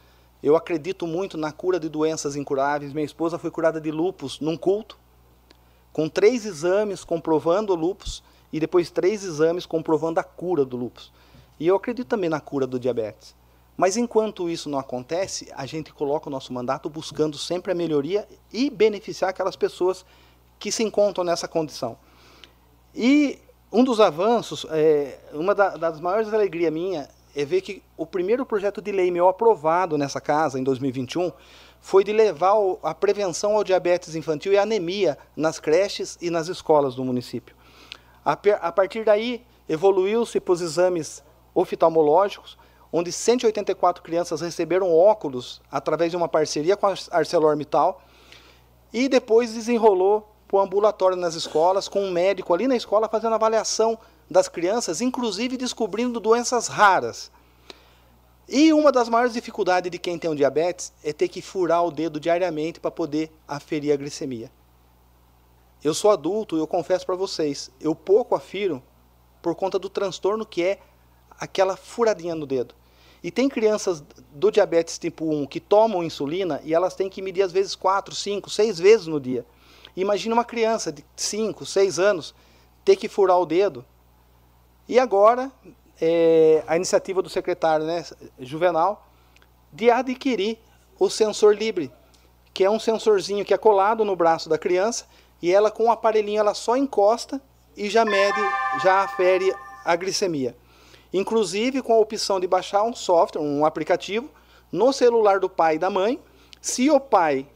eu 0.41 0.55
acredito 0.55 1.07
muito 1.07 1.37
na 1.37 1.51
cura 1.51 1.79
de 1.79 1.89
doenças 1.89 2.35
incuráveis. 2.35 2.93
Minha 2.93 3.05
esposa 3.05 3.39
foi 3.39 3.49
curada 3.49 3.81
de 3.81 3.91
lupus 3.91 4.39
num 4.39 4.55
culto, 4.55 4.97
com 5.91 6.07
três 6.07 6.45
exames 6.45 7.03
comprovando 7.03 7.73
o 7.73 7.75
lupus 7.75 8.23
e 8.51 8.59
depois 8.59 8.89
três 8.89 9.23
exames 9.23 9.65
comprovando 9.65 10.19
a 10.19 10.23
cura 10.23 10.63
do 10.63 10.77
lupus. 10.77 11.11
E 11.59 11.67
eu 11.67 11.75
acredito 11.75 12.07
também 12.07 12.29
na 12.29 12.39
cura 12.39 12.67
do 12.67 12.79
diabetes. 12.79 13.35
Mas 13.75 13.95
enquanto 13.95 14.49
isso 14.49 14.69
não 14.69 14.79
acontece, 14.79 15.51
a 15.55 15.65
gente 15.65 15.93
coloca 15.93 16.27
o 16.27 16.31
nosso 16.31 16.51
mandato 16.51 16.89
buscando 16.89 17.37
sempre 17.37 17.71
a 17.71 17.75
melhoria 17.75 18.27
e 18.51 18.69
beneficiar 18.69 19.29
aquelas 19.29 19.55
pessoas 19.55 20.03
que 20.57 20.71
se 20.71 20.83
encontram 20.83 21.23
nessa 21.23 21.47
condição. 21.47 21.97
E 22.95 23.37
um 23.71 23.83
dos 23.83 23.99
avanços, 23.99 24.65
é, 24.71 25.19
uma 25.33 25.53
da, 25.53 25.77
das 25.77 25.99
maiores 25.99 26.33
alegrias 26.33 26.73
minha 26.73 27.07
é 27.35 27.45
ver 27.45 27.61
que 27.61 27.83
o 27.95 28.05
primeiro 28.05 28.45
projeto 28.45 28.81
de 28.81 28.91
lei 28.91 29.11
meu 29.11 29.27
aprovado 29.27 29.95
nessa 29.95 30.19
casa, 30.19 30.59
em 30.59 30.63
2021, 30.63 31.31
foi 31.79 32.03
de 32.03 32.11
levar 32.11 32.55
a 32.81 32.95
prevenção 32.95 33.55
ao 33.55 33.63
diabetes 33.63 34.15
infantil 34.15 34.53
e 34.53 34.57
anemia 34.57 35.17
nas 35.35 35.59
creches 35.59 36.17
e 36.19 36.31
nas 36.31 36.47
escolas 36.47 36.95
do 36.95 37.05
município. 37.05 37.55
A 38.27 38.73
partir 38.73 39.05
daí, 39.05 39.41
evoluiu-se 39.69 40.37
para 40.41 40.51
os 40.51 40.59
exames 40.59 41.23
oftalmológicos, 41.55 42.57
onde 42.91 43.09
184 43.09 44.03
crianças 44.03 44.41
receberam 44.41 44.93
óculos 44.93 45.61
através 45.71 46.11
de 46.11 46.17
uma 46.17 46.27
parceria 46.27 46.75
com 46.75 46.87
a 46.87 46.95
ArcelorMittal, 47.11 48.01
e 48.91 49.07
depois 49.07 49.53
desenrolou 49.53 50.29
para 50.45 50.57
o 50.57 50.59
ambulatório 50.59 51.15
nas 51.15 51.35
escolas, 51.35 51.87
com 51.87 52.01
um 52.01 52.11
médico 52.11 52.53
ali 52.53 52.67
na 52.67 52.75
escola 52.75 53.07
fazendo 53.07 53.35
avaliação 53.35 53.97
das 54.29 54.49
crianças, 54.49 54.99
inclusive 54.99 55.55
descobrindo 55.55 56.19
doenças 56.19 56.67
raras. 56.67 57.31
E 58.45 58.73
uma 58.73 58.91
das 58.91 59.07
maiores 59.07 59.31
dificuldades 59.31 59.89
de 59.89 59.97
quem 59.97 60.19
tem 60.19 60.29
um 60.29 60.35
diabetes 60.35 60.91
é 61.01 61.13
ter 61.13 61.29
que 61.29 61.41
furar 61.41 61.85
o 61.85 61.91
dedo 61.91 62.19
diariamente 62.19 62.77
para 62.77 62.91
poder 62.91 63.31
aferir 63.47 63.93
a 63.93 63.95
glicemia. 63.95 64.51
Eu 65.83 65.93
sou 65.93 66.11
adulto 66.11 66.57
e 66.57 66.59
eu 66.59 66.67
confesso 66.67 67.05
para 67.05 67.15
vocês, 67.15 67.71
eu 67.79 67.93
pouco 67.93 68.35
afiro 68.35 68.81
por 69.41 69.55
conta 69.55 69.77
do 69.77 69.89
transtorno 69.89 70.45
que 70.45 70.63
é 70.63 70.79
aquela 71.39 71.77
furadinha 71.77 72.35
no 72.35 72.45
dedo. 72.45 72.73
E 73.23 73.31
tem 73.31 73.49
crianças 73.49 74.03
do 74.31 74.51
diabetes 74.51 74.97
tipo 74.97 75.25
1 75.25 75.45
que 75.47 75.59
tomam 75.59 76.03
insulina 76.03 76.61
e 76.63 76.73
elas 76.73 76.95
têm 76.95 77.09
que 77.09 77.21
medir 77.21 77.43
às 77.43 77.51
vezes 77.51 77.75
4, 77.75 78.13
5, 78.13 78.49
6 78.49 78.79
vezes 78.79 79.07
no 79.07 79.19
dia. 79.19 79.45
Imagina 79.95 80.33
uma 80.33 80.45
criança 80.45 80.91
de 80.91 81.03
5, 81.15 81.65
6 81.65 81.99
anos 81.99 82.35
ter 82.83 82.95
que 82.95 83.07
furar 83.07 83.39
o 83.39 83.45
dedo 83.45 83.85
e 84.87 84.97
agora, 84.97 85.51
é, 85.99 86.63
a 86.65 86.77
iniciativa 86.77 87.21
do 87.21 87.29
secretário 87.29 87.85
né, 87.85 88.05
Juvenal 88.39 89.05
de 89.71 89.91
adquirir 89.91 90.57
o 90.97 91.09
sensor 91.09 91.53
Libre, 91.55 91.91
que 92.53 92.63
é 92.63 92.69
um 92.69 92.79
sensorzinho 92.79 93.43
que 93.43 93.53
é 93.53 93.57
colado 93.57 94.05
no 94.05 94.15
braço 94.15 94.47
da 94.47 94.57
criança 94.57 95.05
e 95.41 95.51
ela 95.51 95.71
com 95.71 95.85
o 95.85 95.91
aparelhinho 95.91 96.39
ela 96.39 96.53
só 96.53 96.75
encosta 96.75 97.41
e 97.75 97.89
já 97.89 98.03
mede, 98.03 98.41
já 98.81 99.03
afere 99.03 99.53
a 99.85 99.95
glicemia. 99.95 100.55
Inclusive 101.13 101.81
com 101.81 101.93
a 101.93 101.99
opção 101.99 102.39
de 102.39 102.47
baixar 102.47 102.83
um 102.83 102.93
software, 102.93 103.41
um 103.41 103.65
aplicativo 103.65 104.29
no 104.71 104.91
celular 104.91 105.39
do 105.39 105.49
pai 105.49 105.75
e 105.75 105.79
da 105.79 105.89
mãe. 105.89 106.19
Se 106.61 106.89
o 106.89 106.99
pai 106.99 107.47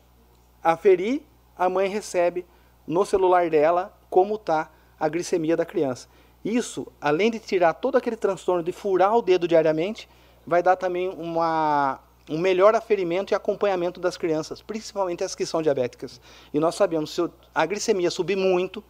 aferir, 0.63 1.21
a 1.57 1.67
mãe 1.69 1.89
recebe 1.89 2.45
no 2.87 3.05
celular 3.05 3.49
dela 3.49 3.97
como 4.09 4.35
está 4.35 4.69
a 4.99 5.09
glicemia 5.09 5.57
da 5.57 5.65
criança. 5.65 6.07
Isso, 6.43 6.87
além 6.99 7.29
de 7.29 7.39
tirar 7.39 7.73
todo 7.73 7.97
aquele 7.97 8.15
transtorno 8.15 8.63
de 8.63 8.71
furar 8.71 9.15
o 9.15 9.21
dedo 9.21 9.47
diariamente, 9.47 10.09
vai 10.45 10.63
dar 10.63 10.75
também 10.75 11.09
uma, 11.09 11.99
um 12.29 12.37
melhor 12.37 12.75
aferimento 12.75 13.33
e 13.33 13.35
acompanhamento 13.35 13.99
das 13.99 14.17
crianças, 14.17 14.61
principalmente 14.61 15.23
as 15.23 15.35
que 15.35 15.45
são 15.45 15.61
diabéticas. 15.61 16.21
E 16.53 16.59
nós 16.59 16.75
sabemos, 16.75 17.13
se 17.13 17.29
a 17.53 17.65
glicemia 17.65 18.11
subir 18.11 18.35
muito, 18.35 18.83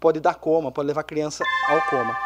pode 0.00 0.20
dar 0.20 0.34
coma, 0.34 0.70
pode 0.70 0.86
levar 0.86 1.00
a 1.00 1.04
criança 1.04 1.44
ao 1.68 1.80
coma. 1.88 2.16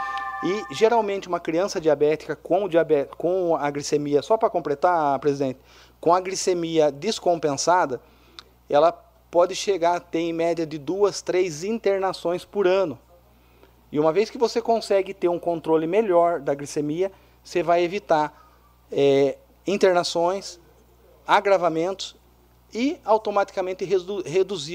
E 0.42 0.74
geralmente 0.74 1.28
uma 1.28 1.40
criança 1.40 1.80
diabética 1.80 2.36
com, 2.36 2.68
diabetes, 2.68 3.14
com 3.16 3.56
a 3.56 3.70
glicemia, 3.70 4.22
só 4.22 4.36
para 4.36 4.48
completar, 4.48 5.18
presidente, 5.18 5.58
com 6.00 6.14
a 6.14 6.20
glicemia 6.20 6.92
descompensada, 6.92 8.00
ela 8.70 8.92
pode 9.30 9.54
chegar 9.54 9.96
a 9.96 10.00
ter 10.00 10.20
em 10.20 10.32
média 10.32 10.66
de 10.66 10.78
duas, 10.78 11.20
três 11.22 11.64
internações 11.64 12.44
por 12.44 12.66
ano. 12.66 12.98
E 13.90 13.98
uma 13.98 14.12
vez 14.12 14.30
que 14.30 14.38
você 14.38 14.60
consegue 14.60 15.12
ter 15.12 15.28
um 15.28 15.38
controle 15.38 15.86
melhor 15.86 16.40
da 16.40 16.54
glicemia, 16.54 17.10
você 17.42 17.62
vai 17.62 17.82
evitar 17.82 18.32
é, 18.92 19.38
internações, 19.72 20.58
agravamentos 21.26 22.16
e 22.72 22.98
automaticamente 23.04 23.84
redu 23.84 24.22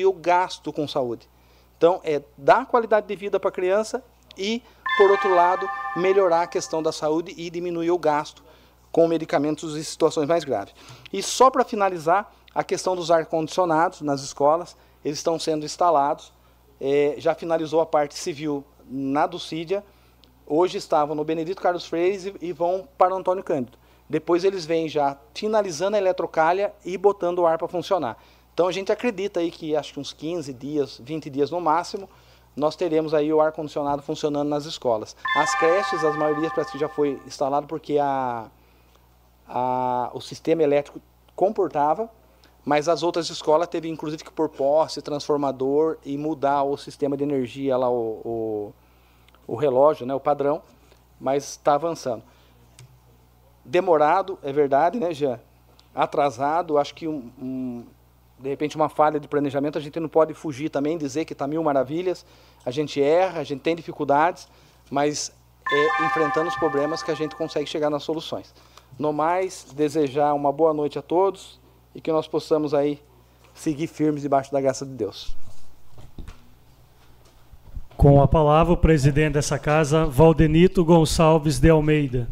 o 0.08 0.14
gasto 0.14 0.72
com 0.72 0.88
saúde. 0.88 1.30
Então, 1.78 2.00
é 2.04 2.22
dar 2.38 2.66
qualidade 2.66 3.08
de 3.08 3.16
vida 3.16 3.40
para 3.40 3.50
a 3.50 3.54
criança 3.54 4.04
e, 4.38 4.64
por 4.98 5.12
outro 5.12 5.34
lado, 5.34 5.68
melhorar 5.96 6.44
a 6.44 6.48
questão 6.48 6.82
da 6.82 6.92
saúde 6.92 7.34
e 7.36 7.50
diminuir 7.50 7.92
o 7.92 7.98
gasto 7.98 8.44
com 8.92 9.08
medicamentos 9.08 9.76
em 9.76 9.84
situações 9.84 10.28
mais 10.28 10.44
graves. 10.44 10.74
E 11.12 11.22
só 11.22 11.50
para 11.50 11.66
finalizar, 11.66 12.32
a 12.54 12.64
questão 12.64 12.96
dos 12.96 13.10
ar-condicionados 13.10 14.02
nas 14.02 14.22
escolas, 14.22 14.78
eles 15.04 15.18
estão 15.18 15.40
sendo 15.40 15.66
instalados, 15.66 16.32
é, 16.80 17.16
já 17.18 17.34
finalizou 17.34 17.82
a 17.82 17.86
parte 17.86 18.18
civil 18.18 18.64
na 18.88 19.26
Dulcídia, 19.26 19.84
hoje 20.46 20.78
estavam 20.78 21.16
no 21.16 21.24
Benedito 21.24 21.62
Carlos 21.62 21.86
Freire 21.86 22.36
e, 22.40 22.54
vão 22.54 22.88
para 22.98 23.14
o 23.14 23.18
Antônio 23.18 23.44
Cândido. 23.44 23.78
Depois 24.14 24.44
eles 24.44 24.64
vêm 24.64 24.88
já 24.88 25.18
finalizando 25.34 25.96
a 25.96 26.00
eletrocalha 26.00 26.72
e 26.86 26.96
botando 27.00 27.40
o 27.40 27.48
ar 27.48 27.58
para 27.58 27.68
funcionar. 27.68 28.16
Então 28.54 28.68
a 28.68 28.72
gente 28.72 28.92
acredita 28.92 29.40
aí 29.40 29.50
que 29.50 29.76
acho 29.76 29.92
que 29.92 30.00
uns 30.00 30.14
15 30.14 30.54
dias, 30.54 31.02
20 31.04 31.32
dias 31.32 31.50
no 31.50 31.60
máximo, 31.60 32.08
nós 32.56 32.76
teremos 32.76 33.16
aí 33.16 33.34
o 33.34 33.42
ar 33.42 33.52
condicionado 33.52 34.04
funcionando 34.04 34.48
nas 34.48 34.66
escolas. 34.66 35.16
As 35.36 35.56
creches, 35.56 36.04
as 36.04 36.16
maiorias 36.16 36.54
parece 36.54 36.74
que 36.74 36.78
já 36.78 36.88
foi 36.88 37.20
instalado 37.26 37.66
porque 37.66 37.98
a, 37.98 38.52
a, 39.48 40.12
o 40.14 40.22
sistema 40.22 40.62
elétrico 40.62 41.02
comportava, 41.36 42.08
mas 42.64 42.88
as 42.88 43.02
outras 43.02 43.32
escolas 43.32 43.68
teve 43.68 43.90
inclusive 43.90 44.24
que 44.24 44.32
pôr 44.32 44.48
poste, 44.48 45.02
transformador 45.02 45.98
e 46.06 46.20
mudar 46.20 46.62
o 46.62 46.78
sistema 46.78 47.18
de 47.18 47.24
energia 47.24 47.76
lá, 47.76 47.90
o, 47.90 48.22
o, 48.24 48.74
o 49.48 49.56
relógio, 49.56 50.06
né, 50.06 50.14
o 50.14 50.20
padrão, 50.20 50.62
mas 51.20 51.46
está 51.46 51.74
avançando. 51.74 52.22
Demorado, 53.66 54.38
é 54.44 54.52
verdade, 54.52 55.00
né, 55.00 55.14
Jean? 55.14 55.40
Atrasado, 55.96 56.78
acho 56.78 56.94
que 56.94 57.08
um, 57.08 57.32
um, 57.40 57.86
de 58.40 58.50
repente 58.50 58.76
uma 58.76 58.90
falha 58.90 59.20
de 59.20 59.28
planejamento, 59.28 59.78
a 59.78 59.82
gente 59.82 60.00
não 60.00 60.10
pode 60.10 60.34
fugir 60.34 60.70
também, 60.70 60.98
dizer 60.98 61.24
que 61.26 61.34
está 61.34 61.48
mil 61.48 61.64
maravilhas, 61.64 62.26
a 62.66 62.72
gente 62.72 63.02
erra, 63.02 63.40
a 63.40 63.44
gente 63.44 63.62
tem 63.62 63.76
dificuldades, 63.76 64.48
mas 64.92 65.32
é 65.72 66.06
enfrentando 66.06 66.50
os 66.50 66.56
problemas 66.56 67.02
que 67.02 67.12
a 67.12 67.16
gente 67.16 67.36
consegue 67.36 67.66
chegar 67.66 67.90
nas 67.90 68.04
soluções. 68.04 68.54
No 69.00 69.14
mais, 69.14 69.68
desejar 69.76 70.34
uma 70.34 70.52
boa 70.52 70.74
noite 70.74 71.00
a 71.00 71.02
todos 71.02 71.60
e 71.96 72.02
que 72.02 72.12
nós 72.12 72.28
possamos 72.28 72.74
aí 72.74 73.02
seguir 73.54 73.88
firmes 73.88 74.22
debaixo 74.22 74.52
da 74.52 74.60
graça 74.60 74.86
de 74.86 74.92
Deus. 74.92 75.36
Com 77.96 78.22
a 78.22 78.28
palavra, 78.28 78.74
o 78.74 78.78
presidente 78.78 79.34
dessa 79.34 79.58
casa, 79.58 80.06
Valdenito 80.06 80.84
Gonçalves 80.84 81.60
de 81.60 81.70
Almeida. 81.70 82.28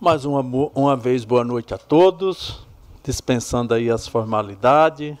Mais 0.00 0.24
uma, 0.24 0.42
uma 0.76 0.94
vez, 0.94 1.24
boa 1.24 1.42
noite 1.42 1.74
a 1.74 1.78
todos. 1.78 2.64
Dispensando 3.02 3.74
aí 3.74 3.90
as 3.90 4.06
formalidades. 4.06 5.16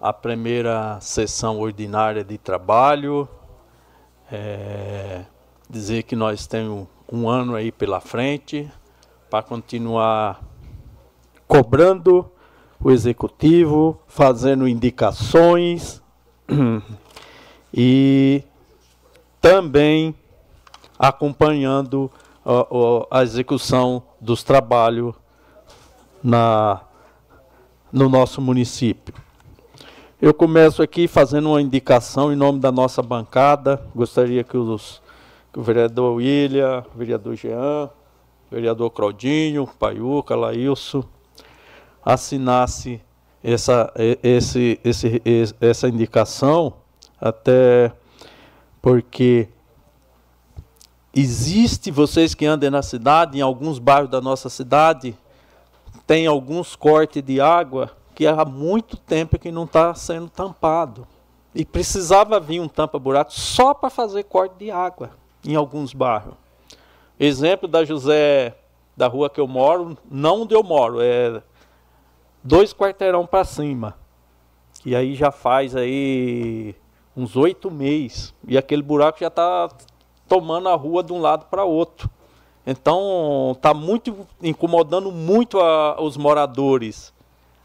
A 0.00 0.12
primeira 0.12 0.98
sessão 1.00 1.60
ordinária 1.60 2.24
de 2.24 2.36
trabalho. 2.36 3.28
É, 4.32 5.22
dizer 5.70 6.02
que 6.02 6.16
nós 6.16 6.44
temos 6.44 6.88
um 7.10 7.28
ano 7.28 7.54
aí 7.54 7.70
pela 7.70 8.00
frente 8.00 8.68
para 9.30 9.44
continuar 9.44 10.42
cobrando 11.46 12.28
o 12.82 12.90
executivo, 12.90 13.96
fazendo 14.08 14.66
indicações 14.66 16.02
e 17.72 18.42
também 19.40 20.12
acompanhando 20.98 22.10
a, 22.48 23.18
a 23.18 23.22
execução 23.22 24.02
dos 24.18 24.42
trabalhos 24.42 25.14
na, 26.24 26.80
no 27.92 28.08
nosso 28.08 28.40
município. 28.40 29.14
Eu 30.20 30.32
começo 30.32 30.82
aqui 30.82 31.06
fazendo 31.06 31.50
uma 31.50 31.60
indicação 31.60 32.32
em 32.32 32.36
nome 32.36 32.58
da 32.58 32.72
nossa 32.72 33.02
bancada. 33.02 33.80
Gostaria 33.94 34.42
que, 34.42 34.56
os, 34.56 35.02
que 35.52 35.60
o 35.60 35.62
vereador 35.62 36.16
William, 36.16 36.84
o 36.94 36.98
vereador 36.98 37.36
Jean, 37.36 37.90
o 38.50 38.54
vereador 38.54 38.90
Claudinho, 38.90 39.68
Paiuca, 39.78 40.34
Laílson, 40.34 41.04
assinasse 42.02 43.00
essa, 43.44 43.92
esse, 44.22 44.80
esse, 44.82 45.22
essa 45.60 45.88
indicação, 45.88 46.72
até 47.20 47.92
porque 48.80 49.48
Existe, 51.14 51.90
vocês 51.90 52.34
que 52.34 52.44
andem 52.46 52.70
na 52.70 52.82
cidade, 52.82 53.38
em 53.38 53.40
alguns 53.40 53.78
bairros 53.78 54.10
da 54.10 54.20
nossa 54.20 54.48
cidade, 54.48 55.16
tem 56.06 56.26
alguns 56.26 56.76
cortes 56.76 57.22
de 57.22 57.40
água 57.40 57.90
que 58.14 58.26
há 58.26 58.44
muito 58.44 58.96
tempo 58.96 59.38
que 59.38 59.50
não 59.50 59.64
está 59.64 59.94
sendo 59.94 60.28
tampado. 60.28 61.06
E 61.54 61.64
precisava 61.64 62.38
vir 62.38 62.60
um 62.60 62.68
tampa-buraco 62.68 63.32
só 63.32 63.72
para 63.72 63.90
fazer 63.90 64.24
corte 64.24 64.56
de 64.58 64.70
água 64.70 65.10
em 65.44 65.54
alguns 65.54 65.92
bairros. 65.92 66.34
Exemplo 67.18 67.66
da 67.66 67.84
José, 67.84 68.56
da 68.96 69.06
rua 69.06 69.30
que 69.30 69.40
eu 69.40 69.46
moro, 69.48 69.96
não 70.10 70.42
onde 70.42 70.54
eu 70.54 70.62
moro, 70.62 71.00
é 71.00 71.42
dois 72.44 72.72
quarteirão 72.72 73.26
para 73.26 73.44
cima. 73.44 73.96
E 74.84 74.94
aí 74.94 75.14
já 75.14 75.30
faz 75.30 75.74
aí 75.74 76.74
uns 77.16 77.34
oito 77.34 77.70
meses. 77.70 78.34
E 78.46 78.56
aquele 78.56 78.82
buraco 78.82 79.18
já 79.18 79.26
está 79.28 79.68
tomando 80.28 80.68
a 80.68 80.74
rua 80.74 81.02
de 81.02 81.12
um 81.12 81.20
lado 81.20 81.46
para 81.46 81.64
outro. 81.64 82.10
Então 82.66 83.52
está 83.56 83.72
muito 83.72 84.26
incomodando 84.42 85.10
muito 85.10 85.58
a, 85.58 86.00
os 86.00 86.16
moradores, 86.16 87.14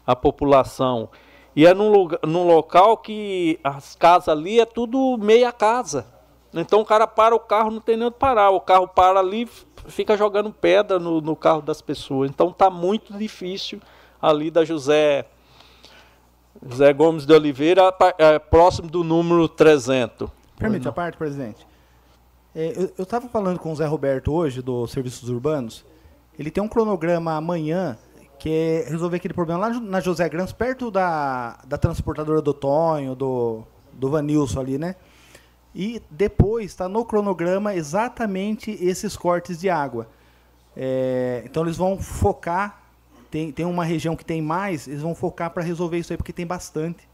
a 0.06 0.16
população. 0.16 1.10
E 1.54 1.66
é 1.66 1.74
num, 1.74 1.90
lugar, 1.90 2.18
num 2.26 2.46
local 2.46 2.96
que 2.96 3.60
as 3.62 3.94
casas 3.94 4.28
ali 4.28 4.58
é 4.60 4.64
tudo 4.64 5.18
meia 5.18 5.52
casa. 5.52 6.06
Então 6.54 6.80
o 6.80 6.84
cara 6.84 7.06
para 7.06 7.34
o 7.34 7.40
carro, 7.40 7.70
não 7.70 7.80
tem 7.80 7.96
nem 7.96 8.06
onde 8.06 8.16
parar. 8.16 8.50
O 8.50 8.60
carro 8.60 8.88
para 8.88 9.20
ali, 9.20 9.46
fica 9.88 10.16
jogando 10.16 10.50
pedra 10.50 10.98
no, 10.98 11.20
no 11.20 11.36
carro 11.36 11.60
das 11.60 11.82
pessoas. 11.82 12.30
Então 12.30 12.48
está 12.48 12.70
muito 12.70 13.12
difícil 13.12 13.80
ali 14.22 14.50
da 14.50 14.64
José 14.64 15.26
José 16.66 16.92
Gomes 16.92 17.26
de 17.26 17.32
Oliveira, 17.32 17.92
é, 18.16 18.38
próximo 18.38 18.88
do 18.88 19.04
número 19.04 19.48
300. 19.48 20.30
Permite 20.56 20.88
a 20.88 20.92
parte, 20.92 21.18
presidente. 21.18 21.66
É, 22.54 22.72
eu 22.96 23.02
estava 23.02 23.28
falando 23.28 23.58
com 23.58 23.72
o 23.72 23.76
Zé 23.76 23.84
Roberto 23.84 24.32
hoje, 24.32 24.62
do 24.62 24.86
Serviços 24.86 25.28
Urbanos. 25.28 25.84
Ele 26.38 26.52
tem 26.52 26.62
um 26.62 26.68
cronograma 26.68 27.34
amanhã, 27.34 27.98
que 28.38 28.48
é 28.48 28.88
resolver 28.88 29.16
aquele 29.16 29.34
problema 29.34 29.66
lá 29.66 29.80
na 29.80 30.00
José 30.00 30.28
Grans, 30.28 30.52
perto 30.52 30.88
da, 30.88 31.58
da 31.66 31.76
transportadora 31.76 32.40
do 32.40 32.54
Tonho, 32.54 33.16
do, 33.16 33.64
do 33.92 34.08
Vanilson 34.08 34.60
ali, 34.60 34.78
né? 34.78 34.94
E 35.74 36.00
depois 36.08 36.66
está 36.66 36.88
no 36.88 37.04
cronograma 37.04 37.74
exatamente 37.74 38.70
esses 38.80 39.16
cortes 39.16 39.58
de 39.58 39.68
água. 39.68 40.06
É, 40.76 41.42
então 41.44 41.64
eles 41.64 41.76
vão 41.76 41.98
focar, 41.98 42.84
tem, 43.32 43.50
tem 43.50 43.66
uma 43.66 43.84
região 43.84 44.14
que 44.14 44.24
tem 44.24 44.40
mais, 44.40 44.86
eles 44.86 45.02
vão 45.02 45.14
focar 45.14 45.50
para 45.50 45.64
resolver 45.64 45.98
isso 45.98 46.12
aí, 46.12 46.16
porque 46.16 46.32
tem 46.32 46.46
bastante. 46.46 47.08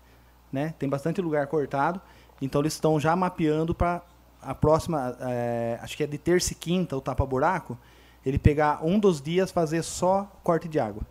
Né? 0.53 0.75
Tem 0.79 0.87
bastante 0.87 1.23
lugar 1.23 1.47
cortado. 1.47 1.99
Então 2.43 2.61
eles 2.61 2.75
estão 2.75 3.01
já 3.01 3.17
mapeando 3.17 3.75
para 3.75 4.03
a 4.43 4.55
próxima, 4.55 5.17
é, 5.21 5.79
acho 5.83 5.97
que 5.97 6.03
é 6.03 6.07
de 6.07 6.19
terça 6.19 6.53
e 6.53 6.57
quinta, 6.57 6.97
o 6.97 7.01
tapa-buraco, 7.01 7.77
ele 8.25 8.39
pegar 8.39 8.85
um 8.85 8.99
dos 8.99 9.21
dias 9.21 9.51
fazer 9.51 9.83
só 9.83 10.31
corte 10.43 10.69
de 10.69 10.79
água. 10.79 11.03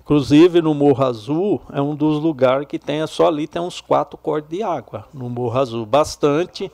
Inclusive 0.00 0.60
no 0.60 0.74
Morro 0.74 1.04
Azul 1.04 1.62
é 1.72 1.80
um 1.80 1.94
dos 1.94 2.20
lugares 2.20 2.66
que 2.66 2.78
tem 2.78 3.06
só 3.06 3.28
ali 3.28 3.46
tem 3.46 3.62
uns 3.62 3.80
quatro 3.80 4.18
cortes 4.18 4.50
de 4.50 4.62
água 4.62 5.06
no 5.14 5.28
Morro 5.28 5.58
Azul, 5.58 5.86
bastante. 5.86 6.70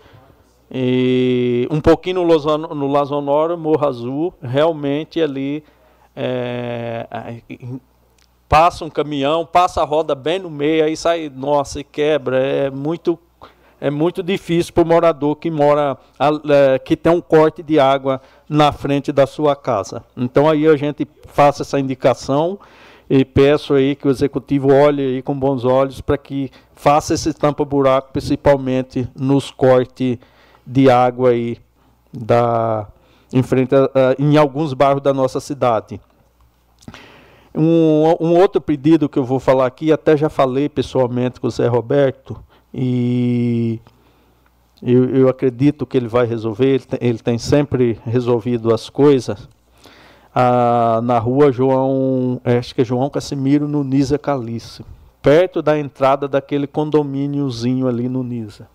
E 0.70 1.68
um 1.70 1.80
pouquinho 1.80 2.16
no, 2.16 2.22
Lozon, 2.22 2.58
no 2.58 2.86
Lazonoro, 2.88 3.56
Morro 3.56 3.86
Azul, 3.86 4.34
realmente 4.42 5.20
ali 5.20 5.62
é, 6.14 7.06
passa 8.48 8.84
um 8.84 8.90
caminhão, 8.90 9.44
passa 9.44 9.82
a 9.82 9.84
roda 9.84 10.14
bem 10.14 10.38
no 10.38 10.50
meio, 10.50 10.84
aí 10.84 10.96
sai, 10.96 11.28
nossa, 11.28 11.80
e 11.80 11.84
quebra. 11.84 12.38
É 12.38 12.70
muito 12.70 13.18
é 13.80 13.90
muito 13.90 14.22
difícil 14.22 14.72
para 14.72 14.82
o 14.82 14.86
morador 14.86 15.36
que 15.36 15.50
mora, 15.50 15.96
é, 16.48 16.78
que 16.78 16.96
tem 16.96 17.12
um 17.12 17.20
corte 17.20 17.62
de 17.62 17.78
água 17.78 18.20
na 18.48 18.72
frente 18.72 19.12
da 19.12 19.26
sua 19.26 19.54
casa. 19.54 20.02
Então 20.16 20.48
aí 20.48 20.66
a 20.66 20.76
gente 20.76 21.06
faça 21.26 21.62
essa 21.62 21.78
indicação 21.78 22.58
e 23.08 23.24
peço 23.24 23.74
aí 23.74 23.94
que 23.94 24.08
o 24.08 24.10
executivo 24.10 24.72
olhe 24.72 25.02
aí 25.02 25.22
com 25.22 25.38
bons 25.38 25.64
olhos 25.64 26.00
para 26.00 26.16
que 26.16 26.50
faça 26.74 27.14
esse 27.14 27.32
tampa-buraco, 27.34 28.12
principalmente 28.12 29.08
nos 29.14 29.50
cortes 29.50 30.18
de 30.66 30.90
água 30.90 31.30
aí 31.30 31.58
da, 32.12 32.86
em, 33.32 33.42
frente 33.42 33.74
a, 33.74 33.88
em 34.18 34.36
alguns 34.36 34.72
bairros 34.72 35.02
da 35.02 35.12
nossa 35.12 35.38
cidade. 35.38 36.00
Um, 37.54 38.16
um 38.20 38.38
outro 38.38 38.60
pedido 38.60 39.08
que 39.08 39.18
eu 39.18 39.24
vou 39.24 39.38
falar 39.38 39.66
aqui, 39.66 39.92
até 39.92 40.16
já 40.16 40.28
falei 40.28 40.68
pessoalmente 40.68 41.40
com 41.40 41.46
o 41.46 41.50
Zé 41.50 41.66
Roberto, 41.66 42.36
e 42.78 43.80
eu, 44.82 45.08
eu 45.08 45.28
acredito 45.30 45.86
que 45.86 45.96
ele 45.96 46.08
vai 46.08 46.26
resolver, 46.26 46.66
ele 46.66 46.84
tem, 46.84 46.98
ele 47.00 47.18
tem 47.18 47.38
sempre 47.38 47.98
resolvido 48.04 48.74
as 48.74 48.90
coisas. 48.90 49.48
Ah, 50.34 51.00
na 51.02 51.18
rua 51.18 51.50
João, 51.50 52.38
é, 52.44 52.58
acho 52.58 52.74
que 52.74 52.82
é 52.82 52.84
João 52.84 53.08
Casimiro, 53.08 53.66
no 53.66 53.82
Nisa 53.82 54.18
Calice, 54.18 54.84
perto 55.22 55.62
da 55.62 55.78
entrada 55.78 56.28
daquele 56.28 56.66
condomíniozinho 56.66 57.88
ali 57.88 58.10
no 58.10 58.22
Nisa. 58.22 58.68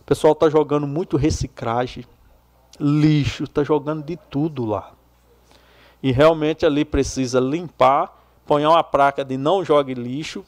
O 0.00 0.04
pessoal 0.04 0.32
está 0.32 0.48
jogando 0.48 0.86
muito 0.86 1.16
reciclagem, 1.16 2.04
lixo, 2.78 3.42
está 3.42 3.64
jogando 3.64 4.04
de 4.04 4.16
tudo 4.30 4.64
lá. 4.64 4.92
E 6.00 6.12
realmente 6.12 6.64
ali 6.64 6.84
precisa 6.84 7.40
limpar, 7.40 8.16
põe 8.46 8.64
uma 8.64 8.84
placa 8.84 9.24
de 9.24 9.36
não 9.36 9.64
jogue 9.64 9.94
lixo, 9.94 10.44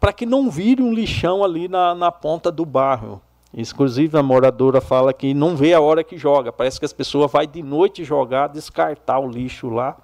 para 0.00 0.12
que 0.12 0.24
não 0.24 0.50
vire 0.50 0.82
um 0.82 0.92
lixão 0.92 1.44
ali 1.44 1.68
na, 1.68 1.94
na 1.94 2.10
ponta 2.10 2.50
do 2.50 2.64
bairro. 2.64 3.20
Inclusive 3.54 4.16
a 4.18 4.22
moradora 4.22 4.80
fala 4.80 5.12
que 5.12 5.34
não 5.34 5.54
vê 5.54 5.74
a 5.74 5.80
hora 5.80 6.02
que 6.02 6.16
joga. 6.16 6.50
Parece 6.50 6.78
que 6.78 6.86
as 6.86 6.92
pessoas 6.92 7.30
vão 7.30 7.44
de 7.44 7.62
noite 7.62 8.02
jogar, 8.02 8.48
descartar 8.48 9.18
o 9.18 9.28
lixo 9.28 9.68
lá, 9.68 9.96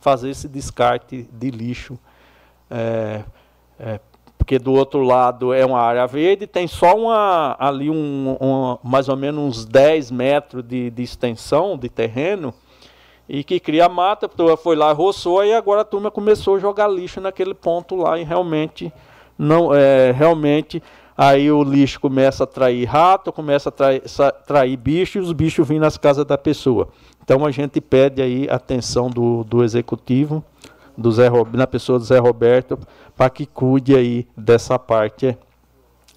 fazer 0.00 0.30
esse 0.30 0.48
descarte 0.48 1.28
de 1.30 1.50
lixo. 1.50 1.98
É, 2.70 3.22
é, 3.78 4.00
porque 4.38 4.58
do 4.58 4.72
outro 4.72 5.02
lado 5.02 5.52
é 5.52 5.64
uma 5.64 5.80
área 5.80 6.06
verde, 6.06 6.46
tem 6.46 6.66
só 6.66 6.96
uma, 6.96 7.54
ali 7.58 7.90
um, 7.90 8.36
um 8.40 8.78
mais 8.82 9.08
ou 9.08 9.16
menos 9.16 9.58
uns 9.58 9.64
10 9.66 10.10
metros 10.10 10.62
de, 10.62 10.90
de 10.90 11.02
extensão 11.02 11.76
de 11.76 11.88
terreno 11.88 12.54
e 13.28 13.42
que 13.42 13.58
cria 13.58 13.88
mata, 13.88 14.26
a 14.26 14.28
turma 14.28 14.56
foi 14.56 14.76
lá, 14.76 14.92
roçou, 14.92 15.44
e 15.44 15.52
agora 15.52 15.80
a 15.80 15.84
turma 15.84 16.10
começou 16.10 16.56
a 16.56 16.58
jogar 16.58 16.88
lixo 16.88 17.20
naquele 17.20 17.54
ponto 17.54 17.96
lá, 17.96 18.18
e 18.18 18.24
realmente, 18.24 18.92
não, 19.38 19.74
é, 19.74 20.12
realmente, 20.12 20.82
aí 21.16 21.50
o 21.50 21.62
lixo 21.62 22.00
começa 22.00 22.42
a 22.42 22.44
atrair 22.44 22.84
rato, 22.84 23.32
começa 23.32 23.68
a 23.70 24.26
atrair, 24.28 24.76
bichos, 24.76 25.16
e 25.16 25.18
os 25.18 25.32
bichos 25.32 25.66
vêm 25.66 25.78
nas 25.78 25.96
casas 25.96 26.24
da 26.24 26.38
pessoa. 26.38 26.88
Então 27.22 27.44
a 27.44 27.50
gente 27.50 27.80
pede 27.80 28.22
aí 28.22 28.46
atenção 28.48 29.10
do, 29.10 29.42
do 29.42 29.64
executivo, 29.64 30.44
do 30.96 31.10
Zé, 31.10 31.28
na 31.52 31.66
pessoa 31.66 31.98
do 31.98 32.04
Zé 32.04 32.18
Roberto, 32.18 32.78
para 33.16 33.28
que 33.28 33.44
cuide 33.46 33.96
aí 33.96 34.26
dessa 34.36 34.78
parte 34.78 35.36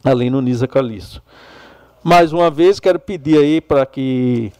ali 0.03 0.29
no 0.29 0.41
Nisa 0.41 0.67
Calixto. 0.67 1.21
Mais 2.03 2.31
uma 2.31 2.49
vez, 2.49 2.79
quero 2.79 2.99
pedir 2.99 3.37
aí 3.37 3.59
para 3.59 3.85
que 3.85 4.53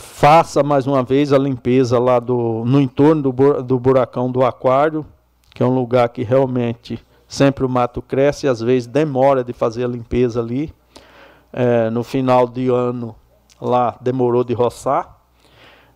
faça 0.00 0.62
mais 0.62 0.86
uma 0.86 1.02
vez 1.02 1.32
a 1.32 1.38
limpeza 1.38 1.98
lá 1.98 2.18
do, 2.18 2.64
no 2.66 2.80
entorno 2.80 3.30
do, 3.30 3.62
do 3.62 3.78
buracão 3.78 4.30
do 4.30 4.44
aquário, 4.44 5.06
que 5.54 5.62
é 5.62 5.66
um 5.66 5.74
lugar 5.74 6.08
que 6.08 6.22
realmente 6.22 6.98
sempre 7.28 7.64
o 7.64 7.68
mato 7.68 8.02
cresce 8.02 8.46
e 8.46 8.48
às 8.48 8.60
vezes 8.60 8.88
demora 8.88 9.44
de 9.44 9.52
fazer 9.52 9.84
a 9.84 9.88
limpeza 9.88 10.40
ali. 10.40 10.74
É, 11.52 11.90
no 11.90 12.02
final 12.02 12.48
de 12.48 12.68
ano 12.68 13.14
lá 13.60 13.96
demorou 14.00 14.42
de 14.42 14.54
roçar. 14.54 15.16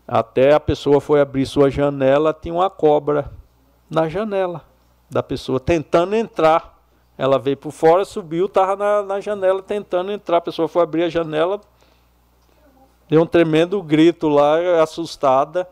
Até 0.06 0.52
a 0.52 0.60
pessoa 0.60 1.00
foi 1.00 1.20
abrir 1.20 1.46
sua 1.46 1.70
janela, 1.70 2.34
tinha 2.34 2.54
uma 2.54 2.68
cobra 2.68 3.30
na 3.88 4.08
janela 4.08 4.62
da 5.10 5.22
pessoa 5.22 5.58
tentando 5.58 6.14
entrar. 6.14 6.74
Ela 7.16 7.38
veio 7.38 7.56
por 7.56 7.70
fora, 7.70 8.04
subiu, 8.04 8.46
estava 8.46 8.76
na, 8.76 9.02
na 9.02 9.20
janela 9.20 9.62
tentando 9.62 10.12
entrar. 10.12 10.38
A 10.38 10.42
pessoa 10.42 10.68
foi 10.68 10.82
abrir 10.82 11.04
a 11.04 11.08
janela, 11.08 11.60
deu 13.08 13.22
um 13.22 13.26
tremendo 13.26 13.82
grito 13.82 14.28
lá, 14.28 14.82
assustada. 14.82 15.68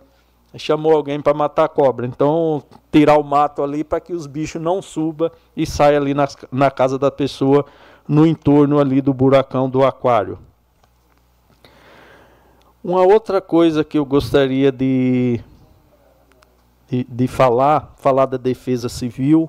Chamou 0.57 0.95
alguém 0.95 1.21
para 1.21 1.33
matar 1.33 1.65
a 1.65 1.69
cobra. 1.69 2.07
Então, 2.07 2.63
tirar 2.91 3.19
o 3.19 3.25
mato 3.25 3.63
ali 3.63 3.83
para 3.83 4.01
que 4.01 4.13
os 4.13 4.27
bichos 4.27 4.61
não 4.61 4.83
subam 4.83 5.31
e 5.57 5.65
saiam 5.67 6.03
ali 6.03 6.13
na, 6.13 6.29
na 6.51 6.71
casa 6.71 6.99
da 6.99 7.11
pessoa, 7.11 7.65
no 8.07 8.27
entorno 8.27 8.79
ali 8.79 9.01
do 9.01 9.15
buracão 9.15 9.71
do 9.71 9.83
aquário. 9.83 10.39
Uma 12.85 13.03
outra 13.03 13.41
coisa 13.41 13.83
que 13.83 13.97
eu 13.97 14.05
gostaria 14.05 14.71
de, 14.71 15.41
de, 16.91 17.05
de 17.05 17.29
falar, 17.29 17.95
falar 17.97 18.27
da 18.27 18.37
defesa 18.37 18.89
civil. 18.89 19.49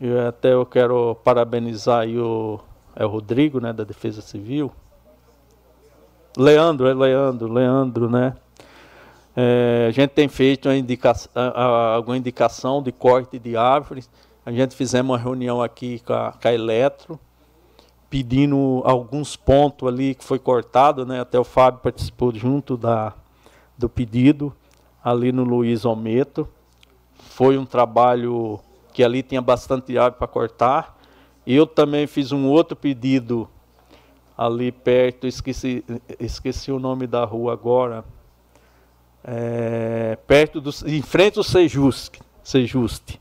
Eu, 0.00 0.28
até 0.28 0.52
eu 0.52 0.66
quero 0.66 1.16
parabenizar 1.24 2.06
o, 2.06 2.60
é 2.94 3.04
o 3.04 3.08
Rodrigo, 3.08 3.60
né, 3.60 3.72
da 3.72 3.84
Defesa 3.84 4.22
Civil. 4.22 4.70
Leandro, 6.36 6.86
é 6.86 6.92
Leandro, 6.92 7.50
Leandro, 7.50 8.10
né? 8.10 8.36
É, 9.34 9.86
a 9.88 9.90
gente 9.90 10.10
tem 10.10 10.28
feito 10.28 10.70
indica 10.70 11.14
alguma 11.34 12.16
indicação 12.16 12.82
de 12.82 12.92
corte 12.92 13.38
de 13.38 13.56
árvores. 13.56 14.08
A 14.44 14.52
gente 14.52 14.76
fizemos 14.76 15.12
uma 15.12 15.18
reunião 15.18 15.62
aqui 15.62 15.98
com 16.00 16.12
a, 16.12 16.32
com 16.32 16.48
a 16.48 16.52
Eletro, 16.52 17.18
pedindo 18.10 18.82
alguns 18.84 19.34
pontos 19.34 19.88
ali 19.88 20.14
que 20.14 20.24
foi 20.24 20.38
cortado, 20.38 21.06
né? 21.06 21.20
Até 21.20 21.38
o 21.38 21.44
Fábio 21.44 21.80
participou 21.80 22.32
junto 22.34 22.76
da, 22.76 23.14
do 23.76 23.88
pedido, 23.88 24.54
ali 25.02 25.32
no 25.32 25.42
Luiz 25.42 25.86
Almeto. 25.86 26.46
Foi 27.18 27.56
um 27.56 27.64
trabalho 27.64 28.60
que 28.92 29.02
ali 29.02 29.22
tinha 29.22 29.40
bastante 29.40 29.96
árvore 29.96 30.18
para 30.18 30.28
cortar. 30.28 30.98
Eu 31.46 31.66
também 31.66 32.06
fiz 32.06 32.30
um 32.30 32.46
outro 32.46 32.76
pedido 32.76 33.48
ali 34.36 34.70
perto, 34.70 35.26
esqueci, 35.26 35.84
esqueci 36.20 36.70
o 36.70 36.78
nome 36.78 37.06
da 37.06 37.24
rua 37.24 37.52
agora, 37.52 38.04
é, 39.24 40.18
perto 40.26 40.60
do, 40.60 40.70
em 40.86 41.02
frente 41.02 41.38
ao 41.38 41.44
Sejuste, 41.44 42.20
Sejuste. 42.42 43.20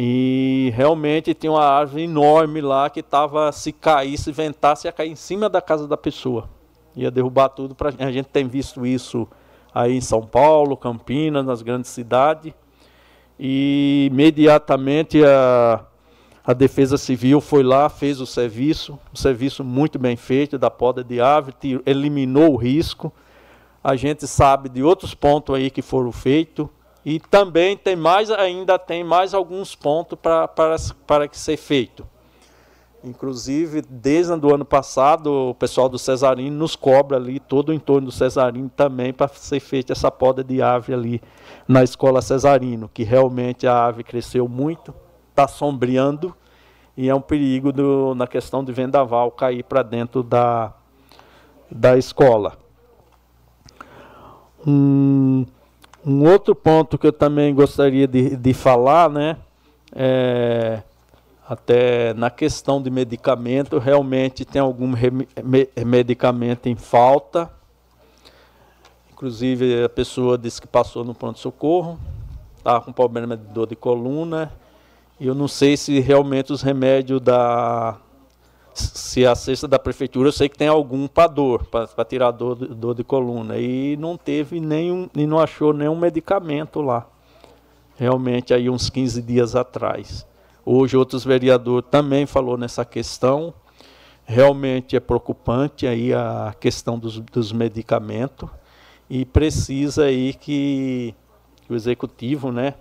E 0.00 0.72
realmente 0.76 1.34
tinha 1.34 1.50
uma 1.50 1.64
árvore 1.64 2.04
enorme 2.04 2.60
lá 2.60 2.88
que 2.88 3.00
estava, 3.00 3.50
se 3.50 3.72
caísse, 3.72 4.24
se 4.24 4.32
ventasse, 4.32 4.86
ia 4.86 4.92
cair 4.92 5.10
em 5.10 5.16
cima 5.16 5.48
da 5.48 5.60
casa 5.60 5.88
da 5.88 5.96
pessoa. 5.96 6.48
Ia 6.94 7.10
derrubar 7.10 7.48
tudo. 7.48 7.74
Pra, 7.74 7.92
a 7.98 8.12
gente 8.12 8.26
tem 8.26 8.46
visto 8.46 8.86
isso 8.86 9.26
aí 9.74 9.96
em 9.96 10.00
São 10.00 10.22
Paulo, 10.24 10.76
Campinas, 10.76 11.44
nas 11.44 11.62
grandes 11.62 11.90
cidades. 11.90 12.52
E 13.40 14.08
imediatamente 14.08 15.20
a, 15.24 15.84
a 16.48 16.54
Defesa 16.54 16.96
Civil 16.96 17.42
foi 17.42 17.62
lá, 17.62 17.90
fez 17.90 18.22
o 18.22 18.26
serviço, 18.26 18.98
um 19.12 19.16
serviço 19.16 19.62
muito 19.62 19.98
bem 19.98 20.16
feito 20.16 20.56
da 20.56 20.70
poda 20.70 21.04
de 21.04 21.20
árvore, 21.20 21.54
eliminou 21.84 22.54
o 22.54 22.56
risco. 22.56 23.12
A 23.84 23.94
gente 23.96 24.26
sabe 24.26 24.70
de 24.70 24.82
outros 24.82 25.12
pontos 25.12 25.54
aí 25.54 25.70
que 25.70 25.82
foram 25.82 26.10
feitos 26.10 26.66
e 27.04 27.20
também 27.20 27.76
tem 27.76 27.94
mais, 27.94 28.30
ainda 28.30 28.78
tem 28.78 29.04
mais 29.04 29.34
alguns 29.34 29.74
pontos 29.74 30.18
para, 30.18 30.48
para, 30.48 30.76
para 31.06 31.28
que 31.28 31.36
ser 31.36 31.58
feito. 31.58 32.08
Inclusive, 33.04 33.82
desde 33.82 34.32
o 34.32 34.54
ano 34.54 34.64
passado, 34.64 35.50
o 35.50 35.54
pessoal 35.54 35.90
do 35.90 35.98
Cesarino 35.98 36.56
nos 36.56 36.74
cobra 36.74 37.18
ali, 37.18 37.38
todo 37.38 37.68
o 37.68 37.74
entorno 37.74 38.06
do 38.06 38.12
Cesarino 38.12 38.70
também, 38.74 39.12
para 39.12 39.28
ser 39.28 39.60
feita 39.60 39.92
essa 39.92 40.10
poda 40.10 40.42
de 40.42 40.62
árvore 40.62 40.94
ali 40.94 41.22
na 41.68 41.84
escola 41.84 42.22
Cesarino, 42.22 42.88
que 42.88 43.02
realmente 43.02 43.66
a 43.66 43.74
árvore 43.74 44.04
cresceu 44.04 44.48
muito, 44.48 44.94
está 45.38 45.46
sombreando 45.46 46.34
e 46.96 47.08
é 47.08 47.14
um 47.14 47.20
perigo 47.20 47.72
do, 47.72 48.12
na 48.16 48.26
questão 48.26 48.64
de 48.64 48.72
vendaval 48.72 49.30
cair 49.30 49.62
para 49.62 49.84
dentro 49.84 50.20
da, 50.20 50.74
da 51.70 51.96
escola. 51.96 52.58
Um, 54.66 55.46
um 56.04 56.28
outro 56.28 56.56
ponto 56.56 56.98
que 56.98 57.06
eu 57.06 57.12
também 57.12 57.54
gostaria 57.54 58.08
de, 58.08 58.34
de 58.34 58.52
falar, 58.52 59.08
né, 59.08 59.36
é, 59.94 60.82
até 61.48 62.12
na 62.14 62.30
questão 62.30 62.82
de 62.82 62.90
medicamento, 62.90 63.78
realmente 63.78 64.44
tem 64.44 64.60
algum 64.60 64.92
medicamento 65.86 66.68
em 66.68 66.74
falta. 66.74 67.48
Inclusive 69.12 69.84
a 69.84 69.88
pessoa 69.88 70.36
disse 70.36 70.60
que 70.60 70.66
passou 70.66 71.04
no 71.04 71.14
pronto-socorro, 71.14 71.96
estava 72.56 72.80
com 72.80 72.92
problema 72.92 73.36
de 73.36 73.44
dor 73.44 73.68
de 73.68 73.76
coluna 73.76 74.52
eu 75.26 75.34
não 75.34 75.48
sei 75.48 75.76
se 75.76 75.98
realmente 76.00 76.52
os 76.52 76.62
remédios 76.62 77.20
da. 77.20 77.96
Se 78.74 79.26
a 79.26 79.34
cesta 79.34 79.66
da 79.66 79.78
prefeitura, 79.78 80.28
eu 80.28 80.32
sei 80.32 80.48
que 80.48 80.56
tem 80.56 80.68
algum 80.68 81.08
para 81.08 81.26
dor, 81.26 81.66
para 81.66 82.04
tirar 82.04 82.30
dor, 82.30 82.54
dor 82.54 82.94
de 82.94 83.02
coluna. 83.02 83.58
E 83.58 83.96
não 83.96 84.16
teve 84.16 84.60
nenhum, 84.60 85.10
e 85.16 85.26
não 85.26 85.40
achou 85.40 85.72
nenhum 85.72 85.96
medicamento 85.96 86.80
lá. 86.80 87.08
Realmente 87.96 88.54
aí 88.54 88.70
uns 88.70 88.88
15 88.88 89.20
dias 89.22 89.56
atrás. 89.56 90.24
Hoje 90.64 90.96
outros 90.96 91.24
vereadores 91.24 91.88
também 91.90 92.24
falou 92.24 92.56
nessa 92.56 92.84
questão. 92.84 93.52
Realmente 94.24 94.94
é 94.94 95.00
preocupante 95.00 95.84
aí 95.84 96.14
a 96.14 96.54
questão 96.60 96.96
dos, 96.96 97.18
dos 97.18 97.50
medicamentos 97.50 98.48
e 99.10 99.24
precisa 99.24 100.04
aí 100.04 100.34
que, 100.34 101.14
que 101.62 101.72
o 101.72 101.74
executivo, 101.74 102.52
né, 102.52 102.74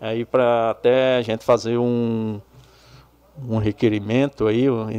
aí 0.00 0.24
para 0.24 0.70
até 0.70 1.16
a 1.16 1.22
gente 1.22 1.44
fazer 1.44 1.78
um, 1.78 2.40
um 3.48 3.58
requerimento 3.58 4.46
aí, 4.46 4.68
uma 4.68 4.92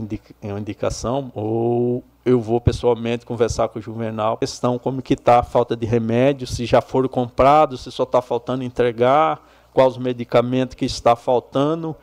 indicação, 0.59 1.31
ou 1.33 2.03
eu 2.25 2.41
vou 2.41 2.59
pessoalmente 2.59 3.25
conversar 3.25 3.69
com 3.69 3.79
o 3.79 3.81
Juvenal, 3.81 4.37
questão 4.37 4.77
como 4.77 5.01
que 5.01 5.13
está 5.13 5.39
a 5.39 5.43
falta 5.43 5.75
de 5.75 5.85
remédio, 5.85 6.45
se 6.45 6.65
já 6.65 6.81
foram 6.81 7.07
comprados, 7.07 7.81
se 7.83 7.91
só 7.91 8.03
está 8.03 8.21
faltando 8.21 8.63
entregar, 8.63 9.41
quais 9.73 9.93
os 9.93 9.97
medicamentos 9.97 10.75
que 10.75 10.85
está 10.85 11.15
faltando, 11.15 11.95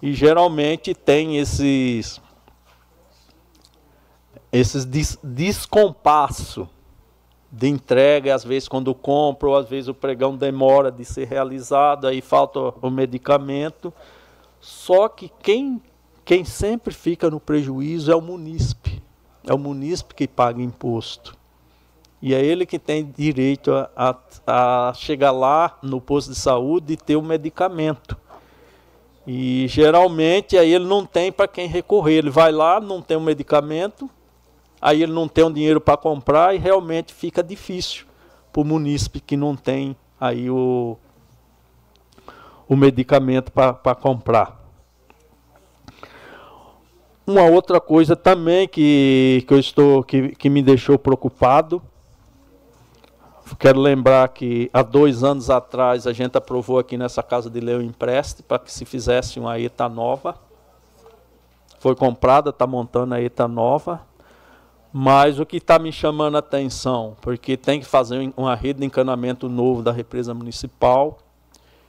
e 0.00 0.12
geralmente 0.12 0.94
tem 0.94 1.38
esses 1.38 2.20
esses 4.50 4.84
des 4.84 5.18
descompasso 5.22 6.68
de 7.52 7.68
entrega, 7.68 8.34
às 8.34 8.42
vezes 8.42 8.66
quando 8.66 8.94
compro, 8.94 9.54
às 9.54 9.68
vezes 9.68 9.88
o 9.88 9.94
pregão 9.94 10.34
demora 10.34 10.90
de 10.90 11.04
ser 11.04 11.28
realizado, 11.28 12.06
aí 12.06 12.22
falta 12.22 12.58
o 12.80 12.90
medicamento. 12.90 13.92
Só 14.58 15.06
que 15.06 15.30
quem, 15.42 15.82
quem 16.24 16.46
sempre 16.46 16.94
fica 16.94 17.28
no 17.28 17.38
prejuízo 17.38 18.10
é 18.10 18.16
o 18.16 18.22
munícipe. 18.22 19.02
É 19.46 19.52
o 19.52 19.58
munícipe 19.58 20.14
que 20.14 20.26
paga 20.26 20.62
imposto. 20.62 21.36
E 22.22 22.32
é 22.32 22.42
ele 22.42 22.64
que 22.64 22.78
tem 22.78 23.12
direito 23.16 23.72
a, 23.72 23.90
a, 24.46 24.88
a 24.88 24.94
chegar 24.94 25.32
lá 25.32 25.76
no 25.82 26.00
posto 26.00 26.30
de 26.30 26.36
saúde 26.36 26.94
e 26.94 26.96
ter 26.96 27.16
o 27.16 27.22
medicamento. 27.22 28.16
E 29.26 29.66
geralmente 29.68 30.56
aí 30.56 30.72
ele 30.72 30.86
não 30.86 31.04
tem 31.04 31.30
para 31.30 31.48
quem 31.48 31.66
recorrer. 31.66 32.14
Ele 32.14 32.30
vai 32.30 32.50
lá, 32.50 32.80
não 32.80 33.02
tem 33.02 33.16
o 33.16 33.20
medicamento, 33.20 34.08
aí 34.82 35.00
ele 35.04 35.12
não 35.12 35.28
tem 35.28 35.44
o 35.44 35.52
dinheiro 35.52 35.80
para 35.80 35.96
comprar 35.96 36.52
e 36.54 36.58
realmente 36.58 37.14
fica 37.14 37.40
difícil 37.40 38.04
para 38.52 38.60
o 38.60 38.64
munícipe 38.64 39.20
que 39.20 39.36
não 39.36 39.54
tem 39.54 39.96
aí 40.20 40.50
o, 40.50 40.98
o 42.68 42.76
medicamento 42.76 43.52
para 43.52 43.94
comprar. 43.94 44.60
Uma 47.24 47.44
outra 47.44 47.80
coisa 47.80 48.16
também 48.16 48.66
que, 48.66 49.44
que 49.46 49.54
eu 49.54 49.58
estou 49.60 50.02
que, 50.02 50.34
que 50.34 50.50
me 50.50 50.60
deixou 50.60 50.98
preocupado. 50.98 51.80
Quero 53.58 53.78
lembrar 53.78 54.26
que 54.28 54.70
há 54.72 54.82
dois 54.82 55.22
anos 55.22 55.50
atrás 55.50 56.06
a 56.06 56.12
gente 56.12 56.36
aprovou 56.36 56.78
aqui 56.78 56.96
nessa 56.96 57.22
casa 57.22 57.50
de 57.50 57.60
Leão 57.60 57.82
empréstimo 57.82 58.48
para 58.48 58.58
que 58.58 58.72
se 58.72 58.84
fizesse 58.84 59.38
uma 59.38 59.60
ETA 59.60 59.88
nova. 59.88 60.36
Foi 61.78 61.94
comprada, 61.94 62.50
está 62.50 62.66
montando 62.66 63.14
a 63.14 63.20
ETA 63.20 63.46
nova 63.46 64.00
Mas 64.92 65.40
o 65.40 65.46
que 65.46 65.56
está 65.56 65.78
me 65.78 65.90
chamando 65.90 66.36
a 66.36 66.40
atenção, 66.40 67.16
porque 67.22 67.56
tem 67.56 67.80
que 67.80 67.86
fazer 67.86 68.30
uma 68.36 68.54
rede 68.54 68.80
de 68.80 68.86
encanamento 68.86 69.48
novo 69.48 69.82
da 69.82 69.90
represa 69.90 70.34
municipal. 70.34 71.18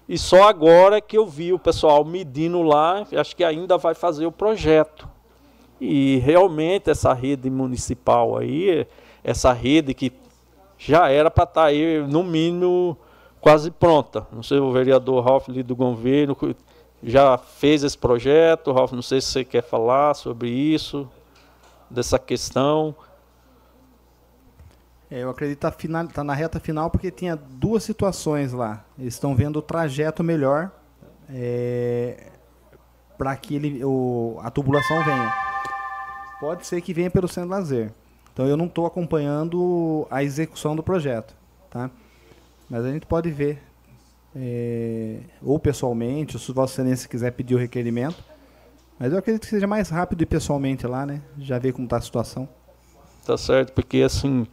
E 0.07 0.17
só 0.17 0.47
agora 0.47 1.01
que 1.01 1.17
eu 1.17 1.27
vi 1.27 1.51
o 1.51 1.59
pessoal 1.59 2.05
medindo 2.05 2.61
lá, 2.61 3.05
acho 3.17 3.35
que 3.35 3.43
ainda 3.43 3.77
vai 3.77 3.93
fazer 3.93 4.25
o 4.25 4.31
projeto. 4.31 5.09
E 5.81 6.19
realmente 6.19 6.89
essa 6.89 7.11
rede 7.11 7.49
municipal 7.49 8.37
aí, 8.37 8.87
essa 9.21 9.51
rede 9.51 9.93
que 9.93 10.13
já 10.77 11.09
era 11.09 11.29
para 11.29 11.43
estar 11.43 11.61
tá 11.61 11.67
aí, 11.67 11.99
no 12.07 12.23
mínimo, 12.23 12.97
quase 13.41 13.69
pronta. 13.69 14.25
Não 14.31 14.43
sei, 14.43 14.59
o 14.59 14.71
vereador 14.71 15.25
Ralf 15.25 15.49
do 15.49 15.75
governo 15.75 16.37
já 17.01 17.37
fez 17.37 17.83
esse 17.83 17.97
projeto. 17.97 18.71
Ralf, 18.71 18.93
não 18.93 19.01
sei 19.01 19.19
se 19.19 19.27
você 19.27 19.43
quer 19.43 19.61
falar 19.61 20.13
sobre 20.13 20.49
isso 20.49 21.05
dessa 21.93 22.17
questão? 22.17 22.95
É, 25.09 25.19
eu 25.19 25.29
acredito 25.29 25.59
que 25.77 25.85
está 25.85 26.05
tá 26.05 26.23
na 26.23 26.33
reta 26.33 26.59
final 26.59 26.89
porque 26.89 27.11
tinha 27.11 27.35
duas 27.35 27.83
situações 27.83 28.51
lá. 28.51 28.83
Eles 28.97 29.13
estão 29.13 29.35
vendo 29.35 29.57
o 29.57 29.61
trajeto 29.61 30.23
melhor 30.23 30.71
é, 31.29 32.31
para 33.17 33.35
que 33.35 33.55
ele, 33.55 33.85
o, 33.85 34.39
a 34.41 34.49
tubulação 34.49 35.03
venha. 35.03 35.31
Pode 36.39 36.65
ser 36.65 36.81
que 36.81 36.93
venha 36.93 37.11
pelo 37.11 37.27
centro 37.27 37.49
lazer. 37.51 37.93
Então 38.33 38.47
eu 38.47 38.57
não 38.57 38.65
estou 38.65 38.87
acompanhando 38.87 40.07
a 40.09 40.23
execução 40.23 40.75
do 40.75 40.81
projeto, 40.81 41.35
tá? 41.69 41.91
Mas 42.67 42.83
a 42.83 42.91
gente 42.91 43.05
pode 43.05 43.29
ver, 43.29 43.61
é, 44.35 45.19
ou 45.43 45.59
pessoalmente, 45.59 46.35
ou 46.35 46.39
se 46.39 46.49
o 46.49 46.53
Vossa 46.55 46.73
Excelência 46.73 47.07
quiser 47.07 47.31
pedir 47.31 47.53
o 47.53 47.59
requerimento, 47.59 48.32
mas 48.99 49.11
eu 49.11 49.19
acredito 49.19 49.43
que 49.43 49.49
seja 49.49 49.67
mais 49.67 49.89
rápido 49.89 50.21
ir 50.21 50.25
pessoalmente 50.25 50.87
lá, 50.87 51.05
né? 51.05 51.21
Já 51.37 51.59
ver 51.59 51.73
como 51.73 51.85
está 51.85 51.97
a 51.97 52.01
situação. 52.01 52.47
Tá 53.25 53.37
certo, 53.37 53.73
porque 53.73 54.01
assim 54.01 54.47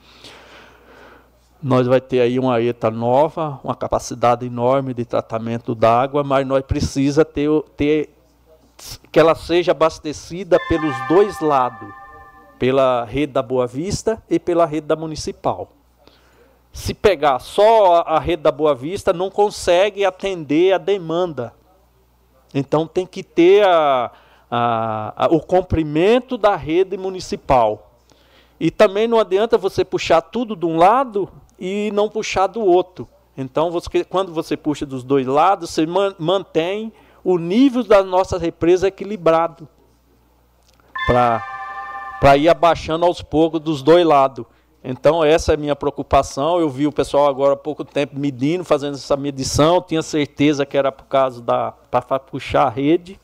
nós 1.62 1.86
vai 1.86 2.01
ter 2.01 2.20
aí 2.20 2.39
uma 2.39 2.60
ETA 2.60 2.91
nova, 2.91 3.60
uma 3.62 3.75
capacidade 3.75 4.47
enorme 4.47 4.94
de 4.94 5.05
tratamento 5.05 5.75
d'água, 5.75 6.25
mas 6.25 6.47
nós 6.47 6.65
precisa 6.65 7.25
ter, 7.25 7.51
ter 7.77 8.10
que 9.12 9.20
ela 9.20 9.35
seja 9.35 9.73
abastecida 9.73 10.59
pelos 10.69 10.94
dois 11.09 11.39
lados, 11.41 11.93
pela 12.59 13.05
rede 13.05 13.33
da 13.33 13.43
Boa 13.43 13.67
Vista 13.67 14.23
e 14.28 14.39
pela 14.39 14.65
rede 14.65 14.86
da 14.86 14.97
Municipal. 14.97 15.70
Se 16.73 16.94
pegar 16.94 17.41
só 17.41 18.05
a 18.07 18.19
rede 18.19 18.43
da 18.43 18.52
Boa 18.52 18.75
Vista, 18.75 19.12
não 19.12 19.31
consegue 19.31 20.05
atender 20.05 20.73
a 20.73 20.78
demanda. 20.78 21.52
Então 22.55 22.86
tem 22.86 23.05
que 23.05 23.23
ter 23.23 23.67
a, 23.67 24.10
a, 24.51 25.12
a, 25.17 25.27
o 25.29 25.41
comprimento 25.41 26.37
da 26.37 26.57
rede 26.57 26.97
municipal. 26.97 27.93
E 28.59 28.70
também 28.70 29.07
não 29.07 29.19
adianta 29.19 29.57
você 29.57 29.85
puxar 29.85 30.20
tudo 30.20 30.57
de 30.57 30.67
um 30.67 30.77
lado 30.77 31.31
e 31.59 31.91
não 31.95 32.09
puxar 32.09 32.47
do 32.47 32.61
outro. 32.61 33.09
Então, 33.37 33.70
você, 33.70 34.05
quando 34.05 34.33
você 34.33 34.57
puxa 34.57 34.85
dos 34.85 35.03
dois 35.03 35.27
lados, 35.27 35.70
você 35.70 35.87
mantém 36.19 36.93
o 37.23 37.39
nível 37.39 37.85
da 37.85 38.03
nossa 38.03 38.39
represa 38.39 38.89
equilibrado 38.89 39.69
para 41.07 42.37
ir 42.37 42.49
abaixando 42.49 43.07
aos 43.07 43.23
poucos 43.23 43.61
dos 43.61 43.83
dois 43.83 44.05
lados. 44.05 44.45
Então, 44.83 45.25
essa 45.25 45.53
é 45.53 45.55
a 45.55 45.59
minha 45.59 45.77
preocupação. 45.77 46.59
Eu 46.59 46.69
vi 46.69 46.87
o 46.87 46.93
pessoal 46.93 47.29
agora 47.29 47.55
há 47.55 47.57
pouco 47.57 47.85
tempo 47.85 48.19
medindo, 48.19 48.65
fazendo 48.65 48.95
essa 48.95 49.17
medição, 49.17 49.81
tinha 49.81 50.03
certeza 50.03 50.67
que 50.67 50.77
era 50.77 50.91
por 50.91 51.05
causa 51.05 51.41
da 51.41 51.73
para 51.91 52.19
puxar 52.19 52.67
a 52.67 52.70
rede 52.70 53.19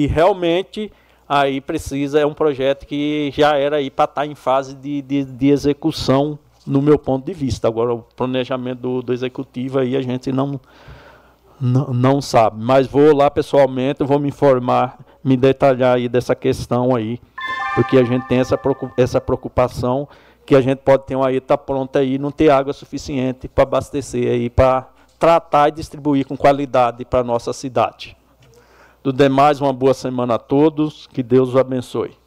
e 0.00 0.06
realmente 0.06 0.90
aí 1.28 1.60
precisa, 1.60 2.18
é 2.18 2.24
um 2.24 2.32
projeto 2.32 2.86
que 2.86 3.30
já 3.36 3.58
era 3.58 3.76
aí 3.76 3.90
para 3.90 4.06
estar 4.06 4.22
tá 4.22 4.26
em 4.26 4.34
fase 4.34 4.74
de, 4.74 5.02
de, 5.02 5.24
de, 5.24 5.50
execução, 5.50 6.38
no 6.66 6.80
meu 6.80 6.98
ponto 6.98 7.26
de 7.26 7.34
vista. 7.34 7.68
Agora, 7.68 7.92
o 7.92 7.98
planejamento 8.16 8.80
do, 8.80 9.02
do 9.02 9.12
executivo 9.12 9.78
aí 9.78 9.94
a 9.94 10.00
gente 10.00 10.32
não, 10.32 10.58
não, 11.60 11.88
não 11.92 12.20
sabe. 12.22 12.56
Mas 12.64 12.86
vou 12.86 13.14
lá 13.14 13.30
pessoalmente, 13.30 14.02
vou 14.02 14.18
me 14.18 14.28
informar, 14.28 14.98
me 15.22 15.36
detalhar 15.36 15.96
aí 15.96 16.08
dessa 16.08 16.34
questão 16.34 16.96
aí, 16.96 17.20
porque 17.74 17.98
a 17.98 18.04
gente 18.04 18.26
tem 18.26 18.38
essa, 18.38 18.58
essa 18.96 19.20
preocupação 19.20 20.08
que 20.46 20.54
a 20.54 20.62
gente 20.62 20.78
pode 20.78 21.04
ter 21.04 21.14
uma 21.14 21.30
ETA 21.30 21.58
pronta 21.58 21.98
aí 21.98 22.14
e 22.14 22.18
não 22.18 22.30
ter 22.30 22.48
água 22.48 22.72
suficiente 22.72 23.48
para 23.48 23.64
abastecer 23.64 24.32
aí, 24.32 24.48
para 24.48 24.88
tratar 25.18 25.68
e 25.68 25.72
distribuir 25.72 26.26
com 26.26 26.38
qualidade 26.38 27.04
para 27.04 27.20
a 27.20 27.24
nossa 27.24 27.52
cidade. 27.52 28.16
Do 29.02 29.12
demais, 29.12 29.60
uma 29.60 29.72
boa 29.72 29.94
semana 29.94 30.34
a 30.34 30.38
todos. 30.38 31.06
Que 31.06 31.22
Deus 31.22 31.50
os 31.50 31.56
abençoe. 31.56 32.18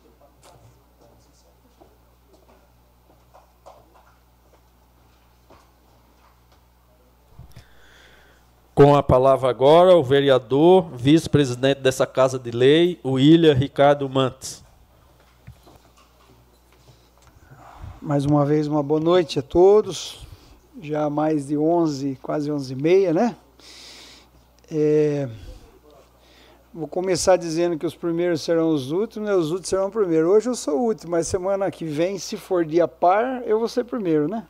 Com 8.73 8.95
a 8.95 9.03
palavra 9.03 9.51
agora, 9.51 9.95
o 9.95 10.03
vereador, 10.03 10.89
vice-presidente 10.95 11.79
dessa 11.79 12.07
Casa 12.07 12.39
de 12.39 12.49
Lei, 12.49 12.99
o 13.03 13.11
William 13.11 13.53
Ricardo 13.53 14.09
Mantes. 14.09 14.63
Mais 18.01 18.25
uma 18.25 18.43
vez, 18.43 18.65
uma 18.65 18.81
boa 18.81 18.99
noite 18.99 19.37
a 19.37 19.43
todos. 19.43 20.25
Já 20.81 21.07
mais 21.07 21.45
de 21.45 21.55
11, 21.55 22.17
quase 22.19 22.51
11 22.51 22.73
e 22.73 22.75
meia, 22.75 23.13
né? 23.13 23.35
É, 24.71 25.29
Vou 26.75 26.87
começar 26.87 27.37
dizendo 27.37 27.77
que 27.77 27.85
os 27.85 27.93
primeiros 27.93 28.41
serão 28.41 28.69
os 28.69 28.91
últimos, 28.91 29.29
né? 29.29 29.35
os 29.35 29.51
últimos 29.51 29.69
serão 29.69 29.85
os 29.89 29.93
primeiros. 29.93 30.27
Hoje 30.27 30.49
eu 30.49 30.55
sou 30.55 30.79
o 30.79 30.83
último, 30.85 31.11
mas 31.11 31.27
semana 31.27 31.69
que 31.69 31.85
vem, 31.85 32.17
se 32.17 32.35
for 32.35 32.65
dia 32.65 32.87
par, 32.87 33.43
eu 33.45 33.59
vou 33.59 33.67
ser 33.67 33.83
primeiro, 33.83 34.27
né? 34.27 34.47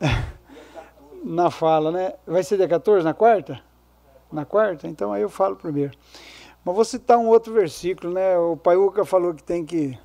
na 1.22 1.50
fala, 1.50 1.90
né? 1.90 2.14
Vai 2.26 2.42
ser 2.42 2.56
dia 2.56 2.66
14, 2.66 3.04
na 3.04 3.12
quarta? 3.12 3.60
Na 4.32 4.46
quarta? 4.46 4.88
Então 4.88 5.12
aí 5.12 5.20
eu 5.20 5.28
falo 5.28 5.54
primeiro. 5.54 5.92
Mas 6.64 6.74
vou 6.74 6.82
citar 6.82 7.18
um 7.18 7.28
outro 7.28 7.52
versículo, 7.52 8.10
né? 8.10 8.38
O 8.38 8.56
Paiuca 8.56 9.04
falou 9.04 9.34
que 9.34 9.42
tem 9.42 9.62
que. 9.62 9.98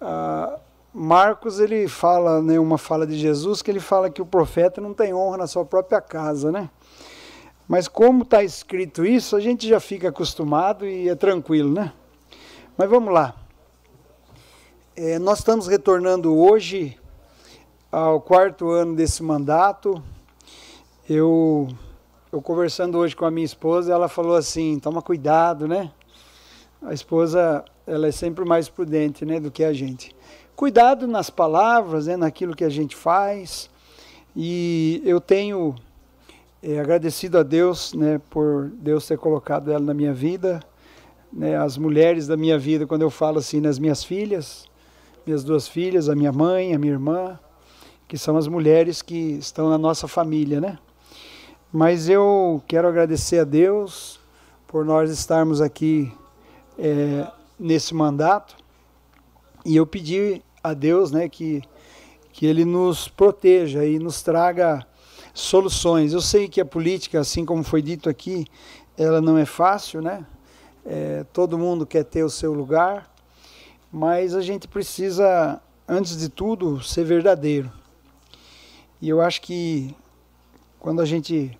Uh, 0.00 0.58
Marcos 0.94 1.60
ele 1.60 1.86
fala, 1.86 2.40
né, 2.40 2.58
uma 2.58 2.78
fala 2.78 3.06
de 3.06 3.18
Jesus, 3.18 3.60
que 3.60 3.70
ele 3.70 3.80
fala 3.80 4.08
que 4.08 4.22
o 4.22 4.26
profeta 4.26 4.80
não 4.80 4.94
tem 4.94 5.12
honra 5.12 5.36
na 5.36 5.46
sua 5.46 5.66
própria 5.66 6.00
casa, 6.00 6.50
né? 6.50 6.70
Mas 7.68 7.88
como 7.88 8.22
está 8.22 8.42
escrito 8.42 9.04
isso, 9.04 9.36
a 9.36 9.40
gente 9.40 9.68
já 9.68 9.80
fica 9.80 10.08
acostumado 10.08 10.86
e 10.86 11.08
é 11.08 11.14
tranquilo, 11.14 11.72
né? 11.72 11.92
Mas 12.76 12.88
vamos 12.88 13.12
lá. 13.12 13.34
É, 14.96 15.18
nós 15.18 15.38
estamos 15.38 15.66
retornando 15.66 16.36
hoje 16.36 16.98
ao 17.90 18.20
quarto 18.20 18.70
ano 18.70 18.94
desse 18.94 19.22
mandato. 19.22 20.02
Eu, 21.08 21.68
eu 22.32 22.42
conversando 22.42 22.98
hoje 22.98 23.14
com 23.14 23.24
a 23.24 23.30
minha 23.30 23.44
esposa, 23.44 23.92
ela 23.92 24.08
falou 24.08 24.36
assim: 24.36 24.78
toma 24.78 25.00
cuidado, 25.00 25.68
né? 25.68 25.90
A 26.82 26.92
esposa, 26.92 27.64
ela 27.86 28.08
é 28.08 28.12
sempre 28.12 28.44
mais 28.44 28.68
prudente, 28.68 29.24
né, 29.24 29.38
do 29.38 29.50
que 29.50 29.62
a 29.62 29.72
gente. 29.72 30.14
Cuidado 30.56 31.06
nas 31.06 31.30
palavras, 31.30 32.06
né, 32.06 32.16
naquilo 32.16 32.56
que 32.56 32.64
a 32.64 32.68
gente 32.68 32.96
faz. 32.96 33.70
E 34.34 35.00
eu 35.04 35.20
tenho 35.20 35.76
é, 36.62 36.78
agradecido 36.78 37.38
a 37.38 37.42
Deus 37.42 37.92
né, 37.92 38.20
por 38.30 38.70
Deus 38.70 39.06
ter 39.06 39.18
colocado 39.18 39.70
ela 39.70 39.84
na 39.84 39.92
minha 39.92 40.14
vida, 40.14 40.60
né, 41.32 41.56
as 41.56 41.76
mulheres 41.76 42.26
da 42.26 42.36
minha 42.36 42.58
vida, 42.58 42.86
quando 42.86 43.02
eu 43.02 43.10
falo 43.10 43.38
assim, 43.38 43.60
nas 43.60 43.78
minhas 43.78 44.04
filhas, 44.04 44.66
minhas 45.26 45.42
duas 45.42 45.66
filhas, 45.66 46.08
a 46.08 46.14
minha 46.14 46.32
mãe, 46.32 46.74
a 46.74 46.78
minha 46.78 46.92
irmã, 46.92 47.38
que 48.06 48.16
são 48.16 48.36
as 48.36 48.46
mulheres 48.46 49.02
que 49.02 49.32
estão 49.38 49.70
na 49.70 49.78
nossa 49.78 50.06
família, 50.06 50.60
né? 50.60 50.78
Mas 51.72 52.08
eu 52.08 52.62
quero 52.68 52.86
agradecer 52.86 53.38
a 53.38 53.44
Deus 53.44 54.20
por 54.66 54.84
nós 54.84 55.10
estarmos 55.10 55.60
aqui 55.60 56.12
é, 56.78 57.26
nesse 57.58 57.94
mandato 57.94 58.56
e 59.64 59.76
eu 59.76 59.86
pedi 59.86 60.42
a 60.62 60.74
Deus, 60.74 61.10
né, 61.10 61.28
que 61.28 61.62
que 62.32 62.46
Ele 62.46 62.64
nos 62.64 63.08
proteja 63.08 63.84
e 63.84 63.98
nos 63.98 64.22
traga 64.22 64.86
soluções. 65.32 66.12
Eu 66.12 66.20
sei 66.20 66.48
que 66.48 66.60
a 66.60 66.64
política, 66.64 67.20
assim 67.20 67.44
como 67.44 67.62
foi 67.62 67.82
dito 67.82 68.08
aqui, 68.08 68.46
ela 68.96 69.20
não 69.20 69.38
é 69.38 69.44
fácil, 69.44 70.02
né? 70.02 70.26
É, 70.84 71.24
todo 71.32 71.58
mundo 71.58 71.86
quer 71.86 72.04
ter 72.04 72.24
o 72.24 72.30
seu 72.30 72.52
lugar, 72.52 73.10
mas 73.90 74.34
a 74.34 74.40
gente 74.40 74.66
precisa, 74.66 75.60
antes 75.88 76.16
de 76.16 76.28
tudo, 76.28 76.82
ser 76.82 77.04
verdadeiro. 77.04 77.70
E 79.00 79.08
eu 79.08 79.20
acho 79.20 79.40
que 79.42 79.94
quando 80.78 81.00
a 81.00 81.04
gente 81.04 81.58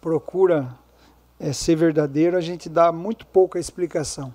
procura 0.00 0.76
é, 1.40 1.52
ser 1.52 1.76
verdadeiro, 1.76 2.36
a 2.36 2.40
gente 2.40 2.68
dá 2.68 2.92
muito 2.92 3.26
pouca 3.26 3.58
explicação. 3.58 4.34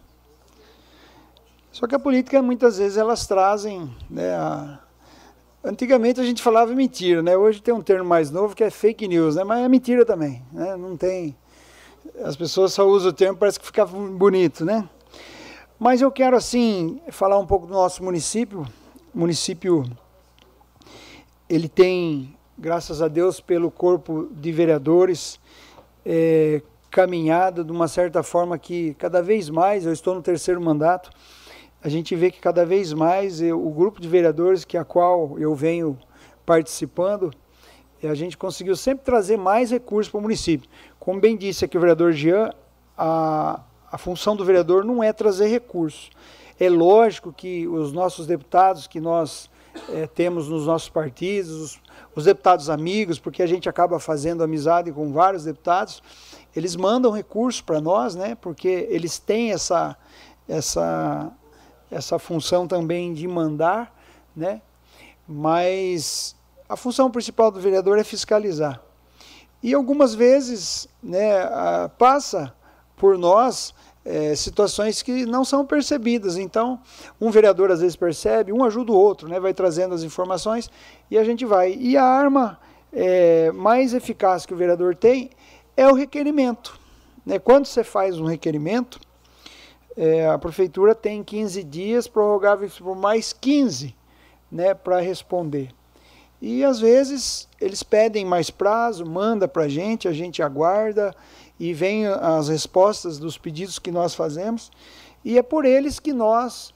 Só 1.72 1.86
que 1.86 1.94
a 1.94 2.00
política, 2.00 2.42
muitas 2.42 2.80
vezes, 2.80 2.98
elas 2.98 3.28
trazem 3.28 3.96
né, 4.10 4.34
a, 4.34 4.80
Antigamente 5.68 6.22
a 6.22 6.24
gente 6.24 6.42
falava 6.42 6.74
mentira, 6.74 7.22
né? 7.22 7.36
Hoje 7.36 7.62
tem 7.62 7.74
um 7.74 7.82
termo 7.82 8.06
mais 8.06 8.32
novo 8.32 8.56
que 8.56 8.64
é 8.64 8.70
fake 8.70 9.06
news, 9.06 9.36
né? 9.36 9.44
Mas 9.44 9.66
é 9.66 9.68
mentira 9.68 10.06
também, 10.06 10.42
né? 10.54 10.78
Não 10.78 10.96
tem... 10.96 11.36
As 12.24 12.38
pessoas 12.38 12.72
só 12.72 12.88
usam 12.88 13.10
o 13.10 13.14
termo, 13.14 13.38
parece 13.38 13.60
que 13.60 13.66
fica 13.66 13.86
bonito, 13.86 14.64
né? 14.64 14.88
Mas 15.78 16.02
eu 16.02 16.10
quero, 16.10 16.38
assim, 16.38 17.02
falar 17.10 17.38
um 17.38 17.46
pouco 17.46 17.68
do 17.68 17.74
nosso 17.74 18.02
município. 18.02 18.66
município 19.14 19.84
ele 21.50 21.68
tem, 21.68 22.34
graças 22.58 23.02
a 23.02 23.10
Deus, 23.10 23.42
pelo 23.42 23.70
corpo 23.70 24.30
de 24.32 24.54
vereadores, 24.54 25.38
é, 26.06 26.62
caminhada 26.90 27.62
de 27.62 27.74
uma 27.74 27.90
certa 27.90 28.24
forma 28.24 28.58
que 28.58 28.94
cada 28.94 29.22
vez 29.22 29.50
mais, 29.50 29.86
eu 29.86 29.92
estou 29.92 30.16
no 30.16 30.22
terceiro 30.22 30.62
mandato, 30.62 31.10
a 31.88 31.90
gente 31.90 32.14
vê 32.18 32.30
que 32.30 32.42
cada 32.42 32.66
vez 32.66 32.92
mais 32.92 33.42
eu, 33.42 33.66
o 33.66 33.72
grupo 33.72 34.02
de 34.02 34.10
vereadores 34.10 34.66
que 34.66 34.76
a 34.76 34.84
qual 34.84 35.40
eu 35.40 35.56
venho 35.56 35.98
participando, 36.46 37.34
a 38.04 38.14
gente 38.14 38.38
conseguiu 38.38 38.76
sempre 38.76 39.06
trazer 39.06 39.38
mais 39.38 39.72
recursos 39.72 40.12
para 40.12 40.18
o 40.18 40.22
município. 40.22 40.70
Como 41.00 41.22
bem 41.22 41.38
disse 41.38 41.64
aqui 41.64 41.78
o 41.78 41.80
vereador 41.80 42.12
Jean, 42.12 42.52
a, 42.98 43.62
a 43.90 43.98
função 43.98 44.36
do 44.36 44.44
vereador 44.44 44.84
não 44.84 45.02
é 45.02 45.14
trazer 45.14 45.48
recursos. 45.48 46.10
É 46.60 46.70
lógico 46.70 47.32
que 47.32 47.66
os 47.70 47.94
nossos 47.94 48.28
deputados 48.28 48.86
que 48.86 49.00
nós 49.00 49.50
é, 49.88 50.08
temos 50.08 50.50
nos 50.50 50.66
nossos 50.66 50.90
partidos, 50.90 51.52
os, 51.52 51.82
os 52.14 52.26
deputados 52.26 52.70
amigos, 52.70 53.18
porque 53.18 53.42
a 53.42 53.48
gente 53.48 53.70
acaba 53.70 53.98
fazendo 53.98 54.44
amizade 54.44 54.92
com 54.92 55.14
vários 55.14 55.46
deputados, 55.46 56.04
eles 56.54 56.76
mandam 56.76 57.14
recursos 57.14 57.62
para 57.62 57.80
nós, 57.80 58.14
né? 58.14 58.36
Porque 58.36 58.90
eles 58.90 59.18
têm 59.18 59.54
essa, 59.54 59.96
essa, 60.50 61.32
essa 61.90 62.20
função 62.20 62.68
também 62.68 63.14
de 63.14 63.28
mandar, 63.28 63.94
né? 64.36 64.62
Mas 65.28 66.36
a 66.68 66.76
função 66.76 67.10
principal 67.10 67.52
do 67.52 67.60
vereador 67.60 67.98
é 67.98 68.04
fiscalizar. 68.04 68.82
E 69.62 69.74
algumas 69.74 70.14
vezes, 70.14 70.88
né, 71.02 71.30
passa 71.98 72.54
por 72.96 73.18
nós 73.18 73.74
é, 74.06 74.36
situações 74.36 75.02
que 75.02 75.26
não 75.26 75.44
são 75.44 75.66
percebidas. 75.66 76.38
Então, 76.38 76.80
um 77.20 77.30
vereador 77.30 77.72
às 77.72 77.82
vezes 77.82 77.96
percebe, 77.96 78.54
um 78.54 78.64
ajuda 78.64 78.92
o 78.92 78.96
outro, 78.96 79.28
né, 79.28 79.40
vai 79.40 79.54
trazendo 79.54 79.94
as 79.94 80.04
informações 80.04 80.70
e 81.10 81.18
a 81.18 81.24
gente 81.24 81.46
vai. 81.46 81.74
E 81.74 81.98
a 81.98 82.04
arma 82.04 82.60
é, 82.94 83.52
mais 83.52 83.94
eficaz 83.94 84.46
que 84.46 84.54
o 84.54 84.58
vereador 84.58 84.96
tem 84.96 85.30
é 85.76 85.88
o 85.88 85.94
requerimento. 85.94 86.80
Né? 87.26 87.40
Quando 87.40 87.66
você 87.66 87.84
faz 87.84 88.20
um 88.20 88.26
requerimento, 88.26 89.00
é, 89.98 90.28
a 90.28 90.38
prefeitura 90.38 90.94
tem 90.94 91.24
15 91.24 91.64
dias, 91.64 92.08
prorrogáveis 92.08 92.78
por 92.78 92.96
mais 92.96 93.34
15 93.34 93.96
né, 94.52 94.76
para 94.76 95.02
responder. 95.02 95.70
E 96.40 96.64
às 96.64 96.80
vezes 96.80 97.50
eles 97.60 97.82
pedem 97.82 98.24
mais 98.24 98.52
prazo, 98.52 99.04
manda 99.04 99.48
para 99.48 99.64
a 99.64 99.68
gente, 99.68 100.08
a 100.08 100.14
gente 100.14 100.44
aguarda 100.44 101.16
e 101.60 101.74
vem 101.74 102.06
as 102.06 102.48
respostas 102.48 103.18
dos 103.18 103.40
pedidos 103.40 103.80
que 103.80 103.90
nós 103.90 104.14
fazemos, 104.14 104.72
e 105.26 105.38
é 105.38 105.42
por 105.42 105.66
eles 105.66 106.00
que 106.00 106.14
nós 106.14 106.72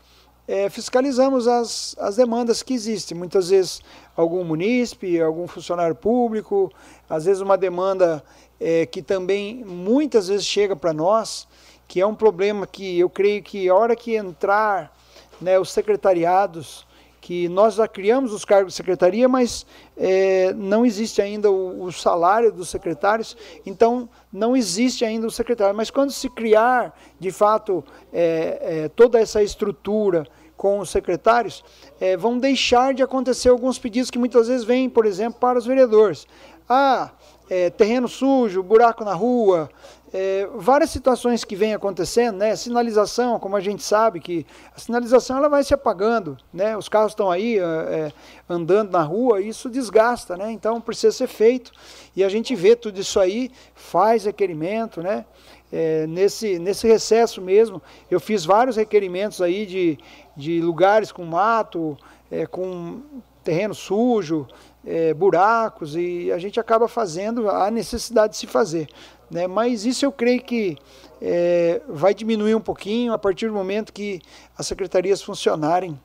é, 0.47 0.67
fiscalizamos 0.67 1.47
as, 1.47 1.95
as 1.99 2.15
demandas 2.15 2.63
que 2.63 2.73
existem. 2.73 3.15
Muitas 3.15 3.49
vezes 3.49 3.81
algum 4.15 4.43
munícipe, 4.43 5.21
algum 5.21 5.47
funcionário 5.47 5.95
público, 5.95 6.71
às 7.07 7.25
vezes 7.25 7.41
uma 7.41 7.55
demanda 7.55 8.23
é, 8.59 8.87
que 8.87 9.03
também 9.03 9.63
muitas 9.63 10.27
vezes 10.27 10.45
chega 10.45 10.75
para 10.75 10.91
nós, 10.91 11.47
que 11.91 11.99
é 11.99 12.07
um 12.07 12.15
problema 12.15 12.65
que 12.65 12.97
eu 12.97 13.09
creio 13.09 13.43
que 13.43 13.67
a 13.67 13.75
hora 13.75 13.97
que 13.97 14.15
entrar 14.15 14.95
né, 15.41 15.59
os 15.59 15.73
secretariados, 15.73 16.87
que 17.19 17.49
nós 17.49 17.73
já 17.73 17.85
criamos 17.85 18.31
os 18.31 18.45
cargos 18.45 18.71
de 18.71 18.77
secretaria, 18.77 19.27
mas 19.27 19.65
é, 19.97 20.53
não 20.53 20.85
existe 20.85 21.21
ainda 21.21 21.51
o, 21.51 21.83
o, 21.83 21.91
salário 21.91 22.49
dos 22.49 22.69
secretários, 22.69 23.35
então 23.65 24.07
não 24.31 24.55
existe 24.55 25.03
ainda 25.03 25.27
o 25.27 25.31
secretário. 25.31 25.75
Mas 25.75 25.91
quando 25.91 26.13
se 26.13 26.29
criar, 26.29 26.97
de 27.19 27.29
fato, 27.29 27.83
é, 28.13 28.83
é, 28.83 28.87
toda 28.87 29.19
essa 29.19 29.43
estrutura 29.43 30.25
com 30.55 30.79
os 30.79 30.89
secretários, 30.91 31.61
é, 31.99 32.15
vão 32.15 32.37
deixar 32.37 32.93
de 32.93 33.03
acontecer 33.03 33.49
alguns 33.49 33.77
pedidos 33.77 34.09
que 34.09 34.17
muitas 34.17 34.47
vezes 34.47 34.63
vêm, 34.63 34.89
por 34.89 35.05
exemplo, 35.05 35.41
para 35.41 35.59
os 35.59 35.65
vereadores. 35.65 36.25
Ah, 36.69 37.11
é, 37.49 37.69
terreno 37.69 38.07
sujo, 38.07 38.63
buraco 38.63 39.03
na 39.03 39.13
rua, 39.13 39.69
é, 40.13 40.47
várias 40.55 40.89
situações 40.89 41.45
que 41.45 41.55
vêm 41.55 41.73
acontecendo, 41.73 42.37
né? 42.37 42.55
Sinalização, 42.55 43.39
como 43.39 43.55
a 43.55 43.61
gente 43.61 43.81
sabe 43.81 44.19
que 44.19 44.45
a 44.75 44.79
sinalização 44.79 45.37
ela 45.37 45.47
vai 45.47 45.63
se 45.63 45.73
apagando, 45.73 46.37
né? 46.53 46.75
Os 46.75 46.89
carros 46.89 47.13
estão 47.13 47.31
aí 47.31 47.57
é, 47.57 47.61
é, 47.63 48.13
andando 48.49 48.91
na 48.91 49.01
rua, 49.01 49.41
isso 49.41 49.69
desgasta, 49.69 50.35
né? 50.35 50.51
Então 50.51 50.81
precisa 50.81 51.15
ser 51.15 51.27
feito 51.27 51.71
e 52.15 52.23
a 52.23 52.29
gente 52.29 52.53
vê 52.55 52.75
tudo 52.75 52.99
isso 52.99 53.19
aí, 53.19 53.49
faz 53.73 54.25
requerimento, 54.25 55.01
né? 55.01 55.25
É, 55.71 56.05
nesse, 56.07 56.59
nesse 56.59 56.85
recesso 56.85 57.41
mesmo, 57.41 57.81
eu 58.09 58.19
fiz 58.19 58.43
vários 58.43 58.75
requerimentos 58.75 59.41
aí 59.41 59.65
de, 59.65 59.97
de 60.35 60.59
lugares 60.61 61.13
com 61.13 61.23
mato, 61.23 61.97
é, 62.29 62.45
com 62.45 63.01
terreno 63.41 63.73
sujo, 63.73 64.45
é, 64.85 65.13
buracos, 65.13 65.95
e 65.95 66.29
a 66.31 66.37
gente 66.37 66.59
acaba 66.59 66.89
fazendo 66.89 67.49
a 67.49 67.71
necessidade 67.71 68.33
de 68.33 68.39
se 68.39 68.47
fazer. 68.47 68.89
Né? 69.31 69.47
Mas 69.47 69.85
isso 69.85 70.05
eu 70.05 70.11
creio 70.11 70.43
que 70.43 70.77
é, 71.21 71.81
vai 71.87 72.13
diminuir 72.13 72.53
um 72.53 72.61
pouquinho 72.61 73.13
a 73.13 73.17
partir 73.17 73.47
do 73.47 73.53
momento 73.53 73.93
que 73.93 74.21
as 74.57 74.67
secretarias 74.67 75.21
funcionarem 75.21 75.97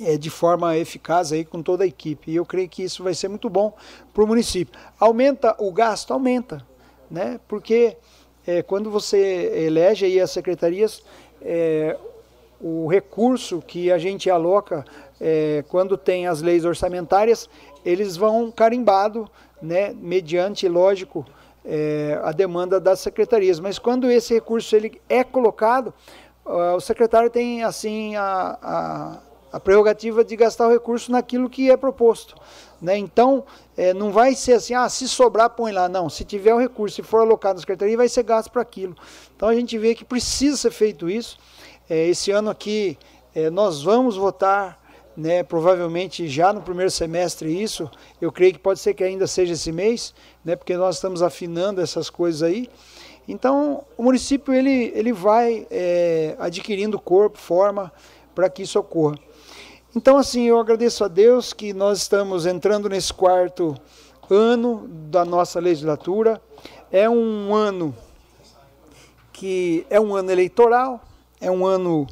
é, 0.00 0.16
de 0.16 0.28
forma 0.28 0.76
eficaz 0.76 1.32
aí 1.32 1.44
com 1.44 1.62
toda 1.62 1.84
a 1.84 1.86
equipe. 1.86 2.32
E 2.32 2.36
eu 2.36 2.44
creio 2.44 2.68
que 2.68 2.82
isso 2.82 3.04
vai 3.04 3.14
ser 3.14 3.28
muito 3.28 3.48
bom 3.48 3.72
para 4.12 4.24
o 4.24 4.26
município. 4.26 4.78
Aumenta 4.98 5.54
o 5.60 5.70
gasto? 5.70 6.12
Aumenta, 6.12 6.66
né? 7.08 7.38
porque 7.46 7.96
é, 8.44 8.62
quando 8.62 8.90
você 8.90 9.66
elege 9.66 10.04
aí 10.04 10.20
as 10.20 10.32
secretarias, 10.32 11.02
é, 11.40 11.96
o 12.60 12.88
recurso 12.88 13.62
que 13.64 13.92
a 13.92 13.98
gente 13.98 14.28
aloca 14.28 14.84
é, 15.20 15.64
quando 15.68 15.96
tem 15.96 16.26
as 16.26 16.42
leis 16.42 16.64
orçamentárias, 16.64 17.48
eles 17.84 18.16
vão 18.16 18.50
carimbado, 18.50 19.30
né, 19.60 19.94
mediante, 19.96 20.68
lógico, 20.68 21.24
é, 21.64 22.20
a 22.22 22.32
demanda 22.32 22.78
das 22.78 23.00
secretarias. 23.00 23.58
Mas 23.58 23.78
quando 23.78 24.10
esse 24.10 24.34
recurso 24.34 24.76
ele 24.76 25.00
é 25.08 25.24
colocado, 25.24 25.94
uh, 26.44 26.76
o 26.76 26.80
secretário 26.80 27.30
tem 27.30 27.64
assim 27.64 28.14
a, 28.16 28.58
a, 28.62 29.18
a, 29.52 29.60
prerrogativa 29.60 30.24
de 30.24 30.36
gastar 30.36 30.68
o 30.68 30.72
recurso 30.72 31.10
naquilo 31.10 31.48
que 31.48 31.70
é 31.70 31.76
proposto. 31.76 32.34
Né? 32.80 32.98
Então, 32.98 33.44
é, 33.76 33.94
não 33.94 34.12
vai 34.12 34.34
ser 34.34 34.54
assim, 34.54 34.74
ah, 34.74 34.88
se 34.88 35.08
sobrar, 35.08 35.50
põe 35.50 35.72
lá. 35.72 35.88
Não, 35.88 36.10
se 36.10 36.24
tiver 36.24 36.54
o 36.54 36.58
recurso, 36.58 36.96
se 36.96 37.02
for 37.02 37.20
alocado 37.20 37.54
na 37.54 37.60
secretaria, 37.60 37.96
vai 37.96 38.08
ser 38.08 38.22
gasto 38.22 38.50
para 38.50 38.62
aquilo. 38.62 38.94
Então 39.34 39.48
a 39.48 39.54
gente 39.54 39.78
vê 39.78 39.94
que 39.94 40.04
precisa 40.04 40.56
ser 40.56 40.70
feito 40.70 41.08
isso. 41.08 41.38
É, 41.88 42.08
esse 42.08 42.30
ano 42.30 42.50
aqui 42.50 42.98
é, 43.34 43.50
nós 43.50 43.82
vamos 43.82 44.16
votar 44.16 44.83
né, 45.16 45.42
provavelmente 45.42 46.28
já 46.28 46.52
no 46.52 46.60
primeiro 46.60 46.90
semestre 46.90 47.62
isso, 47.62 47.90
eu 48.20 48.32
creio 48.32 48.52
que 48.52 48.58
pode 48.58 48.80
ser 48.80 48.94
que 48.94 49.04
ainda 49.04 49.26
seja 49.26 49.52
esse 49.52 49.70
mês, 49.70 50.14
né, 50.44 50.56
porque 50.56 50.76
nós 50.76 50.96
estamos 50.96 51.22
afinando 51.22 51.80
essas 51.80 52.10
coisas 52.10 52.42
aí. 52.42 52.68
Então, 53.26 53.84
o 53.96 54.02
município 54.02 54.52
ele, 54.52 54.92
ele 54.94 55.12
vai 55.12 55.66
é, 55.70 56.36
adquirindo 56.38 56.98
corpo, 56.98 57.38
forma, 57.38 57.92
para 58.34 58.50
que 58.50 58.62
isso 58.62 58.78
ocorra. 58.78 59.16
Então, 59.96 60.18
assim, 60.18 60.42
eu 60.44 60.58
agradeço 60.58 61.04
a 61.04 61.08
Deus 61.08 61.52
que 61.52 61.72
nós 61.72 61.98
estamos 61.98 62.46
entrando 62.46 62.88
nesse 62.88 63.14
quarto 63.14 63.74
ano 64.28 64.88
da 64.88 65.24
nossa 65.24 65.60
legislatura. 65.60 66.42
É 66.90 67.08
um 67.08 67.54
ano 67.54 67.94
que 69.32 69.86
é 69.88 70.00
um 70.00 70.14
ano 70.14 70.30
eleitoral, 70.30 71.00
é 71.40 71.50
um 71.50 71.64
ano 71.64 72.06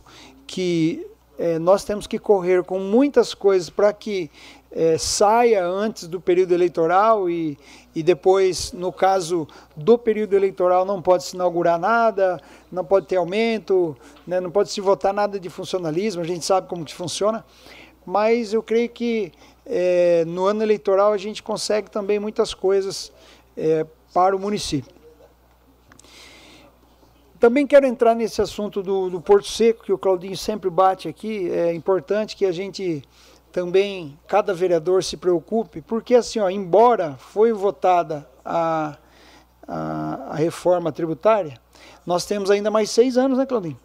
que 0.47 1.07
é, 1.39 1.59
nós 1.59 1.85
temos 1.85 2.07
que 2.07 2.19
correr 2.19 2.63
com 2.63 2.79
muitas 2.79 3.35
coisas 3.35 3.71
para 3.71 3.93
que 3.93 4.31
é, 4.71 4.97
saia 4.97 5.67
antes 5.67 6.09
do 6.09 6.21
período 6.21 6.53
eleitoral 6.53 7.29
e, 7.29 7.59
e 7.95 8.03
depois, 8.03 8.73
no 8.73 8.93
caso 8.93 9.47
do 9.77 9.99
período 9.99 10.35
eleitoral, 10.35 10.85
não 10.85 11.03
pode 11.03 11.25
se 11.25 11.35
inaugurar 11.35 11.79
nada, 11.79 12.41
não 12.71 12.85
pode 12.85 13.07
ter 13.07 13.17
aumento, 13.17 13.97
né, 14.27 14.41
não 14.41 14.51
pode 14.51 14.71
se 14.71 14.81
votar 14.81 15.13
nada 15.13 15.39
de 15.39 15.51
funcionalismo, 15.51 16.23
a 16.23 16.27
gente 16.27 16.45
sabe 16.45 16.69
como 16.69 16.85
que 16.85 16.95
funciona, 16.95 17.45
mas 18.05 18.53
eu 18.53 18.63
creio 18.63 18.89
que 18.89 19.33
é, 19.67 20.25
no 20.27 20.47
ano 20.47 20.63
eleitoral 20.63 21.13
a 21.13 21.19
gente 21.19 21.43
consegue 21.43 21.91
também 21.91 22.19
muitas 22.19 22.55
coisas 22.55 23.13
é, 23.57 23.87
para 24.13 24.35
o 24.35 24.39
município. 24.39 25.02
Também 27.43 27.67
quero 27.67 27.85
entrar 27.85 28.15
nesse 28.15 28.41
assunto 28.41 28.85
do, 28.85 29.11
do 29.11 29.21
Porto 29.21 29.49
Seco, 29.49 29.83
que 29.83 29.93
o 29.93 29.99
Claudinho 29.99 30.37
sempre 30.37 30.71
bate 30.71 31.09
aqui. 31.09 31.51
É 31.51 31.75
importante 31.75 32.37
que 32.37 32.47
a 32.47 32.53
gente 32.53 33.03
também, 33.51 34.17
cada 34.29 34.55
vereador 34.55 35.03
se 35.03 35.17
preocupe, 35.17 35.83
porque 35.83 36.15
assim, 36.15 36.39
ó, 36.39 36.49
embora 36.49 37.17
foi 37.19 37.53
votada 37.53 38.31
a, 38.45 38.97
a, 39.67 40.15
a 40.31 40.35
reforma 40.37 40.93
tributária, 40.93 41.61
nós 42.07 42.25
temos 42.25 42.49
ainda 42.49 42.71
mais 42.71 42.91
seis 42.91 43.17
anos, 43.17 43.37
né, 43.37 43.45
Claudinho? 43.45 43.81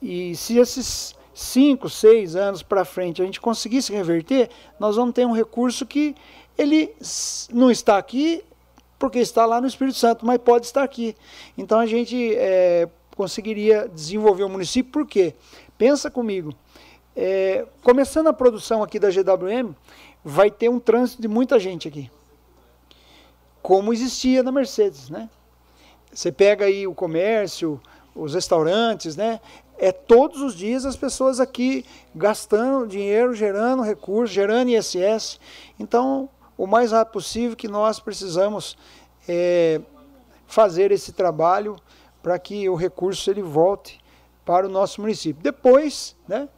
E 0.00 0.34
se 0.34 0.56
esses 0.56 1.14
cinco, 1.34 1.90
seis 1.90 2.34
anos 2.34 2.62
para 2.62 2.86
frente 2.86 3.20
a 3.20 3.24
gente 3.26 3.38
conseguisse 3.38 3.92
reverter, 3.92 4.48
nós 4.80 4.96
vamos 4.96 5.12
ter 5.12 5.26
um 5.26 5.32
recurso 5.32 5.84
que 5.84 6.14
ele 6.56 6.90
não 7.52 7.70
está 7.70 7.98
aqui, 7.98 8.42
porque 9.02 9.18
está 9.18 9.44
lá 9.44 9.60
no 9.60 9.66
Espírito 9.66 9.98
Santo, 9.98 10.24
mas 10.24 10.38
pode 10.38 10.64
estar 10.64 10.84
aqui. 10.84 11.16
Então 11.58 11.80
a 11.80 11.86
gente 11.86 12.36
é, 12.36 12.88
conseguiria 13.16 13.90
desenvolver 13.92 14.44
o 14.44 14.48
município, 14.48 14.92
por 14.92 15.04
quê? 15.04 15.34
Pensa 15.76 16.08
comigo, 16.08 16.54
é, 17.16 17.66
começando 17.82 18.28
a 18.28 18.32
produção 18.32 18.80
aqui 18.80 19.00
da 19.00 19.10
GWM, 19.10 19.74
vai 20.24 20.52
ter 20.52 20.68
um 20.68 20.78
trânsito 20.78 21.20
de 21.20 21.26
muita 21.26 21.58
gente 21.58 21.88
aqui. 21.88 22.08
Como 23.60 23.92
existia 23.92 24.40
na 24.40 24.52
Mercedes, 24.52 25.10
né? 25.10 25.28
Você 26.12 26.30
pega 26.30 26.66
aí 26.66 26.86
o 26.86 26.94
comércio, 26.94 27.80
os 28.14 28.34
restaurantes, 28.34 29.16
né? 29.16 29.40
É 29.78 29.90
todos 29.90 30.40
os 30.40 30.54
dias 30.54 30.86
as 30.86 30.94
pessoas 30.94 31.40
aqui 31.40 31.84
gastando 32.14 32.86
dinheiro, 32.86 33.34
gerando 33.34 33.82
recursos, 33.82 34.32
gerando 34.32 34.70
ISS. 34.70 35.40
Então, 35.76 36.30
o 36.56 36.66
mais 36.66 36.92
rápido 36.92 37.12
possível 37.12 37.56
que 37.56 37.68
nós 37.68 37.98
precisamos 38.00 38.76
é, 39.28 39.80
fazer 40.46 40.92
esse 40.92 41.12
trabalho 41.12 41.76
para 42.22 42.38
que 42.38 42.68
o 42.68 42.74
recurso 42.74 43.30
ele 43.30 43.42
volte 43.42 44.00
para 44.44 44.66
o 44.66 44.70
nosso 44.70 45.00
município. 45.00 45.42
Depois, 45.42 46.16
né, 46.26 46.48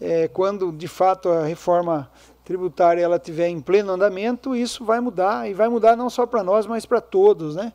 é, 0.00 0.28
quando 0.28 0.72
de 0.72 0.88
fato 0.88 1.28
a 1.28 1.44
reforma 1.44 2.10
tributária 2.44 3.02
ela 3.02 3.18
tiver 3.18 3.48
em 3.48 3.60
pleno 3.60 3.92
andamento, 3.92 4.54
isso 4.54 4.84
vai 4.84 5.00
mudar 5.00 5.48
e 5.48 5.54
vai 5.54 5.68
mudar 5.68 5.96
não 5.96 6.10
só 6.10 6.26
para 6.26 6.44
nós, 6.44 6.66
mas 6.66 6.84
para 6.84 7.00
todos, 7.00 7.56
né? 7.56 7.72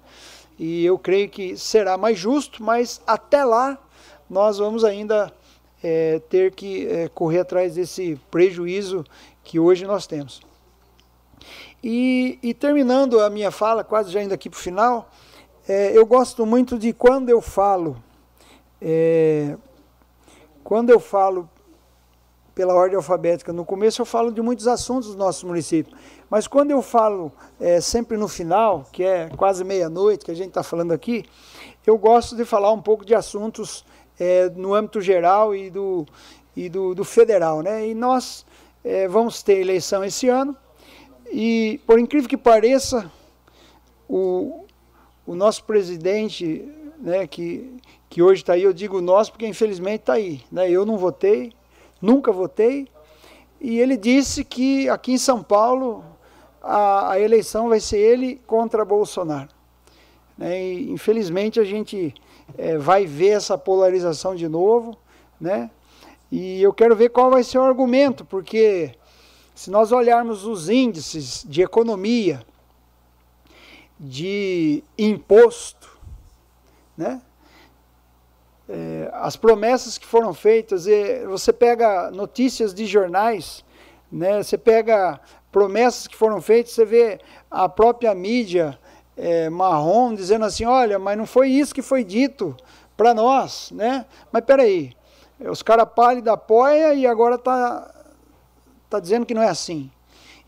E 0.60 0.86
eu 0.86 1.00
creio 1.00 1.30
que 1.30 1.58
será 1.58 1.98
mais 1.98 2.20
justo, 2.20 2.62
mas 2.62 3.02
até 3.08 3.44
lá 3.44 3.80
nós 4.30 4.58
vamos 4.58 4.84
ainda 4.84 5.34
é, 5.82 6.20
ter 6.30 6.54
que 6.54 6.86
é, 6.86 7.08
correr 7.08 7.40
atrás 7.40 7.76
desse 7.76 8.20
prejuízo 8.30 9.04
que 9.44 9.60
hoje 9.60 9.86
nós 9.86 10.06
temos. 10.06 10.42
E, 11.84 12.38
e 12.44 12.54
terminando 12.54 13.20
a 13.20 13.30
minha 13.30 13.52
fala, 13.52 13.84
quase 13.84 14.12
já 14.12 14.22
indo 14.22 14.34
aqui 14.34 14.50
para 14.50 14.58
o 14.58 14.60
final, 14.60 15.10
é, 15.68 15.98
eu 15.98 16.06
gosto 16.06 16.46
muito 16.46 16.78
de 16.78 16.92
quando 16.92 17.30
eu 17.30 17.42
falo, 17.42 17.96
é, 18.82 19.56
quando 20.64 20.90
eu 20.90 21.00
falo 21.00 21.50
pela 22.54 22.74
ordem 22.74 22.98
alfabética, 22.98 23.54
no 23.54 23.64
começo 23.64 24.02
eu 24.02 24.06
falo 24.06 24.32
de 24.32 24.42
muitos 24.42 24.68
assuntos 24.68 25.12
do 25.12 25.18
nosso 25.18 25.48
município, 25.48 25.96
mas 26.30 26.48
quando 26.48 26.72
eu 26.72 26.82
falo 26.82 27.32
é, 27.60 27.80
sempre 27.80 28.18
no 28.18 28.28
final, 28.28 28.86
que 28.92 29.04
é 29.04 29.30
quase 29.38 29.64
meia-noite 29.64 30.26
que 30.26 30.32
a 30.32 30.36
gente 30.36 30.50
está 30.50 30.62
falando 30.62 30.92
aqui, 30.92 31.24
eu 31.88 31.98
gosto 31.98 32.36
de 32.36 32.44
falar 32.44 32.72
um 32.72 32.82
pouco 32.82 33.06
de 33.06 33.16
assuntos 33.16 33.86
é, 34.20 34.50
no 34.50 34.74
âmbito 34.74 35.00
geral 35.00 35.56
e 35.56 35.70
do, 35.70 36.06
e 36.56 36.68
do, 36.68 36.94
do 36.94 37.06
federal. 37.06 37.62
Né? 37.62 37.88
E 37.88 37.96
nós 37.96 38.46
é, 38.84 39.08
vamos 39.08 39.42
ter 39.42 39.60
eleição 39.60 40.04
esse 40.04 40.28
ano, 40.28 40.56
e, 41.32 41.80
por 41.86 42.00
incrível 42.00 42.28
que 42.28 42.38
pareça, 42.38 43.12
o, 44.08 44.66
o 45.26 45.36
nosso 45.36 45.64
presidente, 45.64 46.68
né, 46.98 47.28
que, 47.28 47.72
que 48.10 48.22
hoje 48.22 48.42
está 48.42 48.54
aí, 48.54 48.64
eu 48.64 48.74
digo 48.74 49.00
nós 49.00 49.30
porque 49.30 49.46
infelizmente 49.46 50.02
está 50.02 50.14
aí. 50.14 50.42
Né, 50.52 50.70
eu 50.70 50.86
não 50.86 50.98
votei, 50.98 51.54
nunca 52.02 52.32
votei, 52.32 52.88
e 53.62 53.80
ele 53.80 53.96
disse 53.96 54.44
que 54.44 54.90
aqui 54.90 55.14
em 55.14 55.18
São 55.18 55.44
Paulo 55.44 56.04
a, 56.62 57.12
a 57.12 57.20
eleição 57.20 57.70
vai 57.70 57.80
ser 57.80 58.00
ele 58.00 58.42
contra 58.48 58.84
Bolsonaro. 58.84 59.50
Né, 60.38 60.62
e, 60.62 60.92
infelizmente 60.92 61.60
a 61.60 61.64
gente 61.64 62.14
é, 62.58 62.78
vai 62.78 63.06
ver 63.06 63.30
essa 63.30 63.58
polarização 63.58 64.36
de 64.36 64.48
novo, 64.48 64.98
né? 65.40 65.70
E 66.32 66.62
eu 66.62 66.72
quero 66.72 66.96
ver 66.96 67.10
qual 67.10 67.32
vai 67.32 67.44
ser 67.44 67.58
o 67.58 67.64
argumento, 67.64 68.24
porque 68.24 68.92
se 69.60 69.70
nós 69.70 69.92
olharmos 69.92 70.46
os 70.46 70.70
índices 70.70 71.44
de 71.46 71.62
economia, 71.62 72.42
de 74.00 74.82
imposto, 74.98 76.00
né? 76.96 77.22
É, 78.70 79.10
as 79.16 79.36
promessas 79.36 79.98
que 79.98 80.06
foram 80.06 80.34
feitas, 80.34 80.86
você 81.28 81.52
pega 81.52 82.10
notícias 82.10 82.74
de 82.74 82.86
jornais, 82.86 83.66
né? 84.10 84.42
você 84.42 84.58
pega 84.58 85.20
promessas 85.52 86.08
que 86.08 86.16
foram 86.16 86.42
feitas, 86.42 86.72
você 86.72 86.86
vê 86.86 87.20
a 87.52 87.68
própria 87.68 88.16
mídia 88.16 88.80
é, 89.18 89.50
marrom 89.50 90.16
dizendo 90.16 90.46
assim, 90.46 90.64
olha, 90.64 90.98
mas 90.98 91.18
não 91.18 91.26
foi 91.26 91.50
isso 91.50 91.76
que 91.76 91.82
foi 91.82 92.06
dito 92.06 92.56
para 92.96 93.14
nós, 93.14 93.72
né? 93.72 94.06
Mas 94.32 94.46
peraí, 94.46 94.94
os 95.38 95.62
caras 95.62 95.90
pálidos 95.94 96.32
apoia 96.32 96.94
e 96.94 97.06
agora 97.06 97.36
está 97.36 97.99
está 98.90 99.00
dizendo 99.00 99.26
que 99.26 99.36
não 99.36 99.44
é 99.44 99.48
assim. 99.48 99.92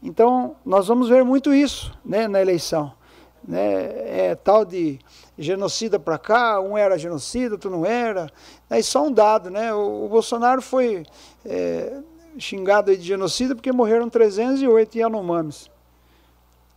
Então, 0.02 0.56
nós 0.66 0.88
vamos 0.88 1.08
ver 1.08 1.24
muito 1.24 1.54
isso 1.54 1.96
né, 2.04 2.28
na 2.28 2.42
eleição. 2.42 2.92
Né, 3.48 4.30
é 4.30 4.36
tal 4.36 4.66
de 4.66 5.00
genocida 5.38 6.00
para 6.00 6.18
cá, 6.18 6.60
um 6.60 6.78
era 6.78 6.98
genocida, 6.98 7.56
outro 7.56 7.70
não 7.70 7.86
era. 7.86 8.32
É 8.68 8.82
só 8.82 9.06
um 9.06 9.12
dado, 9.12 9.50
né? 9.52 9.74
O, 9.74 10.06
o 10.06 10.10
Bolsonaro 10.10 10.62
foi 10.62 11.04
é, 11.46 12.02
xingado 12.38 12.96
de 12.96 13.04
genocida 13.04 13.56
porque 13.56 13.72
morreram 13.72 14.10
308 14.10 14.98
Yanomamis. 14.98 15.70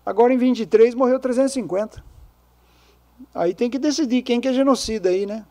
Agora 0.05 0.33
em 0.33 0.39
23 0.39 0.94
morreu 0.94 1.18
350. 1.18 2.05
Aí 3.34 3.55
tem 3.55 3.70
que 3.70 3.78
decidir 3.78 4.23
quem 4.23 4.41
que 4.41 4.49
é 4.49 4.52
genocida 4.52 5.09
aí, 5.09 5.25
né? 5.25 5.47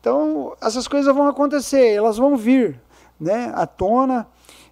Então, 0.00 0.54
essas 0.60 0.86
coisas 0.86 1.14
vão 1.14 1.28
acontecer, 1.28 1.94
elas 1.94 2.18
vão 2.18 2.36
vir, 2.36 2.78
né, 3.18 3.50
à 3.54 3.66
tona. 3.66 4.26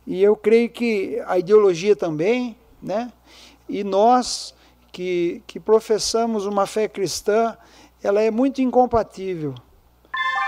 E 0.06 0.22
eu 0.22 0.34
creio 0.36 0.68
que 0.68 1.22
a 1.26 1.38
ideologia 1.38 1.94
também, 1.94 2.56
né? 2.82 3.12
E 3.68 3.84
nós 3.84 4.54
que, 4.90 5.42
que 5.46 5.58
professamos 5.58 6.44
uma 6.44 6.66
fé 6.66 6.86
cristã, 6.88 7.56
ela 8.02 8.20
é 8.20 8.30
muito 8.30 8.60
incompatível 8.60 9.54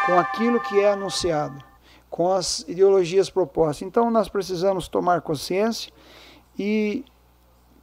com 0.07 0.18
aquilo 0.18 0.60
que 0.60 0.81
é 0.81 0.92
anunciado, 0.92 1.62
com 2.10 2.31
as 2.31 2.60
ideologias 2.68 3.31
propostas. 3.31 3.83
Então 3.83 4.10
nós 4.10 4.28
precisamos 4.28 4.89
tomar 4.89 5.23
consciência 5.23 5.92
e 6.58 7.05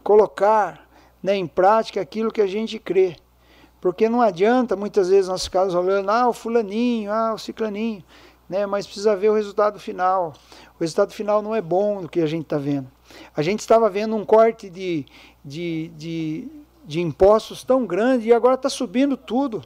colocar 0.04 0.88
né, 1.24 1.36
em 1.36 1.48
prática 1.48 2.00
aquilo 2.00 2.32
que 2.32 2.42
a 2.42 2.48
gente 2.48 2.78
crê. 2.78 3.16
Porque 3.80 4.08
não 4.08 4.22
adianta 4.22 4.76
muitas 4.76 5.10
vezes 5.10 5.28
nós 5.28 5.46
ficarmos 5.46 5.74
olhando, 5.74 6.10
ah, 6.10 6.30
o 6.30 6.34
fulaninho, 6.34 7.12
ah, 7.12 7.34
o 7.34 7.40
ciclaninho, 7.40 8.04
né, 8.52 8.66
mas 8.66 8.86
precisa 8.86 9.16
ver 9.16 9.30
o 9.30 9.34
resultado 9.34 9.80
final. 9.80 10.34
O 10.78 10.82
resultado 10.82 11.14
final 11.14 11.42
não 11.42 11.56
é 11.56 11.62
bom 11.62 12.02
do 12.02 12.10
que 12.10 12.20
a 12.20 12.26
gente 12.26 12.44
está 12.44 12.58
vendo. 12.58 12.92
A 13.34 13.42
gente 13.42 13.62
estava 13.62 13.90
vendo 13.90 14.14
um 14.14 14.26
corte 14.26 14.70
de, 14.70 15.06
de, 15.44 15.88
de, 15.96 16.50
de 16.84 17.00
impostos 17.00 17.64
tão 17.64 17.86
grande 17.86 18.28
e 18.28 18.34
agora 18.34 18.56
está 18.56 18.68
subindo 18.68 19.16
tudo. 19.16 19.64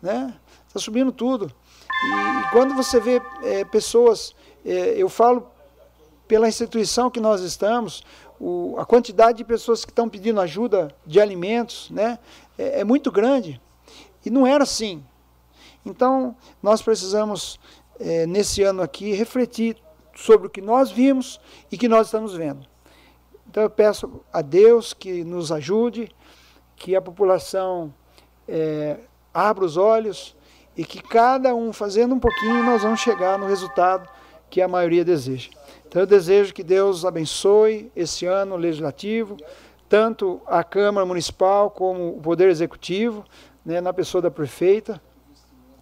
Né? 0.00 0.34
Está 0.66 0.80
subindo 0.80 1.12
tudo. 1.12 1.52
E, 1.90 2.40
e, 2.40 2.50
quando 2.52 2.74
você 2.74 2.98
vê 2.98 3.20
é, 3.42 3.66
pessoas, 3.66 4.34
é, 4.64 4.94
eu 4.96 5.10
falo 5.10 5.50
pela 6.26 6.48
instituição 6.48 7.10
que 7.10 7.20
nós 7.20 7.42
estamos, 7.42 8.02
o, 8.40 8.76
a 8.78 8.86
quantidade 8.86 9.36
de 9.36 9.44
pessoas 9.44 9.84
que 9.84 9.90
estão 9.90 10.08
pedindo 10.08 10.40
ajuda 10.40 10.88
de 11.04 11.20
alimentos 11.20 11.90
né, 11.90 12.18
é, 12.56 12.80
é 12.80 12.84
muito 12.84 13.12
grande. 13.12 13.60
E 14.24 14.30
não 14.30 14.46
era 14.46 14.64
assim. 14.64 15.04
Então, 15.86 16.34
nós 16.60 16.82
precisamos, 16.82 17.60
é, 18.00 18.26
nesse 18.26 18.62
ano 18.62 18.82
aqui, 18.82 19.12
refletir 19.12 19.76
sobre 20.14 20.46
o 20.46 20.50
que 20.50 20.60
nós 20.60 20.90
vimos 20.90 21.40
e 21.70 21.76
que 21.76 21.88
nós 21.88 22.06
estamos 22.06 22.34
vendo. 22.34 22.66
Então 23.48 23.62
eu 23.62 23.70
peço 23.70 24.20
a 24.32 24.42
Deus 24.42 24.92
que 24.92 25.24
nos 25.24 25.52
ajude, 25.52 26.10
que 26.74 26.96
a 26.96 27.00
população 27.00 27.94
é, 28.48 28.98
abra 29.32 29.64
os 29.64 29.76
olhos 29.76 30.36
e 30.76 30.84
que 30.84 31.02
cada 31.02 31.54
um 31.54 31.72
fazendo 31.72 32.14
um 32.14 32.18
pouquinho 32.18 32.62
nós 32.64 32.82
vamos 32.82 33.00
chegar 33.00 33.38
no 33.38 33.46
resultado 33.46 34.08
que 34.50 34.60
a 34.60 34.68
maioria 34.68 35.04
deseja. 35.04 35.50
Então 35.88 36.02
eu 36.02 36.06
desejo 36.06 36.52
que 36.52 36.62
Deus 36.62 37.04
abençoe 37.04 37.90
esse 37.96 38.26
ano 38.26 38.56
legislativo, 38.56 39.36
tanto 39.88 40.40
a 40.46 40.62
Câmara 40.62 41.06
Municipal 41.06 41.70
como 41.70 42.16
o 42.16 42.20
Poder 42.20 42.48
Executivo, 42.48 43.24
né, 43.64 43.80
na 43.80 43.92
pessoa 43.92 44.20
da 44.20 44.30
prefeita, 44.30 45.00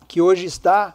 que 0.07 0.21
hoje 0.21 0.45
está 0.45 0.95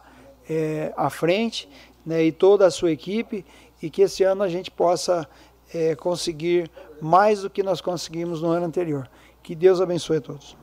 é, 0.50 0.92
à 0.96 1.08
frente, 1.08 1.68
né, 2.04 2.24
e 2.24 2.32
toda 2.32 2.66
a 2.66 2.70
sua 2.72 2.90
equipe, 2.90 3.46
e 3.80 3.88
que 3.88 4.02
esse 4.02 4.24
ano 4.24 4.42
a 4.42 4.48
gente 4.48 4.68
possa 4.68 5.28
é, 5.72 5.94
conseguir 5.94 6.68
mais 7.00 7.42
do 7.42 7.48
que 7.48 7.62
nós 7.62 7.80
conseguimos 7.80 8.42
no 8.42 8.48
ano 8.48 8.66
anterior. 8.66 9.08
Que 9.44 9.54
Deus 9.54 9.80
abençoe 9.80 10.16
a 10.16 10.20
todos. 10.20 10.56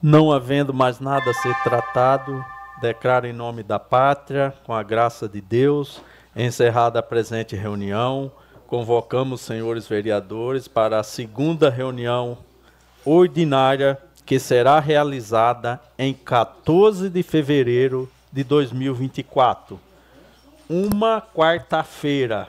Não 0.00 0.30
havendo 0.30 0.74
mais 0.74 1.00
nada 1.00 1.30
a 1.30 1.34
ser 1.34 1.54
tratado, 1.62 2.44
declaro 2.80 3.26
em 3.26 3.32
nome 3.32 3.62
da 3.62 3.78
pátria, 3.78 4.52
com 4.66 4.74
a 4.74 4.82
graça 4.82 5.28
de 5.28 5.40
Deus, 5.40 6.02
encerrada 6.36 6.98
a 6.98 7.02
presente 7.02 7.56
reunião, 7.56 8.30
convocamos 8.66 9.40
os 9.40 9.46
senhores 9.46 9.86
vereadores 9.86 10.68
para 10.68 10.98
a 10.98 11.04
segunda 11.04 11.70
reunião 11.70 12.38
ordinária 13.04 13.98
que 14.24 14.38
será 14.38 14.78
realizada 14.80 15.80
em 15.98 16.14
14 16.14 17.08
de 17.08 17.22
fevereiro 17.22 18.10
de 18.32 18.44
2024. 18.44 19.80
Uma 20.68 21.20
quarta-feira. 21.20 22.48